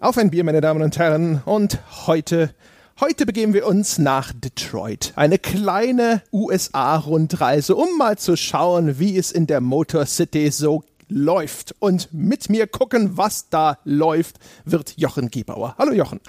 Auf 0.00 0.16
ein 0.18 0.30
Bier, 0.30 0.44
meine 0.44 0.60
Damen 0.60 0.82
und 0.82 0.96
Herren. 0.98 1.42
Und 1.44 1.80
heute, 2.06 2.54
heute 3.00 3.26
begeben 3.26 3.52
wir 3.52 3.66
uns 3.66 3.98
nach 3.98 4.32
Detroit. 4.32 5.12
Eine 5.16 5.38
kleine 5.38 6.22
USA-Rundreise, 6.32 7.74
um 7.74 7.98
mal 7.98 8.16
zu 8.16 8.36
schauen, 8.36 8.98
wie 8.98 9.18
es 9.18 9.30
in 9.32 9.46
der 9.46 9.60
Motor 9.60 10.06
City 10.06 10.50
so 10.50 10.84
läuft. 11.08 11.74
Und 11.80 12.08
mit 12.14 12.48
mir 12.48 12.66
gucken, 12.66 13.18
was 13.18 13.50
da 13.50 13.78
läuft, 13.84 14.36
wird 14.64 14.94
Jochen 14.96 15.28
Giebauer. 15.28 15.74
Hallo 15.76 15.92
Jochen. 15.92 16.20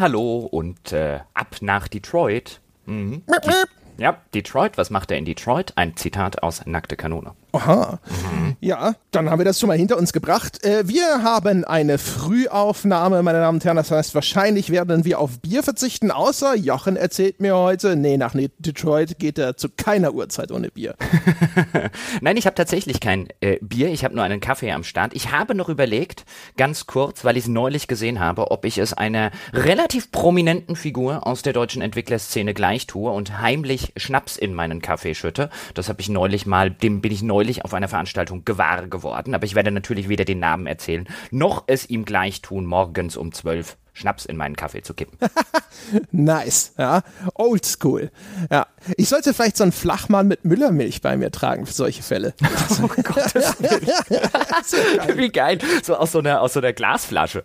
Hallo 0.00 0.38
und 0.50 0.92
äh, 0.92 1.20
ab 1.34 1.56
nach 1.60 1.86
Detroit. 1.86 2.60
Mhm. 2.86 3.22
Ja, 3.98 4.18
Detroit, 4.32 4.78
was 4.78 4.90
macht 4.90 5.10
er 5.10 5.18
in 5.18 5.24
Detroit? 5.24 5.72
Ein 5.74 5.96
Zitat 5.96 6.40
aus 6.40 6.64
Nackte 6.66 6.96
Kanone. 6.96 7.34
Aha. 7.52 7.98
Mhm. 8.06 8.56
Ja, 8.60 8.94
dann 9.10 9.30
haben 9.30 9.38
wir 9.38 9.44
das 9.44 9.58
schon 9.58 9.68
mal 9.68 9.78
hinter 9.78 9.96
uns 9.96 10.12
gebracht. 10.12 10.64
Äh, 10.64 10.86
wir 10.88 11.22
haben 11.22 11.64
eine 11.64 11.96
Frühaufnahme, 11.96 13.22
meine 13.22 13.38
Damen 13.38 13.56
und 13.56 13.64
Herren. 13.64 13.76
Das 13.76 13.90
heißt, 13.90 14.14
wahrscheinlich 14.14 14.70
werden 14.70 15.04
wir 15.04 15.18
auf 15.18 15.38
Bier 15.40 15.62
verzichten, 15.62 16.10
außer 16.10 16.56
Jochen 16.56 16.96
erzählt 16.96 17.40
mir 17.40 17.56
heute, 17.56 17.96
nee, 17.96 18.16
nach 18.16 18.34
Detroit 18.58 19.18
geht 19.18 19.38
er 19.38 19.56
zu 19.56 19.68
keiner 19.68 20.12
Uhrzeit 20.12 20.52
ohne 20.52 20.70
Bier. 20.70 20.94
Nein, 22.20 22.36
ich 22.36 22.46
habe 22.46 22.54
tatsächlich 22.54 23.00
kein 23.00 23.28
äh, 23.40 23.58
Bier. 23.62 23.88
Ich 23.88 24.04
habe 24.04 24.14
nur 24.14 24.24
einen 24.24 24.40
Kaffee 24.40 24.72
am 24.72 24.84
Start. 24.84 25.14
Ich 25.14 25.32
habe 25.32 25.54
noch 25.54 25.68
überlegt, 25.68 26.24
ganz 26.56 26.86
kurz, 26.86 27.24
weil 27.24 27.36
ich 27.36 27.44
es 27.44 27.48
neulich 27.48 27.88
gesehen 27.88 28.20
habe, 28.20 28.50
ob 28.50 28.64
ich 28.64 28.78
es 28.78 28.92
einer 28.92 29.30
relativ 29.54 30.12
prominenten 30.12 30.76
Figur 30.76 31.26
aus 31.26 31.42
der 31.42 31.54
deutschen 31.54 31.80
Entwicklerszene 31.80 32.52
gleich 32.52 32.86
tue 32.86 33.10
und 33.10 33.40
heimlich 33.40 33.92
Schnaps 33.96 34.36
in 34.36 34.52
meinen 34.52 34.82
Kaffee 34.82 35.14
schütte. 35.14 35.48
Das 35.74 35.88
habe 35.88 36.00
ich 36.00 36.08
neulich 36.08 36.44
mal, 36.44 36.70
dem 36.70 37.00
bin 37.00 37.12
ich 37.12 37.22
neulich 37.22 37.37
neulich 37.38 37.64
auf 37.64 37.72
einer 37.72 37.86
Veranstaltung 37.86 38.44
gewahr 38.44 38.88
geworden, 38.88 39.32
aber 39.32 39.44
ich 39.44 39.54
werde 39.54 39.70
natürlich 39.70 40.08
weder 40.08 40.24
den 40.24 40.40
Namen 40.40 40.66
erzählen, 40.66 41.06
noch 41.30 41.62
es 41.68 41.88
ihm 41.88 42.04
gleich 42.04 42.42
tun, 42.42 42.66
morgens 42.66 43.16
um 43.16 43.30
zwölf 43.30 43.76
Schnaps 43.92 44.26
in 44.26 44.36
meinen 44.36 44.56
Kaffee 44.56 44.82
zu 44.82 44.92
kippen. 44.92 45.18
nice, 46.10 46.74
ja. 46.76 47.02
Oldschool. 47.34 48.10
Ja. 48.50 48.66
Ich 48.96 49.08
sollte 49.08 49.34
vielleicht 49.34 49.56
so 49.56 49.62
einen 49.62 49.72
Flachmann 49.72 50.26
mit 50.26 50.44
Müllermilch 50.44 51.00
bei 51.00 51.16
mir 51.16 51.30
tragen 51.30 51.64
für 51.64 51.72
solche 51.72 52.02
Fälle. 52.02 52.34
oh 52.82 52.88
Gottes 52.88 53.54
Willen. 53.60 55.16
Wie 55.16 55.30
geil. 55.30 55.58
So 55.84 55.96
aus 55.96 56.12
so 56.12 56.18
einer, 56.18 56.40
aus 56.40 56.54
so 56.54 56.60
einer 56.60 56.72
Glasflasche. 56.72 57.44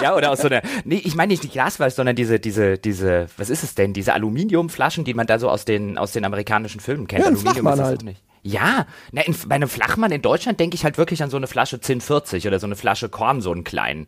ja, 0.00 0.14
oder 0.14 0.30
aus 0.30 0.40
so 0.40 0.48
einer, 0.48 0.62
nee, 0.84 1.02
ich 1.04 1.14
meine 1.16 1.32
nicht 1.32 1.42
die 1.42 1.48
Glasflasche, 1.48 1.96
sondern 1.96 2.14
diese, 2.14 2.38
diese, 2.38 2.78
diese, 2.78 3.26
was 3.36 3.50
ist 3.50 3.64
es 3.64 3.74
denn? 3.74 3.92
Diese 3.92 4.14
Aluminiumflaschen, 4.14 5.04
die 5.04 5.14
man 5.14 5.26
da 5.26 5.38
so 5.40 5.50
aus 5.50 5.64
den, 5.64 5.98
aus 5.98 6.12
den 6.12 6.24
amerikanischen 6.24 6.80
Filmen 6.80 7.08
kennt. 7.08 7.22
Ja, 7.22 7.26
Aluminium 7.26 7.54
Flachmann 7.54 7.84
halt. 7.84 8.02
Nicht. 8.04 8.22
Ja, 8.46 8.86
na, 9.10 9.22
in, 9.22 9.34
bei 9.48 9.56
einem 9.56 9.68
Flachmann 9.68 10.12
in 10.12 10.22
Deutschland 10.22 10.60
denke 10.60 10.76
ich 10.76 10.84
halt 10.84 10.98
wirklich 10.98 11.20
an 11.22 11.30
so 11.30 11.36
eine 11.36 11.48
Flasche 11.48 11.76
1040 11.76 12.46
oder 12.46 12.60
so 12.60 12.66
eine 12.66 12.76
Flasche 12.76 13.08
Korn, 13.08 13.40
so 13.40 13.50
einen 13.50 13.64
kleinen. 13.64 14.06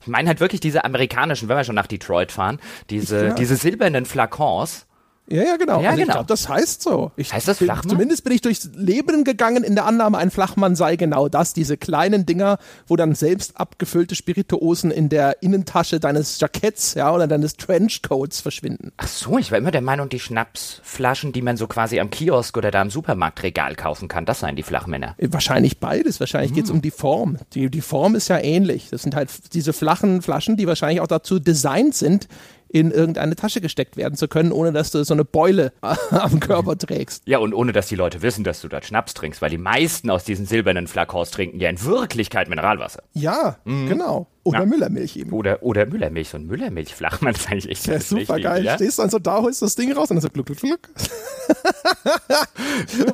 Ich 0.00 0.08
meine 0.08 0.28
halt 0.28 0.40
wirklich 0.40 0.62
diese 0.62 0.84
amerikanischen, 0.84 1.48
wenn 1.48 1.56
wir 1.56 1.64
schon 1.64 1.74
nach 1.74 1.86
Detroit 1.86 2.32
fahren, 2.32 2.60
diese, 2.88 3.26
ja. 3.26 3.34
diese 3.34 3.56
silbernen 3.56 4.06
Flakons 4.06 4.86
ja, 5.26 5.42
ja, 5.42 5.56
genau. 5.56 5.80
Ja, 5.80 5.90
also 5.90 6.02
genau. 6.02 6.12
Ich 6.12 6.12
glaube, 6.12 6.26
das 6.26 6.48
heißt 6.48 6.82
so. 6.82 7.12
Ich 7.16 7.32
heißt 7.32 7.48
das 7.48 7.58
Flachmann? 7.58 7.90
Zumindest 7.90 8.24
bin 8.24 8.32
ich 8.34 8.42
durchs 8.42 8.68
Leben 8.74 9.24
gegangen 9.24 9.64
in 9.64 9.74
der 9.74 9.86
Annahme, 9.86 10.18
ein 10.18 10.30
Flachmann 10.30 10.76
sei 10.76 10.96
genau 10.96 11.28
das. 11.28 11.54
Diese 11.54 11.78
kleinen 11.78 12.26
Dinger, 12.26 12.58
wo 12.86 12.96
dann 12.96 13.14
selbst 13.14 13.58
abgefüllte 13.58 14.14
Spirituosen 14.14 14.90
in 14.90 15.08
der 15.08 15.42
Innentasche 15.42 15.98
deines 15.98 16.38
Jacketts, 16.40 16.94
ja, 16.94 17.12
oder 17.12 17.26
deines 17.26 17.56
Trenchcoats 17.56 18.42
verschwinden. 18.42 18.92
Ach 18.98 19.08
so, 19.08 19.38
ich 19.38 19.50
war 19.50 19.58
immer 19.58 19.70
der 19.70 19.80
Meinung, 19.80 20.10
die 20.10 20.20
Schnapsflaschen, 20.20 21.32
die 21.32 21.42
man 21.42 21.56
so 21.56 21.66
quasi 21.68 22.00
am 22.00 22.10
Kiosk 22.10 22.56
oder 22.58 22.70
da 22.70 22.82
im 22.82 22.90
Supermarktregal 22.90 23.76
kaufen 23.76 24.08
kann, 24.08 24.26
das 24.26 24.40
seien 24.40 24.56
die 24.56 24.62
Flachmänner. 24.62 25.14
Äh, 25.16 25.28
wahrscheinlich 25.30 25.80
beides. 25.80 26.20
Wahrscheinlich 26.20 26.50
hm. 26.50 26.56
geht 26.56 26.64
es 26.66 26.70
um 26.70 26.82
die 26.82 26.90
Form. 26.90 27.38
Die, 27.54 27.70
die 27.70 27.80
Form 27.80 28.14
ist 28.14 28.28
ja 28.28 28.38
ähnlich. 28.38 28.90
Das 28.90 29.02
sind 29.02 29.14
halt 29.14 29.54
diese 29.54 29.72
flachen 29.72 30.20
Flaschen, 30.20 30.58
die 30.58 30.66
wahrscheinlich 30.66 31.00
auch 31.00 31.06
dazu 31.06 31.38
designt 31.38 31.94
sind, 31.94 32.28
in 32.74 32.90
irgendeine 32.90 33.36
Tasche 33.36 33.60
gesteckt 33.60 33.96
werden 33.96 34.16
zu 34.16 34.26
können, 34.26 34.50
ohne 34.50 34.72
dass 34.72 34.90
du 34.90 35.04
so 35.04 35.14
eine 35.14 35.24
Beule 35.24 35.72
am 36.10 36.40
Körper 36.40 36.76
trägst. 36.76 37.22
Ja, 37.24 37.38
und 37.38 37.54
ohne 37.54 37.70
dass 37.70 37.86
die 37.86 37.94
Leute 37.94 38.20
wissen, 38.20 38.42
dass 38.42 38.60
du 38.60 38.68
dort 38.68 38.84
Schnaps 38.84 39.14
trinkst, 39.14 39.40
weil 39.40 39.50
die 39.50 39.58
meisten 39.58 40.10
aus 40.10 40.24
diesen 40.24 40.44
silbernen 40.44 40.88
Flakons 40.88 41.30
trinken 41.30 41.60
ja 41.60 41.70
in 41.70 41.80
Wirklichkeit 41.84 42.48
Mineralwasser. 42.48 43.04
Ja, 43.12 43.58
mhm. 43.64 43.88
genau. 43.88 44.26
Oder 44.44 44.60
ja. 44.60 44.66
Müllermilch 44.66 45.16
eben. 45.16 45.32
Oder, 45.32 45.62
oder 45.62 45.86
Müllermilch, 45.86 46.28
so 46.28 46.36
ein 46.36 46.46
Müllermilchflachmann 46.46 47.34
ist 47.34 47.50
eigentlich 47.50 47.70
echt 47.70 47.86
ja, 47.86 47.98
super 47.98 48.38
geil. 48.38 48.62
Ja? 48.64 48.74
Stehst 48.74 48.98
dann 48.98 49.08
so 49.08 49.18
da, 49.18 49.40
holst 49.40 49.62
das 49.62 49.74
Ding 49.74 49.92
raus 49.92 50.10
und 50.10 50.16
dann 50.16 50.22
so 50.22 50.28
gluck, 50.28 50.46
gluck, 50.46 50.58
gluck. 50.58 50.80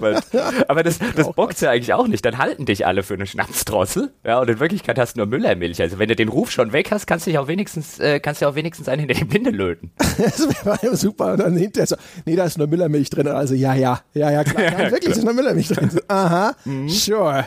aber 0.69 0.83
das, 0.83 0.99
das 1.15 1.33
bockt 1.33 1.61
ja 1.61 1.71
eigentlich 1.71 1.95
auch 1.95 2.09
nicht. 2.09 2.25
Dann 2.25 2.39
halten 2.39 2.67
dich 2.67 2.85
alle 2.85 3.05
für 3.05 3.15
eine 3.15 3.27
Schnapsdrossel. 3.27 4.13
Ja, 4.25 4.41
und 4.41 4.51
in 4.51 4.59
Wirklichkeit 4.59 4.99
hast 4.99 5.15
du 5.15 5.21
nur 5.21 5.27
Müllermilch. 5.29 5.81
Also 5.81 6.01
wenn 6.01 6.09
du 6.09 6.17
den 6.17 6.29
Ruf 6.29 6.51
schon 6.51 6.73
weg 6.73 6.91
hast, 6.91 7.07
kannst 7.07 7.27
du 7.27 7.31
dich 7.31 7.39
auch 7.39 7.47
wenigstens, 7.47 8.01
äh, 8.01 8.19
kannst 8.19 8.43
du 8.43 8.47
auch 8.47 8.57
wenigstens 8.57 8.89
einen 8.89 9.07
hinter 9.07 9.15
die 9.15 9.25
Binde 9.25 9.51
löten. 9.51 9.93
das 9.99 10.49
wäre 10.65 10.97
super. 10.97 11.35
Und 11.35 11.41
dann 11.41 11.57
hinterher 11.57 11.87
so, 11.87 11.97
nee, 12.27 12.35
da 12.35 12.45
ist 12.45 12.59
nur 12.59 12.67
Müllermilch 12.67 13.09
drin. 13.11 13.29
Also 13.29 13.55
ja, 13.55 13.75
ja, 13.75 14.01
ja, 14.15 14.33
ja, 14.33 14.43
klar. 14.43 14.65
Ja, 14.65 14.91
wirklich 14.91 15.17
ist 15.17 15.23
nur 15.23 15.33
Müllermilch 15.33 15.69
drin. 15.69 15.91
Aha, 16.09 16.57
mhm. 16.65 16.89
sure. 16.89 17.47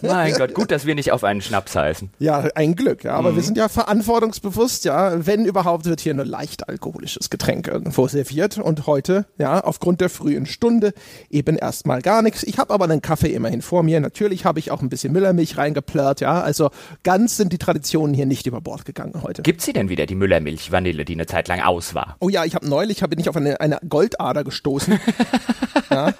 mein 0.00 0.32
Gott, 0.34 0.54
gut, 0.54 0.70
dass 0.70 0.86
wir 0.86 0.94
nicht 0.94 1.12
auf 1.12 1.22
einen 1.22 1.42
Schnaps 1.42 1.76
heißen. 1.76 2.10
Ja, 2.18 2.48
ein 2.62 2.76
Glück. 2.76 3.04
Ja, 3.04 3.14
aber 3.14 3.32
mhm. 3.32 3.36
wir 3.36 3.42
sind 3.42 3.56
ja 3.56 3.68
verantwortungsbewusst. 3.68 4.84
Ja, 4.84 5.26
wenn 5.26 5.44
überhaupt 5.44 5.86
wird 5.86 6.00
hier 6.00 6.14
nur 6.14 6.24
leicht 6.24 6.68
alkoholisches 6.68 7.30
Getränk 7.30 7.68
irgendwo 7.68 8.08
serviert. 8.08 8.58
Und 8.58 8.86
heute, 8.86 9.26
ja, 9.38 9.60
aufgrund 9.60 10.00
der 10.00 10.10
frühen 10.10 10.46
Stunde 10.46 10.92
eben 11.30 11.56
erstmal 11.56 12.02
gar 12.02 12.22
nichts. 12.22 12.42
Ich 12.42 12.58
habe 12.58 12.72
aber 12.72 12.84
einen 12.84 13.02
Kaffee 13.02 13.32
immerhin 13.32 13.62
vor 13.62 13.82
mir. 13.82 14.00
Natürlich 14.00 14.44
habe 14.44 14.58
ich 14.58 14.70
auch 14.70 14.82
ein 14.82 14.88
bisschen 14.88 15.12
Müllermilch 15.12 15.56
reingeplört. 15.56 16.20
Ja, 16.20 16.40
also 16.40 16.70
ganz 17.02 17.36
sind 17.36 17.52
die 17.52 17.58
Traditionen 17.58 18.14
hier 18.14 18.26
nicht 18.26 18.46
über 18.46 18.60
Bord 18.60 18.84
gegangen 18.84 19.22
heute. 19.22 19.42
Gibt 19.42 19.60
sie 19.60 19.72
denn 19.72 19.88
wieder 19.88 20.06
die 20.06 20.14
Müllermilch 20.14 20.72
Vanille, 20.72 21.04
die 21.04 21.14
eine 21.14 21.26
Zeit 21.26 21.48
lang 21.48 21.60
aus 21.60 21.94
war? 21.94 22.16
Oh 22.20 22.28
ja, 22.28 22.44
ich 22.44 22.54
habe 22.54 22.68
neulich 22.68 23.02
hab, 23.02 23.10
bin 23.10 23.18
ich 23.18 23.28
auf 23.28 23.36
eine, 23.36 23.60
eine 23.60 23.78
Goldader 23.88 24.44
gestoßen. 24.44 24.98
ja. 25.90 26.12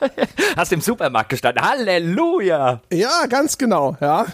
Hast 0.56 0.72
im 0.72 0.80
Supermarkt 0.80 1.30
gestanden. 1.30 1.64
Halleluja! 1.64 2.82
Ja, 2.92 3.26
ganz 3.28 3.56
genau. 3.58 3.96
Ja, 4.00 4.26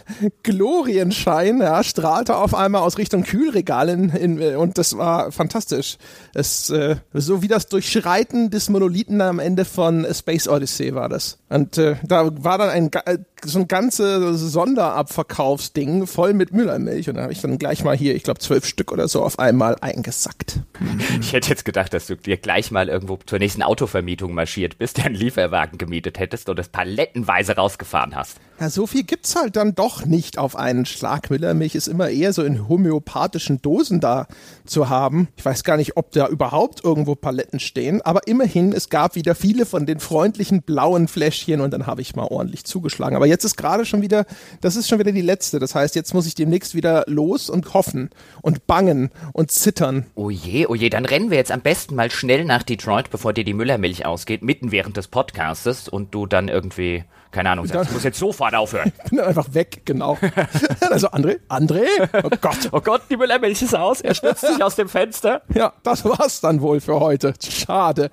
Glorienschein. 0.43 1.61
Ja, 1.61 1.83
strahlte 1.99 2.37
auf 2.37 2.55
einmal 2.55 2.83
aus 2.83 2.97
Richtung 2.97 3.25
Kühlregal 3.25 3.89
in, 3.89 4.11
in, 4.11 4.57
und 4.57 4.79
das 4.79 4.97
war 4.97 5.33
fantastisch. 5.33 5.97
Es, 6.33 6.71
äh, 6.71 6.97
so 7.13 7.43
wie 7.43 7.49
das 7.49 7.67
Durchschreiten 7.67 8.51
des 8.51 8.69
Monolithen 8.69 9.21
am 9.21 9.41
Ende 9.41 9.65
von 9.65 10.07
Space 10.15 10.49
Odyssey 10.49 10.95
war 10.95 11.09
das. 11.09 11.39
Und 11.49 11.77
äh, 11.77 11.97
da 12.05 12.31
war 12.45 12.59
dann 12.59 12.69
ein 12.69 12.91
äh, 13.07 13.19
so 13.45 13.61
ein 13.61 13.69
ganzes 13.69 14.41
Sonderabverkaufsding 14.41 16.07
voll 16.07 16.35
mit 16.35 16.53
Müllermilch 16.53 17.09
und 17.09 17.17
da 17.17 17.23
habe 17.23 17.33
ich 17.33 17.41
dann 17.41 17.59
gleich 17.59 17.85
mal 17.85 17.97
hier, 17.97 18.15
ich 18.15 18.23
glaube 18.23 18.41
zwölf 18.41 18.67
Stück 18.67 18.93
oder 18.93 19.09
so 19.09 19.23
auf 19.23 19.39
einmal 19.39 19.77
eingesackt. 19.81 20.61
Ich 21.21 21.33
hätte 21.33 21.51
jetzt 21.51 21.65
gedacht, 21.65 21.93
dass 21.93 22.07
du 22.07 22.17
dir 22.17 22.37
gleich 22.37 22.71
mal 22.71 22.89
irgendwo 22.89 23.19
zur 23.27 23.39
nächsten 23.39 23.63
Autovermietung 23.63 24.35
marschiert 24.35 24.79
bist, 24.79 25.05
einen 25.05 25.15
Lieferwagen 25.15 25.79
gemietet 25.79 26.19
hättest 26.19 26.49
und 26.49 26.59
es 26.59 26.69
palettenweise 26.69 27.57
rausgefahren 27.57 28.15
hast. 28.15 28.39
Ja, 28.61 28.71
so 28.71 28.87
viel 28.87 29.05
gibt's 29.05 29.37
halt 29.37 29.57
dann 29.57 29.75
doch 29.75 30.05
nicht 30.05 30.39
auf 30.39 30.57
einen 30.57 30.87
Schlag. 30.87 31.31
Müllermilch 31.31 31.75
ist 31.75 31.88
immer 31.89 32.09
eher 32.11 32.33
so 32.33 32.43
in 32.43 32.69
homöopathischen 32.69 33.61
Dosen 33.61 34.01
da 34.01 34.27
zu 34.65 34.89
haben. 34.89 35.29
Ich 35.37 35.45
weiß 35.45 35.65
gar 35.65 35.77
nicht, 35.77 35.97
ob 35.97 36.13
da 36.13 36.29
überhaupt 36.29 36.85
irgendwo 36.85 37.15
Paletten 37.15 37.61
stehen, 37.61 38.03
aber 38.03 38.27
immerhin, 38.27 38.73
es 38.73 38.89
gab 38.89 39.15
wieder 39.15 39.35
viele 39.35 39.67
von 39.67 39.87
den 39.87 40.01
freundlichen 40.01 40.63
blauen 40.63 41.09
Fläschchen 41.09 41.61
und 41.61 41.73
dann 41.73 41.87
habe 41.87 42.03
ich 42.03 42.15
mal 42.15 42.27
ordentlich 42.27 42.65
zugeschlagen. 42.65 43.17
Aber 43.17 43.27
jetzt 43.27 43.45
ist 43.45 43.57
gerade 43.57 43.85
schon 43.85 44.03
wieder, 44.03 44.27
das 44.61 44.77
ist 44.77 44.89
schon 44.89 44.99
wieder 44.99 45.13
die 45.13 45.23
letzte. 45.23 45.59
Das 45.59 45.75
heißt, 45.75 45.95
jetzt 45.95 46.15
muss 46.15 46.27
ich 46.27 46.35
demnächst 46.35 46.75
wieder 46.75 47.05
los 47.07 47.51
und 47.51 47.75
hoffen 47.75 48.11
und 48.43 48.67
bangen 48.67 49.11
und 49.33 49.51
zittern. 49.51 50.07
Oh 50.15 50.31
je, 50.31 50.67
oh 50.67 50.75
je, 50.75 50.91
dann 50.91 51.05
rennen 51.05 51.31
wir 51.31 51.39
jetzt 51.39 51.53
am 51.53 51.61
besten 51.61 51.95
mal 51.95 52.11
schnell 52.11 52.45
nach 52.45 52.63
Detroit, 52.63 53.11
bevor 53.11 53.33
dir 53.33 53.45
die 53.45 53.55
Müllermilch 53.55 54.07
ausgeht, 54.07 54.43
mitten 54.43 54.71
während 54.71 54.97
des 54.97 55.09
Podcastes 55.09 55.89
und 55.89 56.15
du 56.15 56.27
dann 56.27 56.49
irgendwie 56.49 57.05
keine 57.31 57.51
Ahnung, 57.51 57.67
ich 57.67 57.73
muss 57.73 58.05
jetzt 58.05 58.19
sofort 58.19 58.55
aufhören. 58.55 58.93
Ich 59.05 59.11
bin 59.11 59.19
dann 59.19 59.29
einfach 59.29 59.55
weg, 59.55 59.83
genau. 59.85 60.19
also 60.91 61.09
André, 61.09 61.39
André, 61.49 61.87
oh 62.23 62.31
Gott. 62.41 62.69
oh 62.73 62.81
Gott, 62.81 63.03
die 63.11 63.17
Müllermilch 63.17 63.63
ist 63.63 63.75
aus, 63.75 64.01
er 64.01 64.15
stürzt 64.15 64.47
sich 64.47 64.63
aus 64.63 64.77
dem 64.77 64.89
Fenster. 64.89 65.43
Ja, 65.55 65.73
das 65.83 66.05
war's 66.05 66.41
dann 66.41 66.61
wohl 66.61 66.81
für 66.81 67.01
heute. 67.01 67.35
Schade. 67.43 68.11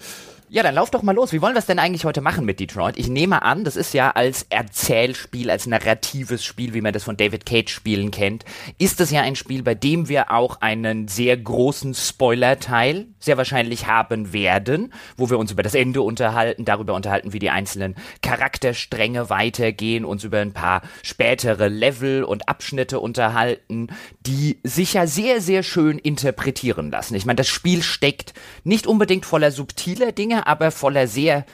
Ja, 0.47 0.61
dann 0.61 0.75
lauf 0.75 0.91
doch 0.91 1.01
mal 1.01 1.15
los. 1.15 1.33
Wie 1.33 1.41
wollen 1.41 1.55
wir 1.55 1.59
es 1.59 1.65
denn 1.65 1.79
eigentlich 1.79 2.05
heute 2.05 2.21
machen 2.21 2.45
mit 2.45 2.59
Detroit? 2.59 2.99
Ich 2.99 3.07
nehme 3.07 3.41
an, 3.41 3.63
das 3.63 3.75
ist 3.75 3.95
ja 3.95 4.11
als 4.11 4.45
Erzählspiel, 4.49 5.49
als 5.49 5.65
narratives 5.65 6.45
Spiel, 6.45 6.75
wie 6.75 6.81
man 6.81 6.93
das 6.93 7.03
von 7.03 7.17
David 7.17 7.47
Cage 7.47 7.73
Spielen 7.73 8.11
kennt, 8.11 8.45
ist 8.77 9.01
es 9.01 9.09
ja 9.09 9.21
ein 9.21 9.35
Spiel, 9.35 9.63
bei 9.63 9.73
dem 9.73 10.07
wir 10.07 10.31
auch 10.31 10.61
einen 10.61 11.07
sehr 11.07 11.35
großen 11.35 11.95
Spoiler-Teil 11.95 13.07
sehr 13.17 13.37
wahrscheinlich 13.37 13.87
haben 13.87 14.33
werden, 14.33 14.93
wo 15.17 15.31
wir 15.31 15.39
uns 15.39 15.51
über 15.51 15.63
das 15.63 15.73
Ende 15.73 16.03
unterhalten, 16.03 16.63
darüber 16.63 16.93
unterhalten, 16.93 17.33
wie 17.33 17.39
die 17.39 17.49
einzelnen 17.49 17.95
Charakterstränge 18.21 19.31
weitergehen, 19.31 20.05
uns 20.05 20.23
über 20.23 20.39
ein 20.39 20.53
paar 20.53 20.83
spätere 21.01 21.69
Level 21.69 22.23
und 22.23 22.47
Abschnitte 22.47 22.99
unterhalten, 22.99 23.87
die 24.27 24.59
sich 24.63 24.93
ja 24.93 25.07
sehr, 25.07 25.41
sehr 25.41 25.63
schön 25.63 25.97
interpretieren 25.97 26.91
lassen. 26.91 27.15
Ich 27.15 27.25
meine, 27.25 27.37
das 27.37 27.47
Spiel 27.47 27.81
steckt 27.81 28.35
nicht 28.63 28.85
unbedingt 28.85 29.25
voller 29.25 29.49
subtiler 29.49 30.11
Dinge, 30.11 30.34
aber 30.43 30.71
voller 30.71 31.07
sehr 31.07 31.45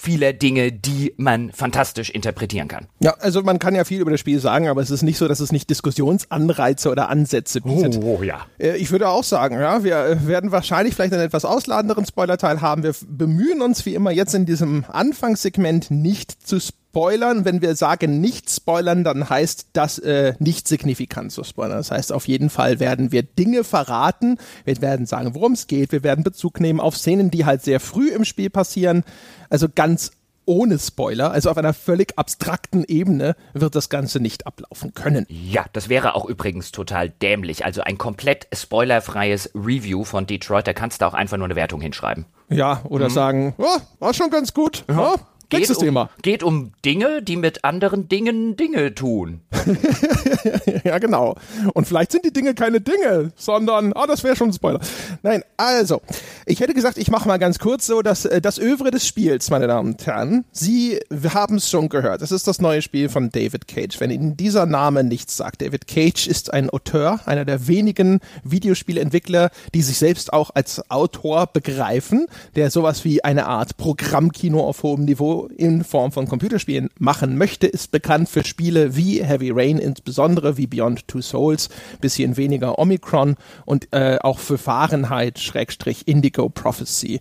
vieler 0.00 0.32
Dinge, 0.32 0.72
die 0.72 1.12
man 1.18 1.52
fantastisch 1.52 2.08
interpretieren 2.08 2.68
kann. 2.68 2.86
Ja, 3.00 3.14
also 3.20 3.42
man 3.42 3.58
kann 3.58 3.74
ja 3.74 3.84
viel 3.84 4.00
über 4.00 4.10
das 4.10 4.20
Spiel 4.20 4.40
sagen, 4.40 4.66
aber 4.68 4.80
es 4.80 4.90
ist 4.90 5.02
nicht 5.02 5.18
so, 5.18 5.28
dass 5.28 5.40
es 5.40 5.52
nicht 5.52 5.68
Diskussionsanreize 5.68 6.90
oder 6.90 7.10
Ansätze 7.10 7.60
bietet. 7.60 7.98
Oh, 8.02 8.22
ja. 8.22 8.46
Äh, 8.58 8.76
Ich 8.76 8.90
würde 8.92 9.08
auch 9.08 9.24
sagen, 9.24 9.60
ja, 9.60 9.84
wir 9.84 9.96
äh, 10.06 10.26
werden 10.26 10.52
wahrscheinlich 10.52 10.94
vielleicht 10.94 11.12
einen 11.12 11.22
etwas 11.22 11.44
ausladenderen 11.44 12.06
Spoilerteil 12.06 12.62
haben. 12.62 12.82
Wir 12.82 12.94
bemühen 13.06 13.60
uns 13.60 13.84
wie 13.84 13.94
immer 13.94 14.10
jetzt 14.10 14.34
in 14.34 14.46
diesem 14.46 14.86
Anfangssegment 14.88 15.90
nicht 15.90 16.46
zu 16.46 16.60
spoilern. 16.60 16.79
Wenn 16.92 17.62
wir 17.62 17.76
sagen 17.76 18.20
nicht 18.20 18.50
spoilern, 18.50 19.04
dann 19.04 19.28
heißt 19.28 19.68
das 19.72 19.98
äh, 19.98 20.34
nicht 20.38 20.68
signifikant 20.68 21.32
zu 21.32 21.44
spoilern. 21.44 21.76
Das 21.76 21.90
heißt, 21.90 22.12
auf 22.12 22.26
jeden 22.28 22.50
Fall 22.50 22.80
werden 22.80 23.12
wir 23.12 23.22
Dinge 23.22 23.64
verraten. 23.64 24.38
Wir 24.64 24.80
werden 24.80 25.06
sagen, 25.06 25.34
worum 25.34 25.52
es 25.52 25.66
geht. 25.66 25.92
Wir 25.92 26.02
werden 26.02 26.24
Bezug 26.24 26.60
nehmen 26.60 26.80
auf 26.80 26.96
Szenen, 26.96 27.30
die 27.30 27.44
halt 27.44 27.62
sehr 27.62 27.80
früh 27.80 28.10
im 28.10 28.24
Spiel 28.24 28.50
passieren. 28.50 29.04
Also 29.48 29.68
ganz 29.72 30.12
ohne 30.50 30.80
Spoiler, 30.80 31.30
also 31.30 31.48
auf 31.48 31.58
einer 31.58 31.72
völlig 31.72 32.18
abstrakten 32.18 32.84
Ebene 32.84 33.36
wird 33.52 33.76
das 33.76 33.88
Ganze 33.88 34.18
nicht 34.18 34.48
ablaufen 34.48 34.94
können. 34.94 35.24
Ja, 35.28 35.66
das 35.72 35.88
wäre 35.88 36.16
auch 36.16 36.24
übrigens 36.24 36.72
total 36.72 37.08
dämlich. 37.08 37.64
Also 37.64 37.82
ein 37.82 37.98
komplett 37.98 38.48
spoilerfreies 38.52 39.50
Review 39.54 40.02
von 40.02 40.26
Detroit, 40.26 40.66
da 40.66 40.72
kannst 40.72 41.02
du 41.02 41.06
auch 41.06 41.14
einfach 41.14 41.36
nur 41.36 41.44
eine 41.46 41.54
Wertung 41.54 41.80
hinschreiben. 41.80 42.26
Ja, 42.48 42.80
oder 42.88 43.10
sagen, 43.10 43.54
oh, 43.58 43.78
war 44.00 44.12
schon 44.12 44.30
ganz 44.30 44.52
gut. 44.52 44.84
Ja. 44.88 45.14
Nächstes 45.52 45.78
um, 45.78 45.84
Thema. 45.84 46.10
Geht 46.22 46.42
um 46.42 46.72
Dinge, 46.84 47.22
die 47.22 47.36
mit 47.36 47.64
anderen 47.64 48.08
Dingen 48.08 48.56
Dinge 48.56 48.94
tun. 48.94 49.40
Ja, 50.84 50.98
genau. 50.98 51.36
Und 51.74 51.86
vielleicht 51.86 52.12
sind 52.12 52.24
die 52.24 52.32
Dinge 52.32 52.54
keine 52.54 52.80
Dinge, 52.80 53.32
sondern, 53.36 53.92
ah, 53.94 54.06
das 54.06 54.24
wäre 54.24 54.36
schon 54.36 54.50
ein 54.50 54.52
Spoiler. 54.52 54.80
Nein, 55.22 55.42
also, 55.56 56.00
ich 56.46 56.60
hätte 56.60 56.74
gesagt, 56.74 56.96
ich 56.96 57.10
mache 57.10 57.28
mal 57.28 57.38
ganz 57.38 57.58
kurz 57.58 57.86
so 57.86 58.02
das, 58.02 58.24
äh, 58.24 58.40
das 58.40 58.58
Övre 58.58 58.90
des 58.90 59.06
Spiels, 59.06 59.50
meine 59.50 59.66
Damen 59.66 59.92
und 59.92 60.06
Herren. 60.06 60.44
Sie 60.52 60.98
haben 61.34 61.56
es 61.56 61.68
schon 61.68 61.88
gehört. 61.88 62.22
Das 62.22 62.32
ist 62.32 62.46
das 62.46 62.60
neue 62.60 62.82
Spiel 62.82 63.08
von 63.08 63.30
David 63.30 63.68
Cage. 63.68 64.00
Wenn 64.00 64.10
Ihnen 64.10 64.36
dieser 64.36 64.66
Name 64.66 65.04
nichts 65.04 65.36
sagt, 65.36 65.62
David 65.62 65.86
Cage 65.86 66.26
ist 66.26 66.52
ein 66.52 66.70
Auteur, 66.70 67.20
einer 67.26 67.44
der 67.44 67.66
wenigen 67.66 68.20
Videospielentwickler, 68.44 69.50
die 69.74 69.82
sich 69.82 69.98
selbst 69.98 70.32
auch 70.32 70.50
als 70.54 70.90
Autor 70.90 71.46
begreifen, 71.46 72.26
der 72.56 72.70
sowas 72.70 73.04
wie 73.04 73.22
eine 73.22 73.46
Art 73.46 73.76
Programmkino 73.76 74.60
auf 74.60 74.82
hohem 74.82 75.04
Niveau 75.04 75.39
in 75.46 75.84
Form 75.84 76.12
von 76.12 76.28
Computerspielen 76.28 76.90
machen 76.98 77.36
möchte, 77.36 77.66
ist 77.66 77.90
bekannt 77.90 78.28
für 78.28 78.44
Spiele 78.44 78.96
wie 78.96 79.22
Heavy 79.22 79.50
Rain, 79.50 79.78
insbesondere 79.78 80.56
wie 80.56 80.66
Beyond 80.66 81.08
Two 81.08 81.20
Souls, 81.22 81.68
bisschen 82.00 82.36
weniger 82.36 82.78
Omicron 82.78 83.36
und 83.64 83.88
äh, 83.92 84.18
auch 84.20 84.38
für 84.38 84.58
Fahrenheit, 84.58 85.38
Schrägstrich 85.38 86.08
Indigo 86.08 86.48
Prophecy. 86.48 87.20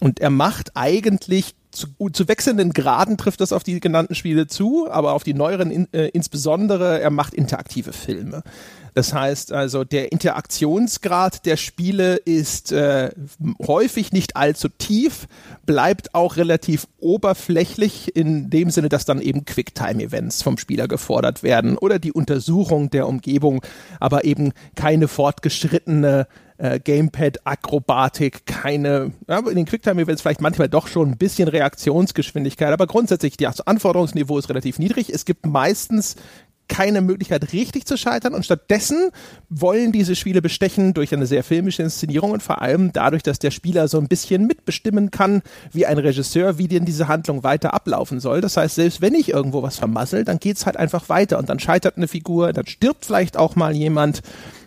Und 0.00 0.20
er 0.20 0.30
macht 0.30 0.72
eigentlich 0.74 1.54
zu, 1.70 1.86
zu 2.12 2.28
wechselnden 2.28 2.72
Graden 2.72 3.16
trifft 3.16 3.40
das 3.40 3.52
auf 3.52 3.64
die 3.64 3.80
genannten 3.80 4.14
Spiele 4.14 4.46
zu, 4.46 4.90
aber 4.90 5.12
auf 5.12 5.24
die 5.24 5.34
neueren 5.34 5.70
in, 5.70 5.88
äh, 5.92 6.08
insbesondere, 6.08 7.00
er 7.00 7.10
macht 7.10 7.34
interaktive 7.34 7.92
Filme. 7.92 8.42
Das 8.94 9.14
heißt 9.14 9.52
also, 9.52 9.84
der 9.84 10.12
Interaktionsgrad 10.12 11.46
der 11.46 11.56
Spiele 11.56 12.16
ist 12.16 12.72
äh, 12.72 13.10
häufig 13.66 14.12
nicht 14.12 14.36
allzu 14.36 14.68
tief, 14.68 15.26
bleibt 15.64 16.14
auch 16.14 16.36
relativ 16.36 16.86
oberflächlich 17.00 18.14
in 18.14 18.50
dem 18.50 18.70
Sinne, 18.70 18.88
dass 18.88 19.04
dann 19.04 19.20
eben 19.20 19.44
Quicktime-Events 19.44 20.42
vom 20.42 20.58
Spieler 20.58 20.88
gefordert 20.88 21.42
werden 21.42 21.78
oder 21.78 21.98
die 21.98 22.12
Untersuchung 22.12 22.90
der 22.90 23.08
Umgebung, 23.08 23.62
aber 23.98 24.24
eben 24.24 24.52
keine 24.74 25.08
fortgeschrittene 25.08 26.26
äh, 26.58 26.78
Gamepad-Akrobatik, 26.78 28.46
keine, 28.46 29.12
ja, 29.28 29.38
in 29.38 29.56
den 29.56 29.66
Quicktime-Events 29.66 30.22
vielleicht 30.22 30.40
manchmal 30.40 30.68
doch 30.68 30.86
schon 30.86 31.12
ein 31.12 31.16
bisschen 31.16 31.48
Reaktionsgeschwindigkeit, 31.48 32.72
aber 32.72 32.86
grundsätzlich 32.86 33.36
das 33.36 33.66
Anforderungsniveau 33.66 34.38
ist 34.38 34.48
relativ 34.48 34.78
niedrig. 34.78 35.10
Es 35.10 35.24
gibt 35.24 35.46
meistens 35.46 36.16
keine 36.68 37.00
Möglichkeit 37.00 37.52
richtig 37.52 37.86
zu 37.86 37.96
scheitern. 37.96 38.34
Und 38.34 38.44
stattdessen 38.44 39.10
wollen 39.48 39.92
diese 39.92 40.16
Spiele 40.16 40.40
bestechen 40.40 40.94
durch 40.94 41.12
eine 41.12 41.26
sehr 41.26 41.44
filmische 41.44 41.82
Inszenierung 41.82 42.30
und 42.30 42.42
vor 42.42 42.62
allem 42.62 42.92
dadurch, 42.92 43.22
dass 43.22 43.38
der 43.38 43.50
Spieler 43.50 43.88
so 43.88 43.98
ein 43.98 44.08
bisschen 44.08 44.46
mitbestimmen 44.46 45.10
kann, 45.10 45.42
wie 45.72 45.86
ein 45.86 45.98
Regisseur, 45.98 46.58
wie 46.58 46.68
denn 46.68 46.84
diese 46.84 47.08
Handlung 47.08 47.42
weiter 47.42 47.74
ablaufen 47.74 48.20
soll. 48.20 48.40
Das 48.40 48.56
heißt, 48.56 48.76
selbst 48.76 49.00
wenn 49.00 49.14
ich 49.14 49.30
irgendwo 49.30 49.62
was 49.62 49.78
vermassel, 49.78 50.24
dann 50.24 50.38
geht's 50.38 50.66
halt 50.66 50.76
einfach 50.76 51.08
weiter. 51.08 51.38
Und 51.38 51.48
dann 51.48 51.58
scheitert 51.58 51.96
eine 51.96 52.08
Figur, 52.08 52.52
dann 52.52 52.66
stirbt 52.66 53.04
vielleicht 53.04 53.36
auch 53.36 53.56
mal 53.56 53.74
jemand 53.76 54.22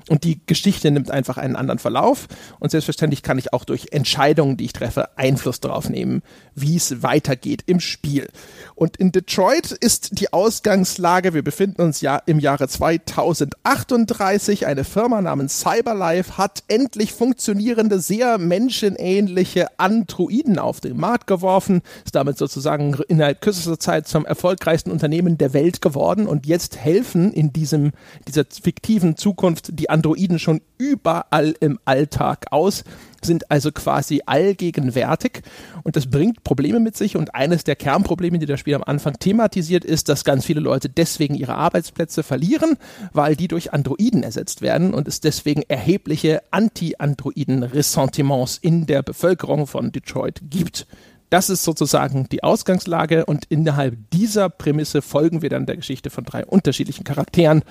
und 0.07 0.23
die 0.23 0.39
Geschichte 0.45 0.91
nimmt 0.91 1.09
einfach 1.09 1.37
einen 1.37 1.55
anderen 1.55 1.79
Verlauf. 1.79 2.27
Und 2.59 2.69
selbstverständlich 2.69 3.23
kann 3.23 3.39
ich 3.39 3.53
auch 3.53 3.65
durch 3.65 3.87
Entscheidungen, 3.91 4.55
die 4.55 4.65
ich 4.65 4.73
treffe, 4.73 5.17
Einfluss 5.17 5.59
darauf 5.59 5.89
nehmen, 5.89 6.21
wie 6.53 6.75
es 6.75 7.01
weitergeht 7.01 7.63
im 7.65 7.79
Spiel. 7.79 8.29
Und 8.75 8.97
in 8.97 9.11
Detroit 9.11 9.71
ist 9.71 10.19
die 10.19 10.31
Ausgangslage, 10.31 11.33
wir 11.33 11.43
befinden 11.43 11.81
uns 11.81 12.01
ja 12.01 12.21
im 12.25 12.39
Jahre 12.39 12.67
2038. 12.67 14.67
Eine 14.67 14.83
Firma 14.83 15.21
namens 15.21 15.59
Cyberlife 15.59 16.37
hat 16.37 16.63
endlich 16.67 17.13
funktionierende, 17.13 17.99
sehr 17.99 18.37
menschenähnliche 18.37 19.79
Androiden 19.79 20.59
auf 20.59 20.81
den 20.81 20.97
Markt 20.97 21.25
geworfen, 21.25 21.81
ist 22.05 22.13
damit 22.13 22.37
sozusagen 22.37 22.95
innerhalb 23.07 23.41
kürzester 23.41 23.79
Zeit 23.79 24.07
zum 24.07 24.25
erfolgreichsten 24.25 24.91
Unternehmen 24.91 25.39
der 25.39 25.53
Welt 25.53 25.81
geworden 25.81 26.27
und 26.27 26.45
jetzt 26.45 26.77
helfen 26.77 27.33
in 27.33 27.53
diesem, 27.53 27.91
dieser 28.27 28.43
fiktiven 28.45 29.17
Zukunft 29.17 29.79
die 29.79 29.89
Androiden 29.95 30.39
schon 30.39 30.59
überall 30.77 31.55
im 31.61 31.79
Alltag 31.85 32.47
aus, 32.51 32.83
sind 33.23 33.49
also 33.49 33.71
quasi 33.71 34.21
allgegenwärtig 34.25 35.41
und 35.83 35.95
das 35.95 36.07
bringt 36.07 36.43
Probleme 36.43 36.81
mit 36.81 36.97
sich 36.97 37.15
und 37.15 37.33
eines 37.33 37.63
der 37.63 37.77
Kernprobleme, 37.77 38.37
die 38.37 38.45
das 38.45 38.59
Spiel 38.59 38.75
am 38.75 38.83
Anfang 38.83 39.13
thematisiert, 39.13 39.85
ist, 39.85 40.09
dass 40.09 40.25
ganz 40.25 40.45
viele 40.45 40.59
Leute 40.59 40.89
deswegen 40.89 41.35
ihre 41.35 41.55
Arbeitsplätze 41.55 42.23
verlieren, 42.23 42.75
weil 43.13 43.37
die 43.37 43.47
durch 43.47 43.71
Androiden 43.71 44.21
ersetzt 44.21 44.61
werden 44.61 44.93
und 44.93 45.07
es 45.07 45.21
deswegen 45.21 45.61
erhebliche 45.61 46.41
Anti-Androiden-Ressentiments 46.51 48.57
in 48.57 48.85
der 48.85 49.01
Bevölkerung 49.01 49.65
von 49.65 49.93
Detroit 49.93 50.41
gibt. 50.49 50.87
Das 51.29 51.49
ist 51.49 51.63
sozusagen 51.63 52.27
die 52.29 52.43
Ausgangslage 52.43 53.25
und 53.25 53.45
innerhalb 53.45 53.95
dieser 54.11 54.49
Prämisse 54.49 55.01
folgen 55.01 55.41
wir 55.41 55.49
dann 55.49 55.65
der 55.65 55.77
Geschichte 55.77 56.09
von 56.09 56.25
drei 56.25 56.45
unterschiedlichen 56.45 57.05
Charakteren. 57.05 57.63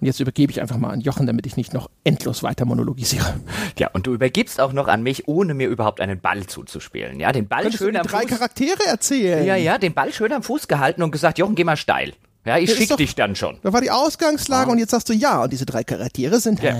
Und 0.00 0.06
jetzt 0.06 0.20
übergebe 0.20 0.52
ich 0.52 0.60
einfach 0.60 0.76
mal 0.76 0.90
an 0.90 1.00
Jochen, 1.00 1.26
damit 1.26 1.46
ich 1.46 1.56
nicht 1.56 1.72
noch 1.72 1.90
endlos 2.04 2.42
weiter 2.42 2.64
monologisiere. 2.64 3.40
Ja, 3.78 3.90
und 3.92 4.06
du 4.06 4.14
übergibst 4.14 4.60
auch 4.60 4.72
noch 4.72 4.88
an 4.88 5.02
mich, 5.02 5.28
ohne 5.28 5.54
mir 5.54 5.68
überhaupt 5.68 6.00
einen 6.00 6.20
Ball 6.20 6.46
zuzuspielen. 6.46 7.20
Ja, 7.20 7.32
den 7.32 7.48
Ball 7.48 7.62
Könntest 7.62 7.82
schön 7.82 7.94
du 7.94 8.00
am 8.00 8.06
drei 8.06 8.22
Fuß. 8.22 8.30
Charaktere 8.30 8.86
erzählen? 8.86 9.44
Ja, 9.44 9.56
ja, 9.56 9.78
den 9.78 9.94
Ball 9.94 10.12
schön 10.12 10.32
am 10.32 10.42
Fuß 10.42 10.68
gehalten 10.68 11.02
und 11.02 11.10
gesagt, 11.10 11.38
Jochen, 11.38 11.54
geh 11.54 11.64
mal 11.64 11.76
steil. 11.76 12.12
Ja, 12.46 12.58
ich 12.58 12.68
Ja, 12.68 12.72
ist 12.74 12.78
schick 12.78 12.88
doch- 12.90 12.96
dich 12.96 13.14
dann 13.16 13.34
schon. 13.34 13.58
Da 13.62 13.72
war 13.72 13.80
die 13.80 13.90
Ausgangslage 13.90 14.70
und 14.70 14.78
jetzt 14.78 14.92
sagst 14.92 15.08
du 15.08 15.12
ja. 15.12 15.42
Und 15.42 15.52
diese 15.52 15.66
drei 15.66 15.82
Charaktere 15.82 16.38
sind. 16.38 16.62
Ja. 16.62 16.74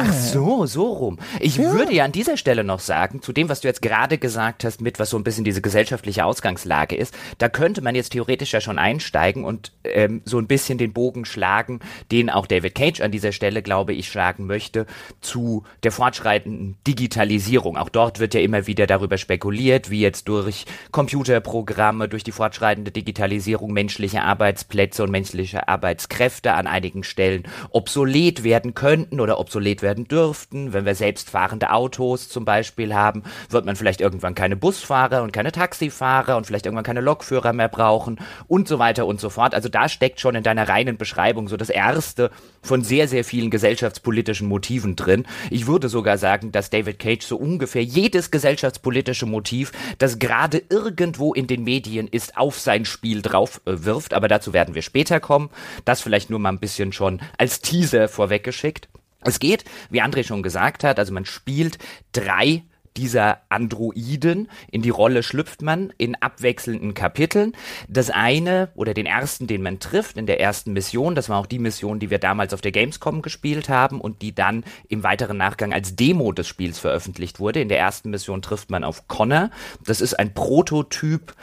Ach 0.00 0.12
so, 0.12 0.66
so 0.66 0.92
rum. 0.92 1.18
Ich 1.40 1.56
würde 1.58 1.94
ja 1.94 2.04
an 2.04 2.10
dieser 2.12 2.36
Stelle 2.36 2.64
noch 2.64 2.80
sagen, 2.80 3.22
zu 3.22 3.32
dem, 3.32 3.48
was 3.48 3.60
du 3.60 3.68
jetzt 3.68 3.80
gerade 3.80 4.18
gesagt 4.18 4.64
hast, 4.64 4.80
mit 4.80 4.98
was 4.98 5.10
so 5.10 5.16
ein 5.16 5.22
bisschen 5.22 5.44
diese 5.44 5.62
gesellschaftliche 5.62 6.24
Ausgangslage 6.24 6.96
ist, 6.96 7.14
da 7.38 7.48
könnte 7.48 7.80
man 7.80 7.94
jetzt 7.94 8.10
theoretisch 8.10 8.52
ja 8.52 8.60
schon 8.60 8.76
einsteigen 8.78 9.44
und 9.44 9.70
ähm, 9.84 10.20
so 10.24 10.38
ein 10.38 10.48
bisschen 10.48 10.78
den 10.78 10.92
Bogen 10.92 11.24
schlagen, 11.24 11.78
den 12.10 12.28
auch 12.28 12.46
David 12.46 12.74
Cage 12.74 13.00
an 13.00 13.12
dieser 13.12 13.30
Stelle, 13.30 13.62
glaube 13.62 13.92
ich, 13.94 14.08
schlagen 14.08 14.46
möchte, 14.46 14.84
zu 15.20 15.62
der 15.84 15.92
fortschreitenden 15.92 16.76
Digitalisierung. 16.88 17.76
Auch 17.76 17.88
dort 17.88 18.18
wird 18.18 18.34
ja 18.34 18.40
immer 18.40 18.66
wieder 18.66 18.88
darüber 18.88 19.16
spekuliert, 19.16 19.90
wie 19.90 20.00
jetzt 20.00 20.26
durch 20.26 20.66
Computerprogramme, 20.90 22.08
durch 22.08 22.24
die 22.24 22.32
fortschreitende 22.32 22.90
Digitalisierung 22.90 23.72
menschliche 23.72 24.22
Arbeitsplätze 24.22 25.03
und 25.04 25.10
menschliche 25.10 25.68
Arbeitskräfte 25.68 26.54
an 26.54 26.66
einigen 26.66 27.04
Stellen 27.04 27.44
obsolet 27.70 28.42
werden 28.42 28.74
könnten 28.74 29.20
oder 29.20 29.38
obsolet 29.38 29.82
werden 29.82 30.08
dürften. 30.08 30.72
Wenn 30.72 30.84
wir 30.84 30.94
selbstfahrende 30.94 31.70
Autos 31.70 32.28
zum 32.28 32.44
Beispiel 32.44 32.94
haben, 32.94 33.22
wird 33.48 33.64
man 33.64 33.76
vielleicht 33.76 34.00
irgendwann 34.00 34.34
keine 34.34 34.56
Busfahrer 34.56 35.22
und 35.22 35.32
keine 35.32 35.52
Taxifahrer 35.52 36.36
und 36.36 36.46
vielleicht 36.46 36.66
irgendwann 36.66 36.84
keine 36.84 37.00
Lokführer 37.00 37.52
mehr 37.52 37.68
brauchen 37.68 38.18
und 38.48 38.66
so 38.66 38.78
weiter 38.78 39.06
und 39.06 39.20
so 39.20 39.30
fort. 39.30 39.54
Also 39.54 39.68
da 39.68 39.88
steckt 39.88 40.20
schon 40.20 40.34
in 40.34 40.42
deiner 40.42 40.68
reinen 40.68 40.96
Beschreibung 40.96 41.48
so 41.48 41.56
das 41.56 41.70
erste 41.70 42.30
von 42.62 42.82
sehr, 42.82 43.08
sehr 43.08 43.24
vielen 43.24 43.50
gesellschaftspolitischen 43.50 44.48
Motiven 44.48 44.96
drin. 44.96 45.26
Ich 45.50 45.66
würde 45.66 45.88
sogar 45.88 46.18
sagen, 46.18 46.50
dass 46.50 46.70
David 46.70 46.98
Cage 46.98 47.24
so 47.24 47.36
ungefähr 47.36 47.82
jedes 47.82 48.30
gesellschaftspolitische 48.30 49.26
Motiv, 49.26 49.72
das 49.98 50.18
gerade 50.18 50.62
irgendwo 50.70 51.34
in 51.34 51.46
den 51.46 51.62
Medien 51.62 52.08
ist, 52.08 52.36
auf 52.36 52.58
sein 52.58 52.84
Spiel 52.84 53.20
drauf 53.22 53.60
äh, 53.66 53.84
wirft. 53.84 54.14
Aber 54.14 54.28
dazu 54.28 54.52
werden 54.52 54.74
wir 54.74 54.82
später 54.82 54.93
kommen. 55.20 55.50
Das 55.84 56.00
vielleicht 56.00 56.30
nur 56.30 56.38
mal 56.38 56.50
ein 56.50 56.60
bisschen 56.60 56.92
schon 56.92 57.20
als 57.38 57.60
Teaser 57.60 58.08
vorweggeschickt. 58.08 58.88
Es 59.22 59.38
geht, 59.38 59.64
wie 59.90 60.02
André 60.02 60.24
schon 60.24 60.42
gesagt 60.42 60.84
hat, 60.84 60.98
also 60.98 61.12
man 61.12 61.24
spielt 61.24 61.78
drei 62.12 62.62
dieser 62.96 63.40
Androiden. 63.48 64.48
In 64.70 64.82
die 64.82 64.90
Rolle 64.90 65.22
schlüpft 65.22 65.62
man 65.62 65.92
in 65.98 66.14
abwechselnden 66.14 66.94
Kapiteln. 66.94 67.52
Das 67.88 68.10
eine 68.10 68.70
oder 68.74 68.94
den 68.94 69.06
ersten, 69.06 69.46
den 69.46 69.62
man 69.62 69.80
trifft 69.80 70.16
in 70.16 70.26
der 70.26 70.40
ersten 70.40 70.72
Mission, 70.72 71.14
das 71.14 71.28
war 71.28 71.38
auch 71.38 71.46
die 71.46 71.58
Mission, 71.58 71.98
die 71.98 72.10
wir 72.10 72.18
damals 72.18 72.54
auf 72.54 72.60
der 72.60 72.72
Gamescom 72.72 73.22
gespielt 73.22 73.68
haben 73.68 74.00
und 74.00 74.22
die 74.22 74.34
dann 74.34 74.64
im 74.88 75.02
weiteren 75.02 75.36
Nachgang 75.36 75.72
als 75.72 75.96
Demo 75.96 76.32
des 76.32 76.46
Spiels 76.46 76.78
veröffentlicht 76.78 77.40
wurde. 77.40 77.60
In 77.60 77.68
der 77.68 77.78
ersten 77.78 78.10
Mission 78.10 78.42
trifft 78.42 78.70
man 78.70 78.84
auf 78.84 79.08
Connor. 79.08 79.50
Das 79.84 80.00
ist 80.00 80.14
ein 80.14 80.34
Prototyp 80.34 81.34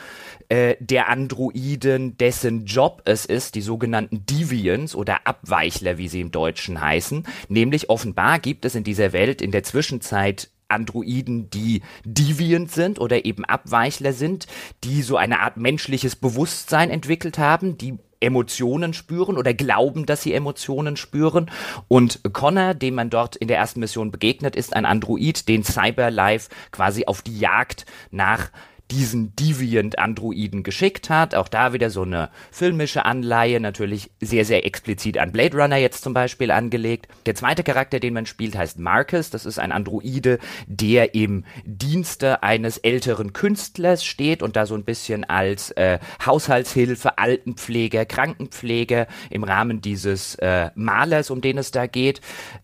äh, 0.51 0.75
der 0.81 1.07
Androiden, 1.07 2.17
dessen 2.17 2.65
Job 2.65 3.03
es 3.05 3.25
ist, 3.25 3.55
die 3.55 3.61
sogenannten 3.61 4.25
Deviants 4.25 4.95
oder 4.95 5.25
Abweichler, 5.25 5.97
wie 5.97 6.09
sie 6.09 6.19
im 6.19 6.31
Deutschen 6.31 6.81
heißen. 6.81 7.23
Nämlich 7.47 7.89
offenbar 7.89 8.37
gibt 8.39 8.65
es 8.65 8.75
in 8.75 8.83
dieser 8.83 9.13
Welt 9.13 9.41
in 9.41 9.51
der 9.51 9.63
Zwischenzeit 9.63 10.49
Androiden, 10.67 11.49
die 11.49 11.83
deviant 12.03 12.69
sind 12.69 12.99
oder 12.99 13.23
eben 13.23 13.45
Abweichler 13.45 14.11
sind, 14.11 14.45
die 14.83 15.03
so 15.03 15.15
eine 15.15 15.39
Art 15.39 15.55
menschliches 15.55 16.17
Bewusstsein 16.17 16.89
entwickelt 16.89 17.37
haben, 17.37 17.77
die 17.77 17.97
Emotionen 18.19 18.93
spüren 18.93 19.37
oder 19.37 19.53
glauben, 19.53 20.05
dass 20.05 20.21
sie 20.21 20.33
Emotionen 20.33 20.97
spüren. 20.97 21.49
Und 21.87 22.21
Connor, 22.33 22.73
dem 22.73 22.95
man 22.95 23.09
dort 23.09 23.35
in 23.35 23.47
der 23.47 23.57
ersten 23.57 23.79
Mission 23.79 24.11
begegnet, 24.11 24.55
ist 24.55 24.75
ein 24.75 24.85
Android, 24.85 25.47
den 25.47 25.63
Cyberlife 25.63 26.49
quasi 26.71 27.05
auf 27.05 27.21
die 27.21 27.39
Jagd 27.39 27.85
nach 28.11 28.51
diesen 28.91 29.35
Deviant-Androiden 29.35 30.63
geschickt 30.63 31.09
hat. 31.09 31.33
Auch 31.33 31.47
da 31.47 31.73
wieder 31.73 31.89
so 31.89 32.03
eine 32.03 32.29
filmische 32.51 33.05
Anleihe, 33.05 33.59
natürlich 33.59 34.11
sehr, 34.19 34.45
sehr 34.45 34.65
explizit 34.65 35.17
an 35.17 35.31
Blade 35.31 35.57
Runner 35.57 35.77
jetzt 35.77 36.03
zum 36.03 36.13
Beispiel 36.13 36.51
angelegt. 36.51 37.07
Der 37.25 37.35
zweite 37.35 37.63
Charakter, 37.63 37.99
den 37.99 38.13
man 38.13 38.25
spielt, 38.25 38.57
heißt 38.57 38.79
Marcus. 38.79 39.29
Das 39.29 39.45
ist 39.45 39.59
ein 39.59 39.71
Androide, 39.71 40.39
der 40.67 41.15
im 41.15 41.45
Dienste 41.65 42.43
eines 42.43 42.77
älteren 42.77 43.33
Künstlers 43.33 44.03
steht 44.03 44.43
und 44.43 44.55
da 44.55 44.65
so 44.65 44.75
ein 44.75 44.83
bisschen 44.83 45.23
als 45.23 45.71
äh, 45.71 45.99
Haushaltshilfe, 46.25 47.17
Altenpfleger, 47.17 48.05
Krankenpfleger 48.05 49.07
im 49.29 49.43
Rahmen 49.43 49.81
dieses 49.81 50.35
äh, 50.35 50.69
Malers, 50.75 51.29
um 51.29 51.39
den 51.39 51.57
es 51.57 51.71
da 51.71 51.87
geht, 51.87 52.19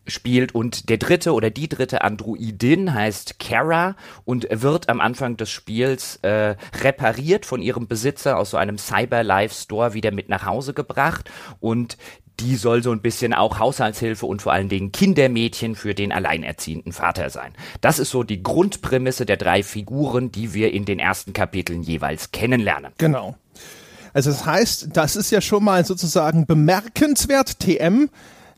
spielt. 0.06 0.54
Und 0.54 0.90
der 0.90 0.98
dritte 0.98 1.34
oder 1.34 1.50
die 1.50 1.70
dritte 1.70 2.04
Androidin 2.04 2.94
heißt 2.94 3.40
Kara 3.40 3.96
und 4.26 4.48
wird 4.50 4.90
am 4.90 5.00
Anfang 5.00 5.38
des 5.38 5.50
Spiels 5.50 6.17
äh, 6.24 6.56
repariert 6.82 7.46
von 7.46 7.62
ihrem 7.62 7.88
Besitzer 7.88 8.38
aus 8.38 8.52
so 8.52 8.58
einem 8.58 8.78
Cyberlife 8.78 9.54
Store 9.54 9.94
wieder 9.94 10.12
mit 10.12 10.30
nach 10.30 10.46
Hause 10.46 10.74
gebracht 10.74 11.30
und 11.60 11.98
die 12.40 12.56
soll 12.56 12.84
so 12.84 12.92
ein 12.92 13.02
bisschen 13.02 13.34
auch 13.34 13.60
Haushaltshilfe 13.60 14.26
und 14.26 14.42
vor 14.42 14.54
allen 14.54 14.70
Dingen 14.70 14.92
Kindermädchen 14.92 15.76
für 15.76 15.96
den 15.96 16.12
alleinerziehenden 16.12 16.92
Vater 16.92 17.30
sein. 17.30 17.54
Das 17.82 18.00
ist 18.00 18.12
so 18.12 18.24
die 18.24 18.44
Grundprämisse 18.44 19.26
der 19.26 19.38
drei 19.38 19.64
Figuren, 19.64 20.32
die 20.32 20.54
wir 20.54 20.72
in 20.72 20.86
den 20.86 21.00
ersten 21.00 21.34
Kapiteln 21.34 21.82
jeweils 21.82 22.32
kennenlernen. 22.32 22.94
Genau. 22.98 23.36
Also 24.14 24.30
das 24.30 24.46
heißt, 24.46 24.90
das 24.94 25.16
ist 25.16 25.32
ja 25.32 25.42
schon 25.42 25.64
mal 25.64 25.86
sozusagen 25.86 26.46
bemerkenswert, 26.46 27.60
TM, 27.60 28.10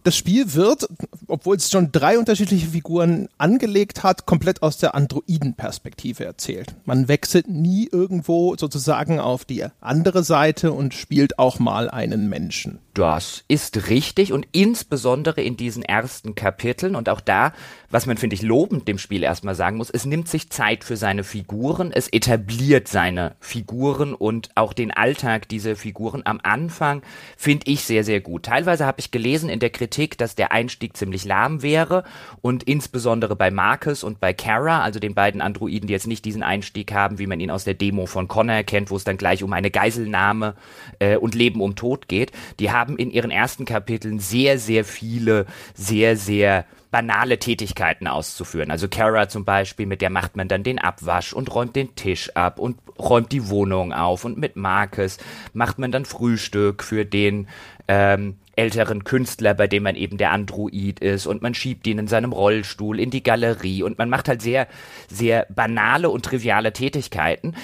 das 0.03 0.15
Spiel 0.15 0.53
wird, 0.53 0.87
obwohl 1.27 1.57
es 1.57 1.69
schon 1.69 1.91
drei 1.91 2.17
unterschiedliche 2.17 2.67
Figuren 2.67 3.27
angelegt 3.37 4.03
hat, 4.03 4.25
komplett 4.25 4.61
aus 4.61 4.77
der 4.77 4.95
Androiden-Perspektive 4.95 6.25
erzählt. 6.25 6.75
Man 6.85 7.07
wechselt 7.07 7.47
nie 7.47 7.89
irgendwo 7.91 8.55
sozusagen 8.55 9.19
auf 9.19 9.45
die 9.45 9.65
andere 9.81 10.23
Seite 10.23 10.71
und 10.71 10.93
spielt 10.93 11.37
auch 11.37 11.59
mal 11.59 11.89
einen 11.89 12.29
Menschen. 12.29 12.79
Das 12.93 13.43
ist 13.47 13.89
richtig 13.89 14.33
und 14.33 14.47
insbesondere 14.51 15.41
in 15.41 15.55
diesen 15.55 15.83
ersten 15.83 16.35
Kapiteln 16.35 16.95
und 16.95 17.07
auch 17.07 17.21
da, 17.21 17.53
was 17.89 18.05
man 18.05 18.17
finde 18.17 18.33
ich 18.33 18.41
lobend 18.41 18.87
dem 18.87 18.97
Spiel 18.97 19.23
erstmal 19.23 19.55
sagen 19.55 19.77
muss, 19.77 19.89
es 19.89 20.05
nimmt 20.05 20.27
sich 20.27 20.49
Zeit 20.49 20.83
für 20.83 20.97
seine 20.97 21.23
Figuren, 21.23 21.91
es 21.93 22.07
etabliert 22.09 22.87
seine 22.87 23.35
Figuren 23.39 24.13
und 24.13 24.49
auch 24.55 24.73
den 24.73 24.91
Alltag 24.91 25.47
dieser 25.47 25.75
Figuren 25.75 26.23
am 26.25 26.39
Anfang 26.43 27.01
finde 27.37 27.71
ich 27.71 27.83
sehr, 27.83 28.03
sehr 28.03 28.19
gut. 28.19 28.43
Teilweise 28.43 28.85
habe 28.85 28.99
ich 28.99 29.11
gelesen 29.11 29.49
in 29.49 29.59
der 29.59 29.69
Kritik, 29.69 29.88
dass 30.17 30.35
der 30.35 30.51
Einstieg 30.51 30.97
ziemlich 30.97 31.25
lahm 31.25 31.61
wäre 31.61 32.03
und 32.41 32.63
insbesondere 32.63 33.35
bei 33.35 33.51
Marcus 33.51 34.03
und 34.03 34.19
bei 34.19 34.33
Kara, 34.33 34.81
also 34.81 34.99
den 34.99 35.13
beiden 35.13 35.41
Androiden, 35.41 35.87
die 35.87 35.93
jetzt 35.93 36.07
nicht 36.07 36.25
diesen 36.25 36.43
Einstieg 36.43 36.91
haben, 36.91 37.19
wie 37.19 37.27
man 37.27 37.39
ihn 37.39 37.51
aus 37.51 37.63
der 37.63 37.75
Demo 37.75 38.07
von 38.07 38.27
Connor 38.27 38.63
kennt, 38.63 38.89
wo 38.89 38.95
es 38.95 39.03
dann 39.03 39.17
gleich 39.17 39.43
um 39.43 39.53
eine 39.53 39.71
Geiselnahme 39.71 40.55
äh, 40.99 41.17
und 41.17 41.35
Leben 41.35 41.61
um 41.61 41.75
Tod 41.75 42.07
geht, 42.07 42.31
die 42.59 42.71
haben 42.71 42.79
haben 42.89 42.97
in 42.97 43.11
ihren 43.11 43.31
ersten 43.31 43.65
Kapiteln 43.65 44.19
sehr, 44.19 44.57
sehr 44.57 44.85
viele, 44.85 45.45
sehr, 45.73 46.15
sehr 46.15 46.65
banale 46.91 47.37
Tätigkeiten 47.37 48.07
auszuführen. 48.07 48.71
Also 48.71 48.87
Kara 48.87 49.29
zum 49.29 49.45
Beispiel, 49.45 49.85
mit 49.85 50.01
der 50.01 50.09
macht 50.09 50.35
man 50.35 50.47
dann 50.47 50.63
den 50.63 50.79
Abwasch 50.79 51.33
und 51.33 51.53
räumt 51.53 51.75
den 51.75 51.95
Tisch 51.95 52.35
ab 52.35 52.57
und 52.57 52.77
räumt 52.97 53.31
die 53.31 53.49
Wohnung 53.49 53.93
auf. 53.93 54.25
Und 54.25 54.37
mit 54.37 54.55
Marcus 54.55 55.17
macht 55.53 55.77
man 55.77 55.91
dann 55.91 56.05
Frühstück 56.05 56.83
für 56.83 57.05
den 57.05 57.47
ähm, 57.87 58.37
älteren 58.59 59.03
Künstler, 59.03 59.53
bei 59.53 59.67
dem 59.67 59.83
man 59.83 59.95
eben 59.95 60.17
der 60.17 60.31
Android 60.31 60.99
ist 60.99 61.25
und 61.25 61.41
man 61.41 61.53
schiebt 61.53 61.87
ihn 61.87 61.97
in 61.97 62.07
seinem 62.07 62.33
Rollstuhl 62.33 62.99
in 62.99 63.09
die 63.09 63.23
Galerie 63.23 63.83
und 63.83 63.97
man 63.97 64.09
macht 64.09 64.27
halt 64.27 64.41
sehr, 64.41 64.67
sehr 65.09 65.47
banale 65.49 66.09
und 66.09 66.25
triviale 66.25 66.73
Tätigkeiten 66.73 67.55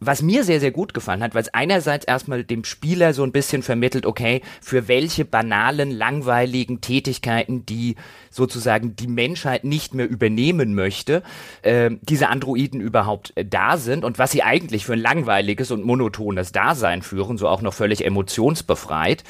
was 0.00 0.22
mir 0.22 0.44
sehr, 0.44 0.60
sehr 0.60 0.70
gut 0.70 0.94
gefallen 0.94 1.22
hat, 1.22 1.34
weil 1.34 1.42
es 1.42 1.54
einerseits 1.54 2.04
erstmal 2.04 2.44
dem 2.44 2.64
Spieler 2.64 3.12
so 3.12 3.24
ein 3.24 3.32
bisschen 3.32 3.62
vermittelt, 3.62 4.06
okay, 4.06 4.42
für 4.60 4.86
welche 4.86 5.24
banalen, 5.24 5.90
langweiligen 5.90 6.80
Tätigkeiten, 6.80 7.66
die 7.66 7.96
sozusagen 8.30 8.94
die 8.94 9.08
Menschheit 9.08 9.64
nicht 9.64 9.94
mehr 9.94 10.08
übernehmen 10.08 10.74
möchte, 10.74 11.22
äh, 11.62 11.90
diese 12.02 12.28
Androiden 12.28 12.80
überhaupt 12.80 13.32
äh, 13.36 13.44
da 13.44 13.76
sind 13.76 14.04
und 14.04 14.18
was 14.18 14.30
sie 14.30 14.42
eigentlich 14.42 14.84
für 14.84 14.92
ein 14.92 15.00
langweiliges 15.00 15.70
und 15.70 15.84
monotones 15.84 16.52
Dasein 16.52 17.02
führen, 17.02 17.38
so 17.38 17.48
auch 17.48 17.62
noch 17.62 17.74
völlig 17.74 18.04
emotionsbefreit. 18.04 19.24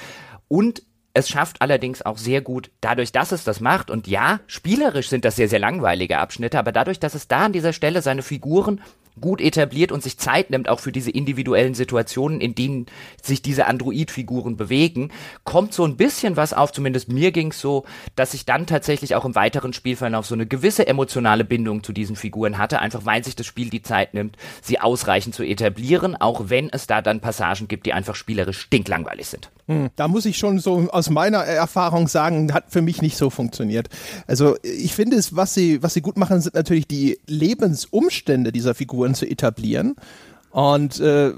Und 0.48 0.82
es 1.18 1.28
schafft 1.28 1.60
allerdings 1.60 2.02
auch 2.02 2.16
sehr 2.16 2.40
gut, 2.40 2.70
dadurch, 2.80 3.12
dass 3.12 3.32
es 3.32 3.44
das 3.44 3.60
macht, 3.60 3.90
und 3.90 4.06
ja, 4.06 4.40
spielerisch 4.46 5.08
sind 5.08 5.24
das 5.24 5.36
sehr, 5.36 5.48
sehr 5.48 5.58
langweilige 5.58 6.18
Abschnitte, 6.18 6.58
aber 6.58 6.72
dadurch, 6.72 7.00
dass 7.00 7.14
es 7.14 7.28
da 7.28 7.46
an 7.46 7.52
dieser 7.52 7.72
Stelle 7.72 8.02
seine 8.02 8.22
Figuren 8.22 8.80
gut 9.20 9.40
etabliert 9.40 9.92
und 9.92 10.02
sich 10.02 10.18
Zeit 10.18 10.50
nimmt, 10.50 10.68
auch 10.68 10.80
für 10.80 10.92
diese 10.92 11.10
individuellen 11.10 11.74
Situationen, 11.74 12.40
in 12.40 12.54
denen 12.54 12.86
sich 13.22 13.42
diese 13.42 13.66
Android-Figuren 13.66 14.56
bewegen, 14.56 15.10
kommt 15.44 15.74
so 15.74 15.84
ein 15.84 15.96
bisschen 15.96 16.36
was 16.36 16.52
auf, 16.52 16.72
zumindest 16.72 17.10
mir 17.10 17.32
ging's 17.32 17.60
so, 17.60 17.84
dass 18.16 18.34
ich 18.34 18.44
dann 18.44 18.66
tatsächlich 18.66 19.14
auch 19.14 19.24
im 19.24 19.34
weiteren 19.34 19.72
Spielverlauf 19.72 20.26
so 20.26 20.34
eine 20.34 20.46
gewisse 20.46 20.86
emotionale 20.86 21.44
Bindung 21.44 21.82
zu 21.82 21.92
diesen 21.92 22.16
Figuren 22.16 22.58
hatte, 22.58 22.80
einfach 22.80 23.04
weil 23.04 23.24
sich 23.24 23.36
das 23.36 23.46
Spiel 23.46 23.70
die 23.70 23.82
Zeit 23.82 24.14
nimmt, 24.14 24.36
sie 24.62 24.80
ausreichend 24.80 25.34
zu 25.34 25.42
etablieren, 25.42 26.16
auch 26.16 26.48
wenn 26.48 26.70
es 26.70 26.86
da 26.86 27.02
dann 27.02 27.20
Passagen 27.20 27.68
gibt, 27.68 27.86
die 27.86 27.92
einfach 27.92 28.14
spielerisch 28.14 28.60
stinklangweilig 28.60 29.26
sind. 29.26 29.50
Hm, 29.68 29.90
da 29.96 30.08
muss 30.08 30.24
ich 30.24 30.38
schon 30.38 30.58
so 30.58 30.88
aus 30.90 31.10
meiner 31.10 31.38
Erfahrung 31.38 32.08
sagen, 32.08 32.54
hat 32.54 32.64
für 32.68 32.80
mich 32.80 33.02
nicht 33.02 33.18
so 33.18 33.28
funktioniert. 33.28 33.88
Also 34.26 34.56
ich 34.62 34.94
finde 34.94 35.16
es, 35.16 35.36
was 35.36 35.52
sie, 35.52 35.82
was 35.82 35.92
sie 35.92 36.00
gut 36.00 36.16
machen, 36.16 36.40
sind 36.40 36.54
natürlich 36.54 36.86
die 36.86 37.18
Lebensumstände 37.26 38.50
dieser 38.50 38.74
Figuren 38.74 39.07
Figuren 39.08 39.14
zu 39.14 39.26
etablieren. 39.26 39.96
Und 40.50 40.98
äh, 41.00 41.32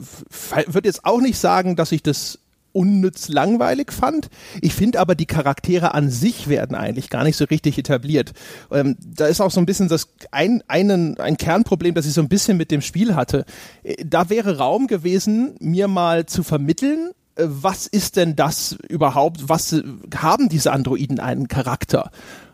würde 0.66 0.88
jetzt 0.88 1.04
auch 1.04 1.20
nicht 1.20 1.38
sagen, 1.38 1.76
dass 1.76 1.92
ich 1.92 2.02
das 2.02 2.38
unnütz 2.72 3.28
langweilig 3.28 3.90
fand. 3.90 4.28
Ich 4.60 4.74
finde 4.74 5.00
aber, 5.00 5.16
die 5.16 5.26
Charaktere 5.26 5.92
an 5.92 6.08
sich 6.08 6.46
werden 6.46 6.76
eigentlich 6.76 7.10
gar 7.10 7.24
nicht 7.24 7.36
so 7.36 7.44
richtig 7.44 7.76
etabliert. 7.78 8.32
Ähm, 8.70 8.96
da 9.00 9.26
ist 9.26 9.40
auch 9.40 9.50
so 9.50 9.58
ein 9.58 9.66
bisschen 9.66 9.88
das 9.88 10.08
ein, 10.30 10.62
einen, 10.68 11.18
ein 11.18 11.36
Kernproblem, 11.36 11.94
das 11.94 12.06
ich 12.06 12.12
so 12.12 12.20
ein 12.20 12.28
bisschen 12.28 12.56
mit 12.56 12.70
dem 12.70 12.80
Spiel 12.80 13.16
hatte. 13.16 13.44
Äh, 13.82 13.96
da 14.06 14.30
wäre 14.30 14.58
Raum 14.58 14.86
gewesen, 14.86 15.56
mir 15.58 15.88
mal 15.88 16.26
zu 16.26 16.44
vermitteln, 16.44 17.10
äh, 17.34 17.46
was 17.48 17.88
ist 17.88 18.14
denn 18.14 18.36
das 18.36 18.76
überhaupt? 18.88 19.48
Was 19.48 19.72
äh, 19.72 19.82
haben 20.14 20.48
diese 20.48 20.70
Androiden 20.70 21.18
einen 21.18 21.48
Charakter? 21.48 22.12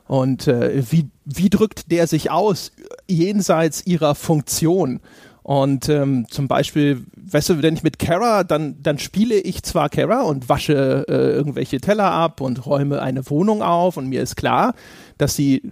Und 0.09 0.49
äh, 0.49 0.83
wie, 0.91 1.11
wie 1.27 1.51
drückt 1.51 1.91
der 1.91 2.07
sich 2.07 2.31
aus 2.31 2.73
jenseits 3.09 3.85
ihrer 3.87 4.15
Funktion? 4.15 5.01
Und 5.43 5.89
ähm, 5.89 6.27
zum 6.29 6.49
Beispiel, 6.49 7.05
weißt 7.17 7.51
du, 7.51 7.63
wenn 7.63 7.75
ich 7.75 7.85
mit 7.85 8.01
Kara, 8.01 8.43
dann, 8.43 8.83
dann 8.83 8.99
spiele 8.99 9.37
ich 9.37 9.63
zwar 9.63 9.89
Kara 9.89 10.23
und 10.23 10.49
wasche 10.49 11.05
äh, 11.09 11.37
irgendwelche 11.37 11.81
Teller 11.81 12.11
ab 12.11 12.41
und 12.41 12.67
räume 12.67 13.01
eine 13.01 13.31
Wohnung 13.31 13.63
auf 13.63 13.97
und 13.97 14.09
mir 14.09 14.23
ist 14.23 14.35
klar, 14.35 14.75
dass 15.19 15.37
sie 15.37 15.71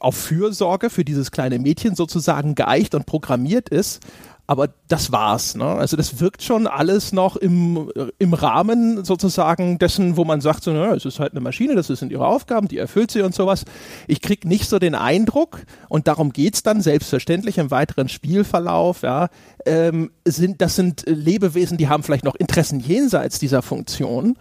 auf 0.00 0.16
Fürsorge 0.16 0.90
für 0.90 1.04
dieses 1.04 1.30
kleine 1.30 1.60
Mädchen 1.60 1.94
sozusagen 1.94 2.56
geeicht 2.56 2.94
und 2.96 3.06
programmiert 3.06 3.68
ist 3.68 4.02
aber 4.46 4.68
das 4.88 5.10
war's. 5.10 5.54
Ne? 5.54 5.64
Also 5.64 5.96
das 5.96 6.20
wirkt 6.20 6.42
schon 6.42 6.66
alles 6.66 7.12
noch 7.12 7.36
im, 7.36 7.90
im 8.18 8.34
Rahmen 8.34 9.04
sozusagen 9.04 9.78
dessen, 9.78 10.16
wo 10.16 10.24
man 10.24 10.40
sagt, 10.40 10.64
so, 10.64 10.72
na, 10.72 10.94
es 10.94 11.04
ist 11.04 11.18
halt 11.18 11.32
eine 11.32 11.40
Maschine, 11.40 11.74
das 11.74 11.86
sind 11.86 12.12
ihre 12.12 12.26
Aufgaben, 12.26 12.68
die 12.68 12.78
erfüllt 12.78 13.10
sie 13.10 13.22
und 13.22 13.34
sowas. 13.34 13.64
Ich 14.06 14.20
krieg 14.20 14.44
nicht 14.44 14.68
so 14.68 14.78
den 14.78 14.94
Eindruck, 14.94 15.62
und 15.88 16.08
darum 16.08 16.32
geht's 16.32 16.62
dann 16.62 16.82
selbstverständlich 16.82 17.58
im 17.58 17.70
weiteren 17.70 18.08
Spielverlauf, 18.08 19.02
ja, 19.02 19.28
ähm, 19.64 20.10
sind, 20.26 20.60
das 20.60 20.76
sind 20.76 21.04
Lebewesen, 21.06 21.78
die 21.78 21.88
haben 21.88 22.02
vielleicht 22.02 22.24
noch 22.24 22.34
Interessen 22.34 22.80
jenseits 22.80 23.38
dieser 23.38 23.62
Funktion 23.62 24.36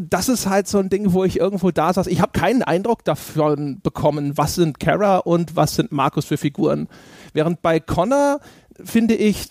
das 0.00 0.28
ist 0.28 0.46
halt 0.46 0.68
so 0.68 0.78
ein 0.78 0.88
Ding, 0.88 1.12
wo 1.12 1.24
ich 1.24 1.38
irgendwo 1.38 1.70
da 1.70 1.92
saß. 1.92 2.06
Ich 2.06 2.20
habe 2.20 2.38
keinen 2.38 2.62
Eindruck 2.62 3.04
davon 3.04 3.80
bekommen, 3.82 4.36
was 4.36 4.54
sind 4.54 4.80
Kara 4.80 5.18
und 5.18 5.56
was 5.56 5.74
sind 5.74 5.92
Markus 5.92 6.26
für 6.26 6.36
Figuren. 6.36 6.88
Während 7.32 7.62
bei 7.62 7.80
Connor 7.80 8.40
finde 8.82 9.14
ich, 9.14 9.48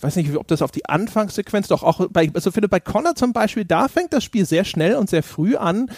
weiß 0.00 0.16
nicht, 0.16 0.36
ob 0.36 0.46
das 0.48 0.62
auf 0.62 0.70
die 0.70 0.86
Anfangssequenz 0.86 1.68
doch 1.68 1.82
auch 1.82 2.06
bei, 2.10 2.30
also 2.34 2.50
finde 2.50 2.68
bei 2.68 2.80
Connor 2.80 3.14
zum 3.14 3.32
Beispiel, 3.32 3.64
da 3.64 3.88
fängt 3.88 4.12
das 4.12 4.24
Spiel 4.24 4.44
sehr 4.44 4.64
schnell 4.64 4.96
und 4.96 5.10
sehr 5.10 5.22
früh 5.22 5.56
an, 5.56 5.90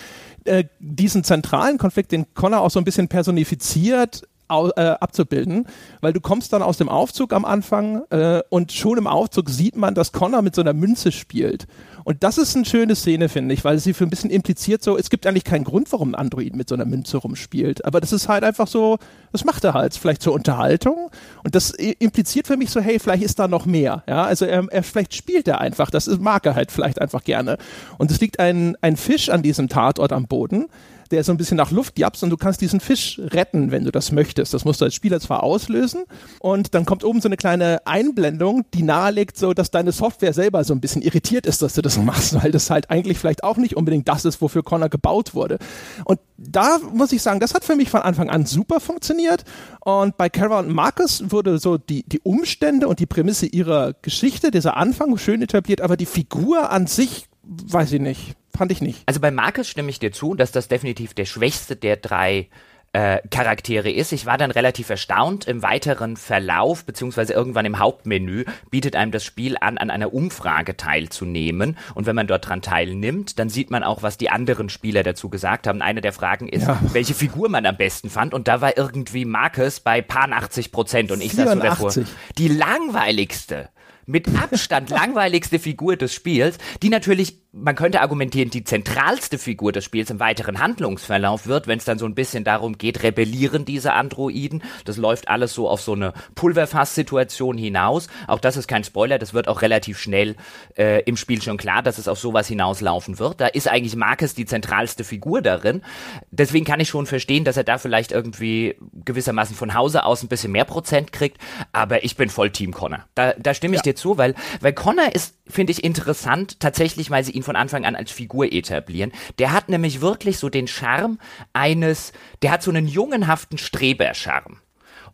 äh, 0.44 0.64
diesen 0.78 1.24
zentralen 1.24 1.78
Konflikt, 1.78 2.12
den 2.12 2.32
Connor 2.34 2.60
auch 2.60 2.70
so 2.70 2.78
ein 2.78 2.84
bisschen 2.84 3.08
personifiziert, 3.08 4.22
abzubilden, 4.48 5.66
weil 6.00 6.12
du 6.12 6.20
kommst 6.20 6.52
dann 6.52 6.62
aus 6.62 6.78
dem 6.78 6.88
Aufzug 6.88 7.32
am 7.32 7.44
Anfang 7.44 8.02
äh, 8.10 8.42
und 8.48 8.72
schon 8.72 8.98
im 8.98 9.06
Aufzug 9.06 9.50
sieht 9.50 9.76
man, 9.76 9.94
dass 9.94 10.12
Connor 10.12 10.42
mit 10.42 10.54
so 10.54 10.60
einer 10.60 10.72
Münze 10.72 11.12
spielt. 11.12 11.66
Und 12.04 12.22
das 12.22 12.38
ist 12.38 12.54
eine 12.54 12.64
schöne 12.64 12.94
Szene, 12.94 13.28
finde 13.28 13.52
ich, 13.52 13.64
weil 13.64 13.80
sie 13.80 13.92
für 13.92 14.04
ein 14.04 14.10
bisschen 14.10 14.30
impliziert 14.30 14.80
so, 14.80 14.96
es 14.96 15.10
gibt 15.10 15.26
eigentlich 15.26 15.42
keinen 15.42 15.64
Grund, 15.64 15.90
warum 15.90 16.10
ein 16.10 16.14
Android 16.14 16.54
mit 16.54 16.68
so 16.68 16.76
einer 16.76 16.84
Münze 16.84 17.16
rumspielt. 17.16 17.84
Aber 17.84 18.00
das 18.00 18.12
ist 18.12 18.28
halt 18.28 18.44
einfach 18.44 18.68
so, 18.68 18.98
das 19.32 19.44
macht 19.44 19.64
er 19.64 19.74
halt, 19.74 19.96
vielleicht 19.96 20.22
zur 20.22 20.32
Unterhaltung. 20.32 21.10
Und 21.42 21.56
das 21.56 21.70
impliziert 21.70 22.46
für 22.46 22.56
mich 22.56 22.70
so, 22.70 22.80
hey, 22.80 23.00
vielleicht 23.00 23.24
ist 23.24 23.40
da 23.40 23.48
noch 23.48 23.66
mehr. 23.66 24.04
Ja, 24.06 24.24
also 24.24 24.44
er, 24.44 24.68
er 24.70 24.84
vielleicht 24.84 25.14
spielt 25.14 25.48
er 25.48 25.60
einfach, 25.60 25.90
das 25.90 26.06
mag 26.20 26.46
er 26.46 26.54
halt 26.54 26.70
vielleicht 26.70 27.00
einfach 27.00 27.24
gerne. 27.24 27.58
Und 27.98 28.12
es 28.12 28.20
liegt 28.20 28.38
ein, 28.38 28.76
ein 28.82 28.96
Fisch 28.96 29.28
an 29.28 29.42
diesem 29.42 29.68
Tatort 29.68 30.12
am 30.12 30.28
Boden 30.28 30.66
der 31.08 31.24
so 31.24 31.32
ein 31.32 31.36
bisschen 31.36 31.56
nach 31.56 31.70
Luft 31.70 31.98
japst 31.98 32.22
und 32.22 32.30
du 32.30 32.36
kannst 32.36 32.60
diesen 32.60 32.80
Fisch 32.80 33.20
retten, 33.22 33.70
wenn 33.70 33.84
du 33.84 33.92
das 33.92 34.12
möchtest. 34.12 34.54
Das 34.54 34.64
musst 34.64 34.80
du 34.80 34.84
als 34.84 34.94
Spieler 34.94 35.20
zwar 35.20 35.42
auslösen 35.42 36.04
und 36.40 36.74
dann 36.74 36.84
kommt 36.84 37.04
oben 37.04 37.20
so 37.20 37.28
eine 37.28 37.36
kleine 37.36 37.86
Einblendung, 37.86 38.64
die 38.74 38.82
nahelegt 38.82 39.36
so, 39.36 39.54
dass 39.54 39.70
deine 39.70 39.92
Software 39.92 40.32
selber 40.32 40.64
so 40.64 40.74
ein 40.74 40.80
bisschen 40.80 41.02
irritiert 41.02 41.46
ist, 41.46 41.62
dass 41.62 41.74
du 41.74 41.82
das 41.82 41.96
machst, 42.02 42.34
weil 42.42 42.50
das 42.50 42.70
halt 42.70 42.90
eigentlich 42.90 43.18
vielleicht 43.18 43.44
auch 43.44 43.56
nicht 43.56 43.76
unbedingt 43.76 44.08
das 44.08 44.24
ist, 44.24 44.40
wofür 44.40 44.62
Connor 44.62 44.88
gebaut 44.88 45.34
wurde. 45.34 45.58
Und 46.04 46.20
da 46.36 46.78
muss 46.92 47.12
ich 47.12 47.22
sagen, 47.22 47.40
das 47.40 47.54
hat 47.54 47.64
für 47.64 47.76
mich 47.76 47.90
von 47.90 48.02
Anfang 48.02 48.30
an 48.30 48.46
super 48.46 48.80
funktioniert 48.80 49.44
und 49.80 50.16
bei 50.16 50.28
Kara 50.28 50.58
und 50.58 50.68
Marcus 50.68 51.30
wurde 51.30 51.58
so 51.58 51.78
die, 51.78 52.02
die 52.06 52.20
Umstände 52.20 52.88
und 52.88 53.00
die 53.00 53.06
Prämisse 53.06 53.46
ihrer 53.46 53.94
Geschichte, 54.02 54.50
dieser 54.50 54.76
Anfang 54.76 55.16
schön 55.18 55.42
etabliert, 55.42 55.80
aber 55.80 55.96
die 55.96 56.06
Figur 56.06 56.70
an 56.70 56.86
sich 56.86 57.28
weiß 57.46 57.92
ich 57.92 58.00
nicht. 58.00 58.36
Fand 58.56 58.72
ich 58.72 58.80
nicht. 58.80 59.02
Also 59.06 59.20
bei 59.20 59.30
Marcus 59.30 59.68
stimme 59.68 59.90
ich 59.90 59.98
dir 59.98 60.12
zu, 60.12 60.34
dass 60.34 60.52
das 60.52 60.68
definitiv 60.68 61.14
der 61.14 61.26
schwächste 61.26 61.76
der 61.76 61.96
drei 61.96 62.48
äh, 62.96 63.20
Charaktere 63.30 63.90
ist. 63.90 64.12
Ich 64.12 64.24
war 64.24 64.38
dann 64.38 64.50
relativ 64.50 64.88
erstaunt. 64.88 65.46
Im 65.46 65.62
weiteren 65.62 66.16
Verlauf, 66.16 66.86
beziehungsweise 66.86 67.34
irgendwann 67.34 67.66
im 67.66 67.78
Hauptmenü, 67.78 68.44
bietet 68.70 68.96
einem 68.96 69.12
das 69.12 69.22
Spiel 69.22 69.56
an, 69.60 69.76
an 69.76 69.90
einer 69.90 70.14
Umfrage 70.14 70.78
teilzunehmen. 70.78 71.76
Und 71.94 72.06
wenn 72.06 72.16
man 72.16 72.26
dort 72.26 72.48
dran 72.48 72.62
teilnimmt, 72.62 73.38
dann 73.38 73.50
sieht 73.50 73.70
man 73.70 73.82
auch, 73.82 74.02
was 74.02 74.16
die 74.16 74.30
anderen 74.30 74.70
Spieler 74.70 75.02
dazu 75.02 75.28
gesagt 75.28 75.66
haben. 75.66 75.82
Eine 75.82 76.00
der 76.00 76.14
Fragen 76.14 76.48
ist, 76.48 76.66
ja. 76.66 76.80
welche 76.92 77.12
Figur 77.12 77.50
man 77.50 77.66
am 77.66 77.76
besten 77.76 78.08
fand. 78.08 78.32
Und 78.32 78.48
da 78.48 78.62
war 78.62 78.78
irgendwie 78.78 79.26
Marcus 79.26 79.80
bei 79.80 80.00
paar 80.00 80.32
80 80.32 80.72
Prozent. 80.72 81.12
Und 81.12 81.20
ich 81.20 81.32
saß 81.32 81.52
so 81.52 81.58
davor. 81.60 81.92
Die 82.38 82.48
langweiligste 82.48 83.68
mit 84.06 84.28
Abstand 84.40 84.90
langweiligste 84.90 85.58
Figur 85.58 85.96
des 85.96 86.14
Spiels, 86.14 86.58
die 86.82 86.88
natürlich 86.88 87.38
man 87.56 87.74
könnte 87.74 88.00
argumentieren, 88.00 88.50
die 88.50 88.64
zentralste 88.64 89.38
Figur 89.38 89.72
des 89.72 89.84
Spiels 89.84 90.10
im 90.10 90.20
weiteren 90.20 90.60
Handlungsverlauf 90.60 91.46
wird, 91.46 91.66
wenn 91.66 91.78
es 91.78 91.84
dann 91.84 91.98
so 91.98 92.04
ein 92.04 92.14
bisschen 92.14 92.44
darum 92.44 92.76
geht, 92.76 93.02
rebellieren 93.02 93.64
diese 93.64 93.94
Androiden. 93.94 94.62
Das 94.84 94.96
läuft 94.96 95.28
alles 95.28 95.54
so 95.54 95.68
auf 95.68 95.80
so 95.80 95.94
eine 95.94 96.12
Pulverfass-Situation 96.34 97.56
hinaus. 97.56 98.08
Auch 98.26 98.40
das 98.40 98.56
ist 98.56 98.68
kein 98.68 98.84
Spoiler, 98.84 99.18
das 99.18 99.32
wird 99.32 99.48
auch 99.48 99.62
relativ 99.62 99.98
schnell 99.98 100.36
äh, 100.76 101.02
im 101.04 101.16
Spiel 101.16 101.40
schon 101.40 101.56
klar, 101.56 101.82
dass 101.82 101.98
es 101.98 102.08
auf 102.08 102.18
sowas 102.18 102.46
hinauslaufen 102.46 103.18
wird. 103.18 103.40
Da 103.40 103.46
ist 103.46 103.68
eigentlich 103.68 103.96
Marcus 103.96 104.34
die 104.34 104.46
zentralste 104.46 105.02
Figur 105.04 105.40
darin. 105.40 105.82
Deswegen 106.30 106.66
kann 106.66 106.80
ich 106.80 106.88
schon 106.88 107.06
verstehen, 107.06 107.44
dass 107.44 107.56
er 107.56 107.64
da 107.64 107.78
vielleicht 107.78 108.12
irgendwie 108.12 108.76
gewissermaßen 109.04 109.56
von 109.56 109.74
Hause 109.74 110.04
aus 110.04 110.22
ein 110.22 110.28
bisschen 110.28 110.52
mehr 110.52 110.66
Prozent 110.66 111.12
kriegt. 111.12 111.38
Aber 111.72 112.04
ich 112.04 112.16
bin 112.16 112.28
voll 112.28 112.50
Team 112.50 112.72
Connor. 112.72 113.06
Da, 113.14 113.32
da 113.38 113.54
stimme 113.54 113.76
ich 113.76 113.80
ja. 113.80 113.92
dir 113.92 113.95
zu, 113.96 114.18
weil, 114.18 114.34
weil 114.60 114.72
Connor 114.72 115.14
ist, 115.14 115.34
finde 115.46 115.72
ich, 115.72 115.82
interessant, 115.82 116.60
tatsächlich, 116.60 117.10
weil 117.10 117.24
sie 117.24 117.32
ihn 117.32 117.42
von 117.42 117.56
Anfang 117.56 117.84
an 117.84 117.96
als 117.96 118.10
Figur 118.10 118.52
etablieren. 118.52 119.12
Der 119.38 119.52
hat 119.52 119.68
nämlich 119.68 120.00
wirklich 120.00 120.38
so 120.38 120.48
den 120.48 120.68
Charme 120.68 121.18
eines, 121.52 122.12
der 122.42 122.52
hat 122.52 122.62
so 122.62 122.70
einen 122.70 122.86
jungenhaften 122.86 123.58
Strebercharme. 123.58 124.56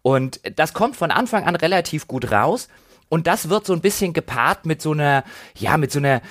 Und 0.02 0.40
das 0.56 0.74
kommt 0.74 0.96
von 0.96 1.10
Anfang 1.10 1.44
an 1.44 1.56
relativ 1.56 2.06
gut 2.06 2.30
raus. 2.32 2.68
Und 3.08 3.26
das 3.26 3.48
wird 3.48 3.66
so 3.66 3.72
ein 3.74 3.82
bisschen 3.82 4.14
gepaart 4.14 4.66
mit 4.66 4.80
so 4.80 4.92
einer, 4.92 5.22
ja, 5.56 5.76
mit 5.76 5.92
so 5.92 5.98
einer 5.98 6.22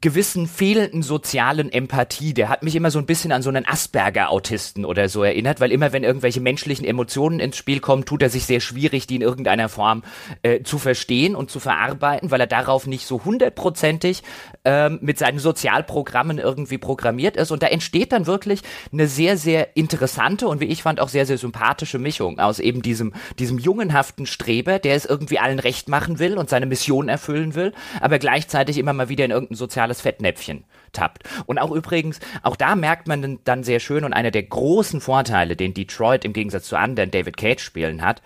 gewissen 0.00 0.46
fehlenden 0.46 1.02
sozialen 1.02 1.72
Empathie. 1.72 2.32
Der 2.32 2.48
hat 2.48 2.62
mich 2.62 2.76
immer 2.76 2.92
so 2.92 3.00
ein 3.00 3.06
bisschen 3.06 3.32
an 3.32 3.42
so 3.42 3.48
einen 3.48 3.66
Asperger-Autisten 3.66 4.84
oder 4.84 5.08
so 5.08 5.24
erinnert, 5.24 5.58
weil 5.58 5.72
immer 5.72 5.92
wenn 5.92 6.04
irgendwelche 6.04 6.40
menschlichen 6.40 6.86
Emotionen 6.86 7.40
ins 7.40 7.56
Spiel 7.56 7.80
kommen, 7.80 8.04
tut 8.04 8.22
er 8.22 8.30
sich 8.30 8.46
sehr 8.46 8.60
schwierig, 8.60 9.08
die 9.08 9.16
in 9.16 9.22
irgendeiner 9.22 9.68
Form 9.68 10.04
äh, 10.42 10.62
zu 10.62 10.78
verstehen 10.78 11.34
und 11.34 11.50
zu 11.50 11.58
verarbeiten, 11.58 12.30
weil 12.30 12.40
er 12.40 12.46
darauf 12.46 12.86
nicht 12.86 13.08
so 13.08 13.24
hundertprozentig 13.24 14.22
ähm, 14.64 15.00
mit 15.02 15.18
seinen 15.18 15.40
Sozialprogrammen 15.40 16.38
irgendwie 16.38 16.78
programmiert 16.78 17.36
ist. 17.36 17.50
Und 17.50 17.64
da 17.64 17.66
entsteht 17.66 18.12
dann 18.12 18.28
wirklich 18.28 18.60
eine 18.92 19.08
sehr, 19.08 19.36
sehr 19.36 19.76
interessante 19.76 20.46
und 20.46 20.60
wie 20.60 20.66
ich 20.66 20.84
fand 20.84 21.00
auch 21.00 21.08
sehr, 21.08 21.26
sehr 21.26 21.38
sympathische 21.38 21.98
Mischung 21.98 22.38
aus 22.38 22.60
eben 22.60 22.82
diesem, 22.82 23.14
diesem 23.40 23.58
jungenhaften 23.58 24.26
Streber, 24.26 24.78
der 24.78 24.94
es 24.94 25.06
irgendwie 25.06 25.40
allen 25.40 25.58
recht 25.58 25.88
machen 25.88 26.20
will 26.20 26.38
und 26.38 26.48
seine 26.48 26.66
Mission 26.66 27.08
erfüllen 27.08 27.56
will, 27.56 27.72
aber 28.00 28.20
gleichzeitig 28.20 28.78
immer 28.78 28.92
mal 28.92 29.08
wieder 29.08 29.24
in 29.24 29.32
irgendein 29.32 29.56
soziales 29.56 29.87
soziales 29.88 30.00
Fettnäpfchen 30.00 30.64
tappt. 30.92 31.24
Und 31.46 31.58
auch 31.58 31.70
übrigens, 31.70 32.20
auch 32.42 32.56
da 32.56 32.74
merkt 32.74 33.08
man 33.08 33.38
dann 33.44 33.64
sehr 33.64 33.80
schön 33.80 34.04
und 34.04 34.12
einer 34.12 34.30
der 34.30 34.42
großen 34.42 35.00
Vorteile, 35.00 35.56
den 35.56 35.74
Detroit 35.74 36.24
im 36.24 36.32
Gegensatz 36.32 36.64
zu 36.68 36.76
anderen 36.76 37.10
David 37.10 37.36
Cage 37.36 37.62
Spielen 37.62 38.02
hat, 38.02 38.22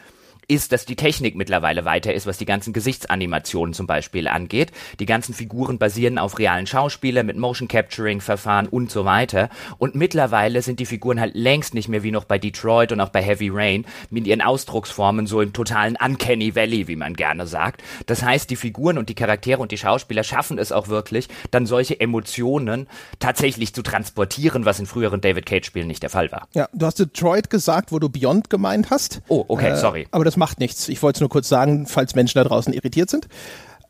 ist, 0.48 0.72
dass 0.72 0.85
die 0.85 0.96
Technik 0.96 1.35
mittlerweile 1.35 1.85
weiter 1.85 2.12
ist, 2.12 2.26
was 2.26 2.38
die 2.38 2.44
ganzen 2.44 2.72
Gesichtsanimationen 2.72 3.74
zum 3.74 3.87
Beispiel 3.87 4.28
angeht. 4.28 4.72
Die 4.98 5.07
ganzen 5.07 5.35
Figuren 5.35 5.78
basieren 5.78 6.18
auf 6.18 6.38
realen 6.38 6.66
Schauspielern 6.66 7.26
mit 7.26 7.37
Motion 7.37 7.68
Capturing 7.68 8.20
Verfahren 8.20 8.68
und 8.68 8.90
so 8.90 9.05
weiter. 9.05 9.48
Und 9.78 9.94
mittlerweile 9.94 10.62
sind 10.62 10.81
die 10.81 10.87
Figuren 10.87 11.20
halt 11.20 11.35
längst 11.35 11.74
nicht 11.74 11.88
mehr 11.88 12.02
wie 12.02 12.11
noch 12.11 12.24
bei 12.24 12.38
Detroit 12.38 12.92
und 12.92 13.00
auch 13.00 13.11
bei 13.11 13.22
Heavy 13.22 13.50
Rain 13.52 13.85
mit 14.11 14.26
ihren 14.26 14.40
Ausdrucksformen 14.40 15.26
so 15.26 15.40
im 15.40 15.52
totalen 15.52 15.96
Uncanny 15.96 16.55
Valley, 16.55 16.88
wie 16.88 16.96
man 16.96 17.14
gerne 17.14 17.46
sagt. 17.46 17.83
Das 18.07 18.22
heißt, 18.22 18.50
die 18.50 18.57
Figuren 18.57 18.98
und 18.98 19.09
die 19.09 19.14
Charaktere 19.14 19.61
und 19.61 19.72
die 19.72 19.78
Schauspieler 19.78 20.24
schaffen 20.24 20.59
es 20.59 20.72
auch 20.72 20.88
wirklich, 20.88 21.28
dann 21.50 21.66
solche 21.66 21.98
Emotionen 22.00 22.88
tatsächlich 23.18 23.74
zu 23.74 23.83
transportieren, 23.83 24.64
was 24.64 24.78
in 24.78 24.87
früheren 24.87 25.20
David 25.20 25.46
Cage 25.46 25.66
Spielen 25.66 25.87
nicht 25.87 26.02
der 26.02 26.11
Fall 26.11 26.31
war. 26.33 26.48
Ja, 26.55 26.68
du 26.72 26.87
hast 26.87 26.98
Detroit 26.98 27.50
gesagt, 27.50 27.92
wo 27.92 27.98
du 27.98 28.09
Beyond 28.09 28.50
gemeint 28.50 28.90
hast. 28.90 29.22
Oh, 29.28 29.44
okay, 29.48 29.70
äh, 29.70 29.76
sorry. 29.76 30.07
Aber 30.11 30.24
das 30.33 30.38
macht 30.38 30.61
nichts. 30.61 30.88
Ich 30.88 31.03
wollte 31.03 31.18
es 31.18 31.21
nur 31.21 31.29
kurz 31.29 31.47
sagen, 31.47 31.87
falls 31.87 32.14
Menschen 32.14 32.38
da 32.38 32.45
draußen 32.45 32.73
irritiert 32.73 33.11
sind. 33.11 33.29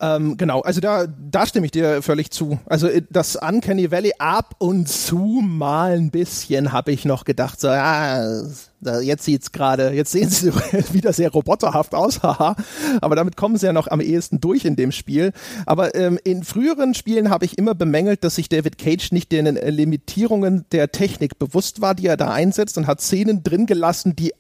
Ähm, 0.01 0.37
genau, 0.37 0.63
also 0.63 0.81
da, 0.81 1.07
da 1.07 1.47
stimme 1.47 1.67
ich 1.67 1.71
dir 1.71 2.03
völlig 2.03 2.33
zu. 2.33 2.59
Also 2.67 2.89
äh, 2.89 3.03
das 3.11 3.37
Uncanny 3.37 3.93
Valley 3.93 4.11
ab 4.19 4.57
und 4.59 4.89
zu 4.89 5.41
mal 5.41 5.93
ein 5.93 6.11
bisschen 6.11 6.73
habe 6.73 6.91
ich 6.91 7.05
noch 7.05 7.23
gedacht, 7.23 7.61
so, 7.61 7.69
ja, 7.69 8.43
jetzt 9.01 9.25
sieht's 9.25 9.53
gerade, 9.53 9.93
jetzt 9.93 10.11
sehen 10.11 10.29
sie 10.29 10.53
wieder 10.93 11.13
sehr 11.13 11.31
roboterhaft 11.31 11.95
aus, 11.95 12.25
haha. 12.25 12.57
Aber 13.01 13.15
damit 13.15 13.37
kommen 13.37 13.57
sie 13.57 13.67
ja 13.67 13.73
noch 13.73 13.87
am 13.87 14.01
ehesten 14.01 14.41
durch 14.41 14.65
in 14.65 14.75
dem 14.75 14.91
Spiel. 14.91 15.31
Aber 15.67 15.95
ähm, 15.95 16.19
in 16.25 16.43
früheren 16.43 16.95
Spielen 16.95 17.31
habe 17.31 17.45
ich 17.45 17.57
immer 17.57 17.77
bemängelt, 17.77 18.25
dass 18.25 18.35
sich 18.35 18.49
David 18.49 18.79
Cage 18.79 19.13
nicht 19.13 19.31
den 19.31 19.47
Limitierungen 19.55 20.65
der 20.73 20.91
Technik 20.91 21.39
bewusst 21.39 21.81
war, 21.81 21.95
die 21.95 22.09
er 22.09 22.17
da 22.17 22.33
einsetzt 22.33 22.77
und 22.77 22.89
hat 22.89 23.01
Szenen 23.01 23.45
drin 23.45 23.67
gelassen, 23.67 24.17
die 24.17 24.33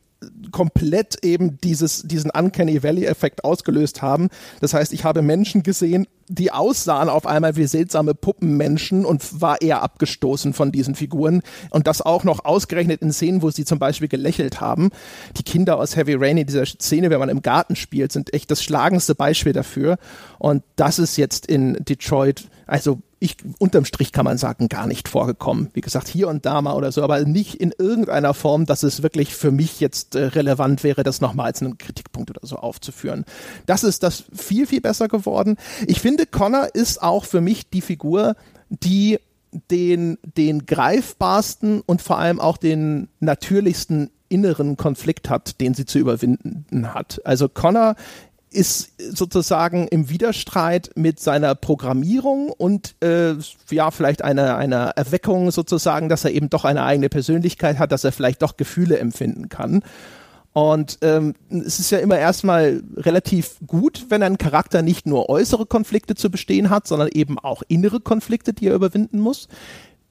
komplett 0.50 1.24
eben 1.24 1.58
dieses, 1.62 2.02
diesen 2.02 2.30
Uncanny 2.30 2.82
Valley-Effekt 2.82 3.44
ausgelöst 3.44 4.02
haben. 4.02 4.28
Das 4.61 4.74
heißt, 4.74 4.92
ich 4.92 5.04
habe 5.04 5.22
Menschen 5.22 5.62
gesehen, 5.62 6.06
die 6.28 6.50
aussahen 6.50 7.08
auf 7.08 7.26
einmal 7.26 7.56
wie 7.56 7.66
seltsame 7.66 8.14
Puppenmenschen 8.14 9.04
und 9.04 9.40
war 9.40 9.61
eher 9.61 9.82
abgestoßen 9.82 10.54
von 10.54 10.72
diesen 10.72 10.94
Figuren. 10.94 11.42
Und 11.70 11.87
das 11.87 12.00
auch 12.00 12.24
noch 12.24 12.44
ausgerechnet 12.44 13.02
in 13.02 13.12
Szenen, 13.12 13.42
wo 13.42 13.50
sie 13.50 13.64
zum 13.64 13.78
Beispiel 13.78 14.08
gelächelt 14.08 14.61
haben. 14.61 14.90
Die 15.37 15.42
Kinder 15.42 15.78
aus 15.78 15.96
Heavy 15.96 16.14
Rain 16.14 16.38
in 16.38 16.46
dieser 16.46 16.64
Szene, 16.64 17.11
wenn 17.11 17.18
man 17.18 17.28
im 17.28 17.42
Garten 17.42 17.76
spielt, 17.76 18.12
sind 18.12 18.32
echt 18.32 18.50
das 18.50 18.62
schlagendste 18.62 19.14
Beispiel 19.14 19.52
dafür. 19.52 19.98
Und 20.38 20.62
das 20.76 20.98
ist 20.98 21.16
jetzt 21.16 21.46
in 21.46 21.74
Detroit, 21.85 22.44
also 22.66 23.01
ich, 23.18 23.37
unterm 23.59 23.85
Strich 23.85 24.12
kann 24.12 24.25
man 24.25 24.38
sagen, 24.38 24.68
gar 24.68 24.87
nicht 24.87 25.09
vorgekommen. 25.09 25.70
Wie 25.75 25.81
gesagt, 25.81 26.09
hier 26.09 26.29
und 26.29 26.44
da 26.44 26.61
mal 26.61 26.75
oder 26.75 26.90
so, 26.90 27.03
aber 27.03 27.25
nicht 27.25 27.55
in 27.55 27.72
irgendeiner 27.77 28.35
Form, 28.35 28.66
dass 28.66 28.83
es 28.83 29.03
wirklich 29.03 29.35
für 29.35 29.53
mich 29.53 29.81
jetzt 29.81 30.14
äh, 30.16 30.25
relevant 30.25 30.83
wäre, 30.83 31.03
das 31.03 31.20
nochmal 31.20 31.46
als 31.46 31.62
einen 31.62 31.79
Kritikpunkt 31.79 32.31
oder 32.31 32.46
so 32.46 32.57
aufzuführen. 32.57 33.25
Das 33.66 33.85
ist 33.85 34.03
das 34.03 34.25
viel, 34.33 34.66
viel 34.66 34.81
besser 34.81 35.09
geworden. 35.09 35.57
Ich 35.87 36.01
finde, 36.01 36.27
Connor 36.27 36.75
ist 36.75 37.03
auch 37.03 37.25
für 37.25 37.40
mich 37.40 37.70
die 37.70 37.81
Figur, 37.81 38.35
die 38.68 39.18
den, 39.70 40.18
den 40.37 40.66
greifbarsten 40.66 41.81
und 41.83 42.03
vor 42.03 42.18
allem 42.18 42.40
auch 42.40 42.57
den 42.57 43.09
natürlichsten 43.20 44.11
inneren 44.29 44.77
Konflikt 44.79 45.29
hat, 45.29 45.61
den 45.61 45.75
sie 45.75 45.85
zu 45.85 45.98
überwinden 45.98 46.94
hat. 46.94 47.20
Also 47.25 47.48
Connor 47.48 47.96
ist 48.53 48.93
sozusagen 48.99 49.88
im 49.88 50.09
Widerstreit 50.09 50.91
mit 50.95 51.21
seiner 51.21 51.55
Programmierung 51.55 52.51
und 52.51 52.95
äh, 53.03 53.35
ja, 53.71 53.91
vielleicht 53.91 54.23
einer 54.23 54.57
eine 54.57 54.93
Erweckung 54.97 55.51
sozusagen, 55.51 56.09
dass 56.09 56.25
er 56.25 56.33
eben 56.33 56.51
doch 56.51 56.65
eine 56.65 56.85
eigene 56.85 57.09
Persönlichkeit 57.09 57.79
hat, 57.79 57.93
dass 57.93 58.05
er 58.05 58.12
vielleicht 58.12 58.43
doch 58.43 58.57
Gefühle 58.57 58.99
empfinden 58.99 59.49
kann. 59.49 59.83
Und 60.53 60.99
ähm, 61.01 61.35
es 61.49 61.79
ist 61.79 61.91
ja 61.91 61.99
immer 61.99 62.19
erstmal 62.19 62.83
relativ 62.97 63.57
gut, 63.67 64.07
wenn 64.11 64.23
ein 64.23 64.37
Charakter 64.37 64.83
nicht 64.83 65.07
nur 65.07 65.31
äußere 65.31 65.65
Konflikte 65.65 66.15
zu 66.15 66.31
bestehen 66.31 66.69
hat, 66.69 66.87
sondern 66.87 67.09
eben 67.09 67.38
auch 67.38 67.62
innere 67.69 68.01
Konflikte, 68.01 68.53
die 68.53 68.69
er 68.69 68.75
überwinden 68.75 69.19
muss. 69.19 69.49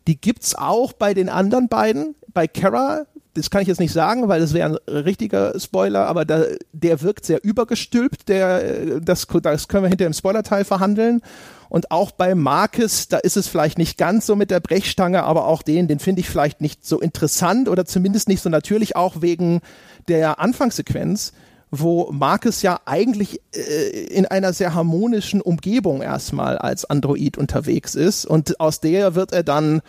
Die 0.07 0.19
gibt's 0.19 0.55
auch 0.55 0.93
bei 0.93 1.13
den 1.13 1.29
anderen 1.29 1.67
beiden. 1.67 2.15
Bei 2.33 2.47
Kara 2.47 3.05
das 3.33 3.49
kann 3.49 3.61
ich 3.61 3.67
jetzt 3.67 3.79
nicht 3.79 3.93
sagen, 3.93 4.27
weil 4.27 4.41
das 4.41 4.53
wäre 4.53 4.69
ein 4.69 4.93
richtiger 4.93 5.57
Spoiler, 5.59 6.07
aber 6.07 6.25
da, 6.25 6.43
der 6.73 7.01
wirkt 7.01 7.25
sehr 7.25 7.43
übergestülpt, 7.43 8.27
der, 8.27 8.99
das, 8.99 9.27
das 9.41 9.67
können 9.67 9.83
wir 9.83 9.89
hinter 9.89 10.05
dem 10.05 10.13
Spoilerteil 10.13 10.65
verhandeln. 10.65 11.21
Und 11.69 11.89
auch 11.89 12.11
bei 12.11 12.35
Marcus, 12.35 13.07
da 13.07 13.17
ist 13.17 13.37
es 13.37 13.47
vielleicht 13.47 13.77
nicht 13.77 13.97
ganz 13.97 14.25
so 14.25 14.35
mit 14.35 14.51
der 14.51 14.59
Brechstange, 14.59 15.23
aber 15.23 15.45
auch 15.45 15.61
den, 15.61 15.87
den 15.87 15.99
finde 15.99 16.19
ich 16.19 16.29
vielleicht 16.29 16.59
nicht 16.59 16.85
so 16.85 16.99
interessant 16.99 17.69
oder 17.69 17.85
zumindest 17.85 18.27
nicht 18.27 18.41
so 18.41 18.49
natürlich, 18.49 18.97
auch 18.97 19.21
wegen 19.21 19.61
der 20.09 20.39
Anfangssequenz, 20.41 21.31
wo 21.69 22.11
Marcus 22.11 22.61
ja 22.61 22.81
eigentlich 22.85 23.39
äh, 23.55 24.07
in 24.07 24.25
einer 24.25 24.51
sehr 24.51 24.73
harmonischen 24.73 25.41
Umgebung 25.41 26.01
erstmal 26.01 26.57
als 26.57 26.83
Android 26.83 27.37
unterwegs 27.37 27.95
ist 27.95 28.25
und 28.25 28.59
aus 28.59 28.81
der 28.81 29.15
wird 29.15 29.31
er 29.31 29.43
dann 29.43 29.81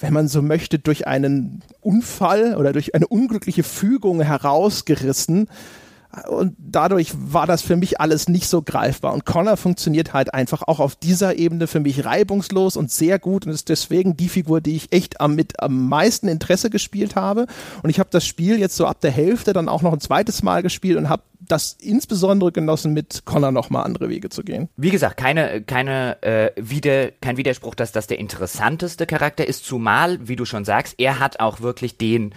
wenn 0.00 0.12
man 0.12 0.28
so 0.28 0.42
möchte, 0.42 0.78
durch 0.78 1.06
einen 1.06 1.62
Unfall 1.80 2.56
oder 2.56 2.72
durch 2.72 2.94
eine 2.94 3.06
unglückliche 3.06 3.62
Fügung 3.62 4.20
herausgerissen. 4.20 5.48
Und 6.28 6.56
dadurch 6.58 7.12
war 7.14 7.46
das 7.46 7.62
für 7.62 7.76
mich 7.76 8.00
alles 8.00 8.28
nicht 8.28 8.48
so 8.48 8.62
greifbar. 8.62 9.12
Und 9.12 9.26
Connor 9.26 9.56
funktioniert 9.56 10.12
halt 10.12 10.32
einfach 10.32 10.62
auch 10.62 10.80
auf 10.80 10.96
dieser 10.96 11.36
Ebene 11.38 11.66
für 11.66 11.80
mich 11.80 12.04
reibungslos 12.04 12.76
und 12.76 12.90
sehr 12.90 13.18
gut 13.18 13.46
und 13.46 13.52
ist 13.52 13.68
deswegen 13.68 14.16
die 14.16 14.28
Figur, 14.28 14.60
die 14.60 14.76
ich 14.76 14.92
echt 14.92 15.20
am, 15.20 15.34
mit 15.34 15.60
am 15.60 15.88
meisten 15.88 16.28
Interesse 16.28 16.70
gespielt 16.70 17.16
habe. 17.16 17.46
Und 17.82 17.90
ich 17.90 17.98
habe 17.98 18.08
das 18.10 18.26
Spiel 18.26 18.58
jetzt 18.58 18.76
so 18.76 18.86
ab 18.86 19.00
der 19.00 19.10
Hälfte 19.10 19.52
dann 19.52 19.68
auch 19.68 19.82
noch 19.82 19.92
ein 19.92 20.00
zweites 20.00 20.42
Mal 20.42 20.62
gespielt 20.62 20.96
und 20.96 21.08
habe 21.08 21.22
das 21.40 21.76
insbesondere 21.80 22.52
genossen, 22.52 22.92
mit 22.92 23.22
Connor 23.24 23.52
nochmal 23.52 23.84
andere 23.84 24.08
Wege 24.08 24.28
zu 24.28 24.42
gehen. 24.42 24.68
Wie 24.76 24.90
gesagt, 24.90 25.16
keine, 25.16 25.62
keine, 25.62 26.22
äh, 26.22 26.50
wieder, 26.56 27.10
kein 27.20 27.36
Widerspruch, 27.36 27.74
dass 27.74 27.92
das 27.92 28.06
der 28.06 28.18
interessanteste 28.18 29.06
Charakter 29.06 29.46
ist, 29.46 29.64
zumal, 29.64 30.18
wie 30.26 30.36
du 30.36 30.44
schon 30.44 30.64
sagst, 30.64 30.94
er 30.98 31.18
hat 31.18 31.40
auch 31.40 31.60
wirklich 31.60 31.98
den 31.98 32.34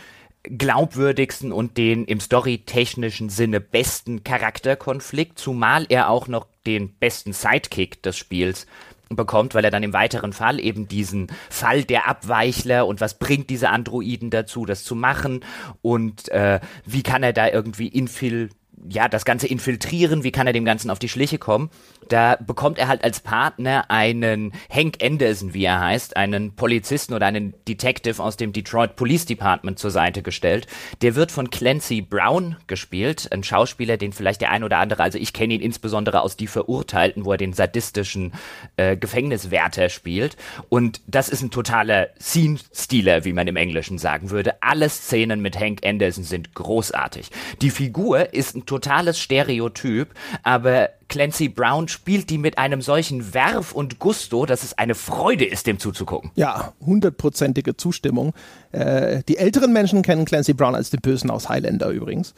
glaubwürdigsten 0.58 1.52
und 1.52 1.78
den 1.78 2.06
im 2.06 2.20
storytechnischen 2.20 3.30
Sinne 3.30 3.60
besten 3.60 4.24
Charakterkonflikt, 4.24 5.38
zumal 5.38 5.86
er 5.90 6.10
auch 6.10 6.28
noch 6.28 6.48
den 6.66 6.94
besten 6.96 7.34
Sidekick 7.34 8.02
des 8.04 8.18
Spiels 8.18 8.66
bekommt, 9.10 9.56
weil 9.56 9.66
er 9.66 9.72
dann 9.72 9.84
im 9.84 9.94
weiteren 9.94 10.34
Fall 10.34 10.60
eben 10.60 10.88
diesen 10.88 11.28
Fall 11.50 11.84
der 11.84 12.08
Abweichler 12.08 12.86
und 12.86 13.02
was 13.02 13.18
bringt 13.18 13.50
diese 13.50 13.70
Androiden 13.70 14.30
dazu, 14.30 14.66
das 14.66 14.84
zu 14.84 14.96
machen 14.96 15.44
und 15.82 16.30
äh, 16.30 16.60
wie 16.86 17.04
kann 17.04 17.24
er 17.24 17.34
da 17.34 17.48
irgendwie 17.48 17.88
infil 17.88 18.50
ja, 18.88 19.10
das 19.10 19.26
Ganze 19.26 19.48
infiltrieren, 19.48 20.24
wie 20.24 20.32
kann 20.32 20.48
er 20.48 20.54
dem 20.54 20.64
Ganzen 20.64 20.90
auf 20.90 21.00
die 21.00 21.10
Schliche 21.10 21.38
kommen. 21.38 21.70
Da 22.08 22.38
bekommt 22.38 22.80
er 22.80 22.88
halt 22.88 23.04
als 23.04 23.20
Partner 23.20 23.86
einen 23.90 24.54
Hank 24.70 24.98
Anderson, 25.04 25.54
wie 25.54 25.66
er 25.66 25.80
heißt, 25.80 26.18
einen 26.18 26.56
Polizisten 26.56 27.14
oder 27.14 27.28
einen 27.28 27.54
Detective 27.68 28.22
aus 28.22 28.38
dem 28.38 28.54
Detroit 28.54 28.96
Police 28.96 29.26
Department 29.26 29.80
zur 29.80 29.92
Seite 29.92 30.22
gestellt. 30.22 30.68
Der 31.02 31.16
wird 31.16 31.32
von 31.32 31.50
Clancy 31.50 32.02
Brown 32.02 32.56
gespielt, 32.68 33.32
ein 33.32 33.44
Schauspieler, 33.44 33.98
den 33.98 34.14
vielleicht 34.14 34.42
der 34.42 34.52
ein 34.52 34.64
oder 34.64 34.78
andere, 34.78 35.04
also 35.04 35.18
ich 35.18 35.34
kenne 35.34 35.54
ihn 35.54 35.62
insbesondere 35.62 36.22
aus 36.22 36.36
Die 36.36 36.48
Verurteilten, 36.48 37.26
wo 37.26 37.34
er 37.34 37.38
den 37.38 37.54
sadistischen 37.54 38.34
äh, 38.78 38.98
Gefängniswärter 38.98 39.90
spielt. 39.90 40.38
Und 40.70 41.02
das 41.08 41.30
ist 41.30 41.42
ein 41.42 41.52
totaler 41.52 42.08
Scene-Stealer, 42.20 43.26
wie 43.26 43.34
man 43.34 43.48
im 43.48 43.56
Englischen 43.56 43.98
sagen 43.98 44.32
würde. 44.32 44.62
Alle 44.62 44.90
Szenen 44.90 45.42
mit 45.42 45.60
Hank 45.60 45.86
Anderson 45.86 46.24
sind 46.24 46.56
großartig. 46.56 47.30
Die 47.62 47.70
Figur 47.70 48.34
ist 48.34 48.56
ein 48.56 48.66
totales 48.66 49.20
Stereotyp, 49.20 50.14
aber 50.44 50.90
Clancy 51.10 51.50
Brown 51.50 51.88
spielt 51.88 52.30
die 52.30 52.38
mit 52.38 52.58
einem 52.58 52.82
solchen 52.82 53.34
Werf 53.34 53.74
und 53.74 54.00
Gusto, 54.00 54.46
dass 54.46 54.64
es 54.64 54.78
eine 54.78 54.96
Freude 54.96 55.46
ist, 55.46 55.68
dem 55.68 55.80
zuzugucken. 55.80 56.32
Ja, 56.36 56.74
hundertprozentige 56.80 57.76
Zustimmung. 57.76 58.34
Äh, 58.72 59.24
die 59.28 59.38
älteren 59.38 59.74
Menschen 59.74 60.04
kennen 60.04 60.24
Clancy 60.26 60.54
Brown 60.54 60.76
als 60.76 60.92
den 60.92 61.02
Bösen 61.02 61.30
aus 61.30 61.50
Highlander 61.50 61.90
übrigens. 61.90 62.34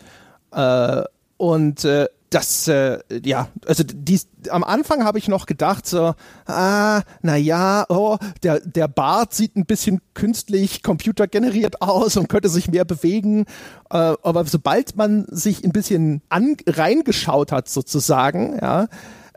Äh, 0.51 1.03
und 1.37 1.85
äh, 1.85 2.07
das, 2.31 2.67
äh, 2.69 2.99
ja, 3.23 3.49
also 3.65 3.83
dies, 3.85 4.27
am 4.49 4.63
Anfang 4.63 5.03
habe 5.03 5.19
ich 5.19 5.27
noch 5.27 5.45
gedacht, 5.45 5.85
so, 5.85 6.15
ah, 6.45 7.01
na 7.21 7.35
ja, 7.35 7.85
oh, 7.89 8.17
der, 8.41 8.61
der 8.61 8.87
Bart 8.87 9.33
sieht 9.33 9.57
ein 9.57 9.65
bisschen 9.65 10.01
künstlich 10.13 10.81
computergeneriert 10.81 11.81
aus 11.81 12.15
und 12.15 12.29
könnte 12.29 12.47
sich 12.47 12.69
mehr 12.69 12.85
bewegen. 12.85 13.45
Äh, 13.89 14.15
aber 14.23 14.45
sobald 14.45 14.95
man 14.95 15.25
sich 15.29 15.63
ein 15.65 15.73
bisschen 15.73 16.21
an, 16.29 16.55
reingeschaut 16.65 17.51
hat, 17.51 17.67
sozusagen, 17.67 18.57
ja, 18.61 18.87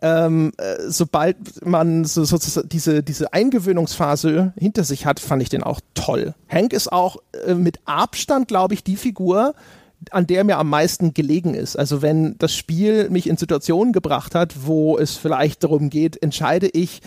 ähm, 0.01 0.53
äh, 0.59 0.77
sobald 0.87 1.67
man 1.67 2.05
so, 2.05 2.25
so, 2.25 2.63
diese, 2.63 3.03
diese 3.03 3.33
Eingewöhnungsphase 3.33 4.53
hinter 4.57 4.85
sich 4.85 5.05
hat, 5.05 5.19
fand 5.19 5.43
ich 5.43 5.49
den 5.49 5.65
auch 5.65 5.81
toll. 5.95 6.35
Hank 6.49 6.73
ist 6.73 6.93
auch 6.93 7.17
äh, 7.47 7.55
mit 7.55 7.81
Abstand, 7.87 8.47
glaube 8.47 8.75
ich, 8.75 8.85
die 8.85 8.97
Figur, 8.97 9.55
an 10.13 10.27
der 10.27 10.45
mir 10.45 10.59
am 10.59 10.69
meisten 10.69 11.15
gelegen 11.15 11.55
ist. 11.55 11.77
Also 11.77 12.03
wenn 12.03 12.37
das 12.39 12.55
Spiel 12.55 13.09
mich 13.11 13.29
in 13.29 13.37
Situationen 13.37 13.93
gebracht 13.93 14.35
hat, 14.35 14.67
wo 14.67 14.99
es 14.99 15.17
vielleicht 15.17 15.65
darum 15.65 15.91
geht, 15.91 16.23
entscheide 16.23 16.69
ich, 16.69 17.01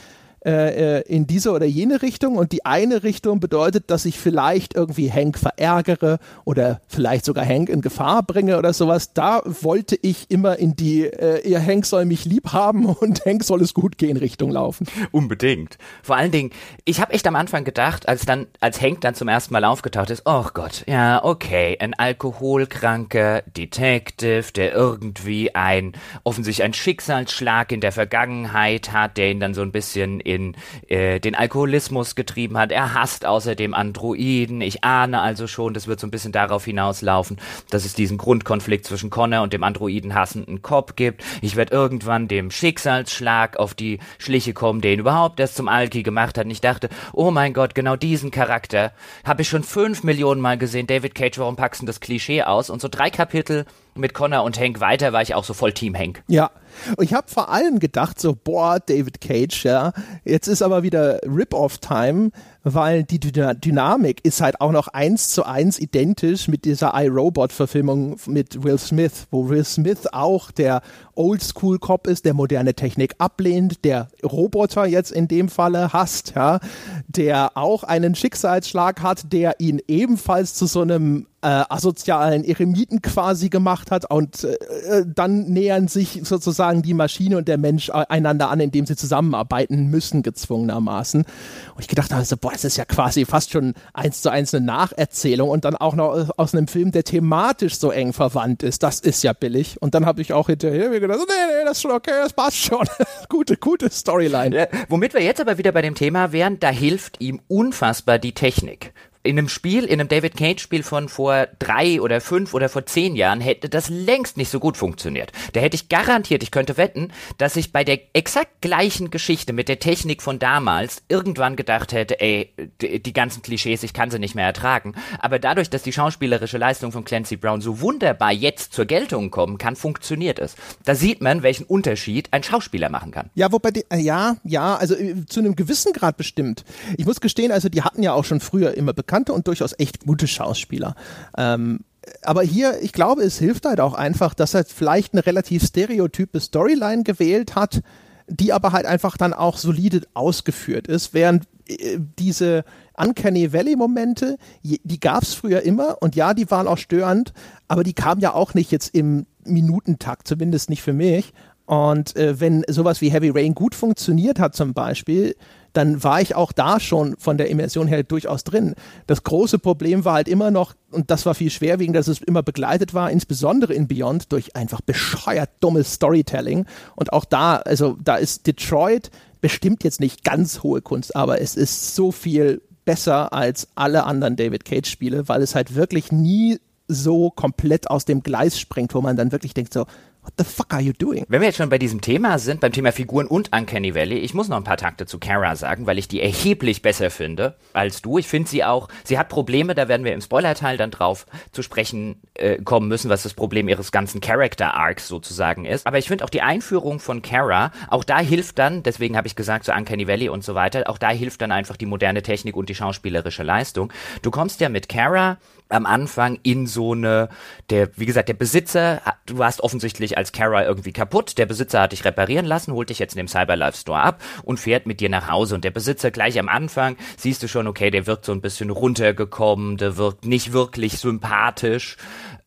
äh, 0.45 1.00
äh, 1.00 1.02
in 1.08 1.26
diese 1.26 1.52
oder 1.52 1.65
jene 1.65 2.04
Richtung 2.04 2.38
und 2.38 2.52
die 2.52 2.63
eine 2.63 3.02
Richtung 3.02 3.39
bedeutet, 3.39 3.89
dass 3.89 4.06
ich 4.06 4.19
vielleicht 4.19 4.76
irgendwie 4.76 5.12
Hank 5.12 5.39
verärgere 5.39 6.19
oder 6.45 6.80
vielleicht 6.88 7.26
sogar 7.26 7.43
Hank 7.43 7.69
in 7.69 7.82
Gefahr 7.82 8.21
bringe 8.21 8.60
oder 8.60 8.71
sowas. 8.71 9.13
Da 9.13 9.41
wollte 9.43 9.97
ich 10.00 10.30
immer 10.30 10.60
in 10.60 10.76
die, 10.76 11.06
äh, 11.06 11.41
ihr 11.47 11.60
Hank 11.60 11.88
soll 11.88 12.06
mich 12.06 12.26
lieb 12.26 12.54
haben 12.54 12.86
und 13.00 13.26
Hank 13.26 13.43
soll 13.43 13.63
es 13.63 13.73
gut 13.73 13.97
gehen 13.97 14.15
Richtung 14.15 14.52
laufen. 14.52 14.86
Unbedingt. 15.12 15.80
Vor 16.04 16.15
allen 16.15 16.32
Dingen, 16.32 16.52
ich 16.86 17.02
habe 17.02 17.13
echt 17.13 17.26
am 17.26 17.36
Anfang 17.36 17.63
gedacht, 17.63 18.08
als 18.08 18.26
dann, 18.26 18.45
als 18.60 18.80
Hank 18.80 19.02
dann 19.02 19.15
zum 19.15 19.28
ersten 19.28 19.54
Mal 19.54 19.65
aufgetaucht 19.65 20.12
ist, 20.12 20.21
oh 20.26 20.45
Gott, 20.54 20.84
ja, 20.88 21.23
okay, 21.23 21.78
ein 21.80 21.95
alkoholkranker 21.95 23.41
Detective, 23.41 24.52
der 24.56 24.71
irgendwie 24.71 25.56
ein, 25.56 25.93
offensichtlich 26.23 26.63
ein 26.63 26.73
Schicksalsschlag 26.73 27.71
in 27.71 27.82
der 27.82 27.91
Vergangenheit 27.91 28.91
hat, 28.91 29.17
der 29.17 29.32
ihn 29.32 29.39
dann 29.39 29.56
so 29.56 29.63
ein 29.63 29.71
bisschen 29.71 30.21
in 30.27 30.55
äh, 30.87 31.19
den 31.19 31.35
Alkoholismus 31.35 32.15
getrieben 32.15 32.57
hat. 32.57 32.71
Er 32.71 32.93
hasst 32.93 33.25
außerdem 33.25 33.73
Androiden. 33.73 34.61
Ich 34.61 34.83
ahne 34.83 35.21
also 35.21 35.47
schon, 35.47 35.73
das 35.73 35.87
wird 35.87 35.99
so 35.99 36.07
ein 36.07 36.11
bisschen 36.11 36.31
darauf 36.31 36.65
hinauslaufen, 36.65 37.37
dass 37.69 37.85
es 37.85 37.93
diesen 37.93 38.17
Grundkonflikt 38.17 38.85
zwischen 38.85 39.09
Connor 39.09 39.41
und 39.41 39.53
dem 39.53 39.63
Androiden 39.63 40.13
hassenden 40.13 40.61
Cop 40.61 40.95
gibt. 40.95 41.23
Ich 41.41 41.55
werde 41.55 41.73
irgendwann 41.73 42.27
dem 42.27 42.51
Schicksalsschlag 42.51 43.57
auf 43.57 43.73
die 43.73 43.99
Schliche 44.17 44.53
kommen, 44.53 44.81
der 44.81 44.93
ihn 44.93 44.99
überhaupt 44.99 45.39
erst 45.39 45.55
zum 45.55 45.67
Alki 45.67 46.03
gemacht 46.03 46.37
hat. 46.37 46.45
Und 46.45 46.51
ich 46.51 46.61
dachte, 46.61 46.89
oh 47.13 47.31
mein 47.31 47.53
Gott, 47.53 47.73
genau 47.73 47.95
diesen 47.95 48.31
Charakter 48.31 48.91
habe 49.23 49.41
ich 49.41 49.49
schon 49.49 49.63
fünf 49.63 50.03
Millionen 50.03 50.41
Mal 50.41 50.57
gesehen. 50.57 50.87
David 50.87 51.15
Cage, 51.15 51.39
warum 51.39 51.55
packst 51.55 51.81
du 51.81 51.85
das 51.85 51.99
Klischee 51.99 52.43
aus? 52.43 52.69
Und 52.69 52.81
so 52.81 52.89
drei 52.89 53.09
Kapitel 53.09 53.65
mit 53.97 54.13
Connor 54.13 54.43
und 54.43 54.60
Hank 54.60 54.79
weiter 54.79 55.13
war 55.13 55.21
ich 55.21 55.36
auch 55.36 55.43
so 55.43 55.53
voll 55.53 55.73
Team 55.73 55.95
Hank. 55.95 56.23
Ja, 56.27 56.51
ich 56.99 57.13
habe 57.13 57.27
vor 57.27 57.49
allem 57.49 57.79
gedacht, 57.79 58.19
so, 58.19 58.36
boah, 58.36 58.79
David 58.79 59.21
Cage, 59.21 59.65
ja, 59.65 59.93
jetzt 60.23 60.47
ist 60.47 60.62
aber 60.62 60.83
wieder 60.83 61.19
Rip-Off-Time, 61.23 62.31
weil 62.73 63.03
die 63.03 63.19
Dynamik 63.19 64.23
ist 64.23 64.41
halt 64.41 64.62
auch 64.62 64.71
noch 64.71 64.88
eins 64.89 65.30
zu 65.30 65.45
eins 65.45 65.80
identisch 65.80 66.47
mit 66.47 66.65
dieser 66.65 66.93
iRobot-Verfilmung 66.93 68.17
mit 68.27 68.63
Will 68.63 68.77
Smith, 68.77 69.27
wo 69.32 69.49
Will 69.49 69.63
Smith 69.63 70.08
auch 70.12 70.51
der 70.51 70.82
Oldschool-Cop 71.15 72.08
ist, 72.08 72.25
der 72.25 72.34
moderne 72.34 72.73
Technik 72.73 73.15
ablehnt, 73.17 73.84
der 73.84 74.10
Roboter 74.23 74.86
jetzt 74.86 75.12
in 75.12 75.27
dem 75.27 75.49
Falle 75.49 75.93
hasst, 75.93 76.34
ja, 76.36 76.60
der 77.08 77.58
auch 77.58 77.84
einen 77.84 78.15
Schicksalsschlag 78.15 79.01
hat, 79.01 79.32
der 79.34 79.60
ihn 79.60 79.82
ebenfalls 79.88 80.53
zu 80.53 80.65
so 80.65 80.82
einem 80.82 81.27
äh, 81.41 81.63
asozialen 81.69 82.43
Eremiten 82.43 83.01
quasi 83.01 83.49
gemacht 83.49 83.91
hat 83.91 84.10
und 84.10 84.43
äh 84.43 84.58
dann 85.06 85.45
nähern 85.45 85.88
sich 85.88 86.21
sozusagen 86.23 86.82
die 86.82 86.93
Maschine 86.95 87.38
und 87.38 87.47
der 87.47 87.58
Mensch 87.58 87.89
äh, 87.89 88.06
einander 88.10 88.49
an, 88.49 88.60
indem 88.60 88.86
sie 88.86 88.95
zusammenarbeiten 88.95 89.88
müssen, 89.88 90.23
gezwungenermaßen. 90.23 91.21
Und 91.21 91.82
ich 91.82 91.88
gedacht 91.88 92.12
habe, 92.12 92.25
so, 92.25 92.38
boah, 92.38 92.57
es 92.58 92.63
ist 92.63 92.78
ja 92.78 92.86
quasi 92.86 93.26
fast 93.26 93.52
schon 93.52 93.74
eins 93.93 94.22
zu 94.22 94.32
eins 94.32 94.54
eine 94.54 94.65
Nacherzählung 94.65 95.50
und 95.50 95.65
dann 95.65 95.76
auch 95.76 95.96
noch 95.96 96.30
aus 96.38 96.56
einem 96.56 96.67
Film, 96.67 96.91
der 96.91 97.04
thematisch 97.04 97.78
so 97.78 97.91
eng 97.91 98.13
verwandt 98.13 98.63
ist. 98.63 98.84
Das 98.84 99.00
ist 99.00 99.24
ja 99.24 99.34
billig. 99.34 99.82
Und 99.82 99.93
dann 99.93 100.06
habe 100.06 100.22
ich 100.22 100.34
auch 100.34 100.48
hinterher 100.48 100.89
mir 100.89 101.00
gedacht, 101.00 101.20
nee, 101.20 101.34
nee, 101.34 101.65
das 101.65 101.78
ist 101.78 101.82
schon 101.84 101.91
okay, 101.91 102.12
das 102.24 102.34
passt 102.34 102.58
schon. 102.58 102.88
gute, 103.30 103.58
gute 103.58 103.89
Storyline. 103.91 104.56
Ja, 104.56 104.67
womit 104.89 105.13
wir 105.13 105.22
jetzt 105.22 105.39
aber 105.39 105.58
wieder 105.58 105.72
bei 105.72 105.82
dem 105.82 105.96
Thema 105.96 106.32
wären, 106.32 106.60
da 106.60 106.70
hilft 106.70 107.22
ihm 107.22 107.41
unfassbar 107.48 108.17
die 108.20 108.34
Technik 108.34 108.93
in 109.27 109.37
einem 109.37 109.49
Spiel, 109.49 109.83
in 109.83 109.99
einem 109.99 110.07
David 110.07 110.37
Cage 110.37 110.61
Spiel 110.61 110.83
von 110.83 111.09
vor 111.09 111.47
drei 111.59 112.01
oder 112.01 112.21
fünf 112.21 112.53
oder 112.53 112.69
vor 112.69 112.85
zehn 112.85 113.15
Jahren 113.15 113.41
hätte 113.41 113.69
das 113.69 113.89
längst 113.89 114.37
nicht 114.37 114.49
so 114.49 114.59
gut 114.59 114.77
funktioniert. 114.77 115.31
Da 115.53 115.59
hätte 115.59 115.75
ich 115.75 115.89
garantiert, 115.89 116.43
ich 116.43 116.51
könnte 116.51 116.77
wetten, 116.77 117.11
dass 117.37 117.55
ich 117.55 117.73
bei 117.73 117.83
der 117.83 117.99
exakt 118.13 118.61
gleichen 118.61 119.11
Geschichte 119.11 119.53
mit 119.53 119.67
der 119.67 119.79
Technik 119.79 120.21
von 120.21 120.39
damals 120.39 121.03
irgendwann 121.09 121.55
gedacht 121.55 121.91
hätte, 121.91 122.19
ey, 122.21 122.53
die, 122.81 123.03
die 123.03 123.13
ganzen 123.13 123.41
Klischees, 123.41 123.83
ich 123.83 123.93
kann 123.93 124.09
sie 124.09 124.19
nicht 124.19 124.35
mehr 124.35 124.45
ertragen. 124.45 124.93
Aber 125.19 125.39
dadurch, 125.39 125.69
dass 125.69 125.83
die 125.83 125.93
schauspielerische 125.93 126.57
Leistung 126.57 126.91
von 126.91 127.03
Clancy 127.03 127.35
Brown 127.35 127.59
so 127.61 127.81
wunderbar 127.81 128.31
jetzt 128.31 128.73
zur 128.73 128.85
Geltung 128.85 129.29
kommen 129.29 129.57
kann, 129.57 129.75
funktioniert 129.75 130.39
es. 130.39 130.55
Da 130.85 130.95
sieht 130.95 131.21
man, 131.21 131.43
welchen 131.43 131.65
Unterschied 131.65 132.29
ein 132.31 132.43
Schauspieler 132.43 132.89
machen 132.89 133.11
kann. 133.11 133.29
Ja, 133.35 133.51
wobei 133.51 133.71
die, 133.71 133.85
äh, 133.89 133.97
ja, 133.97 134.37
ja, 134.43 134.75
also 134.75 134.95
äh, 134.95 135.25
zu 135.25 135.41
einem 135.41 135.55
gewissen 135.55 135.91
Grad 135.91 136.15
bestimmt. 136.15 136.63
Ich 136.97 137.05
muss 137.05 137.19
gestehen, 137.19 137.51
also 137.51 137.67
die 137.67 137.81
hatten 137.81 138.03
ja 138.03 138.13
auch 138.13 138.23
schon 138.23 138.39
früher 138.39 138.73
immer 138.73 138.93
bekannte 139.17 139.34
und 139.34 139.47
durchaus 139.47 139.73
echt 139.77 140.06
gute 140.06 140.27
Schauspieler. 140.27 140.95
Ähm, 141.38 141.80
aber 142.21 142.41
hier, 142.41 142.82
ich 142.82 142.93
glaube, 142.93 143.23
es 143.23 143.38
hilft 143.38 143.65
halt 143.65 143.80
auch 143.80 143.93
einfach, 143.93 144.34
dass 144.34 144.53
er 144.53 144.63
vielleicht 144.63 145.13
eine 145.13 145.25
relativ 145.25 145.65
stereotype 145.65 146.39
Storyline 146.39 147.03
gewählt 147.03 147.56
hat, 147.56 147.82
die 148.27 148.53
aber 148.53 148.71
halt 148.71 148.86
einfach 148.86 149.17
dann 149.17 149.34
auch 149.34 149.58
solide 149.58 150.01
ausgeführt 150.13 150.88
ist, 150.88 151.13
während 151.13 151.45
äh, 151.67 151.97
diese 152.19 152.63
Uncanny 152.95 153.51
Valley-Momente, 153.51 154.38
die 154.63 154.99
gab 154.99 155.23
es 155.23 155.34
früher 155.34 155.62
immer 155.62 155.97
und 156.01 156.15
ja, 156.15 156.34
die 156.34 156.49
waren 156.49 156.67
auch 156.67 156.77
störend, 156.77 157.34
aber 157.67 157.84
die 157.84 157.93
kamen 157.93 158.21
ja 158.21 158.34
auch 158.34 158.53
nicht 158.53 158.71
jetzt 158.71 158.95
im 158.95 159.25
Minutentakt, 159.45 160.27
zumindest 160.27 160.69
nicht 160.69 160.82
für 160.82 160.93
mich. 160.93 161.34
Und 161.65 162.15
äh, 162.15 162.39
wenn 162.39 162.63
sowas 162.69 163.01
wie 163.01 163.12
Heavy 163.12 163.30
Rain 163.30 163.53
gut 163.53 163.75
funktioniert 163.75 164.39
hat 164.39 164.56
zum 164.56 164.73
Beispiel, 164.73 165.36
dann 165.77 166.03
war 166.03 166.19
ich 166.21 166.33
auch 166.33 166.51
da 166.51 166.79
schon 166.79 167.15
von 167.19 167.37
der 167.37 167.49
Immersion 167.49 167.87
her 167.87 168.01
durchaus 168.01 168.43
drin. 168.43 168.73
Das 169.05 169.23
große 169.23 169.59
Problem 169.59 170.05
war 170.05 170.15
halt 170.15 170.27
immer 170.27 170.49
noch, 170.49 170.73
und 170.89 171.11
das 171.11 171.27
war 171.27 171.35
viel 171.35 171.51
schwerwiegend, 171.51 171.95
dass 171.95 172.07
es 172.07 172.19
immer 172.19 172.41
begleitet 172.41 172.95
war, 172.95 173.11
insbesondere 173.11 173.75
in 173.75 173.87
Beyond, 173.87 174.31
durch 174.31 174.55
einfach 174.55 174.81
bescheuert 174.81 175.51
dummes 175.59 175.93
Storytelling. 175.93 176.65
Und 176.95 177.13
auch 177.13 177.25
da, 177.25 177.57
also 177.57 177.95
da 178.03 178.15
ist 178.15 178.47
Detroit 178.47 179.11
bestimmt 179.39 179.83
jetzt 179.83 179.99
nicht 179.99 180.23
ganz 180.23 180.63
hohe 180.63 180.81
Kunst, 180.81 181.15
aber 181.15 181.41
es 181.41 181.55
ist 181.55 181.95
so 181.95 182.11
viel 182.11 182.63
besser 182.83 183.31
als 183.31 183.67
alle 183.75 184.05
anderen 184.05 184.35
David 184.35 184.65
Cage 184.65 184.89
Spiele, 184.89 185.27
weil 185.27 185.43
es 185.43 185.53
halt 185.53 185.75
wirklich 185.75 186.11
nie 186.11 186.59
so 186.87 187.29
komplett 187.29 187.89
aus 187.91 188.05
dem 188.05 188.23
Gleis 188.23 188.59
springt, 188.59 188.95
wo 188.95 189.01
man 189.01 189.15
dann 189.15 189.31
wirklich 189.31 189.53
denkt 189.53 189.73
so, 189.73 189.85
What 190.27 190.33
the 190.37 190.43
fuck 190.43 190.73
are 190.73 190.81
you 190.81 190.91
doing? 190.91 191.25
Wenn 191.29 191.39
wir 191.39 191.47
jetzt 191.47 191.55
schon 191.55 191.69
bei 191.69 191.77
diesem 191.77 192.01
Thema 192.01 192.37
sind, 192.37 192.59
beim 192.59 192.73
Thema 192.73 192.91
Figuren 192.91 193.27
und 193.27 193.55
Uncanny 193.55 193.95
Valley, 193.95 194.17
ich 194.17 194.33
muss 194.33 194.49
noch 194.49 194.57
ein 194.57 194.65
paar 194.65 194.75
Takte 194.75 195.05
zu 195.05 195.19
Kara 195.19 195.55
sagen, 195.55 195.87
weil 195.87 195.97
ich 195.97 196.09
die 196.09 196.21
erheblich 196.21 196.81
besser 196.81 197.09
finde 197.09 197.55
als 197.71 198.01
du. 198.01 198.17
Ich 198.17 198.27
finde 198.27 198.49
sie 198.49 198.65
auch, 198.65 198.89
sie 199.05 199.17
hat 199.17 199.29
Probleme, 199.29 199.73
da 199.73 199.87
werden 199.87 200.03
wir 200.03 200.13
im 200.13 200.19
Spoiler-Teil 200.19 200.75
dann 200.75 200.91
drauf 200.91 201.27
zu 201.53 201.63
sprechen 201.63 202.21
äh, 202.33 202.61
kommen 202.61 202.89
müssen, 202.89 203.09
was 203.09 203.23
das 203.23 203.35
Problem 203.35 203.69
ihres 203.69 203.93
ganzen 203.93 204.19
Character-Arcs 204.19 205.07
sozusagen 205.07 205.63
ist. 205.63 205.87
Aber 205.87 205.97
ich 205.97 206.09
finde 206.09 206.25
auch 206.25 206.29
die 206.29 206.41
Einführung 206.41 206.99
von 206.99 207.21
Kara, 207.21 207.71
auch 207.87 208.03
da 208.03 208.19
hilft 208.19 208.59
dann, 208.59 208.83
deswegen 208.83 209.15
habe 209.15 209.27
ich 209.27 209.37
gesagt, 209.37 209.63
so 209.63 209.71
Uncanny 209.71 210.09
Valley 210.09 210.27
und 210.27 210.43
so 210.43 210.55
weiter, 210.55 210.89
auch 210.89 210.97
da 210.97 211.09
hilft 211.09 211.41
dann 211.41 211.53
einfach 211.53 211.77
die 211.77 211.85
moderne 211.85 212.21
Technik 212.21 212.57
und 212.57 212.67
die 212.67 212.75
schauspielerische 212.75 213.43
Leistung. 213.43 213.93
Du 214.23 214.31
kommst 214.31 214.59
ja 214.59 214.67
mit 214.67 214.89
Kara 214.89 215.37
am 215.69 215.86
Anfang 215.86 216.39
in 216.43 216.67
so 216.67 216.93
eine, 216.93 217.30
der, 217.69 217.89
wie 217.97 218.06
gesagt, 218.06 218.30
der 218.30 218.34
Besitzer, 218.34 219.01
du 219.25 219.38
warst 219.38 219.62
offensichtlich 219.62 220.17
als 220.17 220.32
Kara 220.32 220.65
irgendwie 220.65 220.93
kaputt, 220.93 221.38
der 221.38 221.45
Besitzer 221.45 221.82
hat 221.82 221.91
dich 221.91 222.06
reparieren 222.06 222.45
lassen, 222.45 222.73
holt 222.73 222.89
dich 222.89 222.99
jetzt 222.99 223.13
in 223.13 223.17
dem 223.17 223.27
Cyberlife 223.27 223.77
Store 223.77 223.99
ab 223.99 224.21
und 224.43 224.60
fährt 224.60 224.86
mit 224.86 224.99
dir 224.99 225.10
nach 225.10 225.30
Hause. 225.30 225.56
Und 225.56 225.63
der 225.63 225.71
Besitzer 225.71 226.12
gleich 226.12 226.39
am 226.39 226.49
Anfang, 226.49 226.97
siehst 227.17 227.43
du 227.43 227.47
schon, 227.47 227.67
okay, 227.67 227.89
der 227.89 228.08
wirkt 228.08 228.25
so 228.25 228.32
ein 228.32 228.41
bisschen 228.41 228.69
runtergekommen, 228.69 229.77
der 229.77 229.97
wirkt 229.97 230.25
nicht 230.25 230.53
wirklich 230.53 230.97
sympathisch, 230.97 231.97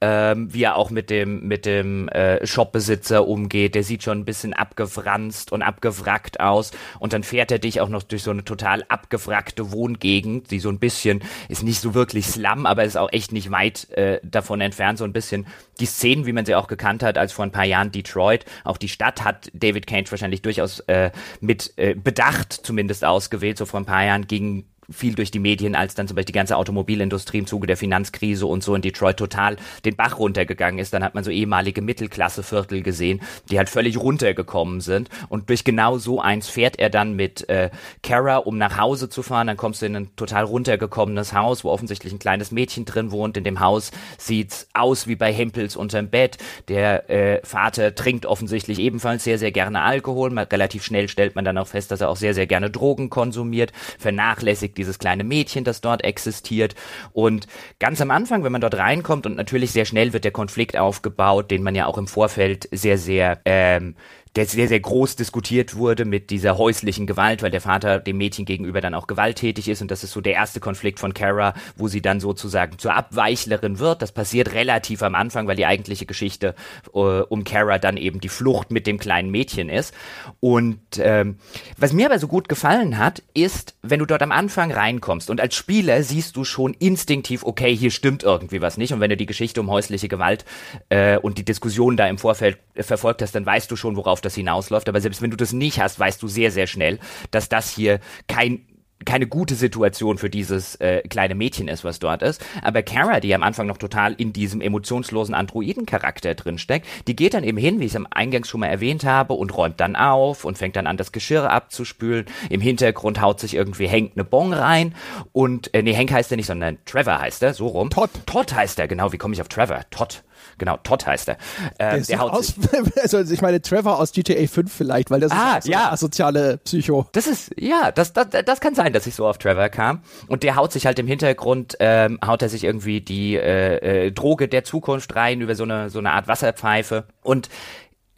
ähm, 0.01 0.53
wie 0.53 0.63
er 0.63 0.77
auch 0.77 0.91
mit 0.91 1.11
dem, 1.11 1.47
mit 1.47 1.67
dem 1.67 2.09
äh, 2.09 2.47
Shopbesitzer 2.47 3.27
umgeht. 3.27 3.75
Der 3.75 3.83
sieht 3.83 4.03
schon 4.03 4.21
ein 4.21 4.25
bisschen 4.25 4.55
abgefranst 4.55 5.53
und 5.53 5.63
abgewrackt 5.63 6.41
aus. 6.41 6.71
Und 6.99 7.13
dann 7.13 7.23
fährt 7.23 7.53
er 7.53 7.59
dich 7.59 7.81
auch 7.81 7.89
noch 7.89 8.03
durch 8.03 8.23
so 8.23 8.31
eine 8.31 8.45
total 8.45 8.85
abgewrackte 8.89 9.73
Wohngegend, 9.73 10.51
die 10.51 10.61
so 10.61 10.71
ein 10.71 10.79
bisschen, 10.79 11.21
ist 11.49 11.63
nicht 11.63 11.81
so 11.81 11.95
wirklich 11.95 12.27
Slum, 12.27 12.67
aber 12.67 12.85
ist 12.85 12.97
auch 12.97 13.13
echt 13.13 13.33
nicht 13.33 13.51
weit 13.51 13.91
äh, 13.91 14.21
davon 14.23 14.61
entfernt. 14.61 14.99
So 14.99 15.05
ein 15.05 15.13
bisschen 15.13 15.47
die 15.81 15.87
Szenen, 15.87 16.27
wie 16.27 16.33
man 16.33 16.47
sie 16.47 16.55
auch 16.55 16.67
gekannt 16.67 17.03
hat, 17.03 17.19
als 17.19 17.33
vor 17.33 17.45
ein 17.45 17.53
paar 17.53 17.65
Jahren 17.65 17.93
Detroit. 17.93 18.47
Auch 18.65 18.79
die 18.79 18.89
Stadt 18.89 19.23
hat 19.25 19.51
David 19.53 19.87
Cage 19.87 20.11
wahrscheinlich 20.11 20.43
durchaus 20.43 20.81
äh, 20.81 21.11
mit 21.41 21.75
äh, 21.77 21.95
Bedacht 21.95 22.53
zumindest 22.53 23.05
ausgewählt. 23.05 23.59
So 23.59 23.67
vor 23.67 23.81
ein 23.81 23.87
paar 23.87 24.05
Jahren 24.05 24.27
ging 24.27 24.65
viel 24.91 25.15
durch 25.15 25.31
die 25.31 25.39
Medien, 25.39 25.75
als 25.75 25.95
dann 25.95 26.09
zum 26.09 26.17
Beispiel 26.17 26.33
die 26.33 26.39
ganze 26.39 26.57
Automobilindustrie 26.57 27.39
im 27.39 27.47
Zuge 27.47 27.67
der 27.67 27.77
Finanzkrise 27.77 28.47
und 28.47 28.63
so 28.63 28.75
in 28.75 28.83
Detroit 28.83 29.17
total 29.17 29.57
den 29.85 29.97
Bach 29.97 30.19
runtergegangen 30.19 30.79
ist. 30.79 30.93
Dann 30.93 31.05
hat 31.05 31.15
man 31.15 31.25
so 31.25 31.31
ehemalige 31.31 31.83
Mittelklasseviertel 31.83 32.83
gesehen, 32.83 33.21
die 33.51 33.59
halt 33.59 33.69
völlig 33.69 33.99
runtergekommen 33.99 34.81
sind. 34.81 35.09
Und 35.29 35.49
durch 35.49 35.65
genau 35.65 35.99
so 35.99 36.21
eins 36.21 36.49
fährt 36.49 36.79
er 36.79 36.91
dann 36.91 37.15
mit 37.15 37.49
äh, 37.49 37.71
Kara, 38.03 38.39
um 38.39 38.59
nach 38.59 38.79
Hause 38.79 39.09
zu 39.09 39.23
fahren. 39.23 39.47
Dann 39.47 39.57
kommst 39.57 39.83
du 39.83 39.87
in 39.87 39.97
ein 39.97 40.17
total 40.17 40.45
runtergekommenes 40.45 41.33
Haus, 41.33 41.65
wo 41.65 41.71
offensichtlich 41.71 42.13
ein 42.13 42.19
kleines 42.19 42.51
Mädchen 42.51 42.85
drin 42.85 43.13
wohnt. 43.13 43.37
In 43.37 43.45
dem 43.45 43.61
Haus 43.61 43.93
sieht's 44.19 44.69
aus 44.75 45.07
wie 45.07 45.17
bei 45.17 45.33
Hempels 45.33 45.77
unterm 45.77 46.09
Bett. 46.09 46.39
Der 46.69 47.09
äh, 47.11 47.41
Vater 47.45 47.95
trinkt 47.95 48.27
offensichtlich 48.27 48.79
ebenfalls 48.79 49.25
sehr, 49.25 49.39
sehr 49.39 49.53
gerne 49.53 49.83
Alkohol. 49.83 50.31
Man, 50.31 50.47
relativ 50.47 50.85
schnell 50.85 51.09
stellt 51.09 51.35
man 51.35 51.45
dann 51.45 51.59
auch 51.59 51.69
fest, 51.69 51.91
dass 51.91 52.01
er 52.01 52.09
auch 52.09 52.17
sehr, 52.17 52.35
sehr 52.35 52.47
gerne 52.47 52.71
Drogen 52.71 53.11
konsumiert, 53.11 53.73
vernachlässigt 53.99 54.79
dieses 54.81 54.99
kleine 54.99 55.25
Mädchen, 55.25 55.65
das 55.65 55.81
dort 55.81 56.03
existiert. 56.05 56.75
Und 57.13 57.47
ganz 57.79 58.01
am 58.01 58.11
Anfang, 58.11 58.43
wenn 58.45 58.53
man 58.53 58.61
dort 58.61 58.77
reinkommt 58.77 59.27
und 59.27 59.37
natürlich 59.37 59.73
sehr 59.73 59.85
schnell 59.85 60.13
wird 60.13 60.25
der 60.25 60.33
Konflikt 60.33 60.77
aufgebaut, 60.77 61.51
den 61.51 61.63
man 61.63 61.75
ja 61.75 61.87
auch 61.87 61.99
im 61.99 62.07
Vorfeld 62.07 62.69
sehr, 62.73 62.99
sehr 62.99 63.41
ähm, 63.45 63.95
der 64.37 64.47
sehr, 64.47 64.69
sehr 64.69 64.81
groß 64.81 65.17
diskutiert 65.17 65.75
wurde 65.75 66.05
mit 66.05 66.31
dieser 66.31 66.57
häuslichen 66.57 67.07
Gewalt, 67.07 67.43
weil 67.43 67.51
der 67.51 67.61
Vater 67.61 67.99
dem 67.99 68.17
Mädchen 68.17 68.45
gegenüber 68.45 68.81
dann 68.81 68.95
auch 68.95 69.09
gewalttätig 69.09 69.69
ist 69.69 69.83
und 69.83 69.91
das 69.91 70.05
ist 70.05 70.13
so 70.13 70.21
der 70.21 70.35
erste 70.35 70.61
Konflikt 70.61 71.01
von 71.01 71.15
Kara, 71.15 71.55
wo 71.77 71.89
sie 71.89 72.01
dann 72.01 72.21
sozusagen 72.21 72.79
zur 72.79 72.95
Abweichlerin 72.95 73.81
wird. 73.81 74.03
Das 74.03 74.13
passiert 74.13 74.53
relativ 74.53 75.03
am 75.03 75.17
Anfang, 75.17 75.49
weil 75.49 75.57
die 75.57 75.67
eigentliche 75.67 76.07
Geschichte 76.07 76.55
äh, 76.95 76.99
um 76.99 77.43
Kara 77.43 77.79
dann 77.79 77.97
eben 77.97 78.21
die 78.21 78.29
Flucht 78.29 78.71
mit 78.71 78.87
dem 78.87 78.99
kleinen 78.99 79.31
Mädchen 79.31 79.69
ist. 79.69 79.95
Und 80.39 80.79
ähm, 80.99 81.39
was 81.77 81.93
mir 81.93 82.07
aber 82.07 82.21
so 82.21 82.29
gut 82.29 82.49
gefallen 82.49 82.99
hat, 82.99 83.23
ist, 83.35 83.75
wenn 83.83 83.99
du 83.99 84.07
dort 84.07 84.23
am 84.23 84.33
Anfang 84.33 84.71
reinkommst 84.71 85.29
und 85.29 85.41
als 85.41 85.57
Spieler 85.57 86.05
siehst 86.05 86.37
du 86.37 86.45
schon 86.45 86.75
instinktiv, 86.75 87.43
okay, 87.43 87.75
hier 87.75 87.91
stimmt 87.91 88.23
irgendwie 88.23 88.61
was 88.61 88.77
nicht. 88.77 88.93
Und 88.93 89.01
wenn 89.01 89.11
du 89.11 89.17
die 89.17 89.27
Geschichte 89.27 89.61
um 89.61 89.71
häusliche 89.71 90.09
Gewalt 90.09 90.45
äh, 90.89 91.19
und 91.19 91.37
die 91.39 91.45
Diskussion 91.45 91.97
da 91.97 92.07
im 92.07 92.19
Vorfeld 92.19 92.59
äh, 92.75 92.85
verfolgt 92.85 93.23
hast, 93.23 93.35
dann 93.35 93.45
weißt 93.45 93.69
du 93.71 93.77
schon, 93.77 93.97
worauf 93.97 94.20
worauf 94.21 94.23
das 94.23 94.35
hinausläuft. 94.35 94.89
Aber 94.89 95.01
selbst 95.01 95.23
wenn 95.23 95.31
du 95.31 95.37
das 95.37 95.53
nicht 95.53 95.81
hast, 95.81 95.99
weißt 95.99 96.23
du 96.23 96.29
sehr, 96.29 96.51
sehr 96.51 96.67
schnell, 96.67 96.99
dass 97.31 97.49
das 97.49 97.71
hier 97.71 98.01
kein 98.29 98.67
keine 99.07 99.27
gute 99.27 99.55
Situation 99.55 100.19
für 100.19 100.29
dieses 100.29 100.75
äh, 100.75 101.01
kleine 101.09 101.35
Mädchen 101.35 101.69
ist, 101.69 101.85
was 101.85 102.01
dort 102.01 102.21
ist. 102.21 102.45
Aber 102.61 102.83
Kara, 102.83 103.21
die 103.21 103.35
am 103.35 103.43
Anfang 103.43 103.67
noch 103.67 103.79
total 103.79 104.13
in 104.13 104.35
diesem 104.35 104.61
emotionslosen 104.61 105.35
Androiden-Charakter 105.35 106.35
drinsteckt, 106.35 106.87
die 107.07 107.17
geht 107.17 107.33
dann 107.33 107.43
eben 107.43 107.57
hin, 107.57 107.81
wie 107.81 107.87
ich 107.87 107.93
es 107.93 107.97
am 107.97 108.07
Eingangs 108.11 108.47
schon 108.47 108.61
mal 108.61 108.67
erwähnt 108.67 109.05
habe, 109.05 109.33
und 109.33 109.57
räumt 109.57 109.81
dann 109.81 109.97
auf 109.97 110.45
und 110.45 110.59
fängt 110.59 110.77
dann 110.77 110.87
an, 110.87 110.99
das 110.99 111.13
Geschirr 111.13 111.51
abzuspülen. 111.51 112.27
Im 112.51 112.61
Hintergrund 112.61 113.23
haut 113.23 113.41
sich 113.41 113.55
irgendwie 113.55 113.89
Hank 113.89 114.13
eine 114.17 114.25
Bon 114.25 114.53
rein. 114.53 114.95
Und, 115.33 115.73
äh, 115.73 115.81
nee, 115.81 115.97
Hank 115.97 116.13
heißt 116.13 116.31
er 116.31 116.37
nicht, 116.37 116.49
sondern 116.49 116.77
Trevor 116.85 117.21
heißt 117.21 117.43
er, 117.43 117.55
so 117.55 117.69
rum. 117.69 117.89
Todd. 117.89 118.11
Todd 118.27 118.53
heißt 118.53 118.79
er, 118.81 118.87
genau. 118.87 119.15
Wie 119.15 119.19
komme 119.19 119.33
ich 119.33 119.41
auf 119.41 119.49
Trevor? 119.49 119.81
Todd. 119.91 120.23
Genau, 120.61 120.77
Todd 120.83 121.07
heißt 121.07 121.27
er. 121.31 121.39
Ähm, 121.79 121.97
der, 121.97 122.01
der 122.03 122.19
haut 122.19 122.33
aus, 122.33 122.53
also 123.03 123.21
ich 123.21 123.41
meine 123.41 123.63
Trevor 123.63 123.99
aus 123.99 124.13
GTA 124.13 124.47
5 124.47 124.71
vielleicht, 124.71 125.11
weil 125.11 125.19
das 125.19 125.33
ah, 125.33 125.57
ist 125.57 125.65
so 125.65 125.73
ja. 125.73 125.91
asoziale 125.91 126.59
Psycho. 126.59 127.07
Das 127.13 127.27
ist, 127.27 127.51
ja, 127.59 127.91
das, 127.91 128.13
das, 128.13 128.27
das 128.45 128.61
kann 128.61 128.75
sein, 128.75 128.93
dass 128.93 129.07
ich 129.07 129.15
so 129.15 129.27
auf 129.27 129.39
Trevor 129.39 129.71
kam. 129.71 130.03
Und 130.29 130.43
der 130.43 130.57
haut 130.57 130.71
sich 130.71 130.85
halt 130.85 130.99
im 130.99 131.07
Hintergrund, 131.07 131.79
ähm, 131.81 132.19
haut 132.23 132.43
er 132.43 132.51
sich 132.51 132.65
irgendwie 132.65 133.01
die 133.01 133.37
äh, 133.37 134.09
äh, 134.09 134.13
Droge 134.13 134.49
der 134.49 134.63
Zukunft 134.63 135.17
rein 135.17 135.41
über 135.41 135.55
so 135.55 135.65
eine, 135.65 135.89
so 135.89 135.99
eine 135.99 136.13
Art 136.13 136.29
Wasserpfeife. 136.29 137.05
Und 137.23 137.49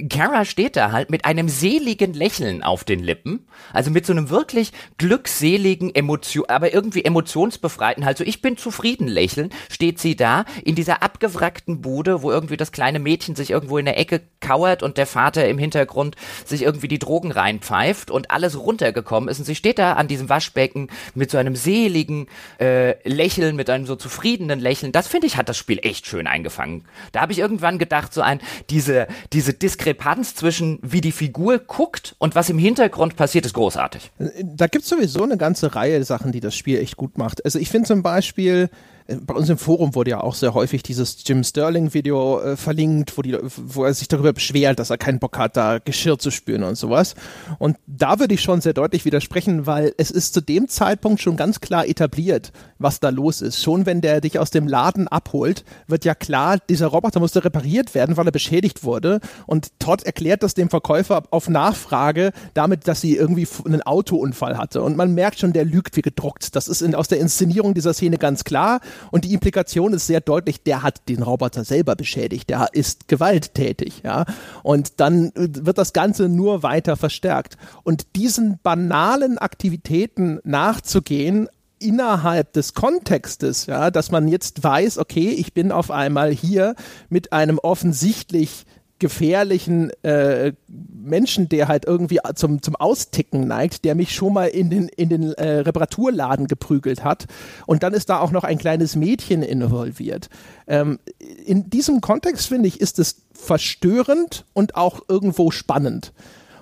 Kara 0.08 0.44
steht 0.44 0.76
da 0.76 0.92
halt 0.92 1.10
mit 1.10 1.24
einem 1.24 1.48
seligen 1.48 2.14
Lächeln 2.14 2.62
auf 2.62 2.84
den 2.84 3.00
Lippen, 3.00 3.46
also 3.72 3.90
mit 3.90 4.06
so 4.06 4.12
einem 4.12 4.30
wirklich 4.30 4.72
glückseligen 4.98 5.94
Emotion, 5.94 6.46
aber 6.48 6.72
irgendwie 6.72 7.04
emotionsbefreiten, 7.04 8.04
halt 8.04 8.18
so 8.18 8.24
ich 8.24 8.42
bin 8.42 8.56
zufrieden 8.56 9.08
lächeln, 9.08 9.50
steht 9.70 9.98
sie 9.98 10.16
da 10.16 10.44
in 10.64 10.74
dieser 10.74 11.02
abgewrackten 11.02 11.80
Bude, 11.80 12.22
wo 12.22 12.30
irgendwie 12.30 12.56
das 12.56 12.72
kleine 12.72 12.98
Mädchen 12.98 13.36
sich 13.36 13.50
irgendwo 13.50 13.78
in 13.78 13.84
der 13.84 13.98
Ecke 13.98 14.20
kauert 14.40 14.82
und 14.82 14.98
der 14.98 15.06
Vater 15.06 15.48
im 15.48 15.58
Hintergrund 15.58 16.16
sich 16.44 16.62
irgendwie 16.62 16.88
die 16.88 16.98
Drogen 16.98 17.30
reinpfeift 17.30 18.10
und 18.10 18.30
alles 18.30 18.58
runtergekommen 18.58 19.28
ist 19.28 19.38
und 19.38 19.44
sie 19.44 19.54
steht 19.54 19.78
da 19.78 19.94
an 19.94 20.08
diesem 20.08 20.28
Waschbecken 20.28 20.88
mit 21.14 21.30
so 21.30 21.38
einem 21.38 21.56
seligen 21.56 22.26
äh, 22.60 22.96
Lächeln, 23.08 23.56
mit 23.56 23.70
einem 23.70 23.86
so 23.86 23.96
zufriedenen 23.96 24.60
Lächeln. 24.60 24.92
Das 24.92 25.06
finde 25.06 25.26
ich 25.26 25.36
hat 25.36 25.48
das 25.48 25.56
Spiel 25.56 25.78
echt 25.82 26.06
schön 26.06 26.26
eingefangen. 26.26 26.84
Da 27.12 27.20
habe 27.20 27.32
ich 27.32 27.38
irgendwann 27.38 27.78
gedacht, 27.78 28.12
so 28.12 28.20
ein 28.20 28.40
diese 28.70 29.06
diese 29.32 29.54
Diskrepanz 29.54 29.91
Diskrepanz 29.92 30.34
zwischen 30.34 30.78
wie 30.82 31.00
die 31.00 31.12
Figur 31.12 31.58
guckt 31.58 32.14
und 32.18 32.34
was 32.34 32.48
im 32.48 32.58
Hintergrund 32.58 33.16
passiert, 33.16 33.46
ist 33.46 33.54
großartig. 33.54 34.10
Da 34.42 34.66
gibt 34.66 34.84
es 34.84 34.90
sowieso 34.90 35.22
eine 35.22 35.36
ganze 35.36 35.74
Reihe 35.74 36.02
Sachen, 36.04 36.32
die 36.32 36.40
das 36.40 36.56
Spiel 36.56 36.78
echt 36.78 36.96
gut 36.96 37.18
macht. 37.18 37.44
Also 37.44 37.58
ich 37.58 37.68
finde 37.68 37.88
zum 37.88 38.02
Beispiel, 38.02 38.70
äh, 38.70 38.76
bei 39.20 39.34
uns 39.34 39.48
im 39.48 39.58
Forum 39.58 39.94
wurde 39.94 40.10
ja 40.10 40.20
auch 40.20 40.34
sehr 40.34 40.54
häufig 40.54 40.82
dieses 40.82 41.16
Jim 41.26 41.44
Sterling-Video 41.44 42.40
äh, 42.40 42.56
verlinkt, 42.56 43.16
wo, 43.16 43.22
die, 43.22 43.36
wo 43.42 43.84
er 43.84 43.94
sich 43.94 44.08
darüber 44.08 44.32
beschwert, 44.32 44.78
dass 44.78 44.90
er 44.90 44.98
keinen 44.98 45.18
Bock 45.18 45.38
hat, 45.38 45.56
da 45.56 45.78
Geschirr 45.78 46.18
zu 46.18 46.30
spüren 46.30 46.62
und 46.62 46.76
sowas. 46.76 47.14
Und 47.58 47.76
da 47.86 48.18
würde 48.18 48.34
ich 48.34 48.42
schon 48.42 48.60
sehr 48.60 48.72
deutlich 48.72 49.04
widersprechen, 49.04 49.66
weil 49.66 49.94
es 49.98 50.10
ist 50.10 50.34
zu 50.34 50.40
dem 50.40 50.68
Zeitpunkt 50.68 51.20
schon 51.20 51.36
ganz 51.36 51.60
klar 51.60 51.86
etabliert, 51.86 52.52
was 52.78 53.00
da 53.00 53.10
los 53.10 53.40
ist. 53.40 53.62
Schon 53.62 53.86
wenn 53.86 54.00
der 54.00 54.20
dich 54.20 54.38
aus 54.38 54.50
dem 54.50 54.66
Laden 54.66 55.08
abholt, 55.08 55.64
wird 55.86 56.04
ja 56.04 56.14
klar, 56.14 56.58
dieser 56.68 56.88
Roboter 56.88 57.20
musste 57.20 57.44
repariert 57.44 57.94
werden, 57.94 58.16
weil 58.16 58.26
er 58.26 58.32
beschädigt 58.32 58.84
wurde. 58.84 59.20
Und 59.46 59.78
Todd 59.78 60.02
erklärt 60.04 60.42
das 60.42 60.54
dem 60.54 60.70
Verkäufer 60.70 61.24
auf 61.30 61.48
Nachfrage 61.48 62.32
damit, 62.54 62.88
dass 62.88 63.00
sie 63.00 63.16
irgendwie 63.16 63.46
einen 63.64 63.82
Autounfall 63.82 64.56
hatte. 64.56 64.82
Und 64.82 64.96
man 64.96 65.14
merkt 65.14 65.38
schon, 65.38 65.52
der 65.52 65.64
lügt 65.64 65.96
wie 65.96 66.02
gedruckt. 66.02 66.54
Das 66.56 66.68
ist 66.68 66.82
in, 66.82 66.94
aus 66.94 67.08
der 67.08 67.20
Inszenierung 67.20 67.74
dieser 67.74 67.94
Szene 67.94 68.18
ganz 68.18 68.44
klar. 68.44 68.80
Und 69.10 69.24
die 69.24 69.34
Implikation 69.34 69.92
ist 69.92 70.06
sehr 70.06 70.20
deutlich, 70.20 70.62
der 70.62 70.82
hat 70.82 71.08
den 71.08 71.22
Roboter 71.22 71.64
selber 71.64 71.96
beschädigt, 71.96 72.50
der 72.50 72.68
ist 72.72 73.08
gewalttätig, 73.08 74.02
ja. 74.04 74.24
Und 74.62 75.00
dann 75.00 75.32
wird 75.34 75.78
das 75.78 75.92
Ganze 75.92 76.28
nur 76.28 76.62
weiter 76.62 76.96
verstärkt. 76.96 77.56
Und 77.82 78.16
diesen 78.16 78.58
banalen 78.62 79.38
Aktivitäten 79.38 80.40
nachzugehen, 80.44 81.48
innerhalb 81.82 82.52
des 82.52 82.74
Kontextes, 82.74 83.66
ja, 83.66 83.90
dass 83.90 84.10
man 84.10 84.28
jetzt 84.28 84.62
weiß, 84.62 84.98
okay, 84.98 85.30
ich 85.30 85.52
bin 85.52 85.72
auf 85.72 85.90
einmal 85.90 86.30
hier 86.30 86.74
mit 87.08 87.32
einem 87.32 87.58
offensichtlich 87.58 88.64
gefährlichen 89.02 89.90
äh, 90.04 90.52
Menschen, 90.68 91.48
der 91.48 91.66
halt 91.66 91.86
irgendwie 91.86 92.20
zum, 92.36 92.62
zum 92.62 92.76
Austicken 92.76 93.48
neigt, 93.48 93.84
der 93.84 93.96
mich 93.96 94.14
schon 94.14 94.32
mal 94.32 94.46
in 94.46 94.70
den, 94.70 94.86
in 94.88 95.08
den 95.08 95.32
äh, 95.32 95.58
Reparaturladen 95.58 96.46
geprügelt 96.46 97.02
hat. 97.02 97.26
Und 97.66 97.82
dann 97.82 97.94
ist 97.94 98.10
da 98.10 98.20
auch 98.20 98.30
noch 98.30 98.44
ein 98.44 98.58
kleines 98.58 98.94
Mädchen 98.94 99.42
involviert. 99.42 100.30
Ähm, 100.68 101.00
in 101.44 101.68
diesem 101.68 102.00
Kontext, 102.00 102.46
finde 102.46 102.68
ich, 102.68 102.80
ist 102.80 103.00
es 103.00 103.22
verstörend 103.34 104.44
und 104.52 104.76
auch 104.76 105.00
irgendwo 105.08 105.50
spannend. 105.50 106.12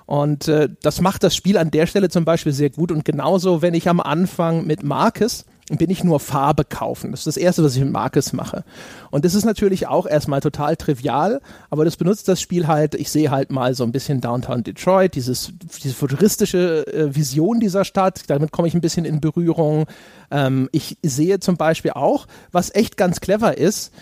Und 0.06 0.48
äh, 0.48 0.70
das 0.80 1.02
macht 1.02 1.22
das 1.22 1.36
Spiel 1.36 1.58
an 1.58 1.70
der 1.70 1.86
Stelle 1.86 2.08
zum 2.08 2.24
Beispiel 2.24 2.52
sehr 2.52 2.70
gut. 2.70 2.90
Und 2.90 3.04
genauso, 3.04 3.60
wenn 3.60 3.74
ich 3.74 3.86
am 3.86 4.00
Anfang 4.00 4.66
mit 4.66 4.82
Marcus 4.82 5.44
bin 5.78 5.90
ich 5.90 6.04
nur 6.04 6.20
Farbe 6.20 6.64
kaufen. 6.64 7.10
Das 7.10 7.20
ist 7.20 7.26
das 7.26 7.36
Erste, 7.36 7.64
was 7.64 7.74
ich 7.74 7.82
mit 7.82 7.92
Marcus 7.92 8.32
mache. 8.32 8.64
Und 9.10 9.24
das 9.24 9.34
ist 9.34 9.44
natürlich 9.44 9.86
auch 9.86 10.06
erstmal 10.06 10.40
total 10.40 10.76
trivial, 10.76 11.40
aber 11.70 11.84
das 11.84 11.96
benutzt 11.96 12.28
das 12.28 12.40
Spiel 12.40 12.66
halt, 12.66 12.94
ich 12.94 13.10
sehe 13.10 13.30
halt 13.30 13.50
mal 13.50 13.74
so 13.74 13.84
ein 13.84 13.92
bisschen 13.92 14.20
Downtown 14.20 14.62
Detroit, 14.62 15.14
dieses, 15.14 15.52
diese 15.82 15.94
futuristische 15.94 16.86
äh, 16.86 17.14
Vision 17.14 17.60
dieser 17.60 17.84
Stadt, 17.84 18.22
damit 18.28 18.52
komme 18.52 18.68
ich 18.68 18.74
ein 18.74 18.80
bisschen 18.80 19.04
in 19.04 19.20
Berührung. 19.20 19.86
Ähm, 20.30 20.68
ich 20.72 20.98
sehe 21.02 21.40
zum 21.40 21.56
Beispiel 21.56 21.92
auch, 21.92 22.26
was 22.52 22.74
echt 22.74 22.96
ganz 22.96 23.20
clever 23.20 23.58
ist, 23.58 23.92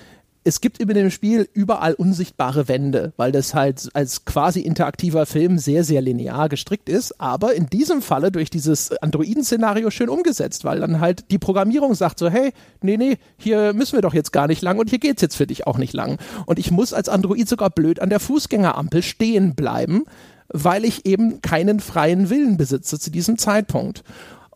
es 0.49 0.63
gibt 0.63 0.81
über 0.81 0.95
dem 0.95 1.11
Spiel 1.11 1.47
überall 1.53 1.93
unsichtbare 1.93 2.69
Wände, 2.69 3.13
weil 3.19 3.33
das 3.33 3.53
halt 3.53 3.91
als 3.93 4.25
quasi 4.25 4.61
interaktiver 4.61 5.27
Film 5.27 5.59
sehr, 5.59 5.85
sehr 5.85 6.01
linear 6.01 6.49
gestrickt 6.49 6.89
ist, 6.89 7.21
aber 7.21 7.53
in 7.53 7.67
diesem 7.67 8.01
Falle 8.01 8.33
durch 8.33 8.49
dieses 8.49 8.97
Androiden-Szenario 9.03 9.91
schön 9.91 10.09
umgesetzt, 10.09 10.65
weil 10.65 10.81
dann 10.81 11.01
halt 11.01 11.31
die 11.31 11.37
Programmierung 11.37 11.95
sagt 11.95 12.19
so, 12.19 12.31
hey, 12.31 12.53
nee, 12.81 12.97
nee, 12.97 13.19
hier 13.37 13.75
müssen 13.75 13.99
wir 13.99 14.01
doch 14.01 14.15
jetzt 14.15 14.33
gar 14.33 14.47
nicht 14.47 14.63
lang 14.63 14.79
und 14.79 14.89
hier 14.89 14.99
geht's 14.99 15.21
jetzt 15.21 15.37
für 15.37 15.47
dich 15.47 15.67
auch 15.67 15.77
nicht 15.77 15.93
lang. 15.93 16.17
Und 16.47 16.59
ich 16.59 16.71
muss 16.71 16.95
als 16.95 17.11
Android 17.11 17.47
sogar 17.47 17.69
blöd 17.69 18.01
an 18.01 18.09
der 18.09 18.19
Fußgängerampel 18.19 19.03
stehen 19.03 19.55
bleiben, 19.55 20.05
weil 20.49 20.87
ich 20.87 21.05
eben 21.05 21.43
keinen 21.43 21.79
freien 21.79 22.31
Willen 22.31 22.57
besitze 22.57 22.99
zu 22.99 23.11
diesem 23.11 23.37
Zeitpunkt. 23.37 24.03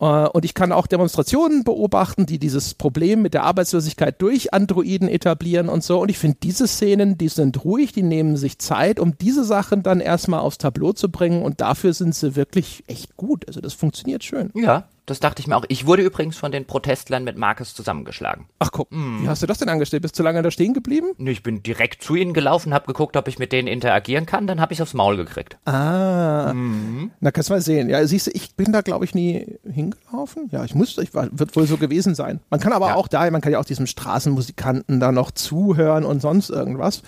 Äh, 0.02 0.28
und 0.28 0.44
ich 0.44 0.52
kann 0.52 0.72
auch 0.72 0.86
Demonstrationen 0.86 1.64
beobachten, 1.64 2.26
die 2.26 2.38
dieses 2.38 2.74
Problem 2.74 3.22
mit 3.22 3.34
der 3.34 3.44
Arbeitslosigkeit 3.44 4.20
durch 4.20 4.52
Androiden 4.52 5.08
etablieren 5.08 5.68
und 5.68 5.84
so. 5.84 6.00
Und 6.00 6.10
ich 6.10 6.18
finde, 6.18 6.38
diese 6.42 6.66
Szenen, 6.66 7.16
die 7.16 7.28
sind 7.28 7.64
ruhig, 7.64 7.92
die 7.92 8.02
nehmen 8.02 8.36
sich 8.36 8.58
Zeit, 8.58 8.98
um 8.98 9.16
diese 9.16 9.44
Sachen 9.44 9.82
dann 9.82 10.00
erstmal 10.00 10.40
aufs 10.40 10.58
Tableau 10.58 10.92
zu 10.92 11.10
bringen. 11.10 11.42
Und 11.42 11.60
dafür 11.60 11.94
sind 11.94 12.14
sie 12.14 12.34
wirklich 12.36 12.82
echt 12.88 13.16
gut. 13.16 13.46
Also 13.46 13.60
das 13.60 13.74
funktioniert 13.74 14.24
schön. 14.24 14.50
Ja, 14.54 14.88
das 15.06 15.18
dachte 15.18 15.40
ich 15.40 15.48
mir 15.48 15.56
auch. 15.56 15.64
Ich 15.68 15.86
wurde 15.86 16.02
übrigens 16.02 16.36
von 16.36 16.52
den 16.52 16.64
Protestlern 16.64 17.24
mit 17.24 17.36
Marcus 17.36 17.74
zusammengeschlagen. 17.74 18.46
Ach 18.60 18.70
guck, 18.70 18.90
mm. 18.92 19.22
wie 19.22 19.28
hast 19.28 19.42
du 19.42 19.46
das 19.46 19.58
denn 19.58 19.68
angestellt? 19.68 20.02
Bist 20.02 20.16
du 20.18 20.22
lange 20.22 20.42
da 20.42 20.50
stehen 20.50 20.74
geblieben? 20.74 21.08
Ich 21.18 21.42
bin 21.42 21.62
direkt 21.62 22.02
zu 22.02 22.14
ihnen 22.14 22.32
gelaufen, 22.32 22.72
habe 22.72 22.86
geguckt, 22.86 23.16
ob 23.16 23.26
ich 23.26 23.38
mit 23.38 23.52
denen 23.52 23.66
interagieren 23.66 24.26
kann, 24.26 24.46
dann 24.46 24.60
habe 24.60 24.72
ich 24.72 24.80
aufs 24.80 24.94
Maul 24.94 25.16
gekriegt. 25.16 25.56
Ah, 25.64 26.52
mhm. 26.54 27.10
na 27.20 27.32
kannst 27.32 27.50
du 27.50 27.54
mal 27.54 27.60
sehen. 27.60 27.88
Ja, 27.88 28.06
siehst 28.06 28.28
du, 28.28 28.30
ich 28.32 28.54
bin 28.54 28.72
da 28.72 28.80
glaube 28.80 29.04
ich 29.04 29.14
nie 29.14 29.58
hingelaufen. 29.68 30.48
Ja, 30.52 30.64
ich 30.64 30.74
muss, 30.74 30.96
ich 30.98 31.14
war, 31.14 31.28
wird 31.32 31.56
wohl 31.56 31.66
so 31.66 31.78
gewesen 31.78 32.14
sein. 32.14 32.40
Man 32.50 32.60
kann 32.60 32.72
aber 32.72 32.88
ja. 32.88 32.94
auch 32.94 33.08
da, 33.08 33.28
man 33.30 33.40
kann 33.40 33.52
ja 33.52 33.58
auch 33.58 33.64
diesem 33.64 33.86
Straßenmusikanten 33.86 35.00
da 35.00 35.10
noch 35.10 35.32
zuhören 35.32 36.04
und 36.04 36.20
sonst 36.20 36.50
irgendwas. 36.50 37.02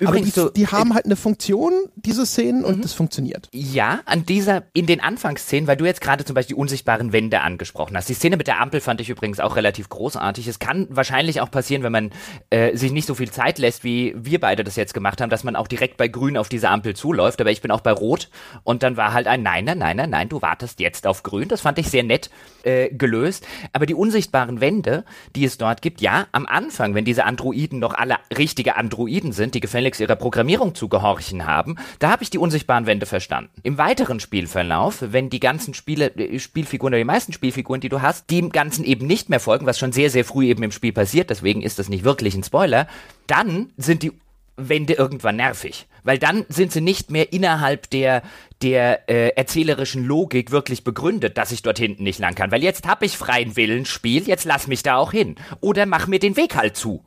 Übrigens, 0.00 0.36
aber 0.36 0.50
die, 0.50 0.60
die 0.60 0.66
haben 0.66 0.94
halt 0.94 1.04
eine 1.04 1.16
Funktion, 1.16 1.72
diese 1.94 2.26
Szenen, 2.26 2.64
und 2.64 2.78
mhm. 2.78 2.82
das 2.82 2.92
funktioniert. 2.92 3.48
Ja, 3.52 4.00
an 4.06 4.26
dieser, 4.26 4.64
in 4.72 4.86
den 4.86 5.00
Anfangsszenen, 5.00 5.68
weil 5.68 5.76
du 5.76 5.84
jetzt 5.84 6.00
gerade 6.00 6.24
zum 6.24 6.34
Beispiel 6.34 6.56
die 6.56 6.60
unsichtbaren 6.60 7.12
Wände 7.12 7.35
Ende 7.36 7.42
angesprochen 7.42 7.96
hast. 7.96 8.08
Die 8.08 8.14
Szene 8.14 8.36
mit 8.36 8.46
der 8.46 8.60
Ampel 8.60 8.80
fand 8.80 9.00
ich 9.00 9.10
übrigens 9.10 9.40
auch 9.40 9.56
relativ 9.56 9.88
großartig. 9.88 10.46
Es 10.46 10.58
kann 10.58 10.86
wahrscheinlich 10.90 11.40
auch 11.40 11.50
passieren, 11.50 11.82
wenn 11.82 11.92
man 11.92 12.10
äh, 12.50 12.76
sich 12.76 12.92
nicht 12.92 13.06
so 13.06 13.14
viel 13.14 13.30
Zeit 13.30 13.58
lässt, 13.58 13.84
wie 13.84 14.14
wir 14.16 14.40
beide 14.40 14.64
das 14.64 14.76
jetzt 14.76 14.94
gemacht 14.94 15.20
haben, 15.20 15.30
dass 15.30 15.44
man 15.44 15.56
auch 15.56 15.68
direkt 15.68 15.96
bei 15.96 16.08
Grün 16.08 16.36
auf 16.36 16.48
diese 16.48 16.68
Ampel 16.68 16.94
zuläuft. 16.94 17.40
Aber 17.40 17.50
ich 17.50 17.60
bin 17.60 17.70
auch 17.70 17.80
bei 17.80 17.92
Rot 17.92 18.28
und 18.64 18.82
dann 18.82 18.96
war 18.96 19.12
halt 19.12 19.26
ein 19.26 19.42
Nein, 19.42 19.64
nein, 19.64 19.78
nein, 19.78 19.96
nein, 19.96 20.10
nein, 20.10 20.28
du 20.28 20.42
wartest 20.42 20.80
jetzt 20.80 21.06
auf 21.06 21.22
Grün. 21.22 21.48
Das 21.48 21.60
fand 21.60 21.78
ich 21.78 21.88
sehr 21.88 22.02
nett 22.02 22.30
äh, 22.64 22.88
gelöst. 22.88 23.46
Aber 23.72 23.86
die 23.86 23.94
unsichtbaren 23.94 24.60
Wände, 24.60 25.04
die 25.34 25.44
es 25.44 25.58
dort 25.58 25.82
gibt, 25.82 26.00
ja, 26.00 26.26
am 26.32 26.46
Anfang, 26.46 26.94
wenn 26.94 27.04
diese 27.04 27.24
Androiden 27.24 27.78
noch 27.78 27.94
alle 27.94 28.16
richtige 28.36 28.76
Androiden 28.76 29.32
sind, 29.32 29.54
die 29.54 29.60
gefälligst 29.60 30.00
ihrer 30.00 30.16
Programmierung 30.16 30.74
zu 30.74 30.88
gehorchen 30.88 31.46
haben, 31.46 31.76
da 31.98 32.10
habe 32.10 32.22
ich 32.22 32.30
die 32.30 32.38
unsichtbaren 32.38 32.86
Wände 32.86 33.06
verstanden. 33.06 33.50
Im 33.62 33.78
weiteren 33.78 34.20
Spielverlauf, 34.20 34.98
wenn 35.00 35.30
die 35.30 35.40
ganzen 35.40 35.74
Spiele, 35.74 36.06
äh, 36.16 36.38
Spielfiguren 36.38 36.94
oder 36.94 36.98
die 36.98 37.04
meisten 37.04 37.25
Spielfiguren, 37.32 37.80
die 37.80 37.88
du 37.88 38.02
hast, 38.02 38.30
dem 38.30 38.50
Ganzen 38.50 38.84
eben 38.84 39.06
nicht 39.06 39.28
mehr 39.28 39.40
folgen, 39.40 39.66
was 39.66 39.78
schon 39.78 39.92
sehr, 39.92 40.10
sehr 40.10 40.24
früh 40.24 40.46
eben 40.46 40.62
im 40.62 40.72
Spiel 40.72 40.92
passiert, 40.92 41.30
deswegen 41.30 41.62
ist 41.62 41.78
das 41.78 41.88
nicht 41.88 42.04
wirklich 42.04 42.34
ein 42.34 42.44
Spoiler, 42.44 42.86
dann 43.26 43.70
sind 43.76 44.02
die 44.02 44.12
Wände 44.56 44.94
irgendwann 44.94 45.36
nervig. 45.36 45.86
Weil 46.02 46.18
dann 46.18 46.46
sind 46.48 46.72
sie 46.72 46.80
nicht 46.80 47.10
mehr 47.10 47.32
innerhalb 47.32 47.90
der, 47.90 48.22
der 48.62 49.08
äh, 49.10 49.30
erzählerischen 49.30 50.04
Logik 50.04 50.50
wirklich 50.50 50.84
begründet, 50.84 51.36
dass 51.36 51.52
ich 51.52 51.62
dort 51.62 51.78
hinten 51.78 52.04
nicht 52.04 52.20
lang 52.20 52.34
kann. 52.34 52.52
Weil 52.52 52.62
jetzt 52.62 52.86
habe 52.86 53.04
ich 53.04 53.16
freien 53.16 53.56
Willen, 53.56 53.86
Spiel, 53.86 54.26
jetzt 54.26 54.44
lass 54.44 54.66
mich 54.66 54.82
da 54.82 54.96
auch 54.96 55.10
hin. 55.10 55.34
Oder 55.60 55.84
mach 55.84 56.06
mir 56.06 56.20
den 56.20 56.36
Weg 56.36 56.54
halt 56.54 56.76
zu. 56.76 57.04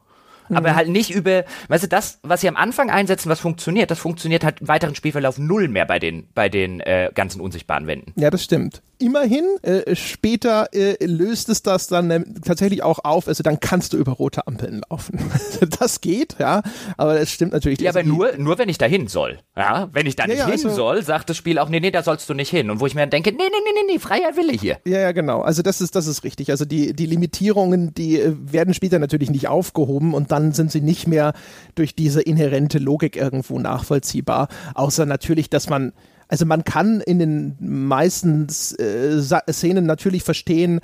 Mhm. 0.50 0.58
Aber 0.58 0.76
halt 0.76 0.90
nicht 0.90 1.12
über, 1.12 1.46
weißt 1.68 1.86
du, 1.86 1.88
das, 1.88 2.20
was 2.24 2.42
sie 2.42 2.50
am 2.50 2.56
Anfang 2.56 2.90
einsetzen, 2.90 3.30
was 3.30 3.40
funktioniert, 3.40 3.92
das 3.92 4.00
funktioniert 4.00 4.44
halt 4.44 4.62
im 4.62 4.68
weiteren 4.68 4.96
Spielverlauf 4.96 5.38
null 5.38 5.68
mehr 5.68 5.86
bei 5.86 6.00
den, 6.00 6.28
bei 6.34 6.50
den 6.50 6.80
äh, 6.82 7.12
ganzen 7.14 7.42
unsichtbaren 7.42 7.88
Wänden. 7.88 8.14
Ja, 8.16 8.30
das 8.30 8.44
stimmt 8.44 8.82
immerhin, 9.00 9.46
äh, 9.64 9.96
später 9.96 10.68
äh, 10.74 11.04
löst 11.04 11.50
es 11.50 11.64
das 11.64 11.88
dann 11.88 12.36
tatsächlich 12.46 12.84
auch 12.84 13.00
auf, 13.04 13.28
also 13.28 13.44
dann 13.44 13.60
kannst 13.60 13.94
du 13.94 13.98
über 13.98 14.12
rote 14.12 14.46
Ampeln 14.46 14.82
laufen. 14.90 15.20
das 15.80 16.02
geht, 16.02 16.36
ja, 16.38 16.62
aber 16.98 17.20
es 17.20 17.32
stimmt 17.32 17.54
natürlich. 17.54 17.80
Ja, 17.80 17.92
aber 17.92 18.04
nur, 18.04 18.38
nur 18.38 18.58
wenn 18.58 18.70
ich 18.70 18.78
da 18.78 18.86
hin 18.86 19.08
soll. 19.08 19.40
Ja, 19.56 19.90
wenn 19.94 20.06
ich 20.06 20.16
da 20.16 20.28
nicht 20.28 20.40
ja, 20.40 20.46
hin 20.46 20.54
also, 20.54 20.70
soll, 20.70 21.04
sagt 21.04 21.30
das 21.30 21.38
Spiel 21.38 21.60
auch, 21.60 21.70
nee, 21.70 21.80
nee, 21.80 21.92
da 21.92 22.04
sollst 22.04 22.30
du 22.30 22.34
nicht 22.34 22.50
hin. 22.50 22.70
Und 22.70 22.82
wo 22.82 22.86
ich 22.86 22.94
mir 22.94 23.02
dann 23.02 23.10
denke, 23.10 23.32
nee, 23.32 23.38
nee, 23.38 23.44
nee, 23.50 23.82
nee, 23.88 23.94
nee, 23.94 24.00
freier 24.00 24.36
Wille 24.36 24.54
hier. 24.54 24.78
Ja, 24.86 25.00
ja, 25.00 25.12
genau. 25.14 25.42
Also 25.42 25.62
das 25.62 25.82
ist, 25.82 25.96
das 25.96 26.08
ist 26.08 26.24
richtig. 26.24 26.52
Also 26.52 26.66
die, 26.66 26.94
die 26.94 27.06
Limitierungen, 27.06 27.94
die 27.94 28.20
äh, 28.20 28.36
werden 28.38 28.74
später 28.74 29.00
natürlich 29.00 29.30
nicht 29.30 29.48
aufgehoben 29.48 30.14
und 30.14 30.32
dann 30.32 30.39
sind 30.52 30.72
sie 30.72 30.82
nicht 30.82 31.08
mehr 31.08 31.34
durch 31.76 31.96
diese 31.96 32.22
inhärente 32.22 32.80
Logik 32.80 33.16
irgendwo 33.16 33.60
nachvollziehbar. 33.60 34.48
Außer 34.74 35.06
natürlich, 35.06 35.50
dass 35.50 35.70
man 35.70 35.94
also 36.30 36.46
man 36.46 36.64
kann 36.64 37.02
in 37.02 37.18
den 37.18 37.56
meisten 37.60 38.48
äh, 38.78 39.20
Szenen 39.52 39.86
natürlich 39.88 40.24
verstehen, 40.24 40.80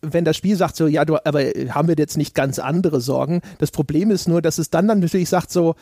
wenn 0.00 0.24
das 0.24 0.36
Spiel 0.36 0.56
sagt 0.56 0.76
so, 0.76 0.86
ja, 0.86 1.04
du, 1.04 1.16
aber 1.24 1.40
haben 1.70 1.88
wir 1.88 1.96
jetzt 1.98 2.16
nicht 2.16 2.34
ganz 2.34 2.58
andere 2.58 3.00
Sorgen. 3.00 3.40
Das 3.58 3.70
Problem 3.70 4.10
ist 4.10 4.28
nur, 4.28 4.40
dass 4.40 4.58
es 4.58 4.70
dann 4.70 4.86
dann 4.86 5.00
natürlich 5.00 5.28
sagt 5.28 5.50
so, 5.50 5.74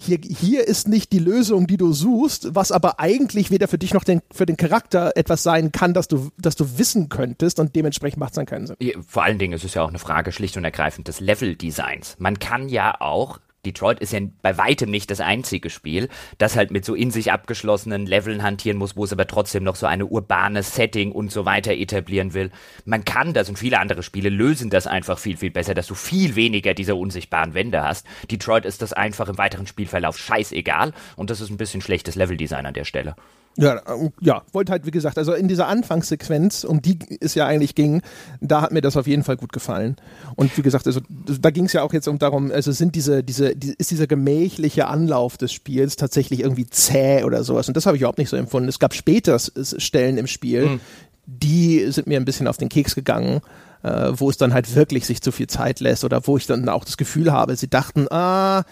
hier, 0.00 0.18
hier 0.22 0.66
ist 0.66 0.88
nicht 0.88 1.12
die 1.12 1.18
Lösung, 1.18 1.66
die 1.66 1.76
du 1.76 1.92
suchst, 1.92 2.54
was 2.54 2.72
aber 2.72 3.00
eigentlich 3.00 3.50
weder 3.50 3.68
für 3.68 3.78
dich 3.78 3.94
noch 3.94 4.04
den, 4.04 4.22
für 4.32 4.46
den 4.46 4.56
Charakter 4.56 5.12
etwas 5.16 5.42
sein 5.42 5.72
kann, 5.72 5.94
dass 5.94 6.08
du, 6.08 6.30
dass 6.38 6.56
du 6.56 6.78
wissen 6.78 7.08
könntest 7.08 7.60
und 7.60 7.76
dementsprechend 7.76 8.18
macht 8.18 8.30
es 8.30 8.36
dann 8.36 8.46
keinen 8.46 8.66
Sinn. 8.66 8.76
Vor 9.06 9.22
allen 9.24 9.38
Dingen 9.38 9.52
ist 9.52 9.64
es 9.64 9.74
ja 9.74 9.82
auch 9.82 9.88
eine 9.88 9.98
Frage 9.98 10.32
schlicht 10.32 10.56
und 10.56 10.64
ergreifend 10.64 11.08
des 11.08 11.20
Level-Designs. 11.20 12.16
Man 12.18 12.38
kann 12.38 12.68
ja 12.68 13.00
auch 13.00 13.38
Detroit 13.66 14.00
ist 14.00 14.12
ja 14.12 14.20
bei 14.40 14.56
weitem 14.56 14.90
nicht 14.90 15.10
das 15.10 15.20
einzige 15.20 15.68
Spiel, 15.68 16.08
das 16.38 16.56
halt 16.56 16.70
mit 16.70 16.84
so 16.84 16.94
in 16.94 17.10
sich 17.10 17.30
abgeschlossenen 17.30 18.06
Leveln 18.06 18.42
hantieren 18.42 18.78
muss, 18.78 18.96
wo 18.96 19.04
es 19.04 19.12
aber 19.12 19.26
trotzdem 19.26 19.64
noch 19.64 19.76
so 19.76 19.86
eine 19.86 20.06
urbane 20.06 20.62
Setting 20.62 21.12
und 21.12 21.30
so 21.30 21.44
weiter 21.44 21.72
etablieren 21.72 22.32
will. 22.32 22.50
Man 22.84 23.04
kann 23.04 23.34
das 23.34 23.48
und 23.48 23.58
viele 23.58 23.78
andere 23.78 24.02
Spiele 24.02 24.30
lösen 24.30 24.70
das 24.70 24.86
einfach 24.86 25.18
viel, 25.18 25.36
viel 25.36 25.50
besser, 25.50 25.74
dass 25.74 25.86
du 25.86 25.94
viel 25.94 26.36
weniger 26.36 26.72
dieser 26.72 26.96
unsichtbaren 26.96 27.54
Wände 27.54 27.82
hast. 27.82 28.06
Detroit 28.30 28.64
ist 28.64 28.80
das 28.80 28.92
einfach 28.94 29.28
im 29.28 29.38
weiteren 29.38 29.66
Spielverlauf 29.66 30.16
scheißegal 30.16 30.92
und 31.16 31.30
das 31.30 31.40
ist 31.40 31.50
ein 31.50 31.58
bisschen 31.58 31.82
schlechtes 31.82 32.14
Leveldesign 32.14 32.64
an 32.64 32.74
der 32.74 32.84
Stelle. 32.84 33.14
Ja, 33.56 33.80
ja, 34.20 34.42
wollte 34.52 34.72
halt, 34.72 34.86
wie 34.86 34.90
gesagt, 34.90 35.18
also 35.18 35.34
in 35.34 35.48
dieser 35.48 35.66
Anfangssequenz, 35.66 36.64
um 36.64 36.80
die 36.80 36.98
es 37.20 37.34
ja 37.34 37.46
eigentlich 37.46 37.74
ging, 37.74 38.00
da 38.40 38.62
hat 38.62 38.72
mir 38.72 38.80
das 38.80 38.96
auf 38.96 39.06
jeden 39.06 39.24
Fall 39.24 39.36
gut 39.36 39.52
gefallen. 39.52 39.96
Und 40.36 40.56
wie 40.56 40.62
gesagt, 40.62 40.86
also 40.86 41.00
da 41.40 41.50
ging 41.50 41.64
es 41.64 41.72
ja 41.72 41.82
auch 41.82 41.92
jetzt 41.92 42.06
um 42.06 42.18
darum, 42.18 42.52
also 42.52 42.70
sind 42.70 42.94
diese, 42.94 43.24
diese, 43.24 43.56
die, 43.56 43.74
ist 43.76 43.90
dieser 43.90 44.06
gemächliche 44.06 44.86
Anlauf 44.86 45.36
des 45.36 45.52
Spiels 45.52 45.96
tatsächlich 45.96 46.40
irgendwie 46.40 46.66
zäh 46.66 47.24
oder 47.24 47.42
sowas. 47.42 47.66
Und 47.68 47.76
das 47.76 47.86
habe 47.86 47.96
ich 47.96 48.02
überhaupt 48.02 48.18
nicht 48.18 48.30
so 48.30 48.36
empfunden. 48.36 48.68
Es 48.68 48.78
gab 48.78 48.94
später 48.94 49.38
Stellen 49.38 50.16
im 50.16 50.28
Spiel, 50.28 50.66
mhm. 50.66 50.80
die 51.26 51.90
sind 51.90 52.06
mir 52.06 52.18
ein 52.18 52.24
bisschen 52.24 52.46
auf 52.46 52.56
den 52.56 52.68
Keks 52.68 52.94
gegangen 52.94 53.40
äh, 53.82 54.12
wo 54.12 54.30
es 54.30 54.36
dann 54.36 54.52
halt 54.52 54.74
wirklich 54.74 55.06
sich 55.06 55.22
zu 55.22 55.32
viel 55.32 55.46
Zeit 55.46 55.80
lässt 55.80 56.04
oder 56.04 56.26
wo 56.26 56.36
ich 56.36 56.46
dann 56.46 56.68
auch 56.68 56.84
das 56.84 56.96
Gefühl 56.96 57.32
habe, 57.32 57.56
sie 57.56 57.68
dachten, 57.68 58.06
ah, 58.10 58.64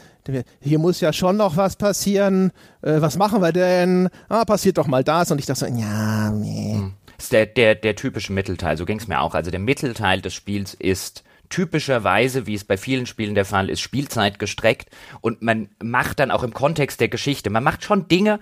hier 0.61 0.79
muss 0.79 1.01
ja 1.01 1.13
schon 1.13 1.37
noch 1.37 1.57
was 1.57 1.77
passieren, 1.77 2.53
äh, 2.83 3.01
was 3.01 3.17
machen 3.17 3.41
wir 3.41 3.53
denn? 3.53 4.09
Ah, 4.29 4.45
passiert 4.45 4.79
doch 4.79 4.87
mal 4.87 5.05
das 5.05 5.31
und 5.31 5.39
ich 5.39 5.47
dachte 5.47 5.61
so, 5.61 5.67
ja, 5.67 6.31
nee. 6.31 6.75
Hm. 6.75 6.93
Ist 7.19 7.33
der, 7.33 7.47
der, 7.47 7.75
der 7.75 7.97
typische 7.97 8.33
Mittelteil, 8.33 8.77
so 8.77 8.85
ging 8.85 8.99
es 8.99 9.09
mir 9.09 9.21
auch. 9.21 9.35
Also 9.35 9.51
der 9.51 9.59
Mittelteil 9.59 10.21
des 10.21 10.35
Spiels 10.35 10.75
ist 10.75 11.25
typischerweise, 11.49 12.47
wie 12.47 12.55
es 12.55 12.65
bei 12.65 12.77
vielen 12.77 13.07
Spielen 13.07 13.35
der 13.35 13.45
Fall 13.45 13.71
ist, 13.71 13.81
Spielzeit 13.81 14.39
gestreckt 14.39 14.91
und 15.21 15.43
man 15.43 15.69
macht 15.83 16.21
dann 16.21 16.31
auch 16.31 16.43
im 16.43 16.53
Kontext 16.53 17.01
der 17.01 17.09
Geschichte, 17.09 17.51
man 17.51 17.65
macht 17.65 17.83
schon 17.83 18.07
Dinge, 18.09 18.39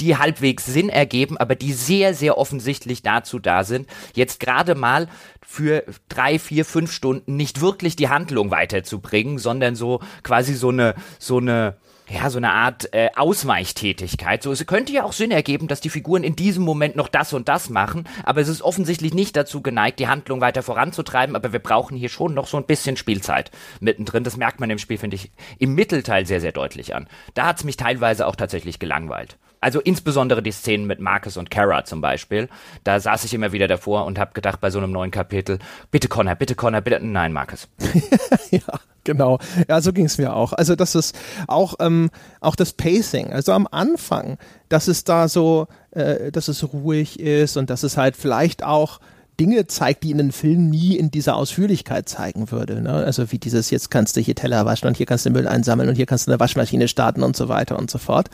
die 0.00 0.16
halbwegs 0.16 0.66
Sinn 0.66 0.88
ergeben, 0.88 1.36
aber 1.36 1.54
die 1.54 1.72
sehr, 1.72 2.14
sehr 2.14 2.38
offensichtlich 2.38 3.02
dazu 3.02 3.38
da 3.38 3.64
sind, 3.64 3.88
jetzt 4.14 4.40
gerade 4.40 4.74
mal 4.74 5.08
für 5.46 5.84
drei, 6.08 6.38
vier, 6.38 6.64
fünf 6.64 6.92
Stunden 6.92 7.36
nicht 7.36 7.60
wirklich 7.60 7.96
die 7.96 8.08
Handlung 8.08 8.50
weiterzubringen, 8.50 9.38
sondern 9.38 9.74
so 9.74 10.00
quasi 10.22 10.54
so 10.54 10.68
eine, 10.68 10.94
so 11.18 11.38
eine, 11.38 11.76
ja, 12.10 12.28
so 12.28 12.38
eine 12.38 12.52
Art 12.52 12.92
äh, 12.92 13.10
Ausweichtätigkeit. 13.14 14.42
So, 14.42 14.50
es 14.50 14.66
könnte 14.66 14.92
ja 14.92 15.04
auch 15.04 15.12
Sinn 15.12 15.30
ergeben, 15.30 15.68
dass 15.68 15.80
die 15.80 15.90
Figuren 15.90 16.24
in 16.24 16.34
diesem 16.34 16.64
Moment 16.64 16.96
noch 16.96 17.08
das 17.08 17.32
und 17.32 17.48
das 17.48 17.70
machen, 17.70 18.08
aber 18.24 18.40
es 18.40 18.48
ist 18.48 18.62
offensichtlich 18.62 19.14
nicht 19.14 19.36
dazu 19.36 19.62
geneigt, 19.62 20.00
die 20.00 20.08
Handlung 20.08 20.40
weiter 20.40 20.62
voranzutreiben, 20.62 21.36
aber 21.36 21.52
wir 21.52 21.60
brauchen 21.60 21.96
hier 21.96 22.08
schon 22.08 22.34
noch 22.34 22.48
so 22.48 22.56
ein 22.56 22.66
bisschen 22.66 22.96
Spielzeit 22.96 23.50
mittendrin. 23.78 24.24
Das 24.24 24.36
merkt 24.36 24.60
man 24.60 24.70
im 24.70 24.78
Spiel, 24.78 24.98
finde 24.98 25.16
ich, 25.16 25.30
im 25.58 25.74
Mittelteil 25.74 26.26
sehr, 26.26 26.40
sehr 26.40 26.52
deutlich 26.52 26.94
an. 26.94 27.08
Da 27.34 27.46
hat 27.46 27.58
es 27.58 27.64
mich 27.64 27.76
teilweise 27.76 28.26
auch 28.26 28.36
tatsächlich 28.36 28.78
gelangweilt. 28.78 29.38
Also 29.60 29.80
insbesondere 29.80 30.42
die 30.42 30.52
Szenen 30.52 30.86
mit 30.86 31.00
Marcus 31.00 31.36
und 31.36 31.50
Kara 31.50 31.84
zum 31.84 32.00
Beispiel. 32.00 32.48
Da 32.84 32.98
saß 32.98 33.24
ich 33.24 33.34
immer 33.34 33.52
wieder 33.52 33.68
davor 33.68 34.06
und 34.06 34.18
habe 34.18 34.32
gedacht 34.32 34.60
bei 34.60 34.70
so 34.70 34.78
einem 34.78 34.90
neuen 34.90 35.10
Kapitel, 35.10 35.58
bitte 35.90 36.08
Connor, 36.08 36.34
bitte 36.34 36.54
Connor, 36.54 36.80
bitte, 36.80 37.00
nein, 37.04 37.32
Marcus. 37.32 37.68
ja, 38.50 38.60
genau. 39.04 39.38
Ja, 39.68 39.80
so 39.82 39.92
ging 39.92 40.06
es 40.06 40.16
mir 40.16 40.34
auch. 40.34 40.54
Also 40.54 40.76
das 40.76 40.94
ist 40.94 41.18
auch, 41.46 41.74
ähm, 41.78 42.10
auch 42.40 42.56
das 42.56 42.72
Pacing. 42.72 43.32
Also 43.32 43.52
am 43.52 43.68
Anfang, 43.70 44.38
dass 44.70 44.88
es 44.88 45.04
da 45.04 45.28
so, 45.28 45.68
äh, 45.90 46.32
dass 46.32 46.48
es 46.48 46.72
ruhig 46.72 47.20
ist 47.20 47.56
und 47.56 47.68
dass 47.68 47.82
es 47.82 47.98
halt 47.98 48.16
vielleicht 48.16 48.62
auch 48.62 49.00
Dinge 49.40 49.66
zeigt, 49.66 50.04
die 50.04 50.10
in 50.10 50.20
einem 50.20 50.32
Film 50.32 50.68
nie 50.68 50.96
in 50.96 51.10
dieser 51.10 51.34
Ausführlichkeit 51.34 52.08
zeigen 52.08 52.50
würde. 52.50 52.82
Ne? 52.82 52.92
Also 52.92 53.32
wie 53.32 53.38
dieses, 53.38 53.70
jetzt 53.70 53.90
kannst 53.90 54.16
du 54.16 54.20
hier 54.20 54.34
Teller 54.34 54.66
waschen 54.66 54.86
und 54.86 54.98
hier 54.98 55.06
kannst 55.06 55.24
du 55.24 55.30
Müll 55.30 55.48
einsammeln 55.48 55.88
und 55.88 55.94
hier 55.94 56.06
kannst 56.06 56.26
du 56.26 56.30
eine 56.30 56.38
Waschmaschine 56.38 56.88
starten 56.88 57.22
und 57.22 57.36
so 57.36 57.48
weiter 57.48 57.78
und 57.78 57.90
so 57.90 57.96
fort. 57.98 58.28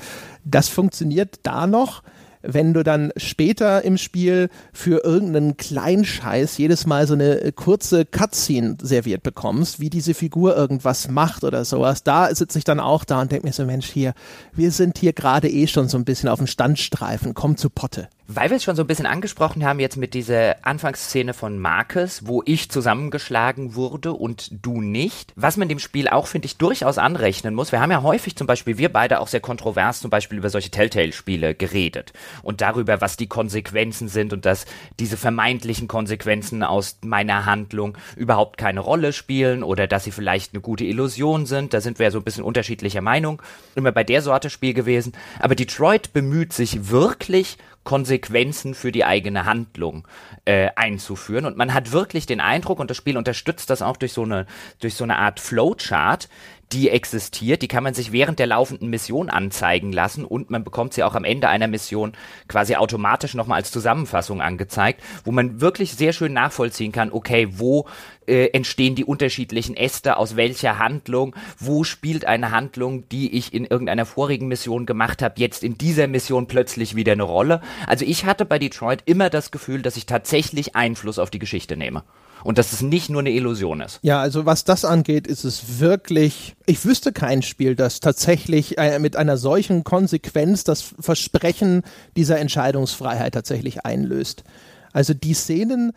Das 0.45 0.69
funktioniert 0.69 1.37
da 1.45 1.67
noch 1.67 2.03
wenn 2.49 2.75
du 2.75 2.85
dann 2.85 3.13
später 3.17 3.83
im 3.83 3.99
Spiel 3.99 4.51
für 4.73 5.05
irgendeinen 5.05 5.57
Kleinscheiß 5.57 6.59
jedes 6.59 6.87
Mal 6.87 7.07
so 7.07 7.15
eine 7.15 7.53
kurze 7.53 8.05
Cutscene 8.05 8.77
serviert 8.81 9.23
bekommst, 9.23 9.81
wie 9.81 9.91
diese 9.91 10.15
Figur 10.15 10.57
irgendwas 10.57 11.09
macht 11.09 11.45
oder 11.45 11.65
sowas, 11.65 12.05
da 12.05 12.33
sitze 12.35 12.59
ich 12.59 12.65
dann 12.65 12.79
auch 12.79 13.05
da 13.05 13.21
und 13.21 13.33
denke 13.33 13.47
mir 13.47 13.53
so, 13.53 13.65
Mensch, 13.65 13.91
hier, 13.91 14.15
wir 14.53 14.71
sind 14.71 14.99
hier 14.99 15.13
gerade 15.13 15.49
eh 15.49 15.67
schon 15.67 15.89
so 15.89 15.99
ein 15.99 16.05
bisschen 16.05 16.29
auf 16.29 16.39
dem 16.39 16.47
Standstreifen, 16.47 17.35
komm 17.35 17.57
zu 17.57 17.69
Potte. 17.69 18.09
Weil 18.29 18.51
wir 18.51 18.57
es 18.57 18.65
schon 18.65 18.75
so 18.75 18.83
ein 18.83 18.89
bisschen 18.89 19.07
angesprochen 19.07 19.65
haben 19.65 19.79
jetzt 19.79 19.97
mit 19.97 20.13
dieser 20.13 20.57
Anfangsszene 20.67 21.33
von 21.33 21.61
Marcus, 21.61 22.27
wo 22.27 22.43
ich 22.45 22.69
zusammengeschlagen 22.69 23.77
wurde 23.77 24.13
und 24.13 24.49
du 24.51 24.81
nicht, 24.81 25.33
was 25.37 25.57
man 25.57 25.69
dem 25.69 25.79
Spiel 25.79 26.09
auch, 26.09 26.27
finde 26.27 26.47
ich, 26.47 26.57
durchaus 26.57 26.99
anrechnen 26.99 27.55
muss. 27.55 27.71
Wir 27.71 27.81
haben 27.81 27.93
ja 27.93 28.03
häufig 28.03 28.35
zum 28.35 28.49
Beispiel, 28.49 28.79
wir 28.79 28.93
beide 28.93 29.21
auch 29.21 29.29
sehr 29.29 29.39
kontrovers 29.39 30.01
zum 30.01 30.11
Beispiel 30.11 30.39
über 30.39 30.51
solche 30.51 30.71
Telltale-Spiele 30.71 31.55
geredet 31.55 32.13
und 32.43 32.63
darüber, 32.63 33.01
was 33.01 33.17
die 33.17 33.29
Konsequenzen 33.29 34.09
sind 34.09 34.33
und 34.33 34.45
dass 34.45 34.67
diese 34.99 35.17
vermeintlichen 35.17 35.87
Konsequenzen 35.87 36.65
aus 36.65 36.99
meiner 37.05 37.47
Handlung 37.47 37.97
überhaupt 38.17 38.59
keine 38.59 38.81
Rolle 38.81 39.13
spielen 39.13 39.63
oder 39.63 39.87
dass 39.87 40.03
sie 40.03 40.11
vielleicht 40.11 40.53
eine 40.53 40.63
gute 40.63 40.85
Illusion 40.85 41.47
sind. 41.47 41.73
Da 41.73 41.81
sind 41.81 42.01
wir 42.01 42.07
ja 42.07 42.11
so 42.11 42.19
ein 42.19 42.25
bisschen 42.25 42.43
unterschiedlicher 42.43 43.03
Meinung. 43.03 43.41
Immer 43.77 43.93
bei 43.93 44.03
der 44.03 44.21
Sorte 44.21 44.51
Spiel 44.51 44.75
gewesen. 44.75 45.13
Aber 45.39 45.55
Detroit 45.55 46.13
bemüht 46.13 46.53
sich 46.53 46.91
wirklich 46.91 47.57
Konsequenzen 47.87 48.75
für 48.75 48.93
die 48.93 49.07
eigene 49.07 49.47
Handlung 49.47 50.07
äh, 50.45 50.69
einzuführen. 50.77 51.47
Und 51.47 51.57
man 51.57 51.73
hat 51.73 51.93
wirklich 51.93 52.27
den 52.27 52.41
Eindruck, 52.41 52.79
und 52.79 52.91
das 52.91 52.99
Spiel 52.99 53.17
unterstützt 53.17 53.71
das 53.71 53.81
auch 53.81 53.97
durch 53.97 54.13
so 54.13 54.25
eine, 54.25 54.45
durch 54.81 54.95
so 54.95 55.05
eine 55.05 55.17
Art 55.17 55.41
Flowchart, 55.41 56.29
die 56.73 56.91
existiert, 56.91 57.63
die 57.63 57.69
kann 57.69 57.85
man 57.85 57.95
sich 57.95 58.11
während 58.11 58.39
der 58.39 58.49
laufenden 58.49 58.91
Mission 58.91 59.31
anzeigen 59.31 59.93
lassen 59.93 60.25
und 60.25 60.51
man 60.51 60.65
bekommt 60.65 60.95
sie 60.95 61.05
auch 61.05 61.15
am 61.15 61.25
Ende 61.25 61.49
einer 61.49 61.69
Mission 61.69 62.13
quasi 62.49 62.75
automatisch 62.75 63.35
nochmal 63.35 63.59
als 63.59 63.71
Zusammenfassung 63.71 64.41
angezeigt, 64.41 65.01
wo 65.25 65.31
man 65.31 65.61
wirklich 65.61 65.95
sehr 65.95 66.13
schön 66.13 66.33
nachvollziehen 66.33 66.91
kann, 66.91 67.13
okay, 67.13 67.49
wo 67.53 67.87
äh, 68.27 68.47
entstehen 68.49 68.97
die 68.97 69.05
unterschiedlichen 69.05 69.77
Äste, 69.77 70.17
aus 70.17 70.35
welcher 70.35 70.79
Handlung, 70.79 71.37
wo 71.59 71.85
spielt 71.85 72.25
eine 72.25 72.51
Handlung, 72.51 73.09
die 73.09 73.37
ich 73.37 73.55
in 73.55 73.65
irgendeiner 73.65 74.07
vorigen 74.07 74.49
Mission 74.49 74.87
gemacht 74.87 75.23
habe, 75.23 75.35
jetzt 75.39 75.63
in 75.63 75.79
dieser 75.79 76.09
Mission 76.09 76.49
plötzlich 76.49 76.97
wieder 76.97 77.13
eine 77.13 77.23
Rolle. 77.23 77.61
Also 77.87 78.05
ich 78.05 78.25
hatte 78.25 78.45
bei 78.45 78.59
Detroit 78.59 79.03
immer 79.07 79.31
das 79.31 79.53
Gefühl, 79.53 79.83
dass 79.83 79.97
ich 79.97 80.07
tatsächlich 80.07 80.75
Einfluss 80.75 81.21
auf 81.21 81.31
die 81.31 81.39
Geschichte 81.39 81.77
nehme 81.77 82.03
und 82.47 82.59
dass 82.59 82.73
es 82.73 82.81
nicht 82.81 83.11
nur 83.11 83.21
eine 83.21 83.33
Illusion 83.33 83.81
ist. 83.81 83.99
Ja, 84.03 84.21
also 84.21 84.47
was 84.47 84.63
das 84.63 84.85
angeht, 84.85 85.27
ist 85.27 85.45
es 85.45 85.81
wirklich, 85.81 86.55
ich 86.65 86.85
wüsste 86.85 87.13
kein 87.13 87.43
Spiel, 87.43 87.75
das 87.75 87.99
tatsächlich 87.99 88.79
äh, 88.79 89.01
mit 89.01 89.17
einer 89.17 89.37
solchen 89.37 89.83
Konsequenz 89.83 90.63
das 90.63 90.95
Versprechen 91.01 91.83
dieser 92.17 92.39
Entscheidungsfreiheit 92.39 93.35
tatsächlich 93.35 93.85
einlöst. 93.85 94.45
Also 94.93 95.13
die 95.13 95.35
Szenen, 95.35 95.93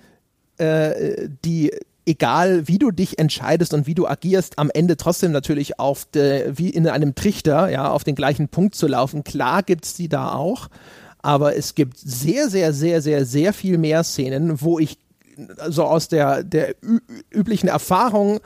äh, 0.57 1.29
die 1.45 1.71
egal 2.07 2.67
wie 2.67 2.79
du 2.79 2.89
dich 2.89 3.19
entscheidest 3.19 3.75
und 3.75 3.85
wie 3.85 3.93
du 3.93 4.07
agierst, 4.07 4.57
am 4.57 4.71
Ende 4.73 4.97
trotzdem 4.97 5.31
natürlich 5.31 5.79
auf 5.79 6.05
de, 6.05 6.53
wie 6.57 6.71
in 6.71 6.87
einem 6.87 7.13
Trichter, 7.13 7.69
ja, 7.69 7.91
auf 7.91 8.03
den 8.03 8.15
gleichen 8.15 8.49
Punkt 8.49 8.73
zu 8.73 8.87
laufen. 8.87 9.23
Klar 9.23 9.61
gibt's 9.61 9.93
die 9.93 10.09
da 10.09 10.33
auch, 10.33 10.69
aber 11.21 11.55
es 11.55 11.75
gibt 11.75 11.99
sehr, 11.99 12.49
sehr, 12.49 12.73
sehr, 12.73 13.03
sehr, 13.03 13.25
sehr 13.25 13.53
viel 13.53 13.77
mehr 13.77 14.03
Szenen, 14.03 14.61
wo 14.61 14.79
ich 14.79 14.97
so 15.69 15.83
aus 15.83 16.07
der, 16.07 16.43
der 16.43 16.75
üblichen 17.31 17.67
Erfahrung 17.67 18.39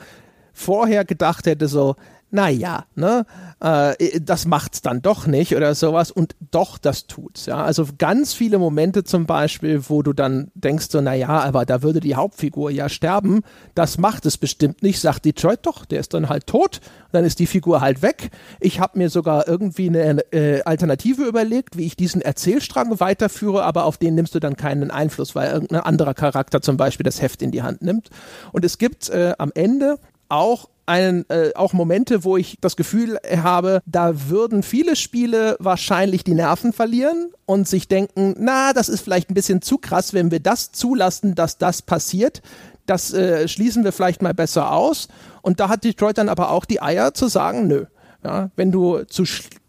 vorher 0.52 1.04
gedacht 1.04 1.46
hätte, 1.46 1.68
so, 1.68 1.96
naja, 2.34 2.84
ne, 2.96 3.26
äh, 3.60 4.20
das 4.20 4.44
macht's 4.44 4.82
dann 4.82 5.02
doch 5.02 5.28
nicht 5.28 5.54
oder 5.54 5.76
sowas 5.76 6.10
und 6.10 6.34
doch, 6.50 6.78
das 6.78 7.06
tut's, 7.06 7.46
ja. 7.46 7.62
Also 7.62 7.86
ganz 7.96 8.34
viele 8.34 8.58
Momente 8.58 9.04
zum 9.04 9.24
Beispiel, 9.24 9.88
wo 9.88 10.02
du 10.02 10.12
dann 10.12 10.50
denkst 10.54 10.88
so, 10.90 11.00
naja, 11.00 11.28
aber 11.28 11.64
da 11.64 11.82
würde 11.82 12.00
die 12.00 12.16
Hauptfigur 12.16 12.72
ja 12.72 12.88
sterben, 12.88 13.42
das 13.76 13.98
macht 13.98 14.26
es 14.26 14.36
bestimmt 14.36 14.82
nicht, 14.82 15.00
sagt 15.00 15.24
Detroit 15.24 15.60
doch, 15.62 15.84
der 15.84 16.00
ist 16.00 16.12
dann 16.12 16.28
halt 16.28 16.48
tot, 16.48 16.80
dann 17.12 17.24
ist 17.24 17.38
die 17.38 17.46
Figur 17.46 17.80
halt 17.80 18.02
weg. 18.02 18.30
Ich 18.58 18.80
habe 18.80 18.98
mir 18.98 19.10
sogar 19.10 19.46
irgendwie 19.46 19.88
eine 19.88 20.32
äh, 20.32 20.62
Alternative 20.62 21.22
überlegt, 21.22 21.78
wie 21.78 21.86
ich 21.86 21.94
diesen 21.94 22.20
Erzählstrang 22.20 22.98
weiterführe, 22.98 23.62
aber 23.62 23.84
auf 23.84 23.96
den 23.96 24.16
nimmst 24.16 24.34
du 24.34 24.40
dann 24.40 24.56
keinen 24.56 24.90
Einfluss, 24.90 25.36
weil 25.36 25.52
irgendein 25.52 25.82
anderer 25.82 26.14
Charakter 26.14 26.60
zum 26.60 26.76
Beispiel 26.76 27.04
das 27.04 27.22
Heft 27.22 27.42
in 27.42 27.52
die 27.52 27.62
Hand 27.62 27.82
nimmt. 27.82 28.10
Und 28.50 28.64
es 28.64 28.78
gibt 28.78 29.08
äh, 29.10 29.34
am 29.38 29.52
Ende 29.54 30.00
auch 30.28 30.68
einen, 30.86 31.28
äh, 31.30 31.52
auch 31.54 31.72
Momente, 31.72 32.24
wo 32.24 32.36
ich 32.36 32.58
das 32.60 32.76
Gefühl 32.76 33.18
habe, 33.42 33.80
da 33.86 34.28
würden 34.28 34.62
viele 34.62 34.96
Spiele 34.96 35.56
wahrscheinlich 35.58 36.24
die 36.24 36.34
Nerven 36.34 36.72
verlieren 36.72 37.32
und 37.46 37.66
sich 37.66 37.88
denken, 37.88 38.34
na, 38.38 38.72
das 38.72 38.88
ist 38.88 39.00
vielleicht 39.00 39.30
ein 39.30 39.34
bisschen 39.34 39.62
zu 39.62 39.78
krass, 39.78 40.12
wenn 40.12 40.30
wir 40.30 40.40
das 40.40 40.72
zulassen, 40.72 41.34
dass 41.34 41.58
das 41.58 41.82
passiert. 41.82 42.42
Das 42.86 43.14
äh, 43.14 43.48
schließen 43.48 43.84
wir 43.84 43.92
vielleicht 43.92 44.20
mal 44.20 44.34
besser 44.34 44.72
aus. 44.72 45.08
Und 45.40 45.58
da 45.58 45.68
hat 45.68 45.84
Detroit 45.84 46.18
dann 46.18 46.28
aber 46.28 46.50
auch 46.50 46.66
die 46.66 46.82
Eier 46.82 47.14
zu 47.14 47.28
sagen, 47.28 47.66
nö. 47.66 47.86
Ja, 48.22 48.50
wenn 48.56 48.72
du 48.72 49.04
zu 49.04 49.24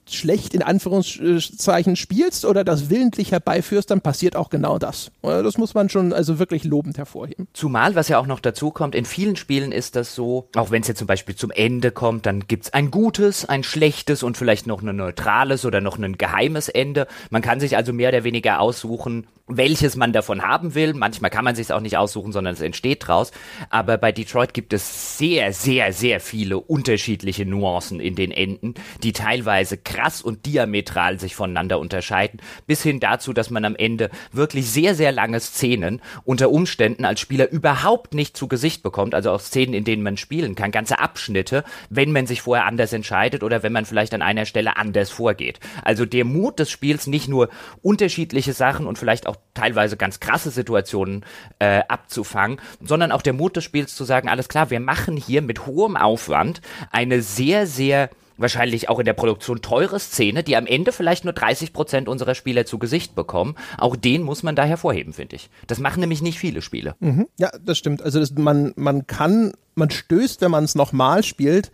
schlecht 0.10 0.54
in 0.54 0.62
Anführungszeichen 0.62 1.96
spielst 1.96 2.46
oder 2.46 2.64
das 2.64 2.90
willentlich 2.90 3.32
herbeiführst, 3.32 3.90
dann 3.90 4.02
passiert 4.02 4.36
auch 4.36 4.50
genau 4.50 4.78
das. 4.78 5.12
Das 5.22 5.58
muss 5.58 5.74
man 5.74 5.90
schon 5.90 6.14
also 6.14 6.40
wirklich 6.40 6.64
lobend 6.64 6.98
hervorheben. 6.98 7.48
Zumal, 7.54 7.96
was 7.96 8.08
ja 8.08 8.20
auch 8.20 8.28
noch 8.28 8.40
dazu 8.40 8.72
kommt, 8.72 8.96
in 8.96 9.06
vielen 9.06 9.36
Spielen 9.36 9.72
ist 9.72 9.96
das 9.96 10.16
so, 10.16 10.48
auch 10.56 10.72
wenn 10.72 10.82
es 10.82 10.88
jetzt 10.88 11.00
zum 11.00 11.08
Beispiel 11.08 11.36
zum 11.36 11.52
Ende 11.52 11.92
kommt, 11.92 12.26
dann 12.26 12.48
gibt 12.48 12.66
es 12.66 12.74
ein 12.74 12.92
gutes, 12.92 13.46
ein 13.46 13.64
schlechtes 13.64 14.24
und 14.24 14.38
vielleicht 14.38 14.68
noch 14.68 14.82
ein 14.82 14.96
neutrales 14.96 15.66
oder 15.66 15.82
noch 15.82 15.98
ein 15.98 16.18
geheimes 16.18 16.70
Ende. 16.70 17.08
Man 17.30 17.42
kann 17.42 17.60
sich 17.60 17.78
also 17.78 17.94
mehr 17.94 18.10
oder 18.10 18.24
weniger 18.24 18.60
aussuchen, 18.60 19.28
welches 19.48 19.96
man 19.96 20.12
davon 20.12 20.42
haben 20.42 20.74
will. 20.74 20.94
Manchmal 20.94 21.30
kann 21.30 21.46
man 21.46 21.56
sich 21.56 21.72
auch 21.72 21.80
nicht 21.80 21.98
aussuchen, 21.98 22.32
sondern 22.32 22.56
es 22.56 22.62
entsteht 22.62 23.08
draus. 23.08 23.32
Aber 23.70 23.98
bei 23.98 24.12
Detroit 24.12 24.54
gibt 24.54 24.74
es 24.74 25.18
sehr, 25.18 25.54
sehr, 25.54 25.94
sehr 25.94 26.20
viele 26.20 26.58
unterschiedliche 26.58 27.46
Nuancen 27.46 28.00
in 28.00 28.16
den 28.16 28.32
Enden, 28.32 28.74
die 29.04 29.14
teilweise 29.14 29.78
krass 29.78 30.22
und 30.22 30.46
diametral 30.48 31.20
sich 31.20 31.36
voneinander 31.36 31.80
unterscheiden, 31.80 32.40
bis 32.66 32.82
hin 32.82 33.00
dazu, 33.00 33.34
dass 33.34 33.52
man 33.52 33.66
am 33.66 33.76
Ende 33.76 34.10
wirklich 34.32 34.70
sehr, 34.70 34.96
sehr 34.96 35.12
lange 35.12 35.40
Szenen 35.40 36.02
unter 36.24 36.50
Umständen 36.50 37.06
als 37.06 37.20
Spieler 37.20 37.52
überhaupt 37.52 38.16
nicht 38.16 38.36
zu 38.36 38.48
Gesicht 38.48 38.82
bekommt, 38.82 39.14
also 39.14 39.32
auch 39.32 39.40
Szenen, 39.40 39.76
in 39.76 39.84
denen 39.84 40.02
man 40.02 40.18
spielen 40.18 40.56
kann, 40.56 40.72
ganze 40.72 41.00
Abschnitte, 41.00 41.64
wenn 41.90 42.12
man 42.12 42.26
sich 42.26 42.42
vorher 42.42 42.66
anders 42.66 42.94
entscheidet 42.94 43.44
oder 43.44 43.62
wenn 43.62 43.74
man 43.74 43.86
vielleicht 43.86 44.14
an 44.16 44.24
einer 44.24 44.46
Stelle 44.46 44.78
anders 44.78 45.12
vorgeht. 45.12 45.60
Also 45.84 46.06
der 46.06 46.26
Mut 46.26 46.58
des 46.58 46.72
Spiels, 46.72 47.06
nicht 47.06 47.28
nur 47.28 47.50
unterschiedliche 47.84 48.54
Sachen 48.54 48.88
und 48.88 48.98
vielleicht 48.98 49.28
auch 49.28 49.35
teilweise 49.54 49.98
ganz 49.98 50.20
krasse 50.20 50.52
Situationen 50.52 51.26
äh, 51.60 51.82
abzufangen, 51.88 52.60
sondern 52.82 53.12
auch 53.12 53.22
der 53.22 53.34
Mut 53.34 53.56
des 53.56 53.64
Spiels 53.64 53.96
zu 53.96 54.04
sagen, 54.04 54.30
alles 54.30 54.48
klar, 54.48 54.70
wir 54.70 54.80
machen 54.80 55.18
hier 55.18 55.42
mit 55.42 55.66
hohem 55.66 55.98
Aufwand 55.98 56.62
eine 56.92 57.22
sehr, 57.22 57.68
sehr 57.68 58.10
wahrscheinlich 58.38 58.90
auch 58.90 59.00
in 59.00 59.06
der 59.06 59.14
Produktion 59.14 59.62
teure 59.62 60.00
Szene, 60.00 60.44
die 60.44 60.58
am 60.58 60.66
Ende 60.66 60.92
vielleicht 60.92 61.24
nur 61.24 61.34
30 61.34 61.74
Prozent 61.74 62.08
unserer 62.08 62.36
Spieler 62.36 62.66
zu 62.66 62.80
Gesicht 62.80 63.16
bekommen. 63.16 63.56
Auch 63.78 63.96
den 63.96 64.24
muss 64.24 64.44
man 64.44 64.56
da 64.56 64.64
hervorheben, 64.64 65.14
finde 65.14 65.38
ich. 65.38 65.50
Das 65.68 65.80
machen 65.80 66.02
nämlich 66.02 66.22
nicht 66.22 66.40
viele 66.40 66.62
Spiele. 66.62 66.96
Mhm. 67.00 67.28
Ja, 67.38 67.52
das 67.64 67.78
stimmt. 67.78 68.02
Also 68.02 68.20
das, 68.20 68.32
man, 68.32 68.74
man 68.76 69.08
kann, 69.08 69.54
man 69.76 69.90
stößt, 69.90 70.42
wenn 70.42 70.52
man 70.52 70.64
es 70.64 70.76
nochmal 70.76 71.24
spielt, 71.24 71.72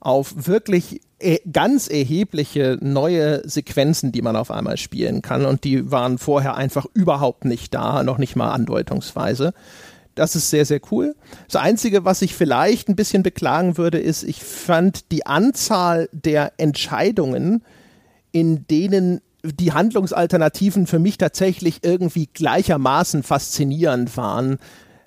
auf 0.00 0.46
wirklich 0.46 1.02
ganz 1.52 1.88
erhebliche 1.88 2.78
neue 2.80 3.46
Sequenzen, 3.48 4.12
die 4.12 4.22
man 4.22 4.36
auf 4.36 4.50
einmal 4.50 4.78
spielen 4.78 5.20
kann 5.20 5.44
und 5.44 5.64
die 5.64 5.90
waren 5.90 6.18
vorher 6.18 6.54
einfach 6.56 6.86
überhaupt 6.94 7.44
nicht 7.44 7.74
da, 7.74 8.02
noch 8.02 8.18
nicht 8.18 8.36
mal 8.36 8.50
andeutungsweise. 8.50 9.52
Das 10.14 10.34
ist 10.34 10.50
sehr, 10.50 10.64
sehr 10.64 10.80
cool. 10.90 11.14
Das 11.46 11.56
Einzige, 11.62 12.04
was 12.04 12.22
ich 12.22 12.34
vielleicht 12.34 12.88
ein 12.88 12.96
bisschen 12.96 13.22
beklagen 13.22 13.76
würde, 13.76 13.98
ist, 13.98 14.22
ich 14.22 14.42
fand 14.42 15.12
die 15.12 15.26
Anzahl 15.26 16.08
der 16.12 16.52
Entscheidungen, 16.56 17.62
in 18.32 18.66
denen 18.66 19.20
die 19.42 19.72
Handlungsalternativen 19.72 20.86
für 20.86 20.98
mich 20.98 21.16
tatsächlich 21.16 21.80
irgendwie 21.82 22.28
gleichermaßen 22.32 23.22
faszinierend 23.22 24.16
waren, 24.16 24.58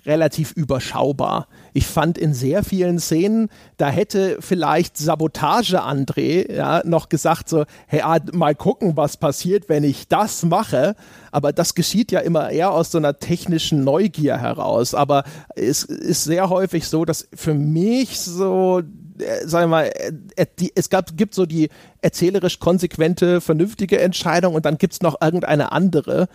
relativ 0.06 0.52
überschaubar. 0.52 1.48
Ich 1.76 1.88
fand 1.88 2.18
in 2.18 2.32
sehr 2.32 2.62
vielen 2.62 3.00
Szenen, 3.00 3.50
da 3.76 3.90
hätte 3.90 4.38
vielleicht 4.38 4.96
Sabotage 4.96 5.82
André 5.82 6.50
ja, 6.50 6.82
noch 6.84 7.08
gesagt 7.08 7.48
so, 7.48 7.64
hey, 7.88 8.00
ah, 8.02 8.20
mal 8.32 8.54
gucken, 8.54 8.96
was 8.96 9.16
passiert, 9.16 9.68
wenn 9.68 9.82
ich 9.82 10.06
das 10.06 10.44
mache. 10.44 10.94
Aber 11.32 11.52
das 11.52 11.74
geschieht 11.74 12.12
ja 12.12 12.20
immer 12.20 12.50
eher 12.50 12.70
aus 12.70 12.92
so 12.92 12.98
einer 12.98 13.18
technischen 13.18 13.82
Neugier 13.82 14.38
heraus. 14.38 14.94
Aber 14.94 15.24
es 15.56 15.82
ist 15.82 16.22
sehr 16.22 16.48
häufig 16.48 16.86
so, 16.86 17.04
dass 17.04 17.28
für 17.34 17.54
mich 17.54 18.20
so 18.20 18.80
äh, 19.18 19.46
sagen 19.46 19.64
wir 19.64 19.76
mal, 19.76 19.92
äh, 20.36 20.46
die, 20.58 20.72
es 20.74 20.90
gab, 20.90 21.16
gibt 21.16 21.34
so 21.34 21.44
die 21.44 21.70
erzählerisch 22.02 22.60
konsequente, 22.60 23.40
vernünftige 23.40 24.00
Entscheidung 24.00 24.54
und 24.54 24.64
dann 24.64 24.78
gibt 24.78 24.92
es 24.92 25.02
noch 25.02 25.20
irgendeine 25.20 25.72
andere, 25.72 26.28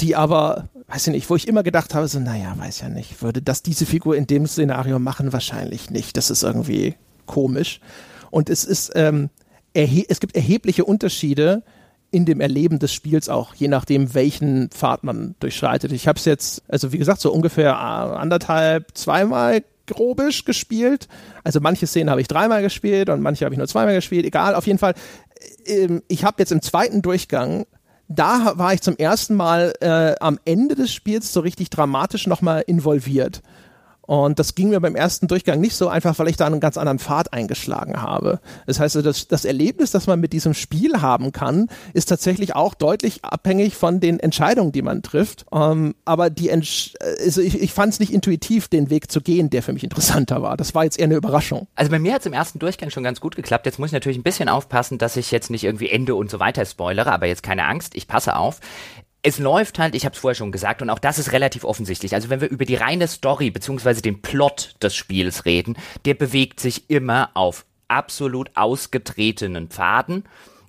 die 0.00 0.16
aber, 0.16 0.68
weiß 0.88 1.08
ich 1.08 1.12
nicht, 1.12 1.30
wo 1.30 1.36
ich 1.36 1.48
immer 1.48 1.62
gedacht 1.62 1.94
habe, 1.94 2.06
so, 2.08 2.20
naja, 2.20 2.54
weiß 2.56 2.80
ja 2.80 2.88
nicht, 2.88 3.22
würde 3.22 3.42
das 3.42 3.62
diese 3.62 3.86
Figur 3.86 4.16
in 4.16 4.26
dem 4.26 4.46
Szenario 4.46 4.98
machen? 4.98 5.32
Wahrscheinlich 5.32 5.90
nicht. 5.90 6.16
Das 6.16 6.30
ist 6.30 6.42
irgendwie 6.42 6.94
komisch. 7.26 7.80
Und 8.30 8.50
es 8.50 8.64
ist, 8.64 8.92
ähm, 8.94 9.30
es 9.74 10.20
gibt 10.20 10.36
erhebliche 10.36 10.84
Unterschiede 10.84 11.62
in 12.10 12.24
dem 12.24 12.40
Erleben 12.40 12.78
des 12.78 12.92
Spiels 12.92 13.28
auch, 13.28 13.54
je 13.54 13.68
nachdem, 13.68 14.14
welchen 14.14 14.70
Pfad 14.70 15.04
man 15.04 15.34
durchschreitet. 15.40 15.92
Ich 15.92 16.06
habe 16.06 16.18
es 16.18 16.24
jetzt, 16.24 16.62
also 16.68 16.92
wie 16.92 16.98
gesagt, 16.98 17.20
so 17.20 17.32
ungefähr 17.32 17.72
äh, 17.72 17.74
anderthalb, 17.74 18.96
zweimal 18.96 19.62
grobisch 19.86 20.44
gespielt. 20.44 21.08
Also 21.44 21.60
manche 21.60 21.86
Szenen 21.86 22.10
habe 22.10 22.20
ich 22.20 22.28
dreimal 22.28 22.62
gespielt 22.62 23.08
und 23.10 23.20
manche 23.20 23.44
habe 23.44 23.54
ich 23.54 23.58
nur 23.58 23.68
zweimal 23.68 23.94
gespielt. 23.94 24.24
Egal, 24.24 24.54
auf 24.54 24.66
jeden 24.66 24.78
Fall. 24.78 24.94
Ähm, 25.66 26.02
ich 26.08 26.24
habe 26.24 26.36
jetzt 26.38 26.52
im 26.52 26.62
zweiten 26.62 27.02
Durchgang 27.02 27.66
da 28.08 28.52
war 28.56 28.72
ich 28.72 28.82
zum 28.82 28.96
ersten 28.96 29.34
Mal 29.34 29.72
äh, 29.80 30.14
am 30.20 30.38
Ende 30.44 30.74
des 30.74 30.92
Spiels 30.92 31.32
so 31.32 31.40
richtig 31.40 31.70
dramatisch 31.70 32.26
nochmal 32.26 32.64
involviert. 32.66 33.42
Und 34.06 34.38
das 34.38 34.54
ging 34.54 34.70
mir 34.70 34.80
beim 34.80 34.96
ersten 34.96 35.28
Durchgang 35.28 35.60
nicht 35.60 35.76
so 35.76 35.88
einfach, 35.88 36.18
weil 36.18 36.28
ich 36.28 36.36
da 36.36 36.46
einen 36.46 36.60
ganz 36.60 36.76
anderen 36.76 36.98
Pfad 36.98 37.32
eingeschlagen 37.32 38.00
habe. 38.00 38.40
Das 38.66 38.80
heißt, 38.80 38.96
das, 38.96 39.28
das 39.28 39.44
Erlebnis, 39.44 39.90
das 39.90 40.06
man 40.06 40.20
mit 40.20 40.32
diesem 40.32 40.54
Spiel 40.54 41.02
haben 41.02 41.32
kann, 41.32 41.68
ist 41.92 42.06
tatsächlich 42.08 42.54
auch 42.54 42.74
deutlich 42.74 43.24
abhängig 43.24 43.76
von 43.76 44.00
den 44.00 44.20
Entscheidungen, 44.20 44.72
die 44.72 44.82
man 44.82 45.02
trifft. 45.02 45.46
Ähm, 45.52 45.94
aber 46.04 46.30
die 46.30 46.50
also 46.50 47.40
ich, 47.40 47.60
ich 47.60 47.72
fand 47.72 47.92
es 47.92 48.00
nicht 48.00 48.12
intuitiv, 48.12 48.68
den 48.68 48.90
Weg 48.90 49.10
zu 49.10 49.20
gehen, 49.20 49.50
der 49.50 49.62
für 49.62 49.72
mich 49.72 49.84
interessanter 49.84 50.42
war. 50.42 50.56
Das 50.56 50.74
war 50.74 50.84
jetzt 50.84 50.98
eher 50.98 51.06
eine 51.06 51.16
Überraschung. 51.16 51.66
Also 51.74 51.90
bei 51.90 51.98
mir 51.98 52.14
hat 52.14 52.20
es 52.20 52.26
im 52.26 52.32
ersten 52.32 52.58
Durchgang 52.58 52.90
schon 52.90 53.02
ganz 53.02 53.20
gut 53.20 53.36
geklappt. 53.36 53.66
Jetzt 53.66 53.78
muss 53.78 53.88
ich 53.88 53.92
natürlich 53.92 54.18
ein 54.18 54.22
bisschen 54.22 54.48
aufpassen, 54.48 54.98
dass 54.98 55.16
ich 55.16 55.30
jetzt 55.30 55.50
nicht 55.50 55.64
irgendwie 55.64 55.90
Ende 55.90 56.14
und 56.14 56.30
so 56.30 56.38
weiter 56.38 56.64
spoilere, 56.64 57.12
aber 57.12 57.26
jetzt 57.26 57.42
keine 57.42 57.64
Angst, 57.64 57.94
ich 57.96 58.06
passe 58.06 58.36
auf 58.36 58.60
es 59.26 59.40
läuft 59.40 59.80
halt, 59.80 59.96
ich 59.96 60.04
habe 60.04 60.14
es 60.14 60.20
vorher 60.20 60.36
schon 60.36 60.52
gesagt, 60.52 60.82
und 60.82 60.88
auch 60.88 61.00
das 61.00 61.18
ist 61.18 61.32
relativ 61.32 61.64
offensichtlich. 61.64 62.14
Also 62.14 62.30
wenn 62.30 62.40
wir 62.40 62.48
über 62.48 62.64
die 62.64 62.76
reine 62.76 63.08
Story 63.08 63.50
beziehungsweise 63.50 64.00
den 64.00 64.22
Plot 64.22 64.76
des 64.80 64.94
Spiels 64.94 65.44
reden, 65.44 65.76
der 66.04 66.14
bewegt 66.14 66.60
sich 66.60 66.88
immer 66.90 67.30
auf 67.34 67.66
absolut 67.88 68.52
ausgetretenen 68.54 69.68
Pfaden 69.68 70.22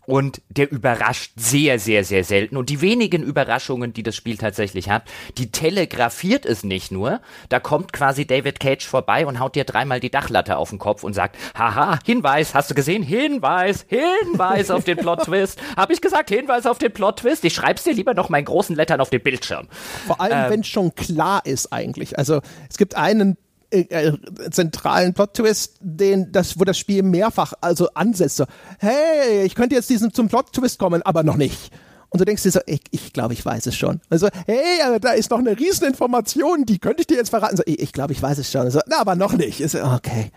und 0.07 0.41
der 0.47 0.71
überrascht 0.71 1.33
sehr, 1.35 1.79
sehr, 1.79 2.05
sehr 2.05 2.23
selten. 2.23 2.55
Und 2.55 2.69
die 2.69 2.79
wenigen 2.79 3.23
Überraschungen, 3.23 3.91
die 3.91 4.03
das 4.03 4.15
Spiel 4.15 4.37
tatsächlich 4.37 4.89
hat, 4.89 5.03
die 5.37 5.51
telegrafiert 5.51 6.45
es 6.45 6.63
nicht 6.63 6.93
nur. 6.93 7.19
Da 7.49 7.59
kommt 7.59 7.91
quasi 7.91 8.25
David 8.25 8.61
Cage 8.61 8.87
vorbei 8.87 9.25
und 9.25 9.41
haut 9.41 9.55
dir 9.55 9.65
dreimal 9.65 9.99
die 9.99 10.09
Dachlatte 10.09 10.57
auf 10.57 10.69
den 10.69 10.79
Kopf 10.79 11.03
und 11.03 11.13
sagt, 11.13 11.35
haha, 11.57 11.99
Hinweis, 12.05 12.55
hast 12.55 12.71
du 12.71 12.73
gesehen? 12.73 13.03
Hinweis, 13.03 13.85
Hinweis 13.89 14.71
auf 14.71 14.85
den 14.85 14.97
Plot-Twist. 14.97 15.59
Hab 15.75 15.91
ich 15.91 15.99
gesagt, 15.99 16.29
Hinweis 16.29 16.65
auf 16.65 16.77
den 16.77 16.93
Plot-Twist? 16.93 17.43
Ich 17.43 17.53
schreib's 17.53 17.83
dir 17.83 17.93
lieber 17.93 18.13
noch 18.13 18.29
meinen 18.29 18.45
großen 18.45 18.77
Lettern 18.77 19.01
auf 19.01 19.09
den 19.09 19.21
Bildschirm. 19.21 19.67
Vor 20.05 20.21
allem, 20.21 20.45
ähm, 20.45 20.51
wenn 20.51 20.63
schon 20.63 20.95
klar 20.95 21.45
ist 21.45 21.73
eigentlich. 21.73 22.17
Also 22.17 22.39
es 22.69 22.77
gibt 22.77 22.95
einen 22.95 23.37
äh, 23.69 23.81
äh, 23.89 24.13
zentralen 24.51 25.13
Plot-Twist, 25.13 25.77
den, 25.81 26.31
das, 26.31 26.59
wo 26.59 26.63
das 26.63 26.77
Spiel 26.77 27.03
mehrfach 27.03 27.53
also 27.61 27.89
ansetzt. 27.93 28.37
So, 28.37 28.45
hey, 28.79 29.43
ich 29.43 29.55
könnte 29.55 29.75
jetzt 29.75 29.89
diesen 29.89 30.13
zum 30.13 30.27
Plot-Twist 30.27 30.79
kommen, 30.79 31.01
aber 31.01 31.23
noch 31.23 31.37
nicht. 31.37 31.71
Und 32.09 32.21
du 32.21 32.25
denkst 32.25 32.43
dir 32.43 32.51
so, 32.51 32.61
ich, 32.65 32.81
ich 32.91 33.11
glaube, 33.11 33.33
ich 33.33 33.45
weiß 33.45 33.65
es 33.65 33.75
schon. 33.75 33.99
Also, 34.09 34.29
hey, 34.45 34.99
da 35.01 35.11
ist 35.11 35.29
noch 35.29 35.39
eine 35.39 35.59
Rieseninformation, 35.59 36.65
die 36.65 36.79
könnte 36.79 37.01
ich 37.01 37.07
dir 37.07 37.17
jetzt 37.17 37.29
verraten. 37.29 37.57
So, 37.57 37.63
ich, 37.65 37.79
ich 37.79 37.91
glaube, 37.91 38.13
ich 38.13 38.21
weiß 38.21 38.37
es 38.37 38.49
schon. 38.49 38.71
So, 38.71 38.79
na, 38.87 38.99
aber 38.99 39.15
noch 39.15 39.33
nicht. 39.33 39.59
Ist, 39.59 39.75
okay. 39.75 40.31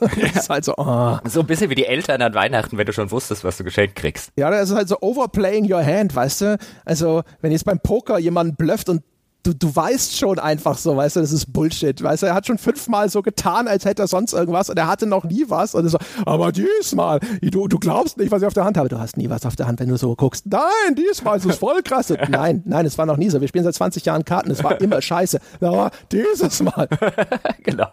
ist 0.34 0.50
halt 0.50 0.66
so, 0.66 0.74
oh. 0.76 1.16
so 1.24 1.40
ein 1.40 1.46
bisschen 1.46 1.70
wie 1.70 1.74
die 1.74 1.86
Eltern 1.86 2.20
an 2.20 2.34
Weihnachten, 2.34 2.76
wenn 2.76 2.84
du 2.84 2.92
schon 2.92 3.10
wusstest, 3.10 3.42
was 3.42 3.56
du 3.56 3.64
geschenkt 3.64 3.96
kriegst. 3.96 4.32
Ja, 4.36 4.50
das 4.50 4.68
ist 4.68 4.76
halt 4.76 4.88
so 4.88 4.98
overplaying 5.00 5.70
your 5.72 5.84
hand, 5.84 6.14
weißt 6.14 6.40
du? 6.42 6.58
Also, 6.84 7.22
wenn 7.40 7.52
jetzt 7.52 7.64
beim 7.64 7.80
Poker 7.80 8.18
jemand 8.18 8.58
blufft 8.58 8.90
und 8.90 9.02
du, 9.44 9.54
du 9.54 9.74
weißt 9.74 10.16
schon 10.16 10.38
einfach 10.38 10.76
so, 10.78 10.96
weißt 10.96 11.16
du, 11.16 11.20
das 11.20 11.32
ist 11.32 11.52
Bullshit, 11.52 12.02
weißt 12.02 12.22
du, 12.22 12.26
er 12.26 12.34
hat 12.34 12.46
schon 12.46 12.58
fünfmal 12.58 13.08
so 13.08 13.22
getan, 13.22 13.68
als 13.68 13.84
hätte 13.84 14.02
er 14.02 14.08
sonst 14.08 14.32
irgendwas 14.32 14.70
und 14.70 14.78
er 14.78 14.88
hatte 14.88 15.06
noch 15.06 15.24
nie 15.24 15.44
was 15.48 15.74
und 15.74 15.88
so, 15.88 15.98
aber 16.24 16.50
diesmal, 16.50 17.20
du, 17.42 17.68
du 17.68 17.78
glaubst 17.78 18.18
nicht, 18.18 18.30
was 18.30 18.42
ich 18.42 18.46
auf 18.46 18.54
der 18.54 18.64
Hand 18.64 18.76
habe, 18.76 18.88
du 18.88 18.98
hast 18.98 19.16
nie 19.16 19.28
was 19.28 19.44
auf 19.46 19.54
der 19.54 19.66
Hand, 19.66 19.80
wenn 19.80 19.88
du 19.88 19.96
so 19.96 20.16
guckst, 20.16 20.46
nein, 20.46 20.94
diesmal 20.96 21.36
ist 21.36 21.44
es 21.44 21.56
voll 21.56 21.82
krass, 21.82 22.12
nein, 22.28 22.62
nein, 22.64 22.86
es 22.86 22.96
war 22.96 23.06
noch 23.06 23.18
nie 23.18 23.28
so, 23.28 23.40
wir 23.40 23.48
spielen 23.48 23.64
seit 23.64 23.74
20 23.74 24.04
Jahren 24.06 24.24
Karten, 24.24 24.50
es 24.50 24.64
war 24.64 24.80
immer 24.80 25.00
scheiße, 25.00 25.38
aber 25.60 25.90
dieses 26.10 26.62
Mal. 26.62 26.88
genau, 27.62 27.88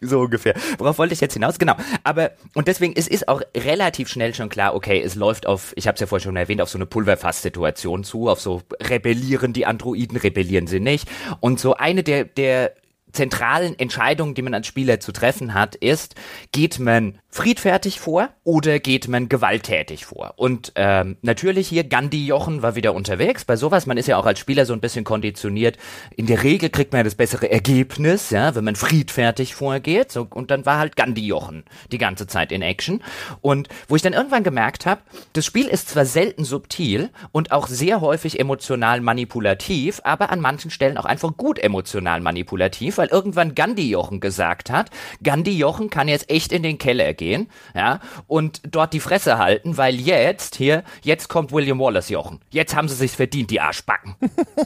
so 0.00 0.20
ungefähr. 0.20 0.54
Worauf 0.78 0.98
wollte 0.98 1.14
ich 1.14 1.20
jetzt 1.20 1.34
hinaus? 1.34 1.58
Genau, 1.58 1.74
aber, 2.04 2.32
und 2.54 2.68
deswegen, 2.68 2.92
es 2.96 3.08
ist 3.08 3.28
auch 3.28 3.40
relativ 3.56 4.08
schnell 4.08 4.34
schon 4.34 4.48
klar, 4.48 4.74
okay, 4.74 5.02
es 5.02 5.14
läuft 5.14 5.46
auf, 5.46 5.72
ich 5.76 5.86
habe 5.86 5.94
es 5.94 6.00
ja 6.00 6.06
vorhin 6.06 6.24
schon 6.24 6.36
erwähnt, 6.36 6.60
auf 6.60 6.68
so 6.68 6.78
eine 6.78 6.86
Pulverfass-Situation 6.86 8.04
zu, 8.04 8.28
auf 8.28 8.40
so 8.40 8.60
rebellieren 8.82 9.52
die 9.52 9.64
Androiden, 9.64 10.16
rebellieren 10.18 10.66
sie 10.66 10.80
nicht, 10.80 10.89
nicht. 10.90 11.08
Und 11.40 11.60
so 11.60 11.74
eine 11.74 12.02
der, 12.02 12.24
der 12.24 12.74
zentralen 13.12 13.78
Entscheidungen, 13.78 14.34
die 14.34 14.42
man 14.42 14.54
als 14.54 14.66
Spieler 14.66 15.00
zu 15.00 15.12
treffen 15.12 15.54
hat, 15.54 15.74
ist, 15.74 16.14
geht 16.52 16.78
man 16.78 17.18
friedfertig 17.30 18.00
vor 18.00 18.30
oder 18.44 18.80
geht 18.80 19.08
man 19.08 19.28
gewalttätig 19.28 20.04
vor? 20.06 20.34
Und 20.36 20.72
ähm, 20.74 21.16
natürlich 21.22 21.68
hier 21.68 21.84
Gandhi 21.84 22.26
Jochen 22.26 22.62
war 22.62 22.74
wieder 22.74 22.92
unterwegs. 22.94 23.44
Bei 23.44 23.56
sowas, 23.56 23.86
man 23.86 23.96
ist 23.96 24.08
ja 24.08 24.16
auch 24.16 24.26
als 24.26 24.38
Spieler 24.38 24.66
so 24.66 24.72
ein 24.72 24.80
bisschen 24.80 25.04
konditioniert. 25.04 25.78
In 26.16 26.26
der 26.26 26.42
Regel 26.42 26.70
kriegt 26.70 26.92
man 26.92 27.00
ja 27.00 27.04
das 27.04 27.14
bessere 27.14 27.50
Ergebnis, 27.50 28.30
ja, 28.30 28.54
wenn 28.54 28.64
man 28.64 28.76
friedfertig 28.76 29.54
vorgeht. 29.54 30.10
So, 30.10 30.26
und 30.28 30.50
dann 30.50 30.66
war 30.66 30.78
halt 30.78 30.96
Gandhi 30.96 31.24
Jochen 31.24 31.64
die 31.92 31.98
ganze 31.98 32.26
Zeit 32.26 32.50
in 32.50 32.62
Action. 32.62 33.02
Und 33.40 33.68
wo 33.88 33.96
ich 33.96 34.02
dann 34.02 34.12
irgendwann 34.12 34.42
gemerkt 34.42 34.86
habe, 34.86 35.02
das 35.32 35.46
Spiel 35.46 35.66
ist 35.66 35.88
zwar 35.88 36.06
selten 36.06 36.44
subtil 36.44 37.10
und 37.30 37.52
auch 37.52 37.68
sehr 37.68 38.00
häufig 38.00 38.40
emotional 38.40 39.00
manipulativ, 39.00 40.00
aber 40.02 40.30
an 40.30 40.40
manchen 40.40 40.70
Stellen 40.70 40.98
auch 40.98 41.04
einfach 41.04 41.36
gut 41.36 41.58
emotional 41.58 42.20
manipulativ, 42.20 42.98
weil 42.98 43.08
irgendwann 43.08 43.54
Gandhi 43.54 43.88
Jochen 43.88 44.20
gesagt 44.20 44.70
hat, 44.70 44.90
Gandhi 45.22 45.52
Jochen 45.52 45.90
kann 45.90 46.08
jetzt 46.08 46.28
echt 46.28 46.52
in 46.52 46.62
den 46.62 46.78
Keller 46.78 47.14
gehen, 47.20 47.48
ja, 47.74 48.00
und 48.26 48.62
dort 48.68 48.94
die 48.94 48.98
Fresse 48.98 49.36
halten, 49.38 49.76
weil 49.76 49.94
jetzt, 49.94 50.56
hier, 50.56 50.82
jetzt 51.02 51.28
kommt 51.28 51.52
William 51.52 51.78
Wallace 51.78 52.08
Jochen. 52.08 52.40
Jetzt 52.50 52.74
haben 52.74 52.88
sie 52.88 52.94
sich 52.96 53.12
verdient, 53.12 53.50
die 53.50 53.60
Arschbacken. 53.60 54.16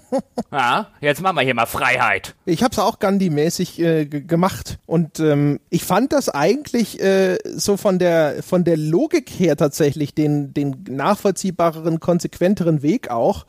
ja, 0.52 0.86
jetzt 1.00 1.20
machen 1.20 1.36
wir 1.36 1.42
hier 1.42 1.54
mal 1.54 1.66
Freiheit. 1.66 2.36
Ich 2.46 2.62
hab's 2.62 2.78
auch 2.78 3.00
Gandhi-mäßig 3.00 3.80
äh, 3.80 4.06
gemacht 4.06 4.78
und 4.86 5.18
ähm, 5.18 5.58
ich 5.68 5.82
fand 5.84 6.12
das 6.12 6.28
eigentlich 6.28 7.00
äh, 7.02 7.38
so 7.44 7.76
von 7.76 7.98
der 7.98 8.42
von 8.44 8.62
der 8.62 8.76
Logik 8.76 9.28
her 9.30 9.56
tatsächlich 9.56 10.14
den 10.14 10.54
den 10.54 10.84
nachvollziehbareren, 10.88 11.98
konsequenteren 11.98 12.82
Weg 12.82 13.10
auch. 13.10 13.46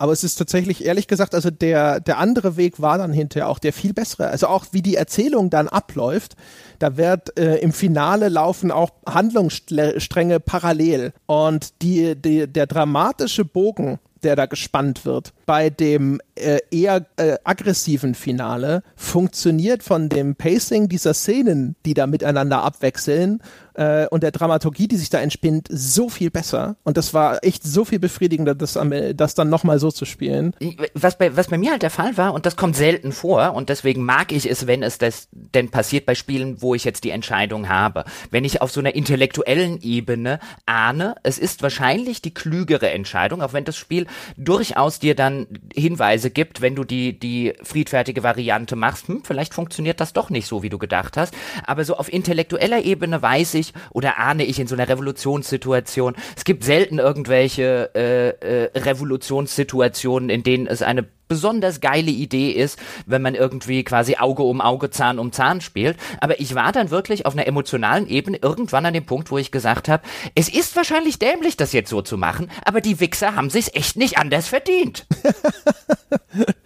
Aber 0.00 0.12
es 0.12 0.22
ist 0.22 0.36
tatsächlich, 0.36 0.84
ehrlich 0.84 1.08
gesagt, 1.08 1.34
also 1.34 1.50
der, 1.50 1.98
der 1.98 2.18
andere 2.18 2.56
Weg 2.56 2.80
war 2.80 2.98
dann 2.98 3.12
hinterher 3.12 3.48
auch 3.48 3.58
der 3.58 3.72
viel 3.72 3.92
bessere. 3.92 4.28
Also 4.28 4.46
auch 4.46 4.66
wie 4.70 4.80
die 4.80 4.94
Erzählung 4.94 5.50
dann 5.50 5.66
abläuft, 5.66 6.36
da 6.78 6.96
wird 6.96 7.36
äh, 7.36 7.56
im 7.56 7.72
Finale 7.72 8.28
laufen 8.28 8.70
auch 8.70 8.90
Handlungsstränge 9.08 10.38
parallel. 10.38 11.12
Und 11.26 11.82
die, 11.82 12.14
die, 12.14 12.46
der 12.46 12.68
dramatische 12.68 13.44
Bogen, 13.44 13.98
der 14.22 14.36
da 14.36 14.46
gespannt 14.46 15.04
wird, 15.04 15.32
bei 15.48 15.70
dem 15.70 16.20
äh, 16.34 16.58
eher 16.70 17.06
äh, 17.16 17.38
aggressiven 17.42 18.14
Finale 18.14 18.82
funktioniert 18.96 19.82
von 19.82 20.10
dem 20.10 20.36
Pacing 20.36 20.90
dieser 20.90 21.14
Szenen, 21.14 21.74
die 21.86 21.94
da 21.94 22.06
miteinander 22.06 22.62
abwechseln 22.62 23.42
äh, 23.72 24.06
und 24.08 24.22
der 24.22 24.30
Dramaturgie, 24.30 24.88
die 24.88 24.96
sich 24.96 25.08
da 25.08 25.20
entspinnt, 25.20 25.68
so 25.70 26.10
viel 26.10 26.30
besser. 26.30 26.76
Und 26.84 26.98
das 26.98 27.14
war 27.14 27.42
echt 27.42 27.64
so 27.64 27.86
viel 27.86 27.98
befriedigender, 27.98 28.54
das, 28.54 28.78
das 29.14 29.34
dann 29.34 29.48
nochmal 29.48 29.78
so 29.78 29.90
zu 29.90 30.04
spielen. 30.04 30.54
Was 30.92 31.16
bei, 31.16 31.34
was 31.34 31.48
bei 31.48 31.56
mir 31.56 31.70
halt 31.70 31.82
der 31.82 31.90
Fall 31.90 32.16
war, 32.18 32.34
und 32.34 32.44
das 32.44 32.56
kommt 32.56 32.76
selten 32.76 33.12
vor, 33.12 33.54
und 33.54 33.70
deswegen 33.70 34.04
mag 34.04 34.32
ich 34.32 34.50
es, 34.50 34.66
wenn 34.66 34.82
es 34.82 34.98
das 34.98 35.28
denn 35.32 35.70
passiert 35.70 36.04
bei 36.04 36.14
Spielen, 36.14 36.60
wo 36.60 36.74
ich 36.74 36.84
jetzt 36.84 37.04
die 37.04 37.10
Entscheidung 37.10 37.70
habe. 37.70 38.04
Wenn 38.30 38.44
ich 38.44 38.60
auf 38.60 38.70
so 38.70 38.80
einer 38.80 38.94
intellektuellen 38.94 39.80
Ebene 39.80 40.40
ahne, 40.66 41.14
es 41.22 41.38
ist 41.38 41.62
wahrscheinlich 41.62 42.20
die 42.20 42.34
klügere 42.34 42.90
Entscheidung, 42.90 43.40
auch 43.40 43.54
wenn 43.54 43.64
das 43.64 43.76
Spiel 43.76 44.06
durchaus 44.36 44.98
dir 44.98 45.14
dann 45.14 45.37
Hinweise 45.74 46.30
gibt, 46.30 46.60
wenn 46.60 46.74
du 46.74 46.84
die, 46.84 47.18
die 47.18 47.54
friedfertige 47.62 48.22
Variante 48.22 48.76
machst, 48.76 49.08
hm, 49.08 49.22
vielleicht 49.24 49.54
funktioniert 49.54 50.00
das 50.00 50.12
doch 50.12 50.30
nicht 50.30 50.46
so, 50.46 50.62
wie 50.62 50.68
du 50.68 50.78
gedacht 50.78 51.16
hast. 51.16 51.34
Aber 51.66 51.84
so 51.84 51.96
auf 51.96 52.12
intellektueller 52.12 52.84
Ebene 52.84 53.20
weiß 53.22 53.54
ich 53.54 53.72
oder 53.90 54.18
ahne 54.18 54.44
ich 54.44 54.58
in 54.58 54.66
so 54.66 54.74
einer 54.74 54.88
Revolutionssituation. 54.88 56.16
Es 56.36 56.44
gibt 56.44 56.64
selten 56.64 56.98
irgendwelche 56.98 57.90
äh, 57.94 58.28
äh, 58.64 58.70
Revolutionssituationen, 58.78 60.30
in 60.30 60.42
denen 60.42 60.66
es 60.66 60.82
eine 60.82 61.06
besonders 61.28 61.80
geile 61.80 62.10
Idee 62.10 62.50
ist, 62.50 62.78
wenn 63.06 63.22
man 63.22 63.34
irgendwie 63.34 63.84
quasi 63.84 64.16
Auge 64.16 64.42
um 64.42 64.60
Auge, 64.60 64.90
Zahn 64.90 65.18
um 65.18 65.32
Zahn 65.32 65.60
spielt. 65.60 65.96
Aber 66.20 66.40
ich 66.40 66.54
war 66.54 66.72
dann 66.72 66.90
wirklich 66.90 67.26
auf 67.26 67.34
einer 67.34 67.46
emotionalen 67.46 68.08
Ebene 68.08 68.38
irgendwann 68.38 68.86
an 68.86 68.94
dem 68.94 69.06
Punkt, 69.06 69.30
wo 69.30 69.38
ich 69.38 69.52
gesagt 69.52 69.88
habe, 69.88 70.02
es 70.34 70.48
ist 70.48 70.76
wahrscheinlich 70.76 71.18
dämlich, 71.18 71.56
das 71.56 71.72
jetzt 71.72 71.90
so 71.90 72.02
zu 72.02 72.16
machen, 72.16 72.50
aber 72.64 72.80
die 72.80 73.00
Wichser 73.00 73.34
haben 73.34 73.50
sich's 73.50 73.70
echt 73.74 73.96
nicht 73.96 74.18
anders 74.18 74.48
verdient. 74.48 75.06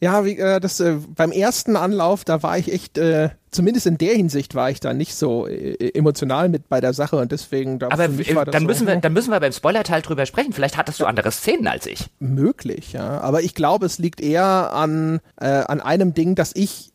ja, 0.00 0.24
wie, 0.24 0.38
äh, 0.38 0.60
das 0.60 0.80
äh, 0.80 0.96
beim 1.14 1.32
ersten 1.32 1.76
Anlauf, 1.76 2.24
da 2.24 2.42
war 2.42 2.58
ich 2.58 2.72
echt 2.72 2.98
äh, 2.98 3.30
zumindest 3.50 3.86
in 3.86 3.98
der 3.98 4.14
Hinsicht 4.14 4.54
war 4.54 4.70
ich 4.70 4.80
da 4.80 4.94
nicht 4.94 5.14
so 5.14 5.46
äh, 5.46 5.90
emotional 5.94 6.48
mit 6.48 6.68
bei 6.68 6.80
der 6.80 6.92
Sache 6.92 7.16
und 7.16 7.32
deswegen 7.32 7.78
da 7.78 7.86
Aber 7.86 7.96
dann 7.96 8.12
so, 8.12 8.66
müssen 8.66 8.86
wir 8.86 8.96
dann 8.96 9.12
müssen 9.12 9.30
wir 9.30 9.40
beim 9.40 9.52
Spoilerteil 9.52 10.02
drüber 10.02 10.26
sprechen. 10.26 10.52
Vielleicht 10.52 10.76
hattest 10.76 11.00
du 11.00 11.06
andere 11.06 11.30
Szenen 11.30 11.66
als 11.66 11.86
ich. 11.86 12.10
Möglich, 12.18 12.92
ja. 12.92 13.20
Aber 13.20 13.42
ich 13.42 13.54
glaube, 13.54 13.86
es 13.86 13.98
liegt 13.98 14.20
eher 14.20 14.72
an 14.72 15.20
äh, 15.40 15.46
an 15.46 15.80
einem 15.80 16.14
Ding, 16.14 16.34
dass 16.34 16.52
ich 16.54 16.88
äh, 16.88 16.91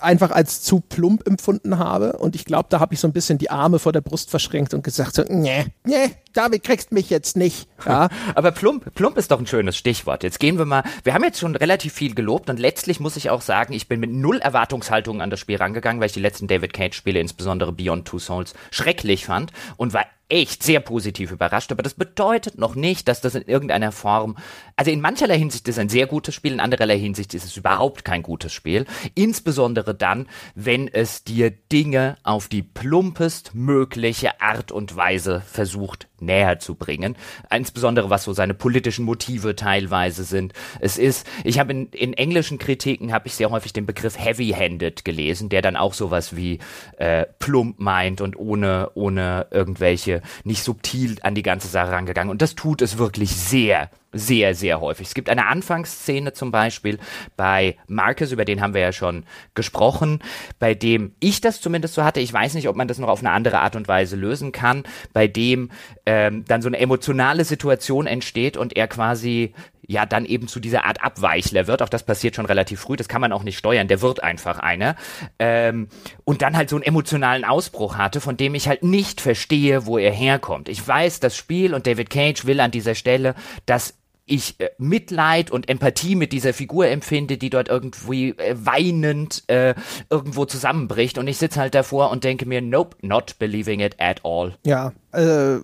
einfach 0.00 0.30
als 0.30 0.62
zu 0.62 0.80
plump 0.80 1.26
empfunden 1.26 1.78
habe. 1.78 2.18
Und 2.18 2.34
ich 2.34 2.44
glaube, 2.44 2.66
da 2.68 2.80
habe 2.80 2.94
ich 2.94 3.00
so 3.00 3.08
ein 3.08 3.12
bisschen 3.12 3.38
die 3.38 3.50
Arme 3.50 3.78
vor 3.78 3.92
der 3.92 4.02
Brust 4.02 4.30
verschränkt 4.30 4.74
und 4.74 4.84
gesagt 4.84 5.14
so, 5.14 5.24
nee, 5.28 5.66
nee, 5.84 6.10
damit 6.34 6.64
kriegst 6.64 6.92
mich 6.92 7.08
jetzt 7.08 7.36
nicht. 7.36 7.68
Ja. 7.86 8.08
Aber 8.34 8.52
plump, 8.52 8.94
plump 8.94 9.16
ist 9.16 9.30
doch 9.30 9.38
ein 9.38 9.46
schönes 9.46 9.76
Stichwort. 9.76 10.22
Jetzt 10.22 10.38
gehen 10.38 10.58
wir 10.58 10.66
mal, 10.66 10.82
wir 11.04 11.14
haben 11.14 11.24
jetzt 11.24 11.38
schon 11.38 11.56
relativ 11.56 11.94
viel 11.94 12.14
gelobt 12.14 12.50
und 12.50 12.58
letztlich 12.58 13.00
muss 13.00 13.16
ich 13.16 13.30
auch 13.30 13.40
sagen, 13.40 13.72
ich 13.72 13.88
bin 13.88 14.00
mit 14.00 14.10
null 14.10 14.38
Erwartungshaltungen 14.38 15.22
an 15.22 15.30
das 15.30 15.40
Spiel 15.40 15.56
rangegangen, 15.56 16.00
weil 16.00 16.06
ich 16.06 16.12
die 16.12 16.20
letzten 16.20 16.46
David 16.46 16.72
Cage 16.74 16.94
Spiele, 16.94 17.20
insbesondere 17.20 17.72
Beyond 17.72 18.06
Two 18.06 18.18
Souls, 18.18 18.54
schrecklich 18.70 19.26
fand 19.26 19.52
und 19.76 19.94
war 19.94 20.04
echt 20.32 20.62
sehr 20.62 20.80
positiv 20.80 21.30
überrascht, 21.30 21.70
aber 21.72 21.82
das 21.82 21.92
bedeutet 21.92 22.56
noch 22.56 22.74
nicht, 22.74 23.06
dass 23.06 23.20
das 23.20 23.34
in 23.34 23.42
irgendeiner 23.42 23.92
Form, 23.92 24.38
also 24.76 24.90
in 24.90 25.02
mancherlei 25.02 25.38
Hinsicht 25.38 25.68
ist 25.68 25.74
es 25.74 25.78
ein 25.78 25.90
sehr 25.90 26.06
gutes 26.06 26.34
Spiel, 26.34 26.52
in 26.52 26.60
andererlei 26.60 26.98
Hinsicht 26.98 27.34
ist 27.34 27.44
es 27.44 27.56
überhaupt 27.56 28.02
kein 28.04 28.22
gutes 28.22 28.52
Spiel. 28.52 28.86
Insbesondere 29.14 29.94
dann, 29.94 30.26
wenn 30.54 30.88
es 30.88 31.22
dir 31.22 31.50
Dinge 31.50 32.16
auf 32.22 32.48
die 32.48 32.62
plumpest 32.62 33.54
mögliche 33.54 34.40
Art 34.40 34.72
und 34.72 34.96
Weise 34.96 35.42
versucht 35.42 36.08
näher 36.22 36.58
zu 36.58 36.74
bringen. 36.74 37.16
Insbesondere 37.54 38.08
was 38.08 38.24
so 38.24 38.32
seine 38.32 38.54
politischen 38.54 39.04
Motive 39.04 39.54
teilweise 39.56 40.24
sind. 40.24 40.52
Es 40.80 40.96
ist, 40.96 41.26
ich 41.44 41.58
habe 41.58 41.72
in, 41.72 41.86
in 41.88 42.14
englischen 42.14 42.58
Kritiken 42.58 43.12
habe 43.12 43.26
ich 43.26 43.34
sehr 43.34 43.50
häufig 43.50 43.72
den 43.72 43.84
Begriff 43.84 44.18
heavy-handed 44.18 45.04
gelesen, 45.04 45.48
der 45.48 45.60
dann 45.60 45.76
auch 45.76 45.92
sowas 45.92 46.34
wie 46.34 46.60
äh, 46.96 47.26
plump 47.38 47.78
meint 47.80 48.20
und 48.20 48.36
ohne, 48.36 48.90
ohne 48.94 49.48
irgendwelche, 49.50 50.21
nicht 50.44 50.62
subtil 50.62 51.16
an 51.22 51.34
die 51.34 51.42
ganze 51.42 51.68
Sache 51.68 51.92
rangegangen. 51.92 52.30
Und 52.30 52.42
das 52.42 52.54
tut 52.54 52.82
es 52.82 52.98
wirklich 52.98 53.30
sehr 53.30 53.90
sehr, 54.12 54.54
sehr 54.54 54.80
häufig. 54.80 55.08
Es 55.08 55.14
gibt 55.14 55.28
eine 55.28 55.46
Anfangsszene 55.46 56.32
zum 56.32 56.50
Beispiel 56.50 56.98
bei 57.36 57.76
Marcus, 57.86 58.32
über 58.32 58.44
den 58.44 58.60
haben 58.60 58.74
wir 58.74 58.80
ja 58.80 58.92
schon 58.92 59.24
gesprochen, 59.54 60.20
bei 60.58 60.74
dem 60.74 61.14
ich 61.20 61.40
das 61.40 61.60
zumindest 61.60 61.94
so 61.94 62.04
hatte. 62.04 62.20
Ich 62.20 62.32
weiß 62.32 62.54
nicht, 62.54 62.68
ob 62.68 62.76
man 62.76 62.88
das 62.88 62.98
noch 62.98 63.08
auf 63.08 63.20
eine 63.20 63.30
andere 63.30 63.60
Art 63.60 63.76
und 63.76 63.88
Weise 63.88 64.16
lösen 64.16 64.52
kann, 64.52 64.84
bei 65.12 65.26
dem 65.26 65.70
ähm, 66.06 66.44
dann 66.46 66.62
so 66.62 66.68
eine 66.68 66.78
emotionale 66.78 67.44
Situation 67.44 68.06
entsteht 68.06 68.56
und 68.56 68.76
er 68.76 68.88
quasi 68.88 69.54
ja 69.86 70.06
dann 70.06 70.24
eben 70.24 70.48
zu 70.48 70.60
dieser 70.60 70.84
Art 70.84 71.02
Abweichler 71.02 71.66
wird. 71.66 71.82
Auch 71.82 71.88
das 71.88 72.04
passiert 72.04 72.36
schon 72.36 72.46
relativ 72.46 72.80
früh, 72.80 72.96
das 72.96 73.08
kann 73.08 73.20
man 73.20 73.32
auch 73.32 73.42
nicht 73.42 73.58
steuern, 73.58 73.88
der 73.88 74.00
wird 74.00 74.22
einfach 74.22 74.58
einer. 74.58 74.96
Ähm, 75.38 75.88
und 76.24 76.42
dann 76.42 76.56
halt 76.56 76.70
so 76.70 76.76
einen 76.76 76.84
emotionalen 76.84 77.44
Ausbruch 77.44 77.96
hatte, 77.96 78.20
von 78.20 78.36
dem 78.36 78.54
ich 78.54 78.68
halt 78.68 78.82
nicht 78.82 79.20
verstehe, 79.20 79.86
wo 79.86 79.98
er 79.98 80.12
herkommt. 80.12 80.68
Ich 80.68 80.86
weiß, 80.86 81.20
das 81.20 81.36
Spiel 81.36 81.74
und 81.74 81.86
David 81.86 82.10
Cage 82.10 82.46
will 82.46 82.60
an 82.60 82.70
dieser 82.70 82.94
Stelle, 82.94 83.34
dass 83.66 83.94
ich 84.32 84.58
äh, 84.58 84.70
Mitleid 84.78 85.50
und 85.50 85.68
Empathie 85.68 86.16
mit 86.16 86.32
dieser 86.32 86.54
Figur 86.54 86.88
empfinde, 86.88 87.36
die 87.36 87.50
dort 87.50 87.68
irgendwie 87.68 88.30
äh, 88.30 88.56
weinend 88.58 89.44
äh, 89.48 89.74
irgendwo 90.08 90.46
zusammenbricht. 90.46 91.18
Und 91.18 91.28
ich 91.28 91.36
sitze 91.38 91.60
halt 91.60 91.74
davor 91.74 92.10
und 92.10 92.24
denke 92.24 92.46
mir, 92.46 92.62
nope, 92.62 92.96
not 93.02 93.38
believing 93.38 93.80
it 93.80 93.96
at 93.98 94.24
all. 94.24 94.54
Ja, 94.64 94.92
äh, 95.12 95.58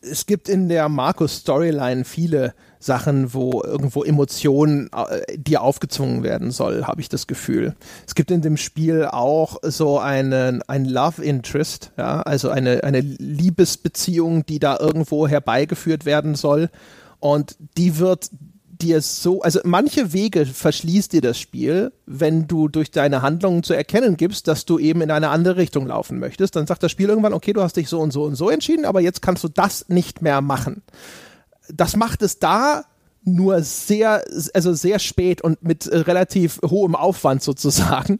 es 0.00 0.26
gibt 0.26 0.48
in 0.48 0.68
der 0.68 0.88
Markus-Storyline 0.88 2.04
viele 2.04 2.54
Sachen, 2.78 3.34
wo 3.34 3.62
irgendwo 3.64 4.04
Emotionen 4.04 4.88
äh, 4.92 5.36
dir 5.36 5.62
aufgezwungen 5.62 6.22
werden 6.22 6.50
soll, 6.52 6.84
habe 6.84 7.00
ich 7.00 7.08
das 7.08 7.26
Gefühl. 7.26 7.74
Es 8.06 8.14
gibt 8.14 8.30
in 8.30 8.42
dem 8.42 8.56
Spiel 8.56 9.06
auch 9.06 9.58
so 9.62 9.98
einen 9.98 10.62
ein 10.68 10.84
Love 10.84 11.22
Interest, 11.24 11.92
ja, 11.96 12.22
also 12.22 12.50
eine 12.50 12.84
eine 12.84 13.00
Liebesbeziehung, 13.00 14.46
die 14.46 14.58
da 14.58 14.78
irgendwo 14.78 15.26
herbeigeführt 15.26 16.04
werden 16.04 16.34
soll 16.34 16.70
und 17.22 17.56
die 17.78 17.98
wird 17.98 18.30
dir 18.82 19.00
so, 19.00 19.42
also 19.42 19.60
manche 19.62 20.12
Wege 20.12 20.44
verschließt 20.44 21.12
dir 21.12 21.20
das 21.20 21.38
Spiel, 21.38 21.92
wenn 22.04 22.48
du 22.48 22.66
durch 22.66 22.90
deine 22.90 23.22
Handlungen 23.22 23.62
zu 23.62 23.74
erkennen 23.74 24.16
gibst, 24.16 24.48
dass 24.48 24.64
du 24.64 24.80
eben 24.80 25.02
in 25.02 25.12
eine 25.12 25.28
andere 25.28 25.56
Richtung 25.56 25.86
laufen 25.86 26.18
möchtest. 26.18 26.56
Dann 26.56 26.66
sagt 26.66 26.82
das 26.82 26.90
Spiel 26.90 27.08
irgendwann, 27.08 27.32
okay, 27.32 27.52
du 27.52 27.62
hast 27.62 27.76
dich 27.76 27.88
so 27.88 28.00
und 28.00 28.10
so 28.10 28.24
und 28.24 28.34
so 28.34 28.50
entschieden, 28.50 28.84
aber 28.84 29.00
jetzt 29.00 29.22
kannst 29.22 29.44
du 29.44 29.48
das 29.48 29.88
nicht 29.88 30.20
mehr 30.20 30.40
machen. 30.40 30.82
Das 31.72 31.96
macht 31.96 32.22
es 32.22 32.40
da 32.40 32.86
nur 33.24 33.62
sehr, 33.62 34.24
also 34.52 34.72
sehr 34.72 34.98
spät 34.98 35.42
und 35.42 35.62
mit 35.62 35.88
relativ 35.90 36.60
hohem 36.64 36.96
Aufwand 36.96 37.42
sozusagen. 37.42 38.18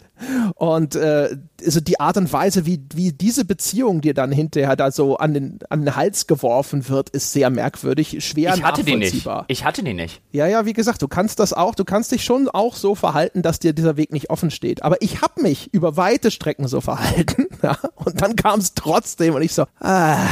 Und 0.55 0.95
äh, 0.95 1.37
also 1.65 1.81
die 1.81 1.99
Art 1.99 2.17
und 2.17 2.33
Weise, 2.33 2.67
wie, 2.67 2.81
wie 2.95 3.13
diese 3.13 3.45
Beziehung 3.45 4.01
dir 4.01 4.15
dann 4.15 4.31
hinterher 4.31 4.77
da 4.77 4.91
so 4.91 5.17
an 5.17 5.35
den, 5.35 5.59
an 5.69 5.81
den 5.81 5.97
Hals 5.97 6.27
geworfen 6.27 6.89
wird, 6.89 7.11
ist 7.11 7.33
sehr 7.33 7.51
merkwürdig, 7.51 8.25
schwer 8.25 8.55
ich 8.55 8.63
hatte 8.63 8.85
die 8.85 8.97
nicht. 8.97 9.27
Ich 9.49 9.65
hatte 9.65 9.83
die 9.83 9.95
nicht. 9.95 10.23
Ja, 10.31 10.47
ja, 10.47 10.67
wie 10.67 10.73
gesagt, 10.73 11.03
du 11.03 11.09
kannst 11.09 11.41
das 11.41 11.53
auch, 11.53 11.75
du 11.75 11.85
kannst 11.85 12.13
dich 12.13 12.25
schon 12.25 12.49
auch 12.49 12.77
so 12.77 12.95
verhalten, 12.95 13.43
dass 13.43 13.59
dir 13.59 13.73
dieser 13.73 13.97
Weg 13.97 14.13
nicht 14.13 14.31
offen 14.31 14.51
steht. 14.51 14.83
Aber 14.83 15.03
ich 15.03 15.21
habe 15.21 15.43
mich 15.43 15.73
über 15.73 15.97
weite 15.97 16.31
Strecken 16.31 16.69
so 16.69 16.81
verhalten. 16.81 17.47
Ja? 17.63 17.79
Und 17.95 18.21
dann 18.21 18.35
kam 18.35 18.59
es 18.59 18.75
trotzdem 18.75 19.35
und 19.35 19.43
ich 19.43 19.53
so, 19.53 19.67
ah. 19.79 20.27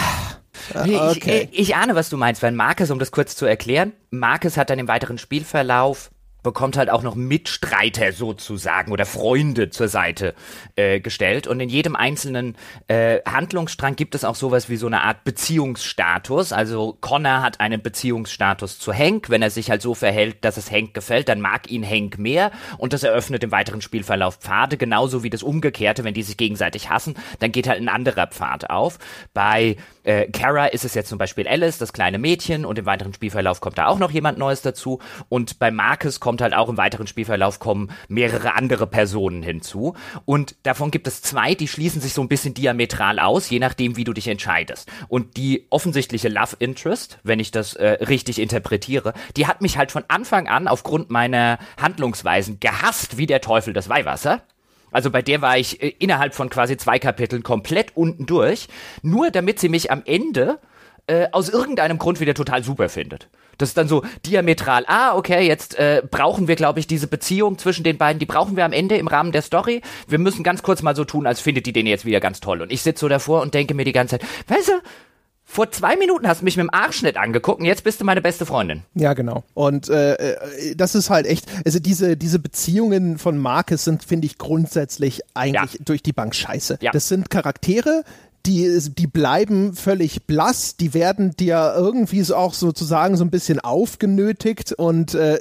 Okay. 0.74 1.48
Ich, 1.52 1.58
ich, 1.58 1.70
ich 1.70 1.76
ahne, 1.76 1.94
was 1.94 2.08
du 2.08 2.16
meinst, 2.16 2.42
weil 2.42 2.52
Marcus, 2.52 2.90
um 2.90 2.98
das 2.98 3.10
kurz 3.10 3.36
zu 3.36 3.46
erklären, 3.46 3.92
Marcus 4.10 4.56
hat 4.56 4.70
dann 4.70 4.78
im 4.78 4.88
weiteren 4.88 5.18
Spielverlauf 5.18 6.10
bekommt 6.42 6.76
halt 6.76 6.90
auch 6.90 7.02
noch 7.02 7.14
Mitstreiter 7.14 8.12
sozusagen 8.12 8.92
oder 8.92 9.06
Freunde 9.06 9.70
zur 9.70 9.88
Seite 9.88 10.34
äh, 10.76 11.00
gestellt. 11.00 11.46
Und 11.46 11.60
in 11.60 11.68
jedem 11.68 11.96
einzelnen 11.96 12.56
äh, 12.88 13.20
Handlungsstrang 13.26 13.96
gibt 13.96 14.14
es 14.14 14.24
auch 14.24 14.34
sowas 14.34 14.68
wie 14.68 14.76
so 14.76 14.86
eine 14.86 15.02
Art 15.02 15.24
Beziehungsstatus. 15.24 16.52
Also 16.52 16.96
Connor 17.00 17.42
hat 17.42 17.60
einen 17.60 17.82
Beziehungsstatus 17.82 18.78
zu 18.78 18.92
Hank. 18.92 19.30
Wenn 19.30 19.42
er 19.42 19.50
sich 19.50 19.70
halt 19.70 19.82
so 19.82 19.94
verhält, 19.94 20.44
dass 20.44 20.56
es 20.56 20.70
Hank 20.70 20.94
gefällt, 20.94 21.28
dann 21.28 21.40
mag 21.40 21.70
ihn 21.70 21.88
Hank 21.88 22.18
mehr. 22.18 22.50
Und 22.78 22.92
das 22.92 23.02
eröffnet 23.02 23.44
im 23.44 23.50
weiteren 23.50 23.82
Spielverlauf 23.82 24.36
Pfade, 24.36 24.76
genauso 24.76 25.22
wie 25.22 25.30
das 25.30 25.42
Umgekehrte. 25.42 26.04
Wenn 26.04 26.14
die 26.14 26.22
sich 26.22 26.36
gegenseitig 26.36 26.90
hassen, 26.90 27.14
dann 27.38 27.52
geht 27.52 27.68
halt 27.68 27.80
ein 27.80 27.88
anderer 27.88 28.26
Pfad 28.26 28.70
auf. 28.70 28.98
Bei 29.34 29.76
äh, 30.04 30.26
Kara 30.30 30.66
ist 30.66 30.84
es 30.84 30.94
jetzt 30.94 31.08
zum 31.08 31.18
Beispiel 31.18 31.46
Alice, 31.46 31.78
das 31.78 31.92
kleine 31.92 32.18
Mädchen, 32.18 32.64
und 32.64 32.78
im 32.78 32.86
weiteren 32.86 33.12
Spielverlauf 33.12 33.60
kommt 33.60 33.78
da 33.78 33.86
auch 33.86 33.98
noch 33.98 34.10
jemand 34.10 34.38
Neues 34.38 34.62
dazu. 34.62 35.00
Und 35.28 35.58
bei 35.58 35.70
Marcus 35.70 36.20
kommt 36.20 36.40
halt 36.40 36.54
auch 36.54 36.68
im 36.68 36.76
weiteren 36.76 37.06
Spielverlauf 37.06 37.58
kommen 37.58 37.90
mehrere 38.08 38.54
andere 38.54 38.86
Personen 38.86 39.42
hinzu. 39.42 39.94
Und 40.24 40.56
davon 40.62 40.90
gibt 40.90 41.06
es 41.06 41.22
zwei, 41.22 41.54
die 41.54 41.68
schließen 41.68 42.00
sich 42.00 42.12
so 42.12 42.22
ein 42.22 42.28
bisschen 42.28 42.54
diametral 42.54 43.18
aus, 43.18 43.50
je 43.50 43.58
nachdem, 43.58 43.96
wie 43.96 44.04
du 44.04 44.12
dich 44.12 44.28
entscheidest. 44.28 44.90
Und 45.08 45.36
die 45.36 45.66
offensichtliche 45.70 46.28
Love 46.28 46.56
Interest, 46.58 47.18
wenn 47.22 47.40
ich 47.40 47.50
das 47.50 47.74
äh, 47.74 48.04
richtig 48.04 48.38
interpretiere, 48.38 49.14
die 49.36 49.46
hat 49.46 49.60
mich 49.60 49.78
halt 49.78 49.92
von 49.92 50.04
Anfang 50.08 50.48
an 50.48 50.68
aufgrund 50.68 51.10
meiner 51.10 51.58
Handlungsweisen 51.80 52.60
gehasst 52.60 53.18
wie 53.18 53.26
der 53.26 53.40
Teufel 53.40 53.72
das 53.72 53.88
Weihwasser. 53.88 54.42
Also 54.90 55.10
bei 55.10 55.22
der 55.22 55.42
war 55.42 55.58
ich 55.58 55.82
äh, 55.82 55.94
innerhalb 55.98 56.34
von 56.34 56.50
quasi 56.50 56.76
zwei 56.76 56.98
Kapiteln 56.98 57.42
komplett 57.42 57.96
unten 57.96 58.26
durch, 58.26 58.68
nur 59.02 59.30
damit 59.30 59.58
sie 59.58 59.68
mich 59.68 59.90
am 59.90 60.02
Ende 60.04 60.58
äh, 61.06 61.28
aus 61.32 61.48
irgendeinem 61.48 61.98
Grund 61.98 62.20
wieder 62.20 62.34
total 62.34 62.62
super 62.62 62.88
findet. 62.88 63.28
Das 63.58 63.70
ist 63.70 63.76
dann 63.76 63.88
so 63.88 64.02
diametral. 64.24 64.84
Ah, 64.86 65.16
okay, 65.16 65.46
jetzt 65.46 65.78
äh, 65.78 66.02
brauchen 66.10 66.48
wir, 66.48 66.56
glaube 66.56 66.80
ich, 66.80 66.86
diese 66.86 67.06
Beziehung 67.06 67.58
zwischen 67.58 67.84
den 67.84 67.98
beiden. 67.98 68.18
Die 68.18 68.26
brauchen 68.26 68.56
wir 68.56 68.64
am 68.64 68.72
Ende 68.72 68.96
im 68.96 69.06
Rahmen 69.06 69.32
der 69.32 69.42
Story. 69.42 69.82
Wir 70.08 70.18
müssen 70.18 70.42
ganz 70.42 70.62
kurz 70.62 70.80
mal 70.80 70.96
so 70.96 71.04
tun, 71.04 71.26
als 71.26 71.40
findet 71.40 71.66
die 71.66 71.74
den 71.74 71.86
jetzt 71.86 72.06
wieder 72.06 72.20
ganz 72.20 72.40
toll. 72.40 72.62
Und 72.62 72.72
ich 72.72 72.80
sitze 72.80 73.00
so 73.00 73.08
davor 73.08 73.42
und 73.42 73.52
denke 73.52 73.74
mir 73.74 73.84
die 73.84 73.92
ganze 73.92 74.18
Zeit, 74.18 74.28
weißt 74.48 74.68
du, 74.68 74.72
vor 75.50 75.72
zwei 75.72 75.96
Minuten 75.96 76.28
hast 76.28 76.42
du 76.42 76.44
mich 76.44 76.56
mit 76.56 76.62
dem 76.62 76.72
Arschschnitt 76.72 77.16
angeguckt 77.16 77.58
und 77.58 77.66
jetzt 77.66 77.82
bist 77.82 78.00
du 78.00 78.04
meine 78.04 78.22
beste 78.22 78.46
Freundin. 78.46 78.84
Ja, 78.94 79.14
genau. 79.14 79.42
Und 79.54 79.88
äh, 79.88 80.14
äh, 80.14 80.76
das 80.76 80.94
ist 80.94 81.10
halt 81.10 81.26
echt, 81.26 81.46
also 81.64 81.80
diese, 81.80 82.16
diese 82.16 82.38
Beziehungen 82.38 83.18
von 83.18 83.36
Marcus 83.36 83.82
sind, 83.82 84.04
finde 84.04 84.26
ich, 84.26 84.38
grundsätzlich 84.38 85.22
eigentlich 85.34 85.74
ja. 85.74 85.80
durch 85.84 86.04
die 86.04 86.12
Bank 86.12 86.36
scheiße. 86.36 86.78
Ja. 86.80 86.92
Das 86.92 87.08
sind 87.08 87.30
Charaktere, 87.30 88.04
die, 88.46 88.78
die 88.96 89.08
bleiben 89.08 89.74
völlig 89.74 90.24
blass, 90.26 90.76
die 90.76 90.94
werden 90.94 91.32
dir 91.32 91.74
irgendwie 91.76 92.22
so 92.22 92.36
auch 92.36 92.54
sozusagen 92.54 93.16
so 93.16 93.24
ein 93.24 93.30
bisschen 93.30 93.58
aufgenötigt 93.58 94.72
und 94.72 95.14
äh, 95.14 95.40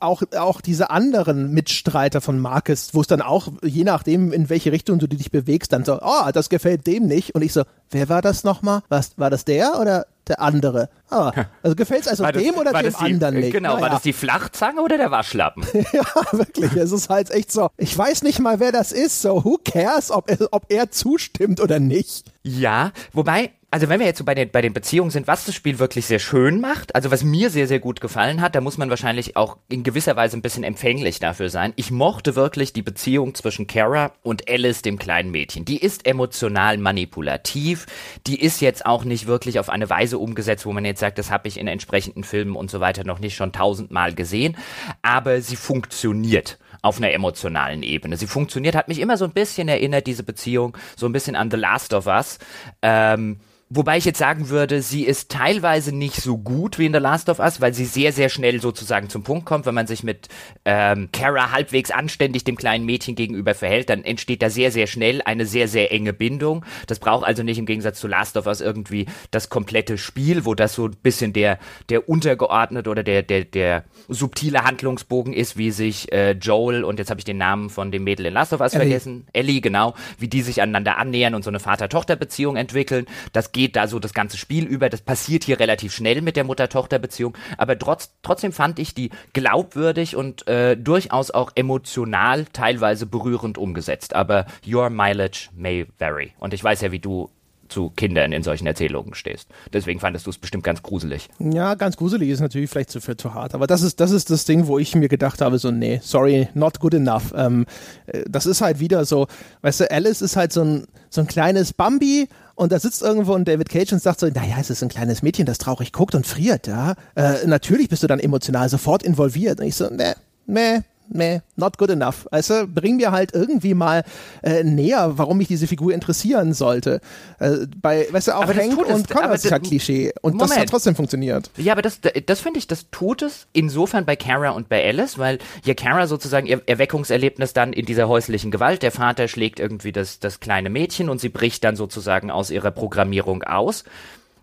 auch, 0.00 0.22
auch 0.36 0.60
diese 0.60 0.90
anderen 0.90 1.52
Mitstreiter 1.52 2.20
von 2.20 2.38
Marcus, 2.38 2.94
wo 2.94 3.00
es 3.00 3.06
dann 3.06 3.22
auch, 3.22 3.48
je 3.62 3.84
nachdem, 3.84 4.32
in 4.32 4.48
welche 4.48 4.72
Richtung 4.72 4.98
du 4.98 5.06
dich 5.06 5.30
bewegst, 5.30 5.72
dann 5.72 5.84
so, 5.84 5.98
oh, 6.00 6.30
das 6.32 6.48
gefällt 6.48 6.86
dem 6.86 7.06
nicht. 7.06 7.34
Und 7.34 7.42
ich 7.42 7.52
so, 7.52 7.62
wer 7.90 8.08
war 8.08 8.22
das 8.22 8.44
nochmal? 8.44 8.82
Was, 8.88 9.12
war 9.16 9.30
das 9.30 9.44
der 9.44 9.78
oder 9.80 10.06
der 10.26 10.40
andere? 10.40 10.88
Ah, 11.10 11.32
also 11.62 11.74
gefällt 11.74 12.02
es 12.02 12.08
also 12.08 12.24
das, 12.24 12.42
dem 12.42 12.54
oder 12.54 12.72
dem 12.72 12.92
die, 12.92 12.96
anderen 12.96 13.36
nicht? 13.36 13.52
Genau, 13.52 13.70
naja. 13.70 13.82
war 13.82 13.90
das 13.90 14.02
die 14.02 14.12
Flachzange 14.12 14.80
oder 14.82 14.98
der 14.98 15.10
Waschlappen? 15.10 15.64
ja, 15.92 16.04
wirklich. 16.32 16.72
Es 16.74 16.92
ist 16.92 17.08
halt 17.08 17.30
echt 17.30 17.50
so, 17.50 17.70
ich 17.76 17.96
weiß 17.96 18.22
nicht 18.22 18.38
mal, 18.38 18.60
wer 18.60 18.72
das 18.72 18.92
ist, 18.92 19.22
so 19.22 19.44
who 19.44 19.58
cares, 19.64 20.10
ob, 20.10 20.30
ob 20.50 20.66
er 20.68 20.90
zustimmt 20.90 21.60
oder 21.60 21.80
nicht. 21.80 22.30
Ja, 22.42 22.92
wobei, 23.12 23.52
also 23.70 23.90
wenn 23.90 24.00
wir 24.00 24.06
jetzt 24.06 24.18
so 24.18 24.24
bei 24.24 24.34
den, 24.34 24.50
bei 24.50 24.62
den 24.62 24.72
Beziehungen 24.72 25.10
sind, 25.10 25.26
was 25.26 25.44
das 25.44 25.54
Spiel 25.54 25.78
wirklich 25.78 26.06
sehr 26.06 26.20
schön 26.20 26.58
macht, 26.60 26.94
also 26.94 27.10
was 27.10 27.22
mir 27.22 27.50
sehr, 27.50 27.66
sehr 27.66 27.80
gut 27.80 28.00
gefallen 28.00 28.40
hat, 28.40 28.54
da 28.54 28.62
muss 28.62 28.78
man 28.78 28.88
wahrscheinlich 28.88 29.36
auch 29.36 29.58
in 29.68 29.82
gewisser 29.82 30.16
Weise 30.16 30.38
ein 30.38 30.42
bisschen 30.42 30.64
empfänglich 30.64 31.18
dafür 31.20 31.50
sein. 31.50 31.74
Ich 31.76 31.90
mochte 31.90 32.34
wirklich 32.34 32.72
die 32.72 32.80
Beziehung 32.80 33.34
zwischen 33.34 33.66
Kara 33.66 34.12
und 34.22 34.48
Alice, 34.48 34.80
dem 34.80 34.98
kleinen 34.98 35.30
Mädchen. 35.30 35.66
Die 35.66 35.76
ist 35.76 36.06
emotional 36.06 36.78
manipulativ, 36.78 37.84
die 38.26 38.40
ist 38.40 38.62
jetzt 38.62 38.86
auch 38.86 39.04
nicht 39.04 39.26
wirklich 39.26 39.58
auf 39.58 39.68
eine 39.68 39.90
Weise 39.90 40.16
umgesetzt, 40.16 40.64
wo 40.64 40.72
man 40.72 40.86
jetzt 40.86 41.00
sagt, 41.00 41.18
das 41.18 41.30
habe 41.30 41.46
ich 41.46 41.58
in 41.58 41.68
entsprechenden 41.68 42.24
Filmen 42.24 42.56
und 42.56 42.70
so 42.70 42.80
weiter 42.80 43.04
noch 43.04 43.18
nicht 43.18 43.36
schon 43.36 43.52
tausendmal 43.52 44.14
gesehen, 44.14 44.56
aber 45.02 45.42
sie 45.42 45.56
funktioniert 45.56 46.58
auf 46.80 46.98
einer 46.98 47.12
emotionalen 47.12 47.82
Ebene. 47.82 48.16
Sie 48.16 48.26
funktioniert, 48.26 48.76
hat 48.76 48.88
mich 48.88 49.00
immer 49.00 49.18
so 49.18 49.26
ein 49.26 49.32
bisschen 49.32 49.68
erinnert, 49.68 50.06
diese 50.06 50.22
Beziehung, 50.22 50.76
so 50.96 51.06
ein 51.06 51.12
bisschen 51.12 51.36
an 51.36 51.50
The 51.50 51.56
Last 51.56 51.92
of 51.92 52.06
Us. 52.06 52.38
Ähm, 52.82 53.40
Wobei 53.70 53.98
ich 53.98 54.06
jetzt 54.06 54.18
sagen 54.18 54.48
würde, 54.48 54.80
sie 54.80 55.04
ist 55.04 55.30
teilweise 55.30 55.94
nicht 55.94 56.22
so 56.22 56.38
gut 56.38 56.78
wie 56.78 56.86
in 56.86 56.94
The 56.94 57.00
Last 57.00 57.28
of 57.28 57.38
Us, 57.38 57.60
weil 57.60 57.74
sie 57.74 57.84
sehr, 57.84 58.12
sehr 58.12 58.30
schnell 58.30 58.62
sozusagen 58.62 59.10
zum 59.10 59.24
Punkt 59.24 59.44
kommt. 59.44 59.66
Wenn 59.66 59.74
man 59.74 59.86
sich 59.86 60.02
mit 60.02 60.28
ähm, 60.64 61.10
Kara 61.12 61.52
halbwegs 61.52 61.90
anständig 61.90 62.44
dem 62.44 62.56
kleinen 62.56 62.86
Mädchen 62.86 63.14
gegenüber 63.14 63.54
verhält, 63.54 63.90
dann 63.90 64.04
entsteht 64.04 64.40
da 64.40 64.48
sehr, 64.48 64.72
sehr 64.72 64.86
schnell 64.86 65.20
eine 65.20 65.44
sehr, 65.44 65.68
sehr 65.68 65.92
enge 65.92 66.14
Bindung. 66.14 66.64
Das 66.86 66.98
braucht 66.98 67.26
also 67.26 67.42
nicht 67.42 67.58
im 67.58 67.66
Gegensatz 67.66 68.00
zu 68.00 68.08
Last 68.08 68.38
of 68.38 68.46
Us 68.46 68.62
irgendwie 68.62 69.04
das 69.30 69.50
komplette 69.50 69.98
Spiel, 69.98 70.46
wo 70.46 70.54
das 70.54 70.72
so 70.72 70.86
ein 70.86 70.96
bisschen 71.02 71.34
der, 71.34 71.58
der 71.90 72.08
untergeordnet 72.08 72.88
oder 72.88 73.02
der, 73.02 73.22
der, 73.22 73.44
der 73.44 73.84
subtile 74.08 74.64
Handlungsbogen 74.64 75.34
ist, 75.34 75.58
wie 75.58 75.72
sich 75.72 76.10
äh, 76.10 76.32
Joel 76.32 76.84
und 76.84 76.98
jetzt 76.98 77.10
habe 77.10 77.20
ich 77.20 77.26
den 77.26 77.36
Namen 77.36 77.68
von 77.68 77.92
dem 77.92 78.04
Mädel 78.04 78.24
in 78.24 78.32
Last 78.32 78.54
of 78.54 78.60
Us 78.60 78.72
Ellie. 78.72 78.86
vergessen, 78.86 79.26
Ellie, 79.34 79.60
genau, 79.60 79.94
wie 80.18 80.28
die 80.28 80.40
sich 80.40 80.62
aneinander 80.62 80.96
annähern 80.96 81.34
und 81.34 81.44
so 81.44 81.50
eine 81.50 81.60
Vater-Tochter-Beziehung 81.60 82.56
entwickeln. 82.56 83.04
Das 83.34 83.52
geht 83.58 83.74
da 83.74 83.88
so 83.88 83.98
das 83.98 84.14
ganze 84.14 84.36
Spiel 84.36 84.66
über. 84.66 84.88
Das 84.88 85.00
passiert 85.00 85.42
hier 85.42 85.58
relativ 85.58 85.92
schnell 85.92 86.22
mit 86.22 86.36
der 86.36 86.44
Mutter-Tochter-Beziehung. 86.44 87.36
Aber 87.56 87.76
trotz, 87.76 88.12
trotzdem 88.22 88.52
fand 88.52 88.78
ich 88.78 88.94
die 88.94 89.10
glaubwürdig 89.32 90.14
und 90.14 90.46
äh, 90.46 90.76
durchaus 90.76 91.32
auch 91.32 91.50
emotional 91.56 92.44
teilweise 92.52 93.04
berührend 93.04 93.58
umgesetzt. 93.58 94.14
Aber 94.14 94.46
your 94.64 94.90
mileage 94.90 95.48
may 95.56 95.86
vary. 95.98 96.34
Und 96.38 96.54
ich 96.54 96.62
weiß 96.62 96.82
ja, 96.82 96.92
wie 96.92 97.00
du 97.00 97.30
zu 97.68 97.90
Kindern 97.90 98.30
in 98.30 98.44
solchen 98.44 98.66
Erzählungen 98.68 99.14
stehst. 99.14 99.48
Deswegen 99.72 99.98
fandest 99.98 100.26
du 100.26 100.30
es 100.30 100.38
bestimmt 100.38 100.62
ganz 100.62 100.80
gruselig. 100.80 101.28
Ja, 101.40 101.74
ganz 101.74 101.96
gruselig 101.96 102.30
ist 102.30 102.40
natürlich 102.40 102.70
vielleicht 102.70 102.90
zu, 102.90 103.00
zu 103.00 103.34
hart. 103.34 103.56
Aber 103.56 103.66
das 103.66 103.82
ist, 103.82 103.98
das 103.98 104.12
ist 104.12 104.30
das 104.30 104.44
Ding, 104.44 104.68
wo 104.68 104.78
ich 104.78 104.94
mir 104.94 105.08
gedacht 105.08 105.40
habe, 105.40 105.58
so, 105.58 105.72
nee, 105.72 105.98
sorry, 106.00 106.48
not 106.54 106.78
good 106.78 106.94
enough. 106.94 107.34
Ähm, 107.36 107.66
äh, 108.06 108.22
das 108.28 108.46
ist 108.46 108.60
halt 108.60 108.78
wieder 108.78 109.04
so, 109.04 109.26
weißt 109.62 109.80
du, 109.80 109.90
Alice 109.90 110.22
ist 110.22 110.36
halt 110.36 110.52
so 110.52 110.62
ein, 110.62 110.86
so 111.10 111.22
ein 111.22 111.26
kleines 111.26 111.72
Bambi 111.72 112.28
und 112.58 112.72
da 112.72 112.80
sitzt 112.80 113.02
irgendwo 113.02 113.34
ein 113.34 113.44
David 113.44 113.68
Cage 113.68 113.92
und 113.92 114.02
sagt 114.02 114.18
so, 114.18 114.26
naja, 114.26 114.56
es 114.58 114.68
ist 114.68 114.82
ein 114.82 114.88
kleines 114.88 115.22
Mädchen, 115.22 115.46
das 115.46 115.58
traurig 115.58 115.92
guckt 115.92 116.16
und 116.16 116.26
friert, 116.26 116.66
ja. 116.66 116.96
Äh, 117.14 117.46
natürlich 117.46 117.88
bist 117.88 118.02
du 118.02 118.08
dann 118.08 118.18
emotional 118.18 118.68
sofort 118.68 119.04
involviert. 119.04 119.60
Und 119.60 119.66
ich 119.66 119.76
so, 119.76 119.88
nee, 119.90 120.14
nee, 120.46 120.80
meh, 121.10 121.40
not 121.56 121.78
good 121.78 121.90
enough. 121.90 122.26
Also 122.30 122.64
bring 122.66 122.96
mir 122.96 123.12
halt 123.12 123.34
irgendwie 123.34 123.74
mal 123.74 124.04
äh, 124.42 124.64
näher, 124.64 125.18
warum 125.18 125.38
mich 125.38 125.48
diese 125.48 125.66
Figur 125.66 125.92
interessieren 125.92 126.54
sollte. 126.54 127.00
Äh, 127.38 127.66
bei, 127.80 128.06
weißt 128.10 128.28
du, 128.28 128.36
auch 128.36 128.46
Hank 128.46 128.78
und 128.78 129.08
Connor 129.08 129.34
ist 129.34 129.44
ja 129.44 129.58
Klischee 129.58 130.12
und 130.22 130.34
Moment. 130.34 130.50
das 130.50 130.58
hat 130.58 130.68
trotzdem 130.68 130.94
funktioniert. 130.94 131.50
Ja, 131.56 131.72
aber 131.72 131.82
das, 131.82 132.00
das 132.26 132.40
finde 132.40 132.58
ich, 132.58 132.66
das 132.66 132.86
tut 132.90 133.22
es 133.22 133.46
insofern 133.52 134.04
bei 134.04 134.16
Kara 134.16 134.50
und 134.50 134.68
bei 134.68 134.86
Alice, 134.86 135.18
weil 135.18 135.38
ja 135.64 135.74
Kara 135.74 136.06
sozusagen 136.06 136.46
ihr 136.46 136.62
Erweckungserlebnis 136.66 137.52
dann 137.52 137.72
in 137.72 137.86
dieser 137.86 138.08
häuslichen 138.08 138.50
Gewalt, 138.50 138.82
der 138.82 138.92
Vater 138.92 139.28
schlägt 139.28 139.60
irgendwie 139.60 139.92
das, 139.92 140.18
das 140.18 140.40
kleine 140.40 140.70
Mädchen 140.70 141.08
und 141.08 141.20
sie 141.20 141.28
bricht 141.28 141.64
dann 141.64 141.76
sozusagen 141.76 142.30
aus 142.30 142.50
ihrer 142.50 142.70
Programmierung 142.70 143.42
aus 143.42 143.84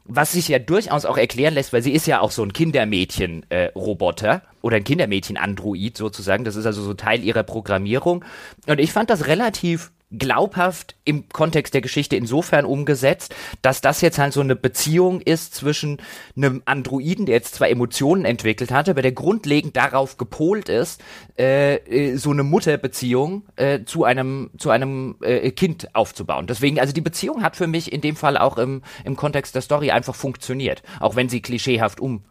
was 0.06 0.34
sich 0.34 0.48
ja 0.48 0.60
durchaus 0.60 1.06
auch 1.06 1.18
erklären 1.18 1.56
lässt, 1.56 1.74
weil 1.74 1.82
sie 1.82 1.92
ist 1.92 2.06
ja 2.06 2.22
auch 2.22 2.32
so 2.32 2.44
ein 2.44 2.54
Kindermädchen-Roboter 2.54 4.36
äh, 4.36 4.40
oder 4.62 4.78
ein 4.78 4.84
Kindermädchen-Android 4.84 5.98
sozusagen. 5.98 6.44
Das 6.44 6.56
ist 6.56 6.66
also 6.66 6.84
so 6.84 6.94
Teil 6.94 7.24
ihrer 7.24 7.44
Programmierung. 7.44 8.24
Und 8.68 8.80
ich 8.80 8.92
fand 8.92 9.10
das 9.10 9.28
relativ 9.28 9.92
glaubhaft 10.12 10.96
im 11.04 11.28
Kontext 11.30 11.74
der 11.74 11.82
Geschichte 11.82 12.16
insofern 12.16 12.66
umgesetzt, 12.66 13.34
dass 13.62 13.82
das 13.82 14.02
jetzt 14.02 14.20
halt 14.20 14.34
so 14.34 14.42
eine 14.42 14.56
Beziehung 14.56 15.22
ist 15.22 15.56
zwischen 15.56 16.02
einem 16.36 16.62
Androiden, 16.66 17.26
der 17.26 17.36
jetzt 17.36 17.56
zwar 17.56 17.70
Emotionen 17.70 18.26
entwickelt 18.26 18.72
hatte, 18.72 18.92
aber 18.92 19.02
der 19.02 19.12
grundlegend 19.12 19.76
darauf 19.76 20.18
gepolt 20.18 20.70
ist, 20.70 21.02
äh, 21.38 21.76
äh, 21.76 22.18
so 22.18 22.32
eine 22.32 22.44
Mutterbeziehung 22.44 23.44
äh, 23.56 23.84
zu 23.84 24.04
einem 24.04 24.52
zu 24.58 24.70
einem 24.70 25.16
äh, 25.22 25.52
Kind 25.52 25.96
aufzubauen. 25.96 26.48
Deswegen, 26.48 26.80
also 26.80 26.94
die 26.94 27.02
Beziehung 27.02 27.44
hat 27.44 27.56
für 27.56 27.68
mich 27.68 27.92
in 27.92 28.02
dem 28.02 28.16
Fall 28.16 28.38
auch 28.38 28.58
im, 28.58 28.84
im 29.04 29.16
Kontext 29.16 29.56
der 29.56 29.62
Story 29.62 29.92
einfach 29.92 30.16
funktioniert, 30.16 30.84
auch 31.00 31.16
wenn 31.16 31.30
sie 31.30 31.42
klischeehaft 31.42 32.00
um 32.00 32.24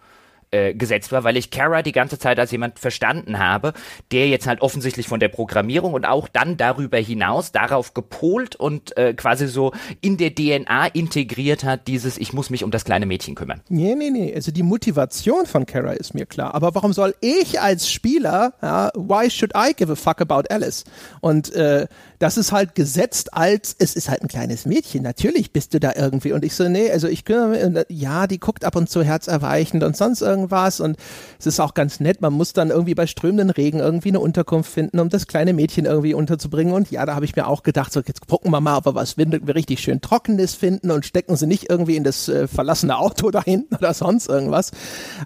äh, 0.54 0.74
gesetzt 0.74 1.10
war, 1.10 1.24
weil 1.24 1.36
ich 1.36 1.50
Kara 1.50 1.82
die 1.82 1.92
ganze 1.92 2.18
Zeit 2.18 2.38
als 2.38 2.52
jemand 2.52 2.78
verstanden 2.78 3.38
habe, 3.38 3.72
der 4.12 4.28
jetzt 4.28 4.46
halt 4.46 4.60
offensichtlich 4.60 5.08
von 5.08 5.18
der 5.18 5.28
Programmierung 5.28 5.94
und 5.94 6.04
auch 6.04 6.28
dann 6.28 6.56
darüber 6.56 6.98
hinaus 6.98 7.50
darauf 7.50 7.92
gepolt 7.92 8.54
und 8.54 8.96
äh, 8.96 9.14
quasi 9.14 9.48
so 9.48 9.72
in 10.00 10.16
der 10.16 10.34
DNA 10.34 10.86
integriert 10.86 11.64
hat, 11.64 11.88
dieses 11.88 12.18
ich 12.18 12.32
muss 12.32 12.50
mich 12.50 12.62
um 12.62 12.70
das 12.70 12.84
kleine 12.84 13.06
Mädchen 13.06 13.34
kümmern. 13.34 13.62
Nee, 13.68 13.96
nee, 13.96 14.10
nee, 14.10 14.32
also 14.32 14.52
die 14.52 14.62
Motivation 14.62 15.46
von 15.46 15.66
Kara 15.66 15.92
ist 15.92 16.14
mir 16.14 16.26
klar, 16.26 16.54
aber 16.54 16.74
warum 16.74 16.92
soll 16.92 17.14
ich 17.20 17.60
als 17.60 17.90
Spieler, 17.90 18.54
ja, 18.62 18.90
why 18.94 19.28
should 19.28 19.52
I 19.56 19.72
give 19.74 19.90
a 19.90 19.96
fuck 19.96 20.20
about 20.20 20.44
Alice? 20.50 20.84
Und 21.20 21.52
äh, 21.54 21.88
das 22.24 22.38
ist 22.38 22.52
halt 22.52 22.74
gesetzt 22.74 23.34
als, 23.34 23.76
es 23.78 23.94
ist 23.94 24.08
halt 24.08 24.22
ein 24.22 24.28
kleines 24.28 24.64
Mädchen, 24.64 25.02
natürlich 25.02 25.52
bist 25.52 25.74
du 25.74 25.78
da 25.78 25.92
irgendwie. 25.94 26.32
Und 26.32 26.42
ich 26.42 26.54
so, 26.54 26.66
nee, 26.70 26.90
also 26.90 27.06
ich 27.06 27.26
kümmere 27.26 27.68
mich, 27.68 27.84
ja, 27.90 28.26
die 28.26 28.40
guckt 28.40 28.64
ab 28.64 28.76
und 28.76 28.88
zu 28.88 29.02
herzerweichend 29.02 29.84
und 29.84 29.94
sonst 29.94 30.22
irgendwas. 30.22 30.80
Und 30.80 30.96
es 31.38 31.44
ist 31.46 31.60
auch 31.60 31.74
ganz 31.74 32.00
nett, 32.00 32.22
man 32.22 32.32
muss 32.32 32.54
dann 32.54 32.70
irgendwie 32.70 32.94
bei 32.94 33.06
strömenden 33.06 33.50
Regen 33.50 33.80
irgendwie 33.80 34.08
eine 34.08 34.20
Unterkunft 34.20 34.72
finden, 34.72 35.00
um 35.00 35.10
das 35.10 35.26
kleine 35.26 35.52
Mädchen 35.52 35.84
irgendwie 35.84 36.14
unterzubringen. 36.14 36.72
Und 36.72 36.90
ja, 36.90 37.04
da 37.04 37.14
habe 37.14 37.26
ich 37.26 37.36
mir 37.36 37.46
auch 37.46 37.62
gedacht, 37.62 37.92
so 37.92 38.00
jetzt 38.00 38.26
gucken 38.26 38.50
wir 38.52 38.60
mal, 38.62 38.78
ob 38.78 38.86
wir 38.86 38.94
was 38.94 39.18
richtig 39.18 39.80
schön 39.80 40.00
Trockenes 40.00 40.54
finden 40.54 40.92
und 40.92 41.04
stecken 41.04 41.36
sie 41.36 41.46
nicht 41.46 41.68
irgendwie 41.68 41.96
in 41.96 42.04
das 42.04 42.30
äh, 42.30 42.48
verlassene 42.48 42.96
Auto 42.96 43.30
da 43.32 43.42
hinten 43.42 43.74
oder 43.74 43.92
sonst 43.92 44.30
irgendwas. 44.30 44.70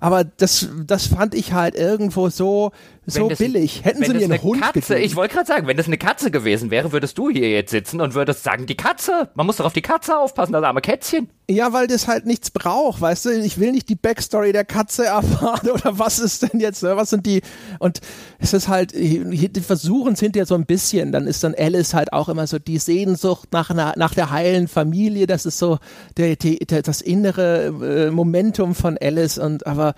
Aber 0.00 0.24
das, 0.24 0.66
das 0.84 1.06
fand 1.06 1.36
ich 1.36 1.52
halt 1.52 1.76
irgendwo 1.76 2.28
so, 2.28 2.72
so 3.08 3.28
das, 3.28 3.38
billig. 3.38 3.84
Hätten 3.84 4.04
sie 4.04 4.14
mir 4.14 4.24
einen 4.24 4.42
Hund 4.42 4.60
Katze, 4.60 4.94
gegeben. 4.94 5.06
Ich 5.06 5.16
wollte 5.16 5.34
gerade 5.34 5.46
sagen, 5.46 5.66
wenn 5.66 5.76
das 5.76 5.86
eine 5.86 5.98
Katze 5.98 6.30
gewesen 6.30 6.70
wäre, 6.70 6.92
würdest 6.92 7.18
du 7.18 7.30
hier 7.30 7.50
jetzt 7.50 7.70
sitzen 7.70 8.00
und 8.00 8.14
würdest 8.14 8.44
sagen, 8.44 8.66
die 8.66 8.76
Katze. 8.76 9.30
Man 9.34 9.46
muss 9.46 9.56
doch 9.56 9.64
auf 9.64 9.72
die 9.72 9.82
Katze 9.82 10.18
aufpassen, 10.18 10.52
das 10.52 10.62
arme 10.62 10.80
Kätzchen. 10.80 11.28
Ja, 11.50 11.72
weil 11.72 11.86
das 11.86 12.08
halt 12.08 12.26
nichts 12.26 12.50
braucht, 12.50 13.00
weißt 13.00 13.24
du? 13.24 13.30
Ich 13.30 13.58
will 13.58 13.72
nicht 13.72 13.88
die 13.88 13.94
Backstory 13.94 14.52
der 14.52 14.66
Katze 14.66 15.06
erfahren 15.06 15.70
oder 15.70 15.98
was 15.98 16.18
ist 16.18 16.42
denn 16.42 16.60
jetzt, 16.60 16.82
ne? 16.82 16.96
was 16.96 17.10
sind 17.10 17.24
die? 17.24 17.40
Und 17.78 18.00
es 18.38 18.52
ist 18.52 18.68
halt, 18.68 18.92
die 18.94 19.60
versuchen 19.60 20.12
es 20.12 20.20
hinterher 20.20 20.46
so 20.46 20.54
ein 20.54 20.66
bisschen. 20.66 21.12
Dann 21.12 21.26
ist 21.26 21.42
dann 21.42 21.54
Alice 21.54 21.94
halt 21.94 22.12
auch 22.12 22.28
immer 22.28 22.46
so 22.46 22.58
die 22.58 22.78
Sehnsucht 22.78 23.48
nach 23.52 23.70
einer, 23.70 23.94
nach 23.96 24.14
der 24.14 24.30
heilen 24.30 24.68
Familie. 24.68 25.26
Das 25.26 25.46
ist 25.46 25.58
so 25.58 25.78
der, 26.16 26.36
der, 26.36 26.82
das 26.82 27.00
innere 27.00 28.06
äh, 28.08 28.10
Momentum 28.10 28.74
von 28.74 28.98
Alice 28.98 29.38
und 29.38 29.66
aber 29.66 29.94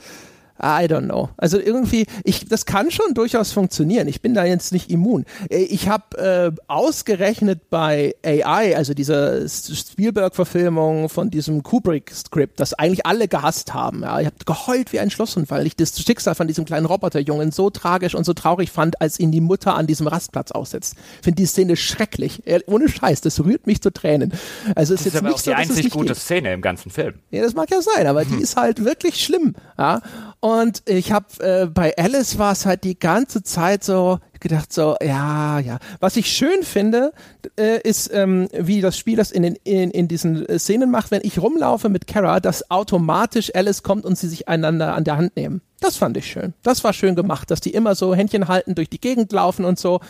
I 0.63 0.87
don't 0.87 1.07
know. 1.07 1.31
Also 1.39 1.59
irgendwie, 1.59 2.07
ich, 2.23 2.47
das 2.47 2.67
kann 2.67 2.91
schon 2.91 3.15
durchaus 3.15 3.53
funktionieren. 3.53 4.09
Ich 4.09 4.21
bin 4.21 4.35
da 4.35 4.45
jetzt 4.45 4.73
nicht 4.73 4.91
immun. 4.91 5.25
Äh, 5.49 5.63
ich 5.63 5.89
habe 5.89 6.19
äh, 6.19 6.61
ausgerechnet 6.67 7.71
bei 7.71 8.15
AI, 8.25 8.77
also 8.77 8.93
dieser 8.93 9.49
Spielberg-Verfilmung 9.49 11.09
von 11.09 11.31
diesem 11.31 11.63
Kubrick-Skript, 11.63 12.61
das 12.61 12.75
eigentlich 12.75 13.07
alle 13.07 13.27
gehasst 13.27 13.73
haben. 13.73 14.03
Ja, 14.03 14.21
ich 14.21 14.27
habe 14.27 14.37
geheult 14.45 14.93
wie 14.93 15.01
ein 15.01 15.11
Schlosshund, 15.11 15.51
weil 15.51 15.67
ich 15.67 15.77
das 15.77 15.99
Schicksal 15.99 16.35
von 16.35 16.47
diesem 16.47 16.67
kleinen 16.67 16.87
Roboterjungen 16.87 17.53
so 17.53 17.71
tragisch 17.71 18.15
und 18.15 18.25
so 18.25 18.35
traurig 18.35 18.71
fand, 18.71 19.01
als 19.01 19.19
ihn 19.19 19.33
die 19.33 19.41
Mutter 19.41 19.75
an 19.77 19.87
diesem 19.87 20.07
Rastplatz 20.07 20.51
aussetzt. 20.53 20.97
Ich 21.19 21.25
finde 21.25 21.37
die 21.37 21.47
Szene 21.47 21.77
schrecklich. 21.77 22.43
Ohne 22.67 22.89
Scheiß, 22.89 23.23
das 23.23 23.43
rührt 23.43 23.67
mich 23.67 23.81
zu 23.81 23.93
Tränen. 23.93 24.33
Also 24.75 24.93
das 24.95 25.07
ist, 25.07 25.15
ist 25.15 25.17
aber 25.17 25.29
nicht 25.29 25.37
auch 25.37 25.39
so, 25.41 25.51
die 25.53 25.57
einzig 25.57 25.85
nicht 25.85 25.93
gute 25.95 26.09
geht. 26.09 26.17
Szene 26.17 26.53
im 26.53 26.61
ganzen 26.61 26.91
Film. 26.91 27.15
Ja, 27.31 27.43
das 27.43 27.55
mag 27.55 27.71
ja 27.71 27.81
sein, 27.81 28.07
aber 28.07 28.23
hm. 28.23 28.37
die 28.37 28.43
ist 28.43 28.57
halt 28.57 28.85
wirklich 28.85 29.25
schlimm. 29.25 29.55
Ja. 29.79 30.03
Und 30.41 30.50
ich 30.87 31.13
habe 31.13 31.27
äh, 31.41 31.67
bei 31.67 31.97
Alice 31.97 32.39
war 32.39 32.53
es 32.53 32.67
halt 32.67 32.85
die 32.85 32.99
ganze 32.99 33.43
Zeit 33.43 33.85
so 33.85 34.19
gedacht 34.39 34.73
so 34.73 34.97
ja 35.03 35.59
ja. 35.59 35.79
Was 36.01 36.17
ich 36.17 36.27
schön 36.27 36.63
finde 36.63 37.13
äh, 37.59 37.81
ist 37.81 38.13
ähm, 38.13 38.49
wie 38.53 38.81
das 38.81 38.97
Spiel 38.97 39.17
das 39.17 39.31
in 39.31 39.43
den 39.43 39.57
in, 39.65 39.91
in 39.91 40.09
diesen 40.09 40.47
äh, 40.47 40.59
Szenen 40.59 40.91
macht. 40.91 41.11
Wenn 41.11 41.23
ich 41.25 41.41
rumlaufe 41.41 41.89
mit 41.89 42.07
Kara 42.07 42.41
dass 42.41 42.71
automatisch 42.71 43.55
Alice 43.55 43.83
kommt 43.83 44.05
und 44.05 44.17
sie 44.17 44.29
sich 44.29 44.49
einander 44.49 44.95
an 44.95 45.05
der 45.05 45.17
Hand 45.17 45.37
nehmen. 45.37 45.61
Das 45.81 45.97
fand 45.97 46.17
ich 46.17 46.27
schön. 46.27 46.55
Das 46.63 46.85
war 46.85 46.93
schön 46.93 47.15
gemacht 47.15 47.51
dass 47.51 47.61
die 47.61 47.75
immer 47.75 47.95
so 47.95 48.15
Händchen 48.15 48.49
halten 48.49 48.75
durch 48.75 48.89
die 48.89 49.01
Gegend 49.01 49.33
laufen 49.33 49.65
und 49.65 49.79
so. 49.79 50.01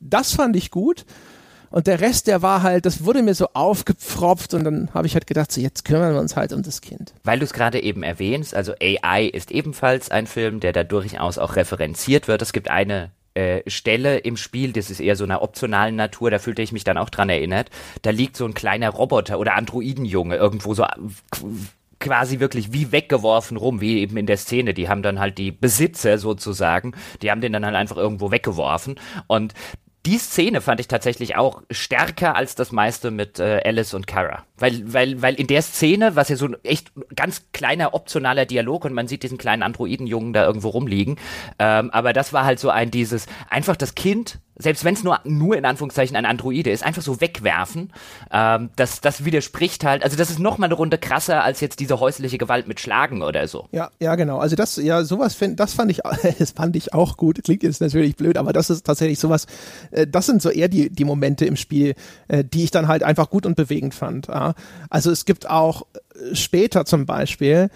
Das 0.00 0.32
fand 0.32 0.56
ich 0.56 0.70
gut 0.70 1.04
und 1.70 1.86
der 1.86 2.00
Rest, 2.00 2.26
der 2.26 2.42
war 2.42 2.62
halt, 2.62 2.84
das 2.86 3.04
wurde 3.04 3.22
mir 3.22 3.34
so 3.34 3.48
aufgepfropft 3.54 4.54
und 4.54 4.64
dann 4.64 4.90
habe 4.92 5.06
ich 5.06 5.14
halt 5.14 5.26
gedacht, 5.26 5.52
so 5.52 5.60
jetzt 5.60 5.84
kümmern 5.84 6.12
wir 6.12 6.20
uns 6.20 6.36
halt 6.36 6.52
um 6.52 6.62
das 6.62 6.80
Kind. 6.80 7.14
Weil 7.24 7.38
du 7.38 7.44
es 7.44 7.52
gerade 7.52 7.82
eben 7.82 8.02
erwähnst, 8.02 8.54
also 8.54 8.74
AI 8.80 9.26
ist 9.26 9.50
ebenfalls 9.50 10.10
ein 10.10 10.26
Film, 10.26 10.60
der 10.60 10.72
da 10.72 10.84
durchaus 10.84 11.38
auch 11.38 11.56
referenziert 11.56 12.28
wird. 12.28 12.42
Es 12.42 12.52
gibt 12.52 12.70
eine 12.70 13.12
äh, 13.34 13.62
Stelle 13.70 14.18
im 14.18 14.36
Spiel, 14.36 14.72
das 14.72 14.90
ist 14.90 15.00
eher 15.00 15.14
so 15.14 15.24
einer 15.24 15.42
optionalen 15.42 15.94
Natur, 15.94 16.30
da 16.30 16.40
fühlte 16.40 16.62
ich 16.62 16.72
mich 16.72 16.84
dann 16.84 16.98
auch 16.98 17.10
dran 17.10 17.28
erinnert. 17.28 17.70
Da 18.02 18.10
liegt 18.10 18.36
so 18.36 18.44
ein 18.44 18.54
kleiner 18.54 18.90
Roboter 18.90 19.38
oder 19.38 19.54
Androidenjunge 19.54 20.36
irgendwo 20.36 20.74
so 20.74 20.84
quasi 22.00 22.40
wirklich 22.40 22.72
wie 22.72 22.90
weggeworfen 22.90 23.56
rum, 23.56 23.80
wie 23.80 24.00
eben 24.00 24.16
in 24.16 24.26
der 24.26 24.38
Szene. 24.38 24.74
Die 24.74 24.88
haben 24.88 25.02
dann 25.02 25.20
halt 25.20 25.38
die 25.38 25.52
Besitzer 25.52 26.18
sozusagen, 26.18 26.94
die 27.22 27.30
haben 27.30 27.40
den 27.40 27.52
dann 27.52 27.64
halt 27.64 27.76
einfach 27.76 27.98
irgendwo 27.98 28.32
weggeworfen. 28.32 28.98
Und 29.28 29.54
die 30.06 30.18
Szene 30.18 30.60
fand 30.60 30.80
ich 30.80 30.88
tatsächlich 30.88 31.36
auch 31.36 31.62
stärker 31.70 32.34
als 32.34 32.54
das 32.54 32.72
meiste 32.72 33.10
mit 33.10 33.38
äh, 33.38 33.60
Alice 33.64 33.92
und 33.92 34.06
Kara. 34.06 34.44
Weil, 34.56 34.92
weil, 34.92 35.20
weil 35.20 35.34
in 35.34 35.46
der 35.46 35.60
Szene, 35.60 36.16
was 36.16 36.30
ja 36.30 36.36
so 36.36 36.46
ein 36.46 36.56
echt 36.64 36.92
ganz 37.14 37.42
kleiner 37.52 37.92
optionaler 37.92 38.46
Dialog 38.46 38.86
und 38.86 38.94
man 38.94 39.08
sieht 39.08 39.22
diesen 39.22 39.36
kleinen 39.36 39.62
Androidenjungen 39.62 40.32
da 40.32 40.46
irgendwo 40.46 40.70
rumliegen, 40.70 41.16
ähm, 41.58 41.90
aber 41.90 42.12
das 42.12 42.32
war 42.32 42.44
halt 42.44 42.58
so 42.58 42.70
ein 42.70 42.90
dieses, 42.90 43.26
einfach 43.50 43.76
das 43.76 43.94
Kind 43.94 44.40
selbst 44.60 44.84
wenn 44.84 44.94
es 44.94 45.02
nur, 45.02 45.20
nur 45.24 45.56
in 45.56 45.64
Anführungszeichen 45.64 46.16
ein 46.16 46.26
Androide 46.26 46.70
ist, 46.70 46.84
einfach 46.84 47.02
so 47.02 47.20
wegwerfen, 47.20 47.92
ähm, 48.32 48.70
das, 48.76 49.00
das 49.00 49.24
widerspricht 49.24 49.84
halt, 49.84 50.02
also 50.02 50.16
das 50.16 50.30
ist 50.30 50.38
noch 50.38 50.58
mal 50.58 50.66
eine 50.66 50.74
Runde 50.74 50.98
krasser 50.98 51.42
als 51.42 51.60
jetzt 51.60 51.80
diese 51.80 52.00
häusliche 52.00 52.38
Gewalt 52.38 52.68
mit 52.68 52.80
Schlagen 52.80 53.22
oder 53.22 53.48
so. 53.48 53.68
Ja, 53.72 53.90
ja, 54.00 54.14
genau. 54.14 54.38
Also 54.38 54.56
das, 54.56 54.76
ja, 54.76 55.04
sowas 55.04 55.34
find, 55.34 55.58
das 55.58 55.74
fand 55.74 55.90
ich, 55.90 55.98
das 56.38 56.52
fand 56.52 56.76
ich 56.76 56.94
auch 56.94 57.16
gut. 57.16 57.42
Klingt 57.42 57.62
jetzt 57.62 57.80
natürlich 57.80 58.16
blöd, 58.16 58.36
aber 58.36 58.52
das 58.52 58.70
ist 58.70 58.86
tatsächlich 58.86 59.18
sowas, 59.18 59.46
äh, 59.90 60.06
das 60.06 60.26
sind 60.26 60.42
so 60.42 60.50
eher 60.50 60.68
die, 60.68 60.90
die 60.90 61.04
Momente 61.04 61.44
im 61.44 61.56
Spiel, 61.56 61.94
äh, 62.28 62.44
die 62.44 62.64
ich 62.64 62.70
dann 62.70 62.88
halt 62.88 63.02
einfach 63.02 63.30
gut 63.30 63.46
und 63.46 63.56
bewegend 63.56 63.94
fand. 63.94 64.28
Ja. 64.28 64.54
Also 64.88 65.10
es 65.10 65.24
gibt 65.24 65.48
auch 65.48 65.82
äh, 65.92 66.34
später 66.34 66.84
zum 66.84 67.06
Beispiel, 67.06 67.70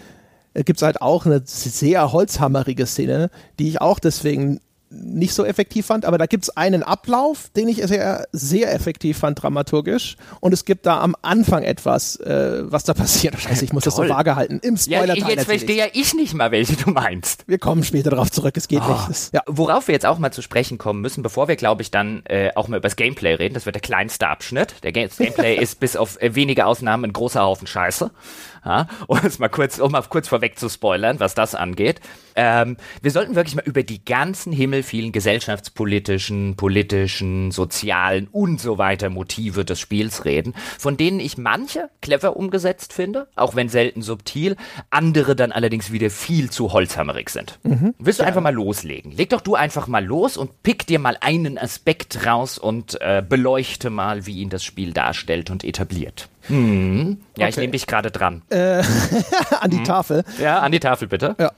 äh, 0.55 0.65
gibt 0.65 0.79
es 0.79 0.83
halt 0.83 1.03
auch 1.03 1.27
eine 1.27 1.43
sehr 1.45 2.13
holzhammerige 2.13 2.87
Szene, 2.87 3.31
die 3.59 3.69
ich 3.69 3.81
auch 3.81 3.99
deswegen 3.99 4.61
nicht 4.91 5.35
so 5.35 5.45
effektiv 5.45 5.87
fand, 5.87 6.05
aber 6.05 6.19
da 6.19 6.27
gibt 6.27 6.45
es 6.45 6.57
einen 6.57 6.83
Ablauf, 6.83 7.51
den 7.57 7.69
ich 7.69 7.79
sehr, 7.85 8.27
sehr 8.33 8.73
effektiv 8.73 9.19
fand, 9.19 9.43
dramaturgisch. 9.43 10.17
Und 10.41 10.53
es 10.53 10.65
gibt 10.65 10.87
da 10.87 11.01
am 11.01 11.17
Anfang 11.23 11.63
etwas, 11.63 12.17
äh, 12.17 12.63
was 12.65 12.85
da 12.85 12.95
passiert. 12.95 13.39
Scheiße, 13.39 13.65
ich 13.65 13.73
muss 13.73 13.85
Toll. 13.85 13.91
das 13.91 14.09
so 14.09 14.15
vage 14.15 14.37
halten. 14.37 14.61
Im 14.63 14.77
Spoiler 14.77 15.17
ja, 15.17 15.29
Jetzt 15.29 15.47
verstehe 15.47 15.77
ja 15.77 15.87
ich 15.93 16.15
nicht 16.15 16.35
mal, 16.35 16.51
welche 16.51 16.77
du 16.77 16.91
meinst. 16.91 17.45
Wir 17.49 17.59
kommen 17.59 17.83
später 17.83 18.11
darauf 18.11 18.31
zurück, 18.31 18.57
es 18.57 18.69
geht 18.69 18.83
oh. 18.87 18.93
nicht. 18.93 19.09
Das, 19.09 19.31
ja. 19.33 19.43
Worauf 19.47 19.89
wir 19.89 19.95
jetzt 19.95 20.07
auch 20.07 20.19
mal 20.19 20.33
zu 20.33 20.43
sprechen 20.43 20.79
kommen 20.79 21.01
müssen, 21.01 21.23
bevor 21.23 21.49
wir, 21.49 21.57
glaube 21.57 21.83
ich, 21.83 21.91
dann 21.91 22.23
äh, 22.27 22.51
auch 22.55 22.69
mal 22.69 22.77
über 22.77 22.89
das 22.89 22.97
Gameplay 22.97 23.35
reden, 23.35 23.55
das 23.55 23.67
wird 23.67 23.75
der 23.75 23.83
kleinste 23.83 24.29
Abschnitt. 24.29 24.77
Der 24.83 24.93
Gameplay 24.93 25.57
ist 25.61 25.81
bis 25.81 25.97
auf 25.97 26.21
äh, 26.21 26.35
wenige 26.35 26.67
Ausnahmen 26.67 27.05
ein 27.05 27.13
großer 27.13 27.43
Haufen 27.43 27.67
Scheiße. 27.67 28.11
Ja, 28.65 28.87
um 29.07 29.19
es 29.25 29.39
mal 29.39 29.49
kurz, 29.49 29.79
um 29.79 29.93
mal 29.93 30.03
kurz 30.03 30.29
vorweg 30.29 30.59
zu 30.59 30.69
spoilern, 30.69 31.21
was 31.21 31.35
das 31.35 31.55
angeht. 31.55 32.01
Ähm, 32.37 32.77
wir 33.03 33.11
sollten 33.11 33.35
wirklich 33.35 33.55
mal 33.55 33.65
über 33.65 33.83
die 33.83 34.05
ganzen 34.05 34.53
himmelvielen 34.53 35.13
gesellschaftspolitischen, 35.13 36.57
politischen, 36.57 37.51
sozialen 37.51 38.29
und 38.33 38.61
so 38.61 38.79
weiter 38.79 39.11
Motive 39.11 39.65
des 39.65 39.79
Spiels 39.79 40.25
reden, 40.25 40.55
von 40.79 40.97
denen 40.97 41.21
ich 41.21 41.39
manche 41.39 41.91
clever 42.01 42.37
umgesetzt 42.37 42.93
finde, 42.93 43.29
auch 43.37 43.55
wenn 43.55 43.69
selten 43.69 44.03
subtil, 44.03 44.57
andere 44.91 45.37
dann 45.37 45.53
allerdings 45.53 45.93
wieder 45.93 46.11
viel 46.11 46.51
zu 46.51 46.73
holzhammerig 46.73 47.29
sind. 47.31 47.59
Mhm. 47.63 47.95
Willst 47.99 48.21
du 48.21 48.25
ja. 48.25 48.29
einfach 48.29 48.43
mal 48.43 48.55
loslegen? 48.55 49.13
Leg 49.13 49.31
doch 49.31 49.41
du 49.41 49.55
einfach 49.55 49.87
mal 49.87 50.05
los 50.05 50.37
und 50.37 50.63
pick 50.63 50.87
dir 50.87 50.99
mal 50.99 51.17
einen 51.21 51.59
Aspekt 51.59 52.27
raus 52.27 52.59
und 52.59 53.01
äh, 53.01 53.23
beleuchte 53.27 53.91
mal, 53.91 54.27
wie 54.27 54.41
ihn 54.41 54.51
das 54.51 54.65
Spiel 54.65 54.93
darstellt 54.93 55.51
und 55.51 55.65
etabliert. 55.65 56.29
Hm. 56.49 57.19
Ja, 57.37 57.47
okay. 57.47 57.51
ich 57.51 57.57
nehme 57.57 57.73
dich 57.73 57.87
gerade 57.87 58.11
dran. 58.11 58.43
Äh, 58.51 58.83
an 59.61 59.71
die 59.71 59.79
hm. 59.79 59.85
Tafel. 59.85 60.25
Ja, 60.41 60.61
an 60.61 60.73
die 60.73 60.81
Tafel 60.81 61.09
bitte. 61.09 61.37
Ja. 61.39 61.53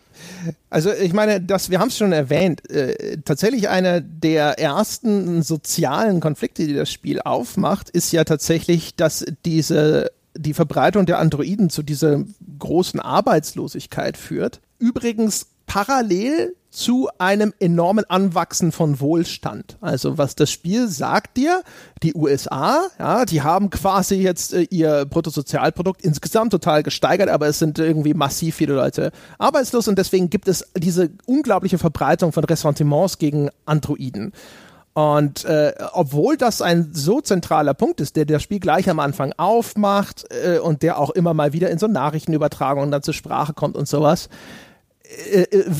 Also 0.70 0.92
ich 0.92 1.12
meine, 1.12 1.40
das, 1.40 1.70
wir 1.70 1.80
haben 1.80 1.88
es 1.88 1.98
schon 1.98 2.12
erwähnt, 2.12 2.68
äh, 2.70 3.18
tatsächlich 3.24 3.68
einer 3.68 4.00
der 4.00 4.58
ersten 4.58 5.42
sozialen 5.42 6.20
Konflikte, 6.20 6.66
die 6.66 6.74
das 6.74 6.90
Spiel 6.90 7.20
aufmacht, 7.20 7.90
ist 7.90 8.12
ja 8.12 8.24
tatsächlich, 8.24 8.94
dass 8.94 9.24
diese 9.44 10.10
die 10.38 10.54
Verbreitung 10.54 11.06
der 11.06 11.18
Androiden 11.18 11.70
zu 11.70 11.82
dieser 11.82 12.22
großen 12.58 13.00
Arbeitslosigkeit 13.00 14.16
führt. 14.16 14.60
Übrigens 14.78 15.46
parallel 15.66 16.54
zu 16.76 17.08
einem 17.16 17.54
enormen 17.58 18.04
Anwachsen 18.04 18.70
von 18.70 19.00
Wohlstand. 19.00 19.78
Also 19.80 20.18
was 20.18 20.34
das 20.34 20.50
Spiel 20.50 20.88
sagt 20.88 21.38
dir, 21.38 21.62
die 22.02 22.14
USA, 22.14 22.88
ja, 22.98 23.24
die 23.24 23.40
haben 23.40 23.70
quasi 23.70 24.16
jetzt 24.16 24.52
äh, 24.52 24.66
ihr 24.68 25.06
Bruttosozialprodukt 25.06 26.02
insgesamt 26.02 26.50
total 26.50 26.82
gesteigert, 26.82 27.30
aber 27.30 27.46
es 27.46 27.58
sind 27.58 27.78
irgendwie 27.78 28.12
massiv 28.12 28.56
viele 28.56 28.74
Leute 28.74 29.10
arbeitslos 29.38 29.88
und 29.88 29.98
deswegen 29.98 30.28
gibt 30.28 30.48
es 30.48 30.66
diese 30.76 31.10
unglaubliche 31.24 31.78
Verbreitung 31.78 32.32
von 32.32 32.44
Ressentiments 32.44 33.16
gegen 33.16 33.48
Androiden. 33.64 34.32
Und 34.92 35.46
äh, 35.46 35.72
obwohl 35.92 36.36
das 36.36 36.60
ein 36.60 36.90
so 36.92 37.22
zentraler 37.22 37.72
Punkt 37.74 38.02
ist, 38.02 38.16
der 38.16 38.26
das 38.26 38.42
Spiel 38.42 38.60
gleich 38.60 38.88
am 38.90 39.00
Anfang 39.00 39.32
aufmacht 39.38 40.26
äh, 40.30 40.58
und 40.58 40.82
der 40.82 40.98
auch 40.98 41.10
immer 41.10 41.32
mal 41.32 41.54
wieder 41.54 41.70
in 41.70 41.78
so 41.78 41.86
Nachrichtenübertragungen 41.86 42.90
dann 42.90 43.02
zur 43.02 43.14
Sprache 43.14 43.54
kommt 43.54 43.76
und 43.76 43.88
sowas, 43.88 44.28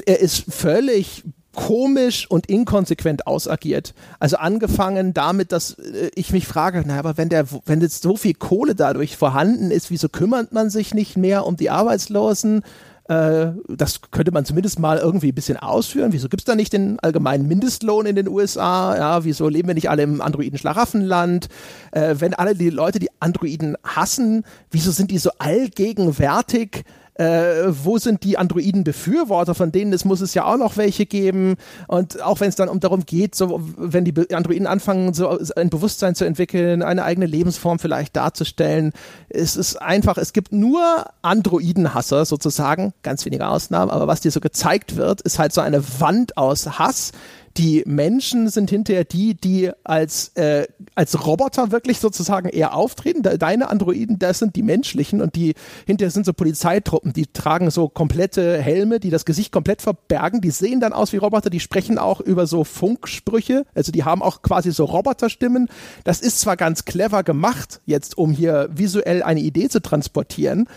er 0.07 0.21
ist 0.21 0.45
völlig 0.53 1.25
komisch 1.57 2.31
und 2.31 2.47
inkonsequent 2.47 3.27
ausagiert. 3.27 3.95
Also 4.21 4.37
angefangen 4.37 5.15
damit, 5.15 5.51
dass 5.51 5.73
äh, 5.79 6.11
ich 6.15 6.31
mich 6.31 6.47
frage, 6.47 6.85
na, 6.87 6.99
aber 6.99 7.17
wenn 7.17 7.31
der, 7.31 7.47
wenn 7.65 7.81
jetzt 7.81 8.03
so 8.03 8.17
viel 8.17 8.35
Kohle 8.35 8.77
dadurch 8.77 9.17
vorhanden 9.17 9.73
ist, 9.73 9.91
wieso 9.91 10.09
kümmert 10.09 10.53
man 10.53 10.71
sich 10.71 10.95
nicht 10.95 11.17
mehr 11.17 11.47
um 11.47 11.57
die 11.57 11.71
Arbeitslosen? 11.71 12.63
Äh, 13.09 13.53
das 13.69 14.03
könnte 14.11 14.33
man 14.33 14.45
zumindest 14.45 14.79
mal 14.79 14.99
irgendwie 14.99 15.33
ein 15.33 15.35
bisschen 15.35 15.57
ausführen. 15.57 16.13
Wieso 16.13 16.29
gibt 16.29 16.43
es 16.43 16.45
da 16.45 16.55
nicht 16.55 16.73
den 16.75 17.01
allgemeinen 17.01 17.49
Mindestlohn 17.49 18.05
in 18.05 18.17
den 18.17 18.29
USA? 18.29 18.95
Ja, 18.97 19.25
wieso 19.25 19.49
leben 19.49 19.69
wir 19.69 19.75
nicht 19.75 19.89
alle 19.91 20.03
im 20.03 20.21
Androiden-Schlaraffenland? 20.21 21.49
Äh, 21.93 22.17
wenn 22.19 22.35
alle 22.35 22.55
die 22.55 22.71
Leute 22.71 22.99
die 22.99 23.11
Androiden 23.19 23.77
hassen, 23.83 24.45
wieso 24.71 24.91
sind 24.91 25.11
die 25.11 25.19
so 25.19 25.31
allgegenwärtig? 25.39 26.85
Äh, 27.19 27.65
wo 27.69 27.99
sind 27.99 28.25
die 28.25 28.39
Androiden-Befürworter, 28.39 29.55
von 29.55 29.73
denen 29.73 29.93
es 29.93 30.05
muss 30.05 30.21
es 30.21 30.35
ja 30.35 30.45
auch 30.45 30.57
noch 30.57 30.77
welche 30.77 31.07
geben. 31.07 31.57
Und 31.89 32.23
auch 32.23 32.41
wenn 32.41 32.49
es 32.49 32.57
dann 32.57 32.69
um 32.69 32.81
darum 32.81 33.07
geht, 33.07 33.35
so 33.35 33.61
wenn 33.77 34.05
die 34.05 34.35
Androiden 34.35 34.67
anfangen, 34.67 35.15
so 35.15 35.39
ein 35.57 35.71
Bewusstsein 35.71 36.15
zu 36.15 36.25
entwickeln, 36.25 36.83
eine 36.83 37.05
eigene 37.05 37.27
Lebensform 37.27 37.79
vielleicht 37.79 38.17
darzustellen, 38.17 38.93
es 39.29 39.57
ist 39.57 39.77
einfach, 39.77 40.19
es 40.19 40.33
gibt 40.33 40.53
nur 40.53 41.07
Androiden-Hasser 41.23 42.25
sozusagen, 42.25 42.93
ganz 43.03 43.25
wenige 43.25 43.49
Ausnahmen, 43.49 43.91
aber 43.91 44.07
was 44.07 44.21
dir 44.21 44.31
so 44.31 44.41
gezeigt 44.41 44.97
wird, 44.97 45.23
ist 45.23 45.39
halt 45.39 45.53
so 45.53 45.61
eine 45.61 45.83
Wand 46.01 46.37
aus 46.37 46.79
Hass, 46.79 47.13
die 47.59 47.83
Menschen 47.87 48.49
sind 48.49 48.69
hinterher 48.71 49.05
die, 49.05 49.35
die 49.35 49.71
als, 49.83 50.29
äh, 50.35 50.67
als 50.95 51.27
Roboter 51.27 51.73
wirklich 51.73 51.99
sozusagen 52.01 52.49
eher 52.49 52.75
auftreten. 52.75 53.23
Deine 53.23 53.69
Androiden, 53.69 54.19
das 54.19 54.39
sind 54.39 54.57
die 54.57 54.63
menschlichen 54.63 55.23
und 55.23 55.35
die 55.37 55.55
hinterher 55.87 56.11
sind 56.11 56.27
so 56.27 56.33
Polizeitruppen, 56.33 57.13
die 57.13 57.27
tragen 57.27 57.71
so 57.71 57.89
komplette 57.89 58.59
Helme, 58.61 59.01
die 59.01 59.11
das 59.11 59.25
Gesicht 59.25 59.53
komplett 59.53 59.81
verbergen. 59.81 60.41
Die 60.41 60.51
sehen 60.51 60.81
dann 60.81 60.93
aus 60.93 61.13
wie 61.13 61.17
Roboter, 61.17 61.49
die 61.49 61.61
sprechen 61.61 61.99
auch 61.99 62.21
über 62.21 62.47
so 62.47 62.65
Funksprüche, 62.65 63.65
also 63.75 63.91
die 63.91 64.05
haben 64.05 64.23
auch 64.23 64.43
quasi 64.43 64.71
so 64.71 64.85
Roboterstimmen. 64.85 65.69
Das 66.05 66.21
ist 66.21 66.41
zwar 66.41 66.57
ganz 66.57 66.85
clever 66.85 67.23
gemacht, 67.23 67.81
jetzt 67.87 68.19
um 68.19 68.33
hier 68.33 68.69
visuell 68.73 69.23
eine 69.23 69.41
Idee 69.41 69.69
zu 69.69 69.81
transportieren, 69.81 70.69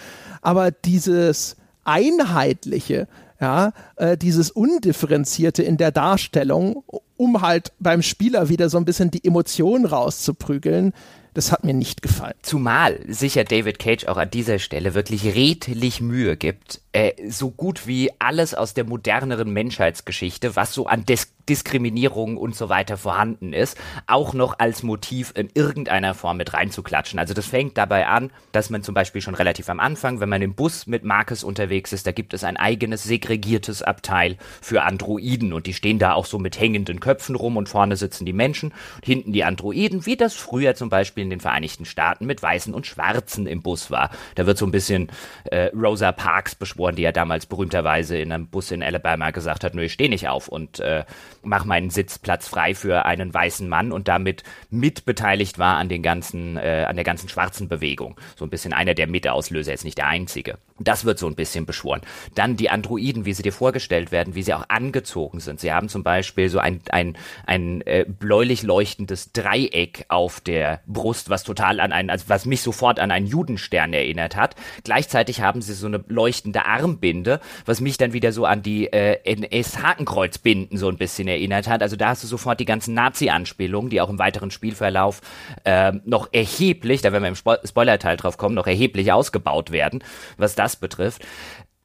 aber 0.42 0.72
dieses 0.72 1.58
einheitliche, 1.84 3.08
ja, 3.40 3.72
äh, 3.96 4.18
dieses 4.18 4.52
Undifferenzierte 4.52 5.64
in 5.64 5.78
der 5.78 5.92
Darstellung, 5.92 6.84
um 7.18 7.42
halt 7.42 7.72
beim 7.80 8.02
Spieler 8.02 8.50
wieder 8.50 8.70
so 8.70 8.78
ein 8.78 8.86
bisschen 8.86 9.12
die 9.12 9.24
Emotionen 9.24 9.86
rauszuprügeln, 9.86 10.94
das 11.34 11.52
hat 11.52 11.64
mir 11.64 11.74
nicht 11.74 12.02
gefallen. 12.02 12.34
Zumal 12.42 13.00
sicher 13.08 13.44
David 13.44 13.80
Cage 13.80 14.08
auch 14.08 14.18
an 14.18 14.32
dieser 14.32 14.60
Stelle 14.60 14.94
wirklich 14.94 15.24
redlich 15.24 16.02
Mühe 16.02 16.36
gibt, 16.36 16.82
äh, 16.92 17.14
so 17.30 17.52
gut 17.52 17.88
wie 17.88 18.12
alles 18.20 18.54
aus 18.54 18.74
der 18.74 18.84
moderneren 18.84 19.52
Menschheitsgeschichte, 19.52 20.56
was 20.56 20.74
so 20.74 20.88
an 20.88 21.06
Dis 21.06 21.32
Diskriminierung 21.50 22.38
und 22.38 22.56
so 22.56 22.70
weiter 22.70 22.96
vorhanden 22.96 23.54
ist, 23.54 23.78
auch 24.08 24.34
noch 24.34 24.60
als 24.60 24.84
Motiv 24.84 25.34
in 25.36 25.50
irgendeiner 25.54 26.14
Form 26.14 26.38
mit 26.38 26.54
reinzuklatschen. 26.54 27.20
Also 27.20 27.34
das 27.34 27.48
fängt 27.48 27.78
dabei 27.78 28.08
an, 28.08 28.32
dass 28.52 28.70
man 28.70 28.84
zum 28.84 28.94
Beispiel 28.94 29.22
schon 29.22 29.36
relativ 29.36 29.68
am 29.70 29.80
Anfang, 29.80 30.20
wenn 30.20 30.30
man 30.30 30.42
im 30.42 30.54
Bus 30.54 30.86
mit 30.88 31.04
Marcus 31.04 31.44
unterwegs 31.44 31.92
ist, 31.92 32.06
da 32.06 32.12
gibt 32.12 32.34
es 32.34 32.44
ein 32.44 32.58
eigenes 32.58 33.04
segregiertes 33.04 33.82
Abteil 33.82 34.38
für 34.62 34.84
Androiden 34.84 35.54
und 35.54 35.66
die 35.66 35.74
stehen 35.74 36.00
da 36.00 36.14
auch 36.14 36.26
so 36.26 36.38
mit 36.38 36.60
hängenden 36.60 37.00
Köpfen 37.00 37.36
rum 37.36 37.58
und 37.58 37.68
vorne 37.68 37.96
sitzen 37.96 38.26
die 38.26 38.34
Menschen 38.34 38.72
und 38.96 39.06
hinten 39.06 39.34
die 39.34 39.44
Androiden, 39.44 40.06
wie 40.06 40.18
das 40.18 40.36
früher 40.36 40.76
zum 40.76 40.90
Beispiel 40.90 41.24
in 41.24 41.30
den 41.30 41.40
Vereinigten 41.40 41.86
Staaten 41.86 42.26
mit 42.26 42.44
Weißen 42.44 42.74
und 42.74 42.86
Schwarzen 42.86 43.48
im 43.48 43.62
Bus 43.62 43.90
war. 43.90 44.12
Da 44.36 44.46
wird 44.46 44.58
so 44.58 44.66
ein 44.66 44.72
bisschen 44.72 45.12
äh, 45.46 45.72
Rosa 45.76 46.12
Parks 46.12 46.56
beschworen, 46.56 46.96
die 46.96 47.02
ja 47.02 47.12
damals 47.12 47.46
berühmterweise 47.46 48.18
in 48.18 48.32
einem 48.32 48.48
Bus 48.48 48.72
in 48.72 48.84
Alabama 48.84 49.32
gesagt 49.32 49.64
hat, 49.64 49.74
nö, 49.74 49.84
ich 49.84 49.94
stehe 49.94 50.10
nicht 50.10 50.28
auf 50.28 50.48
und 50.48 50.80
äh, 50.80 51.06
mach 51.50 51.66
meinen 51.66 51.90
Sitzplatz 51.90 52.48
frei 52.48 52.76
für 52.76 53.06
einen 53.06 53.34
weißen 53.34 53.68
Mann 53.68 53.92
und 53.92 54.08
damit 54.08 54.44
mitbeteiligt 54.70 55.60
war 55.60 55.78
an 55.78 55.90
den 55.90 56.04
ganzen, 56.04 56.56
äh, 56.58 56.86
an 56.88 56.96
der 56.96 57.04
ganzen 57.04 57.28
schwarzen 57.28 57.68
Bewegung. 57.68 58.16
So 58.38 58.46
ein 58.46 58.50
bisschen 58.50 58.72
einer 58.72 58.94
der 58.94 59.08
Mitauslöser, 59.08 59.72
jetzt 59.72 59.84
nicht 59.84 59.98
der 59.98 60.08
einzige. 60.08 60.60
Das 60.80 61.06
wird 61.06 61.20
so 61.20 61.28
ein 61.28 61.36
bisschen 61.36 61.66
beschworen. 61.66 62.02
Dann 62.36 62.56
die 62.56 62.70
Androiden, 62.70 63.26
wie 63.26 63.34
sie 63.34 63.44
dir 63.44 63.54
vorgestellt 63.54 64.12
werden, 64.12 64.36
wie 64.36 64.44
sie 64.44 64.54
auch 64.54 64.66
angezogen 64.70 65.40
sind. 65.40 65.60
Sie 65.60 65.72
haben 65.72 65.90
zum 65.90 66.04
Beispiel 66.04 66.50
so 66.50 66.60
ein, 66.60 66.82
ein, 66.90 67.18
ein 67.46 67.82
äh, 67.82 68.06
bläulich 68.08 68.64
leuchtendes 68.64 69.32
Dreieck 69.34 70.06
auf 70.08 70.40
der 70.40 70.82
Brust, 70.88 71.30
was 71.30 71.44
total 71.44 71.80
an 71.80 71.92
einen, 71.92 72.10
also 72.10 72.26
was 72.28 72.46
mich 72.46 72.62
sofort 72.62 73.00
an 73.00 73.12
einen 73.12 73.28
Judenstern 73.28 73.94
erinnert 73.94 74.36
hat. 74.36 74.56
Gleichzeitig 74.84 75.42
haben 75.42 75.62
sie 75.62 75.74
so 75.74 75.88
eine 75.88 76.04
leuchtende 76.08 76.66
Armbinde, 76.66 77.40
was 77.66 77.82
mich 77.82 77.98
dann 77.98 78.14
wieder 78.14 78.32
so 78.32 78.46
an 78.46 78.64
die 78.64 78.92
äh, 78.92 79.20
NS-Hakenkreuzbinden 79.24 80.78
so 80.78 80.88
ein 80.88 80.98
bisschen 80.98 81.28
erinnert 81.28 81.68
hat. 81.68 81.82
Also 81.82 81.96
da 81.96 82.10
hast 82.10 82.24
du 82.24 82.28
sofort 82.28 82.60
die 82.60 82.66
ganzen 82.66 82.94
Nazi-Anspielungen, 82.94 83.90
die 83.90 84.02
auch 84.02 84.10
im 84.10 84.20
weiteren 84.20 84.52
Spielverlauf 84.52 85.22
äh, 85.64 85.94
noch 86.06 86.30
erheblich, 86.32 87.02
da 87.02 87.12
werden 87.12 87.24
wir 87.24 87.30
im 87.30 87.36
Spo 87.36 87.56
Spoiler-Teil 87.64 88.18
drauf 88.18 88.38
kommen, 88.38 88.56
noch 88.56 88.68
erheblich 88.68 89.12
ausgebaut 89.12 89.72
werden, 89.72 90.04
was 90.38 90.56
das 90.56 90.69
betrifft 90.76 91.26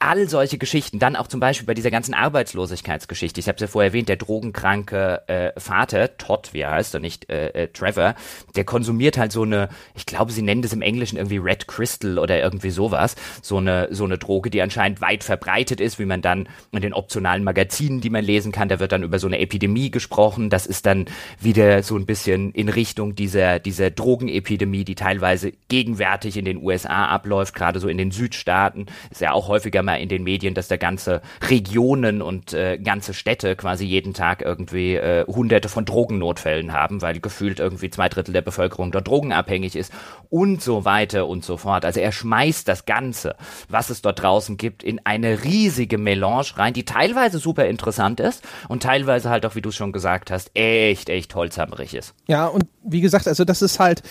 all 0.05 0.29
solche 0.29 0.59
Geschichten, 0.59 0.99
dann 0.99 1.17
auch 1.17 1.29
zum 1.29 1.41
Beispiel 1.41 1.67
bei 1.67 1.73
dieser 1.73 1.91
ganzen 1.91 2.13
Arbeitslosigkeitsgeschichte. 2.13 3.41
Ich 3.41 3.49
habe 3.49 3.57
es 3.57 3.63
ja 3.63 3.67
vorher 3.67 3.91
erwähnt, 3.91 4.11
der 4.11 4.17
drogenkranke 4.17 5.23
äh, 5.29 5.59
Vater, 5.59 6.19
Todd, 6.19 6.51
wie 6.53 6.61
er 6.61 6.73
heißt, 6.73 6.95
und 6.95 7.03
nicht 7.03 7.31
äh, 7.31 7.49
äh, 7.49 7.69
Trevor, 7.69 8.15
der 8.55 8.65
konsumiert 8.65 9.17
halt 9.17 9.33
so 9.33 9.43
eine, 9.43 9.71
ich 9.95 10.05
glaube, 10.05 10.31
sie 10.31 10.43
nennen 10.43 10.61
das 10.61 10.75
im 10.75 10.83
Englischen 10.83 11.17
irgendwie 11.17 11.39
Red 11.39 11.67
Crystal 11.69 12.19
oder 12.19 12.39
irgendwie 12.39 12.71
sowas, 12.71 13.17
so 13.41 13.57
eine 13.57 13.89
so 13.91 14.05
eine 14.05 14.19
Droge, 14.19 14.51
die 14.51 14.61
anscheinend 14.61 15.01
weit 15.01 15.25
verbreitet 15.25 15.81
ist, 15.81 15.99
wie 15.99 16.05
man 16.05 16.21
dann 16.21 16.49
in 16.73 16.83
den 16.83 16.93
optionalen 16.93 17.43
Magazinen, 17.43 18.01
die 18.03 18.11
man 18.11 18.25
lesen 18.25 18.53
kann, 18.53 18.69
da 18.69 18.81
wird 18.81 18.93
dann 18.93 19.03
über 19.03 19.19
so 19.19 19.27
eine 19.27 19.39
Epidemie 19.39 19.91
gesprochen. 19.91 20.51
Das 20.51 20.67
ist 20.67 20.85
dann 20.85 21.07
wieder 21.41 21.83
so 21.83 21.97
ein 21.97 22.05
bisschen 22.05 22.53
in 22.53 22.69
Richtung 22.69 23.15
dieser 23.15 23.59
dieser 23.59 23.91
Drogenepidemie, 23.91 24.85
die 24.85 24.95
teilweise 24.95 25.53
gegenwärtig 25.69 26.37
in 26.37 26.45
den 26.45 26.63
USA 26.63 27.07
abläuft, 27.07 27.55
gerade 27.55 27.81
so 27.81 27.89
in 27.89 27.97
den 27.97 28.11
Südstaaten, 28.11 28.87
ist 29.11 29.23
ja 29.23 29.33
auch 29.33 29.49
häufiger 29.49 29.83
mal 29.83 29.94
in 29.99 30.09
den 30.09 30.23
Medien, 30.23 30.55
dass 30.55 30.69
da 30.69 30.77
ganze 30.77 31.23
Regionen 31.49 32.23
und 32.23 32.53
äh, 32.53 32.79
ganze 32.79 33.15
Städte 33.15 33.57
quasi 33.57 33.85
jeden 33.85 34.15
Tag 34.15 34.43
irgendwie 34.43 34.95
äh, 34.95 35.25
hunderte 35.27 35.69
von 35.69 35.85
Drogennotfällen 35.85 36.73
haben, 36.73 37.03
weil 37.03 37.21
gefühlt 37.21 37.61
irgendwie 37.61 37.91
zwei 37.91 38.09
Drittel 38.09 38.33
der 38.33 38.43
Bevölkerung 38.43 38.93
dort 38.93 39.09
drogenabhängig 39.09 39.77
ist 39.77 39.93
und 40.31 40.63
so 40.63 40.85
weiter 40.85 41.27
und 41.27 41.45
so 41.45 41.57
fort. 41.57 41.85
Also 41.85 42.01
er 42.01 42.13
schmeißt 42.13 42.67
das 42.69 42.87
Ganze, 42.87 43.37
was 43.69 43.91
es 43.91 44.03
dort 44.03 44.23
draußen 44.23 44.57
gibt, 44.57 44.83
in 44.83 45.01
eine 45.05 45.45
riesige 45.45 45.99
Melange 45.99 46.57
rein, 46.57 46.73
die 46.73 46.85
teilweise 46.85 47.39
super 47.39 47.67
interessant 47.67 48.21
ist 48.21 48.45
und 48.69 48.83
teilweise 48.83 49.31
halt 49.31 49.47
auch, 49.47 49.55
wie 49.55 49.63
du 49.63 49.71
schon 49.71 49.93
gesagt 49.93 50.31
hast, 50.31 50.51
echt, 50.55 51.09
echt 51.09 51.35
holzhammerig 51.35 51.95
ist. 51.95 52.15
Ja, 52.27 52.47
und 52.47 52.65
wie 52.83 53.01
gesagt, 53.01 53.29
also 53.29 53.45
das 53.45 53.63
ist 53.63 53.81
halt 53.81 54.03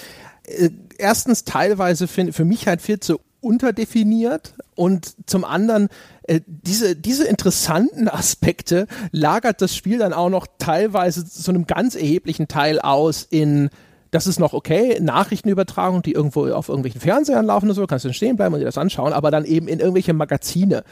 äh, 0.46 0.70
erstens 0.98 1.44
teilweise 1.44 2.08
für, 2.08 2.32
für 2.34 2.46
mich 2.46 2.68
halt 2.68 2.82
viel 2.82 3.00
zu 3.00 3.20
unterdefiniert 3.44 4.56
und 4.76 5.14
zum 5.28 5.46
anderen 5.46 5.90
äh, 6.24 6.42
diese, 6.48 6.96
diese 6.96 7.26
interessanten 7.26 8.08
Aspekte 8.10 8.88
lagert 9.12 9.62
das 9.62 9.76
Spiel 9.76 9.98
dann 9.98 10.14
auch 10.14 10.30
noch 10.30 10.48
teilweise 10.58 11.26
zu 11.26 11.52
einem 11.52 11.68
ganz 11.68 11.96
erheblichen 11.96 12.48
Teil 12.48 12.80
aus 12.80 13.28
in 13.30 13.70
das 14.14 14.28
ist 14.28 14.40
noch 14.40 14.54
okay, 14.54 15.00
Nachrichtenübertragung, 15.02 16.04
die 16.04 16.12
irgendwo 16.12 16.46
auf 16.52 16.70
irgendwelchen 16.70 17.02
Fernsehern 17.02 17.48
laufen 17.48 17.68
und 17.68 17.76
so, 17.76 17.88
kannst 17.88 18.06
du 18.06 18.14
stehen 18.14 18.36
bleiben 18.36 18.54
und 18.54 18.60
dir 18.60 18.66
das 18.66 18.78
anschauen, 18.78 19.12
aber 19.12 19.32
dann 19.32 19.44
eben 19.44 19.68
in 19.68 19.80
irgendwelche 19.80 20.14
Magazine, 20.14 20.84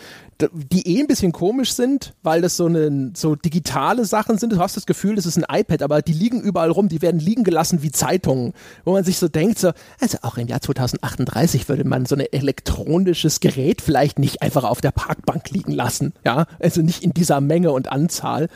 die 0.51 0.97
eh 0.97 1.01
ein 1.01 1.07
bisschen 1.07 1.31
komisch 1.31 1.73
sind, 1.73 2.15
weil 2.23 2.41
das 2.41 2.57
so 2.57 2.65
eine, 2.65 3.11
so 3.15 3.35
digitale 3.35 4.05
Sachen 4.05 4.39
sind. 4.39 4.53
Du 4.53 4.57
hast 4.57 4.75
das 4.75 4.87
Gefühl, 4.87 5.15
das 5.15 5.27
ist 5.27 5.37
ein 5.37 5.45
iPad, 5.55 5.83
aber 5.83 6.01
die 6.01 6.13
liegen 6.13 6.41
überall 6.41 6.71
rum, 6.71 6.89
die 6.89 7.03
werden 7.03 7.19
liegen 7.19 7.43
gelassen 7.43 7.83
wie 7.83 7.91
Zeitungen, 7.91 8.53
wo 8.85 8.93
man 8.93 9.03
sich 9.03 9.19
so 9.19 9.27
denkt, 9.27 9.59
so, 9.59 9.71
also 9.99 10.17
auch 10.23 10.37
im 10.37 10.47
Jahr 10.47 10.61
2038 10.61 11.69
würde 11.69 11.83
man 11.83 12.07
so 12.07 12.15
ein 12.15 12.21
elektronisches 12.21 13.39
Gerät 13.39 13.83
vielleicht 13.83 14.17
nicht 14.17 14.41
einfach 14.41 14.63
auf 14.63 14.81
der 14.81 14.91
Parkbank 14.91 15.51
liegen 15.51 15.73
lassen, 15.73 16.13
ja, 16.25 16.47
also 16.59 16.81
nicht 16.81 17.03
in 17.03 17.13
dieser 17.13 17.39
Menge 17.39 17.71
und 17.71 17.91
Anzahl. 17.91 18.47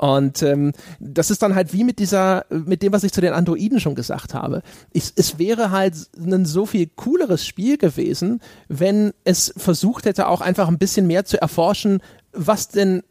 Und 0.00 0.42
ähm, 0.42 0.72
das 0.98 1.30
ist 1.30 1.42
dann 1.42 1.54
halt 1.54 1.74
wie 1.74 1.84
mit 1.84 1.98
dieser, 1.98 2.46
mit 2.48 2.82
dem, 2.82 2.90
was 2.90 3.04
ich 3.04 3.12
zu 3.12 3.20
den 3.20 3.34
Androiden 3.34 3.80
schon 3.80 3.94
gesagt 3.94 4.32
habe. 4.32 4.62
Ich, 4.92 5.12
es 5.16 5.38
wäre 5.38 5.70
halt 5.72 5.94
ein 6.16 6.46
so 6.46 6.64
viel 6.64 6.86
cooleres 6.96 7.44
Spiel 7.44 7.76
gewesen, 7.76 8.40
wenn 8.68 9.12
es 9.24 9.52
versucht 9.58 10.06
hätte, 10.06 10.28
auch 10.28 10.40
einfach 10.40 10.68
ein 10.68 10.78
bisschen 10.78 11.06
mehr 11.06 11.26
zu 11.26 11.38
erforschen, 11.38 12.00
was 12.32 12.68
denn, 12.68 13.02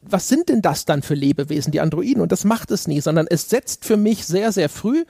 was 0.00 0.28
sind 0.28 0.48
denn 0.48 0.62
das 0.62 0.86
dann 0.86 1.02
für 1.02 1.14
Lebewesen, 1.14 1.70
die 1.70 1.80
Androiden? 1.80 2.22
Und 2.22 2.32
das 2.32 2.44
macht 2.44 2.70
es 2.70 2.88
nie, 2.88 3.02
sondern 3.02 3.26
es 3.28 3.50
setzt 3.50 3.84
für 3.84 3.98
mich 3.98 4.24
sehr, 4.24 4.50
sehr 4.50 4.70
früh 4.70 5.04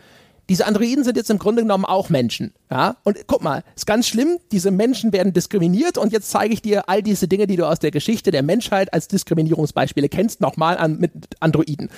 diese 0.49 0.67
Androiden 0.67 1.05
sind 1.05 1.17
jetzt 1.17 1.31
im 1.31 1.39
Grunde 1.39 1.63
genommen 1.63 1.85
auch 1.85 2.09
Menschen. 2.09 2.53
Ja? 2.71 2.97
Und 3.05 3.19
guck 3.27 3.43
mal, 3.43 3.65
ist 3.77 3.87
ganz 3.87 4.09
schlimm, 4.09 4.39
diese 4.51 4.71
Menschen 4.71 5.13
werden 5.13 5.33
diskriminiert 5.33 5.99
und 5.99 6.13
jetzt 6.13 6.31
zeige 6.31 6.55
ich 6.55 6.63
dir 6.63 6.89
all 6.89 7.03
diese 7.03 7.29
Dinge, 7.29 7.47
die 7.47 7.57
du 7.57 7.67
aus 7.67 7.79
der 7.79 7.91
Geschichte 7.91 8.31
der 8.31 8.43
Menschheit 8.43 8.93
als 8.95 9.09
Diskriminierungsbeispiele 9.09 10.09
kennst, 10.09 10.41
nochmal 10.41 10.79
an 10.79 10.99
mit 10.99 11.13
Androiden. 11.41 11.91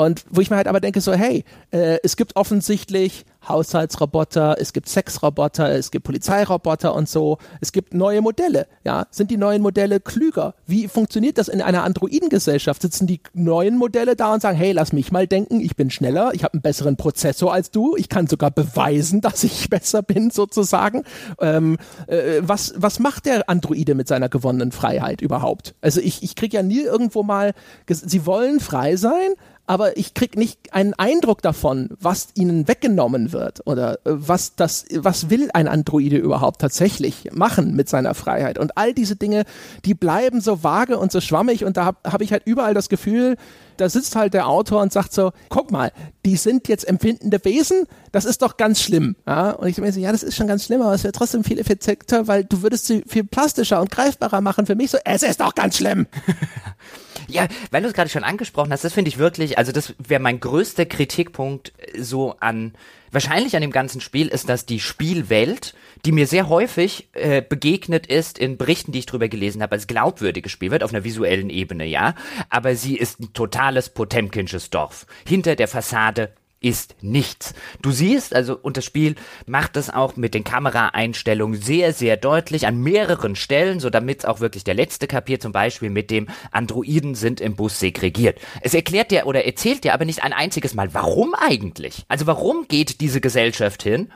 Und 0.00 0.24
wo 0.30 0.40
ich 0.40 0.48
mir 0.48 0.56
halt 0.56 0.66
aber 0.66 0.80
denke, 0.80 1.02
so, 1.02 1.12
hey, 1.12 1.44
äh, 1.72 1.98
es 2.02 2.16
gibt 2.16 2.34
offensichtlich 2.34 3.26
Haushaltsroboter, 3.46 4.56
es 4.58 4.72
gibt 4.72 4.88
Sexroboter, 4.88 5.70
es 5.72 5.90
gibt 5.90 6.06
Polizeiroboter 6.06 6.94
und 6.94 7.06
so. 7.06 7.36
Es 7.60 7.70
gibt 7.70 7.92
neue 7.92 8.22
Modelle. 8.22 8.66
Ja, 8.82 9.08
sind 9.10 9.30
die 9.30 9.36
neuen 9.36 9.60
Modelle 9.60 10.00
klüger? 10.00 10.54
Wie 10.66 10.88
funktioniert 10.88 11.36
das 11.36 11.48
in 11.48 11.60
einer 11.60 11.84
Androidengesellschaft? 11.84 12.80
Sitzen 12.80 13.06
die 13.06 13.20
neuen 13.34 13.76
Modelle 13.76 14.16
da 14.16 14.32
und 14.32 14.40
sagen, 14.40 14.56
hey, 14.56 14.72
lass 14.72 14.94
mich 14.94 15.12
mal 15.12 15.26
denken, 15.26 15.60
ich 15.60 15.76
bin 15.76 15.90
schneller, 15.90 16.32
ich 16.32 16.44
habe 16.44 16.54
einen 16.54 16.62
besseren 16.62 16.96
Prozessor 16.96 17.52
als 17.52 17.70
du, 17.70 17.94
ich 17.96 18.08
kann 18.08 18.26
sogar 18.26 18.50
beweisen, 18.50 19.20
dass 19.20 19.44
ich 19.44 19.68
besser 19.68 20.00
bin 20.00 20.30
sozusagen. 20.30 21.04
Ähm, 21.40 21.76
äh, 22.06 22.40
was 22.40 22.72
was 22.74 23.00
macht 23.00 23.26
der 23.26 23.50
Androide 23.50 23.94
mit 23.94 24.08
seiner 24.08 24.30
gewonnenen 24.30 24.72
Freiheit 24.72 25.20
überhaupt? 25.20 25.74
Also 25.82 26.00
ich 26.00 26.22
ich 26.22 26.36
kriege 26.36 26.56
ja 26.56 26.62
nie 26.62 26.80
irgendwo 26.80 27.22
mal, 27.22 27.52
sie 27.86 28.24
wollen 28.24 28.60
frei 28.60 28.96
sein, 28.96 29.34
aber 29.70 29.96
ich 29.96 30.14
krieg 30.14 30.36
nicht 30.36 30.74
einen 30.74 30.94
Eindruck 30.94 31.42
davon, 31.42 31.90
was 32.00 32.30
ihnen 32.34 32.66
weggenommen 32.66 33.30
wird 33.30 33.64
oder 33.68 33.94
äh, 33.98 33.98
was 34.04 34.56
das, 34.56 34.84
was 34.92 35.30
will 35.30 35.48
ein 35.54 35.68
Androide 35.68 36.16
überhaupt 36.16 36.60
tatsächlich 36.60 37.28
machen 37.32 37.76
mit 37.76 37.88
seiner 37.88 38.14
Freiheit. 38.14 38.58
Und 38.58 38.76
all 38.76 38.92
diese 38.94 39.14
Dinge, 39.14 39.44
die 39.84 39.94
bleiben 39.94 40.40
so 40.40 40.64
vage 40.64 40.98
und 40.98 41.12
so 41.12 41.20
schwammig 41.20 41.64
und 41.64 41.76
da 41.76 41.84
habe 41.84 41.98
hab 42.02 42.20
ich 42.20 42.32
halt 42.32 42.42
überall 42.46 42.74
das 42.74 42.88
Gefühl, 42.88 43.36
da 43.76 43.88
sitzt 43.88 44.16
halt 44.16 44.34
der 44.34 44.48
Autor 44.48 44.82
und 44.82 44.92
sagt 44.92 45.12
so, 45.12 45.30
guck 45.50 45.70
mal, 45.70 45.92
die 46.26 46.34
sind 46.34 46.66
jetzt 46.66 46.88
empfindende 46.88 47.38
Wesen, 47.44 47.84
das 48.10 48.24
ist 48.24 48.42
doch 48.42 48.56
ganz 48.56 48.80
schlimm. 48.80 49.14
Ja? 49.24 49.52
Und 49.52 49.68
ich 49.68 49.76
denke 49.76 49.92
so, 49.92 50.00
ja, 50.00 50.10
das 50.10 50.24
ist 50.24 50.34
schon 50.34 50.48
ganz 50.48 50.64
schlimm, 50.64 50.82
aber 50.82 50.94
es 50.94 51.04
wäre 51.04 51.12
trotzdem 51.12 51.44
viel 51.44 51.60
effizienter, 51.60 52.26
weil 52.26 52.42
du 52.42 52.62
würdest 52.62 52.86
sie 52.86 53.04
viel 53.06 53.22
plastischer 53.22 53.80
und 53.80 53.92
greifbarer 53.92 54.40
machen 54.40 54.66
für 54.66 54.74
mich. 54.74 54.90
So, 54.90 54.98
es 55.04 55.22
ist 55.22 55.40
doch 55.40 55.54
ganz 55.54 55.76
schlimm. 55.76 56.08
ja, 57.30 57.48
weil 57.70 57.82
du 57.82 57.88
es 57.88 57.94
gerade 57.94 58.10
schon 58.10 58.24
angesprochen 58.24 58.72
hast, 58.72 58.84
das 58.84 58.92
finde 58.92 59.08
ich 59.08 59.18
wirklich, 59.18 59.58
also 59.58 59.72
das 59.72 59.94
wäre 59.98 60.20
mein 60.20 60.40
größter 60.40 60.86
Kritikpunkt 60.86 61.72
so 61.98 62.36
an 62.40 62.74
wahrscheinlich 63.12 63.56
an 63.56 63.62
dem 63.62 63.72
ganzen 63.72 64.00
Spiel 64.00 64.28
ist, 64.28 64.48
dass 64.48 64.66
die 64.66 64.80
Spielwelt, 64.80 65.74
die 66.04 66.12
mir 66.12 66.26
sehr 66.26 66.48
häufig 66.48 67.08
äh, 67.12 67.42
begegnet 67.42 68.06
ist 68.06 68.38
in 68.38 68.56
Berichten, 68.56 68.92
die 68.92 69.00
ich 69.00 69.06
drüber 69.06 69.28
gelesen 69.28 69.62
habe, 69.62 69.72
als 69.72 69.86
glaubwürdiges 69.86 70.52
Spiel 70.52 70.70
wird, 70.70 70.82
auf 70.82 70.92
einer 70.92 71.04
visuellen 71.04 71.50
Ebene, 71.50 71.84
ja, 71.86 72.14
aber 72.48 72.74
sie 72.74 72.96
ist 72.96 73.20
ein 73.20 73.32
totales 73.32 73.88
Potemkinsches 73.90 74.70
Dorf. 74.70 75.06
Hinter 75.26 75.56
der 75.56 75.68
Fassade 75.68 76.32
ist 76.60 76.96
nichts. 77.00 77.54
Du 77.80 77.90
siehst, 77.90 78.34
also, 78.34 78.58
und 78.60 78.76
das 78.76 78.84
Spiel 78.84 79.14
macht 79.46 79.76
das 79.76 79.88
auch 79.88 80.16
mit 80.16 80.34
den 80.34 80.44
Kameraeinstellungen 80.44 81.60
sehr, 81.60 81.92
sehr 81.92 82.16
deutlich 82.16 82.66
an 82.66 82.82
mehreren 82.82 83.34
Stellen, 83.34 83.80
so 83.80 83.88
damit 83.88 84.26
auch 84.26 84.40
wirklich 84.40 84.64
der 84.64 84.74
letzte 84.74 85.06
kapiert, 85.06 85.42
zum 85.42 85.52
Beispiel 85.52 85.90
mit 85.90 86.10
dem 86.10 86.28
Androiden 86.50 87.14
sind 87.14 87.40
im 87.40 87.56
Bus 87.56 87.80
segregiert. 87.80 88.38
Es 88.60 88.74
erklärt 88.74 89.10
dir 89.10 89.26
oder 89.26 89.44
erzählt 89.44 89.84
dir 89.84 89.94
aber 89.94 90.04
nicht 90.04 90.22
ein 90.22 90.34
einziges 90.34 90.74
Mal, 90.74 90.92
warum 90.92 91.34
eigentlich? 91.34 92.04
Also 92.08 92.26
warum 92.26 92.68
geht 92.68 93.00
diese 93.00 93.20
Gesellschaft 93.20 93.82
hin 93.82 94.10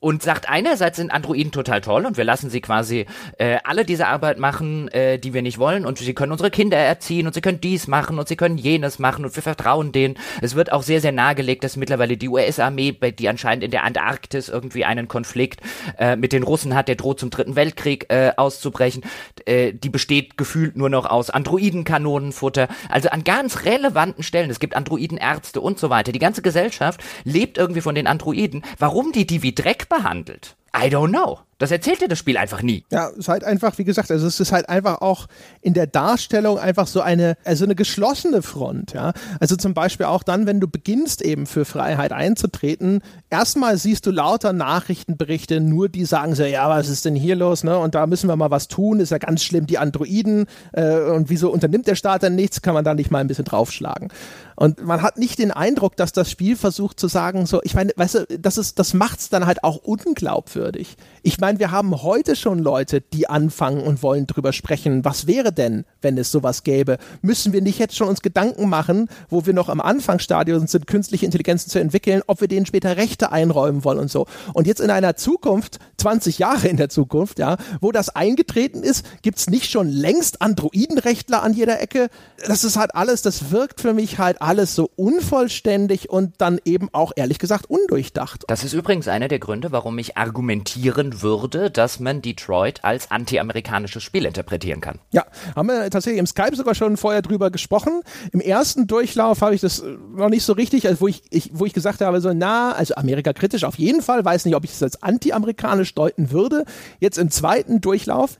und 0.00 0.22
sagt 0.22 0.48
einerseits 0.48 0.96
sind 0.96 1.12
Androiden 1.12 1.52
total 1.52 1.82
toll 1.82 2.06
und 2.06 2.16
wir 2.16 2.24
lassen 2.24 2.48
sie 2.48 2.62
quasi 2.62 3.04
äh, 3.38 3.58
alle 3.64 3.84
diese 3.84 4.06
Arbeit 4.06 4.38
machen, 4.38 4.88
äh, 4.88 5.18
die 5.18 5.34
wir 5.34 5.42
nicht 5.42 5.58
wollen 5.58 5.84
und 5.84 5.98
sie 5.98 6.14
können 6.14 6.32
unsere 6.32 6.50
Kinder 6.50 6.78
erziehen 6.78 7.26
und 7.26 7.34
sie 7.34 7.42
können 7.42 7.60
dies 7.60 7.86
machen 7.86 8.18
und 8.18 8.26
sie 8.26 8.36
können 8.36 8.56
jenes 8.56 8.98
machen 8.98 9.26
und 9.26 9.36
wir 9.36 9.42
vertrauen 9.42 9.92
denen. 9.92 10.16
Es 10.40 10.54
wird 10.54 10.72
auch 10.72 10.82
sehr, 10.82 11.02
sehr 11.02 11.12
nahegelegt, 11.12 11.62
dass 11.64 11.76
mittlerweile 11.76 12.16
die 12.16 12.28
US-Armee, 12.28 12.92
die 12.92 13.28
anscheinend 13.28 13.62
in 13.62 13.70
der 13.70 13.84
Antarktis 13.84 14.48
irgendwie 14.48 14.86
einen 14.86 15.06
Konflikt 15.06 15.60
äh, 15.98 16.16
mit 16.16 16.32
den 16.32 16.44
Russen 16.44 16.74
hat, 16.74 16.88
der 16.88 16.96
droht 16.96 17.20
zum 17.20 17.28
dritten 17.28 17.54
Weltkrieg 17.54 18.06
äh, 18.08 18.32
auszubrechen, 18.36 19.02
äh, 19.44 19.74
die 19.74 19.90
besteht 19.90 20.38
gefühlt 20.38 20.76
nur 20.76 20.88
noch 20.88 21.04
aus 21.04 21.28
Androidenkanonenfutter. 21.28 22.68
Also 22.88 23.10
an 23.10 23.22
ganz 23.22 23.66
relevanten 23.66 24.24
Stellen, 24.24 24.48
es 24.48 24.60
gibt 24.60 24.76
Androidenärzte 24.76 25.60
und 25.60 25.78
so 25.78 25.90
weiter. 25.90 26.12
Die 26.12 26.18
ganze 26.18 26.40
Gesellschaft 26.40 27.02
lebt 27.24 27.58
irgendwie 27.58 27.82
von 27.82 27.94
den 27.94 28.06
Androiden. 28.06 28.62
Warum 28.78 29.12
die 29.12 29.26
die 29.26 29.42
wie 29.42 29.54
Dreck 29.54 29.89
behandelt. 29.90 30.54
I 30.72 30.88
don't 30.88 31.10
know. 31.10 31.40
Das 31.60 31.70
erzählt 31.70 32.00
dir 32.00 32.08
das 32.08 32.18
Spiel 32.18 32.38
einfach 32.38 32.62
nie. 32.62 32.84
Ja, 32.90 33.10
es 33.10 33.18
ist 33.18 33.28
halt 33.28 33.44
einfach, 33.44 33.76
wie 33.76 33.84
gesagt, 33.84 34.10
also 34.10 34.26
es 34.26 34.40
ist 34.40 34.50
halt 34.50 34.70
einfach 34.70 35.02
auch 35.02 35.26
in 35.60 35.74
der 35.74 35.86
Darstellung 35.86 36.58
einfach 36.58 36.86
so 36.86 37.02
eine, 37.02 37.36
also 37.44 37.64
eine 37.64 37.74
geschlossene 37.74 38.40
Front, 38.40 38.94
ja. 38.94 39.12
Also 39.40 39.56
zum 39.56 39.74
Beispiel 39.74 40.06
auch 40.06 40.22
dann, 40.22 40.46
wenn 40.46 40.58
du 40.58 40.68
beginnst 40.68 41.20
eben 41.20 41.44
für 41.44 41.66
Freiheit 41.66 42.12
einzutreten, 42.12 43.02
erstmal 43.28 43.76
siehst 43.76 44.06
du 44.06 44.10
lauter 44.10 44.54
Nachrichtenberichte, 44.54 45.60
nur 45.60 45.90
die 45.90 46.06
sagen 46.06 46.34
so, 46.34 46.44
ja, 46.44 46.66
was 46.70 46.88
ist 46.88 47.04
denn 47.04 47.14
hier 47.14 47.36
los, 47.36 47.62
ne? 47.62 47.76
Und 47.76 47.94
da 47.94 48.06
müssen 48.06 48.28
wir 48.28 48.36
mal 48.36 48.50
was 48.50 48.68
tun, 48.68 48.98
ist 48.98 49.10
ja 49.10 49.18
ganz 49.18 49.44
schlimm, 49.44 49.66
die 49.66 49.76
Androiden, 49.76 50.46
äh, 50.72 51.00
und 51.10 51.28
wieso 51.28 51.50
unternimmt 51.50 51.86
der 51.86 51.94
Staat 51.94 52.22
denn 52.22 52.36
nichts, 52.36 52.62
kann 52.62 52.72
man 52.72 52.84
da 52.84 52.94
nicht 52.94 53.10
mal 53.10 53.18
ein 53.18 53.26
bisschen 53.26 53.44
draufschlagen. 53.44 54.08
Und 54.56 54.84
man 54.84 55.00
hat 55.00 55.16
nicht 55.16 55.38
den 55.38 55.50
Eindruck, 55.50 55.96
dass 55.96 56.12
das 56.12 56.30
Spiel 56.30 56.54
versucht 56.54 57.00
zu 57.00 57.08
sagen, 57.08 57.46
so, 57.46 57.60
ich 57.64 57.74
meine, 57.74 57.92
weißt 57.96 58.14
du, 58.14 58.38
das 58.38 58.58
ist, 58.58 58.78
das 58.78 58.92
macht's 58.92 59.30
dann 59.30 59.46
halt 59.46 59.64
auch 59.64 59.76
unglaubwürdig. 59.76 60.96
Ich 61.22 61.38
meine, 61.40 61.49
wir 61.58 61.70
haben 61.70 62.02
heute 62.02 62.36
schon 62.36 62.58
Leute, 62.58 63.00
die 63.00 63.28
anfangen 63.28 63.82
und 63.82 64.02
wollen 64.02 64.26
drüber 64.26 64.52
sprechen. 64.52 65.04
Was 65.04 65.26
wäre 65.26 65.52
denn, 65.52 65.84
wenn 66.02 66.18
es 66.18 66.30
sowas 66.30 66.62
gäbe? 66.62 66.98
Müssen 67.22 67.52
wir 67.52 67.62
nicht 67.62 67.78
jetzt 67.78 67.96
schon 67.96 68.08
uns 68.08 68.22
Gedanken 68.22 68.68
machen, 68.68 69.08
wo 69.28 69.46
wir 69.46 69.54
noch 69.54 69.68
am 69.68 69.80
Anfangsstadium 69.80 70.66
sind, 70.66 70.86
künstliche 70.86 71.24
Intelligenzen 71.24 71.70
zu 71.70 71.80
entwickeln, 71.80 72.22
ob 72.26 72.40
wir 72.40 72.48
denen 72.48 72.66
später 72.66 72.96
Rechte 72.96 73.32
einräumen 73.32 73.84
wollen 73.84 73.98
und 73.98 74.10
so. 74.10 74.26
Und 74.52 74.66
jetzt 74.66 74.80
in 74.80 74.90
einer 74.90 75.16
Zukunft, 75.16 75.78
20 75.96 76.38
Jahre 76.38 76.68
in 76.68 76.76
der 76.76 76.88
Zukunft, 76.88 77.38
ja, 77.38 77.56
wo 77.80 77.92
das 77.92 78.10
eingetreten 78.10 78.82
ist, 78.82 79.04
gibt's 79.22 79.48
nicht 79.48 79.70
schon 79.70 79.88
längst 79.88 80.42
Androidenrechtler 80.42 81.42
an 81.42 81.54
jeder 81.54 81.80
Ecke? 81.80 82.08
Das 82.46 82.64
ist 82.64 82.76
halt 82.76 82.94
alles, 82.94 83.22
das 83.22 83.50
wirkt 83.50 83.80
für 83.80 83.94
mich 83.94 84.18
halt 84.18 84.40
alles 84.42 84.74
so 84.74 84.90
unvollständig 84.96 86.10
und 86.10 86.34
dann 86.38 86.58
eben 86.64 86.88
auch 86.92 87.12
ehrlich 87.16 87.38
gesagt 87.38 87.66
undurchdacht. 87.68 88.44
Das 88.48 88.64
ist 88.64 88.72
übrigens 88.72 89.08
einer 89.08 89.28
der 89.28 89.38
Gründe, 89.38 89.72
warum 89.72 89.98
ich 89.98 90.16
argumentieren 90.16 91.22
würde, 91.22 91.39
würde, 91.40 91.70
dass 91.70 92.00
man 92.00 92.22
Detroit 92.22 92.84
als 92.84 93.10
anti-amerikanisches 93.10 94.02
Spiel 94.02 94.24
interpretieren 94.24 94.80
kann. 94.80 94.98
Ja, 95.12 95.24
haben 95.56 95.68
wir 95.68 95.90
tatsächlich 95.90 96.18
im 96.18 96.26
Skype 96.26 96.54
sogar 96.54 96.74
schon 96.74 96.96
vorher 96.96 97.22
drüber 97.22 97.50
gesprochen. 97.50 98.02
Im 98.32 98.40
ersten 98.40 98.86
Durchlauf 98.86 99.40
habe 99.42 99.54
ich 99.54 99.60
das 99.60 99.82
noch 100.14 100.28
nicht 100.28 100.44
so 100.44 100.52
richtig, 100.52 100.86
also 100.86 101.00
wo 101.00 101.08
ich, 101.08 101.22
ich, 101.30 101.50
wo 101.52 101.66
ich 101.66 101.72
gesagt 101.72 102.00
habe, 102.00 102.20
so 102.20 102.32
na, 102.32 102.72
also 102.72 102.94
Amerika 102.94 103.32
kritisch 103.32 103.64
auf 103.64 103.78
jeden 103.78 104.02
Fall, 104.02 104.24
weiß 104.24 104.44
nicht, 104.44 104.54
ob 104.54 104.64
ich 104.64 104.72
es 104.72 104.82
als 104.82 105.02
anti-amerikanisch 105.02 105.94
deuten 105.94 106.30
würde. 106.30 106.64
Jetzt 106.98 107.18
im 107.18 107.30
zweiten 107.30 107.80
Durchlauf 107.80 108.38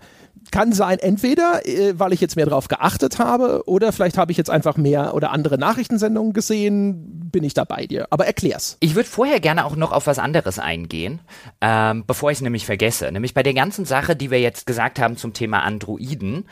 kann 0.51 0.73
sein, 0.73 0.99
entweder 0.99 1.67
äh, 1.67 1.99
weil 1.99 2.13
ich 2.13 2.21
jetzt 2.21 2.37
mehr 2.37 2.47
drauf 2.47 2.69
geachtet 2.69 3.19
habe 3.19 3.63
oder 3.67 3.93
vielleicht 3.93 4.19
habe 4.19 4.33
ich 4.33 4.39
jetzt 4.39 4.51
einfach 4.51 4.77
mehr 4.77 5.15
oder 5.15 5.31
andere 5.31 5.59
Nachrichtensendungen 5.59 6.33
gesehen, 6.33 7.31
bin 7.31 7.45
ich 7.45 7.55
da 7.55 7.65
bei 7.65 7.87
dir. 7.87 8.07
Aber 8.11 8.27
erklär's. 8.27 8.77
Ich 8.81 8.95
würde 8.95 9.09
vorher 9.09 9.41
gerne 9.41 9.65
auch 9.65 9.77
noch 9.77 9.93
auf 9.93 10.07
was 10.07 10.19
anderes 10.19 10.59
eingehen, 10.59 11.21
ähm, 11.61 12.05
bevor 12.07 12.31
ich 12.31 12.39
es 12.39 12.43
nämlich 12.43 12.67
vergesse. 12.67 13.11
Nämlich 13.13 13.35
bei 13.35 13.43
der 13.43 13.55
ganzen 13.55 13.85
Sache, 13.85 14.17
die 14.17 14.31
wir 14.31 14.41
jetzt 14.41 14.67
gesagt 14.67 14.99
haben 14.99 15.17
zum 15.17 15.33
Thema 15.33 15.61
Androiden 15.61 16.45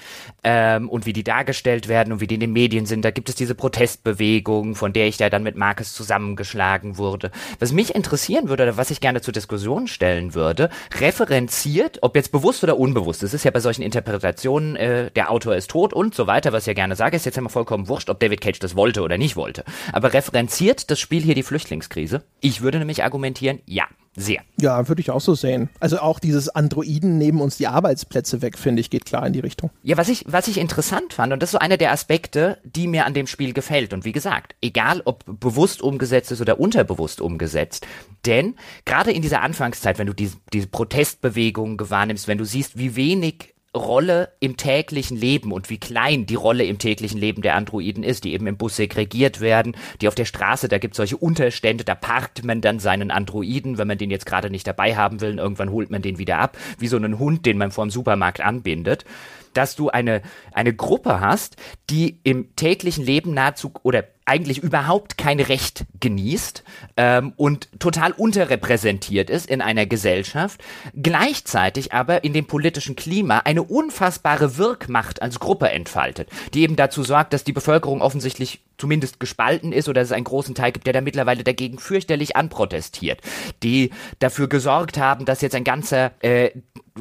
ähm, 0.45 0.89
und 0.89 1.07
wie 1.07 1.13
die 1.13 1.25
dargestellt 1.25 1.89
werden 1.89 2.13
und 2.13 2.21
wie 2.21 2.27
die 2.27 2.35
in 2.35 2.41
den 2.41 2.53
Medien 2.53 2.87
sind, 2.87 3.05
da 3.05 3.11
gibt 3.11 3.29
es 3.29 3.35
diese 3.35 3.55
Protestbewegung, 3.55 4.75
von 4.75 4.93
der 4.93 5.09
ich 5.09 5.17
da 5.17 5.31
dann 5.31 5.43
mit 5.43 5.57
Marcus 5.57 5.93
zusammengeschlagen 5.93 6.99
wurde. 6.99 7.31
Was 7.59 7.73
mich 7.73 7.95
interessieren 7.95 8.49
würde 8.49 8.65
oder 8.65 8.77
was 8.77 8.91
ich 8.91 9.01
gerne 9.01 9.21
zur 9.21 9.33
Diskussion 9.33 9.87
stellen 9.89 10.35
würde, 10.35 10.71
referenziert, 10.99 11.99
ob 12.03 12.17
jetzt 12.17 12.33
bewusst 12.33 12.63
oder 12.63 12.79
unbewusst, 12.79 13.23
das 13.23 13.35
ist 13.35 13.45
ja 13.45 13.51
bei 13.51 13.61
solchen 13.61 13.83
Interpretationen, 13.89 14.76
äh, 14.76 15.11
der 15.11 15.30
Autor 15.30 15.57
ist 15.57 15.70
tot 15.70 15.93
und 15.93 16.14
so 16.14 16.26
weiter, 16.26 16.53
was 16.53 16.64
ich 16.64 16.68
ja 16.68 16.74
gerne 16.74 16.97
sage, 16.97 17.16
ist 17.16 17.26
jetzt 17.26 17.39
immer 17.39 17.49
vollkommen 17.49 17.89
wurscht, 17.89 18.11
ob 18.11 18.20
David 18.20 18.41
Cage 18.41 18.59
das 18.59 18.76
wollte 18.76 19.03
oder 19.03 19.18
nicht 19.18 19.36
wollte. 19.36 19.64
Aber 19.93 20.12
referenziert 20.12 20.91
das 20.91 21.01
Spiel 21.01 21.22
hier 21.22 21.34
die 21.34 21.43
Flüchtlingskrise? 21.43 22.22
Ich 22.41 22.61
würde 22.61 22.78
nämlich 22.78 23.03
argumentieren, 23.03 23.61
ja. 23.66 23.84
Sehr. 24.18 24.43
Ja, 24.61 24.89
würde 24.89 25.01
ich 25.01 25.12
auch 25.12 25.20
so 25.20 25.36
sehen. 25.36 25.68
Also 25.78 26.01
auch 26.01 26.18
dieses 26.18 26.49
Androiden 26.49 27.18
nehmen 27.18 27.41
uns 27.41 27.57
die 27.57 27.68
Arbeitsplätze 27.68 28.43
weg, 28.43 28.59
finde 28.59 28.80
ich, 28.80 28.91
geht 28.91 29.05
klar 29.05 29.24
in 29.24 29.32
die 29.32 29.39
Richtung. 29.39 29.70
Ja, 29.84 29.97
was 29.97 30.09
ich, 30.09 30.24
was 30.26 30.49
ich 30.49 30.59
interessant 30.59 31.12
fand, 31.12 31.32
und 31.32 31.41
das 31.41 31.49
ist 31.49 31.53
so 31.53 31.59
einer 31.59 31.76
der 31.76 31.93
Aspekte, 31.93 32.59
die 32.64 32.89
mir 32.89 33.07
an 33.07 33.14
dem 33.14 33.28
Spiel 33.28 33.53
gefällt. 33.53 33.93
Und 33.93 34.05
wie 34.05 34.11
gesagt, 34.11 34.57
egal 34.61 35.03
ob 35.05 35.24
bewusst 35.26 35.82
umgesetzt 35.82 36.32
ist 36.32 36.41
oder 36.41 36.59
unterbewusst 36.59 37.20
umgesetzt. 37.20 37.86
Denn 38.26 38.57
gerade 38.84 39.12
in 39.12 39.22
dieser 39.22 39.43
Anfangszeit, 39.43 39.99
wenn 39.99 40.09
du 40.09 40.14
diese, 40.14 40.36
diese 40.53 40.66
Protestbewegung 40.66 41.76
gewahrnimmst, 41.76 42.26
wenn 42.26 42.39
du 42.39 42.45
siehst, 42.45 42.76
wie 42.76 42.97
wenig 42.97 43.55
Rolle 43.77 44.33
im 44.41 44.57
täglichen 44.57 45.16
Leben 45.16 45.53
und 45.53 45.69
wie 45.69 45.79
klein 45.79 46.25
die 46.25 46.35
Rolle 46.35 46.64
im 46.64 46.79
täglichen 46.79 47.21
Leben 47.21 47.43
der 47.43 47.55
Androiden 47.55 48.03
ist, 48.03 48.25
die 48.25 48.33
eben 48.33 48.47
im 48.47 48.57
Bus 48.57 48.77
segregiert 48.77 49.41
werden, 49.41 49.77
die 50.01 50.09
auf 50.09 50.14
der 50.14 50.25
Straße, 50.25 50.69
da 50.69 50.79
gibt 50.79 50.95
es 50.95 50.97
solche 50.97 51.19
Unterstände, 51.19 51.85
da 51.85 51.95
parkt 51.95 52.45
man 52.45 52.62
dann 52.62 52.79
seinen 52.79 53.11
Androiden, 53.11 53.77
wenn 53.77 53.89
man 53.89 53.99
den 53.99 54.11
jetzt 54.11 54.27
gerade 54.27 54.49
nicht 54.49 54.66
dabei 54.66 54.97
haben 54.97 55.21
will, 55.21 55.39
irgendwann 55.39 55.71
holt 55.71 55.91
man 55.91 56.01
den 56.01 56.19
wieder 56.19 56.39
ab, 56.39 56.57
wie 56.79 56.89
so 56.89 56.97
einen 56.97 57.19
Hund, 57.19 57.45
den 57.45 57.59
man 57.59 57.71
vor 57.71 57.85
dem 57.85 57.91
Supermarkt 57.91 58.41
anbindet, 58.41 59.05
dass 59.53 59.77
du 59.77 59.91
eine, 59.91 60.23
eine 60.53 60.75
Gruppe 60.75 61.21
hast, 61.21 61.57
die 61.91 62.21
im 62.23 62.55
täglichen 62.57 63.05
Leben 63.05 63.35
nahezu 63.35 63.73
oder 63.83 64.05
eigentlich 64.29 64.59
überhaupt 64.59 65.18
kein 65.18 65.41
Recht 65.41 65.85
genießt 66.01 66.62
ähm, 66.97 67.33
und 67.37 67.68
total 67.81 68.12
unterrepräsentiert 68.12 69.31
ist 69.31 69.47
in 69.47 69.61
einer 69.61 69.87
Gesellschaft, 69.87 70.62
gleichzeitig 70.95 71.93
aber 71.93 72.24
in 72.24 72.33
dem 72.33 72.47
politischen 72.47 72.97
Klima 72.97 73.41
eine 73.41 73.62
unfassbare 73.62 74.57
Wirkmacht 74.57 75.22
als 75.22 75.41
Gruppe 75.41 75.70
entfaltet, 75.70 76.29
die 76.55 76.62
eben 76.62 76.76
dazu 76.76 77.03
sorgt, 77.03 77.33
dass 77.33 77.45
die 77.45 77.53
Bevölkerung 77.53 78.03
offensichtlich 78.03 78.61
zumindest 78.79 79.18
gespalten 79.18 79.72
ist 79.72 79.89
oder 79.89 80.01
es 80.01 80.12
einen 80.12 80.24
großen 80.24 80.55
Teil 80.55 80.72
gibt, 80.72 80.87
der 80.87 80.93
da 80.93 81.01
mittlerweile 81.01 81.43
dagegen 81.43 81.79
fürchterlich 81.79 82.37
anprotestiert, 82.37 83.20
die 83.62 83.91
dafür 84.20 84.49
gesorgt 84.49 84.99
haben, 84.99 85.24
dass 85.24 85.41
jetzt 85.41 85.57
ein 85.57 85.64
ganzer 85.64 86.12
äh, 86.20 86.51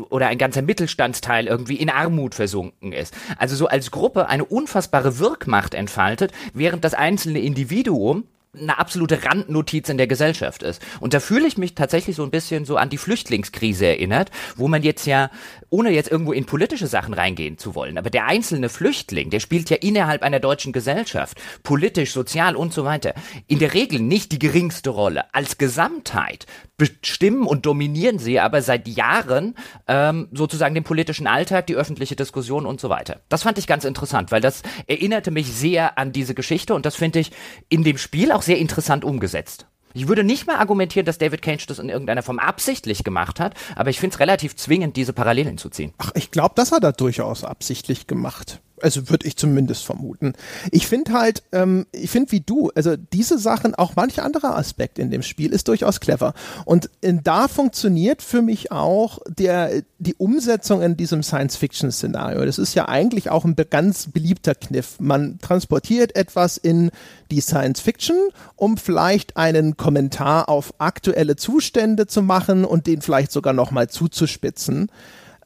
oder 0.09 0.27
ein 0.27 0.37
ganzer 0.37 0.61
Mittelstandsteil 0.61 1.47
irgendwie 1.47 1.75
in 1.75 1.89
Armut 1.89 2.35
versunken 2.35 2.91
ist. 2.93 3.13
Also 3.37 3.55
so 3.55 3.67
als 3.67 3.91
Gruppe 3.91 4.27
eine 4.27 4.45
unfassbare 4.45 5.19
Wirkmacht 5.19 5.73
entfaltet, 5.73 6.31
während 6.53 6.83
das 6.83 6.93
einzelne 6.93 7.39
Individuum 7.39 8.25
eine 8.53 8.77
absolute 8.77 9.23
Randnotiz 9.23 9.89
in 9.89 9.97
der 9.97 10.07
Gesellschaft 10.07 10.63
ist. 10.63 10.81
Und 10.99 11.13
da 11.13 11.19
fühle 11.19 11.47
ich 11.47 11.57
mich 11.57 11.75
tatsächlich 11.75 12.15
so 12.15 12.23
ein 12.23 12.31
bisschen 12.31 12.65
so 12.65 12.77
an 12.77 12.89
die 12.89 12.97
Flüchtlingskrise 12.97 13.85
erinnert, 13.85 14.31
wo 14.55 14.67
man 14.67 14.83
jetzt 14.83 15.05
ja, 15.05 15.29
ohne 15.69 15.91
jetzt 15.91 16.11
irgendwo 16.11 16.31
in 16.31 16.45
politische 16.45 16.87
Sachen 16.87 17.13
reingehen 17.13 17.57
zu 17.57 17.75
wollen, 17.75 17.97
aber 17.97 18.09
der 18.09 18.25
einzelne 18.25 18.69
Flüchtling, 18.69 19.29
der 19.29 19.39
spielt 19.39 19.69
ja 19.69 19.77
innerhalb 19.77 20.23
einer 20.23 20.39
deutschen 20.39 20.73
Gesellschaft, 20.73 21.39
politisch, 21.63 22.11
sozial 22.13 22.55
und 22.55 22.73
so 22.73 22.83
weiter, 22.83 23.13
in 23.47 23.59
der 23.59 23.73
Regel 23.73 23.99
nicht 23.99 24.31
die 24.31 24.39
geringste 24.39 24.89
Rolle. 24.89 25.25
Als 25.33 25.57
Gesamtheit 25.57 26.45
bestimmen 26.77 27.47
und 27.47 27.65
dominieren 27.65 28.19
sie 28.19 28.39
aber 28.39 28.61
seit 28.61 28.87
Jahren 28.87 29.55
ähm, 29.87 30.29
sozusagen 30.31 30.75
den 30.75 30.83
politischen 30.83 31.25
Alltag, 31.25 31.65
die 31.67 31.75
öffentliche 31.75 32.15
Diskussion 32.15 32.67
und 32.67 32.79
so 32.79 32.89
weiter. 32.89 33.21
Das 33.29 33.43
fand 33.43 33.57
ich 33.57 33.65
ganz 33.65 33.83
interessant, 33.83 34.31
weil 34.31 34.41
das 34.41 34.61
erinnerte 34.85 35.31
mich 35.31 35.51
sehr 35.51 35.97
an 35.97 36.11
diese 36.11 36.35
Geschichte 36.35 36.75
und 36.75 36.85
das 36.85 36.95
finde 36.95 37.19
ich 37.19 37.31
in 37.67 37.83
dem 37.83 37.97
Spiel 37.97 38.31
auch 38.31 38.43
sehr 38.47 38.57
interessant 38.57 39.05
umgesetzt. 39.05 39.67
Ich 39.93 40.07
würde 40.07 40.23
nicht 40.23 40.47
mal 40.47 40.57
argumentieren, 40.57 41.05
dass 41.05 41.17
David 41.17 41.41
Cage 41.41 41.65
das 41.67 41.79
in 41.79 41.89
irgendeiner 41.89 42.23
Form 42.23 42.39
absichtlich 42.39 43.03
gemacht 43.03 43.39
hat, 43.39 43.53
aber 43.75 43.89
ich 43.89 43.99
finde 43.99 44.15
es 44.15 44.19
relativ 44.19 44.55
zwingend, 44.55 44.95
diese 44.95 45.13
Parallelen 45.13 45.57
zu 45.57 45.69
ziehen. 45.69 45.93
Ach, 45.97 46.11
ich 46.15 46.31
glaube, 46.31 46.53
das 46.55 46.71
hat 46.71 46.83
er 46.83 46.93
durchaus 46.93 47.43
absichtlich 47.43 48.07
gemacht. 48.07 48.61
Also 48.81 49.09
würde 49.09 49.25
ich 49.25 49.37
zumindest 49.37 49.85
vermuten. 49.85 50.33
Ich 50.71 50.87
finde 50.87 51.13
halt, 51.13 51.43
ähm, 51.51 51.87
ich 51.91 52.11
finde 52.11 52.31
wie 52.31 52.41
du, 52.41 52.71
also 52.75 52.95
diese 52.95 53.39
Sachen, 53.39 53.73
auch 53.73 53.95
manch 53.95 54.21
anderer 54.21 54.55
Aspekt 54.55 54.99
in 54.99 55.09
dem 55.09 55.23
Spiel 55.23 55.51
ist 55.51 55.67
durchaus 55.67 55.99
clever. 55.99 56.33
Und 56.65 56.89
in, 57.01 57.23
da 57.23 57.47
funktioniert 57.47 58.21
für 58.21 58.41
mich 58.41 58.71
auch 58.71 59.19
der, 59.27 59.81
die 59.97 60.15
Umsetzung 60.15 60.81
in 60.81 60.95
diesem 60.95 61.23
Science-Fiction-Szenario. 61.23 62.45
Das 62.45 62.59
ist 62.59 62.75
ja 62.75 62.87
eigentlich 62.87 63.29
auch 63.31 63.45
ein 63.45 63.55
ganz 63.55 64.07
beliebter 64.11 64.53
Kniff. 64.53 64.99
Man 64.99 65.39
transportiert 65.39 66.15
etwas 66.15 66.57
in 66.57 66.91
die 67.31 67.41
Science-Fiction, 67.41 68.17
um 68.55 68.77
vielleicht 68.77 69.37
einen 69.37 69.77
Kommentar 69.77 70.49
auf 70.49 70.73
aktuelle 70.77 71.35
Zustände 71.35 72.07
zu 72.07 72.21
machen 72.21 72.63
und 72.63 72.87
den 72.87 73.01
vielleicht 73.01 73.31
sogar 73.31 73.53
nochmal 73.53 73.89
zuzuspitzen. 73.89 74.89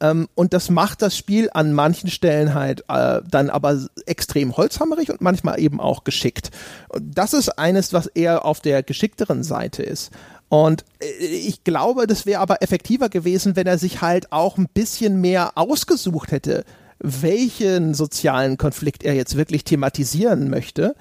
Ähm, 0.02 0.28
und 0.34 0.52
das 0.52 0.68
macht 0.68 1.00
das 1.00 1.16
Spiel 1.16 1.48
an 1.54 1.72
manchen 1.72 2.10
Stellen 2.10 2.54
halt 2.54 2.84
äh, 2.88 3.20
dann 3.30 3.48
aber 3.48 3.78
extrem 4.04 4.56
holzhammerig 4.56 5.10
und 5.10 5.20
manchmal 5.20 5.60
eben 5.60 5.80
auch 5.80 6.02
geschickt. 6.02 6.50
Und 6.88 7.16
das 7.16 7.32
ist 7.32 7.50
eines, 7.50 7.92
was 7.92 8.08
eher 8.08 8.44
auf 8.44 8.60
der 8.60 8.82
geschickteren 8.82 9.44
Seite 9.44 9.84
ist. 9.84 10.10
Und 10.48 10.84
äh, 10.98 11.24
ich 11.24 11.62
glaube, 11.62 12.08
das 12.08 12.26
wäre 12.26 12.40
aber 12.40 12.62
effektiver 12.62 13.08
gewesen, 13.08 13.54
wenn 13.54 13.68
er 13.68 13.78
sich 13.78 14.02
halt 14.02 14.32
auch 14.32 14.58
ein 14.58 14.68
bisschen 14.74 15.20
mehr 15.20 15.52
ausgesucht 15.54 16.32
hätte, 16.32 16.64
welchen 16.98 17.94
sozialen 17.94 18.58
Konflikt 18.58 19.04
er 19.04 19.14
jetzt 19.14 19.36
wirklich 19.36 19.62
thematisieren 19.62 20.50
möchte. 20.50 20.96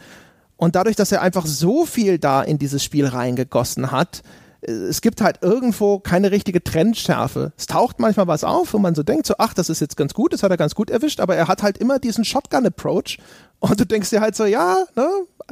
Und 0.57 0.75
dadurch, 0.75 0.95
dass 0.95 1.11
er 1.11 1.23
einfach 1.23 1.47
so 1.47 1.87
viel 1.87 2.19
da 2.19 2.43
in 2.43 2.59
dieses 2.59 2.83
Spiel 2.83 3.07
reingegossen 3.07 3.89
hat, 3.91 4.21
es 4.61 5.01
gibt 5.01 5.21
halt 5.21 5.39
irgendwo 5.41 5.99
keine 5.99 6.31
richtige 6.31 6.63
Trendschärfe. 6.63 7.51
Es 7.57 7.65
taucht 7.65 7.99
manchmal 7.99 8.27
was 8.27 8.43
auf, 8.43 8.73
wo 8.73 8.77
man 8.77 8.95
so 8.95 9.03
denkt, 9.03 9.25
so, 9.25 9.35
ach, 9.37 9.53
das 9.53 9.69
ist 9.69 9.79
jetzt 9.79 9.97
ganz 9.97 10.13
gut, 10.13 10.33
das 10.33 10.43
hat 10.43 10.51
er 10.51 10.57
ganz 10.57 10.75
gut 10.75 10.89
erwischt, 10.89 11.19
aber 11.19 11.35
er 11.35 11.47
hat 11.47 11.63
halt 11.63 11.77
immer 11.77 11.99
diesen 11.99 12.23
Shotgun-Approach 12.23 13.17
und 13.59 13.79
du 13.79 13.85
denkst 13.85 14.09
dir 14.09 14.21
halt 14.21 14.35
so, 14.35 14.45
ja, 14.45 14.77
ne, 14.95 15.07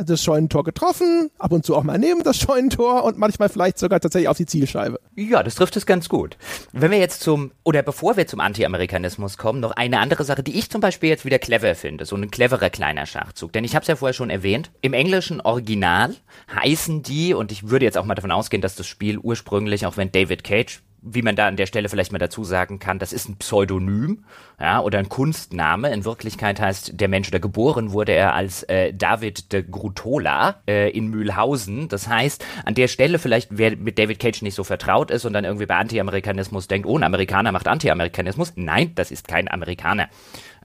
das 0.06 0.24
Scheunentor 0.24 0.64
getroffen, 0.64 1.30
ab 1.38 1.52
und 1.52 1.66
zu 1.66 1.76
auch 1.76 1.84
mal 1.84 1.98
neben 1.98 2.24
das 2.24 2.38
Scheunentor 2.38 3.04
und 3.04 3.18
manchmal 3.18 3.50
vielleicht 3.50 3.78
sogar 3.80 4.00
tatsächlich 4.00 4.30
auf 4.30 4.38
die 4.38 4.46
Zielscheibe. 4.46 5.00
Ja, 5.16 5.44
das 5.44 5.56
trifft 5.56 5.76
es 5.76 5.86
ganz 5.86 6.10
gut. 6.10 6.38
Wenn 6.72 6.92
wir 6.92 6.98
jetzt 6.98 7.22
zum, 7.22 7.52
oder 7.64 7.84
bevor 7.84 8.18
wir 8.18 8.28
zum 8.28 8.40
Anti-Amerikanismus 8.40 9.38
kommen, 9.38 9.60
noch 9.60 9.72
eine 9.72 10.00
andere 10.00 10.24
Sache, 10.24 10.44
die 10.44 10.58
ich 10.58 10.70
zum 10.70 10.82
Beispiel 10.82 11.10
jetzt 11.10 11.26
wieder 11.26 11.40
clever 11.40 11.76
finde, 11.76 12.06
so 12.06 12.16
ein 12.16 12.32
cleverer 12.32 12.70
kleiner 12.70 13.06
Schachzug. 13.06 13.54
Denn 13.54 13.64
ich 13.64 13.76
habe 13.76 13.84
es 13.84 13.88
ja 13.88 13.96
vorher 13.96 14.14
schon 14.14 14.30
erwähnt, 14.30 14.72
im 14.82 14.94
englischen 14.94 15.42
Original 15.42 16.16
heißen 16.54 17.04
die, 17.04 17.34
und 17.34 17.52
ich 17.52 17.70
würde 17.70 17.86
jetzt 17.86 17.98
auch 17.98 18.06
mal 18.06 18.16
davon 18.16 18.32
ausgehen, 18.32 18.62
dass 18.62 18.76
das 18.76 18.88
Spiel 18.88 19.18
ursprünglich, 19.18 19.86
auch 19.86 19.98
wenn 19.98 20.12
David 20.12 20.44
Cage 20.44 20.82
wie 21.02 21.22
man 21.22 21.36
da 21.36 21.48
an 21.48 21.56
der 21.56 21.66
Stelle 21.66 21.90
vielleicht 21.90 22.12
mal 22.12 22.18
dazu 22.18 22.44
sagen 22.44 22.80
kann, 22.80 23.00
das 23.00 23.14
ist 23.14 23.30
ein 23.30 23.38
Pseudonym, 23.38 24.26
ja, 24.60 24.82
oder 24.82 25.00
ein 25.00 25.10
Kunstname. 25.10 25.92
In 25.94 26.06
Wirklichkeit 26.06 26.60
heißt 26.60 27.00
der 27.00 27.08
Mensch, 27.08 27.32
der 27.32 27.40
geboren 27.40 27.92
wurde, 27.92 28.14
er 28.14 28.34
als 28.34 28.64
äh, 28.64 28.94
David 28.94 29.52
de 29.54 29.64
Grutola 29.70 30.62
äh, 30.68 30.90
in 30.90 31.08
Mühlhausen. 31.08 31.88
Das 31.88 32.08
heißt, 32.08 32.46
an 32.66 32.76
der 32.76 32.88
Stelle 32.88 33.20
vielleicht, 33.20 33.50
wer 33.52 33.76
mit 33.76 33.98
David 33.98 34.20
Cage 34.20 34.42
nicht 34.42 34.56
so 34.56 34.64
vertraut 34.64 35.12
ist 35.12 35.26
und 35.26 35.34
dann 35.34 35.46
irgendwie 35.46 35.66
bei 35.66 35.76
Anti-Amerikanismus 35.76 36.68
denkt, 36.68 36.88
oh, 36.88 36.98
ein 36.98 37.04
Amerikaner 37.04 37.52
macht 37.52 37.68
Anti-Amerikanismus. 37.68 38.54
Nein, 38.56 38.94
das 38.96 39.12
ist 39.12 39.28
kein 39.28 39.50
Amerikaner. 39.50 40.10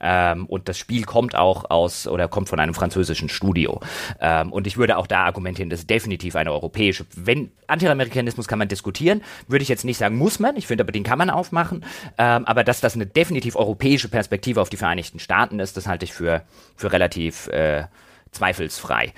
Ähm, 0.00 0.46
und 0.46 0.68
das 0.68 0.78
Spiel 0.78 1.04
kommt 1.04 1.34
auch 1.34 1.70
aus 1.70 2.06
oder 2.06 2.28
kommt 2.28 2.48
von 2.48 2.60
einem 2.60 2.74
französischen 2.74 3.28
Studio. 3.28 3.80
Ähm, 4.20 4.52
und 4.52 4.66
ich 4.66 4.76
würde 4.76 4.96
auch 4.96 5.06
da 5.06 5.24
argumentieren, 5.24 5.70
das 5.70 5.80
ist 5.80 5.90
definitiv 5.90 6.36
eine 6.36 6.52
europäische. 6.52 7.06
Wenn 7.14 7.50
Anti-Amerikanismus 7.66 8.48
kann 8.48 8.58
man 8.58 8.68
diskutieren, 8.68 9.22
würde 9.48 9.62
ich 9.62 9.68
jetzt 9.68 9.84
nicht 9.84 9.98
sagen, 9.98 10.16
muss 10.16 10.38
man. 10.38 10.56
Ich 10.56 10.66
finde 10.66 10.84
aber, 10.84 10.92
den 10.92 11.04
kann 11.04 11.18
man 11.18 11.30
aufmachen. 11.30 11.84
Ähm, 12.18 12.44
aber 12.46 12.64
dass 12.64 12.80
das 12.80 12.94
eine 12.94 13.06
definitiv 13.06 13.56
europäische 13.56 14.08
Perspektive 14.08 14.60
auf 14.60 14.70
die 14.70 14.76
Vereinigten 14.76 15.18
Staaten 15.18 15.60
ist, 15.60 15.76
das 15.76 15.86
halte 15.86 16.04
ich 16.04 16.12
für, 16.12 16.42
für 16.76 16.92
relativ 16.92 17.48
äh, 17.48 17.84
zweifelsfrei 18.32 19.12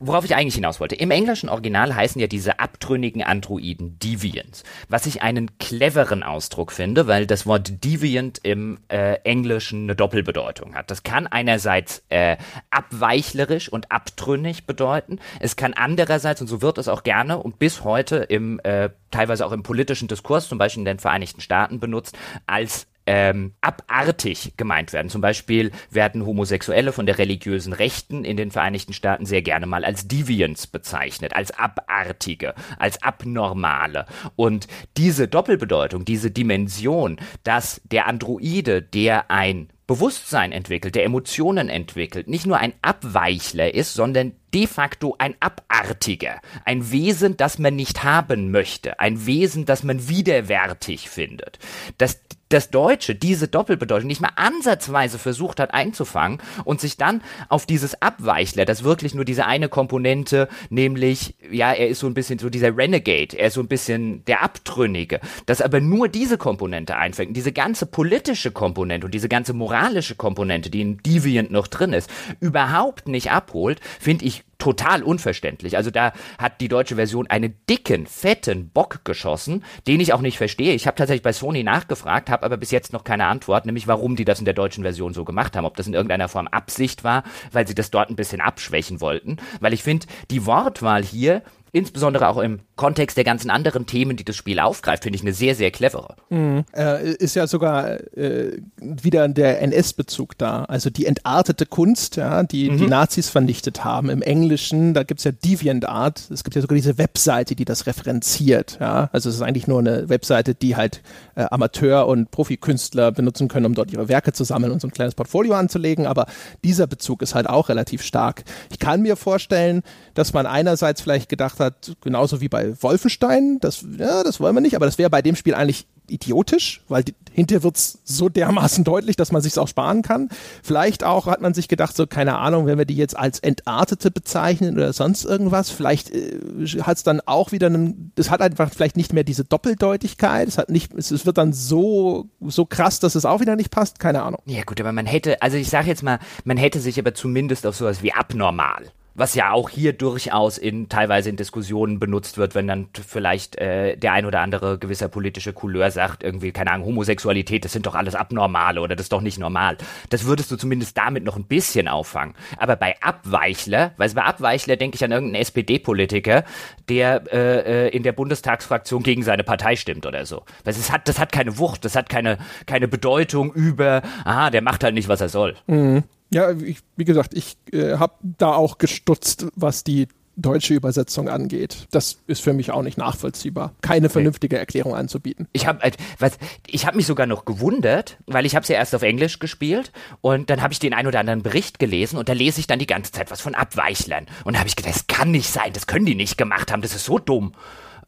worauf 0.00 0.24
ich 0.24 0.34
eigentlich 0.34 0.54
hinaus 0.54 0.80
wollte. 0.80 0.96
Im 0.96 1.10
englischen 1.10 1.48
Original 1.48 1.94
heißen 1.94 2.20
ja 2.20 2.26
diese 2.26 2.58
abtrünnigen 2.58 3.22
Androiden 3.22 3.98
Deviants, 3.98 4.64
was 4.88 5.06
ich 5.06 5.22
einen 5.22 5.58
cleveren 5.58 6.22
Ausdruck 6.22 6.72
finde, 6.72 7.06
weil 7.06 7.26
das 7.26 7.46
Wort 7.46 7.84
Deviant 7.84 8.40
im 8.42 8.78
äh, 8.88 9.16
Englischen 9.24 9.84
eine 9.84 9.94
Doppelbedeutung 9.94 10.74
hat. 10.74 10.90
Das 10.90 11.02
kann 11.02 11.26
einerseits 11.26 12.02
äh, 12.08 12.38
abweichlerisch 12.70 13.68
und 13.68 13.92
abtrünnig 13.92 14.66
bedeuten, 14.66 15.18
es 15.38 15.56
kann 15.56 15.74
andererseits, 15.74 16.40
und 16.40 16.48
so 16.48 16.62
wird 16.62 16.78
es 16.78 16.88
auch 16.88 17.02
gerne 17.02 17.38
und 17.38 17.58
bis 17.58 17.84
heute 17.84 18.16
im 18.16 18.58
äh, 18.64 18.90
teilweise 19.10 19.44
auch 19.44 19.52
im 19.52 19.62
politischen 19.62 20.08
Diskurs, 20.08 20.48
zum 20.48 20.58
Beispiel 20.58 20.80
in 20.80 20.86
den 20.86 20.98
Vereinigten 20.98 21.40
Staaten 21.40 21.78
benutzt, 21.78 22.16
als 22.46 22.86
ähm, 23.12 23.54
abartig 23.60 24.52
gemeint 24.56 24.92
werden. 24.92 25.08
Zum 25.08 25.20
Beispiel 25.20 25.72
werden 25.90 26.24
Homosexuelle 26.24 26.92
von 26.92 27.06
der 27.06 27.18
religiösen 27.18 27.72
Rechten 27.72 28.24
in 28.24 28.36
den 28.36 28.52
Vereinigten 28.52 28.92
Staaten 28.92 29.26
sehr 29.26 29.42
gerne 29.42 29.66
mal 29.66 29.84
als 29.84 30.06
Deviants 30.06 30.68
bezeichnet, 30.68 31.34
als 31.34 31.50
abartige, 31.50 32.54
als 32.78 33.02
abnormale. 33.02 34.06
Und 34.36 34.68
diese 34.96 35.26
Doppelbedeutung, 35.26 36.04
diese 36.04 36.30
Dimension, 36.30 37.18
dass 37.42 37.80
der 37.84 38.06
Androide, 38.06 38.80
der 38.80 39.28
ein 39.28 39.70
Bewusstsein 39.88 40.52
entwickelt, 40.52 40.94
der 40.94 41.04
Emotionen 41.04 41.68
entwickelt, 41.68 42.28
nicht 42.28 42.46
nur 42.46 42.58
ein 42.58 42.74
Abweichler 42.80 43.74
ist, 43.74 43.94
sondern 43.94 44.34
de 44.54 44.68
facto 44.68 45.16
ein 45.18 45.34
Abartiger, 45.40 46.40
ein 46.64 46.92
Wesen, 46.92 47.36
das 47.36 47.58
man 47.58 47.74
nicht 47.74 48.04
haben 48.04 48.52
möchte, 48.52 49.00
ein 49.00 49.26
Wesen, 49.26 49.64
das 49.64 49.82
man 49.82 50.08
widerwärtig 50.08 51.10
findet. 51.10 51.58
Dass 51.98 52.20
das 52.50 52.70
Deutsche 52.70 53.14
diese 53.14 53.48
Doppelbedeutung 53.48 54.06
nicht 54.06 54.20
mal 54.20 54.32
ansatzweise 54.36 55.18
versucht 55.18 55.60
hat 55.60 55.72
einzufangen 55.72 56.42
und 56.64 56.80
sich 56.80 56.96
dann 56.96 57.22
auf 57.48 57.64
dieses 57.64 58.02
Abweichler, 58.02 58.64
das 58.64 58.84
wirklich 58.84 59.14
nur 59.14 59.24
diese 59.24 59.46
eine 59.46 59.68
Komponente, 59.68 60.48
nämlich, 60.68 61.36
ja, 61.50 61.72
er 61.72 61.88
ist 61.88 62.00
so 62.00 62.06
ein 62.06 62.14
bisschen 62.14 62.38
so 62.38 62.50
dieser 62.50 62.76
Renegade, 62.76 63.38
er 63.38 63.46
ist 63.46 63.54
so 63.54 63.60
ein 63.60 63.68
bisschen 63.68 64.24
der 64.26 64.42
Abtrünnige, 64.42 65.20
das 65.46 65.62
aber 65.62 65.80
nur 65.80 66.08
diese 66.08 66.36
Komponente 66.38 66.96
einfängt, 66.96 67.36
diese 67.36 67.52
ganze 67.52 67.86
politische 67.86 68.50
Komponente 68.50 69.06
und 69.06 69.14
diese 69.14 69.28
ganze 69.28 69.52
moralische 69.52 70.16
Komponente, 70.16 70.70
die 70.70 70.80
in 70.80 70.98
Deviant 70.98 71.50
noch 71.50 71.68
drin 71.68 71.92
ist, 71.92 72.10
überhaupt 72.40 73.08
nicht 73.08 73.30
abholt, 73.30 73.80
finde 74.00 74.24
ich 74.24 74.42
total 74.60 75.02
unverständlich. 75.02 75.76
Also 75.76 75.90
da 75.90 76.12
hat 76.38 76.60
die 76.60 76.68
deutsche 76.68 76.94
Version 76.94 77.26
einen 77.26 77.54
dicken, 77.68 78.06
fetten 78.06 78.70
Bock 78.70 79.04
geschossen, 79.04 79.64
den 79.88 79.98
ich 80.00 80.12
auch 80.12 80.20
nicht 80.20 80.38
verstehe. 80.38 80.74
Ich 80.74 80.86
habe 80.86 80.96
tatsächlich 80.96 81.22
bei 81.22 81.32
Sony 81.32 81.64
nachgefragt, 81.64 82.30
habe 82.30 82.44
aber 82.44 82.56
bis 82.56 82.70
jetzt 82.70 82.92
noch 82.92 83.02
keine 83.02 83.26
Antwort, 83.26 83.66
nämlich 83.66 83.88
warum 83.88 84.14
die 84.14 84.24
das 84.24 84.38
in 84.38 84.44
der 84.44 84.54
deutschen 84.54 84.84
Version 84.84 85.14
so 85.14 85.24
gemacht 85.24 85.56
haben. 85.56 85.64
Ob 85.64 85.76
das 85.76 85.88
in 85.88 85.94
irgendeiner 85.94 86.28
Form 86.28 86.46
Absicht 86.46 87.02
war, 87.02 87.24
weil 87.50 87.66
sie 87.66 87.74
das 87.74 87.90
dort 87.90 88.10
ein 88.10 88.16
bisschen 88.16 88.40
abschwächen 88.40 89.00
wollten. 89.00 89.38
Weil 89.60 89.72
ich 89.72 89.82
finde, 89.82 90.06
die 90.30 90.46
Wortwahl 90.46 91.02
hier 91.02 91.42
insbesondere 91.72 92.28
auch 92.28 92.38
im 92.38 92.60
Kontext 92.76 93.16
der 93.16 93.24
ganzen 93.24 93.50
anderen 93.50 93.86
Themen, 93.86 94.16
die 94.16 94.24
das 94.24 94.36
Spiel 94.36 94.58
aufgreift, 94.58 95.04
finde 95.04 95.16
ich 95.16 95.22
eine 95.22 95.32
sehr, 95.32 95.54
sehr 95.54 95.70
clevere. 95.70 96.16
Mhm. 96.30 96.64
Äh, 96.74 97.12
ist 97.14 97.36
ja 97.36 97.46
sogar 97.46 98.00
äh, 98.16 98.58
wieder 98.80 99.28
der 99.28 99.60
NS-Bezug 99.62 100.36
da. 100.38 100.64
Also 100.64 100.90
die 100.90 101.06
entartete 101.06 101.66
Kunst, 101.66 102.16
ja, 102.16 102.42
die 102.42 102.70
mhm. 102.70 102.78
die 102.78 102.86
Nazis 102.86 103.28
vernichtet 103.28 103.84
haben. 103.84 104.10
Im 104.10 104.22
Englischen, 104.22 104.94
da 104.94 105.02
gibt 105.02 105.20
es 105.20 105.24
ja 105.24 105.32
DeviantArt. 105.32 106.30
Es 106.30 106.42
gibt 106.42 106.56
ja 106.56 106.62
sogar 106.62 106.74
diese 106.76 106.98
Webseite, 106.98 107.54
die 107.54 107.64
das 107.64 107.86
referenziert. 107.86 108.78
Ja. 108.80 109.10
Also 109.12 109.28
es 109.28 109.36
ist 109.36 109.42
eigentlich 109.42 109.66
nur 109.66 109.78
eine 109.78 110.08
Webseite, 110.08 110.54
die 110.54 110.76
halt 110.76 111.02
äh, 111.36 111.44
Amateur- 111.50 112.06
und 112.06 112.30
Profikünstler 112.30 113.12
benutzen 113.12 113.48
können, 113.48 113.66
um 113.66 113.74
dort 113.74 113.92
ihre 113.92 114.08
Werke 114.08 114.32
zu 114.32 114.44
sammeln 114.44 114.72
und 114.72 114.80
so 114.80 114.88
ein 114.88 114.92
kleines 114.92 115.14
Portfolio 115.14 115.54
anzulegen. 115.54 116.06
Aber 116.06 116.26
dieser 116.64 116.86
Bezug 116.86 117.22
ist 117.22 117.34
halt 117.34 117.48
auch 117.48 117.68
relativ 117.68 118.02
stark. 118.02 118.42
Ich 118.70 118.78
kann 118.78 119.02
mir 119.02 119.16
vorstellen, 119.16 119.82
dass 120.14 120.32
man 120.32 120.46
einerseits 120.46 121.00
vielleicht 121.00 121.28
gedacht 121.28 121.59
hat, 121.60 121.96
genauso 122.00 122.40
wie 122.40 122.48
bei 122.48 122.74
Wolfenstein, 122.82 123.58
das, 123.60 123.84
ja, 123.98 124.22
das 124.22 124.40
wollen 124.40 124.54
wir 124.54 124.60
nicht, 124.60 124.76
aber 124.76 124.86
das 124.86 124.98
wäre 124.98 125.10
bei 125.10 125.22
dem 125.22 125.36
Spiel 125.36 125.54
eigentlich 125.54 125.86
idiotisch, 126.10 126.82
weil 126.88 127.04
die, 127.04 127.14
hinterher 127.32 127.62
wird's 127.62 128.00
so 128.04 128.28
dermaßen 128.28 128.84
deutlich, 128.84 129.16
dass 129.16 129.32
man 129.32 129.42
sich's 129.42 129.58
auch 129.58 129.68
sparen 129.68 130.02
kann. 130.02 130.28
Vielleicht 130.62 131.04
auch 131.04 131.26
hat 131.26 131.40
man 131.40 131.54
sich 131.54 131.68
gedacht, 131.68 131.96
so 131.96 132.06
keine 132.06 132.38
Ahnung, 132.38 132.66
wenn 132.66 132.78
wir 132.78 132.84
die 132.84 132.96
jetzt 132.96 133.16
als 133.16 133.38
Entartete 133.38 134.10
bezeichnen 134.10 134.74
oder 134.74 134.92
sonst 134.92 135.24
irgendwas, 135.24 135.70
vielleicht 135.70 136.10
äh, 136.10 136.38
hat's 136.82 137.02
dann 137.02 137.20
auch 137.24 137.52
wieder 137.52 137.68
einen, 137.68 138.12
das 138.16 138.30
hat 138.30 138.40
einfach 138.42 138.70
vielleicht 138.72 138.96
nicht 138.96 139.12
mehr 139.12 139.24
diese 139.24 139.44
Doppeldeutigkeit, 139.44 140.48
es 140.48 140.58
hat 140.58 140.70
nicht, 140.70 140.92
es, 140.94 141.10
es 141.10 141.26
wird 141.26 141.38
dann 141.38 141.52
so, 141.52 142.28
so 142.40 142.66
krass, 142.66 143.00
dass 143.00 143.14
es 143.14 143.24
auch 143.24 143.40
wieder 143.40 143.56
nicht 143.56 143.70
passt, 143.70 144.00
keine 144.00 144.22
Ahnung. 144.22 144.42
Ja 144.46 144.62
gut, 144.64 144.80
aber 144.80 144.92
man 144.92 145.06
hätte, 145.06 145.40
also 145.42 145.56
ich 145.56 145.70
sage 145.70 145.88
jetzt 145.88 146.02
mal, 146.02 146.18
man 146.44 146.56
hätte 146.56 146.80
sich 146.80 146.98
aber 146.98 147.14
zumindest 147.14 147.66
auf 147.66 147.76
sowas 147.76 148.02
wie 148.02 148.12
abnormal 148.12 148.90
was 149.14 149.34
ja 149.34 149.52
auch 149.52 149.68
hier 149.68 149.92
durchaus 149.92 150.58
in 150.58 150.88
teilweise 150.88 151.30
in 151.30 151.36
Diskussionen 151.36 151.98
benutzt 151.98 152.38
wird, 152.38 152.54
wenn 152.54 152.66
dann 152.66 152.88
vielleicht 152.92 153.56
äh, 153.56 153.96
der 153.96 154.12
ein 154.12 154.26
oder 154.26 154.40
andere 154.40 154.78
gewisser 154.78 155.08
politische 155.08 155.52
Couleur 155.52 155.90
sagt, 155.90 156.22
irgendwie, 156.22 156.52
keine 156.52 156.72
Ahnung, 156.72 156.86
Homosexualität, 156.88 157.64
das 157.64 157.72
sind 157.72 157.86
doch 157.86 157.94
alles 157.94 158.14
Abnormale 158.14 158.80
oder 158.80 158.96
das 158.96 159.06
ist 159.06 159.12
doch 159.12 159.20
nicht 159.20 159.38
normal. 159.38 159.76
Das 160.08 160.24
würdest 160.24 160.50
du 160.50 160.56
zumindest 160.56 160.96
damit 160.96 161.24
noch 161.24 161.36
ein 161.36 161.44
bisschen 161.44 161.88
auffangen. 161.88 162.34
Aber 162.56 162.76
bei 162.76 162.94
Abweichler, 163.00 163.92
weil 163.96 164.10
bei 164.10 164.22
Abweichler 164.22 164.76
denke 164.76 164.96
ich 164.96 165.04
an 165.04 165.12
irgendeinen 165.12 165.42
SPD-Politiker, 165.42 166.44
der 166.88 167.22
äh, 167.32 167.86
äh, 167.86 167.88
in 167.88 168.02
der 168.02 168.12
Bundestagsfraktion 168.12 169.02
gegen 169.02 169.22
seine 169.22 169.44
Partei 169.44 169.76
stimmt 169.76 170.06
oder 170.06 170.26
so. 170.26 170.44
Weil 170.64 170.74
es 170.74 170.90
hat, 170.90 171.08
das 171.08 171.18
hat 171.18 171.32
keine 171.32 171.58
Wucht, 171.58 171.84
das 171.84 171.96
hat 171.96 172.08
keine, 172.08 172.38
keine 172.66 172.88
Bedeutung 172.88 173.52
über, 173.52 174.02
aha, 174.24 174.50
der 174.50 174.62
macht 174.62 174.84
halt 174.84 174.94
nicht, 174.94 175.08
was 175.08 175.20
er 175.20 175.28
soll. 175.28 175.56
Mhm. 175.66 176.04
Ja, 176.32 176.52
ich, 176.52 176.78
wie 176.96 177.04
gesagt, 177.04 177.34
ich 177.34 177.56
äh, 177.72 177.96
habe 177.96 178.14
da 178.22 178.54
auch 178.54 178.78
gestutzt, 178.78 179.46
was 179.56 179.82
die 179.82 180.06
deutsche 180.36 180.74
Übersetzung 180.74 181.28
angeht. 181.28 181.86
Das 181.90 182.18
ist 182.26 182.40
für 182.40 182.52
mich 182.52 182.70
auch 182.70 182.82
nicht 182.82 182.98
nachvollziehbar, 182.98 183.74
keine 183.82 184.08
vernünftige 184.08 184.58
Erklärung 184.58 184.94
anzubieten. 184.94 185.48
Ich 185.52 185.66
habe 185.66 185.82
äh, 185.82 185.92
was 186.18 186.38
ich 186.66 186.86
habe 186.86 186.96
mich 186.96 187.06
sogar 187.06 187.26
noch 187.26 187.44
gewundert, 187.44 188.16
weil 188.26 188.46
ich 188.46 188.54
habe 188.54 188.62
es 188.62 188.68
ja 188.68 188.76
erst 188.76 188.94
auf 188.94 189.02
Englisch 189.02 189.38
gespielt 189.38 189.92
und 190.20 190.50
dann 190.50 190.62
habe 190.62 190.72
ich 190.72 190.78
den 190.78 190.94
ein 190.94 191.06
oder 191.06 191.20
anderen 191.20 191.42
Bericht 191.42 191.78
gelesen 191.78 192.16
und 192.16 192.28
da 192.28 192.32
lese 192.32 192.60
ich 192.60 192.66
dann 192.66 192.78
die 192.78 192.86
ganze 192.86 193.12
Zeit 193.12 193.30
was 193.30 193.40
von 193.40 193.54
Abweichlern 193.54 194.26
und 194.44 194.54
da 194.54 194.60
habe 194.60 194.68
ich 194.68 194.76
gedacht, 194.76 194.94
das 194.94 195.06
kann 195.06 195.30
nicht 195.30 195.50
sein, 195.50 195.72
das 195.72 195.86
können 195.86 196.06
die 196.06 196.14
nicht 196.14 196.38
gemacht 196.38 196.72
haben, 196.72 196.82
das 196.82 196.94
ist 196.94 197.04
so 197.04 197.18
dumm 197.18 197.52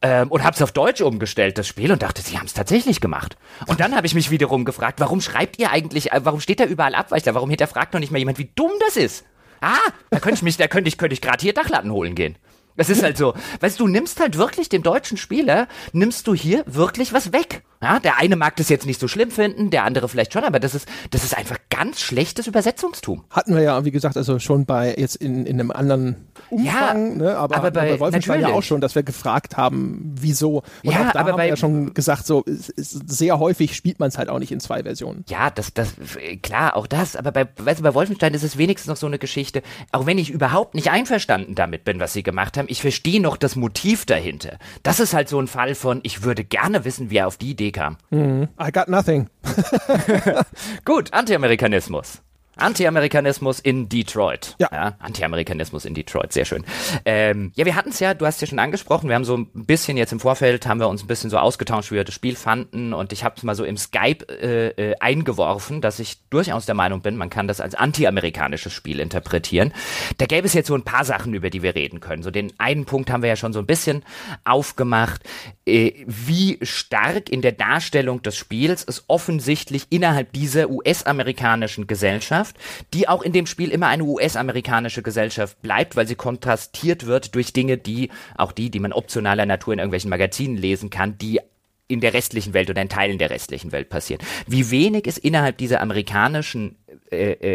ähm, 0.02 0.28
und 0.28 0.42
habe 0.44 0.54
es 0.54 0.62
auf 0.62 0.72
Deutsch 0.72 1.00
umgestellt, 1.00 1.58
das 1.58 1.66
Spiel, 1.66 1.92
und 1.92 2.02
dachte, 2.02 2.22
sie 2.22 2.36
haben 2.36 2.46
es 2.46 2.54
tatsächlich 2.54 3.00
gemacht. 3.00 3.36
Und 3.66 3.80
dann 3.80 3.94
habe 3.94 4.06
ich 4.06 4.14
mich 4.14 4.30
wiederum 4.30 4.64
gefragt, 4.64 5.00
warum 5.00 5.20
schreibt 5.20 5.58
ihr 5.58 5.70
eigentlich, 5.70 6.12
äh, 6.12 6.20
warum 6.24 6.40
steht 6.40 6.60
da 6.60 6.64
überall 6.64 6.94
Abweichler? 6.94 7.34
Warum 7.34 7.50
hinterfragt 7.50 7.94
noch 7.94 8.00
nicht 8.00 8.12
mal 8.12 8.18
jemand, 8.18 8.38
wie 8.38 8.50
dumm 8.54 8.72
das 8.86 8.96
ist? 8.96 9.24
Ah, 9.60 9.78
da 10.10 10.18
könnte 10.18 10.38
ich 10.38 10.42
mich, 10.42 10.56
da 10.56 10.66
könnte 10.66 10.88
ich, 10.88 10.98
könnte 10.98 11.14
ich 11.14 11.20
gerade 11.20 11.40
hier 11.40 11.54
Dachlatten 11.54 11.92
holen 11.92 12.14
gehen. 12.14 12.36
Es 12.76 12.88
ist 12.88 13.02
halt 13.02 13.16
so, 13.16 13.34
weißt 13.60 13.78
du 13.78 13.86
nimmst 13.86 14.18
halt 14.18 14.38
wirklich 14.38 14.68
dem 14.68 14.82
deutschen 14.82 15.16
Spieler, 15.16 15.68
nimmst 15.92 16.26
du 16.26 16.34
hier 16.34 16.64
wirklich 16.66 17.12
was 17.12 17.32
weg. 17.32 17.62
Ja, 17.82 17.98
der 17.98 18.18
eine 18.18 18.36
mag 18.36 18.54
das 18.56 18.68
jetzt 18.68 18.86
nicht 18.86 19.00
so 19.00 19.08
schlimm 19.08 19.32
finden, 19.32 19.70
der 19.70 19.82
andere 19.82 20.08
vielleicht 20.08 20.32
schon, 20.32 20.44
aber 20.44 20.60
das 20.60 20.74
ist, 20.74 20.88
das 21.10 21.24
ist 21.24 21.36
einfach 21.36 21.58
ganz 21.68 22.00
schlechtes 22.00 22.46
Übersetzungstum. 22.46 23.24
Hatten 23.28 23.56
wir 23.56 23.62
ja, 23.62 23.84
wie 23.84 23.90
gesagt, 23.90 24.16
also 24.16 24.38
schon 24.38 24.66
bei 24.66 24.94
jetzt 24.96 25.16
in, 25.16 25.46
in 25.46 25.58
einem 25.58 25.72
anderen 25.72 26.28
Umfang, 26.48 26.66
ja, 26.66 26.94
ne? 26.94 27.36
aber, 27.36 27.56
aber 27.56 27.70
bei, 27.72 27.92
bei 27.92 28.00
Wolfenstein 28.00 28.40
ja 28.40 28.48
auch 28.48 28.62
schon, 28.62 28.80
dass 28.80 28.94
wir 28.94 29.02
gefragt 29.02 29.56
haben, 29.56 30.14
wieso. 30.14 30.62
Und 30.84 30.92
ja, 30.92 31.08
auch 31.08 31.12
da 31.12 31.20
aber 31.20 31.30
haben 31.30 31.36
bei, 31.38 31.44
wir 31.44 31.48
ja 31.50 31.56
schon 31.56 31.92
gesagt, 31.92 32.24
so 32.24 32.44
sehr 32.46 33.40
häufig 33.40 33.74
spielt 33.74 33.98
man 33.98 34.10
es 34.10 34.18
halt 34.18 34.28
auch 34.28 34.38
nicht 34.38 34.52
in 34.52 34.60
zwei 34.60 34.84
Versionen. 34.84 35.24
Ja, 35.28 35.50
das, 35.50 35.74
das, 35.74 35.94
klar, 36.42 36.76
auch 36.76 36.86
das, 36.86 37.16
aber 37.16 37.32
bei, 37.32 37.48
weißt 37.56 37.80
du, 37.80 37.82
bei 37.82 37.94
Wolfenstein 37.94 38.32
ist 38.34 38.44
es 38.44 38.58
wenigstens 38.58 38.88
noch 38.88 38.96
so 38.96 39.08
eine 39.08 39.18
Geschichte, 39.18 39.62
auch 39.90 40.06
wenn 40.06 40.18
ich 40.18 40.30
überhaupt 40.30 40.76
nicht 40.76 40.90
einverstanden 40.90 41.56
damit 41.56 41.84
bin, 41.84 41.98
was 41.98 42.12
sie 42.12 42.22
gemacht 42.22 42.56
haben, 42.56 42.66
ich 42.68 42.80
verstehe 42.80 43.20
noch 43.20 43.36
das 43.36 43.56
Motiv 43.56 44.06
dahinter. 44.06 44.58
Das 44.84 45.00
ist 45.00 45.14
halt 45.14 45.28
so 45.28 45.40
ein 45.40 45.48
Fall 45.48 45.74
von, 45.74 45.98
ich 46.04 46.22
würde 46.22 46.44
gerne 46.44 46.84
wissen, 46.84 47.10
wie 47.10 47.16
er 47.16 47.26
auf 47.26 47.38
die 47.38 47.50
Idee 47.50 47.71
kam. 47.72 47.96
Mm, 48.12 48.48
I 48.58 48.70
got 48.70 48.88
nothing. 48.88 49.28
Gut, 50.84 51.10
Anti-Amerikanismus. 51.12 52.20
Anti-Amerikanismus 52.56 53.60
in 53.60 53.88
Detroit. 53.88 54.56
Ja. 54.58 54.68
ja 54.70 54.96
Anti-Amerikanismus 54.98 55.86
in 55.86 55.94
Detroit, 55.94 56.32
sehr 56.32 56.44
schön. 56.44 56.64
Ähm, 57.04 57.52
ja, 57.54 57.64
wir 57.64 57.74
hatten 57.74 57.90
es 57.90 58.00
ja, 58.00 58.12
du 58.12 58.26
hast 58.26 58.36
es 58.36 58.40
ja 58.42 58.46
schon 58.48 58.58
angesprochen, 58.58 59.08
wir 59.08 59.14
haben 59.14 59.24
so 59.24 59.36
ein 59.36 59.48
bisschen 59.52 59.96
jetzt 59.96 60.12
im 60.12 60.20
Vorfeld, 60.20 60.66
haben 60.66 60.78
wir 60.78 60.88
uns 60.88 61.02
ein 61.02 61.06
bisschen 61.06 61.30
so 61.30 61.38
ausgetauscht, 61.38 61.90
wie 61.90 61.96
wir 61.96 62.04
das 62.04 62.14
Spiel 62.14 62.36
fanden 62.36 62.92
und 62.92 63.12
ich 63.12 63.24
habe 63.24 63.36
es 63.38 63.42
mal 63.42 63.54
so 63.54 63.64
im 63.64 63.78
Skype 63.78 64.28
äh, 64.28 64.68
äh, 64.68 64.94
eingeworfen, 65.00 65.80
dass 65.80 65.98
ich 65.98 66.18
durchaus 66.28 66.66
der 66.66 66.74
Meinung 66.74 67.00
bin, 67.00 67.16
man 67.16 67.30
kann 67.30 67.48
das 67.48 67.60
als 67.60 67.74
anti-amerikanisches 67.74 68.72
Spiel 68.72 69.00
interpretieren. 69.00 69.72
Da 70.18 70.26
gäbe 70.26 70.46
es 70.46 70.52
jetzt 70.52 70.68
so 70.68 70.74
ein 70.74 70.84
paar 70.84 71.06
Sachen, 71.06 71.32
über 71.32 71.48
die 71.48 71.62
wir 71.62 71.74
reden 71.74 72.00
können. 72.00 72.22
So 72.22 72.30
den 72.30 72.52
einen 72.58 72.84
Punkt 72.84 73.10
haben 73.10 73.22
wir 73.22 73.30
ja 73.30 73.36
schon 73.36 73.54
so 73.54 73.60
ein 73.60 73.66
bisschen 73.66 74.04
aufgemacht, 74.44 75.22
äh, 75.66 75.92
wie 76.06 76.58
stark 76.60 77.30
in 77.30 77.40
der 77.40 77.52
Darstellung 77.52 78.20
des 78.22 78.36
Spiels 78.36 78.84
es 78.84 79.04
offensichtlich 79.08 79.86
innerhalb 79.88 80.32
dieser 80.34 80.68
US-amerikanischen 80.68 81.86
Gesellschaft 81.86 82.41
Gesellschaft, 82.42 82.56
die 82.94 83.08
auch 83.08 83.22
in 83.22 83.32
dem 83.32 83.46
Spiel 83.46 83.70
immer 83.70 83.88
eine 83.88 84.04
US-amerikanische 84.04 85.02
Gesellschaft 85.02 85.60
bleibt, 85.62 85.96
weil 85.96 86.06
sie 86.06 86.14
kontrastiert 86.14 87.06
wird 87.06 87.34
durch 87.34 87.52
Dinge, 87.52 87.78
die, 87.78 88.10
auch 88.36 88.52
die, 88.52 88.70
die 88.70 88.80
man 88.80 88.92
optionaler 88.92 89.46
Natur 89.46 89.72
in 89.72 89.78
irgendwelchen 89.78 90.10
Magazinen 90.10 90.56
lesen 90.56 90.90
kann, 90.90 91.18
die 91.18 91.40
in 91.88 92.00
der 92.00 92.14
restlichen 92.14 92.54
Welt 92.54 92.70
oder 92.70 92.80
in 92.80 92.88
Teilen 92.88 93.18
der 93.18 93.30
restlichen 93.30 93.72
Welt 93.72 93.90
passieren. 93.90 94.24
Wie 94.46 94.70
wenig 94.70 95.06
es 95.06 95.18
innerhalb 95.18 95.58
dieser 95.58 95.80
amerikanischen 95.80 96.76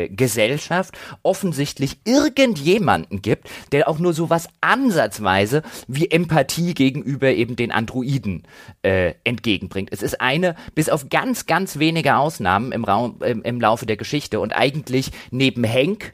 Gesellschaft 0.10 0.98
offensichtlich 1.24 1.98
irgendjemanden 2.06 3.22
gibt, 3.22 3.50
der 3.72 3.88
auch 3.88 4.00
nur 4.00 4.14
so 4.14 4.30
was 4.30 4.48
ansatzweise 4.62 5.64
wie 5.88 6.10
Empathie 6.10 6.74
gegenüber 6.74 7.30
eben 7.30 7.56
den 7.56 7.72
Androiden 7.72 8.44
äh, 8.84 9.14
entgegenbringt. 9.24 9.90
Es 9.92 10.02
ist 10.02 10.22
eine, 10.22 10.56
bis 10.76 10.90
auf 10.90 11.10
ganz, 11.10 11.46
ganz 11.46 11.80
wenige 11.80 12.18
Ausnahmen 12.18 12.72
im, 12.72 12.84
Raum, 12.84 13.18
im, 13.24 13.42
im 13.44 13.62
Laufe 13.62 13.86
der 13.86 13.98
Geschichte 13.98 14.40
und 14.40 14.54
eigentlich 14.54 15.12
neben 15.32 15.64
Henk 15.64 16.14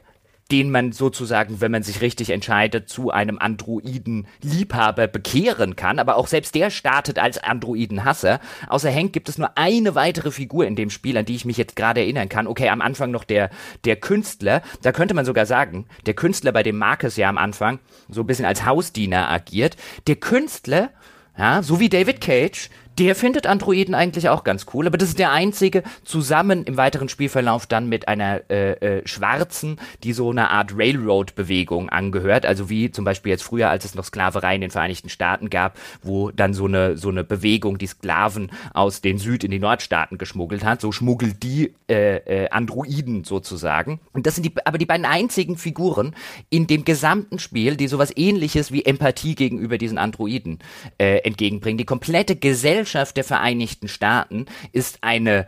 den 0.50 0.70
man 0.70 0.92
sozusagen, 0.92 1.60
wenn 1.60 1.72
man 1.72 1.82
sich 1.82 2.00
richtig 2.00 2.30
entscheidet, 2.30 2.88
zu 2.88 3.10
einem 3.10 3.38
Androiden-Liebhaber 3.38 5.06
bekehren 5.06 5.76
kann. 5.76 5.98
Aber 5.98 6.16
auch 6.16 6.26
selbst 6.26 6.54
der 6.54 6.70
startet 6.70 7.18
als 7.18 7.38
Androiden-Hasser. 7.38 8.40
Außer 8.68 8.92
Hank 8.92 9.12
gibt 9.12 9.28
es 9.28 9.38
nur 9.38 9.56
eine 9.56 9.94
weitere 9.94 10.30
Figur 10.30 10.66
in 10.66 10.76
dem 10.76 10.90
Spiel, 10.90 11.16
an 11.16 11.24
die 11.24 11.34
ich 11.34 11.44
mich 11.44 11.56
jetzt 11.56 11.76
gerade 11.76 12.00
erinnern 12.00 12.28
kann. 12.28 12.46
Okay, 12.46 12.68
am 12.68 12.82
Anfang 12.82 13.10
noch 13.10 13.24
der, 13.24 13.50
der 13.84 13.96
Künstler. 13.96 14.62
Da 14.82 14.92
könnte 14.92 15.14
man 15.14 15.24
sogar 15.24 15.46
sagen, 15.46 15.86
der 16.06 16.14
Künstler, 16.14 16.52
bei 16.52 16.62
dem 16.62 16.76
Marcus 16.76 17.16
ja 17.16 17.28
am 17.28 17.38
Anfang 17.38 17.78
so 18.08 18.20
ein 18.20 18.26
bisschen 18.26 18.44
als 18.44 18.64
Hausdiener 18.64 19.30
agiert. 19.30 19.76
Der 20.06 20.16
Künstler, 20.16 20.90
ja, 21.38 21.62
so 21.62 21.80
wie 21.80 21.88
David 21.88 22.20
Cage, 22.20 22.70
der 22.98 23.14
findet 23.16 23.46
Androiden 23.46 23.94
eigentlich 23.94 24.28
auch 24.28 24.44
ganz 24.44 24.66
cool, 24.72 24.86
aber 24.86 24.98
das 24.98 25.08
ist 25.08 25.18
der 25.18 25.32
einzige 25.32 25.82
zusammen 26.04 26.64
im 26.64 26.76
weiteren 26.76 27.08
Spielverlauf 27.08 27.66
dann 27.66 27.88
mit 27.88 28.08
einer 28.08 28.42
äh, 28.50 28.72
äh, 28.72 29.06
Schwarzen, 29.06 29.78
die 30.04 30.12
so 30.12 30.30
eine 30.30 30.50
Art 30.50 30.76
Railroad-Bewegung 30.76 31.88
angehört, 31.88 32.46
also 32.46 32.70
wie 32.70 32.90
zum 32.90 33.04
Beispiel 33.04 33.30
jetzt 33.30 33.42
früher, 33.42 33.68
als 33.70 33.84
es 33.84 33.94
noch 33.94 34.04
Sklaverei 34.04 34.54
in 34.54 34.60
den 34.60 34.70
Vereinigten 34.70 35.08
Staaten 35.08 35.50
gab, 35.50 35.76
wo 36.02 36.30
dann 36.30 36.54
so 36.54 36.66
eine 36.66 36.96
so 36.96 37.08
eine 37.08 37.24
Bewegung 37.24 37.78
die 37.78 37.86
Sklaven 37.86 38.52
aus 38.72 39.00
den 39.00 39.18
Süd- 39.18 39.44
in 39.44 39.50
die 39.50 39.58
Nordstaaten 39.58 40.16
geschmuggelt 40.16 40.64
hat, 40.64 40.80
so 40.80 40.92
schmuggelt 40.92 41.42
die 41.42 41.74
äh, 41.90 42.16
äh, 42.16 42.50
Androiden 42.50 43.24
sozusagen. 43.24 44.00
Und 44.12 44.26
das 44.26 44.36
sind 44.36 44.44
die, 44.44 44.52
aber 44.64 44.78
die 44.78 44.86
beiden 44.86 45.06
einzigen 45.06 45.56
Figuren 45.56 46.14
in 46.48 46.66
dem 46.66 46.84
gesamten 46.84 47.38
Spiel, 47.38 47.76
die 47.76 47.88
sowas 47.88 48.12
Ähnliches 48.16 48.70
wie 48.70 48.84
Empathie 48.84 49.34
gegenüber 49.34 49.78
diesen 49.78 49.98
Androiden 49.98 50.60
äh, 50.98 51.18
entgegenbringen. 51.18 51.78
Die 51.78 51.84
komplette 51.84 52.36
Gesellschaft 52.36 52.83
Gesellschaft 52.84 53.16
der 53.16 53.24
Vereinigten 53.24 53.88
Staaten 53.88 54.44
ist 54.72 54.98
eine 55.00 55.46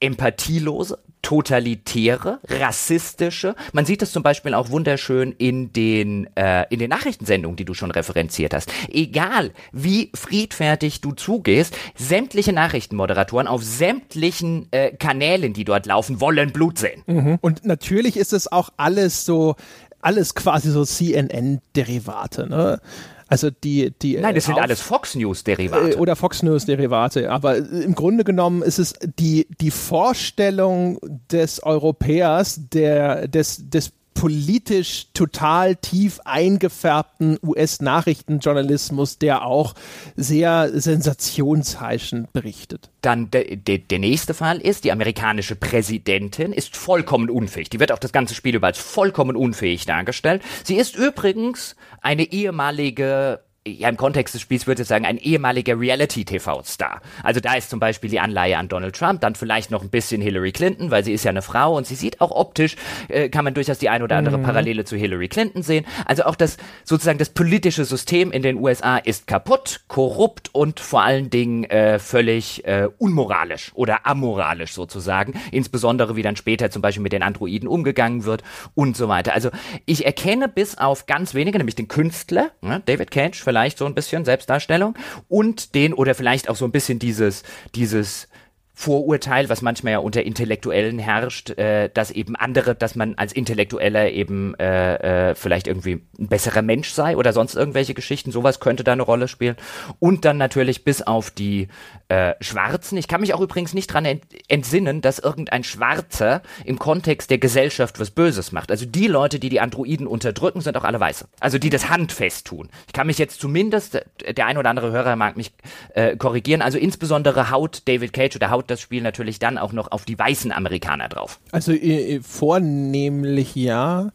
empathielose, 0.00 0.98
totalitäre, 1.20 2.38
rassistische. 2.48 3.54
Man 3.74 3.84
sieht 3.84 4.00
das 4.00 4.12
zum 4.12 4.22
Beispiel 4.22 4.54
auch 4.54 4.70
wunderschön 4.70 5.32
in 5.32 5.72
den, 5.74 6.34
äh, 6.34 6.64
in 6.70 6.78
den 6.78 6.88
Nachrichtensendungen, 6.88 7.56
die 7.56 7.66
du 7.66 7.74
schon 7.74 7.90
referenziert 7.90 8.54
hast. 8.54 8.72
Egal, 8.90 9.50
wie 9.70 10.10
friedfertig 10.14 11.02
du 11.02 11.12
zugehst, 11.12 11.76
sämtliche 11.94 12.54
Nachrichtenmoderatoren 12.54 13.48
auf 13.48 13.62
sämtlichen 13.62 14.68
äh, 14.70 14.92
Kanälen, 14.92 15.52
die 15.52 15.64
dort 15.64 15.84
laufen, 15.84 16.22
wollen 16.22 16.52
Blut 16.52 16.78
sehen. 16.78 17.02
Mhm. 17.06 17.38
Und 17.42 17.66
natürlich 17.66 18.16
ist 18.16 18.32
es 18.32 18.50
auch 18.50 18.70
alles 18.78 19.26
so, 19.26 19.56
alles 20.00 20.34
quasi 20.34 20.70
so 20.70 20.84
CNN-Derivate. 20.84 22.48
Ne? 22.48 22.80
Also 23.28 23.50
die, 23.50 23.92
die 24.02 24.16
Nein, 24.16 24.34
das 24.34 24.46
sind 24.46 24.58
alles 24.58 24.80
Fox 24.80 25.14
News 25.14 25.44
Derivate. 25.44 25.92
Äh, 25.92 25.96
oder 25.96 26.16
Fox 26.16 26.42
News 26.42 26.64
Derivate. 26.64 27.30
Aber 27.30 27.56
im 27.58 27.94
Grunde 27.94 28.24
genommen 28.24 28.62
ist 28.62 28.78
es 28.78 28.94
die, 29.18 29.46
die 29.60 29.70
Vorstellung 29.70 30.98
des 31.30 31.62
Europäers, 31.62 32.60
der, 32.72 33.28
des, 33.28 33.68
des 33.68 33.92
politisch 34.18 35.06
total 35.14 35.76
tief 35.76 36.18
eingefärbten 36.24 37.38
US-Nachrichtenjournalismus, 37.40 39.18
der 39.18 39.44
auch 39.44 39.74
sehr 40.16 40.70
sensationsheischend 40.72 42.32
berichtet. 42.32 42.90
Dann 43.00 43.30
de, 43.30 43.54
de, 43.54 43.78
der 43.78 44.00
nächste 44.00 44.34
Fall 44.34 44.58
ist, 44.58 44.82
die 44.82 44.90
amerikanische 44.90 45.54
Präsidentin 45.54 46.52
ist 46.52 46.76
vollkommen 46.76 47.30
unfähig. 47.30 47.70
Die 47.70 47.78
wird 47.78 47.92
auch 47.92 48.00
das 48.00 48.10
ganze 48.10 48.34
Spiel 48.34 48.56
über 48.56 48.66
als 48.66 48.78
vollkommen 48.78 49.36
unfähig 49.36 49.86
dargestellt. 49.86 50.42
Sie 50.64 50.74
ist 50.74 50.96
übrigens 50.96 51.76
eine 52.00 52.24
ehemalige 52.24 53.38
ja, 53.68 53.88
im 53.88 53.96
Kontext 53.96 54.34
des 54.34 54.42
Spiels 54.42 54.66
würde 54.66 54.82
ich 54.82 54.88
sagen, 54.88 55.04
ein 55.04 55.18
ehemaliger 55.18 55.78
Reality-TV-Star. 55.78 57.00
Also 57.22 57.40
da 57.40 57.54
ist 57.54 57.70
zum 57.70 57.80
Beispiel 57.80 58.10
die 58.10 58.20
Anleihe 58.20 58.58
an 58.58 58.68
Donald 58.68 58.96
Trump, 58.96 59.20
dann 59.20 59.34
vielleicht 59.34 59.70
noch 59.70 59.82
ein 59.82 59.90
bisschen 59.90 60.20
Hillary 60.20 60.52
Clinton, 60.52 60.90
weil 60.90 61.04
sie 61.04 61.12
ist 61.12 61.24
ja 61.24 61.30
eine 61.30 61.42
Frau 61.42 61.76
und 61.76 61.86
sie 61.86 61.94
sieht 61.94 62.20
auch 62.20 62.30
optisch, 62.30 62.76
äh, 63.08 63.28
kann 63.28 63.44
man 63.44 63.54
durchaus 63.54 63.78
die 63.78 63.88
ein 63.88 64.02
oder 64.02 64.16
andere 64.16 64.38
mhm. 64.38 64.42
Parallele 64.42 64.84
zu 64.84 64.96
Hillary 64.96 65.28
Clinton 65.28 65.62
sehen. 65.62 65.86
Also 66.06 66.24
auch 66.24 66.36
das, 66.36 66.56
sozusagen 66.84 67.18
das 67.18 67.30
politische 67.30 67.84
System 67.84 68.32
in 68.32 68.42
den 68.42 68.56
USA 68.56 68.98
ist 68.98 69.26
kaputt, 69.26 69.80
korrupt 69.88 70.54
und 70.54 70.80
vor 70.80 71.02
allen 71.02 71.30
Dingen 71.30 71.64
äh, 71.64 71.98
völlig 71.98 72.64
äh, 72.66 72.88
unmoralisch 72.98 73.72
oder 73.74 74.06
amoralisch 74.06 74.72
sozusagen. 74.72 75.34
Insbesondere 75.52 76.16
wie 76.16 76.22
dann 76.22 76.36
später 76.36 76.70
zum 76.70 76.82
Beispiel 76.82 77.02
mit 77.02 77.12
den 77.12 77.22
Androiden 77.22 77.68
umgegangen 77.68 78.24
wird 78.24 78.42
und 78.74 78.96
so 78.96 79.08
weiter. 79.08 79.34
Also 79.34 79.50
ich 79.86 80.06
erkenne 80.06 80.48
bis 80.48 80.78
auf 80.78 81.06
ganz 81.06 81.34
wenige, 81.34 81.58
nämlich 81.58 81.74
den 81.74 81.88
Künstler, 81.88 82.50
ne, 82.60 82.82
David 82.86 83.10
Cage, 83.10 83.42
vielleicht 83.42 83.57
vielleicht 83.58 83.78
so 83.78 83.86
ein 83.86 83.94
bisschen 83.94 84.24
Selbstdarstellung 84.24 84.94
und 85.28 85.74
den 85.74 85.92
oder 85.92 86.14
vielleicht 86.14 86.48
auch 86.48 86.54
so 86.54 86.64
ein 86.64 86.70
bisschen 86.70 87.00
dieses 87.00 87.42
dieses 87.74 88.28
Vorurteil, 88.72 89.48
was 89.48 89.60
manchmal 89.60 89.94
ja 89.94 89.98
unter 89.98 90.22
Intellektuellen 90.22 91.00
herrscht, 91.00 91.50
äh, 91.58 91.90
dass 91.92 92.12
eben 92.12 92.36
andere, 92.36 92.76
dass 92.76 92.94
man 92.94 93.16
als 93.16 93.32
Intellektueller 93.32 94.12
eben 94.12 94.54
äh, 94.60 95.30
äh, 95.30 95.34
vielleicht 95.34 95.66
irgendwie 95.66 96.02
ein 96.16 96.28
besserer 96.28 96.62
Mensch 96.62 96.90
sei 96.90 97.16
oder 97.16 97.32
sonst 97.32 97.56
irgendwelche 97.56 97.94
Geschichten, 97.94 98.30
sowas 98.30 98.60
könnte 98.60 98.84
da 98.84 98.92
eine 98.92 99.02
Rolle 99.02 99.26
spielen. 99.26 99.56
Und 99.98 100.24
dann 100.24 100.36
natürlich 100.36 100.84
bis 100.84 101.02
auf 101.02 101.32
die 101.32 101.66
äh, 102.08 102.34
Schwarzen. 102.40 102.96
Ich 102.96 103.06
kann 103.08 103.20
mich 103.20 103.34
auch 103.34 103.40
übrigens 103.40 103.74
nicht 103.74 103.88
dran 103.88 104.04
ent 104.04 104.24
entsinnen, 104.48 105.00
dass 105.00 105.18
irgendein 105.18 105.64
Schwarzer 105.64 106.42
im 106.64 106.78
Kontext 106.78 107.30
der 107.30 107.38
Gesellschaft 107.38 108.00
was 108.00 108.10
Böses 108.10 108.52
macht. 108.52 108.70
Also 108.70 108.86
die 108.86 109.06
Leute, 109.06 109.38
die 109.38 109.48
die 109.50 109.60
Androiden 109.60 110.06
unterdrücken, 110.06 110.60
sind 110.60 110.76
auch 110.76 110.84
alle 110.84 111.00
Weiße. 111.00 111.26
Also 111.40 111.58
die 111.58 111.70
das 111.70 111.90
handfest 111.90 112.46
tun. 112.46 112.70
Ich 112.86 112.92
kann 112.92 113.06
mich 113.06 113.18
jetzt 113.18 113.40
zumindest, 113.40 114.00
der 114.26 114.46
ein 114.46 114.56
oder 114.56 114.70
andere 114.70 114.90
Hörer 114.90 115.16
mag 115.16 115.36
mich 115.36 115.52
äh, 115.94 116.16
korrigieren, 116.16 116.62
also 116.62 116.78
insbesondere 116.78 117.50
haut 117.50 117.82
David 117.86 118.12
Cage 118.12 118.36
oder 118.36 118.50
haut 118.50 118.70
das 118.70 118.80
Spiel 118.80 119.02
natürlich 119.02 119.38
dann 119.38 119.58
auch 119.58 119.72
noch 119.72 119.92
auf 119.92 120.04
die 120.04 120.18
weißen 120.18 120.50
Amerikaner 120.50 121.08
drauf. 121.08 121.40
Also 121.52 121.72
äh, 121.72 122.20
vornehmlich 122.22 123.54
ja. 123.54 124.10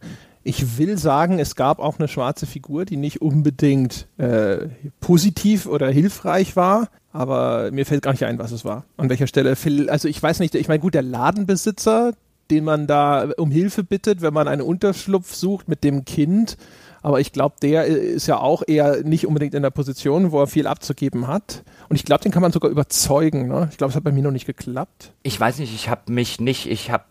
Ich 0.46 0.76
will 0.76 0.98
sagen, 0.98 1.38
es 1.38 1.56
gab 1.56 1.78
auch 1.78 1.98
eine 1.98 2.06
schwarze 2.06 2.46
Figur, 2.46 2.84
die 2.84 2.98
nicht 2.98 3.22
unbedingt 3.22 4.08
äh, 4.18 4.68
positiv 5.00 5.66
oder 5.66 5.88
hilfreich 5.88 6.54
war, 6.54 6.88
aber 7.14 7.70
mir 7.70 7.86
fällt 7.86 8.02
gar 8.02 8.10
nicht 8.10 8.24
ein, 8.24 8.38
was 8.38 8.52
es 8.52 8.64
war. 8.64 8.84
An 8.96 9.08
welcher 9.08 9.28
Stelle. 9.28 9.56
Also 9.88 10.08
ich 10.08 10.22
weiß 10.22 10.40
nicht, 10.40 10.54
ich 10.56 10.68
meine, 10.68 10.80
gut, 10.80 10.94
der 10.94 11.02
Ladenbesitzer, 11.02 12.12
den 12.50 12.64
man 12.64 12.86
da 12.88 13.30
um 13.36 13.50
Hilfe 13.50 13.84
bittet, 13.84 14.20
wenn 14.20 14.34
man 14.34 14.48
einen 14.48 14.62
Unterschlupf 14.62 15.32
sucht 15.32 15.68
mit 15.68 15.84
dem 15.84 16.04
Kind, 16.04 16.58
aber 17.02 17.20
ich 17.20 17.32
glaube, 17.32 17.56
der 17.62 17.84
ist 17.84 18.26
ja 18.26 18.38
auch 18.38 18.62
eher 18.66 19.04
nicht 19.04 19.26
unbedingt 19.26 19.54
in 19.54 19.62
der 19.62 19.70
Position, 19.70 20.32
wo 20.32 20.40
er 20.40 20.46
viel 20.46 20.66
abzugeben 20.66 21.26
hat. 21.26 21.62
Und 21.88 21.96
ich 21.96 22.04
glaube, 22.04 22.22
den 22.22 22.32
kann 22.32 22.40
man 22.42 22.50
sogar 22.50 22.70
überzeugen. 22.70 23.46
Ne? 23.46 23.68
Ich 23.70 23.76
glaube, 23.76 23.90
es 23.90 23.96
hat 23.96 24.04
bei 24.04 24.10
mir 24.10 24.22
noch 24.22 24.30
nicht 24.30 24.46
geklappt. 24.46 25.12
Ich 25.22 25.38
weiß 25.38 25.58
nicht, 25.58 25.74
ich 25.74 25.90
habe 25.90 26.10
mich 26.10 26.40
nicht, 26.40 26.66
ich 26.66 26.90
habe 26.90 27.04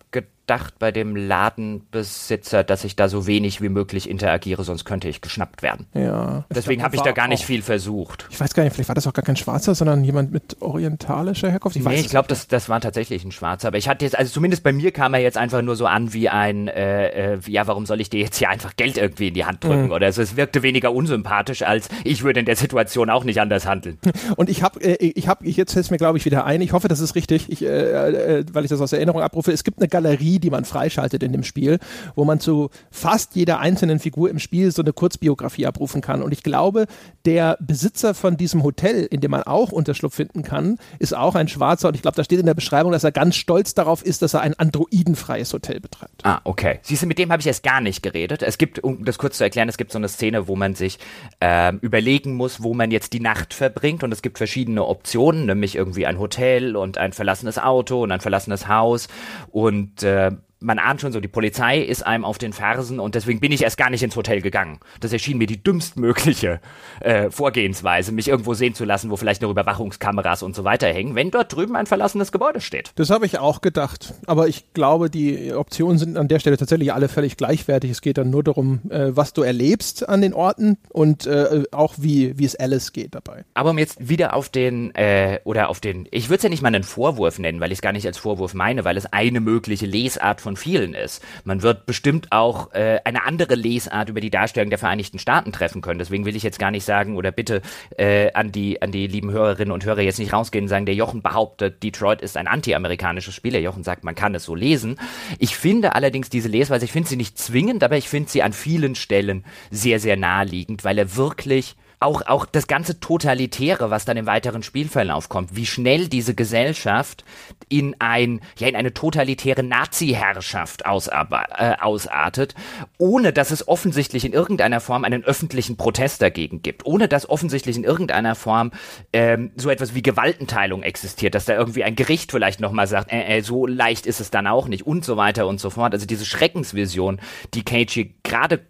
gedacht 0.45 0.77
bei 0.77 0.91
dem 0.91 1.15
Ladenbesitzer, 1.15 2.63
dass 2.63 2.83
ich 2.83 2.95
da 2.95 3.07
so 3.07 3.27
wenig 3.27 3.61
wie 3.61 3.69
möglich 3.69 4.09
interagiere, 4.09 4.63
sonst 4.63 4.83
könnte 4.83 5.07
ich 5.07 5.21
geschnappt 5.21 5.63
werden. 5.63 5.87
Ja. 5.93 6.43
Deswegen 6.53 6.83
habe 6.83 6.95
ich 6.95 7.01
da 7.01 7.11
gar 7.11 7.29
nicht 7.29 7.45
viel 7.45 7.61
versucht. 7.61 8.27
Ich 8.29 8.39
weiß 8.39 8.53
gar 8.53 8.63
nicht, 8.63 8.73
vielleicht 8.73 8.89
war 8.89 8.95
das 8.95 9.07
auch 9.07 9.13
gar 9.13 9.23
kein 9.23 9.37
Schwarzer, 9.37 9.73
sondern 9.73 10.03
jemand 10.03 10.33
mit 10.33 10.61
orientalischer 10.61 11.49
Herkunft. 11.49 11.77
Ich 11.77 11.85
nee, 11.85 11.95
ich 11.95 12.09
glaube, 12.09 12.27
das, 12.27 12.47
das 12.47 12.67
war 12.67 12.81
tatsächlich 12.81 13.23
ein 13.23 13.31
Schwarzer. 13.31 13.69
Aber 13.69 13.77
ich 13.77 13.87
hatte 13.87 14.03
jetzt, 14.03 14.17
also 14.17 14.33
zumindest 14.33 14.63
bei 14.63 14.73
mir 14.73 14.91
kam 14.91 15.13
er 15.13 15.21
jetzt 15.21 15.37
einfach 15.37 15.61
nur 15.61 15.77
so 15.77 15.85
an 15.85 16.11
wie 16.11 16.27
ein, 16.27 16.67
äh, 16.67 17.35
äh, 17.35 17.39
ja, 17.47 17.65
warum 17.67 17.85
soll 17.85 18.01
ich 18.01 18.09
dir 18.09 18.19
jetzt 18.19 18.37
hier 18.37 18.49
einfach 18.49 18.75
Geld 18.75 18.97
irgendwie 18.97 19.29
in 19.29 19.33
die 19.33 19.45
Hand 19.45 19.63
drücken? 19.63 19.85
Mhm. 19.85 19.91
Oder 19.91 20.07
also 20.07 20.21
es 20.21 20.35
wirkte 20.35 20.61
weniger 20.61 20.93
unsympathisch, 20.93 21.61
als 21.61 21.87
ich 22.03 22.23
würde 22.23 22.41
in 22.41 22.45
der 22.45 22.57
Situation 22.57 23.09
auch 23.09 23.23
nicht 23.23 23.39
anders 23.39 23.65
handeln. 23.65 23.97
Und 24.35 24.49
ich 24.49 24.61
habe, 24.61 24.81
äh, 24.81 25.13
ich 25.15 25.29
habe, 25.29 25.47
jetzt 25.47 25.71
fällt 25.71 25.85
es 25.85 25.91
mir 25.91 25.97
glaube 25.97 26.17
ich 26.17 26.25
wieder 26.25 26.45
ein, 26.45 26.61
ich 26.61 26.73
hoffe, 26.73 26.89
das 26.89 26.99
ist 26.99 27.15
richtig, 27.15 27.49
ich, 27.49 27.63
äh, 27.63 28.39
äh, 28.39 28.45
weil 28.51 28.65
ich 28.65 28.69
das 28.69 28.81
aus 28.81 28.91
Erinnerung 28.91 29.21
abrufe, 29.21 29.53
es 29.53 29.63
gibt 29.63 29.79
eine 29.79 29.87
Galerie 29.87 30.32
Galerie, 30.33 30.39
die 30.39 30.49
man 30.49 30.65
freischaltet 30.65 31.23
in 31.23 31.31
dem 31.31 31.43
Spiel, 31.43 31.79
wo 32.15 32.25
man 32.25 32.39
zu 32.39 32.69
fast 32.91 33.35
jeder 33.35 33.59
einzelnen 33.59 33.99
Figur 33.99 34.29
im 34.29 34.39
Spiel 34.39 34.71
so 34.71 34.81
eine 34.81 34.93
Kurzbiografie 34.93 35.65
abrufen 35.65 36.01
kann. 36.01 36.21
Und 36.21 36.31
ich 36.31 36.43
glaube, 36.43 36.85
der 37.25 37.57
Besitzer 37.59 38.13
von 38.13 38.37
diesem 38.37 38.63
Hotel, 38.63 39.07
in 39.09 39.21
dem 39.21 39.31
man 39.31 39.43
auch 39.43 39.71
Unterschlupf 39.71 40.15
finden 40.15 40.43
kann, 40.43 40.77
ist 40.99 41.15
auch 41.15 41.35
ein 41.35 41.47
Schwarzer. 41.47 41.89
Und 41.89 41.95
ich 41.95 42.01
glaube, 42.01 42.15
da 42.15 42.23
steht 42.23 42.39
in 42.39 42.45
der 42.45 42.53
Beschreibung, 42.53 42.91
dass 42.91 43.03
er 43.03 43.11
ganz 43.11 43.35
stolz 43.35 43.73
darauf 43.73 44.03
ist, 44.03 44.21
dass 44.21 44.33
er 44.33 44.41
ein 44.41 44.53
androidenfreies 44.53 45.53
Hotel 45.53 45.79
betreibt. 45.79 46.25
Ah, 46.25 46.41
okay. 46.43 46.79
Siehst 46.83 47.03
du, 47.03 47.07
mit 47.07 47.19
dem 47.19 47.31
habe 47.31 47.39
ich 47.39 47.47
erst 47.47 47.63
gar 47.63 47.81
nicht 47.81 48.03
geredet. 48.03 48.41
Es 48.43 48.57
gibt, 48.57 48.83
um 48.83 49.05
das 49.05 49.17
kurz 49.17 49.37
zu 49.37 49.43
erklären, 49.43 49.69
es 49.69 49.77
gibt 49.77 49.91
so 49.91 49.97
eine 49.97 50.09
Szene, 50.09 50.47
wo 50.47 50.55
man 50.55 50.75
sich 50.75 50.99
äh, 51.39 51.73
überlegen 51.77 52.33
muss, 52.35 52.63
wo 52.63 52.73
man 52.73 52.91
jetzt 52.91 53.13
die 53.13 53.19
Nacht 53.19 53.53
verbringt. 53.53 54.03
Und 54.03 54.11
es 54.11 54.21
gibt 54.21 54.37
verschiedene 54.37 54.85
Optionen, 54.85 55.45
nämlich 55.45 55.75
irgendwie 55.75 56.05
ein 56.05 56.19
Hotel 56.19 56.75
und 56.75 56.97
ein 56.97 57.13
verlassenes 57.13 57.57
Auto 57.57 58.03
und 58.03 58.11
ein 58.11 58.21
verlassenes 58.21 58.67
Haus. 58.67 59.07
Und 59.51 60.03
äh, 60.03 60.22
man 60.63 60.79
ahnt 60.79 61.01
schon 61.01 61.11
so, 61.11 61.19
die 61.19 61.27
Polizei 61.27 61.79
ist 61.79 62.05
einem 62.05 62.25
auf 62.25 62.37
den 62.37 62.53
Fersen 62.53 62.99
und 62.99 63.15
deswegen 63.15 63.39
bin 63.39 63.51
ich 63.51 63.61
erst 63.61 63.77
gar 63.77 63.89
nicht 63.89 64.01
ins 64.01 64.15
Hotel 64.15 64.41
gegangen. 64.41 64.79
Das 65.01 65.13
erschien 65.13 65.37
mir 65.37 65.47
die 65.47 65.61
dümmstmögliche 65.61 66.59
äh, 67.01 67.29
Vorgehensweise, 67.29 68.11
mich 68.11 68.29
irgendwo 68.29 68.53
sehen 68.53 68.73
zu 68.73 68.85
lassen, 68.85 69.11
wo 69.11 69.17
vielleicht 69.17 69.41
noch 69.41 69.51
Überwachungskameras 69.51 70.41
und 70.41 70.55
so 70.55 70.63
weiter 70.63 70.87
hängen, 70.87 71.15
wenn 71.15 71.31
dort 71.31 71.53
drüben 71.53 71.75
ein 71.75 71.85
verlassenes 71.85 72.31
Gebäude 72.31 72.61
steht. 72.61 72.91
Das 72.95 73.09
habe 73.09 73.25
ich 73.25 73.37
auch 73.37 73.61
gedacht. 73.61 74.13
Aber 74.25 74.47
ich 74.47 74.73
glaube, 74.73 75.09
die 75.09 75.53
Optionen 75.53 75.97
sind 75.97 76.17
an 76.17 76.27
der 76.27 76.39
Stelle 76.39 76.57
tatsächlich 76.57 76.93
alle 76.93 77.09
völlig 77.09 77.37
gleichwertig. 77.37 77.91
Es 77.91 78.01
geht 78.01 78.17
dann 78.17 78.29
nur 78.29 78.43
darum, 78.43 78.79
äh, 78.89 79.15
was 79.15 79.33
du 79.33 79.43
erlebst 79.43 80.07
an 80.07 80.21
den 80.21 80.33
Orten 80.33 80.77
und 80.89 81.27
äh, 81.27 81.63
auch 81.71 81.95
wie, 81.97 82.37
wie 82.37 82.45
es 82.45 82.55
Alice 82.55 82.93
geht 82.93 83.15
dabei. 83.15 83.43
Aber 83.53 83.71
um 83.71 83.77
jetzt 83.77 84.07
wieder 84.07 84.33
auf 84.33 84.49
den, 84.49 84.95
äh, 84.95 85.39
oder 85.43 85.69
auf 85.69 85.81
den, 85.81 86.07
ich 86.11 86.29
würde 86.29 86.37
es 86.37 86.43
ja 86.43 86.49
nicht 86.49 86.61
mal 86.61 86.69
einen 86.69 86.83
Vorwurf 86.83 87.39
nennen, 87.39 87.59
weil 87.59 87.71
ich 87.71 87.79
es 87.79 87.81
gar 87.81 87.91
nicht 87.91 88.07
als 88.07 88.17
Vorwurf 88.17 88.53
meine, 88.53 88.85
weil 88.85 88.97
es 88.97 89.11
eine 89.11 89.41
mögliche 89.41 89.85
Lesart 89.85 90.41
von 90.41 90.52
von 90.53 90.57
vielen 90.57 90.93
ist. 90.93 91.23
Man 91.43 91.61
wird 91.61 91.85
bestimmt 91.85 92.31
auch 92.31 92.73
äh, 92.73 92.99
eine 93.03 93.25
andere 93.25 93.55
Lesart 93.55 94.09
über 94.09 94.21
die 94.21 94.29
Darstellung 94.29 94.69
der 94.69 94.79
Vereinigten 94.79 95.19
Staaten 95.19 95.51
treffen 95.51 95.81
können. 95.81 95.99
Deswegen 95.99 96.25
will 96.25 96.35
ich 96.35 96.43
jetzt 96.43 96.59
gar 96.59 96.71
nicht 96.71 96.85
sagen 96.85 97.17
oder 97.17 97.31
bitte 97.31 97.61
äh, 97.97 98.31
an 98.33 98.51
die 98.51 98.81
an 98.81 98.91
die 98.91 99.07
lieben 99.07 99.31
Hörerinnen 99.31 99.71
und 99.71 99.83
Hörer 99.85 100.01
jetzt 100.01 100.19
nicht 100.19 100.33
rausgehen 100.33 100.65
und 100.65 100.69
sagen, 100.69 100.85
der 100.85 100.95
Jochen 100.95 101.21
behauptet, 101.21 101.81
Detroit 101.81 102.21
ist 102.21 102.37
ein 102.37 102.47
anti-amerikanisches 102.47 103.33
Spiel. 103.33 103.51
Der 103.51 103.61
Jochen 103.61 103.83
sagt, 103.83 104.03
man 104.03 104.15
kann 104.15 104.35
es 104.35 104.43
so 104.43 104.55
lesen. 104.55 104.99
Ich 105.39 105.55
finde 105.55 105.95
allerdings 105.95 106.29
diese 106.29 106.49
Lesweise, 106.49 106.85
ich 106.85 106.91
finde 106.91 107.09
sie 107.09 107.17
nicht 107.17 107.37
zwingend, 107.37 107.83
aber 107.83 107.97
ich 107.97 108.07
finde 108.07 108.29
sie 108.29 108.43
an 108.43 108.53
vielen 108.53 108.95
Stellen 108.95 109.45
sehr, 109.71 109.99
sehr 109.99 110.17
naheliegend, 110.17 110.83
weil 110.83 110.97
er 110.97 111.15
wirklich 111.15 111.75
auch, 112.03 112.21
auch 112.27 112.45
das 112.45 112.67
ganze 112.67 112.99
Totalitäre, 112.99 113.89
was 113.89 114.05
dann 114.05 114.17
im 114.17 114.25
weiteren 114.25 114.63
Spielverlauf 114.63 115.29
kommt, 115.29 115.55
wie 115.55 115.65
schnell 115.65 116.07
diese 116.07 116.35
Gesellschaft 116.35 117.23
in 117.69 117.95
ein, 117.99 118.41
ja, 118.57 118.67
in 118.67 118.75
eine 118.75 118.93
totalitäre 118.93 119.63
Nazi-Herrschaft 119.63 120.83
äh, 120.83 121.73
ausartet, 121.79 122.55
ohne 122.97 123.33
dass 123.33 123.51
es 123.51 123.67
offensichtlich 123.67 124.25
in 124.25 124.33
irgendeiner 124.33 124.79
Form 124.79 125.03
einen 125.03 125.23
öffentlichen 125.23 125.77
Protest 125.77 126.21
dagegen 126.21 126.61
gibt, 126.61 126.85
ohne 126.85 127.07
dass 127.07 127.29
offensichtlich 127.29 127.77
in 127.77 127.83
irgendeiner 127.83 128.35
Form 128.35 128.71
ähm, 129.13 129.51
so 129.55 129.69
etwas 129.69 129.95
wie 129.95 130.01
Gewaltenteilung 130.01 130.83
existiert, 130.83 131.35
dass 131.35 131.45
da 131.45 131.55
irgendwie 131.55 131.83
ein 131.83 131.95
Gericht 131.95 132.31
vielleicht 132.31 132.59
nochmal 132.59 132.87
sagt, 132.87 133.11
äh, 133.11 133.37
äh, 133.37 133.41
so 133.41 133.65
leicht 133.65 134.05
ist 134.05 134.19
es 134.19 134.29
dann 134.29 134.47
auch 134.47 134.67
nicht 134.67 134.85
und 134.85 135.05
so 135.05 135.17
weiter 135.17 135.47
und 135.47 135.59
so 135.59 135.69
fort. 135.69 135.93
Also 135.93 136.05
diese 136.05 136.25
Schreckensvision, 136.25 137.19
die 137.53 137.63
Cage 137.63 138.07
gerade 138.23 138.61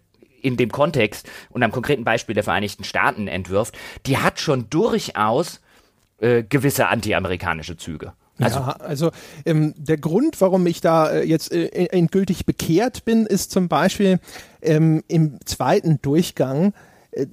in 0.44 0.56
dem 0.56 0.70
Kontext 0.70 1.28
und 1.50 1.62
am 1.62 1.72
konkreten 1.72 2.04
Beispiel 2.04 2.34
der 2.34 2.44
Vereinigten 2.44 2.84
Staaten 2.84 3.28
entwirft, 3.28 3.76
die 4.06 4.18
hat 4.18 4.38
schon 4.38 4.68
durchaus 4.70 5.60
äh, 6.18 6.42
gewisse 6.42 6.88
anti-amerikanische 6.88 7.76
Züge. 7.76 8.12
Also, 8.38 8.58
ja, 8.58 8.76
also 8.80 9.10
ähm, 9.46 9.74
der 9.76 9.96
Grund, 9.96 10.40
warum 10.40 10.66
ich 10.66 10.80
da 10.80 11.10
äh, 11.10 11.24
jetzt 11.24 11.52
äh, 11.52 11.66
endgültig 11.86 12.46
bekehrt 12.46 13.04
bin, 13.04 13.26
ist 13.26 13.52
zum 13.52 13.68
Beispiel 13.68 14.18
ähm, 14.60 15.04
im 15.06 15.38
zweiten 15.44 16.02
Durchgang, 16.02 16.74
äh, 17.12 17.26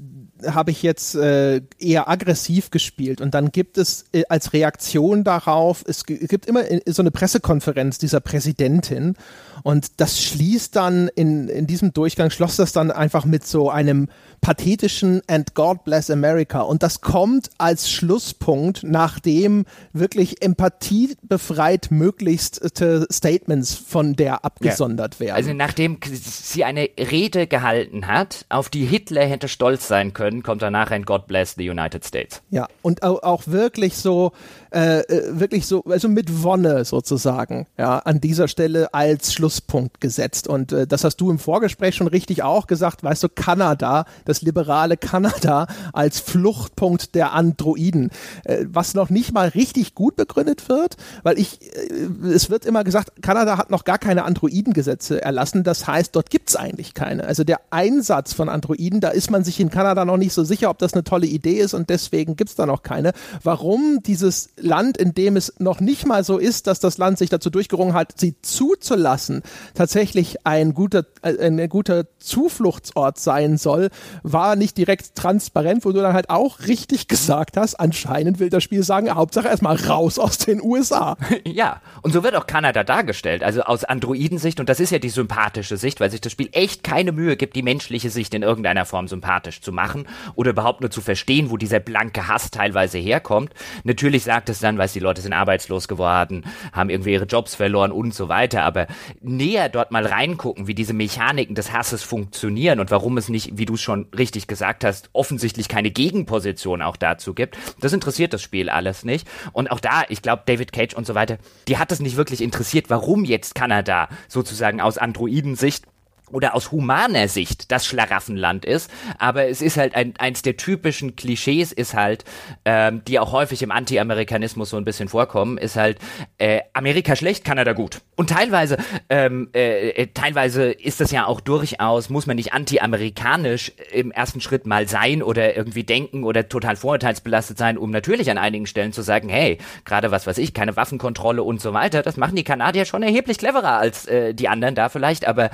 habe 0.45 0.71
ich 0.71 0.83
jetzt 0.83 1.15
äh, 1.15 1.61
eher 1.79 2.07
aggressiv 2.07 2.69
gespielt 2.69 3.19
und 3.19 3.33
dann 3.33 3.51
gibt 3.51 3.77
es 3.77 4.05
äh, 4.11 4.23
als 4.29 4.53
Reaktion 4.53 5.23
darauf, 5.23 5.83
es 5.87 6.05
gibt 6.05 6.45
immer 6.45 6.69
äh, 6.69 6.81
so 6.85 7.01
eine 7.01 7.11
Pressekonferenz 7.11 7.97
dieser 7.97 8.19
Präsidentin 8.19 9.15
und 9.63 9.99
das 9.99 10.21
schließt 10.21 10.75
dann 10.75 11.09
in, 11.09 11.47
in 11.47 11.67
diesem 11.67 11.93
Durchgang, 11.93 12.29
schloss 12.29 12.55
das 12.55 12.71
dann 12.71 12.91
einfach 12.91 13.25
mit 13.25 13.45
so 13.45 13.69
einem 13.69 14.07
pathetischen 14.41 15.21
And 15.27 15.53
God 15.53 15.83
Bless 15.83 16.09
America. 16.09 16.61
Und 16.61 16.83
das 16.83 17.01
kommt 17.01 17.49
als 17.57 17.91
Schlusspunkt, 17.91 18.83
nachdem 18.83 19.65
wirklich 19.93 20.41
empathiebefreit 20.41 21.91
möglichste 21.91 23.07
Statements 23.11 23.75
von 23.75 24.15
der 24.15 24.43
abgesondert 24.43 25.19
werden. 25.19 25.35
Also 25.35 25.53
nachdem 25.53 25.99
sie 26.03 26.63
eine 26.63 26.89
Rede 26.97 27.47
gehalten 27.47 28.07
hat, 28.07 28.45
auf 28.49 28.69
die 28.69 28.85
Hitler 28.85 29.25
hätte 29.25 29.47
stolz 29.47 29.87
sein 29.87 30.13
können, 30.13 30.43
kommt 30.43 30.61
danach 30.61 30.91
ein 30.91 31.03
God 31.03 31.27
Bless 31.27 31.55
the 31.55 31.69
United 31.69 32.03
States. 32.03 32.41
Ja, 32.49 32.67
und 32.81 33.03
auch 33.03 33.47
wirklich 33.47 33.95
so, 33.97 34.31
äh, 34.73 34.99
äh, 35.01 35.37
wirklich 35.37 35.65
so, 35.65 35.83
also 35.83 36.07
mit 36.07 36.43
Wonne 36.43 36.85
sozusagen, 36.85 37.67
ja, 37.77 37.99
an 37.99 38.21
dieser 38.21 38.47
Stelle 38.47 38.93
als 38.93 39.33
Schlusspunkt 39.33 39.99
gesetzt. 39.99 40.47
Und 40.47 40.71
äh, 40.71 40.87
das 40.87 41.03
hast 41.03 41.17
du 41.17 41.29
im 41.29 41.39
Vorgespräch 41.39 41.95
schon 41.95 42.07
richtig 42.07 42.43
auch 42.43 42.67
gesagt, 42.67 43.03
weißt 43.03 43.23
du, 43.23 43.27
Kanada, 43.27 44.05
das 44.23 44.41
liberale 44.41 44.95
Kanada 44.95 45.67
als 45.91 46.21
Fluchtpunkt 46.21 47.15
der 47.15 47.33
Androiden, 47.33 48.11
äh, 48.45 48.65
was 48.69 48.93
noch 48.93 49.09
nicht 49.09 49.33
mal 49.33 49.49
richtig 49.49 49.93
gut 49.93 50.15
begründet 50.15 50.69
wird, 50.69 50.95
weil 51.23 51.37
ich, 51.37 51.59
äh, 51.75 52.29
es 52.29 52.49
wird 52.49 52.65
immer 52.65 52.85
gesagt, 52.85 53.21
Kanada 53.21 53.57
hat 53.57 53.71
noch 53.71 53.83
gar 53.83 53.97
keine 53.97 54.23
Androidengesetze 54.23 55.21
erlassen, 55.21 55.65
das 55.65 55.85
heißt, 55.85 56.15
dort 56.15 56.29
gibt 56.29 56.49
es 56.49 56.55
eigentlich 56.55 56.93
keine. 56.93 57.25
Also 57.25 57.43
der 57.43 57.59
Einsatz 57.71 58.31
von 58.31 58.47
Androiden, 58.47 59.01
da 59.01 59.09
ist 59.09 59.31
man 59.31 59.43
sich 59.43 59.59
in 59.59 59.69
Kanada 59.69 60.05
noch 60.05 60.15
nicht 60.15 60.31
so 60.31 60.45
sicher, 60.45 60.69
ob 60.69 60.77
das 60.77 60.93
eine 60.93 61.03
tolle 61.03 61.27
Idee 61.27 61.59
ist 61.59 61.73
und 61.73 61.89
deswegen 61.89 62.37
gibt 62.37 62.51
es 62.51 62.55
da 62.55 62.65
noch 62.65 62.83
keine. 62.83 63.11
Warum 63.43 63.99
dieses 64.05 64.49
Land, 64.63 64.97
in 64.97 65.13
dem 65.13 65.35
es 65.35 65.53
noch 65.59 65.79
nicht 65.79 66.05
mal 66.05 66.23
so 66.23 66.37
ist, 66.37 66.67
dass 66.67 66.79
das 66.79 66.97
Land 66.97 67.17
sich 67.17 67.29
dazu 67.29 67.49
durchgerungen 67.49 67.93
hat, 67.93 68.19
sie 68.19 68.35
zuzulassen, 68.41 69.41
tatsächlich 69.73 70.45
ein 70.45 70.73
guter, 70.73 71.05
äh, 71.21 71.47
ein 71.47 71.69
guter 71.69 72.05
Zufluchtsort 72.19 73.19
sein 73.19 73.57
soll, 73.57 73.89
war 74.23 74.55
nicht 74.55 74.77
direkt 74.77 75.15
transparent, 75.15 75.85
wo 75.85 75.91
du 75.91 76.01
dann 76.01 76.13
halt 76.13 76.29
auch 76.29 76.59
richtig 76.67 77.07
gesagt 77.07 77.57
hast, 77.57 77.75
anscheinend 77.75 78.39
will 78.39 78.49
das 78.49 78.63
Spiel 78.63 78.83
sagen, 78.83 79.13
Hauptsache 79.13 79.47
erstmal 79.47 79.75
raus 79.75 80.19
aus 80.19 80.37
den 80.37 80.61
USA. 80.61 81.17
Ja, 81.43 81.81
und 82.01 82.13
so 82.13 82.23
wird 82.23 82.35
auch 82.35 82.45
Kanada 82.47 82.83
dargestellt, 82.83 83.43
also 83.43 83.61
aus 83.63 83.83
Androidensicht, 83.83 84.59
und 84.59 84.69
das 84.69 84.79
ist 84.79 84.91
ja 84.91 84.99
die 84.99 85.09
sympathische 85.09 85.75
Sicht, 85.75 85.99
weil 85.99 86.11
sich 86.11 86.21
das 86.21 86.31
Spiel 86.31 86.49
echt 86.51 86.83
keine 86.83 87.11
Mühe 87.11 87.35
gibt, 87.35 87.55
die 87.55 87.63
menschliche 87.63 88.09
Sicht 88.09 88.33
in 88.33 88.43
irgendeiner 88.43 88.85
Form 88.85 89.07
sympathisch 89.07 89.59
zu 89.61 89.71
machen 89.71 90.07
oder 90.35 90.51
überhaupt 90.51 90.81
nur 90.81 90.91
zu 90.91 91.01
verstehen, 91.01 91.49
wo 91.49 91.57
dieser 91.57 91.79
blanke 91.79 92.27
Hass 92.27 92.51
teilweise 92.51 92.99
herkommt. 92.99 93.53
Natürlich 93.83 94.23
sagt 94.23 94.49
es 94.51 94.59
dann, 94.59 94.77
weil 94.77 94.87
die 94.89 94.99
Leute 94.99 95.21
sind 95.21 95.33
arbeitslos 95.33 95.87
geworden, 95.87 96.45
haben 96.71 96.89
irgendwie 96.89 97.13
ihre 97.13 97.25
Jobs 97.25 97.55
verloren 97.55 97.91
und 97.91 98.13
so 98.13 98.29
weiter, 98.29 98.63
aber 98.63 98.87
näher 99.21 99.69
dort 99.69 99.91
mal 99.91 100.05
reingucken, 100.05 100.67
wie 100.67 100.75
diese 100.75 100.93
Mechaniken 100.93 101.55
des 101.55 101.71
Hasses 101.71 102.03
funktionieren 102.03 102.79
und 102.79 102.91
warum 102.91 103.17
es 103.17 103.29
nicht, 103.29 103.57
wie 103.57 103.65
du 103.65 103.75
es 103.75 103.81
schon 103.81 104.07
richtig 104.17 104.47
gesagt 104.47 104.83
hast, 104.83 105.09
offensichtlich 105.13 105.67
keine 105.67 105.91
Gegenposition 105.91 106.81
auch 106.81 106.97
dazu 106.97 107.33
gibt. 107.33 107.57
Das 107.79 107.93
interessiert 107.93 108.33
das 108.33 108.41
Spiel 108.41 108.69
alles 108.69 109.03
nicht. 109.03 109.27
Und 109.53 109.71
auch 109.71 109.79
da, 109.79 110.03
ich 110.09 110.21
glaube, 110.21 110.43
David 110.45 110.71
Cage 110.71 110.93
und 110.93 111.07
so 111.07 111.15
weiter, 111.15 111.37
die 111.67 111.77
hat 111.77 111.91
es 111.91 111.99
nicht 111.99 112.17
wirklich 112.17 112.41
interessiert, 112.41 112.89
warum 112.89 113.25
jetzt 113.25 113.55
Kanada 113.55 114.09
sozusagen 114.27 114.81
aus 114.81 114.97
Androidensicht 114.97 115.85
oder 116.31 116.55
aus 116.55 116.71
humaner 116.71 117.27
Sicht 117.27 117.71
das 117.71 117.85
Schlaraffenland 117.85 118.65
ist, 118.65 118.91
aber 119.17 119.47
es 119.47 119.61
ist 119.61 119.77
halt 119.77 119.95
ein, 119.95 120.13
eins 120.17 120.41
der 120.41 120.57
typischen 120.57 121.15
Klischees 121.15 121.71
ist 121.71 121.93
halt, 121.93 122.23
ähm, 122.65 123.03
die 123.05 123.19
auch 123.19 123.31
häufig 123.31 123.63
im 123.63 123.71
Anti-Amerikanismus 123.71 124.69
so 124.69 124.77
ein 124.77 124.85
bisschen 124.85 125.09
vorkommen, 125.09 125.57
ist 125.57 125.75
halt 125.75 125.99
äh, 126.37 126.61
Amerika 126.73 127.15
schlecht, 127.15 127.43
Kanada 127.43 127.73
gut. 127.73 128.01
Und 128.15 128.29
teilweise, 128.29 128.77
ähm, 129.09 129.49
äh, 129.53 129.89
äh, 129.89 130.07
teilweise 130.13 130.71
ist 130.71 131.01
das 131.01 131.11
ja 131.11 131.25
auch 131.25 131.41
durchaus, 131.41 132.09
muss 132.09 132.27
man 132.27 132.35
nicht 132.35 132.53
anti-amerikanisch 132.53 133.71
im 133.91 134.11
ersten 134.11 134.41
Schritt 134.41 134.65
mal 134.65 134.87
sein 134.87 135.23
oder 135.23 135.55
irgendwie 135.55 135.83
denken 135.83 136.23
oder 136.23 136.47
total 136.47 136.75
vorurteilsbelastet 136.75 137.57
sein, 137.57 137.77
um 137.77 137.91
natürlich 137.91 138.29
an 138.29 138.37
einigen 138.37 138.65
Stellen 138.65 138.93
zu 138.93 139.01
sagen, 139.01 139.29
hey, 139.29 139.57
gerade 139.85 140.11
was 140.11 140.27
weiß 140.27 140.37
ich, 140.37 140.53
keine 140.53 140.75
Waffenkontrolle 140.75 141.43
und 141.43 141.61
so 141.61 141.73
weiter, 141.73 142.01
das 142.01 142.17
machen 142.17 142.35
die 142.35 142.43
Kanadier 142.43 142.85
schon 142.85 143.03
erheblich 143.03 143.37
cleverer 143.37 143.77
als 143.77 144.05
äh, 144.05 144.33
die 144.33 144.47
anderen 144.47 144.75
da 144.75 144.89
vielleicht, 144.89 145.27
aber 145.27 145.49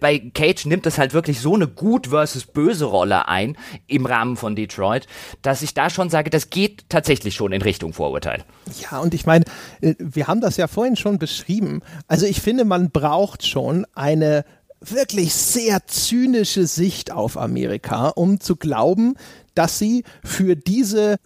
bei 0.00 0.18
Cage 0.18 0.66
nimmt 0.66 0.86
es 0.86 0.98
halt 0.98 1.14
wirklich 1.14 1.40
so 1.40 1.54
eine 1.54 1.68
gut 1.68 2.08
versus 2.08 2.44
böse 2.46 2.86
Rolle 2.86 3.28
ein 3.28 3.56
im 3.86 4.06
Rahmen 4.06 4.36
von 4.36 4.56
Detroit, 4.56 5.06
dass 5.42 5.62
ich 5.62 5.74
da 5.74 5.90
schon 5.90 6.10
sage, 6.10 6.30
das 6.30 6.50
geht 6.50 6.88
tatsächlich 6.88 7.34
schon 7.34 7.52
in 7.52 7.62
Richtung 7.62 7.92
Vorurteil. 7.92 8.44
Ja, 8.80 8.98
und 8.98 9.14
ich 9.14 9.26
meine, 9.26 9.44
äh, 9.80 9.94
wir 9.98 10.26
haben 10.26 10.40
das 10.40 10.56
ja 10.56 10.66
vorhin 10.66 10.96
schon 10.96 11.18
beschrieben. 11.18 11.82
Also 12.08 12.26
ich 12.26 12.40
finde, 12.40 12.64
man 12.64 12.90
braucht 12.90 13.46
schon 13.46 13.86
eine 13.94 14.44
wirklich 14.80 15.34
sehr 15.34 15.86
zynische 15.86 16.66
Sicht 16.66 17.10
auf 17.10 17.36
Amerika, 17.36 18.08
um 18.08 18.40
zu 18.40 18.56
glauben, 18.56 19.16
dass 19.56 19.78
sie 19.78 20.04
für 20.22 20.54
diese 20.54 21.16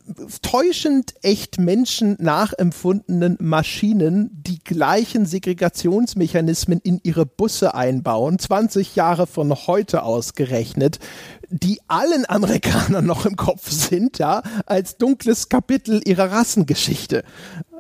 täuschend 0.40 1.14
echt 1.22 1.58
Menschen 1.58 2.16
nachempfundenen 2.18 3.36
Maschinen 3.40 4.30
die 4.32 4.60
gleichen 4.62 5.26
Segregationsmechanismen 5.26 6.80
in 6.80 7.00
ihre 7.02 7.26
Busse 7.26 7.74
einbauen, 7.74 8.38
20 8.38 8.96
Jahre 8.96 9.26
von 9.26 9.54
heute 9.66 10.04
ausgerechnet, 10.04 10.98
die 11.50 11.80
allen 11.88 12.28
Amerikanern 12.28 13.04
noch 13.04 13.26
im 13.26 13.36
Kopf 13.36 13.70
sind, 13.70 14.18
ja, 14.18 14.42
als 14.66 14.96
dunkles 14.96 15.48
Kapitel 15.48 16.00
ihrer 16.04 16.30
Rassengeschichte. 16.30 17.24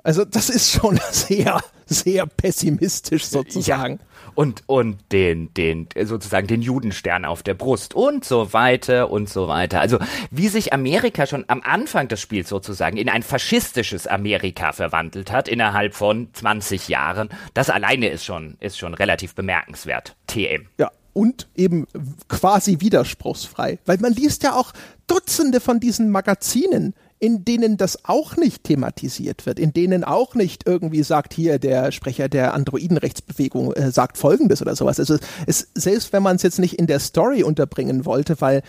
Also 0.02 0.24
das 0.24 0.50
ist 0.50 0.70
schon 0.70 0.98
sehr, 1.10 1.60
sehr 1.86 2.26
pessimistisch 2.26 3.26
sozusagen. 3.26 3.98
Ja 4.00 4.06
und, 4.34 4.62
und 4.66 4.98
den, 5.12 5.52
den, 5.54 5.88
sozusagen 6.02 6.46
den 6.46 6.62
Judenstern 6.62 7.24
auf 7.24 7.42
der 7.42 7.54
Brust 7.54 7.94
und 7.94 8.24
so 8.24 8.52
weiter 8.52 9.10
und 9.10 9.28
so 9.28 9.48
weiter. 9.48 9.80
Also, 9.80 9.98
wie 10.30 10.48
sich 10.48 10.72
Amerika 10.72 11.26
schon 11.26 11.44
am 11.48 11.62
Anfang 11.62 12.08
des 12.08 12.20
Spiels 12.20 12.48
sozusagen 12.48 12.96
in 12.96 13.08
ein 13.08 13.22
faschistisches 13.22 14.06
Amerika 14.06 14.72
verwandelt 14.72 15.30
hat, 15.32 15.48
innerhalb 15.48 15.94
von 15.94 16.28
20 16.32 16.88
Jahren, 16.88 17.28
das 17.54 17.70
alleine 17.70 18.08
ist 18.08 18.24
schon, 18.24 18.56
ist 18.60 18.78
schon 18.78 18.94
relativ 18.94 19.34
bemerkenswert. 19.34 20.16
TM. 20.26 20.68
Ja, 20.78 20.90
und 21.20 21.48
eben 21.54 21.86
quasi 22.28 22.80
widerspruchsfrei. 22.80 23.78
Weil 23.84 23.98
man 23.98 24.14
liest 24.14 24.42
ja 24.42 24.54
auch 24.54 24.72
Dutzende 25.06 25.60
von 25.60 25.78
diesen 25.78 26.10
Magazinen, 26.10 26.94
in 27.18 27.44
denen 27.44 27.76
das 27.76 28.06
auch 28.06 28.38
nicht 28.38 28.64
thematisiert 28.64 29.44
wird, 29.44 29.58
in 29.58 29.74
denen 29.74 30.02
auch 30.02 30.34
nicht 30.34 30.66
irgendwie 30.66 31.02
sagt, 31.02 31.34
hier 31.34 31.58
der 31.58 31.92
Sprecher 31.92 32.30
der 32.30 32.54
Androidenrechtsbewegung 32.54 33.74
äh, 33.74 33.90
sagt 33.90 34.16
Folgendes 34.16 34.62
oder 34.62 34.74
sowas. 34.74 34.98
Also 34.98 35.18
es, 35.46 35.68
selbst 35.74 36.14
wenn 36.14 36.22
man 36.22 36.36
es 36.36 36.42
jetzt 36.42 36.58
nicht 36.58 36.78
in 36.78 36.86
der 36.86 37.00
Story 37.00 37.42
unterbringen 37.42 38.06
wollte, 38.06 38.40
weil 38.40 38.62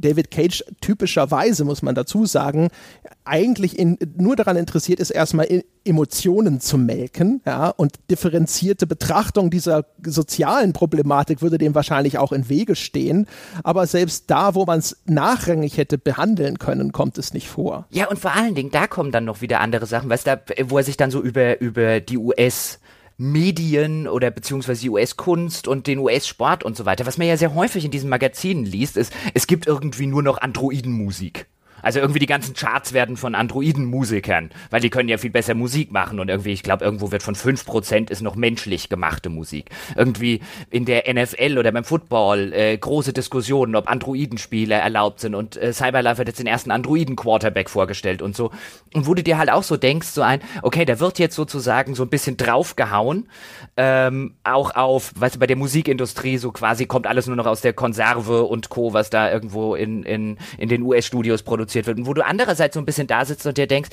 David 0.00 0.30
Cage 0.30 0.64
typischerweise, 0.80 1.64
muss 1.64 1.82
man 1.82 1.94
dazu 1.94 2.26
sagen, 2.26 2.68
eigentlich 3.24 3.78
in, 3.78 3.98
nur 4.16 4.36
daran 4.36 4.56
interessiert 4.56 5.00
ist, 5.00 5.10
erstmal 5.10 5.46
Emotionen 5.84 6.60
zu 6.60 6.76
melken, 6.78 7.40
ja, 7.46 7.68
und 7.68 7.94
differenzierte 8.10 8.86
Betrachtung 8.86 9.50
dieser 9.50 9.86
sozialen 10.04 10.72
Problematik 10.72 11.40
würde 11.42 11.58
dem 11.58 11.74
wahrscheinlich 11.74 12.18
auch 12.18 12.32
in 12.32 12.48
Wege 12.48 12.76
stehen. 12.76 13.26
Aber 13.62 13.86
selbst 13.86 14.30
da, 14.30 14.54
wo 14.54 14.64
man 14.64 14.80
es 14.80 14.96
nachrangig 15.06 15.76
hätte 15.76 15.98
behandeln 15.98 16.58
können, 16.58 16.92
kommt 16.92 17.18
es 17.18 17.32
nicht 17.32 17.48
vor. 17.48 17.86
Ja, 17.90 18.08
und 18.08 18.18
vor 18.18 18.34
allen 18.34 18.54
Dingen, 18.54 18.70
da 18.70 18.86
kommen 18.86 19.12
dann 19.12 19.24
noch 19.24 19.40
wieder 19.40 19.60
andere 19.60 19.86
Sachen, 19.86 20.10
weißt 20.10 20.26
du, 20.26 20.40
wo 20.68 20.78
er 20.78 20.84
sich 20.84 20.96
dann 20.96 21.10
so 21.10 21.22
über, 21.22 21.60
über 21.60 22.00
die 22.00 22.18
US- 22.18 22.80
Medien 23.18 24.06
oder 24.06 24.30
beziehungsweise 24.30 24.82
die 24.82 24.90
US-Kunst 24.90 25.66
und 25.66 25.88
den 25.88 25.98
US-Sport 25.98 26.62
und 26.62 26.76
so 26.76 26.86
weiter. 26.86 27.04
Was 27.04 27.18
man 27.18 27.26
ja 27.26 27.36
sehr 27.36 27.52
häufig 27.52 27.84
in 27.84 27.90
diesen 27.90 28.08
Magazinen 28.08 28.64
liest, 28.64 28.96
ist, 28.96 29.12
es 29.34 29.48
gibt 29.48 29.66
irgendwie 29.66 30.06
nur 30.06 30.22
noch 30.22 30.38
Androidenmusik. 30.38 31.46
Also 31.82 32.00
irgendwie 32.00 32.18
die 32.18 32.26
ganzen 32.26 32.54
Charts 32.54 32.92
werden 32.92 33.16
von 33.16 33.34
Androiden-Musikern, 33.34 34.50
weil 34.70 34.80
die 34.80 34.90
können 34.90 35.08
ja 35.08 35.18
viel 35.18 35.30
besser 35.30 35.54
Musik 35.54 35.92
machen 35.92 36.20
und 36.20 36.28
irgendwie, 36.28 36.52
ich 36.52 36.62
glaube, 36.62 36.84
irgendwo 36.84 37.12
wird 37.12 37.22
von 37.22 37.34
5% 37.34 38.10
ist 38.10 38.22
noch 38.22 38.36
menschlich 38.36 38.88
gemachte 38.88 39.28
Musik. 39.28 39.70
Irgendwie 39.96 40.40
in 40.70 40.84
der 40.84 41.04
NFL 41.12 41.58
oder 41.58 41.72
beim 41.72 41.84
Football 41.84 42.52
äh, 42.52 42.76
große 42.76 43.12
Diskussionen, 43.12 43.76
ob 43.76 43.88
Androidenspiele 43.88 44.74
erlaubt 44.74 45.20
sind 45.20 45.34
und 45.34 45.56
äh, 45.56 45.72
Cyberlife 45.72 46.20
hat 46.20 46.28
jetzt 46.28 46.40
den 46.40 46.46
ersten 46.46 46.70
Androiden-Quarterback 46.70 47.70
vorgestellt 47.70 48.22
und 48.22 48.36
so. 48.36 48.50
Und 48.94 49.06
wo 49.06 49.14
du 49.14 49.22
dir 49.22 49.38
halt 49.38 49.50
auch 49.50 49.62
so 49.62 49.76
denkst, 49.76 50.08
so 50.08 50.22
ein, 50.22 50.40
okay, 50.62 50.84
da 50.84 50.98
wird 51.00 51.18
jetzt 51.18 51.36
sozusagen 51.36 51.94
so 51.94 52.02
ein 52.02 52.08
bisschen 52.08 52.36
draufgehauen, 52.36 53.28
ähm, 53.76 54.34
auch 54.44 54.74
auf, 54.74 55.12
weißt 55.16 55.36
du, 55.36 55.38
bei 55.38 55.46
der 55.46 55.56
Musikindustrie 55.56 56.38
so 56.38 56.50
quasi 56.52 56.86
kommt 56.86 57.06
alles 57.06 57.26
nur 57.26 57.36
noch 57.36 57.46
aus 57.46 57.60
der 57.60 57.72
Konserve 57.72 58.44
und 58.44 58.68
Co., 58.68 58.92
was 58.92 59.10
da 59.10 59.30
irgendwo 59.30 59.74
in, 59.74 60.02
in, 60.02 60.38
in 60.58 60.68
den 60.68 60.82
US-Studios 60.82 61.42
produziert 61.42 61.67
produziert 61.68 61.86
wird. 61.86 61.98
Und 61.98 62.06
wo 62.06 62.14
du 62.14 62.24
andererseits 62.24 62.74
so 62.74 62.80
ein 62.80 62.86
bisschen 62.86 63.06
da 63.06 63.24
sitzt 63.24 63.46
und 63.46 63.58
dir 63.58 63.66
denkst, 63.66 63.90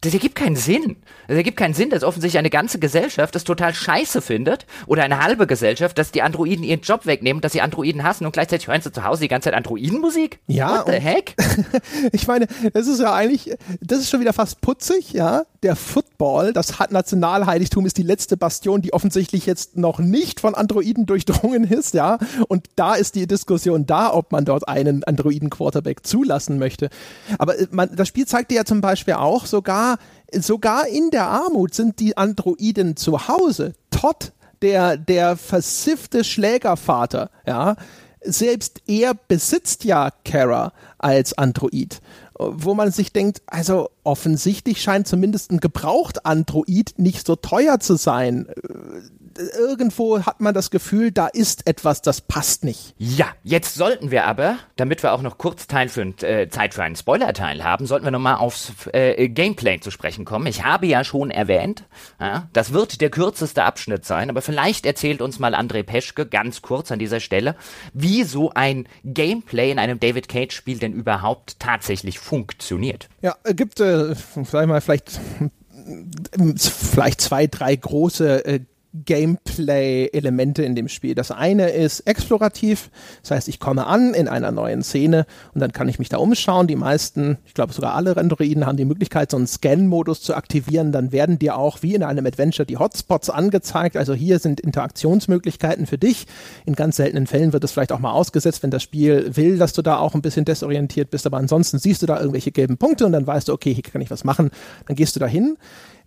das 0.00 0.12
ergibt 0.12 0.34
keinen 0.34 0.56
Sinn. 0.56 0.96
Das 1.28 1.36
ergibt 1.36 1.56
keinen 1.56 1.74
Sinn, 1.74 1.88
dass 1.88 2.02
offensichtlich 2.02 2.40
eine 2.40 2.50
ganze 2.50 2.80
Gesellschaft 2.80 3.36
das 3.36 3.44
total 3.44 3.72
scheiße 3.72 4.20
findet 4.20 4.66
oder 4.88 5.04
eine 5.04 5.22
halbe 5.22 5.46
Gesellschaft, 5.46 5.96
dass 5.96 6.10
die 6.10 6.22
Androiden 6.22 6.64
ihren 6.64 6.80
Job 6.80 7.06
wegnehmen, 7.06 7.40
dass 7.40 7.52
sie 7.52 7.60
Androiden 7.60 8.02
hassen 8.02 8.26
und 8.26 8.32
gleichzeitig 8.32 8.66
hören 8.66 8.82
sie 8.82 8.90
zu 8.90 9.04
Hause 9.04 9.20
die 9.20 9.28
ganze 9.28 9.46
Zeit 9.46 9.54
Androidenmusik? 9.54 10.40
Ja. 10.48 10.78
What 10.78 10.86
the 10.88 11.00
heck? 11.00 11.36
ich 12.12 12.26
meine, 12.26 12.48
das 12.72 12.88
ist 12.88 13.00
ja 13.00 13.14
eigentlich, 13.14 13.54
das 13.80 14.00
ist 14.00 14.10
schon 14.10 14.20
wieder 14.20 14.32
fast 14.32 14.60
putzig, 14.60 15.12
ja. 15.12 15.44
Der 15.62 15.76
Football, 15.76 16.52
das 16.52 16.74
Nationalheiligtum 16.90 17.86
ist 17.86 17.96
die 17.96 18.02
letzte 18.02 18.36
Bastion, 18.36 18.82
die 18.82 18.92
offensichtlich 18.92 19.46
jetzt 19.46 19.76
noch 19.76 20.00
nicht 20.00 20.40
von 20.40 20.56
Androiden 20.56 21.06
durchdrungen 21.06 21.62
ist, 21.64 21.94
ja. 21.94 22.18
Und 22.48 22.66
da 22.74 22.94
ist 22.94 23.14
die 23.14 23.28
Diskussion 23.28 23.86
da, 23.86 24.12
ob 24.12 24.32
man 24.32 24.44
dort 24.44 24.66
einen 24.66 25.04
Androiden-Quarterback 25.04 26.04
zulassen 26.04 26.58
möchte. 26.58 26.90
Aber 27.38 27.56
äh, 27.58 27.68
man, 27.70 27.94
das 27.94 28.08
Spiel 28.08 28.26
zeigt 28.26 28.50
dir 28.50 28.56
ja 28.56 28.64
zum 28.64 28.80
Beispiel 28.80 29.14
auch 29.14 29.46
sogar, 29.46 29.98
sogar 30.32 30.88
in 30.88 31.10
der 31.10 31.28
Armut 31.28 31.74
sind 31.74 32.00
die 32.00 32.16
Androiden 32.16 32.96
zu 32.96 33.28
Hause. 33.28 33.74
Todd, 33.90 34.32
der, 34.62 34.96
der 34.96 35.36
versiffte 35.36 36.24
Schlägervater, 36.24 37.30
ja, 37.46 37.76
selbst 38.24 38.82
er 38.86 39.14
besitzt 39.14 39.84
ja 39.84 40.10
Kara 40.24 40.72
als 40.98 41.36
Android, 41.36 42.00
wo 42.52 42.74
man 42.74 42.90
sich 42.90 43.12
denkt, 43.12 43.42
also 43.46 43.90
offensichtlich 44.04 44.82
scheint 44.82 45.06
zumindest 45.06 45.50
ein 45.50 45.60
gebraucht 45.60 46.26
Android 46.26 46.94
nicht 46.96 47.26
so 47.26 47.36
teuer 47.36 47.80
zu 47.80 47.96
sein 47.96 48.46
irgendwo 49.38 50.24
hat 50.24 50.40
man 50.40 50.54
das 50.54 50.70
Gefühl, 50.70 51.12
da 51.12 51.26
ist 51.26 51.66
etwas, 51.66 52.02
das 52.02 52.20
passt 52.20 52.64
nicht. 52.64 52.94
Ja, 52.98 53.26
jetzt 53.42 53.74
sollten 53.74 54.10
wir 54.10 54.24
aber, 54.24 54.56
damit 54.76 55.02
wir 55.02 55.12
auch 55.12 55.22
noch 55.22 55.38
kurz 55.38 55.66
Teil 55.66 55.88
für, 55.88 56.02
äh, 56.22 56.48
Zeit 56.48 56.74
für 56.74 56.82
einen 56.82 56.96
Spoiler-Teil 56.96 57.64
haben, 57.64 57.86
sollten 57.86 58.04
wir 58.04 58.10
nochmal 58.10 58.36
aufs 58.36 58.72
äh, 58.92 59.28
Gameplay 59.28 59.80
zu 59.80 59.90
sprechen 59.90 60.24
kommen. 60.24 60.46
Ich 60.46 60.64
habe 60.64 60.86
ja 60.86 61.04
schon 61.04 61.30
erwähnt, 61.30 61.84
ja, 62.20 62.48
das 62.52 62.72
wird 62.72 63.00
der 63.00 63.10
kürzeste 63.10 63.64
Abschnitt 63.64 64.04
sein, 64.04 64.30
aber 64.30 64.42
vielleicht 64.42 64.86
erzählt 64.86 65.22
uns 65.22 65.38
mal 65.38 65.54
André 65.54 65.82
Peschke 65.82 66.26
ganz 66.26 66.62
kurz 66.62 66.92
an 66.92 66.98
dieser 66.98 67.20
Stelle, 67.20 67.56
wie 67.92 68.24
so 68.24 68.50
ein 68.54 68.88
Gameplay 69.04 69.70
in 69.70 69.78
einem 69.78 70.00
David 70.00 70.28
Cage-Spiel 70.28 70.78
denn 70.78 70.92
überhaupt 70.92 71.58
tatsächlich 71.58 72.18
funktioniert. 72.18 73.08
Ja, 73.20 73.36
gibt, 73.54 73.80
äh, 73.80 74.14
sag 74.14 74.62
ich 74.62 74.68
mal, 74.68 74.80
vielleicht 74.80 75.20
vielleicht 76.56 77.20
zwei, 77.20 77.46
drei 77.46 77.74
große 77.76 78.44
äh, 78.44 78.60
Gameplay-Elemente 78.92 80.62
in 80.62 80.74
dem 80.74 80.88
Spiel. 80.88 81.14
Das 81.14 81.30
eine 81.30 81.70
ist 81.70 82.00
explorativ, 82.00 82.90
das 83.22 83.30
heißt, 83.30 83.48
ich 83.48 83.58
komme 83.58 83.86
an 83.86 84.14
in 84.14 84.28
einer 84.28 84.50
neuen 84.50 84.82
Szene 84.82 85.26
und 85.54 85.60
dann 85.60 85.72
kann 85.72 85.88
ich 85.88 85.98
mich 85.98 86.08
da 86.08 86.18
umschauen. 86.18 86.66
Die 86.66 86.76
meisten, 86.76 87.38
ich 87.46 87.54
glaube 87.54 87.72
sogar 87.72 87.94
alle 87.94 88.16
Androiden 88.16 88.66
haben 88.66 88.76
die 88.76 88.84
Möglichkeit, 88.84 89.30
so 89.30 89.36
einen 89.36 89.46
Scan-Modus 89.46 90.22
zu 90.22 90.34
aktivieren. 90.34 90.92
Dann 90.92 91.12
werden 91.12 91.38
dir 91.38 91.56
auch 91.56 91.82
wie 91.82 91.94
in 91.94 92.02
einem 92.02 92.26
Adventure 92.26 92.66
die 92.66 92.76
Hotspots 92.76 93.30
angezeigt. 93.30 93.96
Also 93.96 94.14
hier 94.14 94.38
sind 94.38 94.60
Interaktionsmöglichkeiten 94.60 95.86
für 95.86 95.98
dich. 95.98 96.26
In 96.66 96.74
ganz 96.74 96.96
seltenen 96.96 97.26
Fällen 97.26 97.52
wird 97.52 97.64
es 97.64 97.72
vielleicht 97.72 97.92
auch 97.92 97.98
mal 97.98 98.12
ausgesetzt, 98.12 98.62
wenn 98.62 98.70
das 98.70 98.82
Spiel 98.82 99.34
will, 99.34 99.58
dass 99.58 99.72
du 99.72 99.82
da 99.82 99.98
auch 99.98 100.14
ein 100.14 100.22
bisschen 100.22 100.44
desorientiert 100.44 101.10
bist. 101.10 101.26
Aber 101.26 101.38
ansonsten 101.38 101.78
siehst 101.78 102.02
du 102.02 102.06
da 102.06 102.18
irgendwelche 102.18 102.52
gelben 102.52 102.76
Punkte 102.76 103.06
und 103.06 103.12
dann 103.12 103.26
weißt 103.26 103.48
du, 103.48 103.52
okay, 103.52 103.72
hier 103.72 103.82
kann 103.82 104.02
ich 104.02 104.10
was 104.10 104.24
machen. 104.24 104.50
Dann 104.86 104.96
gehst 104.96 105.16
du 105.16 105.20
da 105.20 105.26
hin 105.26 105.56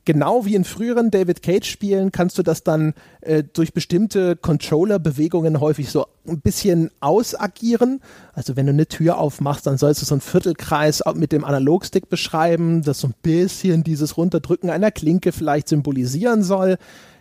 genau 0.06 0.46
wie 0.46 0.56
in 0.56 0.64
früheren 0.64 1.12
David 1.12 1.42
Cage-Spielen 1.42 2.12
kannst 2.12 2.38
du 2.38 2.44
das 2.44 2.64
dann 2.64 2.94
äh, 3.22 3.44
durch 3.44 3.74
bestimmte 3.74 4.36
Controller-Bewegungen 4.36 5.60
häufig 5.60 5.90
so 5.90 6.06
ein 6.28 6.40
bisschen 6.40 6.92
ausagieren. 7.00 8.02
Also 8.34 8.56
wenn 8.56 8.68
du 8.68 8.72
eine 8.72 8.88
Tür 8.88 9.18
aufmachst, 9.18 9.68
dann 9.68 9.78
sollst 9.78 10.02
du 10.02 10.06
so 10.06 10.16
einen 10.16 10.22
Viertelkreis 10.22 11.04
mit 11.16 11.32
dem 11.32 11.44
Analogstick 11.44 12.10
beschreiben, 12.10 12.84
das 12.84 13.00
so 13.00 13.08
ein 13.08 13.16
bisschen 13.22 13.84
dieses 13.84 14.16
Runterdrücken 14.16 14.70
einer 14.70 14.92
Klinke 14.92 15.32
vielleicht 15.32 15.68
symbolisieren 15.68 16.44
soll. 16.44 16.78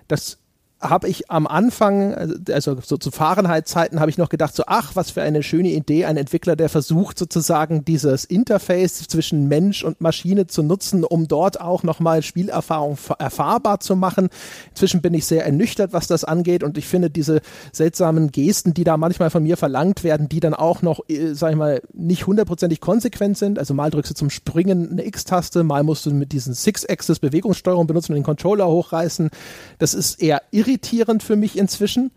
Das 0.06 0.38
habe 0.84 1.08
ich 1.08 1.30
am 1.30 1.46
Anfang, 1.46 2.14
also 2.50 2.76
so 2.80 2.96
zu 2.98 3.10
Fahrenheit-Zeiten, 3.10 4.00
habe 4.00 4.10
ich 4.10 4.18
noch 4.18 4.28
gedacht, 4.28 4.54
so, 4.54 4.64
ach, 4.66 4.92
was 4.94 5.10
für 5.10 5.22
eine 5.22 5.42
schöne 5.42 5.70
Idee, 5.70 6.04
ein 6.04 6.16
Entwickler, 6.16 6.56
der 6.56 6.68
versucht 6.68 7.18
sozusagen 7.18 7.84
dieses 7.84 8.24
Interface 8.24 9.08
zwischen 9.08 9.48
Mensch 9.48 9.82
und 9.82 10.00
Maschine 10.00 10.46
zu 10.46 10.62
nutzen, 10.62 11.02
um 11.02 11.26
dort 11.26 11.60
auch 11.60 11.82
nochmal 11.82 12.22
Spielerfahrung 12.22 12.98
erfahrbar 13.18 13.80
zu 13.80 13.96
machen. 13.96 14.28
Inzwischen 14.70 15.00
bin 15.00 15.14
ich 15.14 15.24
sehr 15.24 15.44
ernüchtert, 15.44 15.92
was 15.92 16.06
das 16.06 16.24
angeht 16.24 16.62
und 16.62 16.76
ich 16.76 16.86
finde 16.86 17.10
diese 17.10 17.40
seltsamen 17.72 18.30
Gesten, 18.30 18.74
die 18.74 18.84
da 18.84 18.96
manchmal 18.96 19.30
von 19.30 19.42
mir 19.42 19.56
verlangt 19.56 20.04
werden, 20.04 20.28
die 20.28 20.40
dann 20.40 20.54
auch 20.54 20.82
noch, 20.82 21.00
äh, 21.08 21.34
sag 21.34 21.52
ich 21.52 21.56
mal, 21.56 21.80
nicht 21.94 22.26
hundertprozentig 22.26 22.80
konsequent 22.80 23.38
sind. 23.38 23.58
Also 23.58 23.72
mal 23.72 23.90
drückst 23.90 24.10
du 24.10 24.14
zum 24.14 24.30
Springen 24.30 24.90
eine 24.92 25.06
X-Taste, 25.06 25.64
mal 25.64 25.82
musst 25.82 26.04
du 26.04 26.10
mit 26.10 26.32
diesen 26.32 26.54
Six-Axis 26.54 27.20
Bewegungssteuerung 27.20 27.86
benutzen 27.86 28.12
und 28.12 28.16
den 28.16 28.24
Controller 28.24 28.68
hochreißen. 28.68 29.30
Das 29.78 29.94
ist 29.94 30.20
eher 30.20 30.42
irritierend 30.50 30.73
irritierend 30.74 31.22
für 31.22 31.36
mich 31.36 31.56
inzwischen. 31.56 32.10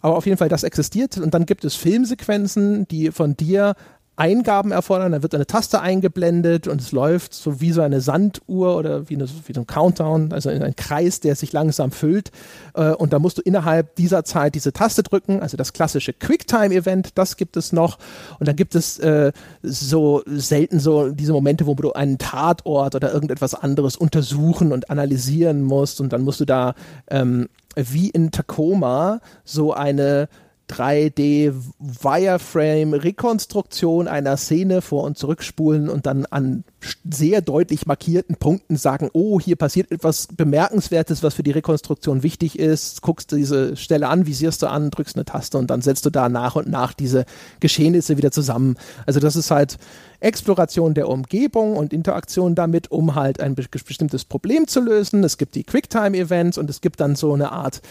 Aber 0.00 0.16
auf 0.16 0.26
jeden 0.26 0.36
Fall, 0.36 0.48
das 0.48 0.64
existiert. 0.64 1.18
Und 1.18 1.34
dann 1.34 1.46
gibt 1.46 1.64
es 1.64 1.74
Filmsequenzen, 1.74 2.86
die 2.88 3.10
von 3.10 3.36
dir 3.36 3.74
Eingaben 4.16 4.70
erfordern, 4.70 5.10
da 5.10 5.22
wird 5.22 5.34
eine 5.34 5.46
Taste 5.46 5.80
eingeblendet 5.80 6.68
und 6.68 6.80
es 6.80 6.92
läuft 6.92 7.34
so 7.34 7.60
wie 7.60 7.72
so 7.72 7.82
eine 7.82 8.00
Sanduhr 8.00 8.76
oder 8.76 9.08
wie, 9.08 9.16
eine, 9.16 9.26
wie 9.46 9.52
so 9.52 9.62
ein 9.62 9.66
Countdown, 9.66 10.32
also 10.32 10.50
in 10.50 10.62
ein 10.62 10.76
Kreis, 10.76 11.18
der 11.18 11.34
sich 11.34 11.52
langsam 11.52 11.90
füllt. 11.90 12.30
Äh, 12.74 12.90
und 12.90 13.12
da 13.12 13.18
musst 13.18 13.38
du 13.38 13.42
innerhalb 13.42 13.96
dieser 13.96 14.24
Zeit 14.24 14.54
diese 14.54 14.72
Taste 14.72 15.02
drücken, 15.02 15.40
also 15.40 15.56
das 15.56 15.72
klassische 15.72 16.12
Quicktime-Event, 16.12 17.18
das 17.18 17.36
gibt 17.36 17.56
es 17.56 17.72
noch. 17.72 17.98
Und 18.38 18.46
dann 18.46 18.54
gibt 18.54 18.76
es 18.76 19.00
äh, 19.00 19.32
so 19.64 20.22
selten 20.26 20.78
so 20.78 21.10
diese 21.10 21.32
Momente, 21.32 21.66
wo 21.66 21.74
du 21.74 21.92
einen 21.92 22.18
Tatort 22.18 22.94
oder 22.94 23.12
irgendetwas 23.12 23.54
anderes 23.54 23.96
untersuchen 23.96 24.72
und 24.72 24.90
analysieren 24.90 25.60
musst 25.60 26.00
und 26.00 26.12
dann 26.12 26.22
musst 26.22 26.38
du 26.38 26.44
da 26.44 26.74
ähm, 27.10 27.48
wie 27.76 28.10
in 28.10 28.30
Tacoma 28.30 29.20
so 29.44 29.72
eine 29.72 30.28
3D 30.70 31.52
Wireframe 31.78 32.94
Rekonstruktion 32.94 34.08
einer 34.08 34.36
Szene 34.36 34.80
vor 34.80 35.04
und 35.04 35.18
zurückspulen 35.18 35.90
und 35.90 36.06
dann 36.06 36.24
an 36.26 36.64
sehr 37.08 37.42
deutlich 37.42 37.86
markierten 37.86 38.36
Punkten 38.36 38.76
sagen, 38.76 39.10
oh, 39.12 39.38
hier 39.38 39.56
passiert 39.56 39.92
etwas 39.92 40.28
bemerkenswertes, 40.34 41.22
was 41.22 41.34
für 41.34 41.42
die 41.42 41.50
Rekonstruktion 41.50 42.22
wichtig 42.22 42.58
ist, 42.58 43.02
guckst 43.02 43.30
du 43.30 43.36
diese 43.36 43.76
Stelle 43.76 44.08
an, 44.08 44.26
visierst 44.26 44.62
du 44.62 44.68
an, 44.68 44.90
drückst 44.90 45.16
eine 45.16 45.24
Taste 45.26 45.58
und 45.58 45.68
dann 45.68 45.82
setzt 45.82 46.06
du 46.06 46.10
da 46.10 46.28
nach 46.28 46.56
und 46.56 46.68
nach 46.68 46.94
diese 46.94 47.26
Geschehnisse 47.60 48.16
wieder 48.16 48.30
zusammen. 48.30 48.76
Also 49.06 49.20
das 49.20 49.36
ist 49.36 49.50
halt 49.50 49.76
Exploration 50.24 50.94
der 50.94 51.08
Umgebung 51.08 51.76
und 51.76 51.92
Interaktion 51.92 52.54
damit, 52.54 52.90
um 52.90 53.14
halt 53.14 53.40
ein 53.40 53.54
bestimmtes 53.54 54.24
Problem 54.24 54.66
zu 54.66 54.80
lösen. 54.80 55.22
Es 55.22 55.38
gibt 55.38 55.54
die 55.54 55.64
Quicktime-Events 55.64 56.58
und 56.58 56.70
es 56.70 56.80
gibt 56.80 57.00
dann 57.00 57.14
so 57.14 57.32
eine 57.32 57.52
Art 57.52 57.82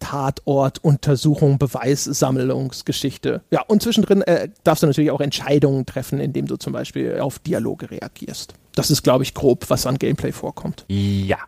Tatort, 0.00 0.82
Untersuchung, 0.84 1.58
Beweissammlungsgeschichte. 1.58 3.42
Ja, 3.50 3.62
und 3.66 3.82
zwischendrin 3.82 4.22
äh, 4.22 4.48
darfst 4.64 4.82
du 4.82 4.86
natürlich 4.86 5.10
auch 5.10 5.20
Entscheidungen 5.20 5.86
treffen, 5.86 6.20
indem 6.20 6.46
du 6.46 6.56
zum 6.56 6.72
Beispiel 6.72 7.18
auf 7.20 7.38
Dialoge 7.38 7.90
reagierst. 7.90 8.54
Das 8.74 8.90
ist, 8.90 9.02
glaube 9.02 9.24
ich, 9.24 9.34
grob, 9.34 9.68
was 9.70 9.86
an 9.86 9.98
Gameplay 9.98 10.32
vorkommt. 10.32 10.84
Ja. 10.88 11.38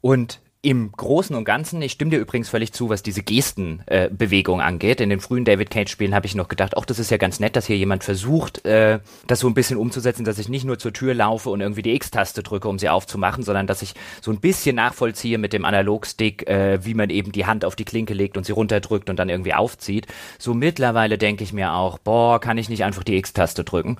Und 0.00 0.40
im 0.64 0.92
Großen 0.92 1.34
und 1.34 1.44
Ganzen, 1.44 1.82
ich 1.82 1.90
stimme 1.90 2.12
dir 2.12 2.18
übrigens 2.18 2.48
völlig 2.48 2.72
zu, 2.72 2.88
was 2.88 3.02
diese 3.02 3.24
Gestenbewegung 3.24 4.60
äh, 4.60 4.62
angeht. 4.62 5.00
In 5.00 5.10
den 5.10 5.18
frühen 5.18 5.44
David 5.44 5.70
Cage-Spielen 5.70 6.14
habe 6.14 6.26
ich 6.26 6.36
noch 6.36 6.46
gedacht, 6.46 6.74
ach, 6.76 6.84
das 6.84 7.00
ist 7.00 7.10
ja 7.10 7.16
ganz 7.16 7.40
nett, 7.40 7.56
dass 7.56 7.66
hier 7.66 7.76
jemand 7.76 8.04
versucht, 8.04 8.64
äh, 8.64 9.00
das 9.26 9.40
so 9.40 9.48
ein 9.48 9.54
bisschen 9.54 9.76
umzusetzen, 9.76 10.24
dass 10.24 10.38
ich 10.38 10.48
nicht 10.48 10.64
nur 10.64 10.78
zur 10.78 10.92
Tür 10.92 11.14
laufe 11.14 11.50
und 11.50 11.60
irgendwie 11.60 11.82
die 11.82 11.92
X-Taste 11.96 12.44
drücke, 12.44 12.68
um 12.68 12.78
sie 12.78 12.88
aufzumachen, 12.88 13.42
sondern 13.42 13.66
dass 13.66 13.82
ich 13.82 13.94
so 14.20 14.30
ein 14.30 14.38
bisschen 14.38 14.76
nachvollziehe 14.76 15.36
mit 15.36 15.52
dem 15.52 15.64
Analogstick, 15.64 16.48
äh, 16.48 16.84
wie 16.84 16.94
man 16.94 17.10
eben 17.10 17.32
die 17.32 17.44
Hand 17.44 17.64
auf 17.64 17.74
die 17.74 17.84
Klinke 17.84 18.14
legt 18.14 18.36
und 18.36 18.46
sie 18.46 18.52
runterdrückt 18.52 19.10
und 19.10 19.16
dann 19.16 19.30
irgendwie 19.30 19.54
aufzieht. 19.54 20.06
So 20.38 20.54
mittlerweile 20.54 21.18
denke 21.18 21.42
ich 21.42 21.52
mir 21.52 21.72
auch, 21.72 21.98
boah, 21.98 22.40
kann 22.40 22.56
ich 22.56 22.68
nicht 22.68 22.84
einfach 22.84 23.02
die 23.02 23.16
X-Taste 23.16 23.64
drücken? 23.64 23.96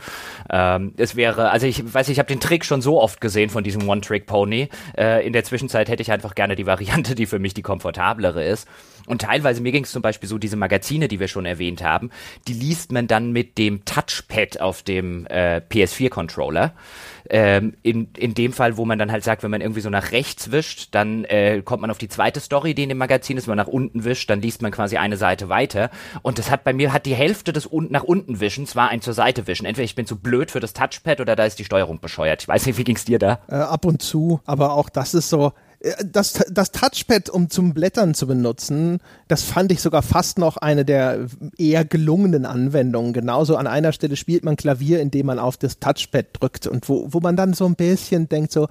Ähm, 0.49 0.95
es 0.97 1.17
wäre, 1.17 1.51
also 1.51 1.67
ich 1.67 1.93
weiß, 1.93 2.09
ich 2.09 2.21
habe 2.21 2.29
den 2.29 2.39
Trick 2.39 2.65
schon 2.65 2.83
so 2.83 3.03
oft 3.03 3.21
gesehen 3.21 3.51
von 3.51 3.65
diesem 3.65 3.89
One-Trick-Pony. 3.89 4.69
Äh, 4.97 5.27
in 5.27 5.33
der 5.33 5.43
Zwischenzeit 5.43 5.89
hätte 5.89 6.03
ich 6.03 6.13
einfach 6.13 6.37
gerne 6.37 6.52
gerne 6.53 6.57
die 6.57 6.67
Variante, 6.67 7.15
die 7.15 7.27
für 7.27 7.39
mich 7.39 7.55
die 7.55 7.63
komfortablere 7.63 8.45
ist. 8.45 8.69
Und 9.07 9.23
teilweise, 9.23 9.61
mir 9.61 9.73
ging 9.73 9.83
es 9.83 9.91
zum 9.91 10.03
Beispiel 10.03 10.29
so, 10.29 10.39
diese 10.39 10.57
Magazine, 10.57 11.09
die 11.09 11.19
wir 11.19 11.27
schon 11.27 11.45
erwähnt 11.45 11.83
haben, 11.83 12.11
die 12.47 12.53
liest 12.53 12.93
man 12.93 13.09
dann 13.09 13.33
mit 13.33 13.59
dem 13.59 13.85
Touchpad 13.85 14.61
auf 14.61 14.83
dem 14.83 15.27
äh, 15.27 15.61
PS4-Controller. 15.69 16.73
Ähm, 17.29 17.75
in, 17.83 18.09
in 18.17 18.35
dem 18.35 18.53
Fall, 18.53 18.77
wo 18.77 18.85
man 18.85 18.99
dann 18.99 19.11
halt 19.11 19.25
sagt, 19.25 19.43
wenn 19.43 19.51
man 19.51 19.61
irgendwie 19.61 19.81
so 19.81 19.91
nach 19.91 20.13
rechts 20.13 20.53
wischt, 20.53 20.89
dann 20.93 21.25
äh, 21.25 21.63
kommt 21.65 21.81
man 21.81 21.91
auf 21.91 21.99
die 21.99 22.09
zweite 22.09 22.39
Story, 22.41 22.75
die 22.75 22.85
in 22.85 22.91
dem 22.91 22.99
Magazin 22.99 23.37
ist. 23.37 23.49
Wenn 23.49 23.57
man 23.57 23.65
nach 23.67 23.73
unten 23.73 24.05
wischt, 24.05 24.31
dann 24.31 24.41
liest 24.41 24.63
man 24.63 24.71
quasi 24.71 24.99
eine 24.99 25.17
Seite 25.17 25.49
weiter. 25.49 25.91
Und 26.23 26.39
das 26.39 26.51
hat 26.51 26.63
bei 26.63 26.73
mir, 26.73 26.93
hat 26.93 27.07
die 27.07 27.15
Hälfte 27.15 27.53
des 27.53 27.67
un 27.67 27.89
nach 27.91 28.05
unten 28.05 28.39
Wischens 28.39 28.77
war 28.77 28.89
ein 28.89 29.01
zur 29.01 29.15
Seite 29.15 29.49
wischen. 29.49 29.67
Entweder 29.67 29.85
ich 29.85 29.97
bin 29.97 30.07
zu 30.07 30.17
blöd 30.17 30.51
für 30.51 30.61
das 30.61 30.75
Touchpad 30.75 31.21
oder 31.21 31.35
da 31.35 31.45
ist 31.45 31.59
die 31.59 31.65
Steuerung 31.65 32.01
bescheuert. 32.01 32.43
Ich 32.43 32.49
weiß 32.49 32.67
nicht, 32.67 32.79
wie 32.79 32.85
ging's 32.85 33.05
dir 33.05 33.19
da? 33.19 33.41
Äh, 33.49 33.55
ab 33.55 33.85
und 33.85 34.03
zu, 34.03 34.41
aber 34.45 34.73
auch 34.75 34.89
das 34.89 35.15
ist 35.15 35.29
so, 35.29 35.53
das, 36.05 36.45
das 36.51 36.71
Touchpad, 36.71 37.29
um 37.29 37.51
zum 37.51 37.75
Blättern 37.75 38.15
zu 38.15 38.27
benutzen, 38.27 39.01
das 39.29 39.43
fand 39.43 39.73
ich 39.73 39.81
sogar 39.81 40.03
fast 40.03 40.39
noch 40.39 40.57
eine 40.57 40.85
der 40.85 41.27
eher 41.59 41.85
gelungenen 41.85 42.47
Anwendungen. 42.47 43.13
Genauso 43.13 43.57
an 43.57 43.67
einer 43.67 43.93
Stelle 43.93 44.17
spielt 44.17 44.45
man 44.45 44.57
Klavier, 44.57 45.01
indem 45.01 45.27
man 45.27 45.39
auf 45.39 45.57
das 45.57 45.81
Touchpad 45.81 46.27
drückt 46.33 46.67
und 46.67 46.89
wo, 46.89 47.07
wo 47.11 47.21
man 47.21 47.37
dann 47.37 47.53
so 47.53 47.67
ein 47.67 47.75
bisschen 47.75 48.29
denkt, 48.29 48.53
so, 48.53 48.69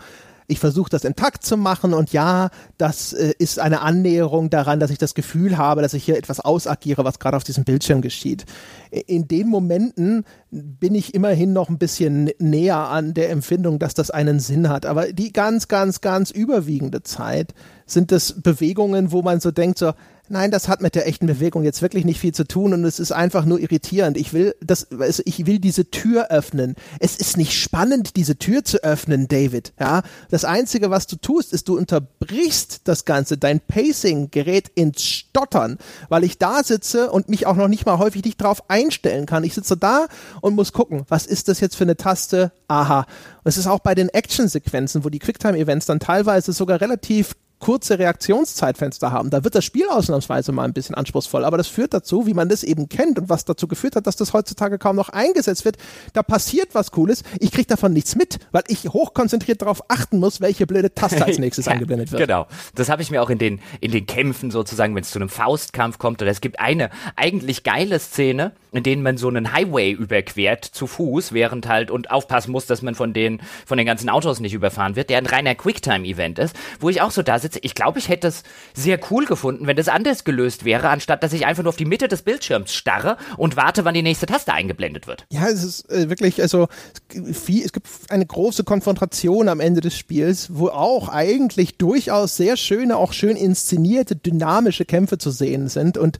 ich 0.51 0.59
versuche 0.59 0.89
das 0.89 1.05
intakt 1.05 1.45
zu 1.45 1.55
machen 1.55 1.93
und 1.93 2.11
ja, 2.11 2.49
das 2.77 3.13
äh, 3.13 3.33
ist 3.39 3.57
eine 3.57 3.81
Annäherung 3.81 4.49
daran, 4.49 4.79
dass 4.79 4.91
ich 4.91 4.97
das 4.97 5.15
Gefühl 5.15 5.57
habe, 5.57 5.81
dass 5.81 5.93
ich 5.93 6.03
hier 6.03 6.17
etwas 6.17 6.41
ausagiere, 6.41 7.05
was 7.05 7.19
gerade 7.19 7.37
auf 7.37 7.45
diesem 7.45 7.63
Bildschirm 7.63 8.01
geschieht. 8.01 8.45
In 8.91 9.29
den 9.29 9.47
Momenten 9.47 10.25
bin 10.51 10.93
ich 10.93 11.13
immerhin 11.13 11.53
noch 11.53 11.69
ein 11.69 11.77
bisschen 11.77 12.29
näher 12.37 12.77
an 12.77 13.13
der 13.13 13.29
Empfindung, 13.29 13.79
dass 13.79 13.93
das 13.93 14.11
einen 14.11 14.41
Sinn 14.41 14.67
hat. 14.67 14.85
Aber 14.85 15.13
die 15.13 15.31
ganz, 15.31 15.69
ganz, 15.69 16.01
ganz 16.01 16.31
überwiegende 16.31 17.01
Zeit 17.01 17.53
sind 17.85 18.11
es 18.11 18.41
Bewegungen, 18.41 19.13
wo 19.13 19.21
man 19.21 19.39
so 19.39 19.51
denkt, 19.51 19.77
so, 19.77 19.93
nein, 20.31 20.51
das 20.51 20.67
hat 20.67 20.81
mit 20.81 20.95
der 20.95 21.07
echten 21.07 21.27
Bewegung 21.27 21.63
jetzt 21.63 21.81
wirklich 21.81 22.05
nicht 22.05 22.19
viel 22.19 22.33
zu 22.33 22.47
tun 22.47 22.73
und 22.73 22.83
es 22.85 22.99
ist 22.99 23.11
einfach 23.11 23.45
nur 23.45 23.59
irritierend. 23.59 24.17
Ich 24.17 24.33
will 24.33 24.55
das, 24.61 24.87
ich 25.25 25.45
will 25.45 25.59
diese 25.59 25.91
Tür 25.91 26.31
öffnen. 26.31 26.75
Es 26.99 27.17
ist 27.17 27.37
nicht 27.37 27.53
spannend, 27.53 28.15
diese 28.15 28.37
Tür 28.37 28.63
zu 28.63 28.83
öffnen, 28.83 29.27
David. 29.27 29.73
Ja, 29.79 30.01
das 30.29 30.45
einzige, 30.45 30.89
was 30.89 31.07
du 31.07 31.17
tust, 31.17 31.53
ist, 31.53 31.67
du 31.67 31.77
unterbrichst 31.77 32.81
das 32.85 33.05
Ganze. 33.05 33.37
Dein 33.37 33.59
Pacing 33.59 34.31
gerät 34.31 34.69
ins 34.73 35.03
Stottern, 35.03 35.77
weil 36.09 36.23
ich 36.23 36.37
da 36.37 36.63
sitze 36.63 37.11
und 37.11 37.29
mich 37.29 37.45
auch 37.45 37.55
noch 37.55 37.67
nicht 37.67 37.85
mal 37.85 37.99
häufig 37.99 38.23
nicht 38.23 38.41
drauf 38.41 38.69
einstellen 38.69 39.25
kann. 39.25 39.43
Ich 39.43 39.53
sitze 39.53 39.77
da 39.77 40.07
und 40.41 40.55
muss 40.55 40.73
gucken, 40.73 41.03
was 41.09 41.25
ist 41.25 41.47
das 41.47 41.59
jetzt 41.59 41.75
für 41.75 41.83
eine 41.83 41.97
Taste? 41.97 42.51
Aha. 42.67 42.99
Und 42.99 43.49
es 43.49 43.57
ist 43.57 43.67
auch 43.67 43.79
bei 43.79 43.95
den 43.95 44.09
Action-Sequenzen, 44.09 45.03
wo 45.03 45.09
die 45.09 45.19
Quicktime-Events 45.19 45.85
dann 45.85 45.99
teilweise 45.99 46.53
sogar 46.53 46.79
relativ 46.79 47.35
kurze 47.61 47.97
Reaktionszeitfenster 47.97 49.11
haben. 49.11 49.29
Da 49.29 49.45
wird 49.45 49.55
das 49.55 49.63
Spiel 49.63 49.87
ausnahmsweise 49.87 50.51
mal 50.51 50.65
ein 50.65 50.73
bisschen 50.73 50.95
anspruchsvoll, 50.95 51.45
aber 51.45 51.57
das 51.57 51.67
führt 51.67 51.93
dazu, 51.93 52.27
wie 52.27 52.33
man 52.33 52.49
das 52.49 52.63
eben 52.63 52.89
kennt 52.89 53.17
und 53.19 53.29
was 53.29 53.45
dazu 53.45 53.67
geführt 53.69 53.95
hat, 53.95 54.07
dass 54.07 54.17
das 54.17 54.33
heutzutage 54.33 54.77
kaum 54.77 54.97
noch 54.97 55.09
eingesetzt 55.09 55.63
wird. 55.63 55.77
Da 56.11 56.23
passiert 56.23 56.69
was 56.73 56.91
Cooles, 56.91 57.23
ich 57.39 57.51
kriege 57.51 57.67
davon 57.67 57.93
nichts 57.93 58.15
mit, 58.15 58.39
weil 58.51 58.63
ich 58.67 58.89
hochkonzentriert 58.89 59.61
darauf 59.61 59.89
achten 59.89 60.19
muss, 60.19 60.41
welche 60.41 60.67
blöde 60.67 60.93
Taste 60.93 61.23
als 61.23 61.37
nächstes 61.39 61.67
ja, 61.67 61.73
eingeblendet 61.73 62.11
wird. 62.11 62.21
Genau, 62.21 62.47
das 62.75 62.89
habe 62.89 63.01
ich 63.01 63.11
mir 63.11 63.21
auch 63.21 63.29
in 63.29 63.37
den, 63.37 63.61
in 63.79 63.91
den 63.91 64.05
Kämpfen 64.05 64.51
sozusagen, 64.51 64.95
wenn 64.95 65.03
es 65.03 65.11
zu 65.11 65.19
einem 65.19 65.29
Faustkampf 65.29 65.99
kommt, 65.99 66.21
oder 66.21 66.31
es 66.31 66.41
gibt 66.41 66.59
eine 66.59 66.89
eigentlich 67.15 67.63
geile 67.63 67.99
Szene, 67.99 68.53
in 68.71 68.83
denen 68.83 69.03
man 69.03 69.17
so 69.17 69.27
einen 69.27 69.53
Highway 69.53 69.91
überquert 69.91 70.65
zu 70.65 70.87
Fuß, 70.87 71.33
während 71.33 71.67
halt 71.67 71.91
und 71.91 72.09
aufpassen 72.09 72.51
muss, 72.51 72.65
dass 72.65 72.81
man 72.81 72.95
von 72.95 73.13
den, 73.13 73.41
von 73.65 73.77
den 73.77 73.85
ganzen 73.85 74.09
Autos 74.09 74.39
nicht 74.39 74.53
überfahren 74.53 74.95
wird, 74.95 75.09
der 75.09 75.17
ein 75.17 75.25
reiner 75.25 75.55
Quicktime-Event 75.55 76.39
ist, 76.39 76.55
wo 76.79 76.89
ich 76.89 77.01
auch 77.01 77.11
so 77.11 77.21
da 77.21 77.37
sitze, 77.37 77.50
ich 77.61 77.75
glaube, 77.75 77.99
ich 77.99 78.09
hätte 78.09 78.27
es 78.27 78.43
sehr 78.73 78.99
cool 79.09 79.25
gefunden, 79.25 79.67
wenn 79.67 79.75
das 79.75 79.87
anders 79.87 80.23
gelöst 80.23 80.65
wäre, 80.65 80.89
anstatt 80.89 81.23
dass 81.23 81.33
ich 81.33 81.45
einfach 81.45 81.63
nur 81.63 81.69
auf 81.69 81.77
die 81.77 81.85
Mitte 81.85 82.07
des 82.07 82.21
Bildschirms 82.21 82.73
starre 82.73 83.17
und 83.37 83.55
warte, 83.55 83.85
wann 83.85 83.93
die 83.93 84.01
nächste 84.01 84.25
Taste 84.25 84.53
eingeblendet 84.53 85.07
wird. 85.07 85.25
Ja, 85.31 85.47
es 85.47 85.63
ist 85.63 85.89
äh, 85.91 86.09
wirklich, 86.09 86.41
also 86.41 86.67
es 87.13 87.45
gibt 87.45 87.87
eine 88.09 88.25
große 88.25 88.63
Konfrontation 88.63 89.49
am 89.49 89.59
Ende 89.59 89.81
des 89.81 89.97
Spiels, 89.97 90.49
wo 90.53 90.69
auch 90.69 91.09
eigentlich 91.09 91.77
durchaus 91.77 92.37
sehr 92.37 92.57
schöne, 92.57 92.97
auch 92.97 93.13
schön 93.13 93.37
inszenierte, 93.37 94.15
dynamische 94.15 94.85
Kämpfe 94.85 95.17
zu 95.17 95.31
sehen 95.31 95.67
sind 95.67 95.97
und 95.97 96.17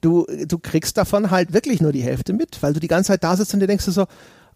du, 0.00 0.26
du 0.46 0.58
kriegst 0.58 0.96
davon 0.96 1.30
halt 1.30 1.52
wirklich 1.52 1.80
nur 1.80 1.92
die 1.92 2.02
Hälfte 2.02 2.32
mit, 2.32 2.62
weil 2.62 2.72
du 2.72 2.80
die 2.80 2.88
ganze 2.88 3.08
Zeit 3.08 3.24
da 3.24 3.36
sitzt 3.36 3.54
und 3.54 3.60
dir 3.60 3.66
denkst 3.66 3.84
so, 3.84 4.06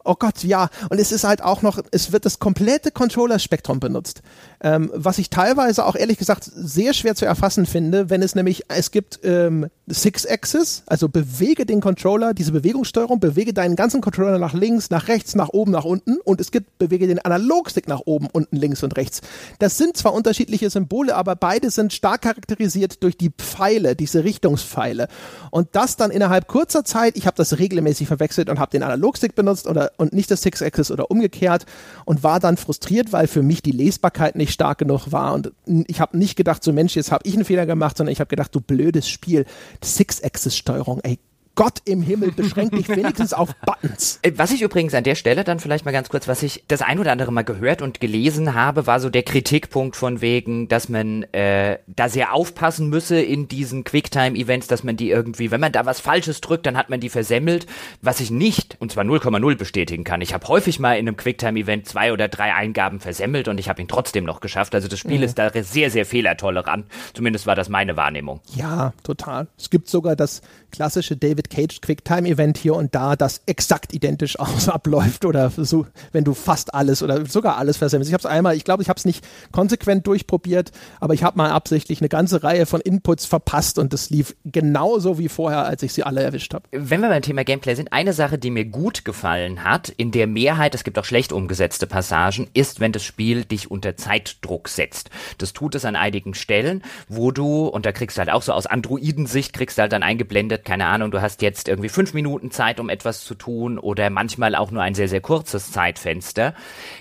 oh 0.07 0.15
Gott, 0.15 0.43
ja. 0.45 0.69
Und 0.89 0.99
es 0.99 1.13
ist 1.13 1.25
halt 1.25 1.43
auch 1.43 1.63
noch, 1.63 1.79
es 1.91 2.13
wird 2.13 2.25
das 2.25 2.39
komplette 2.39 2.91
Controller-Spektrum 2.91 3.81
benutzt. 3.81 4.23
Ähm, 4.61 4.91
was 4.95 5.19
ich 5.19 5.31
teilweise 5.31 5.85
auch 5.85 5.97
ehrlich 5.97 6.19
gesagt 6.19 6.45
sehr 6.45 6.95
schwer 6.95 7.15
zu 7.15 7.27
erfassen 7.27 7.67
finde, 7.67 8.11
wenn 8.11 8.23
es 8.23 8.35
nämlich, 8.35 8.65
es 8.69 8.91
gibt 8.91 9.21
ähm, 9.23 9.67
Six-Axis, 9.87 10.83
also 10.87 11.09
bewege 11.09 11.67
den 11.67 11.81
Controller, 11.81 12.33
diese 12.35 12.53
Bewegungssteuerung, 12.53 13.21
bewege 13.21 13.53
deinen 13.53 13.77
ganzen 13.77 14.01
Controller 14.01 14.39
nach 14.39 14.55
links, 14.55 14.91
nach 14.91 15.09
rechts, 15.09 15.35
nach 15.35 15.51
oben, 15.51 15.73
nach 15.73 15.85
unten 15.85 16.17
und 16.25 16.41
es 16.41 16.51
gibt 16.51 16.79
bewege 16.79 17.07
den 17.07 17.19
Analogstick 17.19 17.87
nach 17.87 18.01
oben, 18.07 18.29
unten, 18.33 18.57
links 18.57 18.83
und 18.83 18.97
rechts. 18.97 19.21
Das 19.59 19.77
sind 19.77 19.97
zwar 19.97 20.15
unterschiedliche 20.15 20.71
Symbole, 20.71 21.15
aber 21.15 21.37
beide 21.37 21.71
sind 21.71 21.93
stark 21.93 22.23
charakterisiert 22.23 23.03
durch 23.03 23.17
die 23.17 23.31
Pfeile, 23.31 23.95
diese 23.95 24.25
Richtungspfeile. 24.25 25.09
Und 25.51 25.69
das 25.73 25.97
dann 25.97 26.11
innerhalb 26.11 26.49
kurzer 26.49 26.85
Zeit, 26.85 27.17
ich 27.17 27.27
habe 27.27 27.37
das 27.37 27.59
regelmäßig 27.59 28.09
verwechselt 28.09 28.49
und 28.49 28.59
habe 28.59 28.71
den 28.71 28.83
Analogstick 28.83 29.35
benutzt 29.35 29.67
oder, 29.67 29.93
und 29.99 30.13
nicht 30.13 30.31
das 30.31 30.43
Six-Axis 30.43 30.91
oder 30.91 31.11
umgekehrt 31.11 31.67
und 32.05 32.23
war 32.23 32.41
dann 32.41 32.57
frustriert, 32.57 33.13
weil 33.13 33.27
für 33.27 33.43
mich 33.43 33.63
die 33.63 33.73
Lesbarkeit 33.73 34.35
nicht 34.35 34.47
nicht 34.47 34.56
stark 34.57 34.79
genug 34.79 35.13
war. 35.13 35.35
Und 35.35 35.53
ich 35.87 36.01
habe 36.01 36.17
nicht 36.17 36.35
gedacht, 36.37 36.65
so 36.65 36.73
Mensch, 36.73 36.97
jetzt 36.97 37.13
habe 37.13 37.27
ich 37.27 37.35
einen 37.35 37.45
Fehler 37.45 37.67
gemacht, 37.67 37.99
sondern 37.99 38.13
ich 38.13 38.21
habe 38.21 38.29
gedacht, 38.29 38.55
du 38.55 38.61
blödes 38.61 39.09
Spiel. 39.09 39.45
Six-Axis-Steuerung, 39.85 41.01
ey, 41.03 41.19
Gott 41.57 41.81
im 41.87 42.03
Himmel, 42.03 42.33
beschränk 42.33 42.73
dich 42.73 42.87
wenigstens 42.91 43.33
auf 43.33 43.57
Buttons. 43.65 44.19
Äh, 44.21 44.33
was 44.37 44.53
ich 44.53 44.61
übrigens 44.61 44.93
an 44.93 45.05
der 45.05 45.15
Stelle 45.15 45.43
dann 45.43 45.59
vielleicht 45.59 45.87
mal 45.87 45.91
ganz 45.91 46.11
kurz, 46.11 46.29
was 46.29 46.43
ich 46.43 46.63
das 46.69 46.83
ein 46.83 46.99
oder 46.99 47.13
andere 47.13 47.33
mal 47.33 47.45
gehört 47.45 47.81
und 47.81 47.99
gelesen 47.99 48.55
habe, 48.55 48.87
war 48.87 49.01
so 49.01 49.09
der 49.09 49.23
Kritikpunkt 49.23 49.97
von 49.97 50.21
wegen, 50.21 50.69
dass 50.69 50.91
man 50.91 51.23
äh, 51.33 51.79
da 51.87 52.11
sehr 52.11 52.35
aufpassen 52.35 52.91
müsse 52.91 53.19
in 53.19 53.49
diesen 53.49 53.85
Quicktime-Events, 53.85 54.67
dass 54.67 54.85
man 54.85 54.99
die 54.99 55.09
irgendwie, 55.09 55.51
wenn 55.51 55.61
man 55.61 55.73
da 55.73 55.87
was 55.87 55.99
Falsches 55.99 56.43
drückt, 56.43 56.67
dann 56.67 56.77
hat 56.77 56.91
man 56.91 57.01
die 57.01 57.09
versemmelt, 57.09 57.67
was 58.03 58.21
ich 58.21 58.31
nicht, 58.31 58.77
und 58.79 58.93
zwar 58.93 59.05
0,0 59.05 59.57
bestätigen 59.57 60.05
kann. 60.05 60.21
Ich 60.21 60.35
habe 60.35 60.47
häufig 60.49 60.79
mal 60.79 60.99
in 60.99 61.09
einem 61.09 61.17
Quicktime-Event 61.17 61.89
zwei 61.89 62.13
oder 62.13 62.29
drei 62.29 62.53
Eingaben 62.53 63.01
versemmelt 63.01 63.49
und 63.49 63.57
ich 63.57 63.71
habe 63.71 63.81
ihn 63.81 63.89
trotzdem 63.89 64.25
noch 64.25 64.41
geschafft. 64.41 64.75
Also 64.75 64.89
das 64.89 64.99
Spiel 64.99 65.19
mhm. 65.19 65.25
ist 65.25 65.39
da 65.39 65.51
sehr, 65.63 65.91
sehr 65.91 66.05
fehlertolerant. 66.05 66.85
Zumindest 67.15 67.47
war 67.47 67.55
das 67.55 67.71
meine 67.71 67.97
Wahrnehmung. 67.97 68.43
Ja, 68.55 68.93
total. 69.03 69.49
Es 69.57 69.71
gibt 69.71 69.89
sogar 69.89 70.17
das 70.17 70.43
klassische 70.71 71.17
David 71.17 71.46
Cage 71.49 71.81
Quicktime 71.81 72.29
Event 72.29 72.59
hier 72.59 72.75
und 72.75 72.95
da, 72.95 73.17
das 73.17 73.43
exakt 73.47 73.93
identisch 73.93 74.39
aus 74.39 74.69
abläuft 74.69 75.25
oder 75.25 75.51
so, 75.51 75.87
wenn 76.13 76.25
du 76.25 76.35
fast 76.35 76.75
alles 76.75 77.03
oder 77.03 77.27
sogar 77.27 77.57
alles 77.57 77.77
versemmelst. 77.77 78.11
Ich 78.11 78.15
habe 78.15 78.21
es 78.21 78.27
einmal, 78.27 78.57
ich 78.57 78.65
glaube, 78.65 78.83
ich 78.83 78.89
habe 78.89 78.99
es 78.99 79.05
nicht 79.05 79.27
konsequent 79.53 80.07
durchprobiert, 80.07 80.73
aber 81.01 81.15
ich 81.15 81.23
habe 81.23 81.37
mal 81.39 81.51
absichtlich 81.51 82.01
eine 82.01 82.09
ganze 82.09 82.43
Reihe 82.43 82.67
von 82.67 82.81
Inputs 82.81 83.27
verpasst 83.27 83.79
und 83.79 83.93
das 83.93 84.11
lief 84.11 84.37
genauso 84.45 85.19
wie 85.19 85.29
vorher, 85.29 85.67
als 85.67 85.83
ich 85.83 85.93
sie 85.93 86.03
alle 86.03 86.23
erwischt 86.23 86.55
habe. 86.55 86.65
Wenn 86.73 87.01
wir 87.01 87.09
beim 87.09 87.23
Thema 87.23 87.45
Gameplay 87.45 87.75
sind, 87.75 87.93
eine 87.93 88.13
Sache, 88.13 88.39
die 88.39 88.51
mir 88.51 88.65
gut 88.65 89.05
gefallen 89.05 89.65
hat, 89.65 89.89
in 89.89 90.11
der 90.11 90.27
Mehrheit, 90.27 90.75
es 90.75 90.85
gibt 90.85 90.99
auch 90.99 91.05
schlecht 91.05 91.33
umgesetzte 91.33 91.87
Passagen, 91.87 92.49
ist, 92.55 92.81
wenn 92.81 92.93
das 92.93 93.05
Spiel 93.05 93.45
dich 93.45 93.71
unter 93.71 93.97
Zeitdruck 93.97 94.69
setzt. 94.69 95.11
Das 95.39 95.53
tut 95.53 95.75
es 95.75 95.85
an 95.85 95.97
einigen 95.97 96.35
Stellen, 96.35 96.83
wo 97.09 97.31
du, 97.31 97.67
und 97.67 97.87
da 97.87 97.93
kriegst 97.93 98.17
du 98.17 98.21
halt 98.21 98.31
auch 98.31 98.43
so 98.43 98.53
aus 98.53 98.67
Androidensicht, 98.67 99.53
kriegst 99.53 99.79
du 99.79 99.83
halt 99.83 99.93
dann 99.93 100.03
eingeblendet, 100.03 100.65
keine 100.65 100.87
Ahnung, 100.87 101.11
du 101.11 101.21
hast 101.21 101.36
jetzt 101.43 101.69
irgendwie 101.69 101.89
fünf 101.89 102.15
Minuten 102.15 102.51
Zeit, 102.51 102.81
um 102.81 102.89
etwas 102.89 103.25
zu 103.25 103.35
tun 103.35 103.79
oder 103.79 104.11
manchmal 104.11 104.55
auch 104.55 104.71
nur 104.71 104.83
ein 104.83 104.95
sehr, 104.95 105.09
sehr 105.09 105.21
kurzes 105.21 105.73
Zeitfenster. 105.73 106.55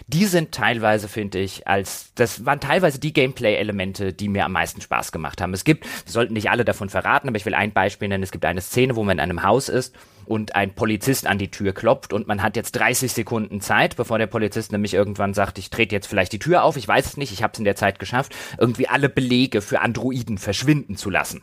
Die 0.08 0.26
sind 0.26 0.52
teilweise, 0.52 1.08
finde 1.08 1.40
ich, 1.40 1.68
als, 1.68 2.12
das 2.16 2.46
waren 2.46 2.60
teilweise 2.60 3.00
die 3.00 3.14
Gameplay-Elemente, 3.14 4.14
die 4.14 4.30
mir 4.30 4.46
am 4.46 4.52
meisten 4.52 4.82
Spaß 4.82 5.12
gemacht 5.12 5.42
haben. 5.42 5.54
Es 5.54 5.64
gibt, 5.64 5.86
wir 5.86 6.12
sollten 6.12 6.34
nicht 6.34 6.50
alle 6.50 6.66
davon 6.66 6.90
verraten, 6.90 7.28
aber 7.28 7.38
ich 7.38 7.46
will 7.46 7.56
ein 7.56 7.72
Beispiel 7.72 8.08
nennen. 8.08 8.24
Es 8.24 8.32
gibt 8.32 8.46
eine 8.46 8.62
Szene, 8.62 8.96
wo 8.96 9.04
man 9.04 9.18
in 9.18 9.22
einem 9.22 9.44
Haus 9.44 9.70
ist 9.70 9.96
und 10.26 10.56
ein 10.56 10.74
Polizist 10.74 11.28
an 11.28 11.38
die 11.38 11.52
Tür 11.52 11.74
klopft 11.74 12.14
und 12.14 12.28
man 12.28 12.42
hat 12.42 12.56
jetzt 12.56 12.74
30 12.74 13.12
Sekunden 13.12 13.62
Zeit, 13.62 13.96
bevor 13.96 14.18
der 14.18 14.28
Polizist 14.28 14.72
nämlich 14.72 14.94
irgendwann 14.94 15.34
sagt, 15.34 15.58
ich 15.58 15.70
trete 15.70 15.96
jetzt 15.96 16.08
vielleicht 16.08 16.34
die 16.34 16.40
Tür 16.40 16.64
auf, 16.64 16.78
ich 16.78 16.88
weiß 16.88 17.06
es 17.06 17.18
nicht, 17.18 17.32
ich 17.32 17.44
habe 17.44 17.54
es 17.54 17.60
in 17.60 17.66
der 17.66 17.76
Zeit 17.76 18.00
geschafft, 18.00 18.36
irgendwie 18.58 18.88
alle 18.88 19.10
Belege 19.10 19.62
für 19.62 19.82
Androiden 19.82 20.38
verschwinden 20.38 20.98
zu 20.98 21.10
lassen. 21.10 21.42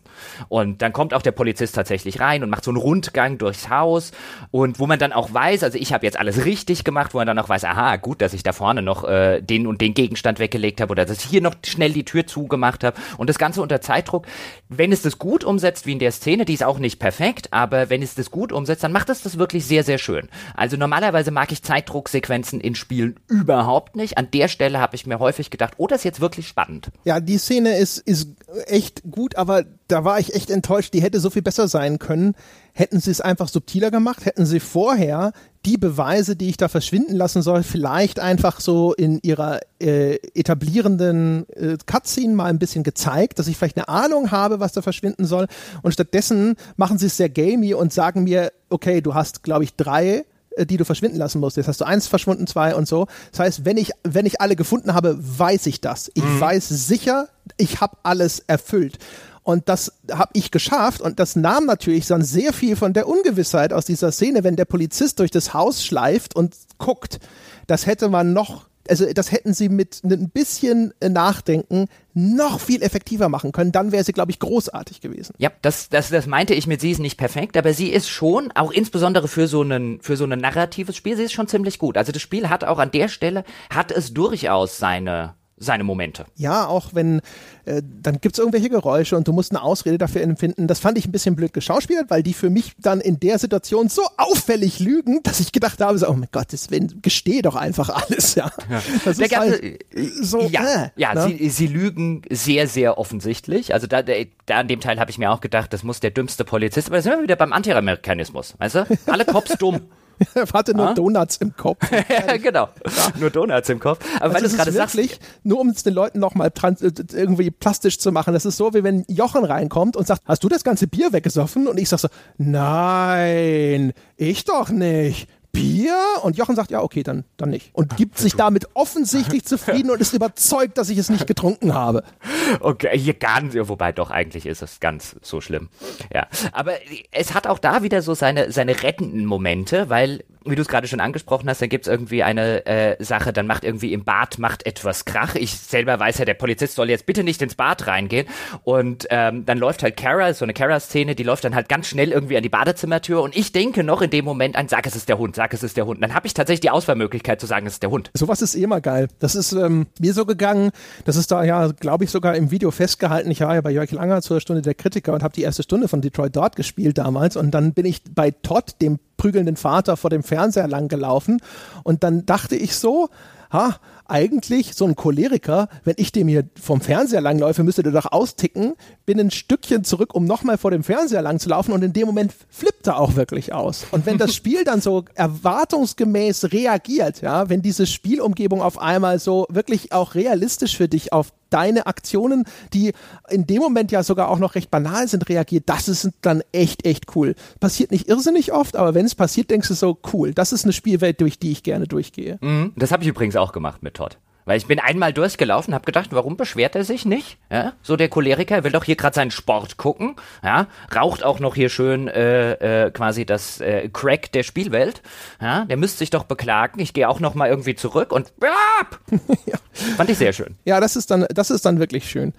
Und 0.48 0.82
dann 0.82 0.92
kommt 0.92 1.14
auch 1.14 1.22
der 1.22 1.32
Polizist 1.32 1.74
tatsächlich 1.74 2.20
rein 2.20 2.42
und 2.42 2.50
macht 2.50 2.64
so 2.64 2.70
einen 2.70 2.78
Rundgang 2.78 3.38
durchs 3.38 3.68
Haus 3.68 4.12
und 4.50 4.78
wo 4.78 4.86
man 4.86 4.98
dann 4.98 5.12
auch 5.12 5.32
weiß, 5.32 5.62
also 5.62 5.78
ich 5.78 5.92
habe 5.92 6.06
jetzt 6.06 6.18
alles 6.18 6.44
richtig 6.44 6.84
gemacht, 6.84 7.14
wo 7.14 7.18
man 7.18 7.26
dann 7.26 7.38
auch 7.38 7.48
weiß, 7.48 7.64
aha, 7.64 7.96
gut, 7.96 8.20
dass 8.20 8.32
ich 8.32 8.42
da 8.42 8.52
vorne 8.52 8.82
noch 8.82 9.04
äh, 9.04 9.40
den 9.40 9.66
und 9.66 9.80
den 9.80 9.94
Gegenstand 9.94 10.38
weggelegt 10.38 10.80
habe 10.80 10.92
oder 10.92 11.04
dass 11.04 11.24
ich 11.24 11.30
hier 11.30 11.42
noch 11.42 11.54
schnell 11.64 11.92
die 11.92 12.04
Tür 12.04 12.26
zugemacht 12.26 12.84
habe 12.84 13.00
und 13.18 13.28
das 13.28 13.38
Ganze 13.38 13.62
unter 13.62 13.80
Zeitdruck. 13.80 14.26
Wenn 14.68 14.92
es 14.92 15.02
das 15.02 15.18
gut 15.18 15.44
umsetzt, 15.44 15.86
wie 15.86 15.92
in 15.92 15.98
der 15.98 16.12
Szene, 16.12 16.44
die 16.44 16.54
ist 16.54 16.64
auch 16.64 16.78
nicht 16.78 16.98
perfekt, 16.98 17.52
aber 17.52 17.90
wenn 17.90 18.02
es 18.02 18.14
das 18.14 18.30
gut 18.30 18.52
umsetzt, 18.52 18.71
umsetzt, 18.72 18.84
dann 18.84 18.92
macht 18.92 19.08
es 19.10 19.22
das 19.22 19.38
wirklich 19.38 19.66
sehr, 19.66 19.84
sehr 19.84 19.98
schön. 19.98 20.28
Also 20.54 20.76
normalerweise 20.76 21.30
mag 21.30 21.52
ich 21.52 21.62
Zeitdrucksequenzen 21.62 22.60
in 22.60 22.74
Spielen 22.74 23.16
überhaupt 23.28 23.96
nicht. 23.96 24.18
An 24.18 24.28
der 24.32 24.48
Stelle 24.48 24.80
habe 24.80 24.96
ich 24.96 25.06
mir 25.06 25.18
häufig 25.18 25.50
gedacht, 25.50 25.74
oh, 25.76 25.86
das 25.86 26.00
ist 26.00 26.04
jetzt 26.04 26.20
wirklich 26.20 26.48
spannend. 26.48 26.88
Ja, 27.04 27.20
die 27.20 27.38
Szene 27.38 27.76
ist, 27.76 27.98
ist 27.98 28.28
echt 28.66 29.02
gut, 29.10 29.36
aber 29.36 29.64
da 29.88 30.04
war 30.04 30.18
ich 30.18 30.34
echt 30.34 30.50
enttäuscht. 30.50 30.94
Die 30.94 31.02
hätte 31.02 31.20
so 31.20 31.30
viel 31.30 31.42
besser 31.42 31.68
sein 31.68 31.98
können. 31.98 32.34
Hätten 32.74 33.00
sie 33.00 33.10
es 33.10 33.20
einfach 33.20 33.48
subtiler 33.48 33.90
gemacht, 33.90 34.24
hätten 34.24 34.46
sie 34.46 34.60
vorher 34.60 35.32
die 35.64 35.76
Beweise, 35.76 36.36
die 36.36 36.48
ich 36.48 36.56
da 36.56 36.68
verschwinden 36.68 37.14
lassen 37.14 37.42
soll, 37.42 37.62
vielleicht 37.62 38.18
einfach 38.18 38.60
so 38.60 38.94
in 38.94 39.20
ihrer 39.22 39.60
äh, 39.80 40.16
etablierenden 40.34 41.46
äh, 41.50 41.76
Cutscene 41.86 42.34
mal 42.34 42.46
ein 42.46 42.58
bisschen 42.58 42.82
gezeigt, 42.82 43.38
dass 43.38 43.46
ich 43.46 43.56
vielleicht 43.56 43.76
eine 43.76 43.88
Ahnung 43.88 44.30
habe, 44.30 44.58
was 44.58 44.72
da 44.72 44.82
verschwinden 44.82 45.24
soll. 45.24 45.46
Und 45.82 45.92
stattdessen 45.92 46.56
machen 46.76 46.98
sie 46.98 47.06
es 47.06 47.16
sehr 47.16 47.28
gamey 47.28 47.74
und 47.74 47.92
sagen 47.92 48.24
mir, 48.24 48.52
okay, 48.70 49.00
du 49.00 49.14
hast, 49.14 49.42
glaube 49.42 49.64
ich, 49.64 49.76
drei 49.76 50.24
äh, 50.56 50.66
die 50.66 50.76
du 50.76 50.84
verschwinden 50.84 51.18
lassen 51.18 51.40
musst. 51.40 51.56
Jetzt 51.56 51.68
hast 51.68 51.80
du 51.80 51.84
eins 51.84 52.06
verschwunden, 52.06 52.46
zwei 52.46 52.74
und 52.74 52.88
so. 52.88 53.06
Das 53.30 53.40
heißt, 53.40 53.64
wenn 53.64 53.76
ich, 53.76 53.92
wenn 54.02 54.26
ich 54.26 54.40
alle 54.40 54.56
gefunden 54.56 54.94
habe, 54.94 55.16
weiß 55.18 55.66
ich 55.66 55.80
das. 55.80 56.10
Ich 56.14 56.24
mhm. 56.24 56.40
weiß 56.40 56.68
sicher, 56.68 57.28
ich 57.56 57.80
habe 57.80 57.96
alles 58.02 58.40
erfüllt. 58.46 58.98
Und 59.42 59.68
das 59.68 59.92
habe 60.10 60.30
ich 60.34 60.50
geschafft 60.50 61.00
und 61.00 61.18
das 61.18 61.34
nahm 61.34 61.66
natürlich 61.66 62.06
dann 62.06 62.22
sehr 62.22 62.52
viel 62.52 62.76
von 62.76 62.92
der 62.92 63.08
Ungewissheit 63.08 63.72
aus 63.72 63.84
dieser 63.84 64.12
Szene, 64.12 64.44
wenn 64.44 64.54
der 64.56 64.66
Polizist 64.66 65.18
durch 65.18 65.32
das 65.32 65.52
Haus 65.52 65.84
schleift 65.84 66.36
und 66.36 66.54
guckt. 66.78 67.18
Das 67.66 67.86
hätte 67.86 68.08
man 68.08 68.32
noch 68.32 68.66
also 68.88 69.06
das 69.12 69.32
hätten 69.32 69.54
sie 69.54 69.68
mit 69.68 70.02
ein 70.04 70.30
bisschen 70.30 70.92
Nachdenken 71.00 71.86
noch 72.14 72.60
viel 72.60 72.82
effektiver 72.82 73.28
machen 73.28 73.52
können. 73.52 73.72
Dann 73.72 73.92
wäre 73.92 74.04
sie, 74.04 74.12
glaube 74.12 74.30
ich, 74.30 74.38
großartig 74.38 75.00
gewesen. 75.00 75.34
Ja, 75.38 75.50
das, 75.62 75.88
das, 75.88 76.10
das 76.10 76.26
meinte 76.26 76.54
ich 76.54 76.66
mit, 76.66 76.80
sie 76.80 76.90
ist 76.90 76.98
nicht 76.98 77.16
perfekt, 77.16 77.56
aber 77.56 77.74
sie 77.74 77.90
ist 77.90 78.08
schon, 78.08 78.50
auch 78.52 78.72
insbesondere 78.72 79.28
für 79.28 79.46
so 79.46 79.62
einen, 79.62 80.00
für 80.00 80.16
so 80.16 80.24
ein 80.24 80.38
narratives 80.38 80.96
Spiel, 80.96 81.16
sie 81.16 81.24
ist 81.24 81.32
schon 81.32 81.48
ziemlich 81.48 81.78
gut. 81.78 81.96
Also 81.96 82.12
das 82.12 82.22
Spiel 82.22 82.48
hat 82.48 82.64
auch 82.64 82.78
an 82.78 82.90
der 82.90 83.08
Stelle, 83.08 83.44
hat 83.70 83.92
es 83.92 84.12
durchaus 84.12 84.78
seine, 84.78 85.34
seine 85.62 85.84
Momente. 85.84 86.26
Ja, 86.36 86.66
auch 86.66 86.90
wenn 86.92 87.20
äh, 87.64 87.82
dann 88.02 88.20
gibt's 88.20 88.38
irgendwelche 88.38 88.68
Geräusche 88.68 89.16
und 89.16 89.28
du 89.28 89.32
musst 89.32 89.52
eine 89.52 89.62
Ausrede 89.62 89.98
dafür 89.98 90.22
empfinden. 90.22 90.66
Das 90.66 90.80
fand 90.80 90.98
ich 90.98 91.06
ein 91.06 91.12
bisschen 91.12 91.36
blöd 91.36 91.52
geschauspielert, 91.52 92.10
weil 92.10 92.22
die 92.22 92.34
für 92.34 92.50
mich 92.50 92.72
dann 92.78 93.00
in 93.00 93.20
der 93.20 93.38
Situation 93.38 93.88
so 93.88 94.02
auffällig 94.16 94.80
lügen, 94.80 95.22
dass 95.22 95.40
ich 95.40 95.52
gedacht 95.52 95.80
habe, 95.80 95.96
so, 95.98 96.08
oh 96.08 96.14
mein 96.14 96.28
Gott, 96.32 96.52
das 96.52 96.68
gestehe 97.02 97.42
doch 97.42 97.54
einfach 97.54 97.88
alles, 97.88 98.34
ja. 98.34 98.50
ja. 98.68 98.82
Das 99.04 99.18
ist 99.18 99.36
halt 99.36 99.84
so, 100.20 100.40
ja, 100.42 100.84
äh, 100.84 100.88
ja 100.96 101.14
ne? 101.14 101.28
sie, 101.28 101.50
sie 101.50 101.66
lügen 101.68 102.22
sehr, 102.30 102.66
sehr 102.66 102.98
offensichtlich. 102.98 103.74
Also 103.74 103.86
da, 103.86 104.02
da 104.02 104.14
an 104.48 104.68
dem 104.68 104.80
Teil 104.80 104.98
habe 104.98 105.10
ich 105.10 105.18
mir 105.18 105.30
auch 105.30 105.40
gedacht, 105.40 105.72
das 105.72 105.82
muss 105.84 106.00
der 106.00 106.10
dümmste 106.10 106.44
Polizist, 106.44 106.88
aber 106.88 106.96
da 106.96 107.02
sind 107.02 107.12
wir 107.12 107.22
wieder 107.22 107.36
beim 107.36 107.52
Antiamerikanismus, 107.52 108.54
weißt 108.58 108.74
du? 108.74 108.86
Alle 109.06 109.24
Cops 109.24 109.56
dumm. 109.58 109.82
Er 110.34 110.46
hatte 110.52 110.76
nur 110.76 110.88
ah? 110.88 110.94
Donuts 110.94 111.36
im 111.38 111.56
Kopf. 111.56 111.78
ja, 112.08 112.36
genau. 112.36 112.68
Ja. 112.84 113.12
Nur 113.18 113.30
Donuts 113.30 113.68
im 113.68 113.80
Kopf. 113.80 114.04
Aber 114.16 114.34
also 114.34 114.34
weil 114.34 114.50
du 114.50 114.56
gerade 114.56 114.72
sagst. 114.72 114.98
Nur 115.42 115.60
um 115.60 115.68
es 115.68 115.82
den 115.82 115.94
Leuten 115.94 116.18
nochmal 116.18 116.48
äh, 116.48 116.92
irgendwie 117.12 117.50
plastisch 117.50 117.98
zu 117.98 118.12
machen. 118.12 118.34
Das 118.34 118.44
ist 118.44 118.56
so, 118.56 118.74
wie 118.74 118.84
wenn 118.84 119.04
Jochen 119.08 119.44
reinkommt 119.44 119.96
und 119.96 120.06
sagt, 120.06 120.22
hast 120.26 120.44
du 120.44 120.48
das 120.48 120.64
ganze 120.64 120.86
Bier 120.86 121.12
weggesoffen? 121.12 121.66
Und 121.66 121.78
ich 121.78 121.88
sag 121.88 121.98
so, 121.98 122.08
nein, 122.38 123.92
ich 124.16 124.44
doch 124.44 124.70
nicht. 124.70 125.28
Bier? 125.52 125.96
Und 126.22 126.36
Jochen 126.36 126.56
sagt, 126.56 126.70
ja, 126.70 126.80
okay, 126.80 127.02
dann, 127.02 127.24
dann 127.36 127.50
nicht. 127.50 127.70
Und 127.74 127.96
gibt 127.96 128.18
sich 128.18 128.34
damit 128.34 128.68
offensichtlich 128.74 129.44
zufrieden 129.44 129.90
und 129.90 130.00
ist 130.00 130.14
überzeugt, 130.14 130.78
dass 130.78 130.88
ich 130.88 130.98
es 130.98 131.10
nicht 131.10 131.26
getrunken 131.26 131.74
habe. 131.74 132.04
Okay, 132.60 132.98
hier 132.98 133.14
gar 133.14 133.40
nicht, 133.40 133.56
wobei 133.68 133.92
doch 133.92 134.10
eigentlich 134.10 134.46
ist 134.46 134.62
es 134.62 134.78
ganz 134.80 135.16
so 135.22 135.40
schlimm. 135.40 135.68
Ja, 136.12 136.26
aber 136.52 136.74
es 137.10 137.34
hat 137.34 137.46
auch 137.46 137.58
da 137.58 137.82
wieder 137.82 138.02
so 138.02 138.14
seine, 138.14 138.52
seine 138.52 138.82
rettenden 138.82 139.24
Momente, 139.24 139.88
weil 139.88 140.22
wie 140.44 140.56
du 140.56 140.62
es 140.62 140.68
gerade 140.68 140.88
schon 140.88 141.00
angesprochen 141.00 141.48
hast, 141.48 141.62
dann 141.62 141.68
gibt 141.68 141.86
es 141.86 141.92
irgendwie 141.92 142.22
eine 142.22 142.66
äh, 142.66 143.02
Sache, 143.02 143.32
dann 143.32 143.46
macht 143.46 143.64
irgendwie 143.64 143.92
im 143.92 144.04
Bad 144.04 144.38
macht 144.38 144.66
etwas 144.66 145.04
Krach. 145.04 145.34
Ich 145.34 145.52
selber 145.52 145.98
weiß 145.98 146.18
ja, 146.18 146.24
der 146.24 146.34
Polizist 146.34 146.74
soll 146.74 146.90
jetzt 146.90 147.06
bitte 147.06 147.24
nicht 147.24 147.42
ins 147.42 147.54
Bad 147.54 147.86
reingehen. 147.86 148.26
Und 148.64 149.06
ähm, 149.10 149.44
dann 149.46 149.58
läuft 149.58 149.82
halt 149.82 149.96
Kara, 149.96 150.34
so 150.34 150.44
eine 150.44 150.54
Kara-Szene, 150.54 151.14
die 151.14 151.22
läuft 151.22 151.44
dann 151.44 151.54
halt 151.54 151.68
ganz 151.68 151.88
schnell 151.88 152.10
irgendwie 152.10 152.36
an 152.36 152.42
die 152.42 152.48
Badezimmertür 152.48 153.22
und 153.22 153.36
ich 153.36 153.52
denke 153.52 153.84
noch 153.84 154.02
in 154.02 154.10
dem 154.10 154.24
Moment 154.24 154.56
an, 154.56 154.68
sag 154.68 154.86
es 154.86 154.96
ist 154.96 155.08
der 155.08 155.18
Hund, 155.18 155.36
sag 155.42 155.54
es 155.54 155.64
ist 155.64 155.76
der 155.76 155.86
Hund. 155.86 156.00
Dann 156.00 156.14
habe 156.14 156.28
ich 156.28 156.34
tatsächlich 156.34 156.60
die 156.60 156.70
Auswahlmöglichkeit 156.70 157.40
zu 157.40 157.46
sagen, 157.46 157.66
es 157.66 157.74
ist 157.74 157.82
der 157.82 157.90
Hund. 157.90 158.12
Sowas 158.14 158.42
ist 158.42 158.54
eh 158.54 158.62
immer 158.62 158.80
geil. 158.80 159.08
Das 159.18 159.34
ist 159.34 159.50
ähm, 159.50 159.86
mir 159.98 160.14
so 160.14 160.24
gegangen, 160.24 160.70
das 161.04 161.16
ist 161.16 161.32
da 161.32 161.42
ja, 161.42 161.66
glaube 161.72 162.04
ich, 162.04 162.10
sogar 162.10 162.36
im 162.36 162.52
Video 162.52 162.70
festgehalten. 162.70 163.28
Ich 163.28 163.40
war 163.40 163.52
ja 163.56 163.60
bei 163.60 163.72
Jörg 163.72 163.90
Langer 163.90 164.22
zur 164.22 164.40
Stunde 164.40 164.62
der 164.62 164.74
Kritiker 164.74 165.12
und 165.12 165.24
habe 165.24 165.34
die 165.34 165.42
erste 165.42 165.64
Stunde 165.64 165.88
von 165.88 166.00
Detroit 166.00 166.36
dort 166.36 166.54
gespielt 166.54 166.98
damals 166.98 167.36
und 167.36 167.50
dann 167.50 167.74
bin 167.74 167.86
ich 167.86 168.02
bei 168.14 168.30
Todd, 168.30 168.76
dem 168.80 169.00
prügelnden 169.16 169.56
Vater 169.56 169.96
vor 169.96 170.10
dem 170.10 170.22
Fernseher 170.22 170.68
lang 170.68 170.86
gelaufen 170.86 171.40
und 171.82 172.04
dann 172.04 172.24
dachte 172.24 172.54
ich 172.54 172.76
so, 172.76 173.08
ha, 173.52 173.76
eigentlich 174.12 174.74
so 174.74 174.84
ein 174.84 174.94
Choleriker, 174.94 175.68
wenn 175.84 175.94
ich 175.96 176.12
dem 176.12 176.28
hier 176.28 176.44
vom 176.60 176.82
Fernseher 176.82 177.22
langläufe, 177.22 177.64
müsste 177.64 177.82
der 177.82 177.92
doch 177.92 178.12
austicken, 178.12 178.74
bin 179.06 179.18
ein 179.18 179.30
Stückchen 179.30 179.84
zurück, 179.84 180.14
um 180.14 180.26
nochmal 180.26 180.58
vor 180.58 180.70
dem 180.70 180.84
Fernseher 180.84 181.22
lang 181.22 181.38
zu 181.38 181.48
laufen 181.48 181.72
und 181.72 181.82
in 181.82 181.94
dem 181.94 182.06
Moment 182.06 182.32
flippt 182.50 182.86
er 182.86 182.98
auch 182.98 183.16
wirklich 183.16 183.54
aus. 183.54 183.86
Und 183.90 184.04
wenn 184.04 184.18
das 184.18 184.34
Spiel 184.34 184.64
dann 184.64 184.82
so 184.82 185.04
erwartungsgemäß 185.14 186.52
reagiert, 186.52 187.22
ja, 187.22 187.48
wenn 187.48 187.62
diese 187.62 187.86
Spielumgebung 187.86 188.60
auf 188.60 188.78
einmal 188.78 189.18
so 189.18 189.46
wirklich 189.48 189.92
auch 189.92 190.14
realistisch 190.14 190.76
für 190.76 190.88
dich 190.88 191.12
auf 191.12 191.32
deine 191.52 191.86
Aktionen, 191.86 192.44
die 192.72 192.92
in 193.28 193.46
dem 193.46 193.62
Moment 193.62 193.92
ja 193.92 194.02
sogar 194.02 194.28
auch 194.28 194.38
noch 194.38 194.54
recht 194.54 194.70
banal 194.70 195.08
sind, 195.08 195.28
reagiert, 195.28 195.64
das 195.66 195.88
ist 195.88 196.10
dann 196.22 196.42
echt, 196.52 196.86
echt 196.86 197.16
cool. 197.16 197.34
Passiert 197.60 197.90
nicht 197.90 198.08
irrsinnig 198.08 198.52
oft, 198.52 198.76
aber 198.76 198.94
wenn 198.94 199.06
es 199.06 199.14
passiert, 199.14 199.50
denkst 199.50 199.68
du 199.68 199.74
so, 199.74 199.98
cool, 200.12 200.32
das 200.32 200.52
ist 200.52 200.64
eine 200.64 200.72
Spielwelt, 200.72 201.20
durch 201.20 201.38
die 201.38 201.52
ich 201.52 201.62
gerne 201.62 201.86
durchgehe. 201.86 202.38
Mhm, 202.40 202.72
das 202.76 202.92
habe 202.92 203.02
ich 203.02 203.08
übrigens 203.08 203.36
auch 203.36 203.52
gemacht 203.52 203.82
mit 203.82 203.94
Todd. 203.94 204.18
Weil 204.44 204.58
ich 204.58 204.66
bin 204.66 204.78
einmal 204.78 205.12
durchgelaufen, 205.12 205.74
habe 205.74 205.84
gedacht, 205.84 206.08
warum 206.12 206.36
beschwert 206.36 206.74
er 206.74 206.84
sich 206.84 207.04
nicht? 207.04 207.38
Ja? 207.50 207.74
So 207.82 207.96
der 207.96 208.08
Choleriker 208.08 208.64
will 208.64 208.72
doch 208.72 208.84
hier 208.84 208.96
gerade 208.96 209.14
seinen 209.14 209.30
Sport 209.30 209.76
gucken, 209.76 210.16
ja? 210.42 210.66
raucht 210.94 211.24
auch 211.24 211.40
noch 211.40 211.54
hier 211.54 211.68
schön 211.68 212.08
äh, 212.08 212.86
äh, 212.86 212.90
quasi 212.90 213.24
das 213.24 213.60
äh, 213.60 213.88
Crack 213.88 214.32
der 214.32 214.42
Spielwelt. 214.42 215.02
Ja? 215.40 215.64
Der 215.64 215.76
müsste 215.76 215.98
sich 215.98 216.10
doch 216.10 216.24
beklagen. 216.24 216.80
Ich 216.80 216.92
gehe 216.92 217.08
auch 217.08 217.20
noch 217.20 217.34
mal 217.34 217.48
irgendwie 217.48 217.74
zurück 217.74 218.12
und 218.12 218.32
ja. 219.46 219.56
fand 219.96 220.10
ich 220.10 220.18
sehr 220.18 220.32
schön. 220.32 220.56
Ja, 220.64 220.80
das 220.80 220.96
ist 220.96 221.10
dann, 221.10 221.26
das 221.32 221.50
ist 221.50 221.64
dann 221.64 221.78
wirklich 221.78 222.08
schön 222.08 222.32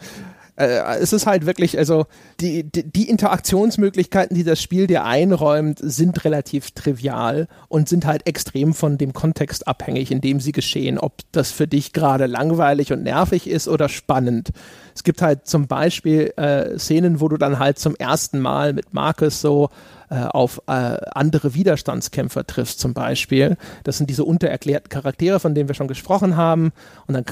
äh, 0.55 0.97
es 0.99 1.13
ist 1.13 1.25
halt 1.25 1.45
wirklich, 1.45 1.77
also 1.77 2.05
die, 2.39 2.63
die, 2.63 2.83
die 2.83 3.09
Interaktionsmöglichkeiten, 3.09 4.35
die 4.35 4.43
das 4.43 4.61
Spiel 4.61 4.87
dir 4.87 5.03
einräumt, 5.03 5.79
sind 5.81 6.23
relativ 6.25 6.71
trivial 6.71 7.47
und 7.69 7.89
sind 7.89 8.05
halt 8.05 8.27
extrem 8.27 8.73
von 8.73 8.97
dem 8.97 9.13
Kontext 9.13 9.67
abhängig, 9.67 10.11
in 10.11 10.21
dem 10.21 10.39
sie 10.39 10.51
geschehen, 10.51 10.99
ob 10.99 11.13
das 11.31 11.51
für 11.51 11.67
dich 11.67 11.93
gerade 11.93 12.27
langweilig 12.27 12.93
und 12.93 13.03
nervig 13.03 13.47
ist 13.47 13.67
oder 13.67 13.89
spannend. 13.89 14.51
Es 14.95 15.03
gibt 15.03 15.21
halt 15.21 15.47
zum 15.47 15.67
Beispiel 15.67 16.33
äh, 16.37 16.77
Szenen, 16.77 17.19
wo 17.19 17.29
du 17.29 17.37
dann 17.37 17.57
halt 17.57 17.79
zum 17.79 17.95
ersten 17.95 18.39
Mal 18.39 18.73
mit 18.73 18.93
Marcus 18.93 19.41
so 19.41 19.69
auf 20.21 20.61
äh, 20.67 20.97
andere 21.11 21.53
Widerstandskämpfer 21.53 22.45
triffst 22.45 22.79
zum 22.79 22.93
Beispiel. 22.93 23.57
Das 23.83 23.97
sind 23.97 24.09
diese 24.09 24.23
untererklärten 24.23 24.89
Charaktere, 24.89 25.39
von 25.39 25.55
denen 25.55 25.67
wir 25.67 25.75
schon 25.75 25.87
gesprochen 25.87 26.37
haben. 26.37 26.71
Und 27.07 27.13
dann 27.15 27.25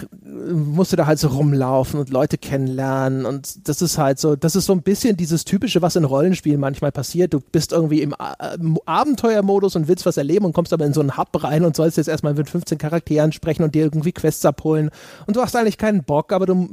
musst 0.54 0.92
du 0.92 0.96
da 0.96 1.06
halt 1.06 1.20
so 1.20 1.28
rumlaufen 1.30 2.00
und 2.00 2.10
Leute 2.10 2.38
kennenlernen. 2.38 3.26
Und 3.26 3.68
das 3.68 3.82
ist 3.82 3.98
halt 3.98 4.20
so, 4.20 4.36
das 4.36 4.56
ist 4.56 4.66
so 4.66 4.74
ein 4.74 4.82
bisschen 4.82 5.18
dieses 5.18 5.46
typische, 5.46 5.82
was 5.82 5.96
in 5.96 6.04
Rollenspielen 6.04 6.60
manchmal 6.60 6.92
passiert. 6.92 7.34
Du 7.34 7.40
bist 7.40 7.72
irgendwie 7.72 8.02
im 8.02 8.14
äh, 8.14 8.58
Abenteuermodus 8.86 9.76
und 9.76 9.88
willst 9.88 10.06
was 10.06 10.18
erleben 10.18 10.46
und 10.46 10.54
kommst 10.54 10.74
aber 10.74 10.86
in 10.86 10.94
so 10.94 11.02
einen 11.02 11.18
Hub 11.18 11.44
rein 11.44 11.66
und 11.66 11.76
sollst 11.76 11.98
jetzt 11.98 12.08
erstmal 12.08 12.34
mit 12.34 12.50
15 12.50 12.78
Charakteren 12.78 13.32
sprechen 13.32 13.64
und 13.64 13.76
dir 13.76 13.84
irgendwie 13.84 14.12
Quests 14.12 14.46
abholen. 14.46 14.90
Und 15.28 15.36
du 15.36 15.42
hast 15.42 15.56
eigentlich 15.56 15.78
keinen 15.78 16.04
Bock, 16.04 16.34
aber 16.34 16.46
du 16.46 16.70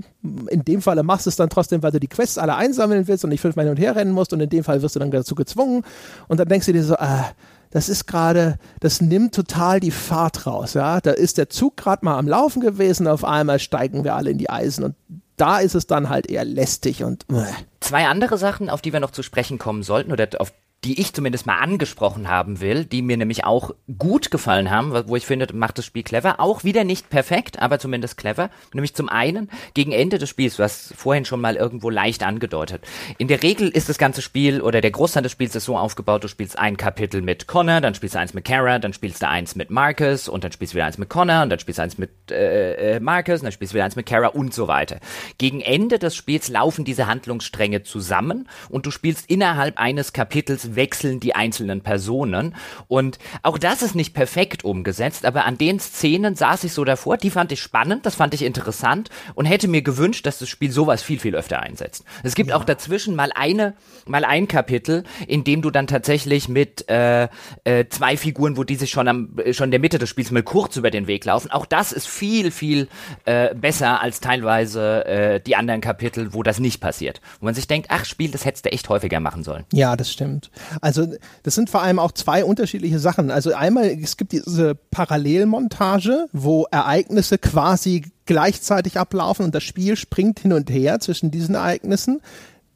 in 0.50 0.64
dem 0.64 0.82
Falle 0.82 1.02
machst 1.02 1.26
es 1.26 1.36
dann 1.36 1.50
trotzdem, 1.50 1.82
weil 1.82 1.92
du 1.92 2.00
die 2.00 2.08
Quests 2.08 2.38
alle 2.38 2.56
einsammeln 2.56 3.06
willst 3.08 3.24
und 3.24 3.30
nicht 3.30 3.40
fünfmal 3.40 3.66
hin 3.66 3.74
und 3.74 3.80
her 3.80 3.96
rennen 3.96 4.12
musst. 4.12 4.32
Und 4.32 4.40
in 4.40 4.48
dem 4.48 4.64
Fall 4.64 4.82
wirst 4.82 4.96
du 4.96 5.00
dann 5.00 5.10
dazu 5.10 5.34
gezwungen. 5.34 5.82
Und 6.28 6.40
dann 6.40 6.48
denkst 6.48 6.66
du 6.66 6.72
dir 6.72 6.84
so, 6.84 6.96
ah, 6.96 7.30
das 7.70 7.88
ist 7.88 8.06
gerade, 8.06 8.58
das 8.80 9.00
nimmt 9.00 9.34
total 9.34 9.80
die 9.80 9.90
Fahrt 9.90 10.46
raus, 10.46 10.74
ja. 10.74 11.00
Da 11.00 11.10
ist 11.10 11.38
der 11.38 11.50
Zug 11.50 11.76
gerade 11.76 12.04
mal 12.04 12.18
am 12.18 12.28
Laufen 12.28 12.60
gewesen, 12.60 13.06
auf 13.06 13.24
einmal 13.24 13.58
steigen 13.58 14.04
wir 14.04 14.14
alle 14.14 14.30
in 14.30 14.38
die 14.38 14.50
Eisen 14.50 14.84
und 14.84 14.94
da 15.36 15.58
ist 15.58 15.74
es 15.74 15.86
dann 15.86 16.08
halt 16.08 16.28
eher 16.28 16.44
lästig 16.44 17.04
und. 17.04 17.24
Äh. 17.30 17.44
Zwei 17.80 18.06
andere 18.08 18.38
Sachen, 18.38 18.70
auf 18.70 18.82
die 18.82 18.92
wir 18.92 19.00
noch 19.00 19.12
zu 19.12 19.22
sprechen 19.22 19.58
kommen 19.58 19.82
sollten 19.82 20.12
oder 20.12 20.28
auf 20.38 20.52
die 20.84 21.00
ich 21.00 21.12
zumindest 21.12 21.44
mal 21.44 21.58
angesprochen 21.58 22.28
haben 22.28 22.60
will, 22.60 22.84
die 22.84 23.02
mir 23.02 23.16
nämlich 23.16 23.44
auch 23.44 23.74
gut 23.98 24.30
gefallen 24.30 24.70
haben, 24.70 24.92
wo 25.08 25.16
ich 25.16 25.26
finde, 25.26 25.52
macht 25.52 25.78
das 25.78 25.84
Spiel 25.84 26.04
clever. 26.04 26.38
Auch 26.38 26.62
wieder 26.62 26.84
nicht 26.84 27.10
perfekt, 27.10 27.58
aber 27.58 27.80
zumindest 27.80 28.16
clever. 28.16 28.48
Nämlich 28.72 28.94
zum 28.94 29.08
einen 29.08 29.50
gegen 29.74 29.90
Ende 29.90 30.18
des 30.18 30.28
Spiels, 30.28 30.58
hast 30.60 30.94
vorhin 30.94 31.24
schon 31.24 31.40
mal 31.40 31.56
irgendwo 31.56 31.90
leicht 31.90 32.22
angedeutet. 32.22 32.82
In 33.18 33.26
der 33.26 33.42
Regel 33.42 33.68
ist 33.68 33.88
das 33.88 33.98
ganze 33.98 34.22
Spiel 34.22 34.60
oder 34.60 34.80
der 34.80 34.92
Großteil 34.92 35.24
des 35.24 35.32
Spiels 35.32 35.56
ist 35.56 35.64
so 35.64 35.76
aufgebaut, 35.76 36.22
du 36.22 36.28
spielst 36.28 36.56
ein 36.58 36.76
Kapitel 36.76 37.22
mit 37.22 37.48
Connor, 37.48 37.80
dann 37.80 37.96
spielst 37.96 38.14
du 38.14 38.20
eins 38.20 38.34
mit 38.34 38.44
Kara, 38.44 38.78
dann 38.78 38.92
spielst 38.92 39.20
du 39.20 39.28
eins 39.28 39.56
mit 39.56 39.70
Marcus 39.70 40.28
und 40.28 40.44
dann 40.44 40.52
spielst 40.52 40.74
du 40.74 40.76
wieder 40.76 40.86
eins 40.86 40.98
mit 40.98 41.08
Connor 41.08 41.42
und 41.42 41.50
dann 41.50 41.58
spielst 41.58 41.78
du 41.78 41.82
eins 41.82 41.98
mit 41.98 42.10
äh, 42.30 42.96
äh, 42.96 43.00
Marcus 43.00 43.40
und 43.40 43.46
dann 43.46 43.52
spielst 43.52 43.72
du 43.72 43.74
wieder 43.74 43.84
eins 43.84 43.96
mit 43.96 44.06
Kara 44.06 44.28
und 44.28 44.54
so 44.54 44.68
weiter. 44.68 45.00
Gegen 45.38 45.60
Ende 45.60 45.98
des 45.98 46.14
Spiels 46.14 46.48
laufen 46.48 46.84
diese 46.84 47.08
Handlungsstränge 47.08 47.82
zusammen 47.82 48.48
und 48.68 48.86
du 48.86 48.92
spielst 48.92 49.28
innerhalb 49.28 49.78
eines 49.78 50.12
Kapitels 50.12 50.67
wechseln 50.76 51.20
die 51.20 51.34
einzelnen 51.34 51.80
Personen. 51.80 52.54
Und 52.88 53.18
auch 53.42 53.58
das 53.58 53.82
ist 53.82 53.94
nicht 53.94 54.14
perfekt 54.14 54.64
umgesetzt, 54.64 55.24
aber 55.24 55.44
an 55.44 55.58
den 55.58 55.80
Szenen 55.80 56.34
saß 56.34 56.64
ich 56.64 56.72
so 56.72 56.84
davor, 56.84 57.16
die 57.16 57.30
fand 57.30 57.52
ich 57.52 57.60
spannend, 57.60 58.06
das 58.06 58.14
fand 58.14 58.34
ich 58.34 58.42
interessant 58.42 59.10
und 59.34 59.46
hätte 59.46 59.68
mir 59.68 59.82
gewünscht, 59.82 60.26
dass 60.26 60.38
das 60.38 60.48
Spiel 60.48 60.70
sowas 60.70 61.02
viel, 61.02 61.18
viel 61.18 61.34
öfter 61.34 61.60
einsetzt. 61.60 62.04
Es 62.22 62.34
gibt 62.34 62.50
ja. 62.50 62.56
auch 62.56 62.64
dazwischen 62.64 63.14
mal 63.14 63.30
eine, 63.34 63.74
mal 64.06 64.24
ein 64.24 64.48
Kapitel, 64.48 65.04
in 65.26 65.44
dem 65.44 65.62
du 65.62 65.70
dann 65.70 65.86
tatsächlich 65.86 66.48
mit 66.48 66.88
äh, 66.88 67.28
äh, 67.64 67.86
zwei 67.88 68.16
Figuren, 68.16 68.56
wo 68.56 68.64
die 68.64 68.76
sich 68.76 68.90
schon 68.90 69.08
am 69.08 69.36
schon 69.52 69.66
in 69.66 69.70
der 69.70 69.80
Mitte 69.80 69.98
des 69.98 70.08
Spiels 70.08 70.30
mal 70.30 70.42
kurz 70.42 70.76
über 70.76 70.90
den 70.90 71.06
Weg 71.06 71.24
laufen. 71.24 71.50
Auch 71.50 71.66
das 71.66 71.92
ist 71.92 72.08
viel, 72.08 72.50
viel 72.50 72.88
äh, 73.24 73.54
besser 73.54 74.00
als 74.00 74.20
teilweise 74.20 75.04
äh, 75.06 75.40
die 75.40 75.56
anderen 75.56 75.80
Kapitel, 75.80 76.32
wo 76.32 76.42
das 76.42 76.58
nicht 76.58 76.80
passiert. 76.80 77.20
Wo 77.40 77.46
man 77.46 77.54
sich 77.54 77.66
denkt, 77.66 77.88
ach 77.90 78.04
Spiel, 78.04 78.30
das 78.30 78.44
hättest 78.44 78.66
du 78.66 78.72
echt 78.72 78.88
häufiger 78.88 79.20
machen 79.20 79.42
sollen. 79.44 79.64
Ja, 79.72 79.96
das 79.96 80.12
stimmt. 80.12 80.50
Also 80.80 81.06
das 81.42 81.54
sind 81.54 81.70
vor 81.70 81.82
allem 81.82 81.98
auch 81.98 82.12
zwei 82.12 82.44
unterschiedliche 82.44 82.98
Sachen. 82.98 83.30
Also 83.30 83.54
einmal, 83.54 83.86
es 83.86 84.16
gibt 84.16 84.32
diese 84.32 84.74
Parallelmontage, 84.74 86.26
wo 86.32 86.66
Ereignisse 86.70 87.38
quasi 87.38 88.04
gleichzeitig 88.26 88.98
ablaufen 88.98 89.44
und 89.44 89.54
das 89.54 89.64
Spiel 89.64 89.96
springt 89.96 90.40
hin 90.40 90.52
und 90.52 90.70
her 90.70 91.00
zwischen 91.00 91.30
diesen 91.30 91.54
Ereignissen. 91.54 92.20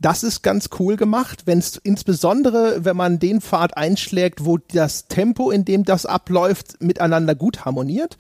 Das 0.01 0.25
ist 0.25 0.43
ganz 0.43 0.71
cool 0.81 0.97
gemacht, 0.97 1.43
wenn 1.45 1.59
es 1.61 1.77
insbesondere, 1.77 2.85
wenn 2.85 2.97
man 2.97 3.21
den 3.21 3.41
Pfad 3.41 3.77
einschlägt, 3.77 4.45
wo 4.45 4.59
das 4.59 5.07
Tempo, 5.07 5.53
in 5.53 5.65
dem 5.65 5.85
das 5.85 6.07
abläuft, 6.07 6.83
miteinander 6.83 7.37
gut 7.37 7.65
harmoniert. 7.65 8.17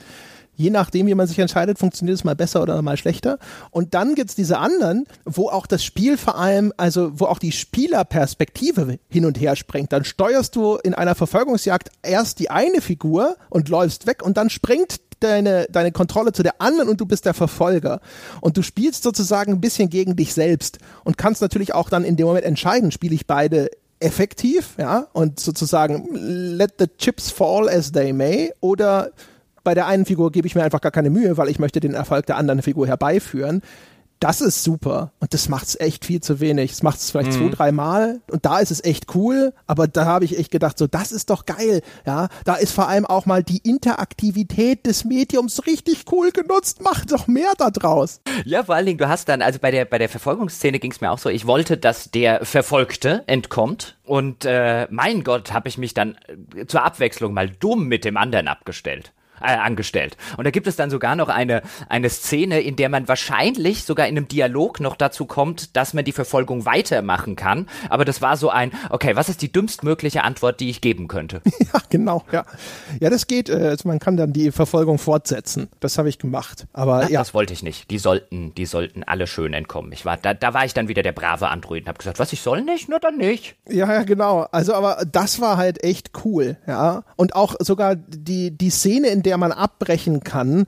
Je 0.62 0.70
nachdem, 0.70 1.08
wie 1.08 1.14
man 1.16 1.26
sich 1.26 1.40
entscheidet, 1.40 1.80
funktioniert 1.80 2.16
es 2.16 2.22
mal 2.22 2.36
besser 2.36 2.62
oder 2.62 2.80
mal 2.82 2.96
schlechter. 2.96 3.40
Und 3.72 3.94
dann 3.94 4.14
gibt's 4.14 4.36
diese 4.36 4.58
anderen, 4.58 5.06
wo 5.24 5.48
auch 5.48 5.66
das 5.66 5.82
Spiel 5.82 6.16
vor 6.16 6.38
allem, 6.38 6.72
also 6.76 7.18
wo 7.18 7.24
auch 7.24 7.40
die 7.40 7.50
Spielerperspektive 7.50 9.00
hin 9.08 9.24
und 9.24 9.40
her 9.40 9.56
springt. 9.56 9.92
Dann 9.92 10.04
steuerst 10.04 10.54
du 10.54 10.76
in 10.76 10.94
einer 10.94 11.16
Verfolgungsjagd 11.16 11.90
erst 12.04 12.38
die 12.38 12.48
eine 12.48 12.80
Figur 12.80 13.36
und 13.50 13.70
läufst 13.70 14.06
weg 14.06 14.22
und 14.22 14.36
dann 14.36 14.50
springt 14.50 15.00
deine, 15.18 15.66
deine 15.68 15.90
Kontrolle 15.90 16.30
zu 16.30 16.44
der 16.44 16.60
anderen 16.60 16.88
und 16.88 17.00
du 17.00 17.06
bist 17.06 17.24
der 17.26 17.34
Verfolger. 17.34 18.00
Und 18.40 18.56
du 18.56 18.62
spielst 18.62 19.02
sozusagen 19.02 19.54
ein 19.54 19.60
bisschen 19.60 19.90
gegen 19.90 20.14
dich 20.14 20.32
selbst 20.32 20.78
und 21.02 21.18
kannst 21.18 21.42
natürlich 21.42 21.74
auch 21.74 21.90
dann 21.90 22.04
in 22.04 22.14
dem 22.14 22.28
Moment 22.28 22.44
entscheiden, 22.44 22.92
spiele 22.92 23.16
ich 23.16 23.26
beide 23.26 23.68
effektiv, 23.98 24.74
ja, 24.78 25.08
und 25.12 25.40
sozusagen 25.40 26.08
let 26.12 26.74
the 26.78 26.86
chips 26.98 27.30
fall 27.30 27.68
as 27.68 27.90
they 27.90 28.12
may 28.12 28.52
oder 28.60 29.10
bei 29.64 29.74
der 29.74 29.86
einen 29.86 30.06
Figur 30.06 30.32
gebe 30.32 30.46
ich 30.46 30.54
mir 30.54 30.62
einfach 30.62 30.80
gar 30.80 30.92
keine 30.92 31.10
Mühe, 31.10 31.36
weil 31.36 31.48
ich 31.48 31.58
möchte 31.58 31.80
den 31.80 31.94
Erfolg 31.94 32.26
der 32.26 32.36
anderen 32.36 32.62
Figur 32.62 32.86
herbeiführen 32.86 33.62
das 34.22 34.40
ist 34.40 34.62
super 34.62 35.12
und 35.18 35.34
das 35.34 35.48
macht 35.48 35.64
es 35.64 35.80
echt 35.80 36.04
viel 36.04 36.20
zu 36.20 36.38
wenig. 36.38 36.70
Es 36.70 36.84
macht 36.84 36.98
es 36.98 37.10
vielleicht 37.10 37.32
mhm. 37.32 37.50
zwei, 37.50 37.56
drei 37.56 37.72
Mal 37.72 38.20
und 38.30 38.44
da 38.44 38.60
ist 38.60 38.70
es 38.70 38.84
echt 38.84 39.16
cool, 39.16 39.52
aber 39.66 39.88
da 39.88 40.04
habe 40.04 40.24
ich 40.24 40.38
echt 40.38 40.52
gedacht, 40.52 40.78
so 40.78 40.86
das 40.86 41.10
ist 41.10 41.28
doch 41.28 41.44
geil. 41.44 41.82
Ja, 42.06 42.28
da 42.44 42.54
ist 42.54 42.72
vor 42.72 42.88
allem 42.88 43.04
auch 43.04 43.26
mal 43.26 43.42
die 43.42 43.58
Interaktivität 43.58 44.86
des 44.86 45.04
Mediums 45.04 45.66
richtig 45.66 46.04
cool 46.12 46.30
genutzt. 46.30 46.82
Mach 46.84 47.04
doch 47.04 47.26
mehr 47.26 47.50
da 47.58 47.70
draus. 47.70 48.20
Ja, 48.44 48.62
vor 48.62 48.76
allen 48.76 48.86
Dingen, 48.86 48.98
du 48.98 49.08
hast 49.08 49.28
dann, 49.28 49.42
also 49.42 49.58
bei 49.60 49.72
der, 49.72 49.86
bei 49.86 49.98
der 49.98 50.08
Verfolgungsszene 50.08 50.78
ging 50.78 50.92
es 50.92 51.00
mir 51.00 51.10
auch 51.10 51.18
so, 51.18 51.28
ich 51.28 51.48
wollte, 51.48 51.76
dass 51.76 52.12
der 52.12 52.44
Verfolgte 52.44 53.24
entkommt 53.26 53.98
und 54.04 54.44
äh, 54.44 54.86
mein 54.90 55.24
Gott, 55.24 55.52
habe 55.52 55.68
ich 55.68 55.78
mich 55.78 55.94
dann 55.94 56.16
äh, 56.54 56.66
zur 56.66 56.84
Abwechslung 56.84 57.34
mal 57.34 57.50
dumm 57.50 57.88
mit 57.88 58.04
dem 58.04 58.16
anderen 58.16 58.46
abgestellt 58.46 59.12
äh, 59.42 59.56
angestellt. 59.56 60.16
Und 60.36 60.44
da 60.44 60.50
gibt 60.50 60.66
es 60.66 60.76
dann 60.76 60.90
sogar 60.90 61.16
noch 61.16 61.28
eine, 61.28 61.62
eine 61.88 62.08
Szene, 62.10 62.60
in 62.60 62.76
der 62.76 62.88
man 62.88 63.08
wahrscheinlich 63.08 63.84
sogar 63.84 64.06
in 64.06 64.16
einem 64.16 64.28
Dialog 64.28 64.80
noch 64.80 64.96
dazu 64.96 65.26
kommt, 65.26 65.76
dass 65.76 65.94
man 65.94 66.04
die 66.04 66.12
Verfolgung 66.12 66.64
weitermachen 66.64 67.36
kann. 67.36 67.66
Aber 67.88 68.04
das 68.04 68.22
war 68.22 68.36
so 68.36 68.50
ein, 68.50 68.72
okay, 68.90 69.16
was 69.16 69.28
ist 69.28 69.42
die 69.42 69.52
dümmstmögliche 69.52 70.22
Antwort, 70.22 70.60
die 70.60 70.70
ich 70.70 70.80
geben 70.80 71.08
könnte? 71.08 71.40
Ja, 71.72 71.80
genau, 71.88 72.24
ja. 72.32 72.44
Ja, 73.00 73.08
das 73.08 73.26
geht. 73.28 73.48
Äh, 73.48 73.68
also 73.68 73.88
man 73.88 73.98
kann 73.98 74.16
dann 74.16 74.32
die 74.32 74.50
Verfolgung 74.50 74.98
fortsetzen. 74.98 75.68
Das 75.80 75.96
habe 75.96 76.08
ich 76.08 76.18
gemacht. 76.18 76.66
Aber 76.72 77.02
Ach, 77.04 77.08
ja. 77.08 77.20
Das 77.20 77.34
wollte 77.34 77.52
ich 77.52 77.62
nicht. 77.62 77.90
Die 77.90 77.98
sollten, 77.98 78.54
die 78.54 78.66
sollten 78.66 79.04
alle 79.04 79.26
schön 79.26 79.54
entkommen. 79.54 79.92
Ich 79.92 80.04
war, 80.04 80.16
da, 80.16 80.34
da 80.34 80.54
war 80.54 80.64
ich 80.64 80.74
dann 80.74 80.88
wieder 80.88 81.02
der 81.02 81.12
brave 81.12 81.48
Android 81.48 81.84
und 81.84 81.88
habe 81.88 81.98
gesagt, 81.98 82.18
was, 82.18 82.32
ich 82.32 82.42
soll 82.42 82.62
nicht? 82.62 82.88
Nur 82.88 82.98
dann 82.98 83.16
nicht. 83.16 83.54
Ja, 83.68 83.92
ja, 83.92 84.02
genau. 84.02 84.46
Also, 84.50 84.74
aber 84.74 85.04
das 85.10 85.40
war 85.40 85.56
halt 85.56 85.82
echt 85.84 86.10
cool, 86.24 86.56
ja. 86.66 87.04
Und 87.16 87.34
auch 87.36 87.54
sogar 87.60 87.96
die, 87.96 88.50
die 88.50 88.70
Szene, 88.70 89.08
in 89.08 89.22
der 89.22 89.31
der 89.32 89.38
man 89.38 89.52
abbrechen 89.52 90.20
kann, 90.20 90.66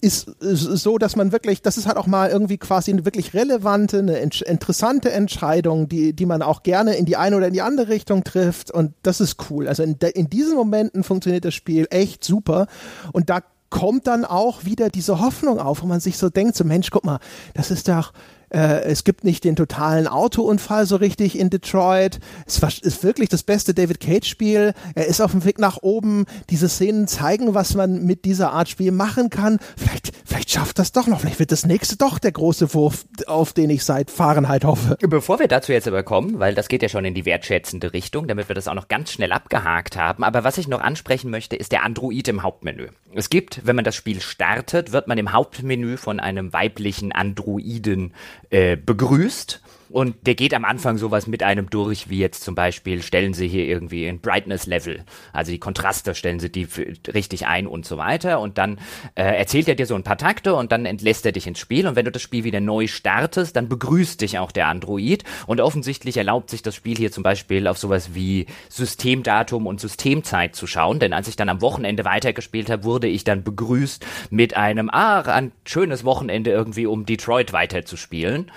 ist 0.00 0.30
so, 0.38 0.98
dass 0.98 1.16
man 1.16 1.32
wirklich, 1.32 1.62
das 1.62 1.78
ist 1.78 1.88
halt 1.88 1.96
auch 1.96 2.06
mal 2.06 2.30
irgendwie 2.30 2.58
quasi 2.58 2.92
eine 2.92 3.04
wirklich 3.04 3.34
relevante, 3.34 3.98
eine 3.98 4.18
interessante 4.18 5.10
Entscheidung, 5.10 5.88
die, 5.88 6.12
die 6.12 6.26
man 6.26 6.42
auch 6.42 6.62
gerne 6.62 6.94
in 6.94 7.06
die 7.06 7.16
eine 7.16 7.36
oder 7.36 7.48
in 7.48 7.54
die 7.54 7.62
andere 7.62 7.88
Richtung 7.88 8.22
trifft 8.22 8.70
und 8.70 8.92
das 9.02 9.20
ist 9.20 9.50
cool. 9.50 9.66
Also 9.66 9.82
in, 9.82 9.96
in 10.14 10.30
diesen 10.30 10.54
Momenten 10.54 11.02
funktioniert 11.02 11.44
das 11.44 11.54
Spiel 11.54 11.88
echt 11.90 12.22
super 12.22 12.68
und 13.12 13.30
da 13.30 13.40
kommt 13.68 14.06
dann 14.06 14.24
auch 14.24 14.64
wieder 14.64 14.90
diese 14.90 15.18
Hoffnung 15.18 15.58
auf, 15.58 15.82
wo 15.82 15.88
man 15.88 15.98
sich 15.98 16.18
so 16.18 16.30
denkt, 16.30 16.54
so 16.54 16.62
Mensch, 16.62 16.90
guck 16.92 17.04
mal, 17.04 17.18
das 17.54 17.72
ist 17.72 17.88
doch, 17.88 18.12
es 18.50 19.04
gibt 19.04 19.24
nicht 19.24 19.44
den 19.44 19.56
totalen 19.56 20.06
Autounfall 20.06 20.86
so 20.86 20.96
richtig 20.96 21.38
in 21.38 21.50
Detroit. 21.50 22.20
Es 22.46 22.62
ist 22.80 23.02
wirklich 23.02 23.28
das 23.28 23.42
beste 23.42 23.74
David 23.74 24.00
Cage-Spiel. 24.00 24.74
Er 24.94 25.06
ist 25.06 25.20
auf 25.20 25.32
dem 25.32 25.44
Weg 25.44 25.58
nach 25.58 25.78
oben. 25.82 26.26
Diese 26.50 26.68
Szenen 26.68 27.08
zeigen, 27.08 27.54
was 27.54 27.74
man 27.74 28.04
mit 28.04 28.24
dieser 28.24 28.52
Art 28.52 28.68
Spiel 28.68 28.92
machen 28.92 29.30
kann. 29.30 29.58
Vielleicht, 29.76 30.12
vielleicht 30.24 30.50
schafft 30.50 30.78
das 30.78 30.92
doch 30.92 31.06
noch. 31.06 31.20
Vielleicht 31.20 31.38
wird 31.38 31.52
das 31.52 31.66
nächste 31.66 31.96
doch 31.96 32.18
der 32.18 32.32
große 32.32 32.74
Wurf, 32.74 33.06
auf 33.26 33.52
den 33.52 33.70
ich 33.70 33.84
seit 33.84 34.10
Fahrenheit 34.10 34.64
hoffe. 34.64 34.96
Bevor 35.00 35.38
wir 35.38 35.48
dazu 35.48 35.72
jetzt 35.72 35.88
aber 35.88 36.02
kommen, 36.02 36.38
weil 36.38 36.54
das 36.54 36.68
geht 36.68 36.82
ja 36.82 36.88
schon 36.88 37.04
in 37.04 37.14
die 37.14 37.24
wertschätzende 37.24 37.92
Richtung, 37.92 38.28
damit 38.28 38.48
wir 38.48 38.54
das 38.54 38.68
auch 38.68 38.74
noch 38.74 38.88
ganz 38.88 39.10
schnell 39.10 39.32
abgehakt 39.32 39.96
haben. 39.96 40.24
Aber 40.24 40.44
was 40.44 40.58
ich 40.58 40.68
noch 40.68 40.80
ansprechen 40.80 41.30
möchte, 41.30 41.56
ist 41.56 41.72
der 41.72 41.84
Android 41.84 42.28
im 42.28 42.42
Hauptmenü. 42.42 42.88
Es 43.14 43.30
gibt, 43.30 43.64
wenn 43.64 43.76
man 43.76 43.84
das 43.84 43.94
Spiel 43.94 44.20
startet, 44.20 44.92
wird 44.92 45.08
man 45.08 45.18
im 45.18 45.32
Hauptmenü 45.32 45.96
von 45.96 46.20
einem 46.20 46.52
weiblichen 46.52 47.12
Androiden 47.12 48.12
äh, 48.54 48.76
begrüßt 48.76 49.60
und 49.94 50.26
der 50.26 50.34
geht 50.34 50.54
am 50.54 50.64
Anfang 50.64 50.98
sowas 50.98 51.28
mit 51.28 51.44
einem 51.44 51.70
durch, 51.70 52.10
wie 52.10 52.18
jetzt 52.18 52.42
zum 52.42 52.56
Beispiel, 52.56 53.00
stellen 53.00 53.32
Sie 53.32 53.46
hier 53.46 53.64
irgendwie 53.64 54.08
ein 54.08 54.18
Brightness 54.18 54.66
Level, 54.66 55.04
also 55.32 55.52
die 55.52 55.60
Kontraste 55.60 56.16
stellen 56.16 56.40
Sie 56.40 56.50
die 56.50 56.66
richtig 57.14 57.46
ein 57.46 57.68
und 57.68 57.86
so 57.86 57.96
weiter. 57.96 58.40
Und 58.40 58.58
dann 58.58 58.80
äh, 59.14 59.22
erzählt 59.22 59.68
er 59.68 59.76
dir 59.76 59.86
so 59.86 59.94
ein 59.94 60.02
paar 60.02 60.18
Takte 60.18 60.56
und 60.56 60.72
dann 60.72 60.84
entlässt 60.84 61.24
er 61.26 61.30
dich 61.30 61.46
ins 61.46 61.60
Spiel. 61.60 61.86
Und 61.86 61.94
wenn 61.94 62.06
du 62.06 62.10
das 62.10 62.22
Spiel 62.22 62.42
wieder 62.42 62.58
neu 62.58 62.88
startest, 62.88 63.54
dann 63.54 63.68
begrüßt 63.68 64.20
dich 64.20 64.36
auch 64.40 64.50
der 64.50 64.66
Android. 64.66 65.22
Und 65.46 65.60
offensichtlich 65.60 66.16
erlaubt 66.16 66.50
sich 66.50 66.62
das 66.62 66.74
Spiel 66.74 66.96
hier 66.96 67.12
zum 67.12 67.22
Beispiel 67.22 67.68
auf 67.68 67.78
sowas 67.78 68.16
wie 68.16 68.46
Systemdatum 68.70 69.68
und 69.68 69.80
Systemzeit 69.80 70.56
zu 70.56 70.66
schauen. 70.66 70.98
Denn 70.98 71.12
als 71.12 71.28
ich 71.28 71.36
dann 71.36 71.48
am 71.48 71.60
Wochenende 71.60 72.04
weitergespielt 72.04 72.68
habe, 72.68 72.82
wurde 72.82 73.06
ich 73.06 73.22
dann 73.22 73.44
begrüßt 73.44 74.04
mit 74.30 74.56
einem, 74.56 74.90
ah, 74.90 75.20
ein 75.20 75.52
schönes 75.64 76.02
Wochenende 76.02 76.50
irgendwie, 76.50 76.86
um 76.86 77.06
Detroit 77.06 77.52
weiterzuspielen. 77.52 78.50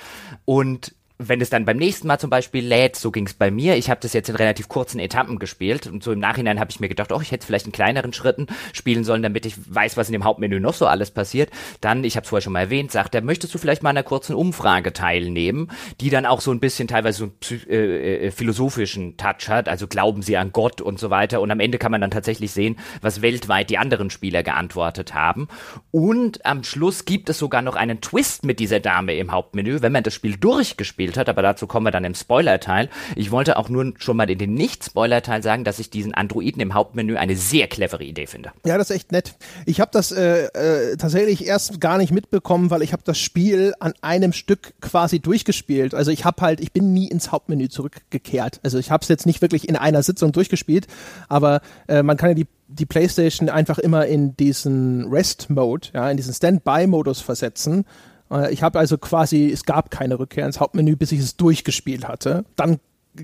Und 0.46 0.96
wenn 1.20 1.42
es 1.42 1.50
dann 1.50 1.66
beim 1.66 1.78
nächsten 1.78 2.08
Mal 2.08 2.20
zum 2.20 2.30
Beispiel 2.30 2.66
lädt, 2.66 2.96
so 2.96 3.12
ging 3.12 3.26
es 3.26 3.34
bei 3.34 3.50
mir, 3.50 3.76
ich 3.76 3.90
habe 3.90 4.00
das 4.02 4.14
jetzt 4.14 4.30
in 4.30 4.36
relativ 4.36 4.70
kurzen 4.70 5.00
Etappen 5.00 5.40
gespielt 5.40 5.88
und 5.88 6.04
so 6.04 6.12
im 6.12 6.20
Nachhinein 6.20 6.60
habe 6.60 6.70
ich 6.70 6.80
mir 6.80 6.90
gedacht, 6.90 7.12
oh, 7.12 7.20
ich 7.22 7.32
hätte 7.32 7.46
vielleicht 7.46 7.66
in 7.66 7.72
kleineren 7.72 8.14
Schritten 8.14 8.46
spielen 8.72 9.04
sollen, 9.04 9.24
damit 9.24 9.46
ich 9.48 9.56
weiß, 9.74 9.98
was 9.98 10.10
in 10.10 10.14
dem 10.14 10.26
Hauptmenü 10.26 10.60
noch 10.60 10.76
so 10.76 10.86
alles 10.86 11.10
passiert. 11.10 11.50
Dann, 11.82 12.04
ich 12.04 12.18
habe 12.18 12.24
es 12.24 12.30
vorher 12.30 12.44
schon 12.44 12.54
mal 12.54 12.62
erwähnt, 12.62 12.92
sagt 12.92 13.16
er, 13.16 13.22
möchtest 13.22 13.54
du 13.54 13.58
vielleicht 13.58 13.82
mal 13.82 13.90
an 13.90 13.98
einer 13.98 14.04
kurzen 14.04 14.36
Umfrage 14.36 14.94
teilnehmen, 14.94 15.72
die 16.02 16.12
dann 16.12 16.28
auch 16.28 16.40
so 16.42 16.52
ein 16.52 16.60
bisschen 16.60 16.88
teilweise 16.88 17.18
so 17.18 17.24
einen 17.26 17.62
äh, 17.68 18.28
äh, 18.28 18.32
philosophischen 18.32 19.18
Touch 19.18 19.50
hat, 19.50 19.68
also 19.70 19.88
glauben 19.88 20.22
sie 20.22 20.38
an 20.38 20.52
Gott 20.52 20.82
und 20.82 21.00
so 21.00 21.10
weiter. 21.10 21.42
Und 21.42 21.50
am 21.50 21.60
Ende 21.60 21.80
kann 21.80 21.92
man 21.92 22.02
dann 22.02 22.12
tatsächlich 22.12 22.52
sehen, 22.52 22.78
was 23.02 23.24
weltweit 23.24 23.72
die 23.72 23.80
anderen 23.80 24.12
Spieler 24.12 24.44
geantwortet 24.44 25.16
haben. 25.16 25.48
Und 25.90 26.46
am 26.46 26.64
Schluss 26.64 27.06
gibt 27.06 27.30
es 27.30 27.40
sogar 27.40 27.64
noch 27.64 27.76
einen 27.76 28.02
Twist 28.02 28.46
mit 28.46 28.60
dieser 28.60 28.80
Dame 28.80 29.16
im 29.16 29.32
Hauptmenü, 29.32 29.82
wenn 29.82 29.92
man 29.92 30.04
das 30.04 30.14
Spiel 30.14 30.38
durchgespielt 30.38 31.07
gespielt 31.08 31.18
hat, 31.18 31.30
aber 31.30 31.42
dazu 31.42 31.68
kommen 31.68 31.86
wir 31.86 31.92
dann 31.92 32.04
im 32.04 32.16
Spoiler-Teil. 32.16 32.90
Ich 33.16 33.32
wollte 33.32 33.58
auch 33.58 33.70
nur 33.70 33.94
schon 33.98 34.18
mal 34.18 34.30
in 34.30 34.38
den 34.38 34.54
Nicht-Spoiler-Teil 34.54 35.42
sagen, 35.42 35.64
dass 35.64 35.80
ich 35.80 35.90
diesen 35.90 36.14
Androiden 36.14 36.62
im 36.62 36.74
Hauptmenü 36.74 37.16
eine 37.16 37.36
sehr 37.36 37.68
clevere 37.68 38.04
Idee 38.04 38.28
finde. 38.28 38.52
Ja, 38.66 38.78
das 38.78 38.90
ist 38.90 38.96
echt 38.96 39.12
nett. 39.12 39.36
Ich 39.66 39.80
habe 39.80 39.92
das 39.94 40.12
äh, 40.12 40.48
äh, 40.48 40.98
tatsächlich 40.98 41.46
erst 41.48 41.80
gar 41.80 41.98
nicht 41.98 42.12
mitbekommen, 42.12 42.70
weil 42.70 42.82
ich 42.82 42.94
habe 42.94 43.04
das 43.06 43.18
Spiel 43.18 43.74
an 43.80 43.94
einem 44.02 44.34
Stück 44.34 44.74
quasi 44.82 45.20
durchgespielt. 45.20 45.96
Also 45.96 46.12
ich 46.12 46.26
habe 46.26 46.42
halt, 46.42 46.60
ich 46.60 46.74
bin 46.74 46.94
nie 46.94 47.08
ins 47.08 47.32
Hauptmenü 47.32 47.70
zurückgekehrt. 47.70 48.60
Also 48.64 48.78
ich 48.78 48.92
habe 48.92 49.04
es 49.04 49.08
jetzt 49.08 49.26
nicht 49.26 49.42
wirklich 49.42 49.70
in 49.70 49.76
einer 49.76 50.04
Sitzung 50.04 50.32
durchgespielt, 50.32 50.88
aber 51.30 51.62
äh, 51.88 52.04
man 52.04 52.18
kann 52.18 52.30
ja 52.30 52.36
die 52.36 52.48
die 52.70 52.86
PlayStation 52.86 53.48
einfach 53.48 53.78
immer 53.78 54.08
in 54.08 54.36
diesen 54.36 55.08
Rest-Mode, 55.10 55.88
ja, 55.94 56.12
in 56.12 56.18
diesen 56.18 56.34
Standby-Modus 56.34 57.22
versetzen. 57.22 57.86
Äh, 58.32 58.52
ich 58.54 58.64
habe 58.64 58.80
also 58.80 58.98
quasi, 58.98 59.52
es 59.52 59.66
gab 59.66 59.92
keine 59.92 60.20
Rückkehr 60.20 60.46
ins 60.46 60.60
Hauptmenü, 60.60 60.96
bis 60.96 61.12
ich 61.12 61.20
es 61.20 61.38
durchgespielt 61.38 62.08
hatte. 62.08 62.46
Dann 62.56 62.80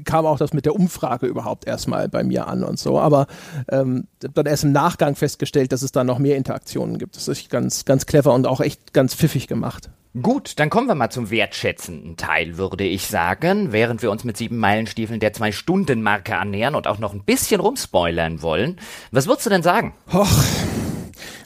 kam 0.06 0.26
auch 0.26 0.38
das 0.38 0.54
mit 0.54 0.66
der 0.66 0.76
Umfrage 0.76 1.28
überhaupt 1.28 1.68
erstmal 1.68 2.10
bei 2.10 2.24
mir 2.24 2.48
an 2.48 2.64
und 2.64 2.80
so. 2.80 3.00
Aber 3.00 3.28
ähm, 3.70 4.08
dann 4.20 4.46
erst 4.46 4.64
im 4.64 4.72
Nachgang 4.72 5.16
festgestellt, 5.16 5.72
dass 5.72 5.82
es 5.82 5.92
da 5.92 6.04
noch 6.04 6.20
mehr 6.20 6.38
Interaktionen 6.38 6.98
gibt. 6.98 7.16
Das 7.16 7.28
ist 7.28 7.50
ganz, 7.50 7.86
ganz 7.86 8.06
clever 8.06 8.34
und 8.34 8.48
auch 8.48 8.62
echt 8.62 8.94
ganz 8.94 9.14
pfiffig 9.14 9.48
gemacht. 9.48 9.90
Gut, 10.22 10.60
dann 10.60 10.70
kommen 10.70 10.88
wir 10.88 10.94
mal 10.94 11.10
zum 11.10 11.32
wertschätzenden 11.32 12.18
Teil, 12.18 12.58
würde 12.58 12.84
ich 12.84 13.08
sagen. 13.08 13.72
Während 13.72 14.04
wir 14.04 14.12
uns 14.12 14.24
mit 14.24 14.38
sieben 14.38 14.58
Meilenstiefeln 14.58 15.20
der 15.20 15.34
Zwei-Stunden-Marke 15.34 16.38
annähern 16.38 16.76
und 16.76 16.86
auch 16.86 17.00
noch 17.00 17.14
ein 17.14 17.24
bisschen 17.24 17.60
rumspoilern 17.60 18.44
wollen. 18.44 18.78
Was 19.12 19.26
würdest 19.26 19.48
du 19.48 19.50
denn 19.50 19.64
sagen? 19.64 19.96
Och, 20.14 20.44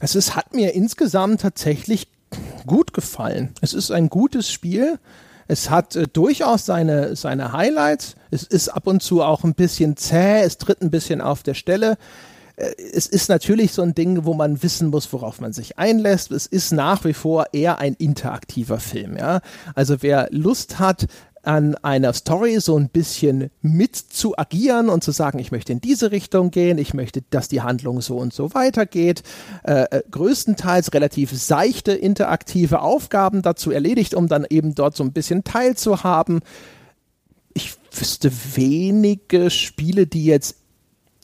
es 0.01 0.15
ist, 0.15 0.35
hat 0.35 0.53
mir 0.53 0.73
insgesamt 0.73 1.41
tatsächlich 1.41 2.09
gut 2.67 2.93
gefallen. 2.93 3.53
Es 3.61 3.73
ist 3.73 3.89
ein 3.91 4.09
gutes 4.09 4.51
Spiel. 4.51 4.99
Es 5.47 5.69
hat 5.69 5.95
äh, 5.95 6.07
durchaus 6.11 6.65
seine, 6.65 7.15
seine 7.15 7.53
Highlights. 7.53 8.15
Es 8.29 8.43
ist 8.43 8.69
ab 8.69 8.85
und 8.85 9.01
zu 9.01 9.23
auch 9.23 9.43
ein 9.43 9.55
bisschen 9.55 9.97
zäh. 9.97 10.41
Es 10.41 10.57
tritt 10.57 10.81
ein 10.81 10.91
bisschen 10.91 11.21
auf 11.21 11.41
der 11.41 11.55
Stelle. 11.55 11.97
Äh, 12.57 12.71
es 12.93 13.07
ist 13.07 13.29
natürlich 13.29 13.71
so 13.71 13.81
ein 13.81 13.95
Ding, 13.95 14.25
wo 14.25 14.33
man 14.33 14.61
wissen 14.61 14.89
muss, 14.89 15.11
worauf 15.13 15.39
man 15.39 15.53
sich 15.53 15.77
einlässt. 15.77 16.31
Es 16.31 16.45
ist 16.45 16.71
nach 16.71 17.05
wie 17.05 17.13
vor 17.13 17.47
eher 17.53 17.79
ein 17.79 17.95
interaktiver 17.95 18.79
Film, 18.79 19.17
ja. 19.17 19.41
Also 19.73 20.01
wer 20.01 20.27
Lust 20.31 20.79
hat, 20.79 21.07
an 21.47 21.75
einer 21.75 22.11
Story 22.11 22.59
so 22.59 22.77
ein 22.77 22.89
bisschen 22.89 23.51
mit 23.61 23.95
zu 23.95 24.37
agieren 24.37 24.89
und 24.89 25.01
zu 25.01 25.11
sagen, 25.11 25.39
ich 25.39 25.53
möchte 25.53 25.71
in 25.71 25.79
diese 25.79 26.11
Richtung 26.11 26.51
gehen, 26.51 26.77
ich 26.77 26.93
möchte, 26.93 27.23
dass 27.29 27.47
die 27.47 27.61
Handlung 27.61 28.01
so 28.01 28.17
und 28.17 28.33
so 28.33 28.53
weitergeht. 28.53 29.23
Äh, 29.63 29.83
äh, 29.91 30.03
größtenteils 30.11 30.93
relativ 30.93 31.31
seichte 31.31 31.93
interaktive 31.93 32.81
Aufgaben 32.81 33.41
dazu 33.41 33.71
erledigt, 33.71 34.13
um 34.13 34.27
dann 34.27 34.45
eben 34.49 34.75
dort 34.75 34.97
so 34.97 35.05
ein 35.05 35.13
bisschen 35.13 35.45
teilzuhaben. 35.45 36.41
Ich 37.53 37.75
wüsste 37.91 38.29
wenige 38.55 39.49
Spiele, 39.49 40.05
die 40.05 40.25
jetzt 40.25 40.56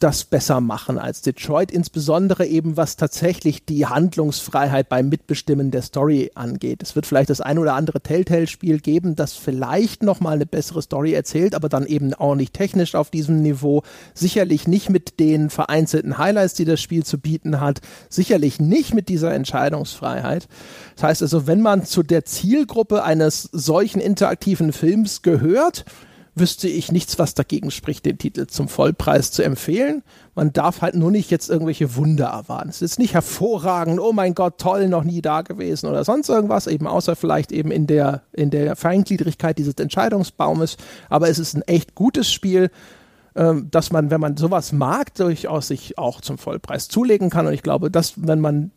das 0.04 0.26
besser 0.26 0.60
machen 0.60 1.00
als 1.00 1.22
Detroit, 1.22 1.72
insbesondere 1.72 2.46
eben 2.46 2.76
was 2.76 2.98
tatsächlich 2.98 3.64
die 3.64 3.86
Handlungsfreiheit 3.86 4.90
beim 4.90 5.08
Mitbestimmen 5.08 5.72
der 5.72 5.82
Story 5.82 6.30
angeht. 6.36 6.84
Es 6.84 6.94
wird 6.98 7.06
vielleicht 7.06 7.30
das 7.30 7.40
ein 7.40 7.58
oder 7.58 7.76
andere 7.76 8.02
Telltale-Spiel 8.02 8.82
geben, 8.82 9.16
das 9.16 9.32
vielleicht 9.32 10.04
nochmal 10.04 10.34
eine 10.34 10.46
bessere 10.46 10.82
Story 10.82 11.14
erzählt, 11.14 11.56
aber 11.56 11.70
dann 11.70 11.86
eben 11.86 12.14
auch 12.14 12.36
nicht 12.36 12.54
technisch 12.54 12.96
auf 12.96 13.12
diesem 13.12 13.42
Niveau, 13.42 13.84
sicherlich 14.14 14.68
nicht 14.68 14.90
mit 14.90 15.22
den 15.22 15.50
vereinzelten 15.50 16.18
Highlights, 16.18 16.56
die 16.56 16.66
das 16.66 16.82
Spiel 16.82 17.06
zu 17.06 17.18
bieten 17.18 17.62
hat, 17.62 17.80
sicherlich 18.10 18.60
nicht 18.60 18.94
mit 18.94 19.08
dieser 19.08 19.34
Entscheidungsfreiheit. 19.34 20.50
Das 20.96 21.04
heißt 21.04 21.22
also, 21.22 21.48
wenn 21.48 21.62
man 21.62 21.86
zu 21.86 22.04
der 22.04 22.26
Zielgruppe 22.26 23.06
eines 23.06 23.44
solchen 23.54 24.02
interaktiven 24.02 24.74
Films 24.74 25.22
gehört, 25.22 25.86
wüsste 26.36 26.68
ich 26.68 26.92
nichts, 26.92 27.20
was 27.20 27.36
dagegen 27.36 27.70
spricht, 27.70 28.06
den 28.06 28.18
Titel 28.18 28.48
zum 28.48 28.68
Vollpreis 28.68 29.32
zu 29.32 29.44
empfehlen. 29.44 30.04
Man 30.34 30.52
darf 30.52 30.82
halt 30.82 30.96
nur 30.96 31.12
nicht 31.12 31.30
jetzt 31.30 31.50
irgendwelche 31.50 31.96
Wunder 31.96 32.26
erwarten. 32.26 32.70
Es 32.70 32.82
ist 32.82 32.98
nicht 32.98 33.14
hervorragend, 33.14 34.00
oh 34.00 34.14
mein 34.14 34.34
Gott, 34.34 34.58
toll, 34.58 34.88
noch 34.88 35.04
nie 35.04 35.22
da 35.22 35.42
gewesen 35.42 35.88
oder 35.88 36.04
sonst 36.04 36.30
irgendwas, 36.30 36.66
eben 36.68 36.88
außer 36.88 37.16
vielleicht 37.16 37.52
eben 37.52 37.72
in 37.72 37.86
der, 37.86 38.24
in 38.32 38.50
der 38.50 38.76
Feingliedrigkeit 38.76 39.58
dieses 39.58 39.76
Entscheidungsbaumes. 39.76 40.78
Aber 41.10 41.30
es 41.30 41.38
ist 41.38 41.56
ein 41.56 41.62
echt 41.64 41.94
gutes 41.94 42.32
Spiel, 42.32 42.72
ähm, 43.36 43.68
dass 43.70 43.92
man, 43.92 44.10
wenn 44.10 44.22
man 44.22 44.38
sowas 44.38 44.72
mag, 44.72 45.14
durchaus 45.16 45.68
sich 45.68 45.98
auch 45.98 46.22
zum 46.22 46.40
Vollpreis 46.40 46.88
zulegen 46.88 47.30
kann. 47.30 47.46
Und 47.46 47.54
ich 47.54 47.64
glaube, 47.64 47.92
dass, 47.92 48.14
wenn 48.18 48.40
man 48.40 48.72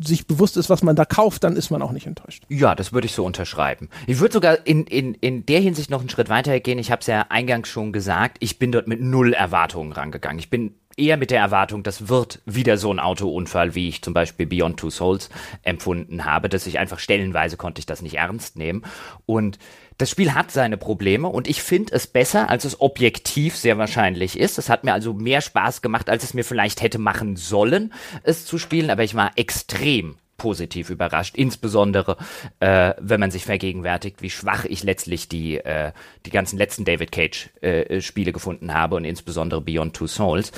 sich 0.00 0.26
bewusst 0.26 0.56
ist, 0.56 0.70
was 0.70 0.82
man 0.82 0.96
da 0.96 1.04
kauft, 1.04 1.44
dann 1.44 1.56
ist 1.56 1.70
man 1.70 1.82
auch 1.82 1.92
nicht 1.92 2.06
enttäuscht. 2.06 2.44
Ja, 2.48 2.74
das 2.74 2.92
würde 2.92 3.06
ich 3.06 3.12
so 3.12 3.24
unterschreiben. 3.24 3.88
Ich 4.06 4.20
würde 4.20 4.32
sogar 4.32 4.66
in, 4.66 4.84
in, 4.84 5.14
in 5.14 5.46
der 5.46 5.60
Hinsicht 5.60 5.90
noch 5.90 6.00
einen 6.00 6.08
Schritt 6.08 6.28
weiter 6.28 6.58
gehen. 6.60 6.78
Ich 6.78 6.90
habe 6.90 7.00
es 7.00 7.06
ja 7.06 7.26
eingangs 7.28 7.68
schon 7.68 7.92
gesagt, 7.92 8.38
ich 8.40 8.58
bin 8.58 8.72
dort 8.72 8.88
mit 8.88 9.00
null 9.00 9.32
Erwartungen 9.32 9.92
rangegangen. 9.92 10.38
Ich 10.38 10.50
bin 10.50 10.74
eher 10.96 11.16
mit 11.16 11.30
der 11.30 11.40
Erwartung, 11.40 11.82
das 11.82 12.08
wird 12.08 12.40
wieder 12.44 12.76
so 12.76 12.92
ein 12.92 12.98
Autounfall, 12.98 13.74
wie 13.74 13.88
ich 13.88 14.02
zum 14.02 14.14
Beispiel 14.14 14.46
Beyond 14.46 14.78
Two 14.78 14.90
Souls 14.90 15.30
empfunden 15.62 16.24
habe, 16.24 16.48
dass 16.48 16.66
ich 16.66 16.78
einfach 16.78 16.98
stellenweise 16.98 17.56
konnte 17.56 17.78
ich 17.80 17.86
das 17.86 18.02
nicht 18.02 18.16
ernst 18.16 18.56
nehmen. 18.56 18.82
Und 19.26 19.58
das 19.98 20.10
Spiel 20.10 20.34
hat 20.34 20.50
seine 20.50 20.76
Probleme 20.76 21.28
und 21.28 21.48
ich 21.48 21.62
finde 21.62 21.94
es 21.94 22.06
besser, 22.06 22.48
als 22.50 22.64
es 22.64 22.80
objektiv 22.80 23.56
sehr 23.56 23.78
wahrscheinlich 23.78 24.38
ist. 24.38 24.58
Es 24.58 24.68
hat 24.68 24.84
mir 24.84 24.92
also 24.92 25.12
mehr 25.12 25.40
Spaß 25.40 25.82
gemacht, 25.82 26.08
als 26.08 26.24
es 26.24 26.34
mir 26.34 26.44
vielleicht 26.44 26.82
hätte 26.82 26.98
machen 26.98 27.36
sollen, 27.36 27.92
es 28.22 28.44
zu 28.44 28.58
spielen, 28.58 28.90
aber 28.90 29.04
ich 29.04 29.14
war 29.14 29.32
extrem 29.36 30.16
positiv 30.42 30.90
überrascht, 30.90 31.36
insbesondere 31.36 32.16
äh, 32.58 32.94
wenn 32.98 33.20
man 33.20 33.30
sich 33.30 33.44
vergegenwärtigt, 33.44 34.22
wie 34.22 34.30
schwach 34.30 34.64
ich 34.64 34.82
letztlich 34.82 35.28
die 35.28 35.58
äh, 35.58 35.92
die 36.26 36.30
ganzen 36.30 36.58
letzten 36.58 36.84
David 36.84 37.12
Cage 37.12 37.50
äh, 37.60 38.00
gefunden 38.32 38.74
habe 38.74 38.96
und 38.96 39.04
insbesondere 39.04 39.60
Beyond 39.60 39.94
Two 39.94 40.08
Souls, 40.08 40.50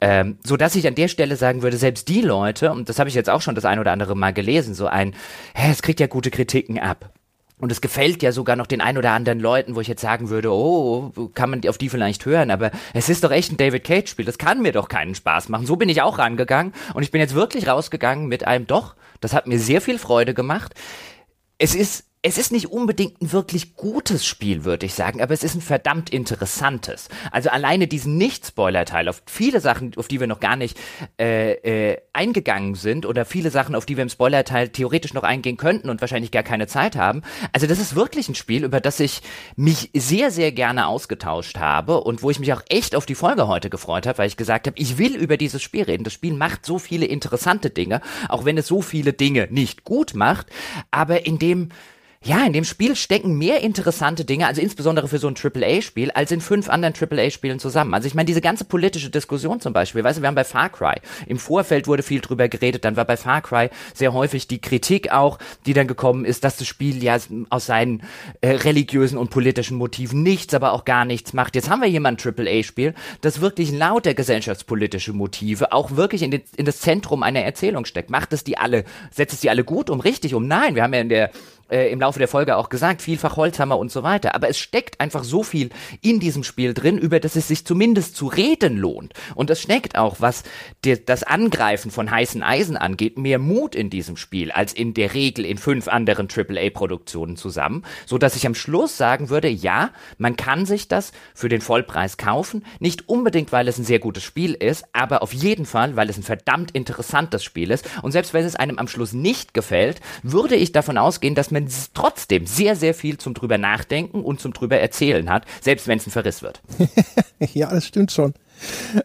ähm, 0.00 0.38
so 0.44 0.56
dass 0.56 0.76
ich 0.76 0.86
an 0.86 0.94
der 0.94 1.08
Stelle 1.08 1.34
sagen 1.34 1.62
würde, 1.62 1.78
selbst 1.78 2.08
die 2.08 2.20
Leute 2.20 2.70
und 2.70 2.88
das 2.88 3.00
habe 3.00 3.08
ich 3.08 3.16
jetzt 3.16 3.28
auch 3.28 3.40
schon 3.40 3.56
das 3.56 3.64
ein 3.64 3.80
oder 3.80 3.90
andere 3.90 4.14
Mal 4.14 4.32
gelesen, 4.32 4.72
so 4.72 4.86
ein, 4.86 5.16
hä, 5.56 5.72
es 5.72 5.82
kriegt 5.82 5.98
ja 5.98 6.06
gute 6.06 6.30
Kritiken 6.30 6.78
ab 6.78 7.10
und 7.58 7.70
es 7.70 7.80
gefällt 7.80 8.22
ja 8.22 8.32
sogar 8.32 8.56
noch 8.56 8.66
den 8.66 8.80
ein 8.80 8.98
oder 8.98 9.12
anderen 9.12 9.40
Leuten, 9.40 9.74
wo 9.74 9.80
ich 9.80 9.88
jetzt 9.88 10.00
sagen 10.00 10.28
würde, 10.28 10.52
oh, 10.52 11.12
kann 11.34 11.50
man 11.50 11.66
auf 11.68 11.78
die 11.78 11.88
vielleicht 11.88 12.26
hören, 12.26 12.50
aber 12.50 12.70
es 12.92 13.08
ist 13.08 13.24
doch 13.24 13.30
echt 13.30 13.52
ein 13.52 13.56
David 13.56 13.84
Cage 13.84 14.10
Spiel, 14.10 14.24
das 14.24 14.38
kann 14.38 14.62
mir 14.62 14.72
doch 14.72 14.88
keinen 14.88 15.14
Spaß 15.14 15.48
machen. 15.48 15.66
So 15.66 15.76
bin 15.76 15.88
ich 15.88 16.02
auch 16.02 16.18
rangegangen 16.18 16.72
und 16.94 17.02
ich 17.02 17.10
bin 17.10 17.20
jetzt 17.20 17.34
wirklich 17.34 17.68
rausgegangen 17.68 18.26
mit 18.26 18.46
einem 18.46 18.66
doch, 18.66 18.94
das 19.20 19.32
hat 19.32 19.46
mir 19.46 19.58
sehr 19.58 19.80
viel 19.80 19.98
Freude 19.98 20.34
gemacht. 20.34 20.74
Es 21.58 21.74
ist 21.74 22.04
es 22.26 22.38
ist 22.38 22.52
nicht 22.52 22.70
unbedingt 22.72 23.20
ein 23.20 23.32
wirklich 23.32 23.76
gutes 23.76 24.24
Spiel, 24.24 24.64
würde 24.64 24.86
ich 24.86 24.94
sagen, 24.94 25.20
aber 25.20 25.34
es 25.34 25.44
ist 25.44 25.56
ein 25.56 25.60
verdammt 25.60 26.08
interessantes. 26.08 27.10
Also 27.30 27.50
alleine 27.50 27.86
diesen 27.86 28.16
Nicht-Spoiler-Teil 28.16 29.10
auf 29.10 29.22
viele 29.26 29.60
Sachen, 29.60 29.92
auf 29.98 30.08
die 30.08 30.20
wir 30.20 30.26
noch 30.26 30.40
gar 30.40 30.56
nicht 30.56 30.78
äh, 31.20 31.52
äh, 31.92 31.98
eingegangen 32.14 32.76
sind 32.76 33.04
oder 33.04 33.26
viele 33.26 33.50
Sachen, 33.50 33.74
auf 33.74 33.84
die 33.84 33.98
wir 33.98 34.02
im 34.02 34.08
Spoiler-Teil 34.08 34.70
theoretisch 34.70 35.12
noch 35.12 35.22
eingehen 35.22 35.58
könnten 35.58 35.90
und 35.90 36.00
wahrscheinlich 36.00 36.30
gar 36.30 36.42
keine 36.42 36.66
Zeit 36.66 36.96
haben. 36.96 37.20
Also 37.52 37.66
das 37.66 37.78
ist 37.78 37.94
wirklich 37.94 38.26
ein 38.30 38.34
Spiel, 38.34 38.64
über 38.64 38.80
das 38.80 39.00
ich 39.00 39.20
mich 39.56 39.90
sehr, 39.92 40.30
sehr 40.30 40.50
gerne 40.50 40.86
ausgetauscht 40.86 41.58
habe 41.58 42.00
und 42.00 42.22
wo 42.22 42.30
ich 42.30 42.40
mich 42.40 42.54
auch 42.54 42.62
echt 42.70 42.96
auf 42.96 43.04
die 43.04 43.16
Folge 43.16 43.48
heute 43.48 43.68
gefreut 43.68 44.06
habe, 44.06 44.16
weil 44.16 44.28
ich 44.28 44.38
gesagt 44.38 44.66
habe, 44.66 44.78
ich 44.78 44.96
will 44.96 45.14
über 45.14 45.36
dieses 45.36 45.62
Spiel 45.62 45.82
reden. 45.82 46.04
Das 46.04 46.14
Spiel 46.14 46.32
macht 46.32 46.64
so 46.64 46.78
viele 46.78 47.04
interessante 47.04 47.68
Dinge, 47.68 48.00
auch 48.30 48.46
wenn 48.46 48.56
es 48.56 48.66
so 48.66 48.80
viele 48.80 49.12
Dinge 49.12 49.46
nicht 49.50 49.84
gut 49.84 50.14
macht, 50.14 50.46
aber 50.90 51.26
in 51.26 51.38
dem 51.38 51.68
ja, 52.24 52.44
in 52.46 52.54
dem 52.54 52.64
Spiel 52.64 52.96
stecken 52.96 53.36
mehr 53.36 53.60
interessante 53.60 54.24
Dinge, 54.24 54.46
also 54.46 54.60
insbesondere 54.60 55.08
für 55.08 55.18
so 55.18 55.28
ein 55.28 55.34
AAA-Spiel, 55.36 56.10
als 56.10 56.32
in 56.32 56.40
fünf 56.40 56.70
anderen 56.70 56.94
AAA-Spielen 56.94 57.58
zusammen. 57.58 57.92
Also 57.92 58.06
ich 58.06 58.14
meine, 58.14 58.24
diese 58.24 58.40
ganze 58.40 58.64
politische 58.64 59.10
Diskussion 59.10 59.60
zum 59.60 59.74
Beispiel, 59.74 60.02
weißt 60.02 60.18
du, 60.18 60.22
wir 60.22 60.28
haben 60.28 60.34
bei 60.34 60.44
Far 60.44 60.70
Cry, 60.70 60.94
im 61.26 61.38
Vorfeld 61.38 61.86
wurde 61.86 62.02
viel 62.02 62.22
drüber 62.22 62.48
geredet, 62.48 62.84
dann 62.86 62.96
war 62.96 63.04
bei 63.04 63.18
Far 63.18 63.42
Cry 63.42 63.68
sehr 63.92 64.14
häufig 64.14 64.48
die 64.48 64.60
Kritik 64.60 65.12
auch, 65.12 65.38
die 65.66 65.74
dann 65.74 65.86
gekommen 65.86 66.24
ist, 66.24 66.44
dass 66.44 66.56
das 66.56 66.66
Spiel 66.66 67.02
ja 67.02 67.18
aus 67.50 67.66
seinen 67.66 68.02
äh, 68.40 68.52
religiösen 68.52 69.18
und 69.18 69.28
politischen 69.28 69.76
Motiven 69.76 70.22
nichts, 70.22 70.54
aber 70.54 70.72
auch 70.72 70.86
gar 70.86 71.04
nichts 71.04 71.34
macht. 71.34 71.54
Jetzt 71.54 71.68
haben 71.68 71.82
wir 71.82 71.88
hier 71.88 72.00
mal 72.00 72.16
ein 72.16 72.18
AAA-Spiel, 72.18 72.94
das 73.20 73.42
wirklich 73.42 73.70
lauter 73.70 74.14
gesellschaftspolitische 74.14 75.12
Motive 75.12 75.72
auch 75.72 75.90
wirklich 75.92 76.22
in, 76.22 76.30
den, 76.30 76.42
in 76.56 76.64
das 76.64 76.80
Zentrum 76.80 77.22
einer 77.22 77.40
Erzählung 77.40 77.84
steckt. 77.84 78.08
Macht 78.08 78.32
es 78.32 78.44
die 78.44 78.56
alle, 78.56 78.84
setzt 79.10 79.34
es 79.34 79.40
die 79.40 79.50
alle 79.50 79.64
gut 79.64 79.90
um, 79.90 80.00
richtig 80.00 80.34
um? 80.34 80.46
Nein, 80.46 80.74
wir 80.74 80.82
haben 80.82 80.94
ja 80.94 81.00
in 81.00 81.08
der 81.10 81.30
äh, 81.70 81.90
im 81.90 82.00
Laufe 82.00 82.18
der 82.18 82.28
Folge 82.28 82.56
auch 82.56 82.68
gesagt, 82.68 83.02
vielfach 83.02 83.36
Holzhammer 83.36 83.78
und 83.78 83.90
so 83.90 84.02
weiter. 84.02 84.34
Aber 84.34 84.48
es 84.48 84.58
steckt 84.58 85.00
einfach 85.00 85.24
so 85.24 85.42
viel 85.42 85.70
in 86.00 86.20
diesem 86.20 86.44
Spiel 86.44 86.74
drin, 86.74 86.98
über 86.98 87.20
das 87.20 87.36
es 87.36 87.48
sich 87.48 87.64
zumindest 87.64 88.16
zu 88.16 88.26
reden 88.26 88.76
lohnt. 88.76 89.12
Und 89.34 89.50
es 89.50 89.60
steckt 89.60 89.96
auch, 89.96 90.16
was 90.20 90.42
der, 90.84 90.96
das 90.96 91.22
Angreifen 91.22 91.90
von 91.90 92.10
heißen 92.10 92.42
Eisen 92.42 92.76
angeht, 92.76 93.18
mehr 93.18 93.38
Mut 93.38 93.74
in 93.74 93.90
diesem 93.90 94.16
Spiel 94.16 94.50
als 94.52 94.72
in 94.72 94.94
der 94.94 95.14
Regel 95.14 95.44
in 95.44 95.58
fünf 95.58 95.88
anderen 95.88 96.28
AAA-Produktionen 96.28 97.36
zusammen, 97.36 97.84
so 98.06 98.18
dass 98.18 98.36
ich 98.36 98.46
am 98.46 98.54
Schluss 98.54 98.96
sagen 98.96 99.28
würde, 99.28 99.48
ja, 99.48 99.90
man 100.18 100.36
kann 100.36 100.66
sich 100.66 100.88
das 100.88 101.12
für 101.34 101.48
den 101.48 101.60
Vollpreis 101.60 102.16
kaufen, 102.16 102.64
nicht 102.80 103.08
unbedingt, 103.08 103.52
weil 103.52 103.68
es 103.68 103.78
ein 103.78 103.84
sehr 103.84 103.98
gutes 103.98 104.22
Spiel 104.22 104.54
ist, 104.54 104.84
aber 104.92 105.22
auf 105.22 105.32
jeden 105.32 105.66
Fall, 105.66 105.96
weil 105.96 106.10
es 106.10 106.16
ein 106.16 106.22
verdammt 106.22 106.70
interessantes 106.72 107.42
Spiel 107.44 107.70
ist. 107.70 107.88
Und 108.02 108.12
selbst 108.12 108.34
wenn 108.34 108.44
es 108.44 108.56
einem 108.56 108.78
am 108.78 108.88
Schluss 108.88 109.12
nicht 109.12 109.54
gefällt, 109.54 110.00
würde 110.22 110.56
ich 110.56 110.72
davon 110.72 110.98
ausgehen, 110.98 111.34
dass 111.34 111.50
man 111.54 111.68
trotzdem 111.94 112.46
sehr, 112.46 112.76
sehr 112.76 112.92
viel 112.92 113.16
zum 113.16 113.32
drüber 113.32 113.56
nachdenken 113.56 114.22
und 114.22 114.40
zum 114.40 114.52
drüber 114.52 114.78
erzählen 114.78 115.30
hat, 115.30 115.46
selbst 115.62 115.88
wenn 115.88 115.98
es 115.98 116.06
ein 116.06 116.10
Verriss 116.10 116.42
wird. 116.42 116.60
ja, 117.54 117.70
das 117.70 117.86
stimmt 117.86 118.12
schon. 118.12 118.34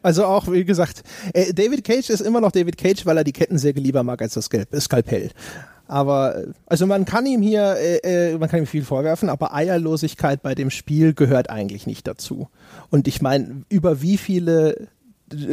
Also 0.03 0.25
auch, 0.25 0.51
wie 0.51 0.65
gesagt, 0.65 1.03
äh, 1.33 1.53
David 1.53 1.83
Cage 1.83 2.09
ist 2.09 2.21
immer 2.21 2.41
noch 2.41 2.51
David 2.51 2.77
Cage, 2.77 3.05
weil 3.05 3.17
er 3.17 3.23
die 3.23 3.31
Kettensäge 3.31 3.79
lieber 3.79 4.03
mag 4.03 4.21
als 4.21 4.33
das 4.33 4.49
Skalpell. 4.79 5.31
Aber 5.89 6.37
äh, 6.37 6.47
also 6.67 6.85
man 6.85 7.05
kann 7.05 7.25
ihm 7.25 7.41
hier, 7.41 7.75
äh, 7.77 8.31
äh, 8.31 8.37
man 8.37 8.47
kann 8.47 8.59
ihm 8.59 8.67
viel 8.67 8.83
vorwerfen, 8.83 9.27
aber 9.27 9.53
Eierlosigkeit 9.53 10.41
bei 10.41 10.53
dem 10.55 10.69
Spiel 10.69 11.13
gehört 11.13 11.49
eigentlich 11.49 11.87
nicht 11.87 12.07
dazu. 12.07 12.47
Und 12.89 13.07
ich 13.07 13.21
meine, 13.21 13.63
über 13.69 14.01
wie 14.01 14.17
viele 14.17 14.87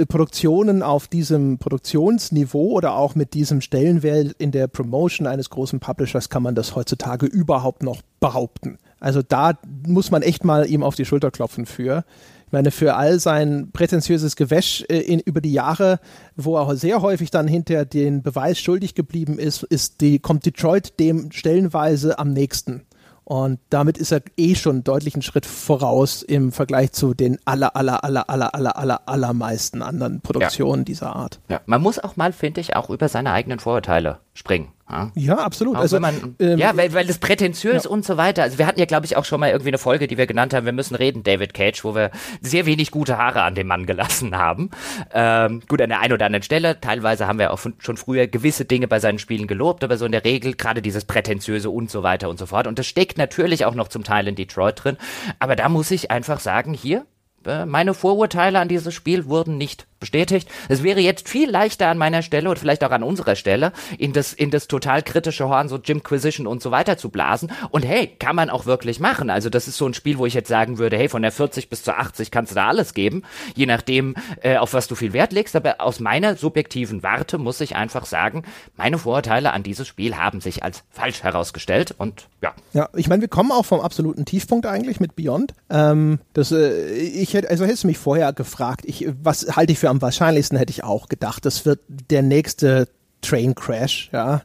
Produktionen 0.09 0.83
auf 0.83 1.09
diesem 1.09 1.59
Produktionsniveau 1.59 2.71
oder 2.73 2.95
auch 2.95 3.15
mit 3.15 3.35
diesem 3.35 3.61
Stellenwert 3.61 4.35
in 4.39 4.51
der 4.51 4.67
Promotion 4.67 5.27
eines 5.27 5.51
großen 5.51 5.81
Publishers 5.81 6.29
kann 6.29 6.43
man 6.43 6.55
das 6.55 6.75
heutzutage 6.77 7.27
überhaupt 7.27 7.83
noch 7.83 8.03
behaupten. 8.21 8.79
Also 9.01 9.23
da 9.23 9.59
muss 9.87 10.11
man 10.11 10.23
echt 10.23 10.45
mal 10.45 10.67
ihm 10.67 10.83
auf 10.83 10.95
die 10.95 11.05
Schulter 11.05 11.31
klopfen 11.31 11.67
für. 11.67 12.05
Ich 12.47 12.53
meine, 12.53 12.71
für 12.71 12.95
all 12.95 13.19
sein 13.19 13.71
prätentiöses 13.73 14.37
Gewäsch 14.37 14.85
äh, 14.89 15.01
in, 15.01 15.19
über 15.21 15.41
die 15.41 15.53
Jahre, 15.53 15.99
wo 16.37 16.57
er 16.57 16.77
sehr 16.77 17.03
häufig 17.03 17.31
dann 17.31 17.49
hinter 17.49 17.85
den 17.85 18.23
Beweis 18.23 18.61
schuldig 18.61 18.95
geblieben 18.95 19.39
ist, 19.39 19.65
ist 19.65 20.01
die, 20.01 20.21
kommt 20.21 20.47
Detroit 20.47 20.99
dem 21.01 21.33
stellenweise 21.33 22.19
am 22.21 22.33
nächsten. 22.33 22.83
Und 23.29 23.59
damit 23.71 23.99
ist 23.99 24.13
er 24.13 24.23
eh 24.37 24.55
schon 24.55 24.85
deutlich 24.85 25.17
einen 25.17 25.23
Schritt 25.23 25.47
voraus 25.47 26.23
im 26.23 26.53
Vergleich 26.53 26.93
zu 26.93 27.13
den 27.13 27.39
aller, 27.45 27.75
aller, 27.75 28.05
aller, 28.05 28.31
aller, 28.31 28.55
aller, 28.55 28.77
aller, 28.77 29.01
allermeisten 29.09 29.83
anderen 29.83 30.21
Produktionen 30.21 30.83
ja. 30.83 30.85
dieser 30.85 31.17
Art. 31.17 31.41
Ja, 31.49 31.61
man 31.67 31.83
muss 31.83 31.99
auch 31.99 32.15
mal, 32.15 32.33
finde 32.33 32.61
ich, 32.61 32.77
auch 32.77 32.89
über 32.89 33.09
seine 33.09 33.33
eigenen 33.33 33.59
Vorurteile 33.59 34.21
springen. 34.37 34.69
Ja, 34.89 35.11
ja 35.15 35.39
absolut. 35.39 35.77
Auch 35.77 35.81
also, 35.81 35.99
man, 35.99 36.37
ähm, 36.39 36.59
ja, 36.59 36.77
weil, 36.77 36.93
weil 36.93 37.07
das 37.07 37.19
prätentiös 37.19 37.85
ja. 37.85 37.91
und 37.91 38.05
so 38.05 38.17
weiter. 38.17 38.43
Also 38.43 38.59
wir 38.59 38.67
hatten 38.67 38.79
ja, 38.79 38.85
glaube 38.85 39.07
ich, 39.07 39.17
auch 39.17 39.25
schon 39.25 39.41
mal 39.41 39.51
irgendwie 39.51 39.71
eine 39.71 39.79
Folge, 39.79 40.07
die 40.07 40.19
wir 40.19 40.27
genannt 40.27 40.55
haben, 40.55 40.67
wir 40.67 40.73
müssen 40.73 40.95
reden, 40.95 41.23
David 41.23 41.55
Cage, 41.55 41.83
wo 41.85 41.95
wir 41.95 42.11
sehr 42.43 42.67
wenig 42.67 42.91
gute 42.91 43.17
Haare 43.19 43.43
an 43.43 43.55
dem 43.55 43.67
Mann 43.67 43.87
gelassen 43.87 44.37
haben. 44.37 44.71
Ähm, 45.13 45.63
gut, 45.69 45.81
an 45.81 45.89
der 45.89 46.01
einen 46.01 46.13
oder 46.13 46.27
anderen 46.27 46.43
Stelle. 46.43 46.81
Teilweise 46.81 47.27
haben 47.27 47.39
wir 47.39 47.53
auch 47.53 47.59
schon 47.79 47.97
früher 47.97 48.27
gewisse 48.27 48.67
Dinge 48.67 48.89
bei 48.89 49.01
seinen 49.01 49.19
Spielen 49.19 49.47
gelobt, 49.47 49.83
aber 49.83 49.97
so 49.97 50.05
in 50.05 50.13
der 50.13 50.25
Regel 50.25 50.55
gerade 50.55 50.83
dieses 50.83 51.07
prätentiöse 51.07 51.71
und 51.71 51.91
so 51.91 52.03
weiter 52.03 52.29
und 52.29 52.39
so 52.39 52.47
fort. 52.47 52.67
Und 52.67 52.79
das 52.79 52.87
steckt 52.87 53.17
natürlich 53.19 53.65
auch 53.65 53.75
noch 53.75 53.89
zum 53.89 54.05
Teil 54.05 54.29
in 54.29 54.35
Detroit 54.35 54.85
drin. 54.85 54.97
Aber 55.39 55.57
da 55.57 55.69
muss 55.69 55.91
ich 55.91 56.11
einfach 56.11 56.41
sagen, 56.41 56.75
hier, 56.75 57.07
äh, 57.47 57.65
meine 57.65 57.95
Vorurteile 57.95 58.59
an 58.59 58.69
dieses 58.69 58.93
Spiel 58.93 59.27
wurden 59.27 59.57
nicht 59.57 59.87
bestätigt. 60.07 60.49
Es 60.69 60.85
wäre 60.85 61.01
jetzt 61.01 61.29
viel 61.29 61.51
leichter 61.51 61.89
an 61.89 61.99
meiner 61.99 62.23
Stelle 62.23 62.49
und 62.49 62.61
vielleicht 62.61 62.85
auch 62.85 62.93
an 62.93 63.03
unserer 63.03 63.35
Stelle 63.35 63.73
in 63.99 64.13
das, 64.13 64.33
in 64.33 64.53
das 64.53 64.69
total 64.69 65.03
kritische 65.03 65.49
Horn, 65.49 65.69
so 65.69 65.79
Jimquisition 65.79 66.47
und 66.47 66.63
so 66.63 66.71
weiter 66.71 66.97
zu 66.97 67.11
blasen. 67.11 67.51
Und 67.71 67.85
hey, 67.85 68.15
kann 68.19 68.37
man 68.37 68.49
auch 68.49 68.67
wirklich 68.67 69.01
machen. 69.01 69.31
Also 69.31 69.51
das 69.51 69.67
ist 69.67 69.77
so 69.77 69.87
ein 69.87 69.95
Spiel, 69.95 70.19
wo 70.19 70.27
ich 70.27 70.35
jetzt 70.35 70.49
sagen 70.49 70.79
würde, 70.79 70.97
hey, 70.97 71.09
von 71.09 71.23
der 71.23 71.33
40 71.33 71.69
bis 71.69 71.83
zur 71.83 71.99
80 71.99 72.31
kannst 72.31 72.53
du 72.53 72.55
da 72.55 72.69
alles 72.69 72.95
geben, 72.95 73.25
je 73.57 73.67
nachdem, 73.67 74.15
äh, 74.43 74.59
auf 74.59 74.75
was 74.75 74.87
du 74.87 74.95
viel 74.95 75.13
Wert 75.13 75.33
legst. 75.33 75.57
Aber 75.57 75.81
aus 75.81 75.99
meiner 75.99 76.37
subjektiven 76.37 77.03
Warte 77.03 77.39
muss 77.39 77.61
ich 77.61 77.75
einfach 77.75 78.07
sagen, 78.07 78.45
meine 78.77 78.99
Vorurteile 78.99 79.53
an 79.53 79.65
dieses 79.65 79.89
Spiel 79.89 80.17
haben 80.17 80.41
sich 80.41 80.63
als 80.63 80.85
falsch 80.93 81.25
herausgestellt 81.25 81.97
und 81.99 82.29
ja. 82.43 82.55
Ja, 82.73 82.89
ich 82.95 83.09
meine, 83.09 83.23
wir 83.23 83.29
kommen 83.29 83.51
auch 83.51 83.65
vom 83.65 83.81
absoluten 83.81 84.25
Tiefpunkt 84.25 84.67
eigentlich 84.67 85.01
mit 85.01 85.17
Beyond. 85.17 85.53
Ähm, 85.69 86.21
das, 86.33 86.53
äh, 86.53 86.93
ich 86.93 87.35
hätte, 87.35 87.51
also 87.51 87.65
hättest 87.65 87.83
du 87.83 87.89
mich 87.89 87.99
vorher 87.99 88.33
gefragt, 88.33 88.83
ich, 88.85 89.09
was 89.23 89.57
halte 89.57 89.73
ich 89.73 89.79
für 89.79 89.89
am 89.89 89.96
wahrscheinlichsten, 90.03 90.59
hätte 90.59 90.71
ich 90.71 90.85
auch 90.85 91.09
gedacht, 91.09 91.45
das 91.45 91.65
wird 91.65 91.81
der 91.89 92.23
nächste 92.23 92.89
Train 93.23 93.55
Crash, 93.55 94.11
ja. 94.13 94.43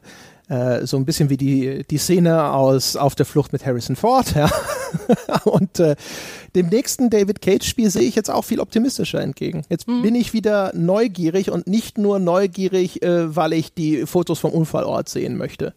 Äh, 0.48 0.86
so 0.86 0.96
ein 0.96 1.04
bisschen 1.04 1.30
wie 1.30 1.36
die, 1.36 1.84
die 1.88 1.98
Szene 1.98 2.50
aus 2.50 2.96
Auf 2.96 3.14
der 3.14 3.26
Flucht 3.26 3.52
mit 3.52 3.64
Harrison 3.64 3.96
Ford, 3.96 4.34
ja. 4.34 4.50
Und 5.44 5.80
äh, 5.80 5.96
dem 6.54 6.68
nächsten 6.68 7.10
David 7.10 7.40
Cage-Spiel 7.40 7.90
sehe 7.90 8.02
ich 8.02 8.14
jetzt 8.14 8.30
auch 8.30 8.44
viel 8.44 8.60
optimistischer 8.60 9.20
entgegen. 9.20 9.62
Jetzt 9.68 9.88
mhm. 9.88 10.02
bin 10.02 10.14
ich 10.14 10.32
wieder 10.32 10.72
neugierig 10.74 11.50
und 11.50 11.66
nicht 11.66 11.98
nur 11.98 12.18
neugierig, 12.18 13.02
äh, 13.02 13.34
weil 13.34 13.54
ich 13.54 13.74
die 13.74 14.06
Fotos 14.06 14.38
vom 14.38 14.52
Unfallort 14.52 15.08
sehen 15.08 15.36
möchte. 15.36 15.74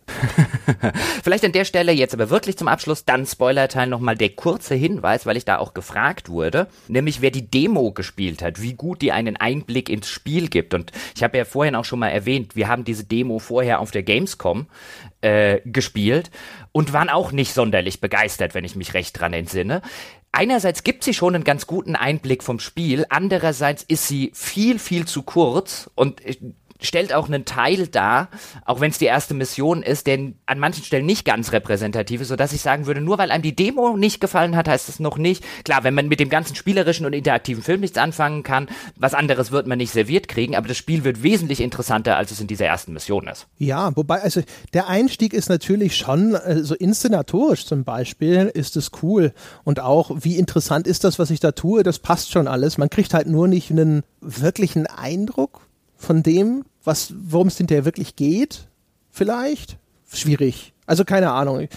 Vielleicht 1.24 1.46
an 1.46 1.52
der 1.52 1.66
Stelle 1.66 1.92
jetzt 1.92 2.14
aber 2.14 2.30
wirklich 2.30 2.58
zum 2.58 2.68
Abschluss 2.68 3.06
dann 3.06 3.26
Spoilerteil 3.26 3.88
nochmal 3.88 4.16
der 4.16 4.30
kurze 4.30 4.76
Hinweis, 4.76 5.26
weil 5.26 5.38
ich 5.38 5.46
da 5.46 5.58
auch 5.58 5.74
gefragt 5.74 6.30
wurde, 6.30 6.68
nämlich 6.88 7.22
wer 7.22 7.32
die 7.32 7.50
Demo 7.50 7.92
gespielt 7.92 8.42
hat, 8.42 8.62
wie 8.62 8.74
gut 8.74 9.02
die 9.02 9.12
einen 9.12 9.38
Einblick 9.38 9.90
ins 9.90 10.08
Spiel 10.08 10.50
gibt. 10.50 10.74
Und 10.74 10.92
ich 11.16 11.24
habe 11.24 11.38
ja 11.38 11.46
vorhin 11.46 11.76
auch 11.76 11.86
schon 11.86 12.00
mal 12.00 12.10
erwähnt, 12.10 12.56
wir 12.56 12.68
haben 12.68 12.84
diese 12.84 13.06
Demo 13.06 13.40
vorher 13.40 13.80
auf 13.80 13.92
der 13.92 14.04
Gamescom 14.04 14.68
äh, 15.26 15.61
gespielt 15.65 16.30
und 16.72 16.93
waren 16.93 17.10
auch 17.10 17.31
nicht 17.31 17.53
sonderlich 17.53 17.99
begeistert, 17.99 18.53
wenn 18.53 18.64
ich 18.64 18.76
mich 18.76 18.93
recht 18.93 19.19
dran 19.19 19.34
entsinne. 19.34 19.81
Einerseits 20.31 20.84
gibt 20.84 21.03
sie 21.03 21.15
schon 21.15 21.34
einen 21.34 21.43
ganz 21.43 21.65
guten 21.65 21.95
Einblick 21.95 22.43
vom 22.43 22.60
Spiel, 22.60 23.06
andererseits 23.10 23.81
ist 23.81 24.07
sie 24.07 24.31
viel, 24.35 24.77
viel 24.77 25.07
zu 25.07 25.23
kurz 25.23 25.89
und 25.95 26.22
stellt 26.81 27.14
auch 27.14 27.27
einen 27.27 27.45
Teil 27.45 27.88
dar, 27.88 28.30
auch 28.65 28.81
wenn 28.81 28.91
es 28.91 28.97
die 28.97 29.06
erste 29.06 29.34
Mission 29.34 29.81
ist, 29.81 30.07
der 30.07 30.19
an 30.45 30.60
manchen 30.60 30.84
Stellen 30.84 31.06
nicht 31.06 31.26
ganz 31.26 31.52
repräsentativ 31.52 32.22
ist, 32.22 32.27
sodass 32.27 32.53
ich 32.53 32.61
sagen 32.61 32.85
würde, 32.85 33.02
nur 33.02 33.18
weil 33.18 33.31
einem 33.31 33.43
die 33.43 33.56
Demo 33.56 33.95
nicht 33.95 34.19
gefallen 34.19 34.56
hat, 34.56 34.68
heißt 34.68 34.89
es 34.89 34.99
noch 34.99 35.18
nicht. 35.18 35.43
Klar, 35.64 35.84
wenn 35.84 35.93
man 35.93 36.07
mit 36.07 36.19
dem 36.19 36.30
ganzen 36.30 36.56
spielerischen 36.56 37.06
und 37.06 37.14
interaktiven 37.14 37.64
Film 37.64 37.81
nichts 37.81 37.97
anfangen 37.97 38.43
kann, 38.43 38.68
was 38.95 39.14
anderes 39.14 39.52
wird 39.52 39.68
man 39.68 39.77
nicht 39.77 39.91
serviert 39.91 40.27
kriegen, 40.27 40.56
aber 40.56 40.68
das 40.68 40.77
Spiel 40.77 41.03
wird 41.03 41.23
wesentlich 41.23 41.61
interessanter, 41.61 42.18
als 42.18 42.31
es 42.31 42.41
in 42.41 42.47
dieser 42.47 42.65
ersten 42.65 42.93
Mission 42.93 43.27
ist. 43.27 43.47
Ja, 43.57 43.95
wobei, 43.95 44.22
also 44.22 44.41
der 44.73 44.88
Einstieg 44.88 45.34
ist 45.34 45.49
natürlich 45.49 45.95
schon, 45.95 46.35
äh, 46.35 46.60
so 46.64 46.76
inszenatorisch 46.76 47.65
zum 47.65 47.84
Beispiel, 47.84 48.52
ist 48.53 48.76
es 48.76 48.91
cool. 49.02 49.34
Und 49.64 49.80
auch, 49.80 50.11
wie 50.15 50.38
interessant 50.38 50.88
ist 50.88 51.03
das, 51.03 51.19
was 51.19 51.30
ich 51.30 51.39
da 51.39 51.52
tue, 51.52 51.84
das 51.84 51.99
passt 51.99 52.31
schon 52.31 52.47
alles. 52.47 52.77
Man 52.77 52.89
kriegt 52.89 53.14
halt 53.14 53.27
nur 53.27 53.47
nicht 53.47 53.72
einen 53.72 54.03
wirklichen 54.22 54.88
Eindruck 54.88 55.61
von 56.06 56.23
dem, 56.23 56.64
was, 56.84 57.14
worum 57.18 57.48
es 57.48 57.57
hinterher 57.57 57.86
wirklich 57.86 58.15
geht, 58.15 58.68
vielleicht? 59.11 59.77
Schwierig. 60.14 60.73
Also 60.86 61.03
keine 61.03 61.32
Ahnung. 61.32 61.68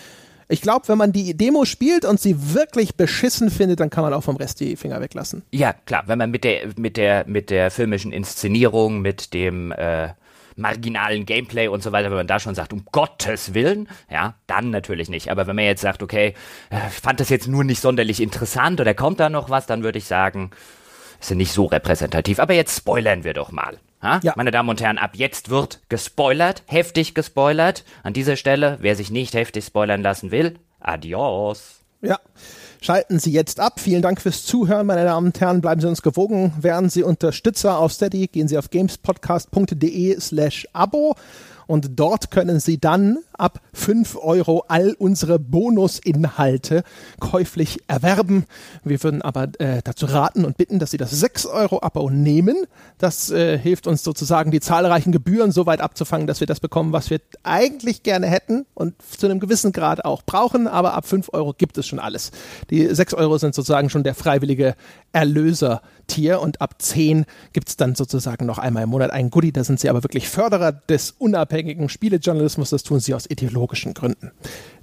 Ich 0.50 0.62
glaube, 0.62 0.88
wenn 0.88 0.98
man 0.98 1.12
die 1.12 1.36
Demo 1.36 1.64
spielt 1.64 2.04
und 2.04 2.20
sie 2.20 2.54
wirklich 2.54 2.94
beschissen 2.94 3.50
findet, 3.50 3.80
dann 3.80 3.90
kann 3.90 4.02
man 4.02 4.14
auch 4.14 4.22
vom 4.22 4.36
Rest 4.36 4.60
die 4.60 4.76
Finger 4.76 5.00
weglassen. 5.00 5.42
Ja, 5.50 5.74
klar, 5.74 6.04
wenn 6.06 6.18
man 6.18 6.30
mit 6.30 6.44
der, 6.44 6.68
mit 6.76 6.96
der, 6.96 7.26
mit 7.26 7.50
der 7.50 7.70
filmischen 7.70 8.12
Inszenierung, 8.12 9.00
mit 9.00 9.34
dem 9.34 9.72
äh, 9.72 10.08
marginalen 10.56 11.26
Gameplay 11.26 11.68
und 11.68 11.82
so 11.82 11.92
weiter, 11.92 12.08
wenn 12.10 12.16
man 12.16 12.26
da 12.26 12.40
schon 12.40 12.54
sagt, 12.54 12.72
um 12.72 12.84
Gottes 12.92 13.52
Willen, 13.52 13.88
ja, 14.10 14.34
dann 14.46 14.70
natürlich 14.70 15.10
nicht. 15.10 15.30
Aber 15.30 15.46
wenn 15.46 15.56
man 15.56 15.66
jetzt 15.66 15.82
sagt, 15.82 16.02
okay, 16.02 16.34
ich 16.70 16.76
äh, 16.76 16.88
fand 16.88 17.20
das 17.20 17.28
jetzt 17.28 17.46
nur 17.46 17.64
nicht 17.64 17.80
sonderlich 17.80 18.20
interessant 18.20 18.80
oder 18.80 18.94
kommt 18.94 19.20
da 19.20 19.28
noch 19.28 19.50
was, 19.50 19.66
dann 19.66 19.82
würde 19.82 19.98
ich 19.98 20.06
sagen, 20.06 20.50
ist 21.20 21.30
ja 21.30 21.36
nicht 21.36 21.52
so 21.52 21.66
repräsentativ. 21.66 22.38
Aber 22.38 22.54
jetzt 22.54 22.76
spoilern 22.76 23.22
wir 23.22 23.34
doch 23.34 23.52
mal. 23.52 23.78
Ha? 24.02 24.20
Ja. 24.22 24.34
Meine 24.36 24.50
Damen 24.50 24.68
und 24.68 24.80
Herren, 24.80 24.98
ab 24.98 25.12
jetzt 25.14 25.50
wird 25.50 25.80
gespoilert, 25.88 26.62
heftig 26.66 27.14
gespoilert. 27.14 27.84
An 28.02 28.12
dieser 28.12 28.36
Stelle, 28.36 28.78
wer 28.80 28.96
sich 28.96 29.10
nicht 29.10 29.34
heftig 29.34 29.64
spoilern 29.64 30.02
lassen 30.02 30.30
will, 30.30 30.58
adios. 30.80 31.80
Ja. 32.00 32.18
Schalten 32.80 33.18
Sie 33.18 33.32
jetzt 33.32 33.58
ab. 33.58 33.80
Vielen 33.80 34.02
Dank 34.02 34.20
fürs 34.20 34.44
Zuhören, 34.44 34.86
meine 34.86 35.04
Damen 35.04 35.28
und 35.28 35.40
Herren. 35.40 35.60
Bleiben 35.60 35.80
Sie 35.80 35.88
uns 35.88 36.00
gewogen. 36.00 36.52
Werden 36.60 36.90
Sie 36.90 37.02
Unterstützer 37.02 37.78
auf 37.78 37.92
Steady. 37.92 38.28
Gehen 38.28 38.46
Sie 38.46 38.56
auf 38.56 38.70
gamespodcast.de 38.70 40.20
slash 40.20 40.68
Abo 40.72 41.16
und 41.68 42.00
dort 42.00 42.30
können 42.30 42.60
Sie 42.60 42.78
dann 42.78 43.18
ab 43.34 43.60
5 43.74 44.16
Euro 44.16 44.64
all 44.68 44.94
unsere 44.98 45.38
Bonusinhalte 45.38 46.82
käuflich 47.20 47.78
erwerben. 47.88 48.46
Wir 48.84 49.02
würden 49.02 49.20
aber 49.20 49.48
äh, 49.58 49.82
dazu 49.84 50.06
raten 50.06 50.46
und 50.46 50.56
bitten, 50.56 50.78
dass 50.78 50.90
Sie 50.90 50.96
das 50.96 51.10
6 51.10 51.44
Euro 51.44 51.82
Abo 51.82 52.08
nehmen. 52.08 52.56
Das 52.96 53.30
äh, 53.30 53.58
hilft 53.58 53.86
uns 53.86 54.02
sozusagen, 54.02 54.50
die 54.50 54.60
zahlreichen 54.60 55.12
Gebühren 55.12 55.52
so 55.52 55.66
weit 55.66 55.82
abzufangen, 55.82 56.26
dass 56.26 56.40
wir 56.40 56.46
das 56.46 56.58
bekommen, 56.58 56.92
was 56.92 57.10
wir 57.10 57.20
eigentlich 57.42 58.02
gerne 58.02 58.28
hätten 58.28 58.64
und 58.72 58.94
zu 59.02 59.26
einem 59.26 59.38
gewissen 59.38 59.72
Grad 59.72 60.06
auch 60.06 60.22
brauchen. 60.22 60.68
Aber 60.68 60.94
ab 60.94 61.06
5 61.06 61.28
Euro 61.34 61.52
gibt 61.52 61.76
es 61.76 61.86
schon 61.86 61.98
alles. 61.98 62.30
Die 62.70 62.86
6 62.86 63.12
Euro 63.12 63.36
sind 63.36 63.54
sozusagen 63.54 63.90
schon 63.90 64.04
der 64.04 64.14
freiwillige 64.14 64.74
Erlöser-Tier 65.12 66.40
und 66.40 66.62
ab 66.62 66.80
10 66.80 67.26
gibt 67.52 67.68
es 67.68 67.76
dann 67.76 67.94
sozusagen 67.94 68.46
noch 68.46 68.58
einmal 68.58 68.84
im 68.84 68.88
Monat 68.88 69.10
ein 69.10 69.28
Goodie. 69.28 69.52
Da 69.52 69.64
sind 69.64 69.80
Sie 69.80 69.90
aber 69.90 70.02
wirklich 70.02 70.30
Förderer 70.30 70.72
des 70.72 71.10
unabhängigen 71.10 71.57
unabhängigen 71.58 71.88
Spielejournalismus, 71.88 72.70
das 72.70 72.82
tun 72.82 73.00
sie 73.00 73.14
aus 73.14 73.28
ideologischen 73.28 73.94
Gründen. 73.94 74.30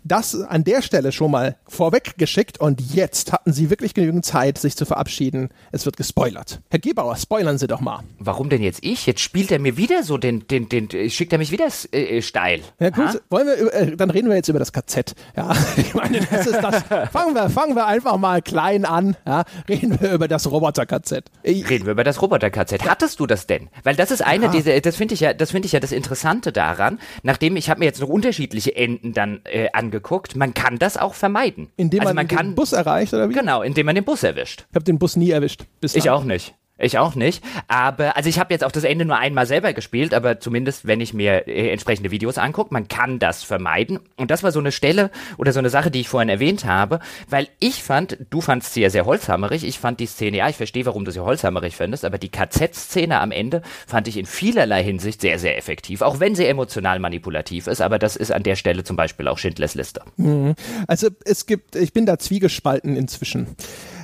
Das 0.07 0.39
an 0.39 0.63
der 0.63 0.83
Stelle 0.83 1.11
schon 1.11 1.31
mal 1.31 1.55
vorweg 1.67 2.19
geschickt 2.19 2.59
und 2.59 2.79
jetzt 2.93 3.33
hatten 3.33 3.51
Sie 3.51 3.71
wirklich 3.71 3.95
genügend 3.95 4.23
Zeit, 4.23 4.59
sich 4.59 4.75
zu 4.75 4.85
verabschieden. 4.85 5.49
Es 5.71 5.87
wird 5.87 5.97
gespoilert. 5.97 6.61
Herr 6.69 6.77
Gebauer, 6.77 7.15
spoilern 7.15 7.57
Sie 7.57 7.65
doch 7.65 7.81
mal. 7.81 8.01
Warum 8.19 8.49
denn 8.49 8.61
jetzt 8.61 8.85
ich? 8.85 9.07
Jetzt 9.07 9.21
spielt 9.21 9.51
er 9.51 9.57
mir 9.57 9.77
wieder 9.77 10.03
so 10.03 10.19
den, 10.19 10.47
den, 10.47 10.69
den, 10.69 11.09
schickt 11.09 11.33
er 11.33 11.39
mich 11.39 11.49
wieder 11.49 11.69
äh, 11.91 12.21
steil. 12.21 12.61
Ja 12.79 12.91
gut, 12.91 13.07
ha? 13.07 13.15
wollen 13.31 13.47
wir, 13.47 13.73
äh, 13.73 13.97
dann 13.97 14.11
reden 14.11 14.29
wir 14.29 14.35
jetzt 14.35 14.47
über 14.47 14.59
das 14.59 14.71
KZ. 14.73 15.15
Ja, 15.35 15.55
ich 15.75 15.95
meine, 15.95 16.19
das 16.19 16.45
ist 16.45 16.61
das. 16.61 16.83
fangen 17.11 17.33
wir, 17.33 17.49
fangen 17.49 17.75
wir 17.75 17.87
einfach 17.87 18.17
mal 18.17 18.43
klein 18.43 18.85
an. 18.85 19.17
Ja, 19.25 19.43
reden 19.67 19.99
wir 19.99 20.13
über 20.13 20.27
das 20.27 20.51
Roboter-KZ. 20.51 21.23
Reden 21.43 21.85
wir 21.85 21.93
über 21.93 22.03
das 22.03 22.21
Roboter-KZ. 22.21 22.87
Hattest 22.87 23.19
du 23.19 23.25
das 23.25 23.47
denn? 23.47 23.69
Weil 23.81 23.95
das 23.95 24.11
ist 24.11 24.21
eine 24.21 24.45
ja. 24.45 24.51
dieser, 24.51 24.79
das 24.81 24.97
finde 24.97 25.15
ich 25.15 25.21
ja, 25.21 25.33
das 25.33 25.49
finde 25.49 25.65
ich 25.65 25.71
ja 25.71 25.79
das 25.79 25.91
Interessante 25.91 26.51
daran. 26.51 26.99
Nachdem 27.23 27.55
ich 27.55 27.71
habe 27.71 27.79
mir 27.79 27.85
jetzt 27.85 28.01
noch 28.01 28.09
unterschiedliche 28.09 28.75
Enden 28.75 29.13
dann 29.13 29.41
äh, 29.45 29.69
angeguckt 29.73 29.94
angeguckt. 29.95 30.35
Man 30.35 30.53
kann 30.53 30.77
das 30.77 30.97
auch 30.97 31.13
vermeiden. 31.13 31.69
Indem 31.77 32.01
also 32.01 32.09
man, 32.09 32.15
man 32.17 32.27
den 32.27 32.37
kann, 32.37 32.55
Bus 32.55 32.73
erreicht, 32.73 33.13
oder 33.13 33.29
wie? 33.29 33.33
Genau, 33.33 33.61
indem 33.61 33.85
man 33.85 33.95
den 33.95 34.03
Bus 34.03 34.23
erwischt. 34.23 34.65
Ich 34.69 34.75
habe 34.75 34.85
den 34.85 34.99
Bus 34.99 35.15
nie 35.15 35.31
erwischt. 35.31 35.65
Bislang. 35.79 35.99
Ich 35.99 36.09
auch 36.09 36.23
nicht. 36.23 36.55
Ich 36.77 36.97
auch 36.97 37.15
nicht. 37.15 37.41
Aber, 37.69 38.17
also 38.17 38.27
ich 38.27 38.37
habe 38.37 38.53
jetzt 38.53 38.63
auch 38.63 38.71
das 38.71 38.83
Ende 38.83 39.05
nur 39.05 39.17
einmal 39.17 39.45
selber 39.45 39.71
gespielt, 39.71 40.13
aber 40.13 40.41
zumindest, 40.41 40.85
wenn 40.85 40.99
ich 40.99 41.13
mir 41.13 41.47
äh, 41.47 41.71
entsprechende 41.71 42.11
Videos 42.11 42.37
angucke, 42.37 42.73
man 42.73 42.89
kann 42.89 43.17
das 43.17 43.43
vermeiden. 43.43 43.99
Und 44.17 44.29
das 44.29 44.43
war 44.43 44.51
so 44.51 44.59
eine 44.59 44.73
Stelle 44.73 45.09
oder 45.37 45.53
so 45.53 45.59
eine 45.59 45.69
Sache, 45.69 45.89
die 45.89 46.01
ich 46.01 46.09
vorhin 46.09 46.27
erwähnt 46.27 46.65
habe, 46.65 46.99
weil 47.29 47.47
ich 47.59 47.81
fand, 47.81 48.17
du 48.29 48.41
fandst 48.41 48.73
sie 48.73 48.81
ja 48.81 48.89
sehr 48.89 49.05
holzhammerig, 49.05 49.63
ich 49.63 49.79
fand 49.79 50.01
die 50.01 50.05
Szene, 50.05 50.37
ja, 50.37 50.49
ich 50.49 50.57
verstehe, 50.57 50.85
warum 50.85 51.05
du 51.05 51.11
sie 51.11 51.21
holzhammerig 51.21 51.77
findest, 51.77 52.03
aber 52.03 52.17
die 52.17 52.29
KZ-Szene 52.29 53.21
am 53.21 53.31
Ende 53.31 53.61
fand 53.87 54.09
ich 54.09 54.17
in 54.17 54.25
vielerlei 54.25 54.83
Hinsicht 54.83 55.21
sehr, 55.21 55.39
sehr 55.39 55.57
effektiv, 55.57 56.01
auch 56.01 56.19
wenn 56.19 56.35
sie 56.35 56.45
emotional 56.45 56.99
manipulativ 56.99 57.67
ist, 57.67 57.79
aber 57.79 57.99
das 57.99 58.17
ist 58.17 58.31
an 58.31 58.43
der 58.43 58.57
Stelle 58.57 58.83
zum 58.83 58.97
Beispiel 58.97 59.29
auch 59.29 59.37
Schindlers 59.37 59.75
Liste. 59.75 60.01
Mhm. 60.17 60.55
Also 60.87 61.07
es 61.23 61.45
gibt, 61.45 61.77
ich 61.77 61.93
bin 61.93 62.05
da 62.05 62.19
zwiegespalten 62.19 62.97
inzwischen. 62.97 63.55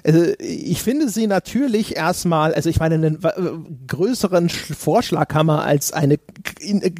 Also 0.04 0.34
ich 0.40 0.82
finde 0.82 1.10
sie 1.10 1.28
natürlich 1.28 1.96
erstmal, 1.96 2.54
also 2.54 2.70
ich 2.70 2.80
meine, 2.80 2.96
einen 2.96 3.20
größeren 3.88 4.50
Vorschlag 4.50 5.28
kann 5.28 5.46
man 5.46 5.60
als 5.60 5.94
eine 5.94 6.18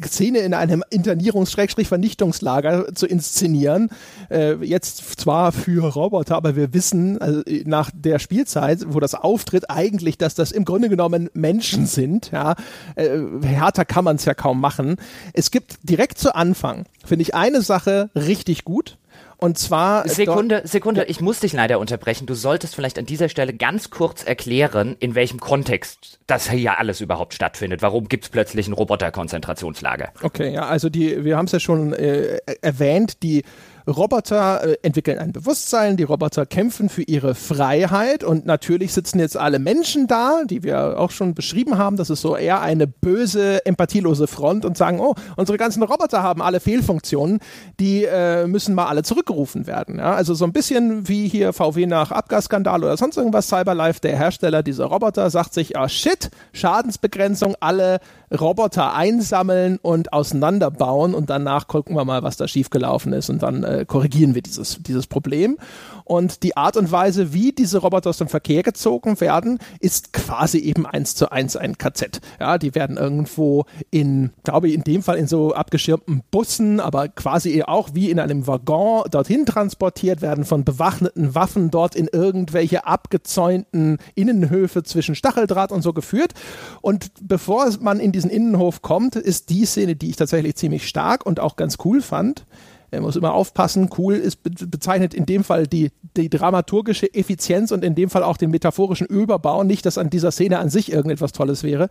Szene 0.04 0.38
in 0.38 0.54
einem 0.54 0.84
Internierungs-Vernichtungslager 0.90 2.94
zu 2.94 3.06
inszenieren. 3.06 3.90
Äh, 4.30 4.54
jetzt 4.64 5.20
zwar 5.20 5.52
für 5.52 5.92
Roboter, 5.92 6.36
aber 6.36 6.56
wir 6.56 6.72
wissen 6.74 7.20
also 7.20 7.42
nach 7.64 7.90
der 7.92 8.18
Spielzeit, 8.18 8.84
wo 8.88 9.00
das 9.00 9.14
auftritt, 9.14 9.70
eigentlich, 9.70 10.18
dass 10.18 10.34
das 10.34 10.52
im 10.52 10.64
Grunde 10.64 10.88
genommen 10.88 11.28
Menschen 11.34 11.86
sind. 11.86 12.30
Ja, 12.30 12.54
äh, 12.94 13.18
härter 13.42 13.84
kann 13.84 14.04
man 14.04 14.16
es 14.16 14.24
ja 14.24 14.34
kaum 14.34 14.60
machen. 14.60 14.96
Es 15.32 15.50
gibt 15.50 15.78
direkt 15.82 16.18
zu 16.18 16.34
Anfang, 16.34 16.84
finde 17.04 17.22
ich, 17.22 17.34
eine 17.34 17.62
Sache 17.62 18.10
richtig 18.14 18.64
gut. 18.64 18.98
Und 19.42 19.58
zwar. 19.58 20.08
Sekunde, 20.08 20.62
Sekunde, 20.64 21.04
ich 21.06 21.20
muss 21.20 21.40
dich 21.40 21.52
leider 21.52 21.80
unterbrechen. 21.80 22.26
Du 22.26 22.34
solltest 22.34 22.76
vielleicht 22.76 22.96
an 22.96 23.06
dieser 23.06 23.28
Stelle 23.28 23.52
ganz 23.52 23.90
kurz 23.90 24.22
erklären, 24.22 24.94
in 25.00 25.16
welchem 25.16 25.40
Kontext 25.40 26.20
das 26.28 26.48
hier 26.48 26.78
alles 26.78 27.00
überhaupt 27.00 27.34
stattfindet. 27.34 27.82
Warum 27.82 28.08
gibt 28.08 28.24
es 28.24 28.30
plötzlich 28.30 28.68
ein 28.68 28.72
Roboterkonzentrationslager? 28.72 30.12
Okay, 30.22 30.52
ja, 30.52 30.66
also 30.66 30.88
die, 30.88 31.24
wir 31.24 31.36
haben 31.36 31.46
es 31.46 31.52
ja 31.52 31.58
schon 31.58 31.92
äh, 31.92 32.38
erwähnt, 32.60 33.24
die 33.24 33.42
Roboter 33.86 34.64
äh, 34.64 34.76
entwickeln 34.82 35.18
ein 35.18 35.32
Bewusstsein, 35.32 35.96
die 35.96 36.02
Roboter 36.04 36.46
kämpfen 36.46 36.88
für 36.88 37.02
ihre 37.02 37.34
Freiheit 37.34 38.24
und 38.24 38.46
natürlich 38.46 38.92
sitzen 38.92 39.18
jetzt 39.18 39.36
alle 39.36 39.58
Menschen 39.58 40.06
da, 40.06 40.42
die 40.44 40.62
wir 40.62 40.98
auch 40.98 41.10
schon 41.10 41.34
beschrieben 41.34 41.78
haben. 41.78 41.96
Das 41.96 42.10
ist 42.10 42.20
so 42.20 42.36
eher 42.36 42.60
eine 42.60 42.86
böse, 42.86 43.64
empathielose 43.66 44.26
Front 44.26 44.64
und 44.64 44.76
sagen, 44.76 45.00
oh, 45.00 45.14
unsere 45.36 45.58
ganzen 45.58 45.82
Roboter 45.82 46.22
haben 46.22 46.42
alle 46.42 46.60
Fehlfunktionen, 46.60 47.40
die 47.80 48.04
äh, 48.04 48.46
müssen 48.46 48.74
mal 48.74 48.86
alle 48.86 49.02
zurückgerufen 49.02 49.66
werden. 49.66 49.98
Ja? 49.98 50.14
Also 50.14 50.34
so 50.34 50.44
ein 50.44 50.52
bisschen 50.52 51.08
wie 51.08 51.28
hier 51.28 51.52
VW 51.52 51.86
nach 51.86 52.10
Abgasskandal 52.12 52.82
oder 52.84 52.96
sonst 52.96 53.16
irgendwas. 53.16 53.48
Cyberlife, 53.48 54.00
der 54.00 54.16
Hersteller 54.16 54.62
dieser 54.62 54.86
Roboter, 54.86 55.30
sagt 55.30 55.54
sich, 55.54 55.76
ah 55.76 55.88
shit, 55.88 56.30
Schadensbegrenzung, 56.52 57.56
alle 57.60 58.00
Roboter 58.38 58.94
einsammeln 58.94 59.78
und 59.82 60.12
auseinanderbauen 60.12 61.14
und 61.14 61.30
danach 61.30 61.68
gucken 61.68 61.96
wir 61.96 62.04
mal, 62.04 62.22
was 62.22 62.36
da 62.36 62.48
schiefgelaufen 62.48 63.12
ist 63.12 63.30
und 63.30 63.42
dann 63.42 63.64
äh, 63.64 63.84
korrigieren 63.86 64.34
wir 64.34 64.42
dieses, 64.42 64.78
dieses 64.82 65.06
Problem. 65.06 65.58
Und 66.04 66.42
die 66.42 66.56
Art 66.56 66.76
und 66.76 66.90
Weise, 66.90 67.32
wie 67.32 67.52
diese 67.52 67.78
Roboter 67.78 68.10
aus 68.10 68.18
dem 68.18 68.28
Verkehr 68.28 68.62
gezogen 68.62 69.20
werden, 69.20 69.58
ist 69.80 70.12
quasi 70.12 70.58
eben 70.58 70.86
eins 70.86 71.14
zu 71.14 71.30
eins 71.30 71.56
ein 71.56 71.78
KZ. 71.78 72.20
Ja, 72.40 72.58
die 72.58 72.74
werden 72.74 72.96
irgendwo 72.96 73.64
in, 73.90 74.30
glaube 74.44 74.68
ich, 74.68 74.74
in 74.74 74.84
dem 74.84 75.02
Fall 75.02 75.16
in 75.16 75.26
so 75.26 75.54
abgeschirmten 75.54 76.22
Bussen, 76.30 76.80
aber 76.80 77.08
quasi 77.08 77.62
auch 77.62 77.90
wie 77.94 78.10
in 78.10 78.18
einem 78.18 78.46
Waggon 78.46 79.04
dorthin 79.10 79.46
transportiert, 79.46 80.22
werden 80.22 80.44
von 80.44 80.64
bewaffneten 80.64 81.34
Waffen 81.34 81.70
dort 81.70 81.94
in 81.94 82.08
irgendwelche 82.08 82.86
abgezäunten 82.86 83.98
Innenhöfe 84.14 84.82
zwischen 84.82 85.14
Stacheldraht 85.14 85.72
und 85.72 85.82
so 85.82 85.92
geführt. 85.92 86.32
Und 86.80 87.12
bevor 87.20 87.68
man 87.80 88.00
in 88.00 88.12
diesen 88.12 88.30
Innenhof 88.30 88.82
kommt, 88.82 89.16
ist 89.16 89.50
die 89.50 89.64
Szene, 89.64 89.96
die 89.96 90.10
ich 90.10 90.16
tatsächlich 90.16 90.56
ziemlich 90.56 90.88
stark 90.88 91.24
und 91.26 91.40
auch 91.40 91.56
ganz 91.56 91.78
cool 91.84 92.02
fand. 92.02 92.44
Er 92.92 93.00
muss 93.00 93.16
immer 93.16 93.32
aufpassen. 93.32 93.88
Cool 93.96 94.14
ist 94.14 94.42
bezeichnet 94.42 95.14
in 95.14 95.24
dem 95.24 95.44
Fall 95.44 95.66
die, 95.66 95.90
die 96.14 96.28
dramaturgische 96.28 97.12
Effizienz 97.14 97.70
und 97.70 97.84
in 97.84 97.94
dem 97.94 98.10
Fall 98.10 98.22
auch 98.22 98.36
den 98.36 98.50
metaphorischen 98.50 99.06
Überbau. 99.06 99.64
Nicht, 99.64 99.86
dass 99.86 99.96
an 99.96 100.10
dieser 100.10 100.30
Szene 100.30 100.58
an 100.58 100.68
sich 100.68 100.92
irgendetwas 100.92 101.32
Tolles 101.32 101.62
wäre. 101.62 101.88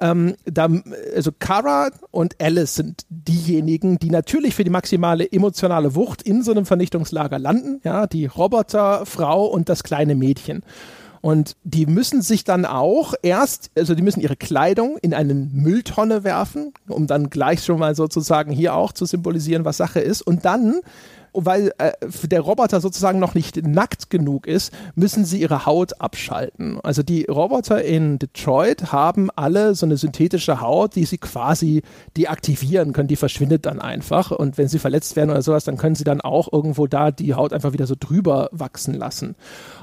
Ähm, 0.00 0.36
da, 0.46 0.70
also 1.14 1.32
Kara 1.38 1.90
und 2.10 2.40
Alice 2.40 2.76
sind 2.76 3.04
diejenigen, 3.10 3.98
die 3.98 4.08
natürlich 4.08 4.54
für 4.54 4.64
die 4.64 4.70
maximale 4.70 5.30
emotionale 5.30 5.94
Wucht 5.94 6.22
in 6.22 6.42
so 6.42 6.52
einem 6.52 6.64
Vernichtungslager 6.64 7.38
landen. 7.38 7.82
Ja, 7.84 8.06
die 8.06 8.24
Roboterfrau 8.24 9.44
und 9.44 9.68
das 9.68 9.82
kleine 9.82 10.14
Mädchen. 10.14 10.62
Und 11.20 11.56
die 11.64 11.86
müssen 11.86 12.22
sich 12.22 12.44
dann 12.44 12.64
auch 12.64 13.14
erst, 13.22 13.70
also 13.76 13.94
die 13.94 14.02
müssen 14.02 14.20
ihre 14.20 14.36
Kleidung 14.36 14.98
in 14.98 15.14
eine 15.14 15.34
Mülltonne 15.34 16.24
werfen, 16.24 16.72
um 16.88 17.06
dann 17.06 17.30
gleich 17.30 17.64
schon 17.64 17.78
mal 17.78 17.94
sozusagen 17.94 18.52
hier 18.52 18.74
auch 18.74 18.92
zu 18.92 19.04
symbolisieren, 19.04 19.64
was 19.64 19.76
Sache 19.76 20.00
ist. 20.00 20.22
Und 20.22 20.44
dann 20.44 20.80
weil 21.32 21.72
äh, 21.78 21.92
der 22.24 22.40
Roboter 22.40 22.80
sozusagen 22.80 23.18
noch 23.18 23.34
nicht 23.34 23.64
nackt 23.66 24.10
genug 24.10 24.46
ist, 24.46 24.72
müssen 24.94 25.24
sie 25.24 25.40
ihre 25.40 25.66
Haut 25.66 26.00
abschalten. 26.00 26.80
Also 26.82 27.02
die 27.02 27.24
Roboter 27.24 27.84
in 27.84 28.18
Detroit 28.18 28.92
haben 28.92 29.30
alle 29.36 29.74
so 29.74 29.86
eine 29.86 29.96
synthetische 29.96 30.60
Haut, 30.60 30.96
die 30.96 31.04
sie 31.04 31.18
quasi 31.18 31.82
deaktivieren 32.16 32.92
können. 32.92 33.08
Die 33.08 33.16
verschwindet 33.16 33.66
dann 33.66 33.80
einfach. 33.80 34.30
Und 34.30 34.58
wenn 34.58 34.68
sie 34.68 34.78
verletzt 34.78 35.16
werden 35.16 35.30
oder 35.30 35.42
sowas, 35.42 35.64
dann 35.64 35.76
können 35.76 35.94
sie 35.94 36.04
dann 36.04 36.20
auch 36.20 36.52
irgendwo 36.52 36.86
da 36.86 37.10
die 37.10 37.34
Haut 37.34 37.52
einfach 37.52 37.72
wieder 37.72 37.86
so 37.86 37.94
drüber 37.98 38.48
wachsen 38.52 38.94
lassen. 38.94 39.36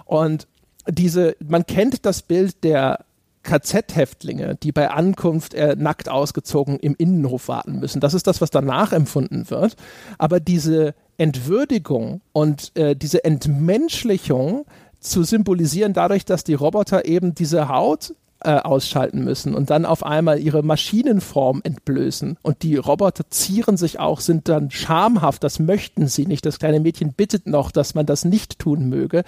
Und 0.05 0.47
diese, 0.89 1.35
man 1.45 1.65
kennt 1.65 2.05
das 2.05 2.21
Bild 2.21 2.63
der 2.63 3.05
KZ-Häftlinge, 3.45 4.55
die 4.55 4.71
bei 4.71 4.89
Ankunft 4.89 5.53
äh, 5.53 5.75
nackt 5.77 6.09
ausgezogen 6.09 6.77
im 6.79 6.95
Innenhof 6.97 7.47
warten 7.47 7.79
müssen. 7.79 8.01
Das 8.01 8.13
ist 8.13 8.27
das, 8.27 8.41
was 8.41 8.49
danach 8.49 8.91
empfunden 8.91 9.49
wird. 9.49 9.75
Aber 10.17 10.39
diese 10.39 10.95
Entwürdigung 11.17 12.21
und 12.33 12.75
äh, 12.75 12.95
diese 12.95 13.23
Entmenschlichung 13.23 14.65
zu 14.99 15.23
symbolisieren 15.23 15.93
dadurch, 15.93 16.25
dass 16.25 16.43
die 16.43 16.55
Roboter 16.55 17.05
eben 17.05 17.35
diese 17.35 17.69
Haut 17.69 18.15
äh, 18.41 18.57
ausschalten 18.57 19.23
müssen 19.23 19.55
und 19.55 19.69
dann 19.69 19.85
auf 19.85 20.03
einmal 20.05 20.39
ihre 20.39 20.63
Maschinenform 20.63 21.61
entblößen. 21.63 22.37
Und 22.41 22.63
die 22.63 22.75
Roboter 22.75 23.29
zieren 23.29 23.77
sich 23.77 23.99
auch, 23.99 24.19
sind 24.19 24.49
dann 24.49 24.71
schamhaft, 24.71 25.43
das 25.43 25.59
möchten 25.59 26.07
sie 26.07 26.25
nicht. 26.25 26.45
Das 26.45 26.59
kleine 26.59 26.79
Mädchen 26.79 27.13
bittet 27.13 27.47
noch, 27.47 27.71
dass 27.71 27.95
man 27.95 28.05
das 28.05 28.25
nicht 28.25 28.59
tun 28.59 28.89
möge 28.89 29.23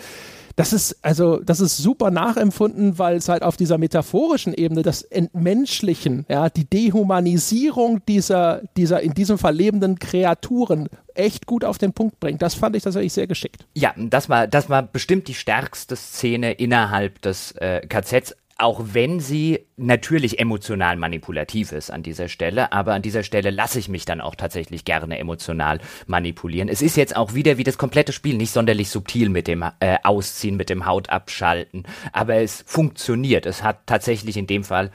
das 0.57 0.73
ist, 0.73 0.97
also, 1.03 1.37
das 1.37 1.59
ist 1.59 1.77
super 1.77 2.09
nachempfunden, 2.09 2.97
weil 2.97 3.17
es 3.17 3.29
halt 3.29 3.43
auf 3.43 3.57
dieser 3.57 3.77
metaphorischen 3.77 4.55
Ebene 4.55 4.81
das 4.81 5.03
Entmenschlichen, 5.03 6.25
ja, 6.29 6.49
die 6.49 6.65
Dehumanisierung 6.65 8.01
dieser, 8.07 8.63
dieser 8.75 9.01
in 9.01 9.13
diesem 9.13 9.37
Fall 9.37 9.55
lebenden 9.55 9.99
Kreaturen 9.99 10.89
echt 11.13 11.45
gut 11.45 11.63
auf 11.63 11.77
den 11.77 11.93
Punkt 11.93 12.19
bringt. 12.19 12.41
Das 12.41 12.55
fand 12.55 12.75
ich 12.75 12.81
tatsächlich 12.81 13.13
sehr 13.13 13.27
geschickt. 13.27 13.67
Ja, 13.75 13.93
das 13.95 14.29
war, 14.29 14.47
das 14.47 14.67
war 14.67 14.81
bestimmt 14.81 15.27
die 15.27 15.35
stärkste 15.35 15.95
Szene 15.95 16.53
innerhalb 16.53 17.21
des 17.21 17.51
äh, 17.51 17.85
KZs 17.87 18.35
auch 18.57 18.81
wenn 18.93 19.19
sie 19.19 19.67
natürlich 19.75 20.39
emotional 20.39 20.97
manipulativ 20.97 21.71
ist 21.71 21.91
an 21.91 22.01
dieser 22.01 22.27
Stelle, 22.27 22.71
aber 22.71 22.93
an 22.93 23.01
dieser 23.01 23.23
Stelle 23.23 23.51
lasse 23.51 23.77
ich 23.77 23.87
mich 23.87 24.05
dann 24.05 24.19
auch 24.19 24.35
tatsächlich 24.35 24.83
gerne 24.83 25.19
emotional 25.19 25.79
manipulieren. 26.07 26.67
Es 26.67 26.81
ist 26.81 26.97
jetzt 26.97 27.15
auch 27.15 27.33
wieder 27.33 27.57
wie 27.57 27.63
das 27.63 27.77
komplette 27.77 28.13
Spiel 28.13 28.35
nicht 28.35 28.51
sonderlich 28.51 28.89
subtil 28.89 29.29
mit 29.29 29.47
dem 29.47 29.63
äh, 29.79 29.97
Ausziehen, 30.03 30.57
mit 30.57 30.69
dem 30.69 30.85
Hautabschalten, 30.85 31.83
aber 32.11 32.35
es 32.35 32.63
funktioniert. 32.65 33.45
Es 33.45 33.61
hat 33.61 33.85
tatsächlich 33.85 34.37
in 34.37 34.47
dem 34.47 34.63
Fall 34.63 34.91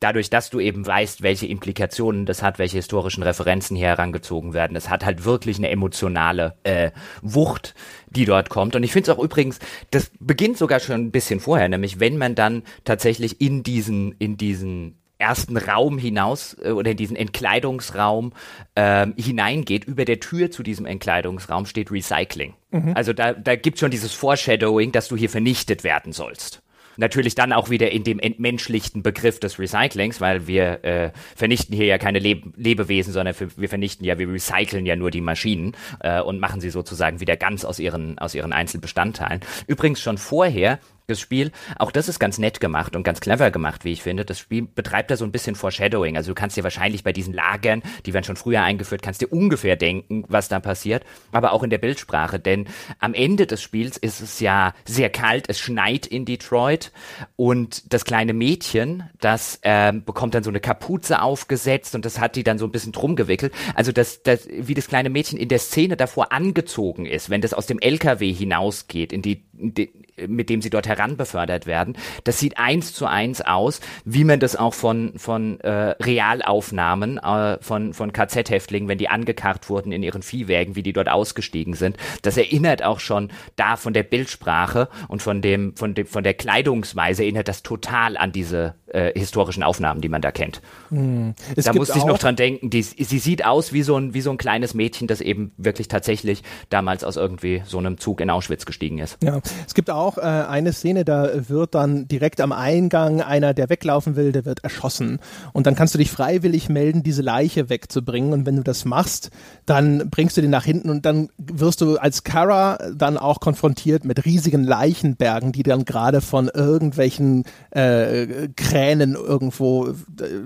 dadurch, 0.00 0.30
dass 0.30 0.50
du 0.50 0.60
eben 0.60 0.86
weißt, 0.86 1.22
welche 1.22 1.46
Implikationen 1.46 2.26
das 2.26 2.42
hat, 2.42 2.58
welche 2.58 2.76
historischen 2.76 3.22
Referenzen 3.22 3.76
hier 3.76 3.88
herangezogen 3.88 4.54
werden, 4.54 4.76
es 4.76 4.88
hat 4.88 5.04
halt 5.04 5.24
wirklich 5.24 5.58
eine 5.58 5.70
emotionale 5.70 6.54
äh, 6.64 6.90
Wucht, 7.22 7.74
die 8.10 8.24
dort 8.24 8.48
kommt. 8.48 8.76
Und 8.76 8.82
ich 8.82 8.92
finde 8.92 9.10
es 9.10 9.16
auch 9.16 9.22
übrigens, 9.22 9.58
das 9.90 10.10
beginnt 10.20 10.58
sogar 10.58 10.80
schon 10.80 11.06
ein 11.06 11.10
bisschen 11.10 11.40
vorher, 11.40 11.68
nämlich 11.68 12.00
wenn 12.00 12.18
man 12.18 12.34
dann 12.34 12.62
tatsächlich 12.84 13.40
in 13.40 13.62
diesen, 13.62 14.12
in 14.12 14.36
diesen 14.36 14.98
ersten 15.18 15.56
Raum 15.56 15.98
hinaus 15.98 16.56
äh, 16.62 16.70
oder 16.70 16.90
in 16.90 16.96
diesen 16.96 17.16
Entkleidungsraum 17.16 18.32
ähm, 18.74 19.14
hineingeht, 19.16 19.84
über 19.84 20.04
der 20.04 20.20
Tür 20.20 20.50
zu 20.50 20.62
diesem 20.62 20.86
Entkleidungsraum 20.86 21.66
steht 21.66 21.90
Recycling. 21.90 22.54
Mhm. 22.70 22.92
Also 22.94 23.12
da, 23.12 23.32
da 23.32 23.56
gibt 23.56 23.78
schon 23.78 23.90
dieses 23.90 24.12
Foreshadowing, 24.12 24.92
dass 24.92 25.08
du 25.08 25.16
hier 25.16 25.30
vernichtet 25.30 25.84
werden 25.84 26.12
sollst. 26.12 26.62
Natürlich 26.96 27.34
dann 27.34 27.52
auch 27.52 27.70
wieder 27.70 27.90
in 27.90 28.04
dem 28.04 28.18
entmenschlichten 28.18 29.02
Begriff 29.02 29.40
des 29.40 29.58
Recyclings, 29.58 30.20
weil 30.20 30.46
wir 30.46 30.84
äh, 30.84 31.10
vernichten 31.34 31.74
hier 31.74 31.86
ja 31.86 31.98
keine 31.98 32.18
Leb 32.18 32.44
Lebewesen, 32.56 33.12
sondern 33.12 33.34
wir 33.56 33.68
vernichten 33.68 34.04
ja, 34.04 34.18
wir 34.18 34.28
recyceln 34.28 34.86
ja 34.86 34.96
nur 34.96 35.10
die 35.10 35.20
Maschinen 35.20 35.76
äh, 36.00 36.20
und 36.20 36.40
machen 36.40 36.60
sie 36.60 36.70
sozusagen 36.70 37.20
wieder 37.20 37.36
ganz 37.36 37.64
aus 37.64 37.78
ihren, 37.78 38.18
aus 38.18 38.34
ihren 38.34 38.52
Einzelbestandteilen. 38.52 39.40
Übrigens 39.66 40.00
schon 40.00 40.18
vorher 40.18 40.78
das 41.06 41.20
Spiel. 41.20 41.52
Auch 41.78 41.90
das 41.90 42.08
ist 42.08 42.18
ganz 42.18 42.38
nett 42.38 42.60
gemacht 42.60 42.96
und 42.96 43.04
ganz 43.04 43.20
clever 43.20 43.50
gemacht, 43.50 43.84
wie 43.84 43.92
ich 43.92 44.02
finde. 44.02 44.24
Das 44.24 44.38
Spiel 44.38 44.62
betreibt 44.62 45.10
da 45.10 45.16
so 45.16 45.24
ein 45.24 45.32
bisschen 45.32 45.54
Foreshadowing. 45.54 46.16
Also 46.16 46.32
du 46.32 46.34
kannst 46.34 46.56
dir 46.56 46.64
wahrscheinlich 46.64 47.04
bei 47.04 47.12
diesen 47.12 47.32
Lagern, 47.32 47.82
die 48.04 48.12
werden 48.12 48.24
schon 48.24 48.36
früher 48.36 48.62
eingeführt, 48.62 49.02
kannst 49.02 49.20
dir 49.20 49.32
ungefähr 49.32 49.76
denken, 49.76 50.24
was 50.28 50.48
da 50.48 50.58
passiert. 50.58 51.04
Aber 51.30 51.52
auch 51.52 51.62
in 51.62 51.70
der 51.70 51.78
Bildsprache. 51.78 52.40
Denn 52.40 52.66
am 52.98 53.14
Ende 53.14 53.46
des 53.46 53.62
Spiels 53.62 53.96
ist 53.96 54.20
es 54.20 54.40
ja 54.40 54.74
sehr 54.84 55.10
kalt. 55.10 55.48
Es 55.48 55.60
schneit 55.60 56.06
in 56.06 56.24
Detroit. 56.24 56.90
Und 57.36 57.92
das 57.92 58.04
kleine 58.04 58.32
Mädchen, 58.32 59.04
das 59.20 59.60
ähm, 59.62 60.04
bekommt 60.04 60.34
dann 60.34 60.42
so 60.42 60.50
eine 60.50 60.60
Kapuze 60.60 61.22
aufgesetzt 61.22 61.94
und 61.94 62.04
das 62.04 62.18
hat 62.18 62.34
die 62.34 62.42
dann 62.42 62.58
so 62.58 62.64
ein 62.64 62.72
bisschen 62.72 62.92
drum 62.92 63.14
gewickelt. 63.14 63.52
Also 63.74 63.92
das, 63.92 64.22
das, 64.22 64.48
wie 64.50 64.74
das 64.74 64.88
kleine 64.88 65.10
Mädchen 65.10 65.38
in 65.38 65.48
der 65.48 65.58
Szene 65.60 65.96
davor 65.96 66.32
angezogen 66.32 67.06
ist, 67.06 67.30
wenn 67.30 67.40
das 67.40 67.54
aus 67.54 67.66
dem 67.66 67.78
LKW 67.78 68.32
hinausgeht, 68.32 69.12
in 69.12 69.22
die, 69.22 69.44
in 69.56 69.74
die 69.74 70.05
mit 70.26 70.48
dem 70.50 70.62
sie 70.62 70.70
dort 70.70 70.86
heranbefördert 70.86 71.66
werden. 71.66 71.96
Das 72.24 72.38
sieht 72.38 72.58
eins 72.58 72.92
zu 72.92 73.06
eins 73.06 73.40
aus, 73.40 73.80
wie 74.04 74.24
man 74.24 74.40
das 74.40 74.56
auch 74.56 74.74
von, 74.74 75.12
von 75.16 75.60
äh, 75.60 75.94
Realaufnahmen 76.02 77.18
äh, 77.18 77.58
von, 77.60 77.92
von 77.92 78.12
KZ-Häftlingen, 78.12 78.88
wenn 78.88 78.98
die 78.98 79.08
angekarrt 79.08 79.68
wurden 79.68 79.92
in 79.92 80.02
ihren 80.02 80.22
Viehwägen, 80.22 80.76
wie 80.76 80.82
die 80.82 80.92
dort 80.92 81.08
ausgestiegen 81.08 81.74
sind. 81.74 81.96
Das 82.22 82.36
erinnert 82.36 82.82
auch 82.82 83.00
schon 83.00 83.30
da 83.56 83.76
von 83.76 83.92
der 83.92 84.02
Bildsprache 84.02 84.88
und 85.08 85.22
von 85.22 85.42
dem, 85.42 85.76
von 85.76 85.94
dem, 85.94 86.06
von 86.06 86.24
der 86.24 86.34
Kleidungsweise 86.34 87.22
erinnert 87.22 87.48
das 87.48 87.62
total 87.62 88.16
an 88.16 88.32
diese 88.32 88.74
äh, 88.96 89.12
historischen 89.14 89.62
Aufnahmen, 89.62 90.00
die 90.00 90.08
man 90.08 90.22
da 90.22 90.30
kennt. 90.30 90.62
Hm. 90.88 91.34
Da 91.54 91.72
musste 91.74 91.98
ich 91.98 92.04
noch 92.04 92.18
dran 92.18 92.34
denken, 92.34 92.70
die, 92.70 92.82
sie 92.82 93.18
sieht 93.18 93.44
aus 93.44 93.74
wie 93.74 93.82
so, 93.82 93.96
ein, 93.96 94.14
wie 94.14 94.22
so 94.22 94.30
ein 94.30 94.38
kleines 94.38 94.72
Mädchen, 94.72 95.06
das 95.06 95.20
eben 95.20 95.52
wirklich 95.58 95.88
tatsächlich 95.88 96.42
damals 96.70 97.04
aus 97.04 97.16
irgendwie 97.16 97.62
so 97.66 97.76
einem 97.76 97.98
Zug 97.98 98.22
in 98.22 98.30
Auschwitz 98.30 98.64
gestiegen 98.64 98.98
ist. 98.98 99.18
Ja, 99.22 99.40
es 99.66 99.74
gibt 99.74 99.90
auch 99.90 100.16
äh, 100.16 100.22
eine 100.22 100.72
Szene, 100.72 101.04
da 101.04 101.28
wird 101.48 101.74
dann 101.74 102.08
direkt 102.08 102.40
am 102.40 102.52
Eingang 102.52 103.20
einer, 103.20 103.52
der 103.52 103.68
weglaufen 103.68 104.16
will, 104.16 104.32
der 104.32 104.46
wird 104.46 104.64
erschossen. 104.64 105.18
Und 105.52 105.66
dann 105.66 105.74
kannst 105.74 105.92
du 105.92 105.98
dich 105.98 106.10
freiwillig 106.10 106.70
melden, 106.70 107.02
diese 107.02 107.20
Leiche 107.20 107.68
wegzubringen. 107.68 108.32
Und 108.32 108.46
wenn 108.46 108.56
du 108.56 108.62
das 108.62 108.86
machst, 108.86 109.30
dann 109.66 110.08
bringst 110.08 110.38
du 110.38 110.40
den 110.40 110.50
nach 110.50 110.64
hinten 110.64 110.88
und 110.88 111.04
dann 111.04 111.28
wirst 111.36 111.82
du 111.82 111.98
als 111.98 112.24
Kara 112.24 112.78
dann 112.96 113.18
auch 113.18 113.40
konfrontiert 113.40 114.06
mit 114.06 114.24
riesigen 114.24 114.64
Leichenbergen, 114.64 115.52
die 115.52 115.64
dann 115.64 115.84
gerade 115.84 116.22
von 116.22 116.48
irgendwelchen 116.48 117.44
äh, 117.72 118.48
Krähen 118.56 118.85
Tränen 118.86 119.14
irgendwo 119.14 119.88
äh, 119.88 119.94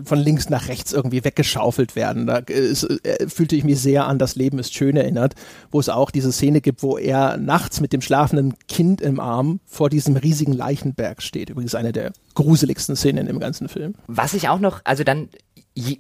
von 0.04 0.18
links 0.18 0.48
nach 0.48 0.68
rechts 0.68 0.92
irgendwie 0.92 1.24
weggeschaufelt 1.24 1.96
werden. 1.96 2.26
Da 2.26 2.38
ist, 2.38 2.84
äh, 2.84 3.28
fühlte 3.28 3.56
ich 3.56 3.64
mich 3.64 3.80
sehr 3.80 4.06
an 4.06 4.18
Das 4.18 4.36
Leben 4.36 4.58
ist 4.58 4.74
schön 4.74 4.96
erinnert, 4.96 5.34
wo 5.70 5.80
es 5.80 5.88
auch 5.88 6.10
diese 6.10 6.32
Szene 6.32 6.60
gibt, 6.60 6.82
wo 6.82 6.96
er 6.96 7.36
nachts 7.36 7.80
mit 7.80 7.92
dem 7.92 8.00
schlafenden 8.00 8.54
Kind 8.68 9.00
im 9.00 9.20
Arm 9.20 9.60
vor 9.66 9.90
diesem 9.90 10.16
riesigen 10.16 10.52
Leichenberg 10.52 11.22
steht. 11.22 11.50
Übrigens 11.50 11.74
eine 11.74 11.92
der 11.92 12.12
gruseligsten 12.34 12.96
Szenen 12.96 13.26
im 13.26 13.40
ganzen 13.40 13.68
Film. 13.68 13.94
Was 14.06 14.34
ich 14.34 14.48
auch 14.48 14.60
noch, 14.60 14.80
also 14.84 15.04
dann 15.04 15.28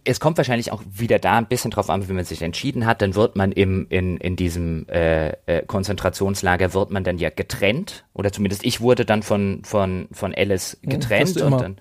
es 0.04 0.18
kommt 0.20 0.36
wahrscheinlich 0.36 0.72
auch 0.72 0.82
wieder 0.92 1.18
da 1.18 1.38
ein 1.38 1.46
bisschen 1.46 1.70
drauf 1.70 1.90
an, 1.90 2.08
wie 2.08 2.12
man 2.12 2.24
sich 2.24 2.42
entschieden 2.42 2.86
hat. 2.86 3.02
Dann 3.02 3.14
wird 3.14 3.36
man 3.36 3.52
im, 3.52 3.86
in, 3.88 4.16
in 4.16 4.34
diesem 4.34 4.86
äh, 4.88 5.30
äh, 5.46 5.64
Konzentrationslager, 5.64 6.74
wird 6.74 6.90
man 6.90 7.04
dann 7.04 7.18
ja 7.18 7.30
getrennt. 7.30 8.04
Oder 8.12 8.32
zumindest 8.32 8.64
ich 8.64 8.80
wurde 8.80 9.04
dann 9.04 9.22
von, 9.22 9.62
von, 9.64 10.08
von 10.10 10.34
Alice 10.34 10.78
getrennt. 10.82 11.36
Ja, 11.36 11.46
und 11.46 11.60
dann, 11.60 11.76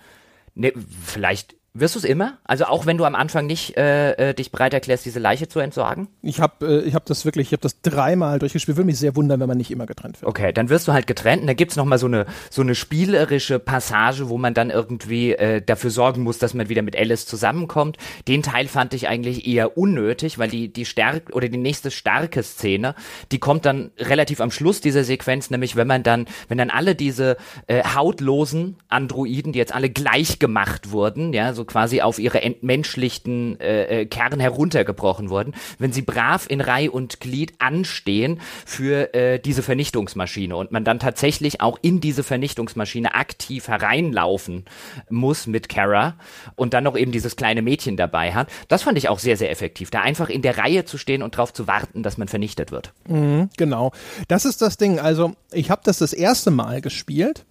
ne, 0.60 0.74
vielleicht 1.06 1.56
wirst 1.74 1.96
du 1.96 2.00
es 2.00 2.06
immer? 2.06 2.38
Also 2.44 2.66
auch 2.66 2.86
wenn 2.86 2.98
du 2.98 3.06
am 3.06 3.16
Anfang 3.16 3.46
nicht 3.46 3.78
äh, 3.78 4.30
äh, 4.30 4.34
dich 4.34 4.52
bereit 4.52 4.74
erklärst, 4.74 5.06
diese 5.06 5.20
Leiche 5.20 5.48
zu 5.48 5.60
entsorgen? 5.60 6.08
Ich 6.22 6.42
habe 6.42 6.82
äh, 6.84 6.88
ich 6.88 6.96
hab 6.96 7.06
das 7.06 7.26
wirklich, 7.26 7.48
ich 7.48 7.54
habe 7.54 7.62
das 7.62 7.82
dreimal 7.82 8.40
durchgespielt. 8.40 8.78
Würde 8.78 8.88
mich 8.88 8.98
sehr 8.98 9.16
wundern, 9.16 9.40
wenn 9.40 9.48
man 9.48 9.58
nicht 9.58 9.72
immer 9.72 9.86
getrennt 9.86 10.22
wird. 10.22 10.30
Okay, 10.30 10.52
dann 10.52 10.70
wirst 10.70 10.88
du 10.88 10.94
halt 10.94 11.08
getrennt 11.08 11.42
und 11.42 11.48
da 11.48 11.54
gibt's 11.54 11.76
noch 11.76 11.86
mal 11.86 12.00
so 12.00 12.08
eine 12.08 12.26
so 12.50 12.62
eine 12.62 12.76
spielerische 12.76 13.60
Passage, 13.60 14.30
wo 14.30 14.38
man 14.38 14.54
dann 14.54 14.70
irgendwie 14.70 15.34
äh, 15.34 15.62
dafür 15.62 15.92
sorgen 15.92 16.24
muss, 16.24 16.40
dass 16.40 16.54
man 16.54 16.70
wieder 16.70 16.82
mit 16.82 16.98
Alice 16.98 17.26
zusammenkommt. 17.26 17.98
Den 18.28 18.44
Teil 18.44 18.68
fand 18.68 18.94
ich 18.94 19.08
eigentlich 19.08 19.48
eher 19.48 19.78
unnötig, 19.78 20.40
weil 20.40 20.50
die 20.50 20.74
die 20.74 20.86
stärk 20.86 21.30
oder 21.34 21.50
die 21.50 21.58
nächste 21.58 21.92
starke 21.92 22.44
Szene, 22.44 22.96
die 23.32 23.40
kommt 23.40 23.66
dann 23.66 23.92
relativ 24.00 24.42
am 24.42 24.52
Schluss 24.52 24.82
dieser 24.82 25.04
Sequenz, 25.04 25.50
nämlich 25.50 25.76
wenn 25.76 25.88
man 25.88 26.04
dann 26.04 26.26
wenn 26.48 26.58
dann 26.58 26.72
alle 26.72 26.96
diese 26.96 27.38
äh, 27.68 27.84
hautlosen 27.84 28.78
Androiden, 28.88 29.54
die 29.54 29.60
jetzt 29.60 29.74
alle 29.74 29.90
gleich 29.90 30.40
gemacht 30.40 30.92
wurden, 30.92 31.34
ja, 31.34 31.54
so 31.54 31.59
quasi 31.66 32.02
auf 32.02 32.20
ihre 32.20 32.42
entmenschlichten 32.42 33.60
äh, 33.60 34.02
äh, 34.02 34.06
Kern 34.06 34.40
heruntergebrochen 34.40 35.30
wurden, 35.30 35.54
wenn 35.78 35.92
sie 35.92 36.02
brav 36.02 36.46
in 36.50 36.62
Reihe 36.62 36.92
und 36.92 37.20
Glied 37.20 37.54
anstehen 37.60 38.40
für 38.66 39.14
äh, 39.14 39.40
diese 39.40 39.64
Vernichtungsmaschine 39.64 40.56
und 40.56 40.72
man 40.72 40.84
dann 40.84 41.00
tatsächlich 41.00 41.62
auch 41.62 41.78
in 41.82 42.02
diese 42.02 42.24
Vernichtungsmaschine 42.24 43.16
aktiv 43.16 43.68
hereinlaufen 43.68 44.66
muss 45.10 45.48
mit 45.48 45.70
Kara 45.70 46.16
und 46.56 46.74
dann 46.74 46.84
noch 46.84 46.98
eben 46.98 47.12
dieses 47.12 47.36
kleine 47.36 47.62
Mädchen 47.62 47.98
dabei 47.98 48.34
hat. 48.34 48.50
Das 48.68 48.84
fand 48.84 48.98
ich 48.98 49.10
auch 49.10 49.20
sehr, 49.20 49.38
sehr 49.38 49.52
effektiv, 49.52 49.90
da 49.90 50.02
einfach 50.02 50.30
in 50.30 50.42
der 50.42 50.58
Reihe 50.58 50.86
zu 50.86 50.98
stehen 50.98 51.24
und 51.24 51.36
darauf 51.36 51.54
zu 51.54 51.68
warten, 51.68 52.04
dass 52.04 52.18
man 52.18 52.28
vernichtet 52.28 52.72
wird. 52.72 52.94
Mhm, 53.08 53.50
genau. 53.58 53.92
Das 54.28 54.46
ist 54.46 54.62
das 54.62 54.78
Ding. 54.78 55.00
Also 55.00 55.34
ich 55.52 55.70
habe 55.70 55.82
das 55.84 56.00
das 56.00 56.14
erste 56.14 56.52
Mal 56.52 56.82
gespielt 56.82 57.46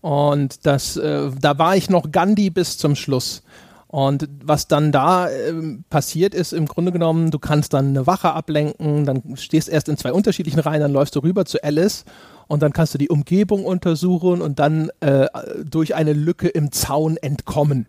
und 0.00 0.66
das, 0.66 0.96
äh, 0.96 1.30
da 1.40 1.58
war 1.58 1.76
ich 1.76 1.90
noch 1.90 2.10
Gandhi 2.10 2.50
bis 2.50 2.78
zum 2.78 2.94
Schluss. 2.96 3.42
Und 3.86 4.28
was 4.44 4.68
dann 4.68 4.92
da 4.92 5.28
äh, 5.28 5.52
passiert 5.90 6.32
ist, 6.32 6.52
im 6.52 6.66
Grunde 6.66 6.92
genommen, 6.92 7.32
du 7.32 7.40
kannst 7.40 7.72
dann 7.74 7.88
eine 7.88 8.06
Wache 8.06 8.32
ablenken, 8.32 9.04
dann 9.04 9.36
stehst 9.36 9.68
erst 9.68 9.88
in 9.88 9.96
zwei 9.96 10.12
unterschiedlichen 10.12 10.60
Reihen, 10.60 10.80
dann 10.80 10.92
läufst 10.92 11.16
du 11.16 11.20
rüber 11.20 11.44
zu 11.44 11.62
Alice 11.64 12.04
und 12.46 12.62
dann 12.62 12.72
kannst 12.72 12.94
du 12.94 12.98
die 12.98 13.08
Umgebung 13.08 13.64
untersuchen 13.64 14.42
und 14.42 14.60
dann 14.60 14.90
äh, 15.00 15.26
durch 15.64 15.96
eine 15.96 16.12
Lücke 16.12 16.46
im 16.46 16.70
Zaun 16.70 17.16
entkommen. 17.16 17.86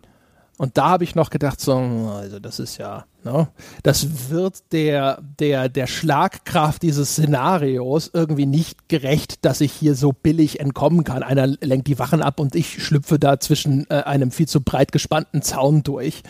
Und 0.62 0.78
da 0.78 0.90
habe 0.90 1.02
ich 1.02 1.16
noch 1.16 1.30
gedacht, 1.30 1.60
so, 1.60 1.74
also 1.74 2.38
das 2.38 2.60
ist 2.60 2.78
ja, 2.78 3.04
ne, 3.24 3.48
das 3.82 4.30
wird 4.30 4.62
der, 4.70 5.20
der, 5.40 5.68
der 5.68 5.88
Schlagkraft 5.88 6.82
dieses 6.82 7.14
Szenarios 7.14 8.12
irgendwie 8.14 8.46
nicht 8.46 8.88
gerecht, 8.88 9.44
dass 9.44 9.60
ich 9.60 9.72
hier 9.72 9.96
so 9.96 10.12
billig 10.12 10.60
entkommen 10.60 11.02
kann. 11.02 11.24
Einer 11.24 11.48
lenkt 11.48 11.88
die 11.88 11.98
Wachen 11.98 12.22
ab 12.22 12.38
und 12.38 12.54
ich 12.54 12.80
schlüpfe 12.80 13.18
da 13.18 13.40
zwischen 13.40 13.90
äh, 13.90 14.04
einem 14.04 14.30
viel 14.30 14.46
zu 14.46 14.60
breit 14.60 14.92
gespannten 14.92 15.42
Zaun 15.42 15.82
durch. 15.82 16.22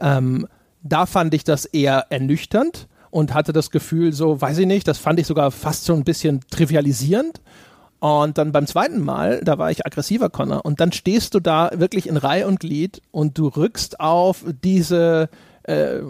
Ähm, 0.00 0.48
da 0.82 1.06
fand 1.06 1.32
ich 1.32 1.44
das 1.44 1.64
eher 1.64 2.06
ernüchternd 2.10 2.88
und 3.12 3.32
hatte 3.32 3.52
das 3.52 3.70
Gefühl, 3.70 4.12
so, 4.12 4.40
weiß 4.40 4.58
ich 4.58 4.66
nicht, 4.66 4.88
das 4.88 4.98
fand 4.98 5.20
ich 5.20 5.28
sogar 5.28 5.52
fast 5.52 5.84
so 5.84 5.94
ein 5.94 6.02
bisschen 6.02 6.40
trivialisierend. 6.50 7.40
Und 8.02 8.36
dann 8.36 8.50
beim 8.50 8.66
zweiten 8.66 9.00
Mal, 9.00 9.42
da 9.44 9.58
war 9.58 9.70
ich 9.70 9.86
aggressiver, 9.86 10.28
Connor, 10.28 10.64
und 10.64 10.80
dann 10.80 10.90
stehst 10.90 11.34
du 11.34 11.40
da 11.40 11.70
wirklich 11.72 12.08
in 12.08 12.16
Reihe 12.16 12.48
und 12.48 12.58
Glied 12.58 13.00
und 13.12 13.38
du 13.38 13.46
rückst 13.46 14.00
auf 14.00 14.44
diese 14.64 15.28
äh, 15.62 16.00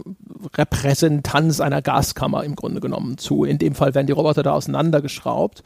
Repräsentanz 0.56 1.60
einer 1.60 1.82
Gaskammer 1.82 2.44
im 2.44 2.56
Grunde 2.56 2.80
genommen 2.80 3.18
zu. 3.18 3.44
In 3.44 3.58
dem 3.58 3.74
Fall 3.74 3.94
werden 3.94 4.06
die 4.06 4.14
Roboter 4.14 4.42
da 4.42 4.52
auseinandergeschraubt. 4.52 5.62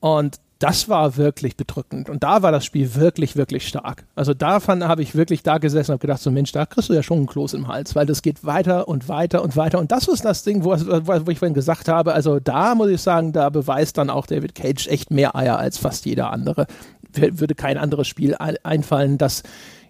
Und 0.00 0.40
das 0.60 0.90
war 0.90 1.16
wirklich 1.16 1.56
bedrückend. 1.56 2.10
Und 2.10 2.22
da 2.22 2.42
war 2.42 2.52
das 2.52 2.66
Spiel 2.66 2.94
wirklich, 2.94 3.34
wirklich 3.34 3.66
stark. 3.66 4.04
Also 4.14 4.34
davon 4.34 4.84
habe 4.84 5.02
ich 5.02 5.14
wirklich 5.14 5.42
da 5.42 5.56
gesessen 5.56 5.90
und 5.90 5.94
habe 5.94 6.02
gedacht, 6.02 6.20
so 6.20 6.30
Mensch, 6.30 6.52
da 6.52 6.66
kriegst 6.66 6.90
du 6.90 6.92
ja 6.92 7.02
schon 7.02 7.16
einen 7.16 7.26
Kloß 7.26 7.54
im 7.54 7.66
Hals, 7.66 7.96
weil 7.96 8.04
das 8.04 8.20
geht 8.20 8.44
weiter 8.44 8.86
und 8.86 9.08
weiter 9.08 9.42
und 9.42 9.56
weiter. 9.56 9.78
Und 9.78 9.90
das 9.90 10.06
ist 10.06 10.22
das 10.22 10.44
Ding, 10.44 10.62
wo, 10.62 10.72
wo 10.72 11.30
ich 11.30 11.38
vorhin 11.38 11.54
gesagt 11.54 11.88
habe, 11.88 12.12
also 12.12 12.40
da 12.40 12.74
muss 12.74 12.90
ich 12.90 13.00
sagen, 13.00 13.32
da 13.32 13.48
beweist 13.48 13.96
dann 13.96 14.10
auch 14.10 14.26
David 14.26 14.54
Cage 14.54 14.86
echt 14.88 15.10
mehr 15.10 15.34
Eier 15.34 15.58
als 15.58 15.78
fast 15.78 16.04
jeder 16.04 16.30
andere. 16.30 16.66
Würde 17.14 17.54
kein 17.54 17.78
anderes 17.78 18.06
Spiel 18.06 18.36
einfallen, 18.38 19.16
das 19.16 19.42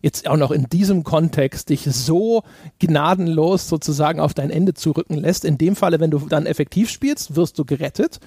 jetzt 0.02 0.28
auch 0.28 0.36
noch 0.36 0.52
in 0.52 0.68
diesem 0.70 1.02
Kontext 1.02 1.68
dich 1.68 1.82
so 1.82 2.44
gnadenlos 2.78 3.68
sozusagen 3.68 4.20
auf 4.20 4.34
dein 4.34 4.50
Ende 4.50 4.74
zurücken 4.74 5.16
lässt. 5.16 5.44
In 5.44 5.58
dem 5.58 5.74
Falle, 5.74 5.98
wenn 5.98 6.12
du 6.12 6.20
dann 6.20 6.46
effektiv 6.46 6.90
spielst, 6.90 7.34
wirst 7.34 7.58
du 7.58 7.64
gerettet. 7.64 8.20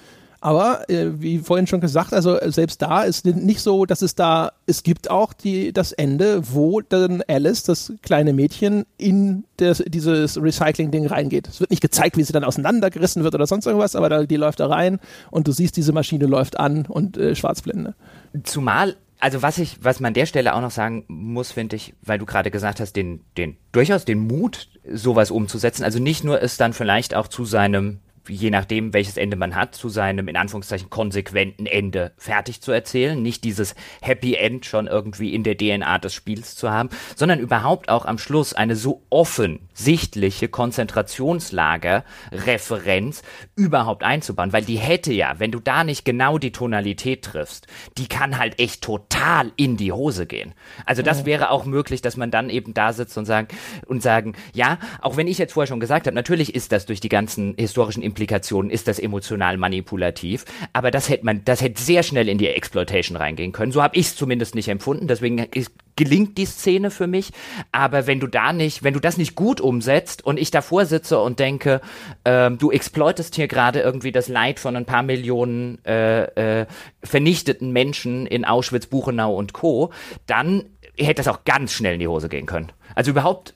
Aber 0.44 0.90
äh, 0.90 1.22
wie 1.22 1.38
vorhin 1.38 1.66
schon 1.66 1.80
gesagt, 1.80 2.12
also 2.12 2.36
selbst 2.50 2.82
da 2.82 3.02
ist 3.02 3.24
nicht 3.24 3.62
so, 3.62 3.86
dass 3.86 4.02
es 4.02 4.14
da, 4.14 4.52
es 4.66 4.82
gibt 4.82 5.10
auch 5.10 5.32
die, 5.32 5.72
das 5.72 5.92
Ende, 5.92 6.52
wo 6.52 6.82
dann 6.82 7.22
Alice, 7.26 7.62
das 7.62 7.94
kleine 8.02 8.34
Mädchen, 8.34 8.84
in 8.98 9.44
das, 9.56 9.82
dieses 9.86 10.36
Recycling-Ding 10.36 11.06
reingeht. 11.06 11.48
Es 11.48 11.60
wird 11.60 11.70
nicht 11.70 11.80
gezeigt, 11.80 12.18
wie 12.18 12.22
sie 12.22 12.34
dann 12.34 12.44
auseinandergerissen 12.44 13.24
wird 13.24 13.34
oder 13.34 13.46
sonst 13.46 13.64
irgendwas, 13.64 13.96
aber 13.96 14.10
da, 14.10 14.24
die 14.24 14.36
läuft 14.36 14.60
da 14.60 14.66
rein 14.66 15.00
und 15.30 15.48
du 15.48 15.52
siehst, 15.52 15.78
diese 15.78 15.94
Maschine 15.94 16.26
läuft 16.26 16.60
an 16.60 16.84
und 16.84 17.16
äh, 17.16 17.34
Schwarzblende. 17.34 17.94
Zumal 18.42 18.96
also 19.20 19.40
was 19.40 19.56
ich, 19.56 19.78
was 19.82 20.00
man 20.00 20.08
an 20.08 20.14
der 20.14 20.26
Stelle 20.26 20.54
auch 20.54 20.60
noch 20.60 20.70
sagen 20.70 21.04
muss, 21.08 21.52
finde 21.52 21.76
ich, 21.76 21.94
weil 22.02 22.18
du 22.18 22.26
gerade 22.26 22.50
gesagt 22.50 22.80
hast, 22.80 22.94
den, 22.94 23.20
den, 23.38 23.56
durchaus 23.72 24.04
den 24.04 24.18
Mut, 24.18 24.68
sowas 24.92 25.30
umzusetzen. 25.30 25.84
Also 25.84 25.98
nicht 25.98 26.24
nur 26.24 26.42
es 26.42 26.58
dann 26.58 26.74
vielleicht 26.74 27.14
auch 27.14 27.28
zu 27.28 27.46
seinem 27.46 28.00
je 28.28 28.50
nachdem, 28.50 28.92
welches 28.92 29.16
Ende 29.16 29.36
man 29.36 29.54
hat, 29.54 29.74
zu 29.74 29.88
seinem 29.88 30.28
in 30.28 30.36
Anführungszeichen 30.36 30.90
konsequenten 30.90 31.66
Ende 31.66 32.12
fertig 32.16 32.60
zu 32.60 32.72
erzählen. 32.72 33.20
Nicht 33.20 33.44
dieses 33.44 33.74
Happy 34.00 34.34
End 34.34 34.66
schon 34.66 34.86
irgendwie 34.86 35.34
in 35.34 35.42
der 35.42 35.56
DNA 35.56 35.98
des 35.98 36.14
Spiels 36.14 36.56
zu 36.56 36.70
haben, 36.70 36.88
sondern 37.16 37.38
überhaupt 37.38 37.88
auch 37.88 38.04
am 38.04 38.18
Schluss 38.18 38.54
eine 38.54 38.76
so 38.76 39.02
offensichtliche 39.10 40.48
Konzentrationslager-Referenz 40.48 43.22
überhaupt 43.56 44.02
einzubauen, 44.02 44.52
weil 44.52 44.64
die 44.64 44.76
hätte 44.76 45.12
ja, 45.12 45.38
wenn 45.38 45.52
du 45.52 45.60
da 45.60 45.84
nicht 45.84 46.04
genau 46.04 46.38
die 46.38 46.52
Tonalität 46.52 47.22
triffst, 47.22 47.66
die 47.98 48.08
kann 48.08 48.38
halt 48.38 48.58
echt 48.58 48.82
total 48.82 49.52
in 49.56 49.76
die 49.76 49.92
Hose 49.92 50.26
gehen. 50.26 50.54
Also 50.86 51.02
das 51.02 51.24
wäre 51.24 51.50
auch 51.50 51.64
möglich, 51.64 52.02
dass 52.02 52.16
man 52.16 52.30
dann 52.30 52.50
eben 52.50 52.74
da 52.74 52.92
sitzt 52.92 53.16
und 53.18 53.24
sagen, 53.24 53.48
und 53.86 54.02
sagen, 54.02 54.34
ja, 54.54 54.78
auch 55.00 55.16
wenn 55.16 55.26
ich 55.26 55.38
jetzt 55.38 55.52
vorher 55.52 55.68
schon 55.68 55.80
gesagt 55.80 56.06
habe, 56.06 56.14
natürlich 56.14 56.54
ist 56.54 56.72
das 56.72 56.86
durch 56.86 57.00
die 57.00 57.08
ganzen 57.08 57.54
historischen 57.56 58.02
Implikationen 58.14 58.70
ist 58.70 58.86
das 58.86 59.00
emotional 59.00 59.56
manipulativ, 59.56 60.44
aber 60.72 60.92
das 60.92 61.08
hätte 61.08 61.24
man, 61.24 61.44
das 61.44 61.60
hätte 61.60 61.82
sehr 61.82 62.04
schnell 62.04 62.28
in 62.28 62.38
die 62.38 62.46
Exploitation 62.46 63.16
reingehen 63.16 63.50
können. 63.50 63.72
So 63.72 63.82
habe 63.82 63.96
ich 63.96 64.06
es 64.06 64.16
zumindest 64.16 64.54
nicht 64.54 64.68
empfunden. 64.68 65.08
Deswegen 65.08 65.38
ist, 65.38 65.72
gelingt 65.96 66.38
die 66.38 66.46
Szene 66.46 66.92
für 66.92 67.08
mich. 67.08 67.32
Aber 67.72 68.06
wenn 68.06 68.20
du 68.20 68.28
da 68.28 68.52
nicht, 68.52 68.84
wenn 68.84 68.94
du 68.94 69.00
das 69.00 69.16
nicht 69.16 69.34
gut 69.34 69.60
umsetzt 69.60 70.24
und 70.24 70.38
ich 70.38 70.52
davor 70.52 70.86
sitze 70.86 71.18
und 71.18 71.40
denke, 71.40 71.80
ähm, 72.24 72.56
du 72.58 72.70
exploitest 72.70 73.34
hier 73.34 73.48
gerade 73.48 73.80
irgendwie 73.80 74.12
das 74.12 74.28
Leid 74.28 74.60
von 74.60 74.76
ein 74.76 74.86
paar 74.86 75.02
Millionen 75.02 75.84
äh, 75.84 76.60
äh, 76.60 76.66
vernichteten 77.02 77.72
Menschen 77.72 78.26
in 78.26 78.44
Auschwitz, 78.44 78.86
Buchenau 78.86 79.34
und 79.34 79.52
Co., 79.52 79.92
dann 80.26 80.66
hätte 80.96 81.14
das 81.14 81.28
auch 81.28 81.42
ganz 81.44 81.72
schnell 81.72 81.94
in 81.94 82.00
die 82.00 82.08
Hose 82.08 82.28
gehen 82.28 82.46
können. 82.46 82.70
Also 82.94 83.10
überhaupt, 83.10 83.54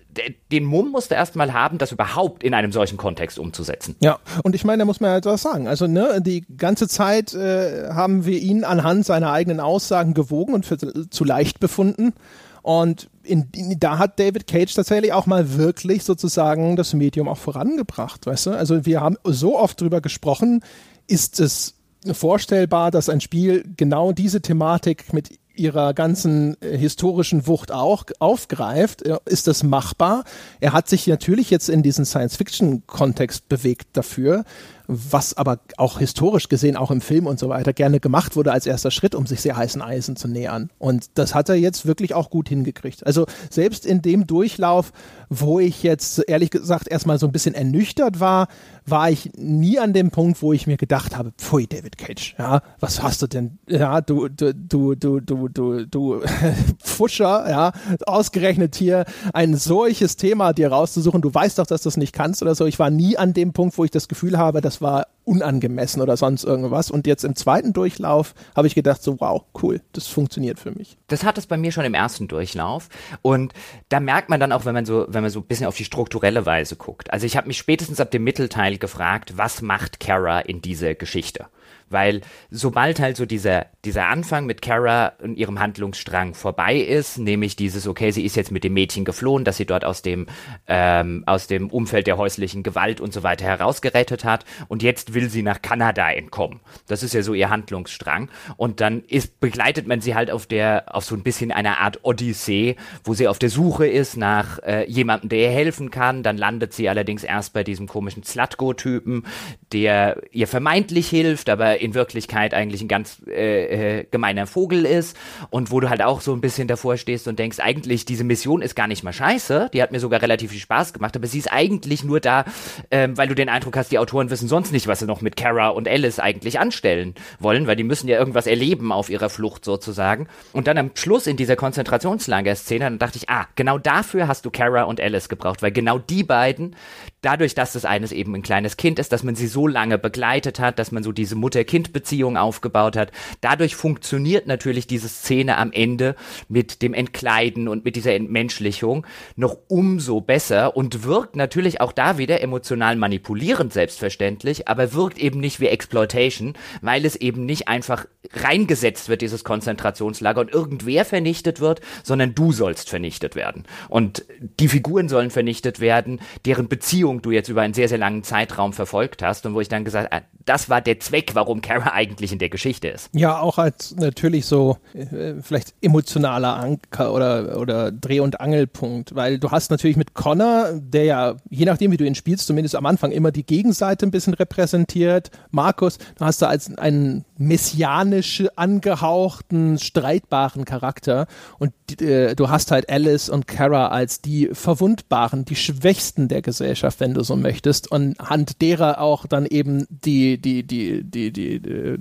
den 0.53 0.65
Mumm 0.65 0.91
musste 0.91 1.15
erstmal 1.15 1.53
haben, 1.53 1.79
das 1.79 1.93
überhaupt 1.93 2.43
in 2.43 2.55
einem 2.55 2.73
solchen 2.73 2.97
Kontext 2.97 3.39
umzusetzen. 3.39 3.97
Ja, 4.01 4.19
und 4.43 4.55
ich 4.55 4.65
meine, 4.65 4.81
da 4.81 4.85
muss 4.85 5.01
man 5.01 5.11
halt 5.11 5.25
was 5.27 5.43
sagen. 5.43 5.69
Also, 5.69 5.87
ne, 5.87 6.21
die 6.21 6.45
ganze 6.57 6.89
Zeit 6.89 7.35
äh, 7.35 7.91
haben 7.91 8.25
wir 8.25 8.39
ihn 8.39 8.65
anhand 8.65 9.07
seiner 9.07 9.33
eigenen 9.33 9.61
Aussagen 9.61 10.15
gewogen 10.15 10.55
und 10.55 10.67
für 10.67 10.77
zu 11.11 11.25
leicht 11.25 11.61
befunden. 11.61 12.15
Und 12.63 13.09
in, 13.23 13.49
in, 13.55 13.79
da 13.79 13.99
hat 13.99 14.19
David 14.19 14.47
Cage 14.47 14.75
tatsächlich 14.75 15.13
auch 15.13 15.27
mal 15.27 15.57
wirklich 15.57 16.05
sozusagen 16.05 16.77
das 16.77 16.93
Medium 16.93 17.29
auch 17.29 17.39
vorangebracht, 17.39 18.27
weißt 18.27 18.47
du? 18.47 18.51
Also 18.51 18.85
wir 18.85 19.01
haben 19.01 19.17
so 19.25 19.59
oft 19.59 19.81
drüber 19.81 20.01
gesprochen, 20.01 20.63
ist 21.07 21.41
es 21.41 21.75
vorstellbar, 22.13 22.91
dass 22.91 23.09
ein 23.09 23.21
Spiel 23.21 23.65
genau 23.77 24.13
diese 24.13 24.41
Thematik 24.41 25.13
mit 25.13 25.39
ihrer 25.59 25.95
ganzen 25.95 26.61
äh, 26.61 26.77
historischen 26.77 27.47
Wucht 27.47 27.73
auch 27.73 28.05
aufgreift, 28.19 29.03
äh, 29.03 29.19
ist 29.27 29.47
das 29.47 29.63
machbar. 29.63 30.25
Er 30.61 30.73
hat 30.73 30.89
sich 30.89 31.07
natürlich 31.07 31.51
jetzt 31.51 31.69
in 31.69 31.83
diesen 31.83 32.05
Science-Fiction-Kontext 32.05 33.49
bewegt 33.49 33.89
dafür. 33.93 34.45
Was 34.89 35.37
aber 35.37 35.61
auch 35.77 35.99
historisch 35.99 36.49
gesehen, 36.49 36.75
auch 36.75 36.91
im 36.91 37.03
Film 37.03 37.27
und 37.27 37.39
so 37.39 37.51
weiter, 37.51 37.75
gerne 37.75 38.01
gemacht 38.01 38.37
wurde 38.37 38.53
als 38.53 38.67
erster 38.67 38.91
Schritt, 38.91 39.15
um 39.15 39.27
sich 39.27 39.43
sehr 39.43 39.55
heißen 39.55 39.83
Eisen 39.83 40.17
zu 40.17 40.29
nähern. 40.29 40.71
Und 40.79 41.11
das 41.15 41.35
hat 41.35 41.51
er 41.51 41.57
jetzt 41.57 41.85
wirklich 41.85 42.15
auch 42.15 42.31
gut 42.31 42.49
hingekriegt. 42.49 43.07
Also 43.07 43.27
selbst 43.51 43.85
in 43.85 44.01
dem 44.01 44.27
Durchlauf, 44.27 44.93
wo 45.29 45.61
ich 45.61 45.83
jetzt 45.83 46.27
ehrlich 46.27 46.51
gesagt 46.51 46.89
erstmal 46.89 47.19
so 47.19 47.27
ein 47.27 47.33
bisschen 47.33 47.55
ernüchtert 47.55 48.19
war, 48.19 48.49
war 48.87 49.11
ich 49.11 49.31
nie 49.37 49.79
an 49.79 49.93
dem 49.93 50.11
Punkt, 50.11 50.41
wo 50.41 50.55
ich 50.55 50.67
mir 50.67 50.79
gedacht 50.79 51.17
habe, 51.17 51.33
pfui, 51.37 51.67
David 51.67 51.99
Cage, 51.99 52.35
ja, 52.39 52.63
was 52.81 53.03
hast 53.03 53.21
du 53.21 53.27
denn, 53.27 53.59
ja, 53.69 54.01
du, 54.01 54.29
du, 54.29 54.55
du, 54.55 54.95
du, 54.95 55.21
du, 55.21 55.49
du, 55.49 55.85
du 55.85 56.21
Pfuscher, 56.83 57.49
ja, 57.49 57.73
ausgerechnet 58.07 58.75
hier 58.75 59.05
ein 59.35 59.55
solches 59.55 60.17
Thema 60.17 60.55
dir 60.55 60.69
rauszusuchen, 60.69 61.21
du 61.21 61.33
weißt 61.33 61.59
doch, 61.59 61.67
dass 61.67 61.83
du 61.83 61.91
es 61.91 61.99
nicht 61.99 62.15
kannst 62.15 62.41
oder 62.41 62.55
so. 62.55 62.65
Ich 62.65 62.79
war 62.79 62.89
nie 62.89 63.19
an 63.19 63.35
dem 63.35 63.53
Punkt, 63.53 63.77
wo 63.77 63.85
ich 63.85 63.91
das 63.91 64.09
Gefühl 64.09 64.39
habe, 64.39 64.63
das 64.63 64.78
war 64.81 65.07
unangemessen 65.25 66.01
oder 66.01 66.17
sonst 66.17 66.45
irgendwas. 66.45 66.91
Und 66.91 67.07
jetzt 67.07 67.23
im 67.23 67.37
zweiten 67.37 67.73
Durchlauf 67.73 68.35
habe 68.57 68.67
ich 68.67 68.75
gedacht, 68.75 69.03
so 69.03 69.21
wow, 69.21 69.45
cool, 69.63 69.83
das 69.93 70.07
funktioniert 70.07 70.59
für 70.59 70.71
mich. 70.71 70.97
Das 71.07 71.23
hat 71.23 71.37
es 71.37 71.47
bei 71.47 71.59
mir 71.59 71.71
schon 71.71 71.85
im 71.85 71.95
ersten 71.95 72.29
Durchlauf. 72.29 72.89
Und 73.21 73.53
da 73.91 74.01
merkt 74.01 74.31
man 74.31 74.41
dann 74.41 74.53
auch, 74.53 74.65
wenn 74.65 74.75
man 74.75 74.87
so, 74.87 75.05
wenn 75.09 75.23
man 75.23 75.31
so 75.31 75.41
ein 75.41 75.47
bisschen 75.47 75.67
auf 75.67 75.77
die 75.77 75.85
strukturelle 75.85 76.47
Weise 76.47 76.77
guckt. 76.77 77.13
Also 77.13 77.27
ich 77.27 77.37
habe 77.37 77.47
mich 77.47 77.59
spätestens 77.59 78.01
ab 78.01 78.11
dem 78.11 78.25
Mittelteil 78.25 78.79
gefragt, 78.79 79.37
was 79.37 79.61
macht 79.61 80.01
Kara 80.01 80.41
in 80.41 80.63
dieser 80.63 80.95
Geschichte? 80.95 81.47
Weil 81.91 82.21
sobald 82.51 83.01
halt 83.01 83.17
so 83.17 83.27
dieser, 83.27 83.67
dieser 83.85 84.07
Anfang 84.07 84.47
mit 84.47 84.63
Kara 84.63 85.13
und 85.23 85.37
ihrem 85.37 85.59
Handlungsstrang 85.61 86.35
vorbei 86.35 86.77
ist, 86.77 87.19
nämlich 87.19 87.57
dieses, 87.57 87.87
okay, 87.87 88.11
sie 88.11 88.25
ist 88.25 88.37
jetzt 88.37 88.51
mit 88.51 88.65
dem 88.65 88.75
Mädchen 88.75 89.05
geflohen, 89.05 89.45
dass 89.45 89.57
sie 89.57 89.67
dort 89.67 89.85
aus 89.85 90.03
dem, 90.03 90.27
ähm, 90.67 91.25
aus 91.27 91.47
dem 91.47 91.71
Umfeld 91.71 92.07
der 92.07 92.17
häuslichen 92.17 92.63
Gewalt 92.63 93.01
und 93.01 93.13
so 93.13 93.23
weiter 93.23 93.45
herausgerettet 93.45 94.25
hat 94.25 94.45
und 94.69 94.83
jetzt 94.83 95.15
will 95.15 95.31
sie 95.31 95.43
nach 95.43 95.63
Kanada 95.63 96.11
entkommen. 96.11 96.61
Das 96.87 97.03
ist 97.03 97.15
ja 97.15 97.23
so 97.23 97.35
ihr 97.35 97.51
Handlungsstrang. 97.51 98.31
Und 98.57 98.81
dann 98.81 99.03
ist, 99.05 99.41
begleitet 99.41 99.87
man 99.87 100.01
sie 100.01 100.15
halt 100.15 100.31
auf 100.31 100.47
der, 100.47 100.95
auf 100.95 101.05
so 101.05 101.15
ein 101.15 101.23
bisschen 101.23 101.53
einer 101.53 101.79
Art 101.79 102.01
Odyssee, 102.03 102.77
wo 103.05 103.15
sie 103.15 103.29
auf 103.29 103.39
der 103.39 103.51
Suche 103.51 103.87
ist 103.87 104.17
nach 104.17 104.59
äh, 104.61 104.89
jemandem, 104.91 105.29
der 105.31 105.39
ihr 105.41 105.51
helfen 105.51 105.91
kann. 105.91 106.23
Dann 106.23 106.37
landet 106.37 106.73
sie 106.73 106.89
allerdings 106.89 107.25
erst 107.25 107.53
bei 107.53 107.65
diesem 107.65 107.87
komischen 107.87 108.23
Zlatko-Typen, 108.23 109.25
der 109.73 110.23
ihr 110.33 110.47
vermeintlich 110.47 111.09
hilft, 111.09 111.49
aber 111.49 111.78
in 111.79 111.95
Wirklichkeit 111.95 112.55
eigentlich 112.55 112.83
ein 112.83 112.89
ganz 112.89 113.23
äh, 113.27 114.01
äh, 114.01 114.05
gemeiner 114.11 114.47
Vogel 114.47 114.85
ist 114.85 115.17
und 115.51 115.71
wo 115.71 115.81
du 115.81 115.89
halt 115.89 116.03
auch 116.03 116.21
so 116.21 116.33
ein 116.33 116.41
bisschen 116.41 116.69
davor 116.69 116.97
stehst 116.97 117.29
und 117.29 117.39
denkst, 117.39 117.61
eigentlich 117.61 118.05
diese 118.05 118.25
Mission 118.25 118.63
ist 118.63 118.75
gar 118.75 118.87
nicht 118.87 119.03
mal 119.03 119.13
scheiße, 119.13 119.71
die 119.73 119.83
hat 119.83 119.93
mir 119.93 120.01
sogar 120.01 120.23
relativ 120.23 120.51
viel 120.51 120.61
Spaß 120.61 120.93
gemacht, 120.93 121.17
aber 121.17 121.27
sie 121.27 121.39
ist 121.39 121.53
eigentlich 121.53 122.05
nur 122.05 122.21
da, 122.21 122.45
ähm, 122.91 123.17
weil 123.17 123.29
du 123.29 123.35
den 123.35 123.49
Eindruck 123.49 123.77
hast, 123.77 123.93
die 123.93 123.99
Autoren 123.99 124.31
wissen 124.31 124.49
sonst 124.49 124.73
nicht, 124.73 124.87
was 124.87 125.01
sie 125.01 125.07
noch 125.07 125.21
mit 125.21 125.37
Kara 125.37 125.69
und 125.69 125.89
Alice 125.89 126.19
eigentlich 126.19 126.59
anstellen 126.59 127.15
wollen, 127.39 127.67
weil 127.67 127.77
die 127.77 127.85
müssen 127.85 128.09
ja 128.09 128.19
irgendwas 128.19 128.47
erleben 128.47 128.93
auf 128.93 129.11
ihrer 129.11 129.31
Flucht 129.31 129.65
sozusagen. 129.65 130.29
Und 130.53 130.67
dann 130.67 130.79
am 130.79 130.91
Schluss 130.95 131.27
in 131.27 131.37
dieser 131.37 131.57
Konzentrationslager-Szene, 131.57 132.85
dann 132.85 132.99
dachte 132.99 133.19
ich, 133.19 133.29
ah, 133.29 133.47
genau 133.55 133.79
dafür 133.79 134.29
hast 134.29 134.45
du 134.45 134.51
Kara 134.51 134.85
und 134.85 135.01
Alice 135.01 135.29
gebraucht, 135.29 135.63
weil 135.63 135.73
genau 135.73 135.99
die 135.99 136.25
beiden, 136.25 136.77
dadurch, 137.23 137.55
dass 137.55 137.73
das 137.73 137.85
eines 137.85 138.13
eben 138.13 138.35
ein 138.35 138.43
kleines 138.43 138.77
Kind 138.77 138.99
ist, 138.99 139.13
dass 139.13 139.23
man 139.23 139.35
sie 139.35 139.47
so 139.47 139.67
lange 139.67 139.99
begleitet 139.99 140.61
hat, 140.61 140.79
dass 140.79 140.93
man 140.93 141.03
so 141.03 141.13
diese 141.13 141.35
Mutter-Kind-Beziehung 141.35 142.37
aufgebaut 142.37 142.97
hat, 142.97 143.13
dadurch 143.41 143.75
funktioniert 143.75 144.47
natürlich 144.47 144.87
diese 144.87 145.09
Szene 145.09 145.57
am 145.57 145.73
Ende 145.73 146.15
mit 146.49 146.83
dem 146.83 146.95
Entkleiden 146.95 147.69
und 147.69 147.85
mit 147.85 147.97
dieser 147.97 148.15
Entmenschlichung 148.15 149.07
noch 149.37 149.57
umso 149.69 150.21
besser 150.21 150.77
und 150.77 151.05
wirkt 151.05 151.37
natürlich 151.37 151.81
auch 151.81 151.93
da 151.93 152.19
wieder 152.19 152.41
emotional 152.41 152.97
manipulierend 152.97 153.73
selbstverständlich, 153.73 154.69
aber 154.69 154.93
wirkt 154.93 155.19
eben 155.19 155.41
nicht 155.41 155.61
wie 155.61 155.67
Exploitation, 155.67 156.55
weil 156.83 157.05
es 157.05 157.17
eben 157.17 157.47
nicht 157.47 157.69
einfach 157.69 158.07
reingesetzt 158.33 159.09
wird, 159.09 159.23
dieses 159.23 159.45
Konzentrationslager 159.45 160.41
und 160.41 160.53
irgendwer 160.53 161.05
vernichtet 161.05 161.61
wird, 161.61 161.81
sondern 162.03 162.35
du 162.35 162.53
sollst 162.53 162.91
vernichtet 162.91 163.35
werden. 163.35 163.65
Und 163.89 164.25
die 164.61 164.69
Figuren 164.69 165.09
sollen 165.09 165.31
vernichtet 165.31 165.81
werden, 165.81 166.21
deren 166.45 166.69
Beziehung 166.69 167.08
du 167.17 167.31
jetzt 167.31 167.49
über 167.49 167.63
einen 167.63 167.75
sehr, 167.75 167.89
sehr 167.89 167.99
langen 167.99 168.23
Zeitraum 168.23 168.73
verfolgt 168.73 169.23
hast 169.23 169.47
und 169.47 169.55
wo 169.55 169.61
ich 169.61 169.69
dann 169.69 169.85
gesagt, 169.85 170.13
ah, 170.13 170.21
das 170.45 170.71
war 170.71 170.81
der 170.81 170.99
Zweck, 171.01 171.35
warum 171.35 171.61
Kara 171.61 171.93
eigentlich 171.93 172.33
in 172.33 172.39
der 172.39 172.49
Geschichte 172.49 172.89
ist. 172.89 173.11
Ja, 173.13 173.41
auch 173.41 173.59
als 173.59 173.95
natürlich 173.97 174.47
so 174.47 174.79
äh, 174.95 175.35
vielleicht 175.43 175.75
emotionaler 175.83 176.57
Anker 176.57 177.13
oder, 177.13 177.59
oder 177.59 177.93
Dreh- 177.93 178.21
und 178.21 178.41
Angelpunkt, 178.41 179.15
weil 179.15 179.39
du 179.39 179.51
hast 179.51 179.71
natürlich 179.71 179.97
mit 179.97 180.15
Connor, 180.15 180.73
der 180.75 181.05
ja, 181.05 181.37
je 181.51 181.67
nachdem 181.67 181.91
wie 181.93 181.97
du 181.97 182.05
ihn 182.05 182.15
spielst, 182.15 182.47
zumindest 182.47 182.77
am 182.77 182.87
Anfang 182.87 183.11
immer 183.11 183.31
die 183.31 183.45
Gegenseite 183.45 184.07
ein 184.07 184.11
bisschen 184.11 184.35
repräsentiert. 184.35 185.31
Markus, 185.51 185.99
du 185.99 186.25
hast 186.25 186.41
da 186.41 186.49
als 186.49 186.77
einen 186.79 187.25
messianisch 187.37 188.45
angehauchten, 188.57 189.79
streitbaren 189.79 190.65
Charakter 190.65 191.27
und 191.59 191.73
äh, 192.01 192.35
du 192.35 192.49
hast 192.49 192.71
halt 192.71 192.91
Alice 192.91 193.29
und 193.29 193.47
Kara 193.47 193.89
als 193.89 194.21
die 194.21 194.51
verwundbaren, 194.53 195.45
die 195.45 195.57
Schwächsten 195.57 196.29
der 196.29 196.43
Gesellschaft, 196.43 196.98
wenn 197.01 197.15
du 197.15 197.23
so 197.23 197.37
möchtest 197.37 197.91
und 197.91 198.19
hand 198.19 198.61
derer 198.63 199.01
auch 199.01 199.27
dann 199.27 199.47
eben 199.47 199.87
die, 199.89 200.39
die, 200.39 200.63
die, 200.63 201.03
die, 201.05 201.31
die, 201.33 201.61
die, 201.61 202.01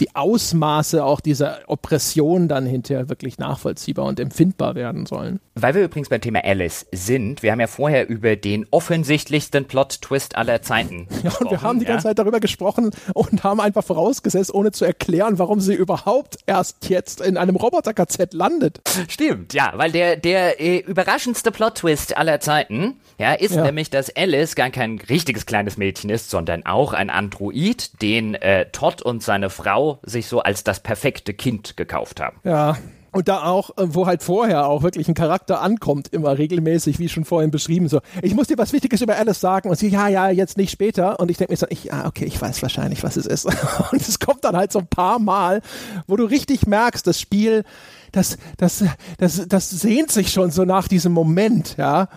die 0.00 0.14
Ausmaße 0.16 1.04
auch 1.04 1.20
dieser 1.20 1.58
Oppression 1.66 2.48
dann 2.48 2.66
hinterher 2.66 3.08
wirklich 3.08 3.38
nachvollziehbar 3.38 4.06
und 4.06 4.20
empfindbar 4.20 4.74
werden 4.74 5.06
sollen. 5.06 5.40
Weil 5.54 5.74
wir 5.74 5.82
übrigens 5.84 6.08
beim 6.08 6.20
Thema 6.20 6.44
Alice 6.44 6.86
sind, 6.92 7.42
wir 7.42 7.52
haben 7.52 7.60
ja 7.60 7.66
vorher 7.66 8.08
über 8.08 8.36
den 8.36 8.66
offensichtlichsten 8.70 9.66
Plot-Twist 9.66 10.36
aller 10.36 10.62
Zeiten 10.62 11.06
Ja, 11.22 11.32
und 11.38 11.50
wir 11.50 11.62
haben 11.62 11.78
die 11.78 11.84
ganze 11.84 12.04
Zeit 12.04 12.18
darüber 12.18 12.40
gesprochen 12.40 12.90
und 13.14 13.44
haben 13.44 13.60
einfach 13.60 13.84
vorausgesetzt, 13.84 14.52
ohne 14.54 14.72
zu 14.72 14.84
erklären, 14.84 15.38
warum 15.38 15.60
sie 15.60 15.74
überhaupt 15.74 16.38
erst 16.46 16.88
jetzt 16.88 17.20
in 17.20 17.36
einem 17.36 17.56
Roboter-KZ 17.56 18.32
landet. 18.34 18.80
Stimmt, 19.08 19.52
ja, 19.54 19.72
weil 19.76 19.92
der, 19.92 20.16
der 20.16 20.60
äh, 20.60 20.78
überraschendste 20.78 21.50
Plot-Twist 21.50 22.16
aller 22.16 22.40
Zeiten, 22.40 22.96
ja, 23.18 23.32
ist 23.34 23.54
Ja. 23.54 23.62
nämlich, 23.64 23.90
dass 23.90 24.08
Alice 24.20 24.54
gar 24.54 24.70
kein 24.70 25.00
richtiges 25.08 25.46
kleines 25.46 25.78
Mädchen 25.78 26.10
ist, 26.10 26.28
sondern 26.28 26.66
auch 26.66 26.92
ein 26.92 27.08
Android, 27.08 28.02
den 28.02 28.34
äh, 28.34 28.66
Todd 28.70 29.00
und 29.00 29.22
seine 29.22 29.48
Frau 29.48 29.98
sich 30.02 30.26
so 30.26 30.40
als 30.40 30.62
das 30.62 30.80
perfekte 30.80 31.32
Kind 31.32 31.76
gekauft 31.78 32.20
haben. 32.20 32.36
Ja. 32.44 32.76
Und 33.12 33.26
da 33.26 33.42
auch, 33.42 33.70
äh, 33.70 33.94
wo 33.94 34.06
halt 34.06 34.22
vorher 34.22 34.66
auch 34.66 34.82
wirklich 34.82 35.08
ein 35.08 35.14
Charakter 35.14 35.62
ankommt, 35.62 36.08
immer 36.08 36.38
regelmäßig, 36.38 36.98
wie 36.98 37.08
schon 37.08 37.24
vorhin 37.24 37.50
beschrieben, 37.50 37.88
so, 37.88 38.00
ich 38.22 38.34
muss 38.34 38.46
dir 38.46 38.58
was 38.58 38.72
Wichtiges 38.72 39.00
über 39.00 39.16
Alice 39.16 39.40
sagen 39.40 39.68
und 39.68 39.76
sie, 39.76 39.88
ja, 39.88 40.06
ja, 40.08 40.28
jetzt 40.28 40.56
nicht 40.56 40.70
später. 40.70 41.18
Und 41.18 41.30
ich 41.30 41.38
denke 41.38 41.52
mir 41.52 41.56
so, 41.56 41.66
ich, 41.70 41.92
ah, 41.92 42.06
okay, 42.06 42.24
ich 42.26 42.40
weiß 42.40 42.62
wahrscheinlich, 42.62 43.02
was 43.02 43.16
es 43.16 43.26
ist. 43.26 43.46
Und 43.90 44.00
es 44.00 44.20
kommt 44.20 44.44
dann 44.44 44.56
halt 44.56 44.70
so 44.70 44.78
ein 44.78 44.86
paar 44.86 45.18
Mal, 45.18 45.60
wo 46.06 46.16
du 46.16 46.24
richtig 46.24 46.66
merkst, 46.66 47.04
das 47.06 47.18
Spiel, 47.20 47.64
das, 48.12 48.38
das, 48.58 48.84
das, 49.18 49.48
das 49.48 49.70
sehnt 49.70 50.12
sich 50.12 50.30
schon 50.30 50.50
so 50.50 50.64
nach 50.64 50.86
diesem 50.86 51.12
Moment, 51.12 51.76
ja. 51.78 52.08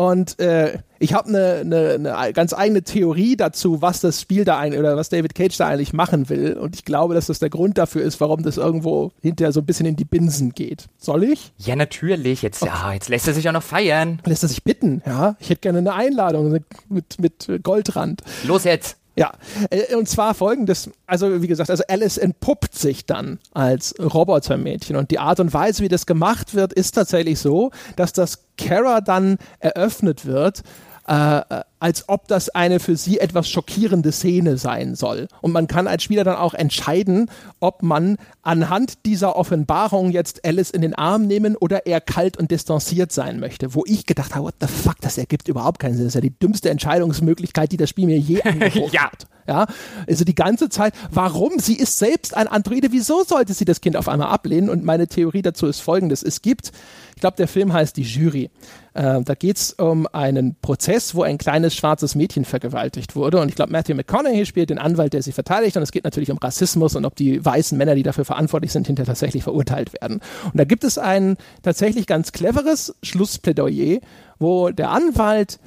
Und 0.00 0.40
äh, 0.40 0.78
ich 0.98 1.12
habe 1.12 1.28
eine 1.28 1.62
ne, 1.62 1.98
ne 1.98 2.32
ganz 2.32 2.54
eigene 2.54 2.82
Theorie 2.82 3.36
dazu, 3.36 3.82
was 3.82 4.00
das 4.00 4.18
Spiel 4.18 4.46
da 4.46 4.58
eigentlich 4.58 4.80
oder 4.80 4.96
was 4.96 5.10
David 5.10 5.34
Cage 5.34 5.54
da 5.58 5.68
eigentlich 5.68 5.92
machen 5.92 6.30
will. 6.30 6.54
Und 6.54 6.74
ich 6.74 6.86
glaube, 6.86 7.12
dass 7.12 7.26
das 7.26 7.38
der 7.38 7.50
Grund 7.50 7.76
dafür 7.76 8.00
ist, 8.00 8.18
warum 8.18 8.42
das 8.42 8.56
irgendwo 8.56 9.12
hinterher 9.20 9.52
so 9.52 9.60
ein 9.60 9.66
bisschen 9.66 9.84
in 9.84 9.96
die 9.96 10.06
Binsen 10.06 10.52
geht. 10.52 10.86
Soll 10.96 11.24
ich? 11.24 11.52
Ja, 11.58 11.76
natürlich. 11.76 12.40
Jetzt, 12.40 12.62
ja, 12.62 12.94
jetzt 12.94 13.10
lässt 13.10 13.28
er 13.28 13.34
sich 13.34 13.46
auch 13.46 13.52
noch 13.52 13.62
feiern. 13.62 14.22
Lässt 14.24 14.42
er 14.42 14.48
sich 14.48 14.64
bitten, 14.64 15.02
ja? 15.04 15.36
Ich 15.38 15.50
hätte 15.50 15.60
gerne 15.60 15.80
eine 15.80 15.92
Einladung 15.92 16.50
mit, 16.88 17.20
mit 17.20 17.62
Goldrand. 17.62 18.22
Los 18.46 18.64
jetzt. 18.64 18.96
Ja, 19.20 19.32
äh, 19.68 19.94
und 19.96 20.08
zwar 20.08 20.32
folgendes, 20.32 20.88
also 21.06 21.42
wie 21.42 21.46
gesagt, 21.46 21.68
also 21.68 21.84
Alice 21.88 22.16
entpuppt 22.16 22.74
sich 22.74 23.04
dann 23.04 23.38
als 23.52 23.94
Robotermädchen. 24.00 24.96
Und 24.96 25.10
die 25.10 25.18
Art 25.18 25.40
und 25.40 25.52
Weise, 25.52 25.82
wie 25.82 25.88
das 25.88 26.06
gemacht 26.06 26.54
wird, 26.54 26.72
ist 26.72 26.92
tatsächlich 26.92 27.38
so, 27.38 27.70
dass 27.96 28.14
das 28.14 28.46
Kara 28.56 29.02
dann 29.02 29.36
eröffnet 29.58 30.24
wird, 30.24 30.62
äh, 31.06 31.42
als 31.80 32.08
ob 32.08 32.28
das 32.28 32.50
eine 32.50 32.78
für 32.78 32.96
sie 32.96 33.18
etwas 33.18 33.48
schockierende 33.48 34.12
Szene 34.12 34.56
sein 34.58 34.94
soll. 34.94 35.26
Und 35.40 35.52
man 35.52 35.66
kann 35.66 35.86
als 35.88 36.02
Spieler 36.04 36.24
dann 36.24 36.36
auch 36.36 36.54
entscheiden, 36.54 37.30
ob 37.58 37.82
man 37.82 38.16
anhand 38.42 39.04
dieser 39.06 39.34
Offenbarung 39.36 40.10
jetzt 40.12 40.44
Alice 40.44 40.70
in 40.70 40.82
den 40.82 40.94
Arm 40.94 41.26
nehmen 41.26 41.56
oder 41.56 41.86
eher 41.86 42.00
kalt 42.00 42.36
und 42.36 42.50
distanziert 42.50 43.10
sein 43.12 43.40
möchte. 43.40 43.74
Wo 43.74 43.82
ich 43.86 44.06
gedacht 44.06 44.34
habe, 44.34 44.44
what 44.44 44.54
the 44.60 44.66
fuck, 44.68 45.00
das 45.00 45.18
ergibt 45.18 45.48
überhaupt 45.48 45.80
keinen 45.80 45.94
Sinn. 45.94 46.04
Das 46.04 46.10
ist 46.10 46.14
ja 46.14 46.20
die 46.20 46.38
dümmste 46.38 46.70
Entscheidungsmöglichkeit, 46.70 47.72
die 47.72 47.76
das 47.76 47.90
Spiel 47.90 48.06
mir 48.06 48.18
je 48.18 48.42
angeboten 48.44 48.90
Ja. 48.94 49.10
hat. 49.10 49.26
Ja, 49.48 49.66
also 50.06 50.24
die 50.24 50.34
ganze 50.36 50.68
Zeit, 50.68 50.94
warum? 51.10 51.58
Sie 51.58 51.74
ist 51.74 51.98
selbst 51.98 52.36
ein 52.36 52.46
Androide, 52.46 52.88
wieso 52.92 53.24
sollte 53.24 53.52
sie 53.52 53.64
das 53.64 53.80
Kind 53.80 53.96
auf 53.96 54.06
einmal 54.08 54.28
ablehnen? 54.28 54.68
Und 54.70 54.84
meine 54.84 55.08
Theorie 55.08 55.42
dazu 55.42 55.66
ist 55.66 55.80
folgendes. 55.80 56.22
Es 56.22 56.40
gibt, 56.40 56.70
ich 57.16 57.20
glaube, 57.20 57.36
der 57.36 57.48
Film 57.48 57.72
heißt 57.72 57.96
Die 57.96 58.02
Jury. 58.02 58.50
Äh, 58.94 59.22
da 59.22 59.34
geht 59.34 59.56
es 59.56 59.72
um 59.72 60.06
einen 60.12 60.54
Prozess, 60.62 61.16
wo 61.16 61.22
ein 61.24 61.36
kleines 61.38 61.69
schwarzes 61.74 62.14
Mädchen 62.14 62.44
vergewaltigt 62.44 63.16
wurde. 63.16 63.40
Und 63.40 63.48
ich 63.48 63.54
glaube, 63.54 63.72
Matthew 63.72 63.94
McConaughey 63.94 64.46
spielt 64.46 64.70
den 64.70 64.78
Anwalt, 64.78 65.12
der 65.12 65.22
sie 65.22 65.32
verteidigt. 65.32 65.76
Und 65.76 65.82
es 65.82 65.92
geht 65.92 66.04
natürlich 66.04 66.30
um 66.30 66.38
Rassismus 66.38 66.96
und 66.96 67.04
ob 67.04 67.16
die 67.16 67.44
weißen 67.44 67.76
Männer, 67.76 67.94
die 67.94 68.02
dafür 68.02 68.24
verantwortlich 68.24 68.72
sind, 68.72 68.86
hinterher 68.86 69.06
tatsächlich 69.06 69.42
verurteilt 69.42 69.92
werden. 70.00 70.20
Und 70.44 70.56
da 70.56 70.64
gibt 70.64 70.84
es 70.84 70.98
ein 70.98 71.36
tatsächlich 71.62 72.06
ganz 72.06 72.32
cleveres 72.32 72.94
Schlussplädoyer, 73.02 74.00
wo 74.38 74.70
der 74.70 74.90
Anwalt 74.90 75.58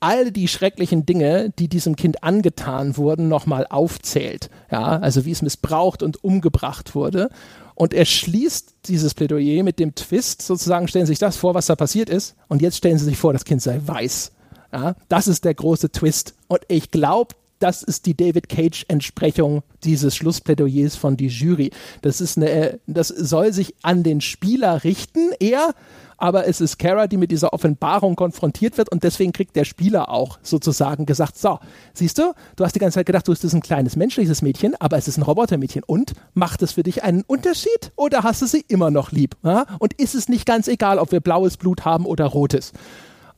all 0.00 0.30
die 0.30 0.48
schrecklichen 0.48 1.06
Dinge, 1.06 1.52
die 1.58 1.68
diesem 1.68 1.96
Kind 1.96 2.22
angetan 2.22 2.96
wurden, 2.96 3.28
nochmal 3.28 3.66
aufzählt. 3.68 4.50
Ja, 4.70 4.98
also 4.98 5.24
wie 5.24 5.30
es 5.30 5.42
missbraucht 5.42 6.02
und 6.02 6.22
umgebracht 6.22 6.94
wurde. 6.94 7.30
Und 7.74 7.92
er 7.92 8.06
schließt 8.06 8.74
dieses 8.86 9.14
Plädoyer 9.14 9.62
mit 9.62 9.78
dem 9.78 9.94
Twist, 9.94 10.42
sozusagen 10.42 10.88
stellen 10.88 11.06
Sie 11.06 11.12
sich 11.12 11.18
das 11.18 11.36
vor, 11.36 11.54
was 11.54 11.66
da 11.66 11.76
passiert 11.76 12.08
ist. 12.08 12.34
Und 12.48 12.62
jetzt 12.62 12.78
stellen 12.78 12.98
Sie 12.98 13.04
sich 13.04 13.18
vor, 13.18 13.32
das 13.32 13.44
Kind 13.44 13.60
sei 13.60 13.80
weiß. 13.84 14.32
Ja, 14.76 14.94
das 15.08 15.26
ist 15.26 15.46
der 15.46 15.54
große 15.54 15.90
Twist. 15.90 16.34
Und 16.48 16.60
ich 16.68 16.90
glaube, 16.90 17.34
das 17.60 17.82
ist 17.82 18.04
die 18.04 18.14
David 18.14 18.50
Cage-Entsprechung 18.50 19.62
dieses 19.84 20.14
Schlussplädoyers 20.14 20.96
von 20.96 21.16
die 21.16 21.28
Jury. 21.28 21.70
Das 22.02 22.20
ist 22.20 22.36
eine, 22.36 22.78
das 22.86 23.08
soll 23.08 23.54
sich 23.54 23.74
an 23.80 24.02
den 24.02 24.20
Spieler 24.20 24.84
richten, 24.84 25.30
eher, 25.40 25.74
aber 26.18 26.46
es 26.46 26.60
ist 26.60 26.78
Kara, 26.78 27.06
die 27.06 27.16
mit 27.16 27.30
dieser 27.30 27.54
Offenbarung 27.54 28.16
konfrontiert 28.16 28.76
wird 28.76 28.90
und 28.90 29.02
deswegen 29.02 29.32
kriegt 29.32 29.56
der 29.56 29.64
Spieler 29.64 30.10
auch 30.10 30.38
sozusagen 30.42 31.06
gesagt, 31.06 31.38
so, 31.38 31.58
siehst 31.94 32.18
du, 32.18 32.34
du 32.56 32.64
hast 32.64 32.74
die 32.74 32.78
ganze 32.78 32.96
Zeit 32.96 33.06
gedacht, 33.06 33.26
du 33.28 33.32
bist 33.32 33.44
ein 33.54 33.62
kleines 33.62 33.96
menschliches 33.96 34.42
Mädchen, 34.42 34.74
aber 34.78 34.98
es 34.98 35.08
ist 35.08 35.16
ein 35.16 35.22
Robotermädchen 35.22 35.82
und 35.84 36.12
macht 36.34 36.60
es 36.60 36.72
für 36.72 36.82
dich 36.82 37.02
einen 37.02 37.22
Unterschied 37.22 37.92
oder 37.96 38.22
hast 38.22 38.42
du 38.42 38.46
sie 38.46 38.64
immer 38.68 38.90
noch 38.90 39.12
lieb? 39.12 39.36
Ja? 39.42 39.66
Und 39.78 39.94
ist 39.94 40.14
es 40.14 40.28
nicht 40.28 40.44
ganz 40.44 40.68
egal, 40.68 40.98
ob 40.98 41.12
wir 41.12 41.20
blaues 41.20 41.56
Blut 41.56 41.84
haben 41.86 42.04
oder 42.04 42.26
rotes? 42.26 42.72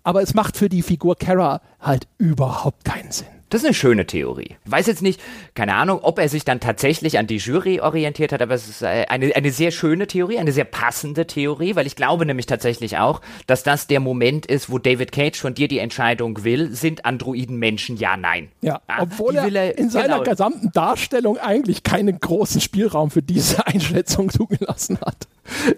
Aber 0.09 0.22
es 0.22 0.32
macht 0.32 0.56
für 0.56 0.70
die 0.70 0.80
Figur 0.80 1.16
Kara 1.16 1.60
halt 1.80 2.09
überhaupt 2.16 2.82
keinen 2.82 3.12
Sinn. 3.12 3.26
Das 3.51 3.62
ist 3.62 3.66
eine 3.66 3.75
schöne 3.75 4.07
Theorie. 4.07 4.57
Ich 4.65 4.70
weiß 4.70 4.87
jetzt 4.87 5.03
nicht, 5.03 5.20
keine 5.55 5.75
Ahnung, 5.75 6.01
ob 6.03 6.19
er 6.19 6.29
sich 6.29 6.45
dann 6.45 6.61
tatsächlich 6.61 7.19
an 7.19 7.27
die 7.27 7.39
Jury 7.39 7.81
orientiert 7.81 8.33
hat, 8.33 8.43
aber 8.43 8.55
es 8.55 8.69
ist 8.69 8.83
äh, 8.83 9.07
eine, 9.09 9.35
eine 9.35 9.51
sehr 9.51 9.70
schöne 9.70 10.07
Theorie, 10.07 10.39
eine 10.39 10.53
sehr 10.53 10.65
passende 10.65 11.27
Theorie, 11.27 11.75
weil 11.75 11.87
ich 11.87 11.97
glaube 11.97 12.27
nämlich 12.27 12.47
tatsächlich 12.47 12.99
auch, 12.99 13.23
dass 13.47 13.62
das 13.62 13.87
der 13.87 14.01
Moment 14.01 14.45
ist, 14.45 14.70
wo 14.70 14.79
David 14.79 15.12
Cage 15.12 15.39
von 15.39 15.55
dir 15.55 15.69
die 15.69 15.79
Entscheidung 15.79 16.45
will, 16.45 16.75
sind 16.75 17.07
Androiden 17.07 17.57
Menschen, 17.57 17.97
ja, 17.97 18.16
nein. 18.16 18.49
Ja, 18.61 18.81
ja 18.89 18.97
obwohl 19.01 19.37
er, 19.37 19.51
er, 19.53 19.79
in 19.79 19.89
seiner 19.89 20.19
genau. 20.19 20.31
gesamten 20.31 20.70
Darstellung 20.73 21.39
eigentlich 21.39 21.83
keinen 21.83 22.20
großen 22.20 22.61
Spielraum 22.61 23.11
für 23.11 23.23
diese 23.23 23.66
Einschätzung 23.66 24.29
zugelassen 24.29 24.99
hat. 25.01 25.27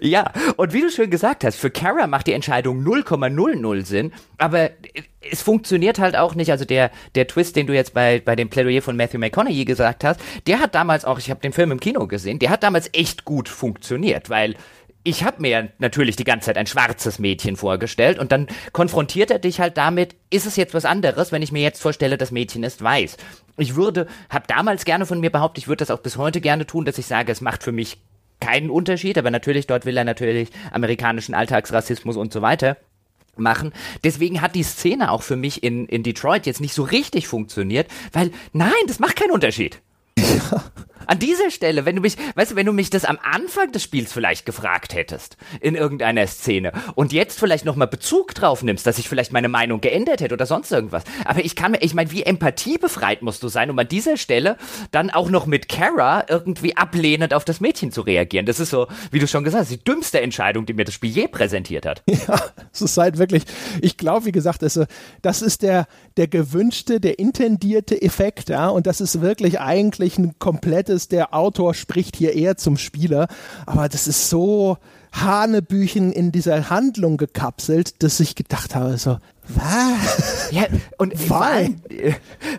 Ja, 0.01 0.31
und 0.57 0.73
wie 0.73 0.81
du 0.81 0.89
schön 0.89 1.09
gesagt 1.09 1.45
hast, 1.45 1.55
für 1.55 1.71
Kara 1.71 2.07
macht 2.07 2.27
die 2.27 2.33
Entscheidung 2.33 2.83
0,00 2.83 3.85
Sinn, 3.85 4.11
aber 4.37 4.71
es 5.29 5.41
funktioniert 5.41 5.99
halt 5.99 6.15
auch 6.15 6.35
nicht. 6.35 6.51
Also 6.51 6.65
der, 6.65 6.91
der 7.15 7.27
Twist, 7.27 7.55
den 7.55 7.67
du 7.67 7.73
jetzt 7.73 7.93
bei, 7.93 8.21
bei 8.23 8.35
dem 8.35 8.49
Plädoyer 8.49 8.81
von 8.81 8.97
Matthew 8.97 9.19
McConaughey 9.19 9.65
gesagt 9.65 10.03
hast, 10.03 10.19
der 10.47 10.59
hat 10.59 10.75
damals 10.75 11.05
auch, 11.05 11.19
ich 11.19 11.29
habe 11.29 11.41
den 11.41 11.53
Film 11.53 11.71
im 11.71 11.79
Kino 11.79 12.07
gesehen, 12.07 12.39
der 12.39 12.49
hat 12.49 12.63
damals 12.63 12.89
echt 12.93 13.25
gut 13.25 13.47
funktioniert, 13.47 14.29
weil 14.29 14.55
ich 15.03 15.23
habe 15.23 15.41
mir 15.41 15.69
natürlich 15.79 16.15
die 16.15 16.23
ganze 16.23 16.47
Zeit 16.47 16.57
ein 16.57 16.67
schwarzes 16.67 17.17
Mädchen 17.17 17.55
vorgestellt 17.55 18.19
und 18.19 18.31
dann 18.31 18.47
konfrontiert 18.71 19.31
er 19.31 19.39
dich 19.39 19.59
halt 19.59 19.77
damit, 19.77 20.15
ist 20.29 20.45
es 20.45 20.55
jetzt 20.55 20.73
was 20.73 20.85
anderes, 20.85 21.31
wenn 21.31 21.41
ich 21.41 21.51
mir 21.51 21.61
jetzt 21.61 21.81
vorstelle, 21.81 22.17
das 22.17 22.31
Mädchen 22.31 22.63
ist 22.63 22.83
weiß. 22.83 23.17
Ich 23.57 23.75
würde, 23.75 24.07
habe 24.29 24.45
damals 24.47 24.85
gerne 24.85 25.07
von 25.07 25.19
mir 25.19 25.31
behauptet, 25.31 25.63
ich 25.63 25.67
würde 25.67 25.79
das 25.79 25.91
auch 25.91 26.01
bis 26.01 26.17
heute 26.17 26.39
gerne 26.39 26.67
tun, 26.67 26.85
dass 26.85 26.99
ich 26.99 27.07
sage, 27.07 27.31
es 27.31 27.41
macht 27.41 27.63
für 27.63 27.71
mich 27.71 27.97
keinen 28.39 28.69
Unterschied, 28.69 29.17
aber 29.17 29.31
natürlich, 29.31 29.67
dort 29.67 29.85
will 29.85 29.97
er 29.97 30.03
natürlich 30.03 30.49
amerikanischen 30.71 31.33
Alltagsrassismus 31.33 32.15
und 32.15 32.31
so 32.31 32.41
weiter 32.41 32.77
machen. 33.37 33.73
Deswegen 34.03 34.41
hat 34.41 34.55
die 34.55 34.63
Szene 34.63 35.11
auch 35.11 35.23
für 35.23 35.35
mich 35.35 35.63
in, 35.63 35.85
in 35.87 36.03
Detroit 36.03 36.45
jetzt 36.45 36.61
nicht 36.61 36.73
so 36.73 36.83
richtig 36.83 37.27
funktioniert, 37.27 37.87
weil 38.11 38.31
nein, 38.53 38.71
das 38.87 38.99
macht 38.99 39.15
keinen 39.15 39.31
Unterschied. 39.31 39.81
Ja. 40.17 40.63
An 41.11 41.19
dieser 41.19 41.51
Stelle, 41.51 41.83
wenn 41.83 41.97
du 41.97 42.01
mich, 42.01 42.15
weißt 42.35 42.51
du, 42.51 42.55
wenn 42.55 42.65
du 42.65 42.71
mich 42.71 42.89
das 42.89 43.03
am 43.03 43.19
Anfang 43.21 43.73
des 43.73 43.83
Spiels 43.83 44.13
vielleicht 44.13 44.45
gefragt 44.45 44.95
hättest, 44.95 45.35
in 45.59 45.75
irgendeiner 45.75 46.25
Szene, 46.25 46.71
und 46.95 47.11
jetzt 47.11 47.37
vielleicht 47.37 47.65
nochmal 47.65 47.89
Bezug 47.89 48.33
drauf 48.33 48.63
nimmst, 48.63 48.87
dass 48.87 48.97
ich 48.97 49.09
vielleicht 49.09 49.33
meine 49.33 49.49
Meinung 49.49 49.81
geändert 49.81 50.21
hätte 50.21 50.33
oder 50.33 50.45
sonst 50.45 50.71
irgendwas. 50.71 51.03
Aber 51.25 51.43
ich 51.43 51.57
kann 51.57 51.73
mir, 51.73 51.81
ich 51.81 51.93
meine, 51.93 52.11
wie 52.11 52.23
empathiebefreit 52.23 53.23
musst 53.23 53.43
du 53.43 53.49
sein, 53.49 53.69
um 53.69 53.77
an 53.77 53.89
dieser 53.89 54.15
Stelle 54.15 54.55
dann 54.91 55.09
auch 55.09 55.29
noch 55.29 55.47
mit 55.47 55.67
Kara 55.67 56.23
irgendwie 56.29 56.77
ablehnend 56.77 57.33
auf 57.33 57.43
das 57.43 57.59
Mädchen 57.59 57.91
zu 57.91 57.99
reagieren. 57.99 58.45
Das 58.45 58.61
ist 58.61 58.69
so, 58.69 58.87
wie 59.11 59.19
du 59.19 59.27
schon 59.27 59.43
gesagt 59.43 59.63
hast, 59.63 59.71
die 59.71 59.83
dümmste 59.83 60.21
Entscheidung, 60.21 60.65
die 60.65 60.73
mir 60.73 60.85
das 60.85 60.93
Spiel 60.93 61.11
je 61.11 61.27
präsentiert 61.27 61.85
hat. 61.85 62.03
Ja, 62.27 62.39
es 62.71 62.81
ist 62.81 62.97
halt 62.97 63.17
wirklich, 63.17 63.43
ich 63.81 63.97
glaube, 63.97 64.27
wie 64.27 64.31
gesagt, 64.31 64.61
das, 64.61 64.79
das 65.23 65.41
ist 65.41 65.63
der, 65.63 65.87
der 66.17 66.27
gewünschte, 66.27 66.99
der 66.99 67.17
intendierte 67.17 67.99
Effekt, 67.99 68.49
ja, 68.49 68.69
und 68.69 68.85
das 68.85 69.01
ist 69.01 69.21
wirklich 69.21 69.59
eigentlich 69.59 70.19
ein 70.19 70.35
komplettes 70.37 71.00
ist, 71.01 71.11
der 71.11 71.33
Autor 71.33 71.73
spricht 71.73 72.15
hier 72.15 72.33
eher 72.33 72.57
zum 72.57 72.77
Spieler, 72.77 73.27
aber 73.65 73.89
das 73.89 74.07
ist 74.07 74.29
so 74.29 74.77
Hanebüchen 75.11 76.11
in 76.11 76.31
dieser 76.31 76.69
Handlung 76.69 77.17
gekapselt, 77.17 78.01
dass 78.03 78.19
ich 78.19 78.35
gedacht 78.35 78.75
habe, 78.75 78.97
so, 78.97 79.17
was? 79.47 80.49
Ja, 80.51 80.65
und 80.97 81.17
vor 81.19 81.41
allen, 81.41 81.81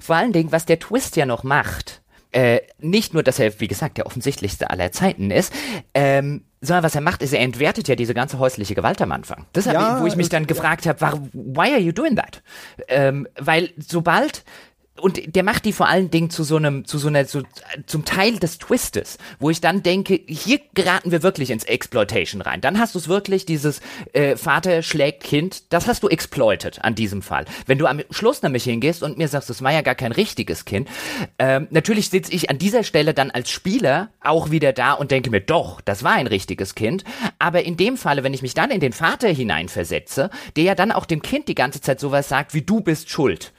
vor 0.01 0.16
allen 0.16 0.32
Dingen, 0.32 0.52
was 0.52 0.66
der 0.66 0.78
Twist 0.78 1.16
ja 1.16 1.24
noch 1.24 1.44
macht, 1.44 2.02
äh, 2.32 2.60
nicht 2.81 3.14
nur, 3.14 3.23
dass 3.23 3.39
er, 3.39 3.60
wie 3.60 3.69
gesagt, 3.69 3.98
der 3.98 4.06
offensichtlichste 4.06 4.70
aller 4.70 4.90
Zeiten 4.93 5.31
ist, 5.31 5.52
ähm, 5.94 6.44
sondern 6.60 6.85
was 6.85 6.94
er 6.94 7.01
macht, 7.01 7.23
ist, 7.23 7.32
er 7.32 7.40
entwertet 7.40 7.89
ja 7.89 7.97
diese 7.97 8.14
ganze 8.14 8.39
häusliche 8.39 8.74
Gewalt 8.74 9.02
am 9.02 9.12
Anfang. 9.12 9.47
Das 9.52 9.66
ja, 9.66 10.01
wo 10.01 10.06
ich 10.06 10.16
mich 10.16 10.28
dann 10.28 10.47
gefragt 10.47 10.85
ja. 10.85 10.94
habe, 10.98 11.28
why 11.32 11.73
are 11.73 11.81
you 11.81 11.93
doing 11.93 12.16
that? 12.16 12.43
Ähm, 12.89 13.27
weil 13.39 13.70
sobald 13.78 14.44
und 15.01 15.35
der 15.35 15.43
macht 15.43 15.64
die 15.64 15.73
vor 15.73 15.89
allen 15.89 16.10
Dingen 16.10 16.28
zu 16.28 16.44
so 16.44 16.56
einem, 16.56 16.85
zu 16.85 16.98
so 16.98 17.09
einer, 17.09 17.24
so, 17.24 17.43
zum 17.86 18.05
Teil 18.05 18.39
des 18.39 18.59
Twistes, 18.59 19.16
wo 19.39 19.48
ich 19.48 19.60
dann 19.62 19.82
denke, 19.82 20.20
hier 20.27 20.60
geraten 20.74 21.10
wir 21.10 21.23
wirklich 21.23 21.51
ins 21.51 21.64
Exploitation 21.64 22.43
rein. 22.43 22.60
Dann 22.60 22.78
hast 22.78 22.94
du 22.94 22.98
es 22.98 23.09
wirklich, 23.09 23.47
dieses 23.47 23.81
äh, 24.12 24.36
Vater 24.36 24.82
schlägt 24.82 25.24
Kind, 25.24 25.73
das 25.73 25.86
hast 25.86 26.02
du 26.02 26.09
exploited 26.09 26.85
an 26.85 26.94
diesem 26.94 27.23
Fall. 27.23 27.47
Wenn 27.66 27.78
du 27.78 27.86
am 27.86 28.02
Schluss 28.10 28.43
nämlich 28.43 28.64
hingehst 28.64 29.02
und 29.02 29.16
mir 29.16 29.28
sagst, 29.28 29.48
das 29.48 29.62
war 29.62 29.73
ja 29.73 29.81
gar 29.81 29.94
kein 29.94 30.12
richtiges 30.12 30.66
Kind, 30.66 30.89
ähm, 31.39 31.69
natürlich 31.70 32.10
sitze 32.10 32.32
ich 32.32 32.51
an 32.51 32.59
dieser 32.59 32.85
Stelle 32.85 33.14
dann 33.14 33.31
als 33.31 33.51
Spieler 33.51 34.10
auch 34.20 34.51
wieder 34.51 34.74
da 34.74 34.93
und 34.93 35.10
denke 35.10 35.31
mir, 35.31 35.40
doch, 35.40 35.81
das 35.81 36.05
war 36.05 36.12
ein 36.12 36.27
richtiges 36.27 36.74
Kind. 36.74 37.05
Aber 37.39 37.64
in 37.64 37.78
dem 37.78 37.97
Falle, 37.97 38.24
wenn 38.24 38.35
ich 38.35 38.43
mich 38.43 38.55
dann 38.55 38.70
in 38.70 38.81
den 38.81 38.93
Vater 38.93 39.28
hineinversetze, 39.28 40.28
der 40.56 40.64
ja 40.64 40.74
dann 40.74 40.93
auch 40.93 41.06
dem 41.06 41.23
Kind 41.23 41.48
die 41.48 41.55
ganze 41.55 41.81
Zeit 41.81 41.98
sowas 41.98 42.28
sagt, 42.28 42.52
wie 42.52 42.62
du 42.62 42.82
bist 42.82 43.09
schuld 43.09 43.52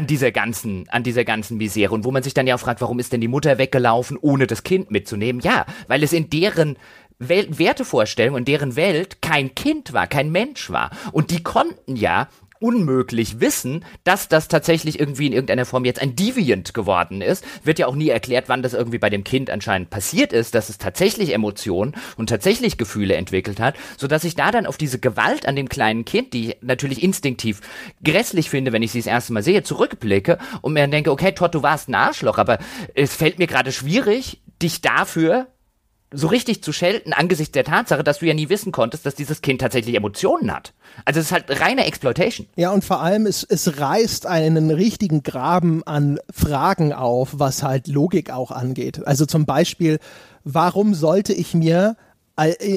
an 0.00 0.06
dieser 0.06 0.32
ganzen, 0.32 0.88
an 0.88 1.02
dieser 1.02 1.26
ganzen 1.26 1.58
Misere. 1.58 1.94
Und 1.94 2.04
wo 2.04 2.10
man 2.10 2.22
sich 2.22 2.32
dann 2.32 2.46
ja 2.46 2.54
auch 2.54 2.60
fragt, 2.60 2.80
warum 2.80 2.98
ist 2.98 3.12
denn 3.12 3.20
die 3.20 3.28
Mutter 3.28 3.58
weggelaufen, 3.58 4.16
ohne 4.18 4.46
das 4.46 4.62
Kind 4.62 4.90
mitzunehmen? 4.90 5.42
Ja, 5.42 5.66
weil 5.88 6.02
es 6.02 6.14
in 6.14 6.30
deren 6.30 6.78
Wertevorstellung, 7.18 8.38
in 8.38 8.46
deren 8.46 8.76
Welt 8.76 9.20
kein 9.20 9.54
Kind 9.54 9.92
war, 9.92 10.06
kein 10.06 10.32
Mensch 10.32 10.70
war. 10.70 10.90
Und 11.12 11.30
die 11.30 11.42
konnten 11.42 11.96
ja 11.96 12.28
unmöglich 12.60 13.40
wissen, 13.40 13.84
dass 14.04 14.28
das 14.28 14.48
tatsächlich 14.48 15.00
irgendwie 15.00 15.26
in 15.26 15.32
irgendeiner 15.32 15.64
Form 15.64 15.84
jetzt 15.84 16.00
ein 16.00 16.14
Deviant 16.14 16.74
geworden 16.74 17.22
ist. 17.22 17.44
Wird 17.64 17.78
ja 17.78 17.86
auch 17.86 17.94
nie 17.94 18.08
erklärt, 18.08 18.48
wann 18.48 18.62
das 18.62 18.74
irgendwie 18.74 18.98
bei 18.98 19.10
dem 19.10 19.24
Kind 19.24 19.50
anscheinend 19.50 19.90
passiert 19.90 20.32
ist, 20.32 20.54
dass 20.54 20.68
es 20.68 20.78
tatsächlich 20.78 21.32
Emotionen 21.32 21.96
und 22.16 22.28
tatsächlich 22.28 22.78
Gefühle 22.78 23.14
entwickelt 23.14 23.58
hat, 23.58 23.74
so 23.96 24.06
dass 24.06 24.24
ich 24.24 24.36
da 24.36 24.50
dann 24.50 24.66
auf 24.66 24.76
diese 24.76 24.98
Gewalt 24.98 25.46
an 25.46 25.56
dem 25.56 25.68
kleinen 25.68 26.04
Kind, 26.04 26.32
die 26.34 26.50
ich 26.50 26.56
natürlich 26.60 27.02
instinktiv 27.02 27.60
grässlich 28.04 28.50
finde, 28.50 28.72
wenn 28.72 28.82
ich 28.82 28.92
sie 28.92 29.00
das 29.00 29.06
erste 29.06 29.32
Mal 29.32 29.42
sehe, 29.42 29.62
zurückblicke 29.62 30.38
und 30.60 30.74
mir 30.74 30.80
dann 30.80 30.90
denke, 30.90 31.10
okay, 31.10 31.32
Todd, 31.32 31.54
du 31.54 31.62
warst 31.62 31.88
ein 31.88 31.94
Arschloch, 31.94 32.38
aber 32.38 32.58
es 32.94 33.14
fällt 33.14 33.38
mir 33.38 33.46
gerade 33.46 33.72
schwierig, 33.72 34.40
dich 34.60 34.82
dafür 34.82 35.48
so 36.12 36.26
richtig 36.26 36.62
zu 36.62 36.72
schelten 36.72 37.12
angesichts 37.12 37.52
der 37.52 37.64
Tatsache, 37.64 38.02
dass 38.02 38.18
du 38.18 38.26
ja 38.26 38.34
nie 38.34 38.48
wissen 38.48 38.72
konntest, 38.72 39.06
dass 39.06 39.14
dieses 39.14 39.42
Kind 39.42 39.60
tatsächlich 39.60 39.94
Emotionen 39.94 40.52
hat. 40.52 40.72
Also 41.04 41.20
es 41.20 41.26
ist 41.26 41.32
halt 41.32 41.60
reine 41.60 41.86
Exploitation. 41.86 42.46
Ja, 42.56 42.72
und 42.72 42.84
vor 42.84 43.00
allem, 43.00 43.26
es, 43.26 43.44
es 43.44 43.78
reißt 43.78 44.26
einen 44.26 44.70
richtigen 44.70 45.22
Graben 45.22 45.84
an 45.84 46.18
Fragen 46.32 46.92
auf, 46.92 47.38
was 47.38 47.62
halt 47.62 47.86
Logik 47.86 48.30
auch 48.30 48.50
angeht. 48.50 49.06
Also 49.06 49.24
zum 49.24 49.46
Beispiel, 49.46 49.98
warum 50.42 50.94
sollte 50.94 51.32
ich 51.32 51.54
mir 51.54 51.96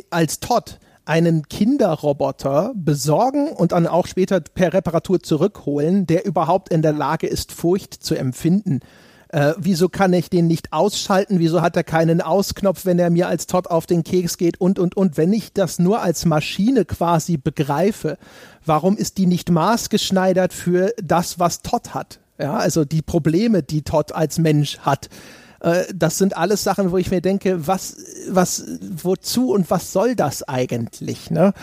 als 0.10 0.40
Todd 0.40 0.80
einen 1.06 1.48
Kinderroboter 1.48 2.74
besorgen 2.76 3.50
und 3.50 3.72
dann 3.72 3.88
auch 3.88 4.08
später 4.08 4.42
per 4.42 4.74
Reparatur 4.74 5.22
zurückholen, 5.22 6.06
der 6.06 6.26
überhaupt 6.26 6.70
in 6.70 6.82
der 6.82 6.94
Lage 6.94 7.28
ist, 7.28 7.52
Furcht 7.52 7.94
zu 7.94 8.16
empfinden? 8.16 8.82
Äh, 9.34 9.56
wieso 9.58 9.90
kann 9.90 10.14
ich 10.14 10.30
den 10.30 10.46
nicht 10.46 10.72
ausschalten? 10.74 11.40
Wieso 11.40 11.64
hat 11.64 11.76
er 11.76 11.84
keinen 11.84 12.22
Ausknopf, 12.22 12.86
wenn 12.86 13.00
er 13.00 13.10
mir 13.10 13.28
als 13.28 13.48
Todd 13.48 13.66
auf 13.66 13.88
den 13.88 14.04
Keks 14.04 14.38
geht? 14.38 14.62
Und, 14.62 14.78
und, 14.78 14.96
und. 14.96 15.18
Wenn 15.18 15.34
ich 15.34 15.52
das 15.52 15.80
nur 15.80 16.04
als 16.04 16.26
Maschine 16.26 16.86
quasi 16.86 17.38
begreife, 17.38 18.20
warum 18.64 18.96
ist 18.96 19.18
die 19.18 19.26
nicht 19.26 19.50
maßgeschneidert 19.50 20.54
für 20.54 20.94
das, 21.02 21.40
was 21.40 21.64
Todd 21.64 21.96
hat? 21.96 22.20
Ja, 22.38 22.58
also 22.58 22.86
die 22.86 23.02
Probleme, 23.02 23.64
die 23.64 23.82
Todd 23.82 24.12
als 24.12 24.38
Mensch 24.38 24.78
hat 24.80 25.10
äh, 25.62 25.86
das 25.96 26.20
sind 26.20 26.38
alles 26.38 26.64
Sachen, 26.64 26.92
wo 26.92 26.98
ich 26.98 27.10
mir 27.10 27.22
denke, 27.22 27.66
was, 27.66 27.98
was, 28.30 28.64
wozu 29.02 29.52
und 29.52 29.72
was 29.72 29.94
soll 29.94 30.16
das 30.16 30.44
eigentlich? 30.44 31.32
Ne? 31.32 31.54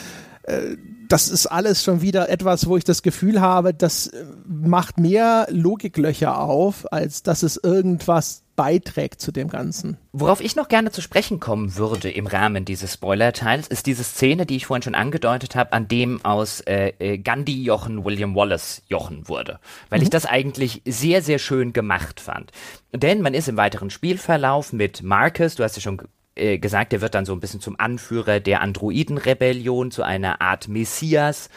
Das 1.10 1.28
ist 1.28 1.46
alles 1.46 1.82
schon 1.82 2.02
wieder 2.02 2.28
etwas, 2.28 2.68
wo 2.68 2.76
ich 2.76 2.84
das 2.84 3.02
Gefühl 3.02 3.40
habe, 3.40 3.74
das 3.74 4.06
äh, 4.06 4.24
macht 4.46 5.00
mehr 5.00 5.48
Logiklöcher 5.50 6.38
auf, 6.38 6.90
als 6.92 7.24
dass 7.24 7.42
es 7.42 7.56
irgendwas 7.56 8.44
beiträgt 8.54 9.20
zu 9.20 9.32
dem 9.32 9.48
Ganzen. 9.48 9.96
Worauf 10.12 10.40
ich 10.40 10.54
noch 10.54 10.68
gerne 10.68 10.92
zu 10.92 11.00
sprechen 11.00 11.40
kommen 11.40 11.74
würde 11.74 12.08
im 12.10 12.28
Rahmen 12.28 12.64
dieses 12.64 12.94
Spoiler-Teils, 12.94 13.66
ist 13.66 13.86
diese 13.86 14.04
Szene, 14.04 14.46
die 14.46 14.54
ich 14.54 14.66
vorhin 14.66 14.82
schon 14.82 14.94
angedeutet 14.94 15.56
habe, 15.56 15.72
an 15.72 15.88
dem 15.88 16.24
aus 16.24 16.60
äh, 16.60 16.92
äh, 17.00 17.18
Gandhi 17.18 17.60
Jochen 17.60 18.04
William 18.04 18.36
Wallace 18.36 18.82
Jochen 18.86 19.28
wurde. 19.28 19.58
Weil 19.88 19.98
mhm. 19.98 20.04
ich 20.04 20.10
das 20.10 20.26
eigentlich 20.26 20.82
sehr, 20.86 21.22
sehr 21.22 21.40
schön 21.40 21.72
gemacht 21.72 22.20
fand. 22.20 22.52
Denn 22.92 23.20
man 23.20 23.34
ist 23.34 23.48
im 23.48 23.56
weiteren 23.56 23.90
Spielverlauf 23.90 24.72
mit 24.72 25.02
Marcus, 25.02 25.56
du 25.56 25.64
hast 25.64 25.74
ja 25.74 25.82
schon 25.82 26.00
äh, 26.40 26.58
gesagt, 26.58 26.92
er 26.92 27.00
wird 27.00 27.14
dann 27.14 27.24
so 27.24 27.32
ein 27.32 27.40
bisschen 27.40 27.60
zum 27.60 27.78
Anführer 27.78 28.40
der 28.40 28.60
Androiden-Rebellion, 28.62 29.90
zu 29.90 30.02
einer 30.02 30.40
Art 30.40 30.68
Messias. 30.68 31.50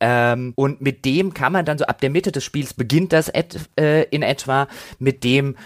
Ähm, 0.00 0.52
und 0.56 0.80
mit 0.80 1.04
dem 1.04 1.34
kann 1.34 1.52
man 1.52 1.64
dann 1.64 1.78
so 1.78 1.84
ab 1.84 2.00
der 2.00 2.10
Mitte 2.10 2.32
des 2.32 2.44
Spiels 2.44 2.74
beginnt 2.74 3.12
das 3.12 3.28
et, 3.28 3.58
äh, 3.78 4.04
in 4.04 4.22
etwa, 4.22 4.68
mit 4.98 5.24
dem 5.24 5.56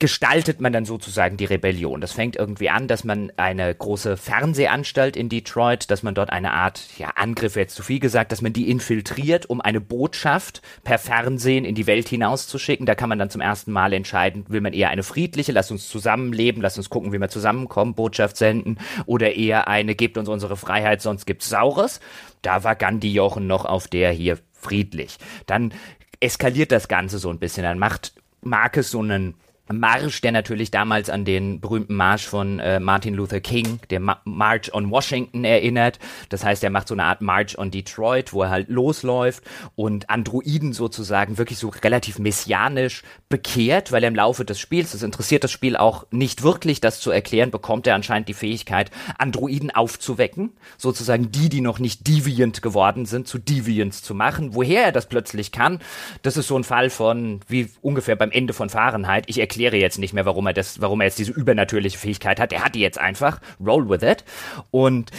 gestaltet 0.00 0.60
man 0.60 0.72
dann 0.72 0.84
sozusagen 0.84 1.36
die 1.36 1.44
Rebellion. 1.44 2.00
Das 2.00 2.12
fängt 2.12 2.36
irgendwie 2.36 2.68
an, 2.68 2.88
dass 2.88 3.04
man 3.04 3.32
eine 3.36 3.72
große 3.72 4.16
Fernsehanstalt 4.16 5.16
in 5.16 5.28
Detroit, 5.28 5.88
dass 5.90 6.02
man 6.02 6.14
dort 6.14 6.30
eine 6.30 6.52
Art, 6.52 6.82
ja, 6.98 7.10
Angriff 7.14 7.54
jetzt 7.54 7.76
zu 7.76 7.82
viel 7.84 8.00
gesagt, 8.00 8.32
dass 8.32 8.42
man 8.42 8.52
die 8.52 8.68
infiltriert, 8.70 9.46
um 9.46 9.60
eine 9.60 9.80
Botschaft 9.80 10.62
per 10.82 10.98
Fernsehen 10.98 11.64
in 11.64 11.76
die 11.76 11.86
Welt 11.86 12.08
hinauszuschicken. 12.08 12.86
Da 12.86 12.96
kann 12.96 13.08
man 13.08 13.20
dann 13.20 13.30
zum 13.30 13.40
ersten 13.40 13.70
Mal 13.70 13.92
entscheiden, 13.92 14.44
will 14.48 14.60
man 14.60 14.72
eher 14.72 14.90
eine 14.90 15.04
friedliche, 15.04 15.52
lass 15.52 15.70
uns 15.70 15.88
zusammenleben, 15.88 16.60
lass 16.60 16.76
uns 16.76 16.90
gucken, 16.90 17.12
wie 17.12 17.20
wir 17.20 17.28
zusammenkommen, 17.28 17.94
Botschaft 17.94 18.36
senden, 18.36 18.78
oder 19.06 19.34
eher 19.34 19.68
eine, 19.68 19.94
gebt 19.94 20.18
uns 20.18 20.28
unsere 20.28 20.56
Freiheit, 20.56 21.02
sonst 21.02 21.24
gibt's 21.24 21.48
Saures. 21.48 22.00
Da 22.42 22.64
war 22.64 22.74
Gandhi 22.74 23.12
Jochen 23.12 23.46
noch 23.46 23.64
auf 23.64 23.86
der 23.86 24.10
hier 24.10 24.38
friedlich. 24.52 25.18
Dann 25.46 25.72
eskaliert 26.18 26.72
das 26.72 26.88
Ganze 26.88 27.18
so 27.18 27.30
ein 27.30 27.38
bisschen. 27.38 27.62
Dann 27.62 27.78
macht 27.78 28.12
Marcus 28.42 28.90
so 28.90 29.00
einen 29.00 29.34
Marsch, 29.72 30.20
der 30.20 30.32
natürlich 30.32 30.70
damals 30.70 31.08
an 31.08 31.24
den 31.24 31.60
berühmten 31.60 31.94
Marsch 31.94 32.26
von 32.26 32.58
äh, 32.58 32.80
Martin 32.80 33.14
Luther 33.14 33.40
King, 33.40 33.80
der 33.88 34.00
Ma 34.00 34.20
March 34.24 34.74
on 34.74 34.90
Washington 34.90 35.44
erinnert. 35.44 35.98
Das 36.28 36.44
heißt, 36.44 36.62
er 36.62 36.70
macht 36.70 36.88
so 36.88 36.94
eine 36.94 37.04
Art 37.04 37.22
March 37.22 37.58
on 37.58 37.70
Detroit, 37.70 38.32
wo 38.32 38.42
er 38.42 38.50
halt 38.50 38.68
losläuft 38.68 39.42
und 39.74 40.10
Androiden 40.10 40.72
sozusagen 40.72 41.38
wirklich 41.38 41.58
so 41.58 41.68
relativ 41.68 42.18
messianisch 42.18 43.02
bekehrt, 43.28 43.90
weil 43.90 44.04
er 44.04 44.08
im 44.08 44.14
Laufe 44.14 44.44
des 44.44 44.60
Spiels, 44.60 44.92
das 44.92 45.02
interessiert 45.02 45.44
das 45.44 45.50
Spiel 45.50 45.76
auch 45.76 46.06
nicht 46.10 46.42
wirklich, 46.42 46.80
das 46.80 47.00
zu 47.00 47.10
erklären, 47.10 47.50
bekommt 47.50 47.86
er 47.86 47.94
anscheinend 47.94 48.28
die 48.28 48.34
Fähigkeit, 48.34 48.90
Androiden 49.18 49.70
aufzuwecken, 49.70 50.52
sozusagen 50.76 51.32
die, 51.32 51.48
die 51.48 51.60
noch 51.60 51.78
nicht 51.78 52.06
deviant 52.06 52.60
geworden 52.60 53.06
sind, 53.06 53.26
zu 53.28 53.38
Deviants 53.38 54.02
zu 54.02 54.14
machen. 54.14 54.54
Woher 54.54 54.84
er 54.84 54.92
das 54.92 55.08
plötzlich 55.08 55.52
kann, 55.52 55.80
das 56.22 56.36
ist 56.36 56.48
so 56.48 56.56
ein 56.56 56.64
Fall 56.64 56.90
von, 56.90 57.40
wie 57.48 57.70
ungefähr 57.80 58.16
beim 58.16 58.30
Ende 58.30 58.52
von 58.52 58.68
Fahrenheit. 58.68 59.24
Ich 59.26 59.40
erkläre 59.54 59.76
jetzt 59.76 59.98
nicht 59.98 60.12
mehr, 60.12 60.26
warum 60.26 60.46
er 60.46 60.52
das, 60.52 60.80
warum 60.80 61.00
er 61.00 61.06
jetzt 61.06 61.18
diese 61.18 61.32
übernatürliche 61.32 61.98
Fähigkeit 61.98 62.40
hat. 62.40 62.52
Er 62.52 62.64
hat 62.64 62.74
die 62.74 62.80
jetzt 62.80 62.98
einfach. 62.98 63.40
Roll 63.64 63.88
with 63.88 64.02
it. 64.02 64.24
Und 64.70 65.10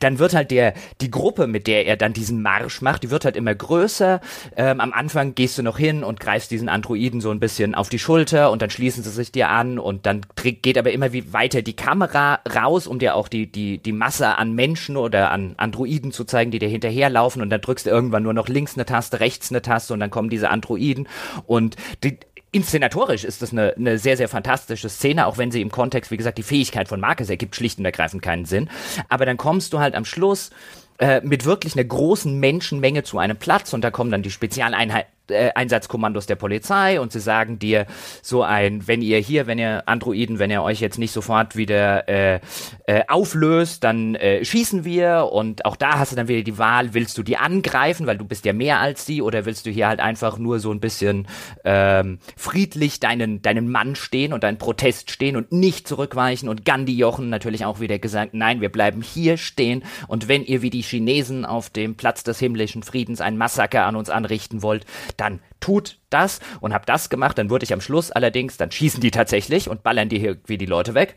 dann 0.00 0.18
wird 0.18 0.34
halt 0.34 0.50
der, 0.50 0.74
die 1.00 1.10
Gruppe, 1.10 1.46
mit 1.46 1.66
der 1.66 1.86
er 1.86 1.96
dann 1.96 2.12
diesen 2.12 2.42
Marsch 2.42 2.82
macht, 2.82 3.04
die 3.04 3.10
wird 3.10 3.24
halt 3.24 3.36
immer 3.36 3.54
größer. 3.54 4.20
Ähm, 4.54 4.80
am 4.80 4.92
Anfang 4.92 5.34
gehst 5.34 5.56
du 5.56 5.62
noch 5.62 5.78
hin 5.78 6.04
und 6.04 6.20
greifst 6.20 6.50
diesen 6.50 6.68
Androiden 6.68 7.22
so 7.22 7.30
ein 7.30 7.40
bisschen 7.40 7.74
auf 7.74 7.88
die 7.88 7.98
Schulter 7.98 8.50
und 8.50 8.60
dann 8.60 8.68
schließen 8.68 9.02
sie 9.02 9.10
sich 9.10 9.32
dir 9.32 9.48
an 9.48 9.78
und 9.78 10.04
dann 10.04 10.20
geht 10.36 10.76
aber 10.76 10.92
immer 10.92 11.14
wie 11.14 11.32
weiter 11.32 11.62
die 11.62 11.76
Kamera 11.76 12.40
raus, 12.54 12.86
um 12.86 12.98
dir 12.98 13.14
auch 13.14 13.28
die, 13.28 13.50
die, 13.50 13.78
die 13.78 13.92
Masse 13.92 14.36
an 14.36 14.52
Menschen 14.52 14.98
oder 14.98 15.30
an 15.30 15.54
Androiden 15.56 16.12
zu 16.12 16.24
zeigen, 16.24 16.50
die 16.50 16.58
dir 16.58 16.68
hinterherlaufen 16.68 17.40
und 17.40 17.48
dann 17.48 17.62
drückst 17.62 17.86
du 17.86 17.90
irgendwann 17.90 18.24
nur 18.24 18.34
noch 18.34 18.48
links 18.48 18.74
eine 18.74 18.84
Taste, 18.84 19.20
rechts 19.20 19.50
eine 19.50 19.62
Taste 19.62 19.94
und 19.94 20.00
dann 20.00 20.10
kommen 20.10 20.28
diese 20.28 20.50
Androiden 20.50 21.08
und 21.46 21.76
die, 22.02 22.18
inszenatorisch 22.54 23.24
ist 23.24 23.42
das 23.42 23.52
eine, 23.52 23.74
eine 23.76 23.98
sehr, 23.98 24.16
sehr 24.16 24.28
fantastische 24.28 24.88
Szene, 24.88 25.26
auch 25.26 25.38
wenn 25.38 25.50
sie 25.50 25.60
im 25.60 25.70
Kontext, 25.70 26.10
wie 26.10 26.16
gesagt, 26.16 26.38
die 26.38 26.42
Fähigkeit 26.42 26.88
von 26.88 27.00
Marcus 27.00 27.28
ergibt 27.28 27.56
schlicht 27.56 27.78
und 27.78 27.84
ergreifend 27.84 28.22
keinen 28.22 28.44
Sinn. 28.44 28.70
Aber 29.08 29.26
dann 29.26 29.36
kommst 29.36 29.72
du 29.72 29.80
halt 29.80 29.94
am 29.94 30.04
Schluss 30.04 30.50
äh, 30.98 31.20
mit 31.22 31.44
wirklich 31.44 31.74
einer 31.74 31.84
großen 31.84 32.38
Menschenmenge 32.38 33.02
zu 33.02 33.18
einem 33.18 33.36
Platz 33.36 33.72
und 33.72 33.82
da 33.82 33.90
kommen 33.90 34.12
dann 34.12 34.22
die 34.22 34.30
Spezialeinheiten 34.30 35.12
äh, 35.30 35.50
Einsatzkommandos 35.54 36.26
der 36.26 36.36
Polizei 36.36 37.00
und 37.00 37.12
sie 37.12 37.20
sagen 37.20 37.58
dir 37.58 37.86
so 38.22 38.42
ein, 38.42 38.86
wenn 38.86 39.02
ihr 39.02 39.18
hier, 39.18 39.46
wenn 39.46 39.58
ihr 39.58 39.82
Androiden, 39.86 40.38
wenn 40.38 40.50
ihr 40.50 40.62
euch 40.62 40.80
jetzt 40.80 40.98
nicht 40.98 41.12
sofort 41.12 41.56
wieder 41.56 42.08
äh, 42.08 42.40
äh, 42.86 43.02
auflöst, 43.08 43.84
dann 43.84 44.14
äh, 44.14 44.44
schießen 44.44 44.84
wir 44.84 45.28
und 45.32 45.64
auch 45.64 45.76
da 45.76 45.98
hast 45.98 46.12
du 46.12 46.16
dann 46.16 46.28
wieder 46.28 46.42
die 46.42 46.58
Wahl, 46.58 46.94
willst 46.94 47.16
du 47.18 47.22
die 47.22 47.36
angreifen, 47.36 48.06
weil 48.06 48.18
du 48.18 48.24
bist 48.24 48.44
ja 48.44 48.52
mehr 48.52 48.80
als 48.80 49.06
sie 49.06 49.22
oder 49.22 49.46
willst 49.46 49.66
du 49.66 49.70
hier 49.70 49.88
halt 49.88 50.00
einfach 50.00 50.38
nur 50.38 50.60
so 50.60 50.70
ein 50.70 50.80
bisschen 50.80 51.26
ähm, 51.64 52.18
friedlich 52.36 53.00
deinen, 53.00 53.42
deinen 53.42 53.70
Mann 53.70 53.94
stehen 53.96 54.32
und 54.32 54.44
deinen 54.44 54.58
Protest 54.58 55.10
stehen 55.10 55.36
und 55.36 55.52
nicht 55.52 55.88
zurückweichen 55.88 56.48
und 56.48 56.64
Gandhi 56.64 56.94
Jochen 56.94 57.30
natürlich 57.30 57.64
auch 57.64 57.80
wieder 57.80 57.98
gesagt, 57.98 58.34
nein, 58.34 58.60
wir 58.60 58.70
bleiben 58.70 59.02
hier 59.02 59.36
stehen 59.36 59.84
und 60.08 60.28
wenn 60.28 60.44
ihr 60.44 60.62
wie 60.62 60.70
die 60.70 60.82
Chinesen 60.82 61.44
auf 61.44 61.70
dem 61.70 61.96
Platz 61.96 62.24
des 62.24 62.38
himmlischen 62.38 62.82
Friedens 62.82 63.20
ein 63.20 63.38
Massaker 63.38 63.86
an 63.86 63.96
uns 63.96 64.10
anrichten 64.10 64.62
wollt, 64.62 64.84
dann 65.16 65.40
tut 65.60 65.98
das 66.10 66.40
und 66.60 66.74
hab 66.74 66.86
das 66.86 67.08
gemacht. 67.08 67.38
Dann 67.38 67.50
wurde 67.50 67.64
ich 67.64 67.72
am 67.72 67.80
Schluss 67.80 68.10
allerdings, 68.10 68.56
dann 68.56 68.70
schießen 68.70 69.00
die 69.00 69.10
tatsächlich 69.10 69.68
und 69.68 69.82
ballern 69.82 70.08
die 70.08 70.18
hier 70.18 70.38
wie 70.46 70.58
die 70.58 70.66
Leute 70.66 70.94
weg. 70.94 71.16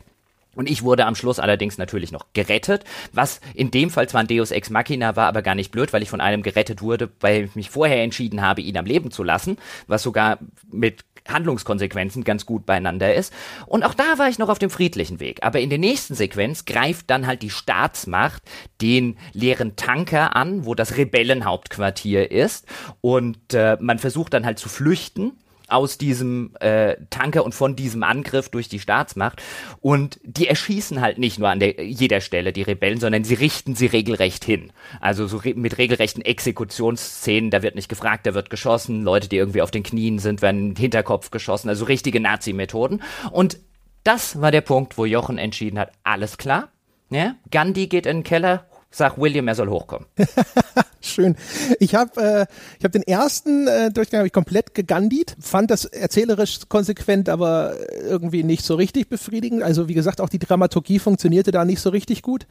Und 0.58 0.68
ich 0.68 0.82
wurde 0.82 1.06
am 1.06 1.14
Schluss 1.14 1.38
allerdings 1.38 1.78
natürlich 1.78 2.10
noch 2.10 2.26
gerettet, 2.32 2.84
was 3.12 3.40
in 3.54 3.70
dem 3.70 3.90
Fall 3.90 4.08
zwar 4.08 4.22
ein 4.22 4.26
Deus 4.26 4.50
Ex 4.50 4.70
Machina 4.70 5.14
war, 5.14 5.28
aber 5.28 5.40
gar 5.40 5.54
nicht 5.54 5.70
blöd, 5.70 5.92
weil 5.92 6.02
ich 6.02 6.10
von 6.10 6.20
einem 6.20 6.42
gerettet 6.42 6.82
wurde, 6.82 7.10
weil 7.20 7.44
ich 7.44 7.54
mich 7.54 7.70
vorher 7.70 8.02
entschieden 8.02 8.42
habe, 8.42 8.60
ihn 8.60 8.76
am 8.76 8.84
Leben 8.84 9.12
zu 9.12 9.22
lassen, 9.22 9.56
was 9.86 10.02
sogar 10.02 10.38
mit 10.72 11.07
Handlungskonsequenzen 11.28 12.24
ganz 12.24 12.46
gut 12.46 12.66
beieinander 12.66 13.14
ist. 13.14 13.32
Und 13.66 13.84
auch 13.84 13.94
da 13.94 14.18
war 14.18 14.28
ich 14.28 14.38
noch 14.38 14.48
auf 14.48 14.58
dem 14.58 14.70
friedlichen 14.70 15.20
Weg. 15.20 15.42
Aber 15.42 15.60
in 15.60 15.70
der 15.70 15.78
nächsten 15.78 16.14
Sequenz 16.14 16.64
greift 16.64 17.10
dann 17.10 17.26
halt 17.26 17.42
die 17.42 17.50
Staatsmacht 17.50 18.42
den 18.80 19.16
leeren 19.32 19.76
Tanker 19.76 20.36
an, 20.36 20.64
wo 20.64 20.74
das 20.74 20.96
Rebellenhauptquartier 20.96 22.30
ist. 22.30 22.66
Und 23.00 23.54
äh, 23.54 23.76
man 23.80 23.98
versucht 23.98 24.34
dann 24.34 24.46
halt 24.46 24.58
zu 24.58 24.68
flüchten 24.68 25.32
aus 25.68 25.98
diesem 25.98 26.54
äh, 26.60 26.96
Tanker 27.10 27.44
und 27.44 27.54
von 27.54 27.76
diesem 27.76 28.02
Angriff 28.02 28.48
durch 28.48 28.68
die 28.68 28.80
Staatsmacht. 28.80 29.42
Und 29.80 30.18
die 30.24 30.48
erschießen 30.48 31.00
halt 31.00 31.18
nicht 31.18 31.38
nur 31.38 31.48
an 31.48 31.60
der, 31.60 31.84
jeder 31.84 32.20
Stelle 32.20 32.52
die 32.52 32.62
Rebellen, 32.62 33.00
sondern 33.00 33.24
sie 33.24 33.34
richten 33.34 33.74
sie 33.74 33.86
regelrecht 33.86 34.44
hin. 34.44 34.72
Also 35.00 35.26
so 35.26 35.38
re 35.38 35.54
mit 35.54 35.78
regelrechten 35.78 36.24
Exekutionsszenen, 36.24 37.50
da 37.50 37.62
wird 37.62 37.74
nicht 37.74 37.88
gefragt, 37.88 38.26
da 38.26 38.34
wird 38.34 38.50
geschossen, 38.50 39.02
Leute, 39.02 39.28
die 39.28 39.36
irgendwie 39.36 39.62
auf 39.62 39.70
den 39.70 39.82
Knien 39.82 40.18
sind, 40.18 40.42
werden 40.42 40.74
Hinterkopf 40.76 41.30
geschossen, 41.30 41.68
also 41.68 41.84
richtige 41.84 42.20
Nazi-Methoden. 42.20 43.02
Und 43.30 43.58
das 44.04 44.40
war 44.40 44.50
der 44.50 44.62
Punkt, 44.62 44.96
wo 44.96 45.04
Jochen 45.04 45.38
entschieden 45.38 45.78
hat, 45.78 45.92
alles 46.02 46.38
klar, 46.38 46.70
ja, 47.10 47.34
Gandhi 47.50 47.86
geht 47.86 48.06
in 48.06 48.18
den 48.18 48.24
Keller, 48.24 48.66
Sag 48.90 49.18
William, 49.18 49.48
er 49.48 49.54
soll 49.54 49.68
hochkommen. 49.68 50.06
Schön. 51.00 51.36
Ich 51.78 51.94
habe 51.94 52.20
äh, 52.20 52.46
hab 52.82 52.92
den 52.92 53.02
ersten 53.02 53.68
äh, 53.68 53.90
Durchgang 53.90 54.26
ich 54.26 54.32
komplett 54.32 54.74
gegandit, 54.74 55.36
fand 55.40 55.70
das 55.70 55.84
erzählerisch 55.84 56.60
konsequent, 56.68 57.28
aber 57.28 57.74
irgendwie 58.02 58.42
nicht 58.42 58.64
so 58.64 58.74
richtig 58.74 59.08
befriedigend. 59.08 59.62
Also 59.62 59.88
wie 59.88 59.94
gesagt, 59.94 60.20
auch 60.20 60.28
die 60.28 60.38
Dramaturgie 60.38 60.98
funktionierte 60.98 61.50
da 61.52 61.64
nicht 61.64 61.80
so 61.80 61.90
richtig 61.90 62.22
gut. 62.22 62.46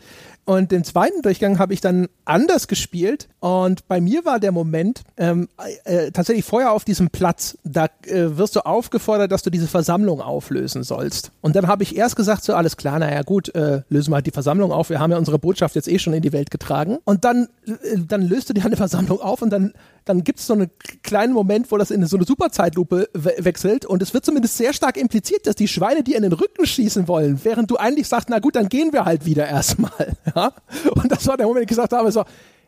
Und 0.45 0.71
den 0.71 0.83
zweiten 0.83 1.21
Durchgang 1.21 1.59
habe 1.59 1.73
ich 1.73 1.81
dann 1.81 2.07
anders 2.23 2.67
gespielt 2.67 3.27
und 3.39 3.87
bei 3.87 3.99
mir 3.99 4.23
war 4.23 4.39
der 4.39 4.51
Moment 4.51 5.03
ähm, 5.17 5.49
äh, 5.83 6.11
tatsächlich 6.11 6.45
vorher 6.45 6.71
auf 6.71 6.85
diesem 6.85 7.09
Platz, 7.09 7.57
da 7.63 7.87
äh, 8.05 8.37
wirst 8.37 8.55
du 8.55 8.65
aufgefordert, 8.65 9.31
dass 9.31 9.43
du 9.43 9.49
diese 9.49 9.67
Versammlung 9.67 10.21
auflösen 10.21 10.83
sollst. 10.83 11.31
Und 11.41 11.55
dann 11.55 11.67
habe 11.67 11.83
ich 11.83 11.97
erst 11.97 12.15
gesagt, 12.15 12.43
so 12.43 12.53
alles 12.53 12.77
klar, 12.77 12.99
naja 12.99 13.23
gut, 13.23 13.53
äh, 13.55 13.81
lösen 13.89 14.11
wir 14.11 14.15
halt 14.15 14.25
die 14.25 14.31
Versammlung 14.31 14.71
auf, 14.71 14.89
wir 14.89 14.99
haben 14.99 15.11
ja 15.11 15.17
unsere 15.17 15.39
Botschaft 15.39 15.75
jetzt 15.75 15.87
eh 15.87 15.99
schon 15.99 16.13
in 16.13 16.21
die 16.21 16.31
Welt 16.31 16.49
getragen. 16.49 16.97
Und 17.03 17.25
dann, 17.25 17.49
äh, 17.65 17.97
dann 18.07 18.21
löst 18.37 18.49
du 18.49 18.61
eine 18.61 18.77
Versammlung 18.77 19.19
auf 19.19 19.41
und 19.41 19.49
dann, 19.49 19.73
dann 20.05 20.23
gibt 20.23 20.39
es 20.39 20.47
so 20.47 20.53
einen 20.53 20.69
kleinen 21.03 21.33
Moment, 21.33 21.71
wo 21.71 21.77
das 21.77 21.91
in 21.91 22.05
so 22.05 22.15
eine 22.15 22.25
Superzeitlupe 22.25 23.09
we 23.13 23.33
wechselt 23.39 23.85
und 23.85 24.01
es 24.01 24.13
wird 24.13 24.25
zumindest 24.25 24.57
sehr 24.57 24.73
stark 24.73 24.95
impliziert, 24.97 25.47
dass 25.47 25.55
die 25.55 25.67
Schweine 25.67 26.03
dir 26.03 26.15
in 26.15 26.23
den 26.23 26.33
Rücken 26.33 26.65
schießen 26.65 27.07
wollen, 27.07 27.39
während 27.43 27.71
du 27.71 27.77
eigentlich 27.77 28.07
sagst, 28.07 28.29
na 28.29 28.39
gut, 28.39 28.55
dann 28.55 28.69
gehen 28.69 28.93
wir 28.93 29.05
halt 29.05 29.25
wieder 29.25 29.47
erstmal. 29.47 29.91
Ja? 30.35 30.51
Und 30.91 31.11
das 31.11 31.25
war 31.25 31.37
der 31.37 31.45
Moment, 31.47 31.61
wo 31.61 31.63
ich 31.63 31.69
gesagt 31.69 31.93
habe, 31.93 32.11
so, 32.11 32.23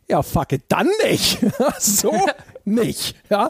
ja, 0.08 0.24
fuck 0.24 0.54
it, 0.54 0.64
dann 0.70 0.88
nicht. 1.04 1.40
so 1.80 2.12
nicht, 2.74 3.16
ja. 3.30 3.50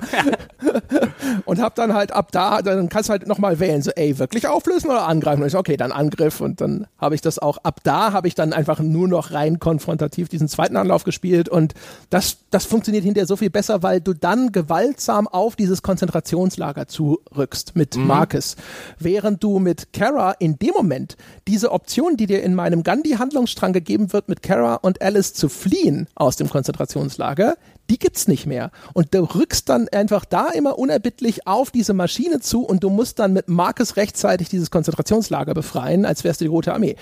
und 1.46 1.62
hab 1.62 1.76
dann 1.76 1.94
halt 1.94 2.12
ab 2.12 2.32
da, 2.32 2.62
dann 2.62 2.90
kannst 2.90 3.10
du 3.10 3.12
halt 3.12 3.28
nochmal 3.28 3.60
wählen, 3.60 3.82
so, 3.82 3.92
ey, 3.92 4.18
wirklich 4.20 4.48
auflösen 4.48 4.90
oder 4.90 5.08
angreifen? 5.08 5.42
Und 5.42 5.48
ich 5.48 5.54
so, 5.54 5.60
okay, 5.60 5.78
dann 5.78 5.92
Angriff 5.92 6.42
und 6.42 6.62
dann 6.62 6.88
habe 6.98 7.16
ich 7.16 7.22
das 7.22 7.40
auch, 7.40 7.58
ab 7.60 7.82
da 7.84 8.14
habe 8.14 8.28
ich 8.28 8.36
dann 8.36 8.54
einfach 8.54 8.80
nur 8.80 9.08
noch 9.08 9.32
rein 9.32 9.60
konfrontativ 9.60 10.30
diesen 10.30 10.48
zweiten 10.48 10.78
Anlauf 10.78 11.04
gespielt 11.04 11.50
und 11.50 11.74
das, 12.10 12.38
das 12.50 12.66
funktioniert 12.66 13.04
hinterher 13.04 13.28
so 13.28 13.36
viel 13.36 13.50
besser, 13.50 13.84
weil 13.84 14.02
du 14.02 14.14
dann 14.14 14.52
gewaltsam 14.52 15.28
auf 15.28 15.56
dieses 15.56 15.82
Konzentrationslager 15.82 16.88
zurückst 16.88 17.76
mit 17.76 17.96
mhm. 17.96 18.08
Marcus, 18.08 18.56
während 18.98 19.44
du 19.44 19.60
mit 19.60 19.94
Kara 19.94 20.32
in 20.32 20.58
dem 20.60 20.72
Moment 20.72 21.18
diese 21.48 21.72
Option, 21.72 22.18
die 22.18 22.26
dir 22.26 22.44
in 22.44 22.56
meinem 22.56 22.84
Gandhi-Handlungsstrang 22.84 23.74
gegeben 23.74 24.14
wird, 24.14 24.30
mit 24.30 24.42
Kara 24.42 24.76
und 24.76 25.02
Alice 25.02 25.34
zu 25.34 25.50
fliehen 25.50 26.08
aus 26.16 26.36
dem 26.36 26.50
Konzentrationslager, 26.50 27.56
die 27.90 28.00
gibt's 28.00 28.28
nicht 28.28 28.46
mehr. 28.46 28.72
Und 28.94 29.14
du 29.14 29.20
rückst 29.24 29.70
dann 29.70 29.88
einfach 29.90 30.26
da 30.26 30.50
immer 30.50 30.78
unerbittlich 30.78 31.48
auf 31.48 31.72
diese 31.72 31.94
Maschine 31.94 32.40
zu 32.40 32.64
und 32.64 32.84
du 32.84 32.90
musst 32.90 33.20
dann 33.20 33.34
mit 33.34 33.50
Marcus 33.50 33.98
rechtzeitig 33.98 34.50
dieses 34.50 34.72
Konzentrationslager 34.72 35.54
befreien, 35.54 36.06
als 36.06 36.24
wärst 36.24 36.42
du 36.42 36.46
die 36.46 36.50
Rote 36.50 36.74
Armee. 36.74 36.96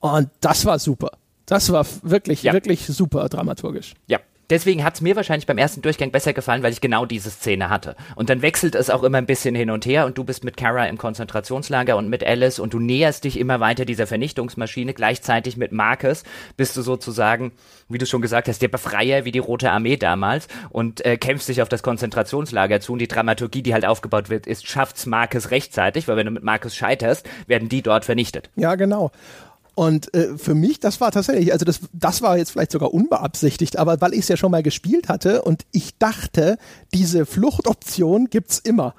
Und 0.00 0.28
das 0.40 0.66
war 0.66 0.78
super. 0.78 1.12
Das 1.46 1.72
war 1.72 1.86
wirklich, 2.02 2.42
ja. 2.42 2.52
wirklich 2.52 2.86
super 2.86 3.28
dramaturgisch. 3.28 3.94
Ja, 4.06 4.18
deswegen 4.50 4.84
hat 4.84 4.94
es 4.94 5.00
mir 5.00 5.16
wahrscheinlich 5.16 5.46
beim 5.46 5.58
ersten 5.58 5.82
Durchgang 5.82 6.10
besser 6.10 6.32
gefallen, 6.32 6.62
weil 6.62 6.72
ich 6.72 6.80
genau 6.80 7.06
diese 7.06 7.30
Szene 7.30 7.68
hatte. 7.70 7.96
Und 8.16 8.30
dann 8.30 8.42
wechselt 8.42 8.74
es 8.74 8.90
auch 8.90 9.02
immer 9.02 9.18
ein 9.18 9.26
bisschen 9.26 9.54
hin 9.54 9.70
und 9.70 9.86
her 9.86 10.06
und 10.06 10.18
du 10.18 10.24
bist 10.24 10.44
mit 10.44 10.56
Kara 10.56 10.86
im 10.86 10.98
Konzentrationslager 10.98 11.96
und 11.96 12.08
mit 12.08 12.24
Alice 12.24 12.58
und 12.58 12.74
du 12.74 12.78
näherst 12.78 13.24
dich 13.24 13.38
immer 13.38 13.60
weiter 13.60 13.84
dieser 13.84 14.06
Vernichtungsmaschine. 14.06 14.94
Gleichzeitig 14.94 15.56
mit 15.56 15.72
Marcus 15.72 16.24
bist 16.56 16.76
du 16.76 16.82
sozusagen, 16.82 17.52
wie 17.88 17.98
du 17.98 18.06
schon 18.06 18.22
gesagt 18.22 18.48
hast, 18.48 18.62
der 18.62 18.68
Befreier 18.68 19.24
wie 19.24 19.32
die 19.32 19.38
Rote 19.38 19.70
Armee 19.70 19.96
damals 19.96 20.48
und 20.70 21.04
äh, 21.04 21.16
kämpfst 21.16 21.48
dich 21.48 21.62
auf 21.62 21.68
das 21.68 21.82
Konzentrationslager 21.82 22.80
zu. 22.80 22.92
Und 22.92 22.98
die 23.00 23.08
Dramaturgie, 23.08 23.62
die 23.62 23.74
halt 23.74 23.84
aufgebaut 23.84 24.30
wird, 24.30 24.46
ist, 24.46 24.66
schafft's 24.66 25.06
Marcus 25.06 25.50
rechtzeitig, 25.50 26.08
weil 26.08 26.16
wenn 26.16 26.26
du 26.26 26.32
mit 26.32 26.44
Marcus 26.44 26.74
scheiterst, 26.74 27.28
werden 27.46 27.68
die 27.68 27.82
dort 27.82 28.04
vernichtet. 28.04 28.50
Ja, 28.56 28.74
genau. 28.74 29.10
Und 29.74 30.14
äh, 30.14 30.38
für 30.38 30.54
mich, 30.54 30.78
das 30.80 31.00
war 31.00 31.10
tatsächlich, 31.10 31.52
also 31.52 31.64
das, 31.64 31.80
das 31.92 32.22
war 32.22 32.38
jetzt 32.38 32.52
vielleicht 32.52 32.70
sogar 32.72 32.94
unbeabsichtigt, 32.94 33.76
aber 33.76 34.00
weil 34.00 34.12
ich 34.12 34.20
es 34.20 34.28
ja 34.28 34.36
schon 34.36 34.52
mal 34.52 34.62
gespielt 34.62 35.08
hatte 35.08 35.42
und 35.42 35.64
ich 35.72 35.98
dachte, 35.98 36.58
diese 36.92 37.26
Fluchtoption 37.26 38.30
gibt's 38.30 38.58
immer. 38.58 38.94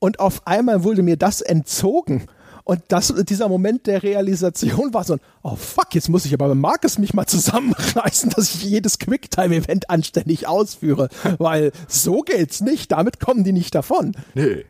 Und 0.00 0.18
auf 0.18 0.46
einmal 0.46 0.82
wurde 0.82 1.02
mir 1.02 1.16
das 1.16 1.40
entzogen. 1.40 2.26
Und 2.64 2.82
das, 2.88 3.12
dieser 3.28 3.48
Moment 3.48 3.86
der 3.86 4.02
Realisation 4.02 4.94
war 4.94 5.04
so 5.04 5.14
ein, 5.14 5.20
oh 5.42 5.56
fuck, 5.56 5.94
jetzt 5.94 6.08
muss 6.08 6.24
ich 6.24 6.34
aber 6.34 6.48
bei 6.48 6.54
Marcus 6.54 6.98
mich 6.98 7.14
mal 7.14 7.26
zusammenreißen, 7.26 8.30
dass 8.36 8.54
ich 8.54 8.62
jedes 8.62 8.98
Quicktime-Event 8.98 9.90
anständig 9.90 10.46
ausführe. 10.46 11.08
Weil 11.38 11.72
so 11.88 12.20
geht's 12.20 12.60
nicht, 12.60 12.92
damit 12.92 13.20
kommen 13.20 13.44
die 13.44 13.52
nicht 13.52 13.74
davon. 13.74 14.12
Nö. 14.34 14.62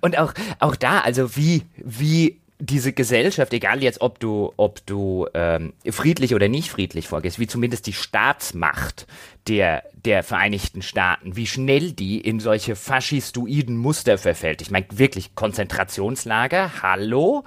Und 0.00 0.18
auch, 0.18 0.34
auch 0.60 0.76
da, 0.76 1.00
also 1.00 1.36
wie, 1.36 1.62
wie 1.76 2.38
diese 2.60 2.92
Gesellschaft, 2.92 3.52
egal 3.52 3.82
jetzt, 3.82 4.00
ob 4.00 4.18
du, 4.18 4.52
ob 4.56 4.84
du 4.84 5.28
ähm, 5.34 5.74
friedlich 5.88 6.34
oder 6.34 6.48
nicht 6.48 6.70
friedlich 6.70 7.06
vorgehst, 7.06 7.38
wie 7.38 7.46
zumindest 7.46 7.86
die 7.86 7.92
Staatsmacht 7.92 9.06
der, 9.46 9.84
der 9.94 10.24
Vereinigten 10.24 10.82
Staaten, 10.82 11.36
wie 11.36 11.46
schnell 11.46 11.92
die 11.92 12.20
in 12.20 12.40
solche 12.40 12.74
faschistoiden 12.74 13.76
Muster 13.76 14.18
verfällt. 14.18 14.60
Ich 14.60 14.70
meine, 14.70 14.86
wirklich 14.90 15.36
Konzentrationslager, 15.36 16.82
hallo, 16.82 17.44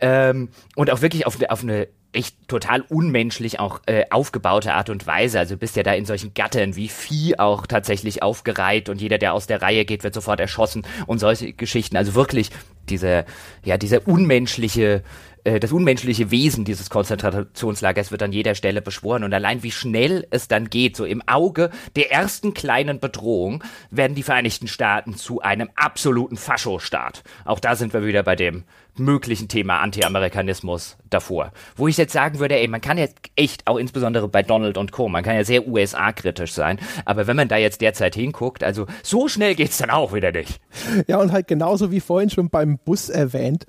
ähm, 0.00 0.48
und 0.74 0.90
auch 0.90 1.02
wirklich 1.02 1.26
auf, 1.26 1.38
auf 1.48 1.62
eine 1.62 1.88
echt 2.16 2.48
total 2.48 2.80
unmenschlich 2.80 3.60
auch 3.60 3.80
äh, 3.86 4.04
aufgebaute 4.10 4.72
Art 4.72 4.88
und 4.88 5.06
Weise. 5.06 5.38
Also 5.38 5.56
bist 5.56 5.76
ja 5.76 5.82
da 5.82 5.92
in 5.92 6.06
solchen 6.06 6.32
Gattern 6.32 6.74
wie 6.74 6.88
Vieh 6.88 7.38
auch 7.38 7.66
tatsächlich 7.66 8.22
aufgereiht 8.22 8.88
und 8.88 9.00
jeder, 9.00 9.18
der 9.18 9.34
aus 9.34 9.46
der 9.46 9.60
Reihe 9.60 9.84
geht, 9.84 10.02
wird 10.02 10.14
sofort 10.14 10.40
erschossen 10.40 10.86
und 11.06 11.18
solche 11.18 11.52
Geschichten. 11.52 11.96
Also 11.96 12.14
wirklich 12.14 12.50
diese, 12.90 13.24
ja, 13.64 13.76
dieser 13.76 14.06
unmenschliche 14.06 15.02
äh, 15.46 15.60
das 15.60 15.72
unmenschliche 15.72 16.30
Wesen 16.30 16.64
dieses 16.64 16.90
Konzentrationslagers 16.90 18.10
wird 18.10 18.22
an 18.22 18.32
jeder 18.32 18.54
Stelle 18.54 18.82
beschworen 18.82 19.24
und 19.24 19.32
allein 19.32 19.62
wie 19.62 19.70
schnell 19.70 20.26
es 20.30 20.48
dann 20.48 20.68
geht, 20.68 20.96
so 20.96 21.04
im 21.04 21.22
Auge 21.26 21.70
der 21.94 22.10
ersten 22.10 22.52
kleinen 22.52 22.98
Bedrohung 22.98 23.62
werden 23.90 24.14
die 24.14 24.22
Vereinigten 24.22 24.66
Staaten 24.66 25.14
zu 25.14 25.40
einem 25.40 25.70
absoluten 25.76 26.36
Faschostaat. 26.36 27.22
Auch 27.44 27.60
da 27.60 27.76
sind 27.76 27.92
wir 27.92 28.04
wieder 28.04 28.24
bei 28.24 28.34
dem 28.36 28.64
möglichen 28.98 29.48
Thema 29.48 29.80
Anti-Amerikanismus 29.80 30.96
davor. 31.10 31.52
Wo 31.76 31.86
ich 31.86 31.98
jetzt 31.98 32.14
sagen 32.14 32.38
würde, 32.38 32.58
ey, 32.58 32.66
man 32.66 32.80
kann 32.80 32.96
jetzt 32.96 33.18
echt, 33.36 33.66
auch 33.66 33.76
insbesondere 33.76 34.26
bei 34.26 34.42
Donald 34.42 34.78
und 34.78 34.90
Co., 34.90 35.08
man 35.08 35.22
kann 35.22 35.36
ja 35.36 35.44
sehr 35.44 35.68
USA-kritisch 35.68 36.52
sein, 36.52 36.78
aber 37.04 37.26
wenn 37.26 37.36
man 37.36 37.48
da 37.48 37.56
jetzt 37.56 37.82
derzeit 37.82 38.14
hinguckt, 38.14 38.64
also 38.64 38.86
so 39.02 39.28
schnell 39.28 39.54
geht's 39.54 39.78
dann 39.78 39.90
auch 39.90 40.14
wieder 40.14 40.32
nicht. 40.32 40.60
Ja, 41.06 41.18
und 41.18 41.30
halt 41.30 41.46
genauso 41.46 41.90
wie 41.90 42.00
vorhin 42.00 42.30
schon 42.30 42.48
beim 42.48 42.78
Bus 42.78 43.10
erwähnt, 43.10 43.66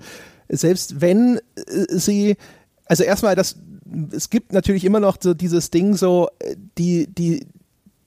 selbst 0.48 1.00
wenn 1.00 1.40
äh, 1.56 1.86
sie, 1.88 2.36
also 2.86 3.04
erstmal 3.04 3.34
das, 3.34 3.56
es 4.12 4.30
gibt 4.30 4.52
natürlich 4.52 4.84
immer 4.84 5.00
noch 5.00 5.16
so 5.20 5.34
dieses 5.34 5.70
Ding 5.70 5.96
so, 5.96 6.28
äh, 6.38 6.56
die, 6.76 7.06
die, 7.06 7.46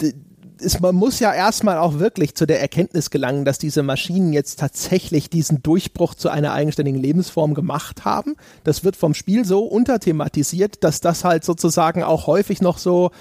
die 0.02 0.14
ist, 0.62 0.80
man 0.80 0.96
muss 0.96 1.20
ja 1.20 1.34
erstmal 1.34 1.78
auch 1.78 2.00
wirklich 2.00 2.36
zu 2.36 2.46
der 2.46 2.62
Erkenntnis 2.62 3.10
gelangen, 3.10 3.46
dass 3.46 3.58
diese 3.58 3.84
Maschinen 3.84 4.32
jetzt 4.32 4.60
tatsächlich 4.60 5.30
diesen 5.30 5.62
Durchbruch 5.64 6.16
zu 6.16 6.30
einer 6.30 6.54
eigenständigen 6.54 7.02
Lebensform 7.02 7.54
gemacht 7.54 8.06
haben. 8.06 8.36
Das 8.64 8.84
wird 8.84 8.96
vom 8.96 9.14
Spiel 9.14 9.44
so 9.44 9.64
unterthematisiert, 9.64 10.84
dass 10.84 11.02
das 11.02 11.24
halt 11.24 11.44
sozusagen 11.44 12.04
auch 12.04 12.28
häufig 12.28 12.62
noch 12.62 12.78
so 12.78 13.12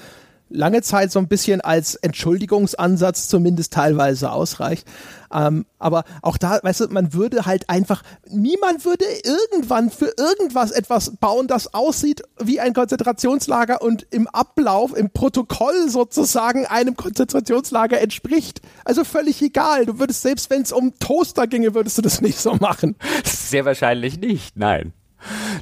lange 0.51 0.83
Zeit 0.83 1.13
so 1.13 1.19
ein 1.19 1.29
bisschen 1.29 1.61
als 1.61 1.95
Entschuldigungsansatz 1.95 3.29
zumindest 3.29 3.73
teilweise 3.73 4.33
ausreicht. 4.33 4.87
Ähm, 5.33 5.67
aber 5.79 6.05
auch 6.23 6.37
da, 6.37 6.59
weißt 6.63 6.81
du, 6.81 6.89
man 6.89 7.13
würde 7.13 7.47
halt 7.47 7.69
einfach, 7.71 8.03
niemand 8.29 8.85
würde 8.85 9.05
irgendwann 9.25 9.91
für 9.91 10.13
irgendwas 10.17 10.71
etwas 10.71 11.17
bauen, 11.17 11.47
das 11.47 11.73
aussieht 11.75 12.23
wie 12.39 12.61
ein 12.61 12.75
Konzentrationslager 12.75 13.83
und 13.83 14.07
im 14.11 14.27
Ablauf, 14.29 14.97
im 14.97 15.11
Protokoll 15.11 15.89
sozusagen 15.89 16.67
einem 16.67 16.97
Konzentrationslager 16.97 18.01
entspricht. 18.01 18.61
Also 18.85 19.05
völlig 19.05 19.41
egal. 19.43 19.87
Du 19.87 19.99
würdest, 19.99 20.23
selbst 20.23 20.51
wenn 20.51 20.63
es 20.63 20.73
um 20.73 20.99
Toaster 20.99 21.47
ginge, 21.47 21.75
würdest 21.75 21.99
du 21.99 22.03
das 22.03 22.21
nicht 22.21 22.39
so 22.39 22.55
machen. 22.55 22.97
Sehr 23.25 23.65
wahrscheinlich 23.65 24.19
nicht, 24.19 24.57
nein. 24.57 24.93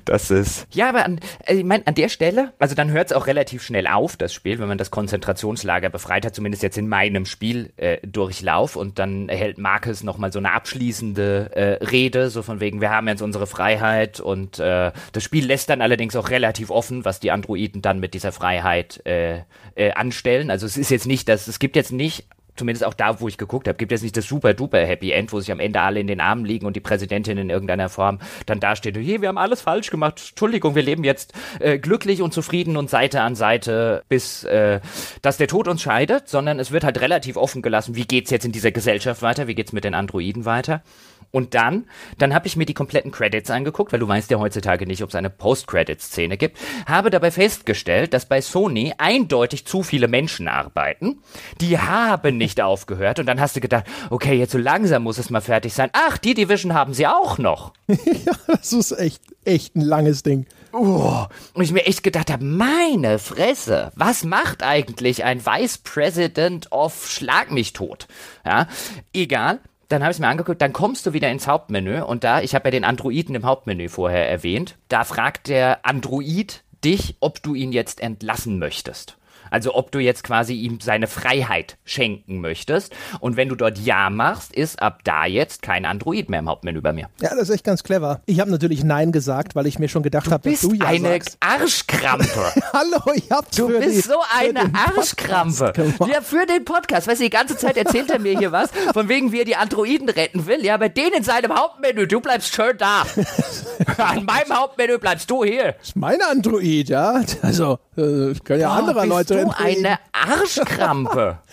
Das 0.05 0.31
ist. 0.31 0.67
Ja, 0.73 0.89
aber 0.89 1.05
an, 1.05 1.21
äh, 1.47 1.55
ich 1.55 1.65
mein, 1.65 1.87
an 1.87 1.95
der 1.95 2.09
Stelle, 2.09 2.53
also 2.59 2.75
dann 2.75 2.91
hört 2.91 3.11
es 3.11 3.13
auch 3.13 3.27
relativ 3.27 3.63
schnell 3.63 3.87
auf, 3.87 4.17
das 4.17 4.33
Spiel, 4.33 4.59
wenn 4.59 4.69
man 4.69 4.79
das 4.79 4.91
Konzentrationslager 4.91 5.91
befreit 5.91 6.25
hat, 6.25 6.35
zumindest 6.35 6.63
jetzt 6.63 6.79
in 6.79 6.89
meinem 6.89 7.27
Spieldurchlauf. 7.27 8.77
Äh, 8.77 8.79
und 8.79 8.99
dann 8.99 9.29
erhält 9.29 9.59
Marcus 9.59 10.03
nochmal 10.03 10.33
so 10.33 10.39
eine 10.39 10.53
abschließende 10.53 11.51
äh, 11.55 11.85
Rede, 11.85 12.31
so 12.31 12.43
von 12.43 12.61
wegen, 12.61 12.81
wir 12.81 12.91
haben 12.91 13.09
jetzt 13.09 13.23
unsere 13.23 13.47
Freiheit. 13.47 14.21
Und 14.21 14.59
äh, 14.59 14.93
das 15.13 15.23
Spiel 15.23 15.47
lässt 15.47 15.71
dann 15.71 15.83
allerdings 15.83 16.17
auch 16.17 16.31
relativ 16.31 16.71
offen, 16.71 17.05
was 17.05 17.21
die 17.21 17.31
Androiden 17.31 17.83
dann 17.83 18.01
mit 18.01 18.15
dieser 18.15 18.33
Freiheit 18.33 19.05
äh, 19.07 19.41
äh, 19.75 19.93
anstellen. 19.93 20.51
Also 20.51 20.67
es 20.67 20.77
ist 20.77 20.91
jetzt 20.91 21.07
nicht, 21.07 21.29
dass 21.29 21.49
es 21.49 21.59
gibt 21.59 21.77
jetzt 21.77 21.93
nicht 21.93 22.27
zumindest 22.59 22.85
auch 22.85 22.95
da, 22.95 23.21
wo 23.21 23.29
ich 23.29 23.39
geguckt 23.39 23.69
habe, 23.69 23.79
gibt 23.79 23.93
es 23.93 24.03
nicht 24.03 24.17
das 24.17 24.27
super 24.27 24.55
duper 24.55 24.85
Happy 24.85 25.13
End, 25.13 25.33
wo 25.33 25.41
sich 25.41 25.51
am 25.53 25.61
Ende 25.61 25.81
alle 25.81 26.01
in 26.01 26.07
den 26.07 26.21
Armen 26.21 26.45
liegen 26.45 26.67
und 26.67 26.77
die 26.77 26.81
Präsidentin 26.81 27.39
in 27.39 27.51
irgendeiner 27.51 27.89
Form 27.89 28.19
dann 28.47 28.61
dasteht, 28.61 28.97
hey, 28.97 29.21
wir 29.21 29.29
haben 29.29 29.39
alles 29.39 29.61
falsch 29.61 29.91
gemacht, 29.91 30.23
Entschuldigung, 30.31 30.75
wir 30.75 30.83
leben 30.83 31.05
jetzt 31.05 31.33
äh, 31.61 31.79
glücklich 31.79 32.23
und 32.23 32.35
zufrieden 32.35 32.77
und 32.77 32.91
Seite 32.91 33.23
an 33.23 33.35
Seite, 33.35 34.03
bis 34.09 34.45
äh, 34.45 34.81
dass 35.23 35.37
der 35.37 35.49
Tod 35.49 35.69
uns 35.69 35.83
scheidet, 35.83 36.29
sondern 36.29 36.59
es 36.59 36.71
wird 36.71 36.85
halt 36.85 37.01
relativ 37.01 37.37
offen 37.37 37.63
gelassen, 37.63 37.95
wie 37.95 38.05
geht's 38.05 38.31
jetzt 38.31 38.45
in 38.45 38.53
dieser 38.53 38.73
Gesellschaft 38.73 39.23
weiter, 39.23 39.47
wie 39.47 39.55
geht's 39.55 39.73
mit 39.73 39.85
den 39.85 39.95
Androiden 39.95 40.45
weiter. 40.45 40.83
Und 41.31 41.55
dann, 41.55 41.85
dann 42.17 42.35
habe 42.35 42.47
ich 42.47 42.57
mir 42.57 42.65
die 42.65 42.75
kompletten 42.75 43.11
Credits 43.11 43.51
angeguckt, 43.51 43.93
weil 43.93 44.01
du 44.01 44.09
weißt 44.09 44.31
ja 44.31 44.39
heutzutage 44.39 44.87
nicht, 44.87 45.03
ob 45.03 45.11
es 45.11 45.15
eine 45.15 45.29
Post-Credit-Szene 45.29 46.39
gibt, 46.39 46.57
habe 46.87 47.11
dabei 47.11 47.31
festgestellt, 47.31 48.15
dass 48.15 48.27
bei 48.27 48.41
Sony 48.41 48.95
eindeutig 48.97 49.67
zu 49.67 49.83
viele 49.83 50.09
Menschen 50.09 50.49
arbeiten. 50.49 51.19
Die 51.61 51.79
haben 51.79 52.39
nicht 52.39 52.61
aufgehört 52.63 53.19
und 53.19 53.27
dann 53.27 53.41
hast 53.41 53.57
du 53.57 53.61
gedacht, 53.61 53.85
okay, 54.09 54.35
jetzt 54.35 54.53
so 54.53 54.59
langsam 54.59 55.03
muss 55.03 55.19
es 55.19 55.29
mal 55.29 55.43
fertig 55.43 55.75
sein. 55.75 55.91
Ach, 55.93 56.17
die 56.17 56.33
Division 56.33 56.73
haben 56.73 56.95
sie 56.95 57.07
auch 57.07 57.37
noch. 57.37 57.75
ja, 57.89 58.33
das 58.47 58.73
ist 58.73 58.93
echt, 58.93 59.23
echt 59.45 59.77
ein 59.77 59.83
langes 59.83 60.23
Ding. 60.23 60.47
Oh, 60.73 61.25
und 61.55 61.63
ich 61.63 61.73
mir 61.73 61.87
echt 61.87 62.03
gedacht 62.03 62.31
habe, 62.31 62.45
meine 62.45 63.19
Fresse, 63.19 63.91
was 63.97 64.25
macht 64.25 64.63
eigentlich 64.63 65.25
ein 65.25 65.45
Vice 65.45 65.79
President 65.79 66.73
of 66.73 67.11
Schlag 67.11 67.51
mich 67.51 67.73
tot? 67.73 68.07
Ja, 68.45 68.67
egal 69.13 69.61
dann 69.89 70.03
habe 70.03 70.11
ich 70.11 70.17
es 70.17 70.21
mir 70.21 70.29
angeguckt, 70.29 70.63
dann 70.63 70.73
kommst 70.73 71.07
du 71.07 71.13
wieder 71.13 71.31
ins 71.31 71.47
Hauptmenü 71.47 72.03
und 72.03 72.25
da, 72.25 72.41
ich 72.41 72.55
habe 72.55 72.69
ja 72.69 72.71
den 72.71 72.85
Androiden 72.85 73.35
im 73.35 73.45
Hauptmenü 73.45 73.89
vorher 73.89 74.29
erwähnt, 74.29 74.77
da 74.89 75.05
fragt 75.05 75.49
der 75.49 75.85
Android 75.85 76.63
dich, 76.85 77.17
ob 77.21 77.43
du 77.43 77.55
ihn 77.55 77.73
jetzt 77.73 78.01
entlassen 78.01 78.59
möchtest. 78.59 79.18
Also 79.51 79.75
ob 79.75 79.91
du 79.93 79.99
jetzt 79.99 80.25
quasi 80.25 80.55
ihm 80.55 80.79
seine 80.81 81.07
Freiheit 81.07 81.77
schenken 81.85 82.41
möchtest. 82.41 82.95
Und 83.21 83.37
wenn 83.37 83.49
du 83.49 83.55
dort 83.55 83.79
Ja 83.79 84.11
machst, 84.11 84.53
ist 84.55 84.81
ab 84.83 85.01
da 85.05 85.25
jetzt 85.27 85.63
kein 85.63 85.85
Android 85.85 86.29
mehr 86.31 86.41
im 86.41 86.49
Hauptmenü 86.49 86.81
bei 86.81 86.93
mir. 86.93 87.09
Ja, 87.21 87.31
das 87.31 87.49
ist 87.49 87.51
echt 87.51 87.65
ganz 87.65 87.83
clever. 87.83 88.21
Ich 88.27 88.41
habe 88.41 88.51
natürlich 88.51 88.85
Nein 88.85 89.13
gesagt, 89.13 89.55
weil 89.55 89.67
ich 89.67 89.79
mir 89.79 89.89
schon 89.89 90.03
gedacht 90.03 90.31
habe, 90.31 90.51
dass 90.51 90.61
du 90.61 90.73
Ja 90.75 90.87
eine 90.87 91.09
sagst. 91.11 91.37
Arschkrampe. 91.41 92.27
Hallo, 92.73 93.01
ich 93.15 93.31
hab's 93.31 93.57
Du 93.57 93.69
für 93.69 93.79
bist 93.81 93.97
die, 93.97 94.01
so 94.01 94.19
eine 94.39 94.71
Arschkrampe. 94.75 95.73
Ja, 96.13 96.21
für 96.21 96.47
den 96.47 96.65
Podcast. 96.65 97.09
Weißt 97.09 97.21
du, 97.21 97.25
die 97.25 97.31
ganze 97.31 97.57
Zeit 97.57 97.77
erzählt 97.77 98.11
er 98.11 98.19
mir 98.19 98.37
hier 98.39 98.53
was, 98.53 98.71
von 98.93 99.09
wegen, 99.09 99.33
wie 99.33 99.41
er 99.41 99.45
die 99.45 99.57
Androiden 99.57 100.09
retten 100.09 100.47
will. 100.47 100.65
Ja, 100.65 100.77
bei 100.77 100.89
denen 100.89 101.15
in 101.19 101.23
seinem 101.25 101.55
Hauptmenü, 101.55 102.07
du 102.07 102.21
bleibst 102.21 102.55
schön 102.55 102.77
da. 102.79 103.03
An 103.99 104.25
meinem 104.25 104.53
Hauptmenü 104.53 104.99
bleibst 104.99 105.31
du 105.31 105.45
hier. 105.45 105.73
Das 105.79 105.89
ist 105.89 105.97
mein 105.97 106.21
Android, 106.23 106.89
ja. 106.89 107.23
Also, 107.43 107.79
äh, 107.97 108.35
können 108.45 108.61
ja 108.61 108.69
Oh, 108.71 108.79
andere 108.79 109.07
Leute 109.07 109.38
entfliehen. 109.41 109.87
eine 109.87 109.99
Arschkrampe. 110.13 111.39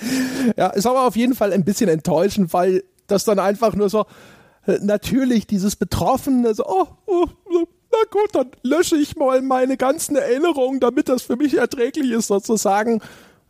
Ja, 0.57 0.67
ist 0.67 0.85
aber 0.85 1.07
auf 1.07 1.15
jeden 1.15 1.33
Fall 1.33 1.51
ein 1.51 1.65
bisschen 1.65 1.89
enttäuschend, 1.89 2.53
weil 2.53 2.83
das 3.07 3.23
dann 3.23 3.39
einfach 3.39 3.73
nur 3.73 3.89
so, 3.89 4.05
äh, 4.67 4.77
natürlich 4.79 5.47
dieses 5.47 5.75
Betroffene, 5.75 6.53
so, 6.53 6.63
oh, 6.67 6.85
oh, 7.07 7.27
na 7.91 7.97
gut, 8.11 8.29
dann 8.33 8.51
lösche 8.61 8.95
ich 8.97 9.15
mal 9.15 9.41
meine 9.41 9.77
ganzen 9.77 10.15
Erinnerungen, 10.15 10.79
damit 10.79 11.09
das 11.09 11.23
für 11.23 11.35
mich 11.35 11.57
erträglich 11.57 12.11
ist, 12.11 12.27
sozusagen. 12.27 13.01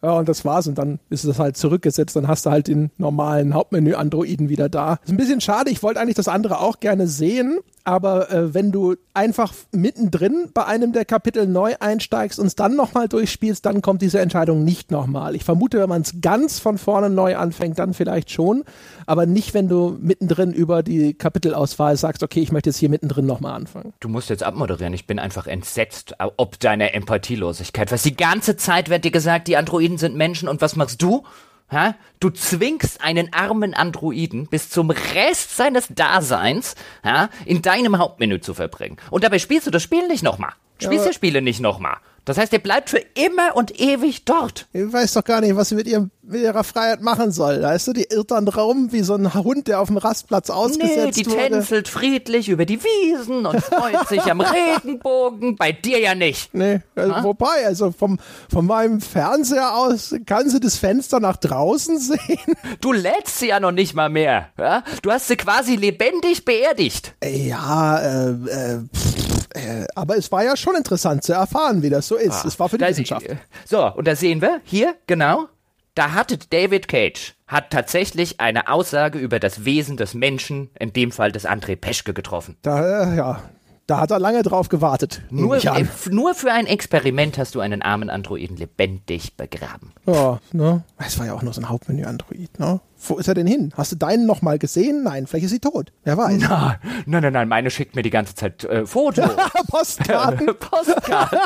Ja, 0.02 0.12
und 0.14 0.30
das 0.30 0.46
war's. 0.46 0.68
Und 0.68 0.78
dann 0.78 1.00
ist 1.10 1.24
es 1.24 1.40
halt 1.40 1.58
zurückgesetzt. 1.58 2.16
Dann 2.16 2.28
hast 2.28 2.46
du 2.46 2.52
halt 2.52 2.68
den 2.68 2.92
normalen 2.98 3.54
Hauptmenü-Androiden 3.54 4.50
wieder 4.50 4.70
da. 4.70 5.00
Ist 5.04 5.10
ein 5.10 5.18
bisschen 5.18 5.42
schade. 5.42 5.72
Ich 5.72 5.82
wollte 5.82 6.00
eigentlich 6.00 6.16
das 6.16 6.28
andere 6.28 6.60
auch 6.60 6.80
gerne 6.80 7.08
sehen. 7.08 7.60
Aber 7.86 8.32
äh, 8.32 8.54
wenn 8.54 8.72
du 8.72 8.96
einfach 9.14 9.54
mittendrin 9.72 10.50
bei 10.54 10.66
einem 10.66 10.92
der 10.92 11.06
Kapitel 11.06 11.46
neu 11.46 11.76
einsteigst 11.80 12.40
und 12.40 12.48
es 12.48 12.56
dann 12.56 12.76
nochmal 12.76 13.08
durchspielst, 13.08 13.66
dann 13.66 13.84
kommt 13.84 14.02
diese 14.02 14.20
Entscheidung 14.20 14.64
nicht 14.64 14.90
nochmal. 14.90 15.36
Ich 15.36 15.44
vermute, 15.44 15.80
wenn 15.80 15.90
man 15.90 16.02
es 16.02 16.16
ganz 16.20 16.60
von 16.60 16.80
vorne 16.80 17.12
neu 17.12 17.38
anfängt, 17.38 17.78
dann 17.78 17.94
vielleicht 17.94 18.32
schon. 18.32 18.64
Aber 19.06 19.28
nicht, 19.28 19.54
wenn 19.54 19.70
du 19.70 19.98
mittendrin 20.02 20.52
über 20.52 20.82
die 20.82 21.14
Kapitelauswahl 21.14 21.96
sagst, 21.96 22.24
okay, 22.24 22.42
ich 22.42 22.52
möchte 22.52 22.70
jetzt 22.70 22.78
hier 22.78 22.90
mittendrin 22.90 23.28
nochmal 23.28 23.54
anfangen. 23.54 23.94
Du 24.00 24.10
musst 24.10 24.32
jetzt 24.32 24.44
abmoderieren. 24.44 24.94
Ich 24.94 25.06
bin 25.06 25.20
einfach 25.20 25.46
entsetzt, 25.46 26.16
ob 26.38 26.60
deiner 26.60 26.96
Empathielosigkeit. 26.96 27.92
Was 27.92 28.02
die 28.02 28.18
ganze 28.18 28.58
Zeit 28.58 28.90
wird 28.90 29.06
dir 29.06 29.12
gesagt, 29.12 29.48
die 29.48 29.58
Androiden 29.58 30.00
sind 30.00 30.16
Menschen 30.16 30.50
und 30.50 30.62
was 30.62 30.76
machst 30.76 31.02
du? 31.04 31.24
Ha? 31.72 31.95
Du 32.19 32.30
zwingst 32.30 33.02
einen 33.02 33.34
armen 33.34 33.74
Androiden 33.74 34.48
bis 34.48 34.69
zum 34.69 34.92
Rest 34.92 35.56
seines 35.56 35.88
Daseins 35.90 36.76
ha, 37.03 37.30
in 37.45 37.61
deinem 37.61 37.98
Hauptmenü 37.98 38.40
zu 38.40 38.53
verbringen. 38.53 38.98
Und 39.10 39.24
dabei 39.24 39.40
spielst 39.40 39.66
du 39.68 39.72
das 39.72 39.82
Spiel 39.82 40.08
nicht 40.08 40.24
nochmal. 40.24 40.53
Spielst 40.80 41.06
ja, 41.06 41.11
die 41.11 41.16
Spiele 41.16 41.42
nicht 41.42 41.61
nochmal. 41.61 41.98
Das 42.26 42.40
heißt, 42.40 42.52
ihr 42.54 42.60
bleibt 42.60 42.90
für 42.90 43.02
immer 43.14 43.56
und 43.56 43.80
ewig 43.80 44.26
dort. 44.26 44.68
Ich 44.74 44.92
weiß 44.92 45.14
doch 45.14 45.24
gar 45.24 45.42
nicht, 45.42 45.56
was 45.56 45.70
sie 45.70 45.76
mit, 45.76 45.88
ihrem, 45.88 46.10
mit 46.24 46.42
ihrer 46.42 46.64
Freiheit 46.64 47.02
machen 47.02 47.32
soll. 47.32 47.62
Weißt 47.62 47.88
du, 47.88 47.94
die 47.94 48.08
irrt 48.10 48.32
dann 48.32 48.48
rum 48.48 48.92
wie 48.92 49.02
so 49.02 49.14
ein 49.14 49.32
Hund, 49.36 49.68
der 49.68 49.80
auf 49.80 49.90
dem 49.90 49.98
Rastplatz 49.98 50.50
ausgesetzt 50.50 51.18
nee, 51.18 51.24
die 51.24 51.30
wurde. 51.30 51.50
tänzelt 51.50 51.88
friedlich 51.88 52.50
über 52.50 52.66
die 52.66 52.80
Wiesen 52.84 53.45
und 53.45 53.62
freut 53.62 54.08
sich 54.10 54.24
am 54.24 54.42
Regenbogen. 54.42 55.56
Bei 55.56 55.72
dir 55.72 56.00
ja 56.00 56.16
nicht. 56.16 56.54
Nee, 56.54 56.82
also 56.95 57.24
wobei, 57.24 57.66
also 57.66 57.92
vom, 57.92 58.18
von 58.52 58.66
meinem 58.66 59.02
Fernseher 59.02 59.76
aus 59.76 60.16
kann 60.26 60.50
sie 60.50 60.60
das 60.60 60.78
Fenster 60.78 61.20
nach 61.20 61.38
draußen 61.38 62.00
sehen. 62.00 62.56
Du 62.82 62.92
lädst 62.92 63.38
sie 63.38 63.50
ja 63.50 63.60
noch 63.60 63.72
nicht 63.72 63.94
mal 63.94 64.10
mehr. 64.10 64.50
Ja? 64.58 64.84
Du 65.04 65.12
hast 65.12 65.28
sie 65.28 65.38
quasi 65.38 65.76
lebendig 65.76 66.44
beerdigt. 66.44 67.14
Ja, 67.24 68.00
äh, 68.00 68.30
äh, 68.30 68.80
pff, 68.92 69.35
äh, 69.53 69.85
aber 69.95 70.17
es 70.17 70.32
war 70.32 70.43
ja 70.43 70.56
schon 70.57 70.75
interessant 70.75 71.24
zu 71.24 71.33
erfahren, 71.33 71.82
wie 71.82 71.90
das 71.90 72.07
so 72.07 72.15
ist. 72.15 72.43
Ah, 72.43 72.48
es 72.48 72.59
war 72.59 72.69
für 72.69 72.77
die 72.77 72.85
Wissenschaft. 72.85 73.27
So, 73.65 73.91
und 73.93 74.07
da 74.07 74.15
sehen 74.15 74.41
wir 74.41 74.61
hier, 74.64 74.95
genau, 75.07 75.48
da 75.93 76.14
hatte 76.14 76.38
David 76.38 76.88
Cage 76.88 77.35
hat 77.48 77.69
tatsächlich 77.69 78.40
eine 78.40 78.69
Aussage 78.69 79.19
über 79.19 79.40
das 79.40 79.65
Wesen 79.65 79.98
des 79.98 80.14
Menschen, 80.14 80.69
in 80.80 80.93
dem 80.93 81.11
Fall 81.11 81.32
des 81.32 81.45
André 81.45 81.75
Peschke, 81.75 82.14
getroffen. 82.14 82.57
Da, 82.64 83.14
äh, 83.14 83.15
ja, 83.15 83.40
da 83.88 83.99
hat 83.99 84.09
er 84.09 84.19
lange 84.19 84.41
drauf 84.41 84.69
gewartet. 84.69 85.22
Nur, 85.30 85.64
äh, 85.64 85.85
nur 86.09 86.33
für 86.33 86.51
ein 86.51 86.65
Experiment 86.65 87.38
hast 87.38 87.53
du 87.53 87.59
einen 87.59 87.83
armen 87.83 88.09
Androiden 88.09 88.57
lebendig 88.57 89.38
begraben. 89.38 89.93
Ja, 90.07 90.40
ne? 90.53 90.83
Es 90.98 91.19
war 91.19 91.27
ja 91.27 91.33
auch 91.33 91.43
nur 91.43 91.53
so 91.53 91.61
ein 91.61 91.69
Hauptmenü-Android, 91.69 92.59
ne? 92.59 92.80
Wo 93.08 93.17
ist 93.17 93.27
er 93.27 93.34
denn 93.34 93.48
hin? 93.48 93.72
Hast 93.77 93.92
du 93.92 93.95
deinen 93.95 94.25
noch 94.25 94.42
mal 94.42 94.58
gesehen? 94.58 95.03
Nein, 95.03 95.27
vielleicht 95.27 95.45
ist 95.45 95.51
sie 95.51 95.59
tot. 95.59 95.92
Wer 96.03 96.17
weiß. 96.17 96.42
Nein, 96.42 96.75
nein, 97.06 97.22
nein, 97.24 97.34
nein. 97.34 97.48
meine 97.48 97.69
schickt 97.69 97.95
mir 97.95 98.01
die 98.01 98.09
ganze 98.09 98.35
Zeit 98.35 98.64
äh, 98.64 98.85
Fotos. 98.85 99.30
Postkarten. 99.67 100.48
Postkarten. 100.59 101.40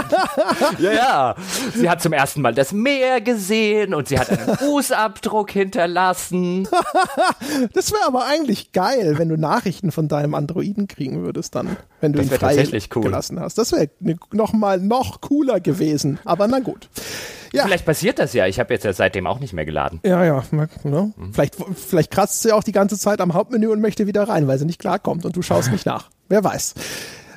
ja, 0.79 0.91
ja. 0.91 1.35
Sie 1.75 1.89
hat 1.89 2.01
zum 2.01 2.13
ersten 2.13 2.41
Mal 2.41 2.53
das 2.53 2.71
Meer 2.71 3.21
gesehen 3.21 3.93
und 3.93 4.07
sie 4.07 4.19
hat 4.19 4.29
einen 4.29 4.57
Fußabdruck 4.57 5.51
hinterlassen. 5.51 6.67
das 7.73 7.91
wäre 7.91 8.05
aber 8.05 8.25
eigentlich 8.25 8.71
geil, 8.71 9.17
wenn 9.17 9.29
du 9.29 9.37
Nachrichten 9.37 9.91
von 9.91 10.07
deinem 10.07 10.35
Androiden 10.35 10.87
kriegen 10.87 11.23
würdest 11.23 11.55
dann, 11.55 11.77
wenn 12.01 12.13
du 12.13 12.19
das 12.19 12.31
ihn 12.31 12.37
frei 12.37 12.81
cool. 12.95 13.03
gelassen 13.03 13.39
hast. 13.39 13.57
Das 13.57 13.71
wäre 13.71 13.89
ne, 13.99 14.17
noch 14.31 14.53
mal 14.53 14.79
noch 14.79 15.21
cooler 15.21 15.59
gewesen. 15.59 16.19
Aber 16.25 16.47
na 16.47 16.59
gut. 16.59 16.89
Ja. 17.53 17.63
Vielleicht 17.63 17.85
passiert 17.85 18.19
das 18.19 18.33
ja. 18.33 18.47
Ich 18.47 18.59
habe 18.59 18.73
jetzt 18.73 18.83
ja 18.83 18.93
seitdem 18.93 19.27
auch 19.27 19.39
nicht 19.39 19.53
mehr 19.53 19.65
geladen. 19.65 19.99
Ja, 20.03 20.23
ja. 20.23 20.43
Ne? 20.51 21.13
Mhm. 21.15 21.33
Vielleicht, 21.33 21.55
vielleicht 21.75 22.11
kratzt 22.11 22.41
sie 22.41 22.51
auch 22.51 22.63
die 22.63 22.71
ganze 22.71 22.97
Zeit 22.97 23.21
am 23.21 23.33
Hauptmenü 23.33 23.67
und 23.67 23.81
möchte 23.81 24.07
wieder 24.07 24.27
rein, 24.27 24.47
weil 24.47 24.57
sie 24.57 24.65
nicht 24.65 24.79
klarkommt 24.79 25.25
und 25.25 25.35
du 25.35 25.41
schaust 25.41 25.71
nicht 25.71 25.85
nach. 25.85 26.09
Wer 26.27 26.43
weiß. 26.43 26.75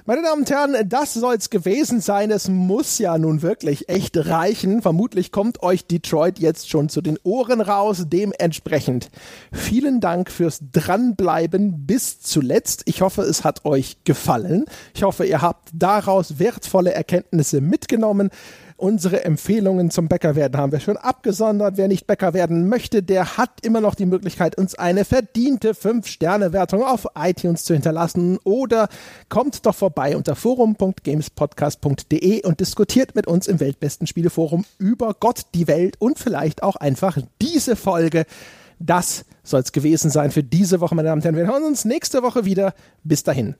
Meine 0.05 0.23
Damen 0.23 0.41
und 0.41 0.51
Herren, 0.51 0.89
das 0.89 1.15
soll's 1.15 1.49
gewesen 1.49 2.01
sein. 2.01 2.33
Es 2.33 2.49
muss 2.49 2.99
ja 2.99 3.17
nun 3.19 3.41
wirklich 3.41 3.89
echt 3.89 4.17
reichen. 4.17 4.83
Vermutlich 4.83 5.31
kommt 5.31 5.63
euch 5.63 5.87
Detroit 5.87 6.41
jetzt 6.41 6.69
schon 6.69 6.89
zu 6.89 7.03
den 7.03 7.21
Ohren 7.23 7.61
raus. 7.61 8.07
Dementsprechend 8.09 9.11
vielen 9.53 10.01
Dank 10.01 10.29
fürs 10.29 10.59
Dranbleiben 10.73 11.87
bis 11.87 12.21
zuletzt. 12.21 12.83
Ich 12.87 13.01
hoffe, 13.01 13.23
es 13.23 13.45
hat 13.45 13.65
euch 13.65 13.99
gefallen. 14.03 14.65
Ich 14.93 15.05
hoffe, 15.05 15.25
ihr 15.25 15.41
habt 15.41 15.69
daraus 15.73 16.41
wertvolle 16.41 16.93
Erkenntnisse 16.93 17.61
mitgenommen. 17.61 18.31
Unsere 18.83 19.25
Empfehlungen 19.25 19.93
zum 19.93 20.09
Bäcker 20.09 20.35
werden 20.35 20.57
haben 20.57 20.73
wir 20.73 20.81
schon 20.81 20.97
abgesondert. 20.97 21.77
Wer 21.77 21.87
nicht 21.87 22.09
Bäcker 22.09 22.35
werden 22.35 22.69
möchte, 22.69 23.05
der 23.05 23.37
hat 23.37 23.65
immer 23.65 23.81
noch 23.81 23.95
die 23.95 24.07
Möglichkeit, 24.07 24.59
uns 24.59 24.75
eine 24.75 25.05
verdiente 25.05 25.75
5-Sterne-Wertung 25.75 26.83
auf 26.83 27.07
iTunes 27.15 27.63
zu 27.63 27.75
hinterlassen 27.75 28.41
oder 28.43 28.89
kommt 29.29 29.65
doch 29.67 29.77
vorbei 29.77 30.17
unter 30.17 30.35
forum.gamespodcast.de 30.35 32.45
und 32.45 32.59
diskutiert 32.59 33.15
mit 33.15 33.29
uns 33.29 33.47
im 33.47 33.61
Weltbesten 33.61 34.09
Spieleforum 34.09 34.65
über 34.79 35.15
Gott, 35.15 35.43
die 35.55 35.69
Welt 35.69 35.95
und 36.01 36.19
vielleicht 36.19 36.65
auch 36.65 36.75
einfach 36.75 37.19
diese 37.41 37.77
Folge. 37.77 38.27
Das 38.81 39.25
soll 39.45 39.61
es 39.61 39.71
gewesen 39.71 40.11
sein 40.11 40.33
für 40.33 40.43
diese 40.43 40.81
Woche, 40.81 40.97
meine 40.97 41.07
Damen 41.07 41.21
und 41.21 41.25
Herren. 41.25 41.37
Wir 41.37 41.47
hören 41.47 41.63
uns 41.63 41.85
nächste 41.85 42.25
Woche 42.25 42.45
wieder. 42.45 42.75
Bis 43.05 43.23
dahin. 43.23 43.55